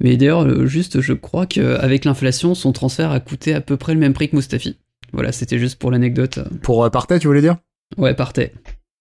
Mais 0.00 0.16
d'ailleurs, 0.16 0.44
euh, 0.44 0.66
juste, 0.66 1.00
je 1.00 1.12
crois 1.12 1.46
qu'avec 1.46 2.04
l'inflation, 2.04 2.54
son 2.54 2.72
transfert 2.72 3.10
a 3.10 3.20
coûté 3.20 3.54
à 3.54 3.60
peu 3.60 3.76
près 3.76 3.94
le 3.94 4.00
même 4.00 4.12
prix 4.12 4.28
que 4.28 4.36
Mustafi. 4.36 4.78
Voilà, 5.12 5.32
c'était 5.32 5.58
juste 5.58 5.78
pour 5.78 5.90
l'anecdote. 5.90 6.40
Pour 6.62 6.84
euh, 6.84 6.90
Partey, 6.90 7.18
tu 7.18 7.26
voulais 7.26 7.40
dire? 7.40 7.56
Ouais, 7.96 8.14
Partey. 8.14 8.52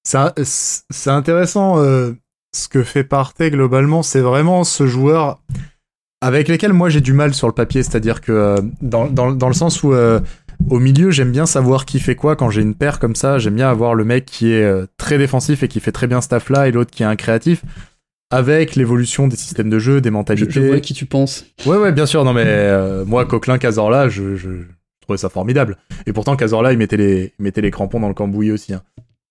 C'est 0.03 1.09
intéressant 1.09 1.79
euh, 1.79 2.13
ce 2.55 2.67
que 2.67 2.83
fait 2.83 3.03
Partey 3.03 3.51
globalement. 3.51 4.03
C'est 4.03 4.21
vraiment 4.21 4.63
ce 4.63 4.87
joueur 4.87 5.39
avec 6.21 6.47
lequel 6.47 6.73
moi 6.73 6.89
j'ai 6.89 7.01
du 7.01 7.13
mal 7.13 7.33
sur 7.33 7.47
le 7.47 7.53
papier. 7.53 7.83
C'est-à-dire 7.83 8.21
que 8.21 8.57
dans, 8.81 9.07
dans, 9.07 9.47
le 9.47 9.53
sens 9.53 9.83
où 9.83 9.93
au 9.93 10.79
milieu, 10.79 11.11
j'aime 11.11 11.31
bien 11.31 11.45
savoir 11.45 11.85
qui 11.85 11.99
fait 11.99 12.15
quoi 12.15 12.35
quand 12.35 12.49
j'ai 12.49 12.61
une 12.61 12.75
paire 12.75 12.99
comme 12.99 13.15
ça. 13.15 13.37
J'aime 13.37 13.55
bien 13.55 13.69
avoir 13.69 13.93
le 13.93 14.03
mec 14.03 14.25
qui 14.25 14.51
est 14.51 14.71
très 14.97 15.19
défensif 15.19 15.63
et 15.63 15.67
qui 15.67 15.79
fait 15.79 15.91
très 15.91 16.07
bien 16.07 16.19
ce 16.19 16.29
taf 16.29 16.49
là 16.49 16.67
et 16.67 16.71
l'autre 16.71 16.91
qui 16.91 17.03
est 17.03 17.07
un 17.07 17.15
créatif 17.15 17.63
avec 18.31 18.75
l'évolution 18.75 19.27
des 19.27 19.35
systèmes 19.35 19.69
de 19.69 19.79
jeu, 19.79 20.01
des 20.01 20.09
mentalités. 20.09 20.51
Je, 20.51 20.61
vois 20.61 20.79
qui 20.79 20.93
tu 20.93 21.05
penses. 21.05 21.45
Ouais, 21.65 21.77
ouais, 21.77 21.91
bien 21.91 22.05
sûr. 22.05 22.23
Non, 22.23 22.33
mais 22.33 22.45
euh, 22.45 23.05
moi, 23.05 23.25
Coquelin, 23.25 23.57
Cazorla, 23.57 24.09
je, 24.09 24.35
je, 24.35 24.49
trouvais 25.01 25.17
ça 25.17 25.29
formidable. 25.29 25.77
Et 26.05 26.13
pourtant, 26.13 26.35
Cazorla, 26.35 26.71
il 26.71 26.77
mettait 26.77 26.97
les, 26.97 27.33
il 27.37 27.43
mettait 27.43 27.61
les 27.61 27.71
crampons 27.71 27.99
dans 27.99 28.07
le 28.07 28.13
cambouis 28.13 28.51
aussi. 28.51 28.73
Hein. 28.73 28.81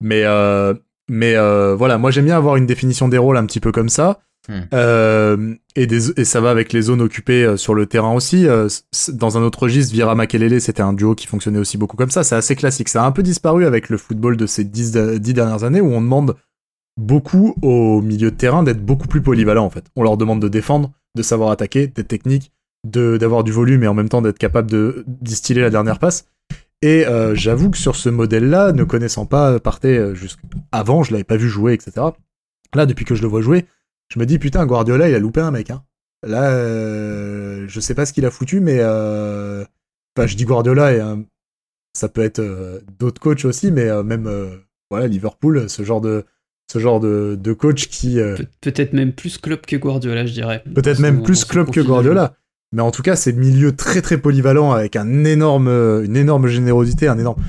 Mais, 0.01 0.22
euh, 0.24 0.74
mais 1.09 1.35
euh, 1.36 1.74
voilà, 1.74 1.98
moi, 1.98 2.10
j'aime 2.10 2.27
bien 2.27 2.36
avoir 2.36 2.56
une 2.56 2.66
définition 2.66 3.09
des 3.09 3.18
rôles 3.18 3.36
un 3.36 3.47
petit 3.47 3.60
peu 3.60 3.72
comme 3.72 3.89
ça. 3.89 4.20
Hmm. 4.48 4.60
Euh, 4.72 5.55
et, 5.77 5.86
des, 5.86 6.18
et 6.18 6.24
ça 6.24 6.40
va 6.40 6.51
avec 6.51 6.72
les 6.72 6.82
zones 6.82 7.02
occupées 7.02 7.44
euh, 7.44 7.56
sur 7.56 7.74
le 7.74 7.86
terrain 7.86 8.14
aussi. 8.14 8.47
Euh, 8.47 8.68
dans 9.12 9.36
un 9.36 9.43
autre 9.43 9.64
registre, 9.64 9.93
Vira 9.93 10.14
Makelele, 10.14 10.60
c'était 10.60 10.82
un 10.82 10.93
duo 10.93 11.14
qui 11.14 11.27
fonctionnait 11.27 11.59
aussi 11.59 11.77
beaucoup 11.77 11.97
comme 11.97 12.10
ça. 12.10 12.24
C'est 12.24 12.36
assez 12.36 12.56
classique. 12.56 12.89
Ça 12.89 13.05
a 13.05 13.06
un 13.06 13.12
peu 13.12 13.22
disparu 13.22 13.66
avec 13.66 13.89
le 13.90 13.98
football 13.98 14.36
de 14.36 14.47
ces 14.47 14.64
dix, 14.64 14.93
dix 14.93 15.35
dernières 15.35 15.64
années 15.64 15.81
où 15.81 15.93
on 15.93 16.01
demande 16.01 16.36
beaucoup 16.97 17.55
au 17.62 18.03
milieu 18.03 18.31
de 18.31 18.37
terrain 18.37 18.62
d'être 18.62 18.85
beaucoup 18.85 19.09
plus 19.09 19.23
polyvalent 19.23 19.65
en 19.65 19.71
fait. 19.71 19.87
On 19.97 20.03
leur 20.03 20.17
demande 20.17 20.41
de 20.41 20.49
défendre, 20.49 20.93
de 21.17 21.23
savoir 21.23 21.51
attaquer, 21.51 21.87
d'être 21.87 22.09
technique, 22.09 22.53
d'avoir 22.85 23.45
du 23.45 23.53
volume 23.53 23.83
et 23.83 23.89
en 23.89 23.95
même 23.95 24.09
temps 24.09 24.23
d'être 24.23 24.39
capable 24.39 24.71
de 24.71 25.05
distiller 25.07 25.61
la 25.61 25.71
dernière 25.71 25.99
passe. 25.99 26.27
Et 26.83 27.07
euh, 27.07 27.35
j'avoue 27.35 27.71
que 27.71 27.77
sur 27.77 27.97
ce 27.97 28.09
modèle-là, 28.09 28.73
ne 28.73 28.85
connaissant 28.85 29.27
pas 29.27 29.61
Partey 29.61 29.99
euh, 29.99 30.15
avant, 30.73 31.03
je 31.03 31.12
l'avais 31.12 31.25
pas 31.25 31.37
vu 31.37 31.49
jouer, 31.49 31.75
etc. 31.75 32.07
Là, 32.75 32.87
depuis 32.87 33.05
que 33.05 33.15
je 33.15 33.23
le 33.23 33.29
vois 33.29 33.43
jouer, 33.43 33.67
je 34.09 34.19
me 34.19 34.25
dis 34.25 34.39
putain, 34.39 34.65
Guardiola, 34.65 35.09
il 35.09 35.15
a 35.15 35.19
loupé 35.19 35.41
un 35.41 35.51
mec. 35.51 35.71
Hein. 35.71 35.85
Là, 36.27 36.51
euh, 36.53 37.67
je 37.69 37.81
sais 37.81 37.95
pas 37.95 38.07
ce 38.07 38.12
qu'il 38.12 38.25
a 38.25 38.31
foutu, 38.31 38.61
mais 38.61 38.83
enfin, 38.83 40.27
je 40.27 40.37
dis 40.37 40.45
Guardiola 40.45 40.95
et 40.95 41.03
ça 41.93 42.09
peut 42.09 42.23
être 42.23 42.43
d'autres 42.99 43.21
coachs 43.21 43.45
aussi, 43.45 43.71
mais 43.71 44.03
même 44.03 44.31
voilà 44.91 45.07
Liverpool, 45.07 45.69
ce 45.69 45.83
genre 45.83 46.01
de 46.01 46.25
ce 46.70 46.78
genre 46.78 47.01
de, 47.01 47.36
de 47.40 47.52
coach 47.52 47.88
qui... 47.88 48.20
Euh, 48.20 48.36
peut-être 48.60 48.92
même 48.92 49.12
plus 49.12 49.38
club 49.38 49.62
que 49.66 49.74
Guardiola, 49.74 50.24
je 50.24 50.32
dirais. 50.32 50.62
Peut-être 50.72 51.01
même 51.01 51.24
plus 51.24 51.44
club 51.44 51.68
que 51.68 51.80
Guardiola. 51.80 52.34
Mais 52.70 52.80
en 52.80 52.92
tout 52.92 53.02
cas, 53.02 53.16
c'est 53.16 53.32
milieu 53.32 53.74
très 53.74 54.01
très 54.01 54.18
polyvalent 54.18 54.70
avec 54.70 54.94
un 54.94 55.24
énorme, 55.24 55.66
une 55.66 56.16
énorme 56.16 56.47
générosité, 56.47 57.09
un 57.09 57.18
énorme... 57.18 57.42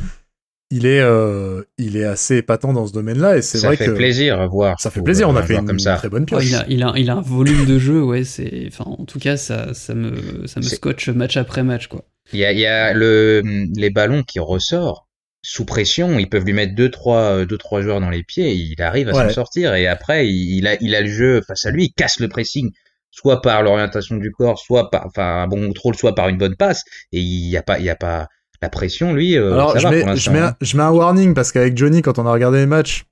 Il 0.71 0.87
est, 0.87 1.01
euh, 1.01 1.61
il 1.77 1.97
est 1.97 2.05
assez 2.05 2.37
épatant 2.37 2.73
dans 2.73 2.87
ce 2.87 2.93
domaine-là 2.93 3.37
et 3.37 3.41
c'est 3.41 3.59
vrai 3.59 3.75
que 3.77 3.83
ça 3.83 3.91
fait 3.91 3.95
plaisir 3.95 4.39
à 4.39 4.47
voir. 4.47 4.79
Ça 4.79 4.89
fait 4.89 5.01
plaisir. 5.01 5.29
On 5.29 5.35
a 5.35 5.43
fait 5.43 5.55
une, 5.55 5.65
comme 5.67 5.79
ça. 5.79 5.97
très 5.97 6.07
bonne 6.09 6.25
pioche. 6.25 6.45
il, 6.47 6.55
a, 6.55 6.65
il, 6.69 6.81
a, 6.81 6.93
il, 6.95 7.09
a, 7.09 7.17
un 7.17 7.21
volume 7.21 7.65
de 7.65 7.77
jeu, 7.77 8.01
ouais. 8.01 8.23
C'est, 8.23 8.69
enfin, 8.69 8.85
en 8.85 9.03
tout 9.03 9.19
cas, 9.19 9.35
ça, 9.35 9.73
ça 9.73 9.93
me, 9.93 10.47
ça 10.47 10.61
me 10.61 10.65
scotche 10.65 11.09
match 11.09 11.35
après 11.35 11.61
match, 11.61 11.87
quoi. 11.87 12.05
Il 12.31 12.39
y 12.39 12.45
a, 12.45 12.53
il 12.53 12.59
y 12.59 12.65
a 12.65 12.93
le, 12.93 13.43
les 13.75 13.89
ballons 13.89 14.23
qui 14.23 14.39
ressortent 14.39 15.05
sous 15.41 15.65
pression, 15.65 16.19
ils 16.19 16.29
peuvent 16.29 16.45
lui 16.45 16.53
mettre 16.53 16.75
deux 16.75 16.91
trois 16.91 17.21
euh, 17.21 17.45
deux 17.45 17.57
trois 17.57 17.81
joueurs 17.81 17.99
dans 17.99 18.09
les 18.09 18.23
pieds, 18.23 18.51
et 18.51 18.55
il 18.55 18.81
arrive 18.81 19.09
à 19.09 19.13
s'en 19.13 19.29
sortir 19.29 19.73
et 19.73 19.87
après 19.87 20.27
il 20.27 20.67
a 20.67 20.75
il 20.81 20.95
a 20.95 21.01
le 21.01 21.09
jeu 21.09 21.41
face 21.47 21.65
à 21.65 21.71
lui, 21.71 21.85
il 21.85 21.93
casse 21.93 22.19
le 22.19 22.27
pressing 22.27 22.71
soit 23.11 23.41
par 23.41 23.61
l'orientation 23.61 24.15
du 24.15 24.31
corps, 24.31 24.57
soit 24.59 24.89
par 24.89 25.05
enfin 25.05 25.43
un 25.43 25.47
bon 25.47 25.67
contrôle, 25.67 25.95
soit 25.95 26.15
par 26.15 26.29
une 26.29 26.37
bonne 26.37 26.55
passe 26.55 26.83
et 27.11 27.19
il 27.19 27.49
y 27.49 27.57
a 27.57 27.63
pas 27.63 27.79
il 27.79 27.85
y 27.85 27.89
a 27.89 27.95
pas 27.95 28.27
la 28.61 28.69
pression 28.69 29.13
lui 29.13 29.37
euh, 29.37 29.53
Alors, 29.53 29.73
ça 29.73 29.79
je, 29.79 29.83
va 29.83 29.91
mets, 29.91 30.01
pour 30.03 30.15
je, 30.15 30.29
mets 30.29 30.39
un, 30.39 30.55
je 30.61 30.77
mets 30.77 30.83
un 30.83 30.91
warning 30.91 31.33
parce 31.33 31.51
qu'avec 31.51 31.75
Johnny 31.75 32.01
quand 32.01 32.19
on 32.19 32.25
a 32.25 32.31
regardé 32.31 32.59
les 32.59 32.67
matchs 32.67 33.05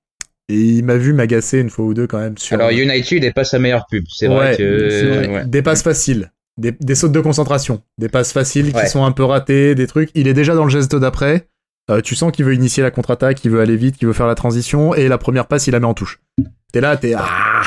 et 0.47 0.55
il 0.55 0.83
m'a 0.83 0.97
vu 0.97 1.13
m'agacer 1.13 1.59
une 1.59 1.69
fois 1.69 1.85
ou 1.85 1.93
deux 1.93 2.07
quand 2.07 2.19
même 2.19 2.37
sur 2.37 2.55
Alors 2.55 2.71
United 2.71 3.21
n'est 3.21 3.31
pas 3.31 3.43
sa 3.43 3.59
meilleure 3.59 3.85
pub, 3.89 4.03
c'est 4.09 4.27
vrai 4.27 4.55
que 4.57 5.45
des 5.45 5.61
passes 5.61 5.83
faciles. 5.83 6.31
Des, 6.57 6.73
des, 6.73 6.93
sautes 6.93 7.13
de 7.13 7.21
concentration, 7.21 7.83
des 7.97 8.09
passes 8.09 8.33
faciles 8.33 8.73
qui 8.73 8.87
sont 8.87 9.05
un 9.05 9.13
peu 9.13 9.23
ratées, 9.23 9.75
des 9.75 9.87
trucs. 9.87 10.09
Il 10.13 10.27
est 10.27 10.33
déjà 10.33 10.55
dans 10.55 10.65
le 10.65 10.69
geste 10.69 10.93
d'après. 10.93 11.47
Euh, 11.89 12.01
tu 12.01 12.15
sens 12.15 12.31
qu'il 12.31 12.45
veut 12.45 12.53
initier 12.53 12.83
la 12.83 12.91
contre-attaque, 12.91 13.37
qu'il 13.37 13.51
veut 13.51 13.61
aller 13.61 13.75
vite, 13.75 13.97
qu'il 13.97 14.07
veut 14.07 14.13
faire 14.13 14.27
la 14.27 14.35
transition, 14.35 14.93
et 14.93 15.07
la 15.07 15.17
première 15.17 15.47
passe, 15.47 15.67
il 15.67 15.71
la 15.71 15.79
met 15.79 15.87
en 15.87 15.93
touche. 15.93 16.21
T'es 16.71 16.81
là, 16.81 16.97
t'es... 16.97 17.13
Ah 17.17 17.63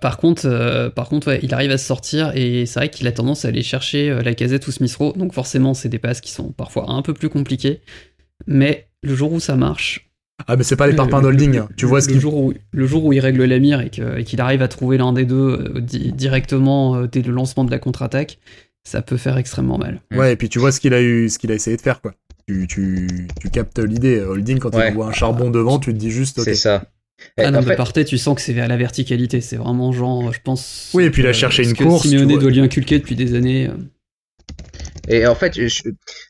par, 0.00 0.16
contre, 0.16 0.46
euh, 0.46 0.88
par 0.90 1.08
contre 1.08 1.38
il 1.42 1.52
arrive 1.52 1.70
à 1.70 1.78
se 1.78 1.86
sortir, 1.86 2.32
et 2.34 2.64
c'est 2.66 2.80
vrai 2.80 2.88
qu'il 2.88 3.06
a 3.06 3.12
tendance 3.12 3.44
à 3.44 3.48
aller 3.48 3.62
chercher 3.62 4.10
euh, 4.10 4.22
la 4.22 4.34
casette 4.34 4.66
ou 4.66 4.72
Smith 4.72 4.94
Rowe, 4.94 5.12
donc 5.16 5.34
forcément, 5.34 5.74
c'est 5.74 5.88
des 5.88 5.98
passes 5.98 6.20
qui 6.20 6.32
sont 6.32 6.52
parfois 6.52 6.90
un 6.90 7.02
peu 7.02 7.12
plus 7.12 7.28
compliquées, 7.28 7.80
mais 8.46 8.88
le 9.02 9.14
jour 9.14 9.32
où 9.32 9.40
ça 9.40 9.56
marche... 9.56 10.06
Ah 10.46 10.56
mais 10.56 10.64
c'est 10.64 10.76
pas 10.76 10.86
les 10.86 10.96
parpaings 10.96 11.20
d'holding, 11.20 11.58
hein. 11.58 11.68
tu 11.76 11.84
vois 11.84 12.00
ce 12.00 12.08
le 12.08 12.18
jour 12.18 12.34
où 12.34 12.54
Le 12.72 12.86
jour 12.86 13.04
où 13.04 13.12
il 13.12 13.20
règle 13.20 13.44
la 13.44 13.58
mire 13.58 13.82
et 13.82 13.90
qu'il 13.90 14.40
arrive 14.40 14.62
à 14.62 14.68
trouver 14.68 14.96
l'un 14.96 15.12
des 15.12 15.26
deux 15.26 15.74
directement 15.82 17.02
dès 17.02 17.20
le 17.20 17.30
lancement 17.30 17.62
de 17.62 17.70
la 17.70 17.78
contre-attaque, 17.78 18.38
ça 18.82 19.02
peut 19.02 19.18
faire 19.18 19.36
extrêmement 19.36 19.76
mal. 19.76 20.00
Ouais, 20.12 20.32
et 20.32 20.36
puis 20.36 20.48
tu 20.48 20.58
vois 20.58 20.72
ce 20.72 20.80
qu'il 20.80 20.94
a 20.94 21.02
eu, 21.02 21.28
ce 21.28 21.38
qu'il 21.38 21.52
a 21.52 21.54
essayé 21.54 21.76
de 21.76 21.82
faire, 21.82 22.00
quoi 22.00 22.14
tu, 22.46 22.66
tu, 22.66 23.28
tu 23.40 23.50
captes 23.50 23.78
l'idée. 23.78 24.20
Holding, 24.20 24.58
quand 24.58 24.70
tu 24.70 24.92
vois 24.92 25.06
un 25.06 25.12
charbon 25.12 25.50
devant, 25.50 25.78
tu 25.78 25.92
te 25.92 25.98
dis 25.98 26.10
juste. 26.10 26.42
C'est 26.42 26.54
ça. 26.54 26.84
Ah 27.36 27.50
non, 27.50 27.60
de 27.60 27.66
fait... 27.66 28.04
tu 28.04 28.18
sens 28.18 28.34
que 28.34 28.40
c'est 28.40 28.52
vers 28.52 28.68
la 28.68 28.76
verticalité. 28.76 29.40
C'est 29.40 29.56
vraiment 29.56 29.92
genre, 29.92 30.32
je 30.32 30.40
pense. 30.42 30.90
Oui, 30.94 31.04
et 31.04 31.10
puis 31.10 31.22
il 31.22 31.28
a 31.28 31.32
cherché 31.32 31.64
une 31.64 31.74
course. 31.74 32.06
Simeone 32.06 32.38
doit 32.38 32.50
lui 32.50 32.60
inculquer 32.60 32.98
depuis 32.98 33.16
des 33.16 33.34
années. 33.34 33.68
Euh. 33.68 33.76
Et 35.08 35.26
en 35.26 35.34
fait, 35.34 35.58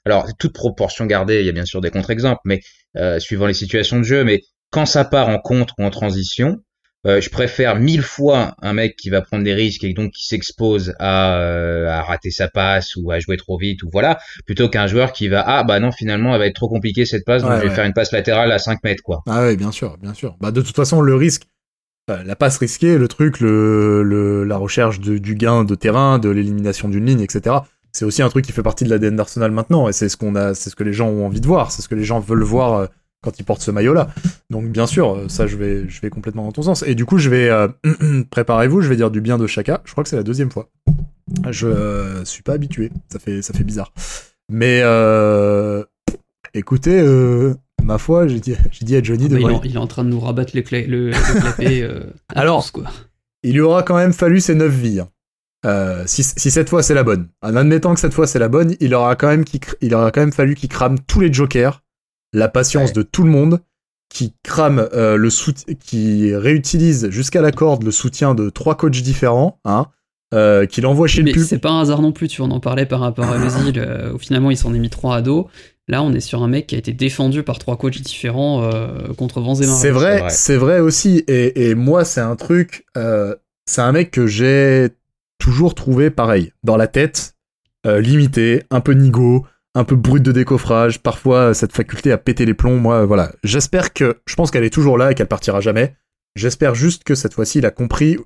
alors 0.04 0.26
toute 0.38 0.52
proportion 0.52 1.06
gardée, 1.06 1.40
il 1.40 1.46
y 1.46 1.48
a 1.48 1.52
bien 1.52 1.64
sûr 1.64 1.80
des 1.80 1.90
contre-exemples, 1.90 2.40
mais 2.44 2.60
euh, 2.96 3.18
suivant 3.18 3.46
les 3.46 3.54
situations 3.54 3.98
de 3.98 4.04
jeu, 4.04 4.24
mais 4.24 4.42
quand 4.70 4.86
ça 4.86 5.04
part 5.04 5.28
en 5.28 5.38
contre 5.38 5.74
ou 5.78 5.84
en 5.84 5.90
transition, 5.90 6.58
euh, 7.06 7.20
je 7.20 7.30
préfère 7.30 7.76
mille 7.76 8.02
fois 8.02 8.54
un 8.60 8.74
mec 8.74 8.94
qui 8.96 9.08
va 9.08 9.22
prendre 9.22 9.42
des 9.42 9.54
risques 9.54 9.84
et 9.84 9.94
donc 9.94 10.10
qui 10.10 10.26
s'expose 10.26 10.94
à, 10.98 11.38
euh, 11.38 11.88
à 11.88 12.02
rater 12.02 12.30
sa 12.30 12.48
passe 12.48 12.94
ou 12.96 13.10
à 13.10 13.18
jouer 13.18 13.38
trop 13.38 13.56
vite 13.56 13.82
ou 13.82 13.88
voilà, 13.90 14.18
plutôt 14.44 14.68
qu'un 14.68 14.86
joueur 14.86 15.12
qui 15.12 15.28
va 15.28 15.42
ah 15.46 15.64
bah 15.64 15.80
non 15.80 15.92
finalement 15.92 16.34
elle 16.34 16.40
va 16.40 16.46
être 16.46 16.56
trop 16.56 16.68
compliquée 16.68 17.06
cette 17.06 17.24
passe 17.24 17.42
donc 17.42 17.52
je 17.52 17.68
vais 17.68 17.74
faire 17.74 17.86
une 17.86 17.94
passe 17.94 18.12
latérale 18.12 18.52
à 18.52 18.58
5 18.58 18.84
mètres 18.84 19.02
quoi. 19.02 19.22
Ah 19.26 19.42
ouais 19.42 19.56
bien 19.56 19.72
sûr 19.72 19.96
bien 19.98 20.12
sûr. 20.12 20.36
Bah 20.40 20.50
de 20.50 20.60
toute 20.60 20.76
façon 20.76 21.00
le 21.00 21.14
risque, 21.14 21.44
la 22.08 22.36
passe 22.36 22.58
risquée, 22.58 22.98
le 22.98 23.08
truc, 23.08 23.40
le, 23.40 24.02
le 24.02 24.44
la 24.44 24.58
recherche 24.58 25.00
de, 25.00 25.16
du 25.16 25.36
gain 25.36 25.64
de 25.64 25.74
terrain, 25.74 26.18
de 26.18 26.28
l'élimination 26.28 26.88
d'une 26.88 27.06
ligne 27.06 27.20
etc. 27.20 27.56
C'est 27.92 28.04
aussi 28.04 28.22
un 28.22 28.28
truc 28.28 28.44
qui 28.44 28.52
fait 28.52 28.62
partie 28.62 28.84
de 28.84 28.90
l'ADN 28.90 29.16
d'Arsenal 29.16 29.50
maintenant 29.50 29.88
et 29.88 29.92
c'est 29.92 30.08
ce 30.08 30.16
qu'on 30.16 30.36
a, 30.36 30.54
c'est 30.54 30.70
ce 30.70 30.76
que 30.76 30.84
les 30.84 30.92
gens 30.92 31.08
ont 31.08 31.24
envie 31.26 31.40
de 31.40 31.46
voir, 31.46 31.72
c'est 31.72 31.82
ce 31.82 31.88
que 31.88 31.94
les 31.94 32.04
gens 32.04 32.20
veulent 32.20 32.42
voir 32.42 32.74
euh, 32.74 32.86
quand 33.22 33.38
il 33.38 33.44
porte 33.44 33.62
ce 33.62 33.70
maillot-là. 33.70 34.10
Donc 34.50 34.66
bien 34.66 34.86
sûr, 34.86 35.14
euh, 35.14 35.28
ça 35.28 35.46
je 35.46 35.56
vais, 35.56 35.88
je 35.88 36.00
vais 36.00 36.10
complètement 36.10 36.44
dans 36.44 36.52
ton 36.52 36.62
sens. 36.62 36.82
Et 36.86 36.94
du 36.94 37.04
coup, 37.04 37.18
je 37.18 37.30
vais 37.30 37.48
euh, 37.48 37.68
préparez-vous, 38.30 38.80
je 38.80 38.88
vais 38.88 38.96
dire 38.96 39.10
du 39.10 39.20
bien 39.20 39.38
de 39.38 39.46
Chaka. 39.46 39.82
Je 39.84 39.92
crois 39.92 40.04
que 40.04 40.10
c'est 40.10 40.16
la 40.16 40.22
deuxième 40.22 40.50
fois. 40.50 40.68
Je 41.50 41.66
euh, 41.66 42.24
suis 42.24 42.42
pas 42.42 42.54
habitué, 42.54 42.90
ça 43.08 43.18
fait, 43.18 43.42
ça 43.42 43.52
fait 43.52 43.64
bizarre. 43.64 43.92
Mais 44.50 44.82
écoutez, 46.54 47.02
ma 47.82 47.98
foi, 47.98 48.26
j'ai 48.26 48.40
dit, 48.40 48.54
j'ai 48.72 48.84
dit 48.84 48.96
à 48.96 49.02
Johnny 49.02 49.28
de. 49.28 49.38
Il, 49.64 49.74
est 49.74 49.78
en 49.78 49.86
train 49.86 50.04
de 50.04 50.08
nous 50.08 50.20
rabattre 50.20 50.52
le, 50.54 50.62
le, 50.62 51.10
clapet. 51.40 51.88
Alors, 52.34 52.72
quoi. 52.72 52.84
il 53.42 53.52
lui 53.52 53.60
aura 53.60 53.82
quand 53.82 53.96
même 53.96 54.12
fallu 54.12 54.40
ses 54.40 54.54
neuf 54.54 54.72
vies. 54.72 55.00
Hein. 55.00 55.08
Euh, 55.66 56.04
si, 56.06 56.22
si 56.24 56.50
cette 56.50 56.70
fois 56.70 56.82
c'est 56.82 56.94
la 56.94 57.02
bonne, 57.02 57.28
en 57.42 57.54
admettant 57.54 57.92
que 57.92 58.00
cette 58.00 58.14
fois 58.14 58.26
c'est 58.26 58.38
la 58.38 58.48
bonne, 58.48 58.76
il 58.80 58.94
aura 58.94 59.14
quand 59.14 59.28
même, 59.28 59.44
il 59.82 59.94
aura 59.94 60.10
quand 60.10 60.20
même 60.20 60.32
fallu 60.32 60.54
qu'il 60.54 60.70
crame 60.70 60.98
tous 61.00 61.20
les 61.20 61.30
jokers, 61.30 61.82
la 62.32 62.48
patience 62.48 62.88
Ouais. 62.90 62.94
de 62.94 63.02
tout 63.02 63.22
le 63.22 63.30
monde, 63.30 63.60
qui 64.12 64.34
crame 64.42 64.88
euh, 64.92 65.16
le 65.16 65.30
sout- 65.30 65.64
qui 65.84 66.34
réutilise 66.34 67.10
jusqu'à 67.10 67.40
la 67.40 67.52
corde 67.52 67.84
le 67.84 67.90
soutien 67.92 68.34
de 68.34 68.50
trois 68.50 68.76
coachs 68.76 69.02
différents, 69.02 69.58
hein, 69.64 69.86
euh, 70.34 70.66
qu'il 70.66 70.86
envoie 70.86 71.06
chez 71.08 71.22
Mais 71.22 71.30
le 71.32 71.38
pub. 71.38 71.46
c'est 71.46 71.58
pas 71.58 71.70
un 71.70 71.80
hasard 71.82 72.02
non 72.02 72.12
plus, 72.12 72.28
tu 72.28 72.38
vois, 72.42 72.48
on 72.50 72.54
en 72.56 72.60
parlait 72.60 72.86
par 72.86 73.00
rapport 73.00 73.26
à 73.28 73.36
Özil, 73.36 73.72
euh, 73.78 74.12
où 74.12 74.18
finalement 74.18 74.50
il 74.50 74.56
s'en 74.56 74.74
est 74.74 74.78
mis 74.78 74.90
trois 74.90 75.16
à 75.16 75.22
dos. 75.22 75.48
Là, 75.88 76.02
on 76.04 76.12
est 76.12 76.20
sur 76.20 76.42
un 76.42 76.48
mec 76.48 76.68
qui 76.68 76.76
a 76.76 76.78
été 76.78 76.92
défendu 76.92 77.42
par 77.42 77.58
trois 77.58 77.76
coachs 77.76 78.00
différents 78.00 78.62
euh, 78.62 79.12
contre 79.16 79.40
Benzema. 79.40 79.72
C'est 79.74 79.80
c'est 79.82 79.90
vrai, 79.90 80.18
vrai. 80.20 80.30
c'est 80.30 80.56
vrai 80.56 80.78
aussi. 80.78 81.24
Et, 81.26 81.68
et 81.70 81.74
moi, 81.74 82.04
c'est 82.04 82.20
un 82.20 82.36
truc, 82.36 82.84
euh, 82.96 83.34
c'est 83.66 83.80
un 83.80 83.90
mec 83.90 84.12
que 84.12 84.26
j'ai 84.28 84.90
toujours 85.38 85.74
trouvé 85.74 86.10
pareil, 86.10 86.52
dans 86.62 86.76
la 86.76 86.86
tête, 86.86 87.34
euh, 87.86 88.00
limité, 88.00 88.62
un 88.70 88.80
peu 88.80 88.92
nigo, 88.92 89.46
un 89.74 89.84
peu 89.84 89.94
brut 89.96 90.22
de 90.22 90.32
décoffrage, 90.32 91.00
parfois 91.00 91.36
euh, 91.50 91.54
cette 91.54 91.72
faculté 91.72 92.10
à 92.12 92.18
péter 92.18 92.44
les 92.46 92.54
plombs. 92.54 92.76
Moi, 92.76 93.04
voilà. 93.06 93.32
J'espère 93.44 93.92
que, 93.92 94.20
je 94.26 94.34
pense 94.34 94.50
qu'elle 94.50 94.64
est 94.64 94.72
toujours 94.74 94.98
là 94.98 95.12
et 95.12 95.14
qu'elle 95.14 95.28
partira 95.28 95.60
jamais. 95.60 95.94
J'espère 96.34 96.74
juste 96.74 97.04
que 97.04 97.14
cette 97.14 97.34
fois-ci, 97.34 97.58
il 97.58 97.66
a 97.66 97.70
compris 97.70 98.16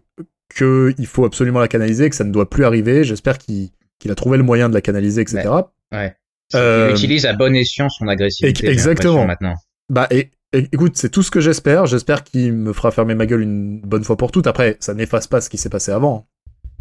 qu'il 0.56 1.06
faut 1.06 1.24
absolument 1.24 1.60
la 1.60 1.68
canaliser, 1.68 2.08
que 2.10 2.16
ça 2.16 2.24
ne 2.24 2.32
doit 2.32 2.48
plus 2.50 2.64
arriver. 2.64 3.04
J'espère 3.04 3.38
qu'il 3.38 3.70
a 4.08 4.14
trouvé 4.14 4.36
le 4.36 4.42
moyen 4.44 4.68
de 4.68 4.74
la 4.74 4.80
canaliser, 4.80 5.22
etc. 5.22 5.48
Ouais. 5.92 6.14
Euh, 6.54 6.88
Il 6.90 6.96
utilise 6.96 7.24
à 7.26 7.32
bon 7.32 7.54
escient 7.54 7.88
son 7.88 8.06
agressivité. 8.08 8.68
exactement. 8.68 9.26
Maintenant. 9.26 9.54
Bah, 9.90 10.06
et, 10.10 10.30
et- 10.52 10.68
écoute, 10.72 10.96
c'est 10.96 11.08
tout 11.08 11.22
ce 11.22 11.30
que 11.30 11.40
j'espère. 11.40 11.86
J'espère 11.86 12.22
qu'il 12.24 12.52
me 12.52 12.72
fera 12.72 12.90
fermer 12.90 13.14
ma 13.14 13.26
gueule 13.26 13.40
une 13.42 13.80
bonne 13.80 14.04
fois 14.04 14.16
pour 14.16 14.30
toutes. 14.30 14.46
Après, 14.46 14.76
ça 14.80 14.94
n'efface 14.94 15.26
pas 15.26 15.40
ce 15.40 15.48
qui 15.50 15.56
s'est 15.58 15.70
passé 15.70 15.90
avant. 15.90 16.26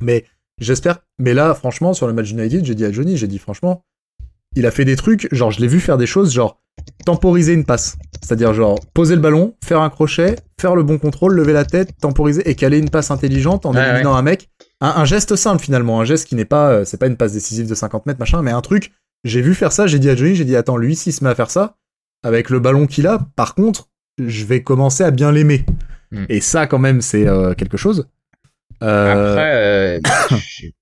Mais 0.02 0.26
j'espère. 0.60 1.00
Mais 1.20 1.34
là, 1.34 1.54
franchement, 1.56 1.94
sur 1.94 2.08
le 2.08 2.14
match 2.14 2.32
United, 2.32 2.66
j'ai 2.66 2.76
dit 2.76 2.86
à 2.86 2.92
Johnny, 2.92 3.16
j'ai 3.18 3.28
dit 3.28 3.40
franchement, 3.40 3.84
il 4.56 4.66
a 4.66 4.72
fait 4.72 4.86
des 4.86 4.96
trucs. 4.96 5.34
Genre, 5.34 5.52
je 5.52 5.60
l'ai 5.60 5.68
vu 5.68 5.80
faire 5.80 5.98
des 5.98 6.06
choses, 6.06 6.34
genre 6.34 6.60
temporiser 7.06 7.54
une 7.54 7.66
passe. 7.66 7.98
C'est-à-dire, 8.22 8.54
genre, 8.54 8.80
poser 8.94 9.16
le 9.16 9.22
ballon, 9.22 9.56
faire 9.64 9.82
un 9.82 9.90
crochet, 9.90 10.36
faire 10.60 10.76
le 10.76 10.84
bon 10.84 10.98
contrôle, 10.98 11.36
lever 11.36 11.54
la 11.54 11.66
tête, 11.66 11.92
temporiser 12.00 12.50
et 12.50 12.56
caler 12.56 12.78
une 12.78 12.90
passe 12.90 13.12
intelligente 13.12 13.66
en 13.66 13.74
Ouais, 13.74 13.90
éliminant 13.90 14.16
un 14.16 14.22
mec. 14.22 14.50
Un, 14.82 14.94
un 14.96 15.06
geste 15.06 15.36
simple 15.36 15.62
finalement, 15.62 16.00
un 16.00 16.06
geste 16.06 16.28
qui 16.28 16.36
n'est 16.36 16.46
pas, 16.46 16.70
euh, 16.70 16.86
c'est 16.86 16.98
pas 16.98 17.08
une 17.08 17.18
passe 17.18 17.34
décisive 17.34 17.68
de 17.68 17.76
50 17.76 18.06
mètres 18.06 18.20
machin, 18.20 18.42
mais 18.42 18.52
un 18.52 18.62
truc. 18.62 18.94
J'ai 19.24 19.42
vu 19.42 19.54
faire 19.54 19.72
ça, 19.72 19.88
j'ai 19.88 20.00
dit 20.00 20.10
à 20.10 20.16
Johnny, 20.16 20.36
j'ai 20.36 20.46
dit 20.46 20.56
attends, 20.56 20.78
lui 20.78 20.96
s'il 20.96 21.14
se 21.14 21.24
met 21.24 21.30
à 21.30 21.36
faire 21.36 21.52
ça, 21.52 21.78
avec 22.24 22.50
le 22.50 22.60
ballon 22.60 22.88
qu'il 22.88 23.08
a, 23.08 23.20
par 23.36 23.56
contre, 23.56 23.90
je 24.18 24.46
vais 24.46 24.64
commencer 24.64 25.04
à 25.04 25.12
bien 25.12 25.32
l'aimer. 25.32 25.66
Hmm. 26.12 26.26
Et 26.30 26.42
ça, 26.42 26.68
quand 26.68 26.80
même, 26.80 27.02
c'est 27.02 27.28
euh, 27.28 27.54
quelque 27.54 27.78
chose. 27.78 28.08
Euh, 28.82 30.00
Après, 30.00 30.02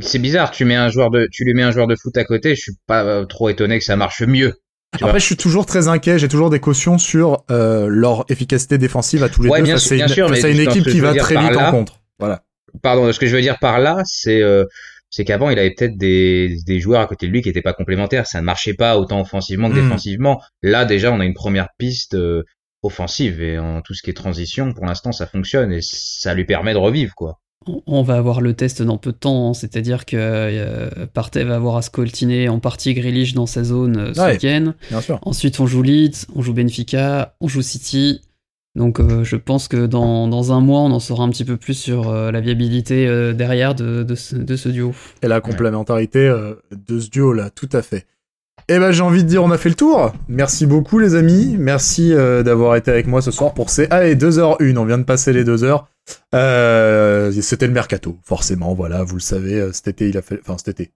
c'est 0.00 0.18
bizarre. 0.18 0.50
Tu 0.50 0.64
mets 0.64 0.74
un 0.76 0.88
joueur 0.88 1.10
de, 1.10 1.28
tu 1.30 1.44
lui 1.44 1.54
mets 1.54 1.62
un 1.62 1.70
joueur 1.70 1.86
de 1.86 1.96
foot 1.96 2.16
à 2.16 2.24
côté. 2.24 2.54
Je 2.54 2.60
suis 2.60 2.72
pas 2.86 3.04
euh, 3.04 3.24
trop 3.24 3.48
étonné 3.48 3.78
que 3.78 3.84
ça 3.84 3.96
marche 3.96 4.22
mieux. 4.22 4.54
vois. 4.98 5.08
après, 5.08 5.20
je 5.20 5.24
suis 5.26 5.36
toujours 5.36 5.66
très 5.66 5.88
inquiet. 5.88 6.18
J'ai 6.18 6.28
toujours 6.28 6.50
des 6.50 6.60
cautions 6.60 6.98
sur 6.98 7.44
euh, 7.50 7.86
leur 7.88 8.24
efficacité 8.30 8.78
défensive 8.78 9.22
à 9.22 9.28
tous 9.28 9.42
les 9.42 9.48
Ouais, 9.50 9.58
deux 9.58 9.64
bien 9.64 9.74
face 9.74 9.84
sûr, 9.84 9.92
à 9.92 9.96
bien 9.96 10.06
une, 10.06 10.12
sûr, 10.12 10.28
face 10.28 10.42
mais 10.42 10.44
à 10.44 10.52
une 10.52 10.60
équipe 10.60 10.84
qui 10.88 11.00
va 11.00 11.14
très 11.14 11.36
vite 11.38 11.52
là- 11.52 11.68
en 11.68 11.70
contre. 11.72 12.00
Voilà. 12.18 12.42
Pardon, 12.82 13.10
ce 13.12 13.18
que 13.18 13.26
je 13.26 13.34
veux 13.34 13.40
dire 13.42 13.58
par 13.58 13.78
là, 13.80 14.02
c'est 14.04 14.42
euh, 14.42 14.64
c'est 15.10 15.24
qu'avant 15.24 15.48
il 15.48 15.58
avait 15.58 15.72
peut-être 15.74 15.96
des, 15.96 16.54
des 16.66 16.80
joueurs 16.80 17.00
à 17.00 17.06
côté 17.06 17.26
de 17.26 17.32
lui 17.32 17.40
qui 17.40 17.48
étaient 17.48 17.62
pas 17.62 17.72
complémentaires. 17.72 18.26
Ça 18.26 18.40
ne 18.40 18.44
marchait 18.44 18.74
pas 18.74 18.98
autant 18.98 19.20
offensivement 19.22 19.70
que 19.70 19.74
Hmm. 19.78 19.84
défensivement. 19.84 20.42
Là 20.62 20.84
déjà, 20.84 21.10
on 21.12 21.20
a 21.20 21.24
une 21.24 21.32
première 21.34 21.68
piste 21.78 22.14
euh, 22.14 22.42
offensive 22.82 23.40
et 23.42 23.58
en 23.58 23.80
tout 23.80 23.94
ce 23.94 24.02
qui 24.02 24.10
est 24.10 24.14
transition, 24.14 24.72
pour 24.74 24.84
l'instant, 24.84 25.12
ça 25.12 25.26
fonctionne 25.26 25.72
et 25.72 25.80
ça 25.82 26.34
lui 26.34 26.44
permet 26.44 26.74
de 26.74 26.78
revivre 26.78 27.14
quoi. 27.14 27.38
On- 27.86 28.02
va 28.02 28.14
avoir 28.16 28.40
le 28.40 28.54
test 28.54 28.82
dans 28.82 28.96
peu 28.96 29.12
de 29.12 29.16
temps, 29.16 29.50
hein. 29.50 29.54
c'est-à-dire 29.54 30.06
que 30.06 30.16
euh, 30.18 30.88
Partey 31.12 31.44
va 31.44 31.56
avoir 31.56 31.76
à 31.76 31.82
scoltiner 31.82 32.48
en 32.48 32.58
partie 32.60 32.94
Grealish 32.94 33.34
dans 33.34 33.46
sa 33.46 33.64
zone 33.64 33.96
euh, 33.98 34.14
ce 34.14 34.20
Ouais. 34.20 34.32
week-end. 34.32 34.72
Bien 34.90 35.00
sûr. 35.00 35.18
Ensuite, 35.22 35.60
on 35.60 35.66
joue 35.66 35.82
Leeds, 35.82 36.26
on 36.34 36.42
joue 36.42 36.54
Benfica, 36.54 37.34
on 37.40 37.48
joue 37.48 37.62
City. 37.62 38.22
Donc, 38.76 39.00
euh, 39.00 39.24
je 39.24 39.36
pense 39.36 39.66
que 39.68 39.86
dans, 39.86 40.28
dans 40.28 40.52
un 40.52 40.60
mois, 40.60 40.80
on 40.82 40.90
en 40.92 41.00
saura 41.00 41.24
un 41.24 41.30
petit 41.30 41.44
peu 41.44 41.56
plus 41.56 41.74
sur 41.74 42.08
euh, 42.08 42.30
la 42.30 42.40
viabilité 42.40 43.06
euh, 43.08 43.32
derrière 43.32 43.74
de, 43.74 44.02
de, 44.04 44.14
ce, 44.14 44.36
de 44.36 44.56
ce 44.56 44.68
duo. 44.68 44.94
Et 45.22 45.26
la 45.28 45.40
complémentarité 45.40 46.32
de 46.70 47.00
ce 47.00 47.10
duo-là, 47.10 47.50
tout 47.50 47.68
à 47.72 47.82
fait. 47.82 48.06
Eh 48.70 48.78
ben, 48.78 48.92
j'ai 48.92 49.02
envie 49.02 49.24
de 49.24 49.28
dire, 49.28 49.42
on 49.42 49.50
a 49.50 49.56
fait 49.56 49.70
le 49.70 49.74
tour. 49.74 50.12
Merci 50.28 50.66
beaucoup, 50.66 50.98
les 50.98 51.14
amis. 51.14 51.56
Merci 51.58 52.12
euh, 52.12 52.42
d'avoir 52.42 52.76
été 52.76 52.90
avec 52.90 53.06
moi 53.06 53.22
ce 53.22 53.30
soir 53.30 53.54
pour 53.54 53.70
ces. 53.70 53.86
Allez, 53.88 54.14
2h01, 54.14 54.76
on 54.76 54.84
vient 54.84 54.98
de 54.98 55.04
passer 55.04 55.32
les 55.32 55.42
2 55.42 55.64
heures. 55.64 55.88
Euh, 56.34 57.32
C'était 57.40 57.66
le 57.66 57.72
mercato, 57.72 58.18
forcément. 58.22 58.74
Voilà, 58.74 59.04
vous 59.04 59.14
le 59.14 59.22
savez, 59.22 59.54
euh, 59.54 59.72
cet 59.72 59.88
été, 59.88 60.10
il 60.10 60.18
a 60.18 60.22
fait. 60.22 60.38
Enfin, 60.42 60.56
cet 60.58 60.68
été. 60.68 60.92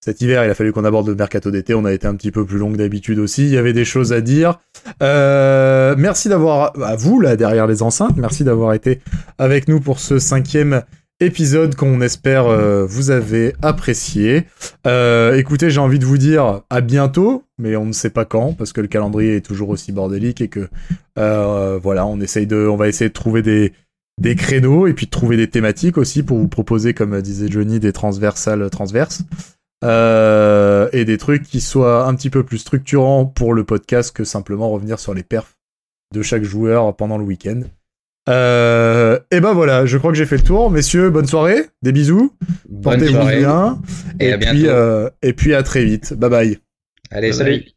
Cet 0.00 0.20
hiver, 0.20 0.44
il 0.44 0.50
a 0.50 0.54
fallu 0.54 0.72
qu'on 0.72 0.84
aborde 0.84 1.08
le 1.08 1.16
mercato 1.16 1.50
d'été. 1.50 1.74
On 1.74 1.84
a 1.84 1.92
été 1.92 2.06
un 2.06 2.14
petit 2.14 2.30
peu 2.30 2.46
plus 2.46 2.58
long 2.58 2.70
que 2.70 2.76
d'habitude 2.76 3.18
aussi. 3.18 3.42
Il 3.42 3.50
y 3.52 3.58
avait 3.58 3.72
des 3.72 3.84
choses 3.84 4.12
à 4.12 4.20
dire. 4.20 4.60
Merci 5.00 6.28
d'avoir, 6.28 6.80
à 6.80 6.94
vous 6.94 7.20
là 7.20 7.34
derrière 7.34 7.66
les 7.66 7.82
enceintes, 7.82 8.16
merci 8.16 8.44
d'avoir 8.44 8.74
été 8.74 9.00
avec 9.38 9.66
nous 9.66 9.80
pour 9.80 9.98
ce 9.98 10.20
cinquième 10.20 10.82
épisode 11.20 11.74
qu'on 11.74 12.00
espère 12.00 12.46
euh, 12.46 12.86
vous 12.86 13.10
avez 13.10 13.54
apprécié. 13.62 14.46
Euh, 14.86 15.36
écoutez, 15.36 15.70
j'ai 15.70 15.80
envie 15.80 15.98
de 15.98 16.04
vous 16.04 16.18
dire 16.18 16.62
à 16.70 16.80
bientôt, 16.80 17.44
mais 17.58 17.76
on 17.76 17.86
ne 17.86 17.92
sait 17.92 18.10
pas 18.10 18.24
quand 18.24 18.52
parce 18.54 18.72
que 18.72 18.80
le 18.80 18.88
calendrier 18.88 19.36
est 19.36 19.44
toujours 19.44 19.70
aussi 19.70 19.90
bordélique 19.92 20.40
et 20.40 20.48
que 20.48 20.68
euh, 21.18 21.78
voilà, 21.82 22.06
on 22.06 22.20
essaye 22.20 22.46
de, 22.46 22.68
on 22.68 22.76
va 22.76 22.88
essayer 22.88 23.08
de 23.08 23.14
trouver 23.14 23.42
des 23.42 23.72
des 24.20 24.34
créneaux 24.34 24.88
et 24.88 24.94
puis 24.94 25.06
de 25.06 25.10
trouver 25.10 25.36
des 25.36 25.48
thématiques 25.48 25.96
aussi 25.96 26.24
pour 26.24 26.38
vous 26.38 26.48
proposer, 26.48 26.92
comme 26.92 27.20
disait 27.22 27.48
Johnny, 27.48 27.78
des 27.78 27.92
transversales 27.92 28.68
transverses. 28.68 29.22
Et 29.84 31.04
des 31.04 31.18
trucs 31.18 31.44
qui 31.44 31.60
soient 31.60 32.06
un 32.06 32.14
petit 32.16 32.30
peu 32.30 32.42
plus 32.42 32.58
structurants 32.58 33.26
pour 33.26 33.54
le 33.54 33.62
podcast 33.62 34.10
que 34.10 34.24
simplement 34.24 34.70
revenir 34.70 34.98
sur 34.98 35.14
les 35.14 35.22
perfs 35.22 35.56
de 36.12 36.22
chaque 36.22 36.42
joueur 36.42 36.96
pendant 36.96 37.16
le 37.16 37.22
week-end. 37.22 37.60
Euh, 38.28 39.18
et 39.30 39.40
ben 39.40 39.52
voilà, 39.54 39.86
je 39.86 39.96
crois 39.96 40.10
que 40.12 40.16
j'ai 40.18 40.26
fait 40.26 40.36
le 40.36 40.42
tour. 40.42 40.70
Messieurs, 40.70 41.10
bonne 41.10 41.26
soirée, 41.26 41.66
des 41.82 41.92
bisous, 41.92 42.34
portez-vous 42.82 43.26
bien, 43.26 43.78
et 44.20 44.32
à 44.32 44.38
puis, 44.38 44.68
euh, 44.68 45.08
et 45.22 45.32
puis 45.32 45.54
à 45.54 45.62
très 45.62 45.84
vite. 45.84 46.12
Bye 46.14 46.30
bye. 46.30 46.58
Allez, 47.10 47.30
Bye 47.30 47.36
salut. 47.38 47.50
bye. 47.60 47.74